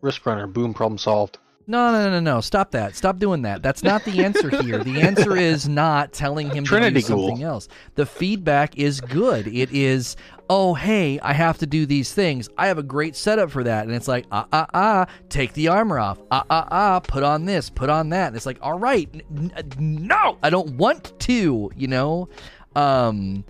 Risk 0.00 0.26
runner, 0.26 0.48
boom, 0.48 0.74
problem 0.74 0.98
solved. 0.98 1.38
No, 1.66 1.92
no, 1.92 2.04
no, 2.04 2.10
no, 2.10 2.20
no. 2.20 2.40
Stop 2.40 2.72
that. 2.72 2.96
Stop 2.96 3.18
doing 3.18 3.42
that. 3.42 3.62
That's 3.62 3.82
not 3.82 4.04
the 4.04 4.24
answer 4.24 4.50
here. 4.62 4.82
The 4.82 5.00
answer 5.00 5.36
is 5.36 5.68
not 5.68 6.12
telling 6.12 6.50
him 6.50 6.64
Trinity 6.64 6.94
to 6.94 7.00
do 7.00 7.06
something 7.06 7.36
Ghoul. 7.38 7.46
else. 7.46 7.68
The 7.94 8.04
feedback 8.04 8.76
is 8.76 9.00
good. 9.00 9.46
It 9.46 9.70
is, 9.72 10.16
oh, 10.50 10.74
hey, 10.74 11.20
I 11.20 11.32
have 11.32 11.58
to 11.58 11.66
do 11.66 11.86
these 11.86 12.12
things. 12.12 12.48
I 12.58 12.66
have 12.66 12.78
a 12.78 12.82
great 12.82 13.14
setup 13.14 13.50
for 13.50 13.62
that. 13.64 13.86
And 13.86 13.94
it's 13.94 14.08
like, 14.08 14.26
ah, 14.32 14.46
ah, 14.52 14.66
ah, 14.74 15.06
take 15.28 15.52
the 15.52 15.68
armor 15.68 15.98
off. 15.98 16.18
Ah, 16.30 16.44
ah, 16.50 16.68
ah, 16.70 17.00
put 17.00 17.22
on 17.22 17.44
this, 17.44 17.70
put 17.70 17.88
on 17.90 18.08
that. 18.08 18.28
And 18.28 18.36
it's 18.36 18.46
like, 18.46 18.58
all 18.60 18.78
right, 18.78 19.08
n- 19.12 19.52
n- 19.56 19.72
no, 19.78 20.38
I 20.42 20.50
don't 20.50 20.76
want 20.76 21.18
to, 21.20 21.70
you 21.76 21.86
know? 21.86 22.28
Um, 22.74 23.44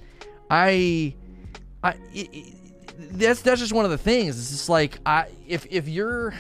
I, 0.50 1.14
I, 1.82 1.88
i 1.90 1.94
i 2.14 2.54
that's, 3.14 3.42
that's 3.42 3.60
just 3.60 3.72
one 3.72 3.84
of 3.84 3.90
the 3.90 3.98
things. 3.98 4.38
It's 4.38 4.50
just 4.50 4.68
like, 4.68 4.98
I, 5.04 5.26
if, 5.48 5.66
if 5.70 5.88
you're, 5.88 6.34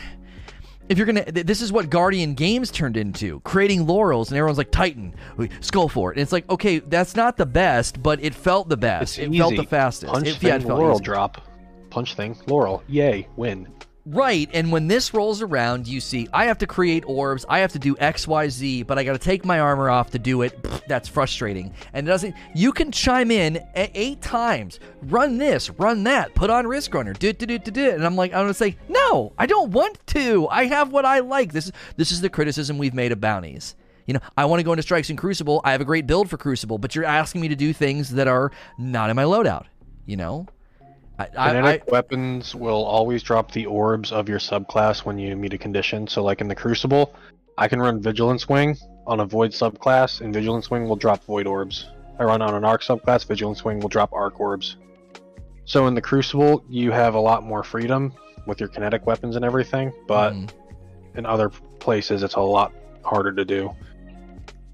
if 0.92 0.98
you're 0.98 1.06
gonna 1.06 1.24
th- 1.24 1.46
this 1.46 1.62
is 1.62 1.72
what 1.72 1.88
guardian 1.90 2.34
games 2.34 2.70
turned 2.70 2.96
into 2.96 3.40
creating 3.40 3.86
laurels 3.86 4.30
and 4.30 4.36
everyone's 4.38 4.58
like 4.58 4.70
titan 4.70 5.14
Skullfort 5.38 6.12
and 6.12 6.20
it's 6.20 6.32
like 6.32 6.48
okay 6.50 6.78
that's 6.80 7.16
not 7.16 7.36
the 7.36 7.46
best 7.46 8.02
but 8.02 8.22
it 8.22 8.34
felt 8.34 8.68
the 8.68 8.76
best 8.76 9.18
It's 9.18 9.34
it 9.34 9.38
felt 9.38 9.56
the 9.56 9.64
fastest 9.64 10.12
Punch 10.12 10.28
it, 10.28 10.36
thing, 10.36 10.48
yeah, 10.50 10.56
it 10.56 10.64
laurel 10.64 10.96
easy. 10.96 11.04
drop. 11.04 11.40
Punch 11.90 12.14
thing, 12.14 12.36
laurel. 12.46 12.82
Yay, 12.88 13.26
win. 13.36 13.66
Right, 14.04 14.50
and 14.52 14.72
when 14.72 14.88
this 14.88 15.14
rolls 15.14 15.42
around, 15.42 15.86
you 15.86 16.00
see 16.00 16.28
I 16.32 16.46
have 16.46 16.58
to 16.58 16.66
create 16.66 17.04
orbs, 17.06 17.46
I 17.48 17.60
have 17.60 17.70
to 17.72 17.78
do 17.78 17.96
X, 18.00 18.26
Y, 18.26 18.48
Z, 18.48 18.82
but 18.82 18.98
I 18.98 19.04
got 19.04 19.12
to 19.12 19.18
take 19.18 19.44
my 19.44 19.60
armor 19.60 19.90
off 19.90 20.10
to 20.10 20.18
do 20.18 20.42
it. 20.42 20.60
Pfft, 20.60 20.86
That's 20.88 21.08
frustrating. 21.08 21.72
And 21.92 22.08
it 22.08 22.10
doesn't. 22.10 22.34
You 22.52 22.72
can 22.72 22.90
chime 22.90 23.30
in 23.30 23.60
eight 23.76 24.20
times, 24.20 24.80
run 25.02 25.38
this, 25.38 25.70
run 25.70 26.02
that, 26.04 26.34
put 26.34 26.50
on 26.50 26.66
Risk 26.66 26.92
Runner, 26.92 27.12
do 27.12 27.32
do 27.32 27.46
do 27.46 27.58
do 27.58 27.70
do, 27.70 27.90
and 27.90 28.04
I'm 28.04 28.16
like, 28.16 28.32
I'm 28.32 28.42
gonna 28.42 28.54
say 28.54 28.76
no, 28.88 29.34
I 29.38 29.46
don't 29.46 29.70
want 29.70 30.04
to. 30.08 30.48
I 30.48 30.64
have 30.64 30.90
what 30.90 31.04
I 31.04 31.20
like. 31.20 31.52
This 31.52 31.66
is 31.66 31.72
this 31.96 32.10
is 32.10 32.20
the 32.20 32.28
criticism 32.30 32.78
we've 32.78 32.94
made 32.94 33.12
of 33.12 33.20
bounties. 33.20 33.76
You 34.06 34.14
know, 34.14 34.20
I 34.36 34.46
want 34.46 34.58
to 34.58 34.64
go 34.64 34.72
into 34.72 34.82
Strikes 34.82 35.10
and 35.10 35.18
Crucible. 35.18 35.60
I 35.62 35.70
have 35.70 35.80
a 35.80 35.84
great 35.84 36.08
build 36.08 36.28
for 36.28 36.36
Crucible, 36.36 36.78
but 36.78 36.96
you're 36.96 37.04
asking 37.04 37.40
me 37.40 37.46
to 37.48 37.56
do 37.56 37.72
things 37.72 38.10
that 38.10 38.26
are 38.26 38.50
not 38.78 39.10
in 39.10 39.16
my 39.16 39.22
loadout. 39.22 39.66
You 40.06 40.16
know, 40.16 40.48
I, 41.18 41.24
I, 41.24 41.26
I 41.36 41.52
Kinetic 41.52 41.90
weapons 41.90 42.54
will 42.54 42.84
always 42.84 43.22
drop 43.22 43.52
the 43.52 43.66
orbs 43.66 44.12
of 44.12 44.28
your 44.28 44.38
subclass 44.38 45.04
when 45.04 45.18
you 45.18 45.36
meet 45.36 45.52
a 45.52 45.58
condition. 45.58 46.06
So, 46.06 46.22
like 46.22 46.40
in 46.40 46.48
the 46.48 46.54
Crucible, 46.54 47.14
I 47.58 47.68
can 47.68 47.80
run 47.80 48.00
Vigilance 48.00 48.48
Wing 48.48 48.76
on 49.06 49.20
a 49.20 49.24
Void 49.26 49.50
subclass, 49.50 50.20
and 50.20 50.32
Vigilance 50.32 50.70
Wing 50.70 50.88
will 50.88 50.96
drop 50.96 51.22
Void 51.24 51.46
orbs. 51.46 51.88
I 52.18 52.24
run 52.24 52.42
on 52.42 52.54
an 52.54 52.64
Arc 52.64 52.82
subclass, 52.82 53.26
Vigilance 53.26 53.64
Wing 53.64 53.80
will 53.80 53.88
drop 53.88 54.12
Arc 54.12 54.40
orbs. 54.40 54.76
So, 55.64 55.86
in 55.86 55.94
the 55.94 56.02
Crucible, 56.02 56.64
you 56.68 56.90
have 56.92 57.14
a 57.14 57.20
lot 57.20 57.44
more 57.44 57.62
freedom 57.62 58.12
with 58.46 58.58
your 58.58 58.68
kinetic 58.68 59.06
weapons 59.06 59.36
and 59.36 59.44
everything, 59.44 59.92
but 60.08 60.32
Mhm. 60.32 60.50
in 61.14 61.26
other 61.26 61.50
places, 61.78 62.22
it's 62.22 62.34
a 62.34 62.40
lot 62.40 62.72
harder 63.04 63.32
to 63.32 63.44
do. 63.44 63.70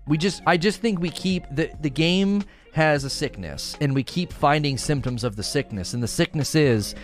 we 0.07 0.17
just 0.17 0.41
I 0.47 0.57
just 0.57 0.81
think 0.81 1.01
we 1.01 1.11
keep 1.11 1.45
the 1.51 1.71
the 1.83 1.91
game 1.91 2.43
has 2.73 3.05
a 3.05 3.11
sickness 3.11 3.77
and 3.81 3.95
we 3.95 4.03
keep 4.03 4.33
finding 4.33 4.77
symptoms 4.79 5.25
of 5.25 5.37
the 5.37 5.43
sickness 5.43 5.95
and 5.95 6.03
the 6.03 6.09
sickness 6.09 6.55
is 6.55 6.95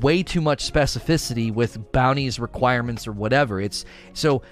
way 0.00 0.22
too 0.22 0.40
much 0.40 0.70
specificity 0.70 1.52
with 1.52 1.92
bounties 1.92 2.38
requirements 2.38 3.06
or 3.06 3.12
whatever. 3.12 3.60
It's 3.60 3.84
so 4.14 4.42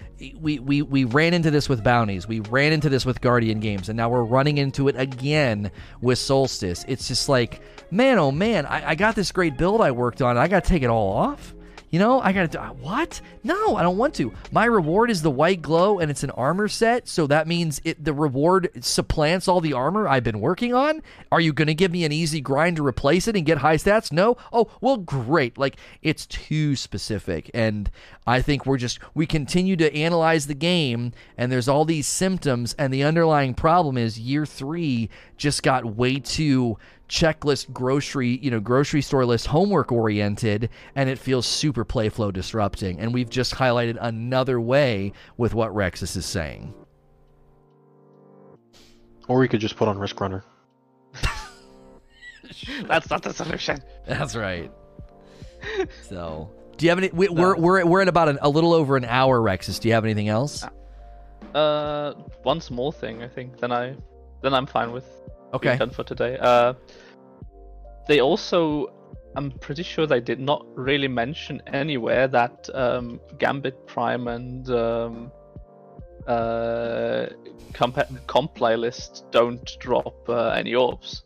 we, 0.40 0.58
we 0.58 0.82
we 0.82 1.04
ran 1.04 1.34
into 1.34 1.50
this 1.50 1.68
with 1.68 1.82
bounties. 1.82 2.28
We 2.28 2.40
ran 2.40 2.72
into 2.72 2.88
this 2.88 3.06
with 3.06 3.20
guardian 3.20 3.60
games 3.60 3.88
and 3.88 3.96
now 3.96 4.10
we're 4.10 4.24
running 4.24 4.58
into 4.58 4.88
it 4.88 4.96
again 4.96 5.70
with 6.00 6.18
solstice. 6.18 6.84
It's 6.86 7.08
just 7.08 7.28
like 7.28 7.62
man 7.92 8.18
oh 8.18 8.32
man 8.32 8.64
i, 8.64 8.90
I 8.90 8.94
got 8.94 9.14
this 9.14 9.30
great 9.30 9.58
build 9.58 9.82
i 9.82 9.90
worked 9.90 10.22
on 10.22 10.38
i 10.38 10.48
gotta 10.48 10.66
take 10.66 10.82
it 10.82 10.88
all 10.88 11.12
off 11.12 11.54
you 11.92 11.98
know, 11.98 12.22
I 12.22 12.32
gotta 12.32 12.48
do 12.48 12.58
what? 12.58 13.20
No, 13.44 13.76
I 13.76 13.82
don't 13.82 13.98
want 13.98 14.14
to. 14.14 14.32
My 14.50 14.64
reward 14.64 15.10
is 15.10 15.20
the 15.20 15.30
white 15.30 15.60
glow, 15.60 15.98
and 15.98 16.10
it's 16.10 16.24
an 16.24 16.30
armor 16.30 16.66
set, 16.66 17.06
so 17.06 17.26
that 17.26 17.46
means 17.46 17.82
it 17.84 18.02
the 18.02 18.14
reward 18.14 18.70
supplants 18.80 19.46
all 19.46 19.60
the 19.60 19.74
armor 19.74 20.08
I've 20.08 20.24
been 20.24 20.40
working 20.40 20.72
on. 20.72 21.02
Are 21.30 21.40
you 21.40 21.52
gonna 21.52 21.74
give 21.74 21.92
me 21.92 22.04
an 22.04 22.10
easy 22.10 22.40
grind 22.40 22.76
to 22.76 22.86
replace 22.86 23.28
it 23.28 23.36
and 23.36 23.44
get 23.44 23.58
high 23.58 23.76
stats? 23.76 24.10
No. 24.10 24.38
Oh, 24.54 24.70
well, 24.80 24.96
great. 24.96 25.58
Like 25.58 25.76
it's 26.00 26.24
too 26.24 26.76
specific, 26.76 27.50
and 27.52 27.90
I 28.26 28.40
think 28.40 28.64
we're 28.64 28.78
just 28.78 28.98
we 29.14 29.26
continue 29.26 29.76
to 29.76 29.94
analyze 29.94 30.46
the 30.46 30.54
game, 30.54 31.12
and 31.36 31.52
there's 31.52 31.68
all 31.68 31.84
these 31.84 32.08
symptoms, 32.08 32.74
and 32.78 32.90
the 32.90 33.04
underlying 33.04 33.52
problem 33.52 33.98
is 33.98 34.18
year 34.18 34.46
three 34.46 35.10
just 35.36 35.62
got 35.62 35.84
way 35.84 36.18
too 36.18 36.78
checklist 37.08 37.70
grocery 37.72 38.38
you 38.42 38.50
know 38.50 38.60
grocery 38.60 39.02
store 39.02 39.26
list 39.26 39.46
homework 39.46 39.92
oriented 39.92 40.70
and 40.94 41.10
it 41.10 41.18
feels 41.18 41.46
super 41.46 41.84
playflow 41.84 42.32
disrupting 42.32 42.98
and 43.00 43.12
we've 43.12 43.28
just 43.28 43.54
highlighted 43.54 43.98
another 44.00 44.58
way 44.60 45.12
with 45.36 45.52
what 45.54 45.70
rexus 45.74 46.16
is 46.16 46.24
saying 46.26 46.72
Or 49.28 49.38
we 49.38 49.48
could 49.48 49.60
just 49.60 49.76
put 49.76 49.88
on 49.88 49.98
Risk 49.98 50.20
Runner. 50.20 50.42
That's 52.86 53.08
not 53.10 53.22
the 53.22 53.32
solution. 53.32 53.82
that's 54.06 54.34
right 54.36 54.70
so 56.02 56.50
do 56.76 56.84
you 56.86 56.90
have 56.90 56.98
any 56.98 57.08
we, 57.12 57.28
we're, 57.28 57.56
we're 57.56 57.84
we're 57.86 58.00
at 58.02 58.08
about 58.08 58.28
an, 58.28 58.38
a 58.42 58.48
little 58.48 58.72
over 58.72 58.96
an 58.96 59.04
hour 59.04 59.38
rexus 59.40 59.78
do 59.78 59.88
you 59.88 59.94
have 59.94 60.04
anything 60.04 60.28
else 60.28 60.64
Uh, 61.54 62.14
one 62.44 62.60
small 62.60 62.90
thing 62.92 63.22
I 63.22 63.28
think. 63.28 63.58
Then 63.60 63.70
I, 63.72 63.94
then 64.40 64.54
I'm 64.54 64.66
fine 64.66 64.90
with 64.92 65.04
being 65.04 65.41
okay 65.52 65.76
done 65.76 65.90
for 65.90 66.04
today. 66.04 66.36
Uh, 66.40 66.74
they 68.08 68.20
also, 68.20 68.92
I'm 69.36 69.50
pretty 69.50 69.82
sure 69.82 70.06
they 70.06 70.20
did 70.20 70.40
not 70.40 70.66
really 70.74 71.08
mention 71.08 71.62
anywhere 71.66 72.28
that 72.28 72.68
um, 72.74 73.20
Gambit 73.38 73.86
Prime 73.86 74.28
and 74.28 74.68
um, 74.70 75.32
uh, 76.26 77.26
comp 77.72 77.98
comp 78.26 78.54
playlist 78.54 79.30
don't 79.30 79.70
drop 79.78 80.28
uh, 80.28 80.48
any 80.48 80.74
orbs. 80.74 81.24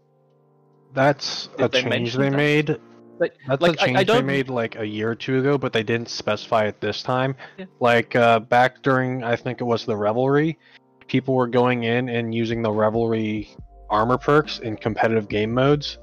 That's 0.94 1.48
Did 1.58 1.66
a 1.66 1.68
they 1.68 1.82
change 1.82 2.14
they 2.14 2.30
that? 2.30 2.36
made. 2.36 2.80
Like, 3.18 3.34
That's 3.46 3.62
like 3.62 3.78
a 3.78 3.82
I, 3.82 3.86
change 3.86 3.98
I 3.98 4.05
they 4.05 4.22
made 4.22 4.48
like 4.50 4.76
a 4.76 4.84
year 4.84 5.10
or 5.10 5.14
two 5.14 5.38
ago, 5.38 5.56
but 5.56 5.72
they 5.72 5.82
didn't 5.82 6.08
specify 6.08 6.66
it 6.66 6.80
this 6.80 7.02
time. 7.02 7.34
Yeah. 7.58 7.64
Like 7.80 8.14
uh, 8.14 8.40
back 8.40 8.82
during, 8.82 9.24
I 9.24 9.36
think 9.36 9.60
it 9.60 9.64
was 9.64 9.86
the 9.86 9.96
Revelry, 9.96 10.58
people 11.06 11.34
were 11.34 11.46
going 11.46 11.84
in 11.84 12.08
and 12.08 12.34
using 12.34 12.62
the 12.62 12.70
Revelry 12.70 13.48
armor 13.90 14.18
perks 14.18 14.58
in 14.58 14.76
competitive 14.76 15.28
game 15.28 15.52
modes, 15.52 15.98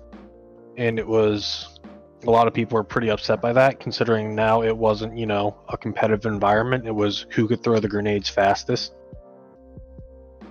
and 0.77 0.99
it 0.99 1.07
was 1.07 1.79
a 2.25 2.31
lot 2.31 2.47
of 2.47 2.53
people 2.53 2.75
were 2.75 2.83
pretty 2.83 3.09
upset 3.09 3.41
by 3.41 3.51
that, 3.53 3.79
considering 3.79 4.33
now 4.33 4.63
it 4.63 4.75
wasn't, 4.75 5.17
you 5.17 5.25
know, 5.25 5.55
a 5.69 5.77
competitive 5.77 6.25
environment. 6.25 6.87
It 6.87 6.95
was 6.95 7.25
who 7.31 7.47
could 7.47 7.63
throw 7.63 7.79
the 7.79 7.89
grenades 7.89 8.29
fastest. 8.29 8.93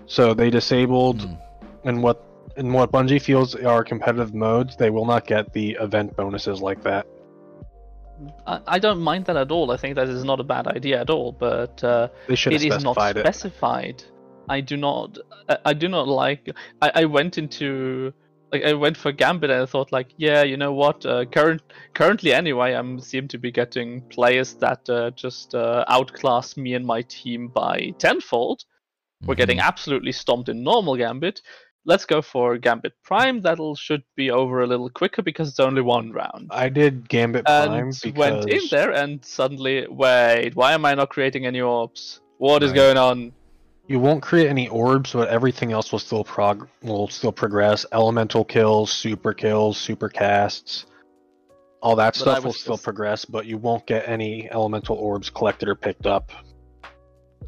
So 0.06 0.34
they 0.34 0.50
disabled 0.50 1.22
Hmm. 1.22 1.34
and 1.84 2.02
what 2.02 2.22
and 2.56 2.74
what 2.74 2.92
Bungie 2.92 3.20
feels 3.20 3.54
are 3.54 3.82
competitive 3.82 4.34
modes, 4.34 4.76
they 4.76 4.90
will 4.90 5.06
not 5.06 5.26
get 5.26 5.54
the 5.54 5.70
event 5.80 6.14
bonuses 6.16 6.60
like 6.60 6.82
that. 6.82 7.06
I, 8.46 8.60
I 8.66 8.78
don't 8.78 9.00
mind 9.00 9.24
that 9.24 9.36
at 9.36 9.50
all. 9.50 9.70
I 9.70 9.78
think 9.78 9.96
that 9.96 10.08
is 10.08 10.22
not 10.22 10.38
a 10.38 10.44
bad 10.44 10.66
idea 10.66 11.00
at 11.00 11.08
all. 11.08 11.32
But 11.32 11.82
uh, 11.82 12.08
They 12.28 12.34
should 12.34 12.52
have 12.52 12.62
it 12.62 12.66
is 12.66 12.84
not 12.84 12.94
specified 12.94 14.00
it. 14.00 14.11
I 14.48 14.60
do 14.60 14.76
not. 14.76 15.18
I, 15.48 15.58
I 15.66 15.72
do 15.74 15.88
not 15.88 16.08
like. 16.08 16.48
I, 16.80 16.92
I 16.96 17.04
went 17.06 17.38
into 17.38 18.12
like 18.52 18.64
I 18.64 18.74
went 18.74 18.96
for 18.96 19.12
Gambit 19.12 19.50
and 19.50 19.62
I 19.62 19.66
thought 19.66 19.92
like, 19.92 20.12
yeah, 20.16 20.42
you 20.42 20.56
know 20.56 20.72
what? 20.72 21.04
Uh, 21.06 21.24
current 21.24 21.62
currently 21.94 22.32
anyway, 22.34 22.74
I'm 22.74 23.00
seem 23.00 23.28
to 23.28 23.38
be 23.38 23.50
getting 23.50 24.02
players 24.10 24.54
that 24.56 24.88
uh, 24.90 25.10
just 25.12 25.54
uh, 25.54 25.84
outclass 25.88 26.56
me 26.56 26.74
and 26.74 26.86
my 26.86 27.02
team 27.02 27.48
by 27.48 27.94
tenfold. 27.98 28.64
We're 29.26 29.34
getting 29.36 29.58
Mm-hmm. 29.58 29.68
absolutely 29.68 30.12
stomped 30.12 30.48
in 30.48 30.62
normal 30.64 30.96
Gambit. 30.96 31.42
Let's 31.84 32.04
go 32.04 32.22
for 32.22 32.58
Gambit 32.58 32.94
Prime. 33.04 33.40
That'll 33.40 33.74
should 33.76 34.04
be 34.16 34.30
over 34.30 34.60
a 34.62 34.66
little 34.66 34.90
quicker 34.90 35.22
because 35.22 35.48
it's 35.48 35.60
only 35.60 35.82
one 35.82 36.12
round. 36.12 36.52
I 36.52 36.68
did 36.68 37.08
Gambit 37.08 37.46
Prime 37.46 37.72
and 37.74 37.86
because 38.00 38.12
went 38.16 38.44
in 38.46 38.60
there 38.70 38.92
and 38.92 39.24
suddenly, 39.24 39.86
wait, 39.88 40.54
why 40.54 40.72
am 40.74 40.84
I 40.84 40.94
not 40.94 41.10
creating 41.10 41.46
any 41.46 41.60
orbs? 41.60 42.20
What 42.38 42.62
is 42.62 42.72
Right. 42.72 42.76
going 42.82 42.96
on? 42.96 43.32
You 43.86 43.98
won't 43.98 44.22
create 44.22 44.48
any 44.48 44.68
orbs, 44.68 45.12
but 45.12 45.28
everything 45.28 45.72
else 45.72 45.92
will 45.92 45.98
still 45.98 46.24
prog 46.24 46.68
will 46.82 47.08
still 47.08 47.32
progress. 47.32 47.84
Elemental 47.92 48.44
kills, 48.44 48.90
super 48.90 49.32
kills, 49.34 49.76
super 49.76 50.08
casts, 50.08 50.86
all 51.82 51.96
that 51.96 52.14
But 52.14 52.20
stuff 52.20 52.44
will 52.44 52.52
still 52.52 52.78
progress, 52.78 53.24
but 53.24 53.44
you 53.44 53.58
won't 53.58 53.84
get 53.86 54.08
any 54.08 54.48
elemental 54.50 54.96
orbs 54.96 55.30
collected 55.30 55.68
or 55.68 55.74
picked 55.74 56.06
up. 56.06 56.30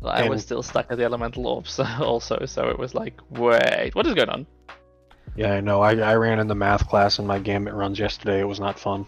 I 0.02 0.28
was 0.28 0.42
still 0.42 0.62
stuck 0.62 0.86
at 0.90 0.98
the 0.98 1.04
elemental 1.04 1.46
orbs 1.46 1.78
also, 2.00 2.44
so 2.44 2.68
it 2.68 2.78
was 2.78 2.94
like, 2.94 3.14
wait, 3.30 3.94
what 3.94 4.06
is 4.06 4.14
going 4.14 4.28
on? 4.28 4.46
Yeah, 5.36 5.54
I 5.54 5.60
know. 5.60 5.80
I, 5.80 5.96
I 5.96 6.16
ran 6.16 6.40
in 6.40 6.48
the 6.48 6.54
math 6.54 6.88
class 6.88 7.18
in 7.18 7.26
my 7.26 7.38
Gambit 7.38 7.74
runs 7.74 7.98
yesterday. 7.98 8.40
It 8.40 8.44
was 8.44 8.60
not 8.60 8.78
fun. 8.78 9.06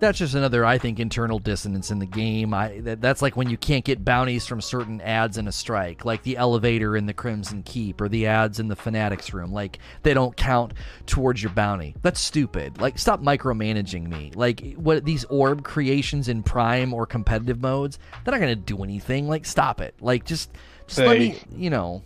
That's 0.00 0.18
just 0.18 0.34
another 0.34 0.64
i 0.64 0.78
think 0.78 1.00
internal 1.00 1.38
dissonance 1.38 1.90
in 1.90 1.98
the 1.98 2.06
game. 2.06 2.52
I 2.52 2.80
that, 2.80 3.00
that's 3.00 3.22
like 3.22 3.36
when 3.36 3.48
you 3.48 3.56
can't 3.56 3.84
get 3.84 4.04
bounties 4.04 4.46
from 4.46 4.60
certain 4.60 5.00
ads 5.00 5.38
in 5.38 5.48
a 5.48 5.52
strike 5.52 6.04
like 6.04 6.22
the 6.22 6.36
elevator 6.36 6.96
in 6.96 7.06
the 7.06 7.14
crimson 7.14 7.62
keep 7.62 8.00
or 8.00 8.08
the 8.08 8.26
ads 8.26 8.60
in 8.60 8.68
the 8.68 8.76
fanatics 8.76 9.32
room. 9.32 9.52
Like 9.52 9.78
they 10.02 10.14
don't 10.14 10.36
count 10.36 10.74
towards 11.06 11.42
your 11.42 11.52
bounty. 11.52 11.94
That's 12.02 12.20
stupid. 12.20 12.80
Like 12.80 12.98
stop 12.98 13.22
micromanaging 13.22 14.08
me. 14.08 14.32
Like 14.34 14.74
what 14.74 15.04
these 15.04 15.24
orb 15.24 15.64
creations 15.64 16.28
in 16.28 16.42
prime 16.42 16.92
or 16.92 17.06
competitive 17.06 17.60
modes 17.60 17.98
they're 18.24 18.32
not 18.32 18.40
gonna 18.40 18.56
do 18.56 18.82
anything. 18.82 19.28
Like 19.28 19.46
stop 19.46 19.80
it. 19.80 19.94
Like 20.00 20.24
just 20.24 20.50
just 20.86 21.00
let 21.00 21.18
me 21.18 21.38
you 21.54 21.70
know. 21.70 22.02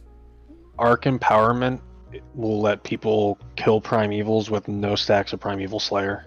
Arc 0.78 1.04
Empowerment 1.04 1.80
will 2.34 2.60
let 2.60 2.82
people 2.82 3.38
kill 3.56 3.80
Primevals 3.80 4.50
with 4.50 4.68
no 4.68 4.94
stacks 4.94 5.32
of 5.32 5.40
Primeval 5.40 5.80
Slayer. 5.80 6.26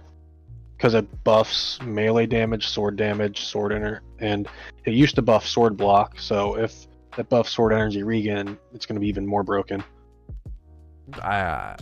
Because 0.77 0.93
it 0.93 1.23
buffs 1.23 1.81
melee 1.81 2.25
damage, 2.25 2.67
sword 2.67 2.95
damage, 2.97 3.45
sword 3.45 3.71
enter, 3.71 4.01
and 4.19 4.47
it 4.85 4.93
used 4.93 5.15
to 5.15 5.21
buff 5.21 5.47
sword 5.47 5.77
block, 5.77 6.19
so 6.19 6.57
if 6.57 6.87
it 7.17 7.29
buffs 7.29 7.51
sword 7.51 7.71
energy 7.73 8.03
regen, 8.03 8.57
it's 8.73 8.85
going 8.85 8.95
to 8.95 8.99
be 8.99 9.07
even 9.07 9.25
more 9.25 9.43
broken. 9.43 9.83
uh, 11.21 11.75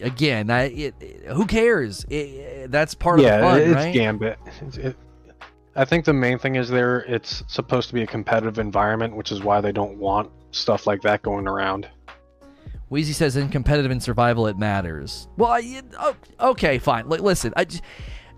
again 0.00 0.50
I, 0.50 0.64
it, 0.64 0.94
it- 1.00 1.24
who 1.28 1.46
cares 1.46 2.04
it, 2.10 2.70
that's 2.70 2.94
part 2.94 3.18
of 3.20 3.24
the 3.24 3.30
fun 3.42 3.60
it's 3.60 3.74
right 3.74 3.94
Gambit. 3.94 4.38
It's- 4.46 4.76
it- 4.76 4.96
I 5.78 5.84
think 5.84 6.04
the 6.06 6.12
main 6.14 6.38
thing 6.38 6.54
is 6.56 6.68
there 6.70 7.00
it's 7.00 7.42
supposed 7.48 7.88
to 7.88 7.94
be 7.94 8.02
a 8.02 8.06
competitive 8.06 8.58
environment, 8.58 9.14
which 9.14 9.30
is 9.30 9.42
why 9.42 9.60
they 9.60 9.72
don't 9.72 9.98
want 9.98 10.30
stuff 10.50 10.86
like 10.86 11.02
that 11.02 11.20
going 11.22 11.46
around. 11.46 11.86
Wheezy 12.88 13.12
says 13.12 13.36
in 13.36 13.48
competitive 13.50 13.90
and 13.90 14.02
survival 14.02 14.46
it 14.46 14.56
matters. 14.58 15.28
Well, 15.36 15.50
I, 15.50 15.82
oh, 15.98 16.16
okay, 16.52 16.78
fine. 16.78 17.08
Li- 17.10 17.18
listen, 17.18 17.52
I 17.56 17.64
just, 17.64 17.82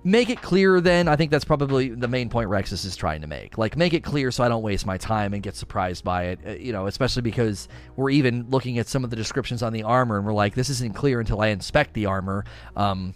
make 0.04 0.30
it 0.30 0.40
clear 0.40 0.80
then 0.80 1.08
i 1.08 1.16
think 1.16 1.30
that's 1.30 1.44
probably 1.44 1.88
the 1.88 2.08
main 2.08 2.28
point 2.28 2.48
rexus 2.48 2.84
is 2.84 2.96
trying 2.96 3.20
to 3.20 3.26
make. 3.26 3.58
Like 3.58 3.76
make 3.76 3.94
it 3.94 4.04
clear 4.04 4.30
so 4.30 4.44
i 4.44 4.48
don't 4.48 4.62
waste 4.62 4.86
my 4.86 4.96
time 4.96 5.34
and 5.34 5.42
get 5.42 5.56
surprised 5.56 6.04
by 6.04 6.24
it 6.24 6.40
uh, 6.46 6.50
you 6.52 6.72
know 6.72 6.86
especially 6.86 7.22
because 7.22 7.68
we're 7.96 8.10
even 8.10 8.46
looking 8.48 8.78
at 8.78 8.86
some 8.86 9.04
of 9.04 9.10
the 9.10 9.16
descriptions 9.16 9.62
on 9.62 9.72
the 9.72 9.82
armor 9.82 10.16
and 10.16 10.26
we're 10.26 10.32
like 10.32 10.54
this 10.54 10.70
isn't 10.70 10.94
clear 10.94 11.20
until 11.20 11.40
i 11.40 11.48
inspect 11.48 11.94
the 11.94 12.06
armor. 12.06 12.44
Um, 12.76 13.14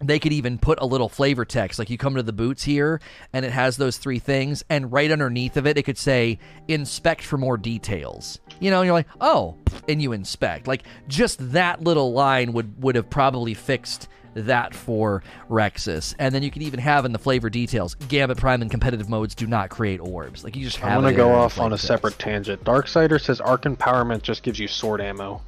they 0.00 0.18
could 0.18 0.32
even 0.32 0.58
put 0.58 0.80
a 0.80 0.86
little 0.86 1.08
flavor 1.08 1.44
text 1.44 1.78
like 1.78 1.90
you 1.90 1.98
come 1.98 2.14
to 2.14 2.22
the 2.22 2.32
boots 2.32 2.62
here 2.62 3.00
and 3.32 3.44
it 3.44 3.50
has 3.50 3.76
those 3.76 3.96
three 3.96 4.18
things 4.18 4.62
and 4.70 4.92
right 4.92 5.10
underneath 5.10 5.56
of 5.56 5.66
it 5.66 5.76
it 5.76 5.82
could 5.82 5.98
say 5.98 6.38
inspect 6.68 7.22
for 7.22 7.36
more 7.36 7.56
details. 7.56 8.38
You 8.60 8.70
know 8.70 8.80
and 8.80 8.86
you're 8.86 8.94
like 8.94 9.08
oh 9.20 9.56
and 9.88 10.00
you 10.00 10.12
inspect. 10.12 10.66
Like 10.66 10.84
just 11.08 11.52
that 11.52 11.82
little 11.82 12.12
line 12.12 12.52
would 12.52 12.82
would 12.82 12.94
have 12.94 13.10
probably 13.10 13.54
fixed 13.54 14.08
that 14.46 14.74
for 14.74 15.22
Rexus. 15.50 16.14
And 16.18 16.34
then 16.34 16.42
you 16.42 16.50
can 16.50 16.62
even 16.62 16.80
have 16.80 17.04
in 17.04 17.12
the 17.12 17.18
flavor 17.18 17.50
details, 17.50 17.94
Gambit 18.08 18.38
Prime 18.38 18.62
and 18.62 18.70
competitive 18.70 19.08
modes 19.08 19.34
do 19.34 19.46
not 19.46 19.70
create 19.70 20.00
orbs. 20.00 20.44
Like 20.44 20.56
you 20.56 20.64
just 20.64 20.76
have 20.78 20.96
I'm 20.98 21.02
gonna 21.02 21.16
go 21.16 21.32
off 21.32 21.58
on 21.60 21.72
a 21.72 21.74
this. 21.76 21.86
separate 21.86 22.18
tangent. 22.18 22.62
Darksider 22.64 23.20
says 23.20 23.40
arc 23.40 23.62
empowerment 23.62 24.22
just 24.22 24.42
gives 24.42 24.58
you 24.58 24.68
sword 24.68 25.00
ammo. 25.00 25.42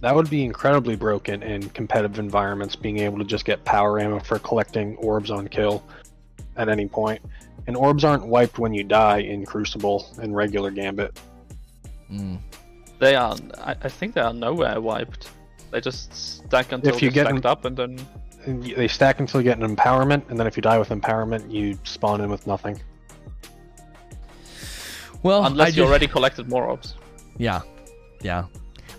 That 0.00 0.14
would 0.14 0.28
be 0.28 0.44
incredibly 0.44 0.96
broken 0.96 1.42
in 1.42 1.68
competitive 1.70 2.18
environments, 2.18 2.76
being 2.76 2.98
able 2.98 3.18
to 3.18 3.24
just 3.24 3.44
get 3.46 3.64
power 3.64 3.98
ammo 3.98 4.20
for 4.20 4.38
collecting 4.38 4.96
orbs 4.96 5.30
on 5.30 5.48
kill 5.48 5.82
at 6.56 6.68
any 6.68 6.86
point. 6.86 7.22
And 7.66 7.74
orbs 7.76 8.04
aren't 8.04 8.26
wiped 8.26 8.58
when 8.58 8.74
you 8.74 8.84
die 8.84 9.20
in 9.20 9.46
Crucible 9.46 10.06
and 10.20 10.36
regular 10.36 10.70
Gambit. 10.70 11.18
Mm. 12.12 12.38
They 12.98 13.14
are. 13.16 13.36
I, 13.58 13.70
I 13.82 13.88
think 13.88 14.14
they 14.14 14.20
are 14.20 14.34
nowhere 14.34 14.78
wiped. 14.80 15.30
They 15.70 15.80
just 15.80 16.12
stack 16.14 16.72
until 16.72 16.94
If 16.94 17.00
you 17.02 17.10
they're 17.10 17.24
get 17.24 17.30
stacked 17.30 17.44
an- 17.46 17.50
up, 17.50 17.64
and 17.64 17.76
then 17.76 17.90
And 17.90 17.98
y- 18.00 18.06
They 18.46 18.88
stack 18.88 19.20
until 19.20 19.40
you 19.40 19.44
get 19.44 19.58
an 19.58 19.76
empowerment, 19.76 20.28
and 20.28 20.38
then 20.38 20.46
if 20.46 20.56
you 20.56 20.60
die 20.62 20.78
with 20.78 20.90
empowerment, 20.90 21.50
you 21.50 21.78
spawn 21.84 22.20
in 22.20 22.30
with 22.30 22.46
nothing. 22.46 22.80
Well, 25.22 25.44
unless 25.46 25.66
I 25.66 25.68
you 25.68 25.74
just- 25.76 25.88
already 25.88 26.06
collected 26.06 26.48
more 26.48 26.64
orbs. 26.64 26.94
Yeah, 27.38 27.62
yeah. 28.20 28.44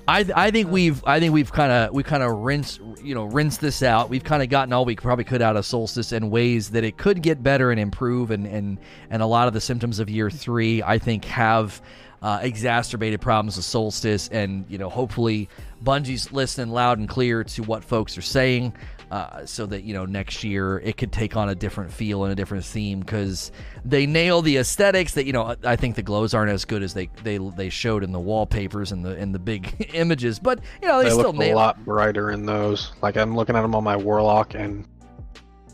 I 0.08 0.26
I 0.36 0.52
think 0.52 0.70
we've 0.72 1.04
I 1.06 1.20
think 1.20 1.34
we've 1.34 1.52
kind 1.52 1.72
of 1.72 1.94
we 1.94 2.04
kind 2.04 2.22
of 2.22 2.32
rinse 2.32 2.80
you 3.04 3.16
know 3.16 3.26
rinsed 3.26 3.62
this 3.62 3.82
out. 3.82 4.10
We've 4.10 4.24
kind 4.24 4.44
of 4.44 4.50
gotten 4.50 4.72
all 4.74 4.86
we 4.86 4.96
probably 4.96 5.24
could 5.24 5.42
out 5.42 5.56
of 5.56 5.66
Solstice 5.66 6.12
in 6.12 6.30
ways 6.30 6.70
that 6.72 6.84
it 6.84 6.98
could 6.98 7.22
get 7.24 7.42
better 7.42 7.72
and 7.72 7.80
improve, 7.80 8.30
and 8.32 8.46
and 8.46 8.78
and 9.10 9.22
a 9.24 9.26
lot 9.26 9.48
of 9.48 9.54
the 9.54 9.62
symptoms 9.62 10.00
of 10.00 10.10
year 10.10 10.30
three 10.30 10.82
I 10.84 10.98
think 11.00 11.26
have. 11.26 11.82
Uh, 12.22 12.40
exacerbated 12.42 13.22
problems 13.22 13.56
with 13.56 13.66
Solstice, 13.66 14.30
and 14.30 14.66
you 14.68 14.80
know, 14.80 14.90
hopefully, 14.90 15.48
Bungie's 15.84 16.32
listening 16.32 16.74
loud 16.74 16.98
and 16.98 17.08
clear 17.08 17.44
to 17.44 17.62
what 17.62 17.84
folks 17.84 18.18
are 18.18 18.24
saying, 18.24 18.74
uh, 19.12 19.46
so 19.46 19.66
that 19.66 19.84
you 19.84 19.94
know 19.94 20.06
next 20.06 20.44
year 20.44 20.80
it 20.80 20.98
could 20.98 21.12
take 21.12 21.36
on 21.36 21.50
a 21.50 21.56
different 21.56 21.92
feel 21.92 22.24
and 22.24 22.32
a 22.32 22.36
different 22.36 22.66
theme 22.66 23.00
because 23.00 23.52
they 23.84 24.06
nail 24.06 24.42
the 24.42 24.58
aesthetics. 24.58 25.14
That 25.14 25.26
you 25.26 25.34
know, 25.34 25.56
I 25.64 25.76
think 25.76 25.96
the 25.96 26.04
glows 26.04 26.34
aren't 26.34 26.52
as 26.52 26.66
good 26.66 26.84
as 26.84 26.94
they 26.94 27.10
they 27.24 27.38
they 27.38 27.70
showed 27.70 28.04
in 28.04 28.12
the 28.12 28.20
wallpapers 28.20 28.92
and 28.92 29.04
the 29.04 29.16
in 29.18 29.32
the 29.32 29.40
big 29.40 29.90
images, 29.94 30.40
but 30.40 30.60
you 30.82 30.88
know 30.88 31.00
they, 31.00 31.06
They, 31.06 31.12
still 31.12 31.32
look 31.32 31.46
a 31.46 31.54
lot 31.54 31.84
brighter 31.86 32.32
in 32.32 32.46
those. 32.46 32.94
Like 33.02 33.18
I'm 33.18 33.36
looking 33.36 33.56
at 33.56 33.62
them 33.62 33.76
on 33.76 33.84
my 33.84 33.96
Warlock, 33.96 34.56
and 34.56 34.88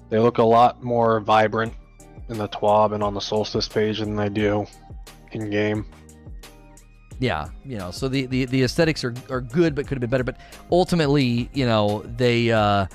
they 0.09 0.19
look 0.19 0.37
a 0.37 0.43
lot 0.43 0.83
more 0.83 1.19
vibrant 1.19 1.73
in 2.29 2.37
the 2.37 2.47
TWAB 2.47 2.93
and 2.93 3.03
on 3.03 3.13
the 3.13 3.21
Solstice 3.21 3.67
page 3.67 3.99
than 3.99 4.15
they 4.15 4.29
do 4.29 4.65
in 5.31 5.49
game. 5.49 5.85
Yeah, 7.19 7.49
you 7.63 7.77
know, 7.77 7.91
so 7.91 8.07
the, 8.07 8.25
the, 8.25 8.45
the 8.45 8.63
aesthetics 8.63 9.03
are, 9.03 9.13
are 9.29 9.41
good, 9.41 9.75
but 9.75 9.85
could 9.85 9.95
have 9.95 10.01
been 10.01 10.09
better. 10.09 10.23
But 10.23 10.37
ultimately, 10.71 11.51
you 11.53 11.67
know, 11.67 12.01
they 12.17 12.51
uh, 12.51 12.87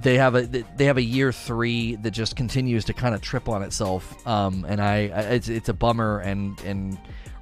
they 0.00 0.16
have 0.16 0.34
a 0.34 0.42
they 0.46 0.84
have 0.86 0.96
a 0.96 1.02
year 1.02 1.32
three 1.32 1.96
that 1.96 2.12
just 2.12 2.36
continues 2.36 2.84
to 2.86 2.94
kind 2.94 3.14
of 3.14 3.20
trip 3.20 3.48
on 3.48 3.62
itself. 3.62 4.26
Um, 4.26 4.64
and 4.68 4.80
I, 4.80 4.96
it's 5.34 5.48
it's 5.48 5.68
a 5.68 5.74
bummer, 5.74 6.20
and 6.20 6.58
and 6.62 6.98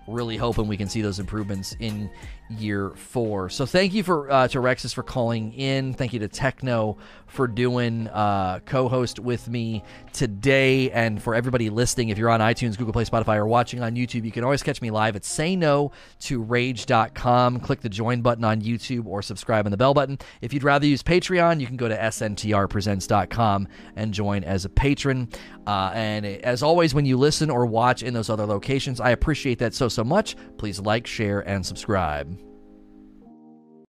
really 0.07 0.37
hoping 0.37 0.67
we 0.67 0.77
can 0.77 0.89
see 0.89 1.03
those 1.03 1.19
improvements 1.19 1.77
in 1.79 2.11
year 2.51 2.91
four. 2.91 3.49
So 3.49 3.67
thank 3.67 3.95
you 3.95 4.03
for 4.03 4.31
uh, 4.31 4.49
to 4.49 4.59
Rexus 4.59 4.93
for 4.93 5.03
calling 5.03 5.53
in. 5.53 5.95
Thank 5.95 6.13
you 6.13 6.19
to 6.21 6.29
Techno 6.29 6.99
for 7.27 7.47
doing 7.47 8.09
uh, 8.09 8.59
co-host 8.67 9.21
with 9.21 9.49
me 9.49 9.85
today, 10.13 10.91
and 10.91 11.23
for 11.23 11.35
everybody 11.35 11.71
listening. 11.71 12.09
If 12.09 12.19
you're 12.19 12.31
on 12.31 12.41
iTunes, 12.41 12.77
Google 12.77 12.93
Play, 12.93 13.05
Spotify, 13.05 13.37
or 13.37 13.47
watching 13.47 13.83
on 13.83 13.95
YouTube, 13.95 14.25
you 14.25 14.33
can 14.33 14.43
always 14.43 14.63
catch 14.63 14.83
me 14.83 14.91
live 14.91 15.17
at 15.17 15.25
say 15.25 15.55
no 15.55 15.93
to 16.21 16.43
rage.com. 16.43 17.61
Click 17.61 17.81
the 17.81 17.89
join 17.89 18.21
button 18.23 18.45
on 18.45 18.61
YouTube 18.61 19.07
or 19.07 19.23
subscribe 19.23 19.67
on 19.67 19.71
the 19.71 19.77
bell 19.77 19.95
button. 19.95 20.19
If 20.41 20.53
you'd 20.53 20.65
rather 20.65 20.87
use 20.87 21.03
Patreon, 21.03 21.61
you 21.61 21.67
can 21.67 21.77
go 21.77 21.89
to 21.89 21.97
sntrpresents.com 21.97 23.69
and 23.97 24.13
join 24.13 24.45
as 24.45 24.65
a 24.65 24.69
patron. 24.69 25.29
Uh, 25.67 25.93
and 25.95 26.27
as 26.27 26.63
always, 26.63 26.95
when 26.95 27.07
you 27.07 27.17
listen 27.17 27.51
or 27.51 27.67
watch 27.67 28.03
in 28.03 28.15
those 28.15 28.31
other 28.31 28.47
locations, 28.47 29.01
I 29.01 29.11
appreciate 29.11 29.59
that 29.61 29.75
so, 29.75 29.89
so 29.89 30.03
much. 30.03 30.37
Please 30.59 30.81
like, 30.81 31.07
share, 31.07 31.41
and 31.41 31.65
subscribe. 31.65 32.40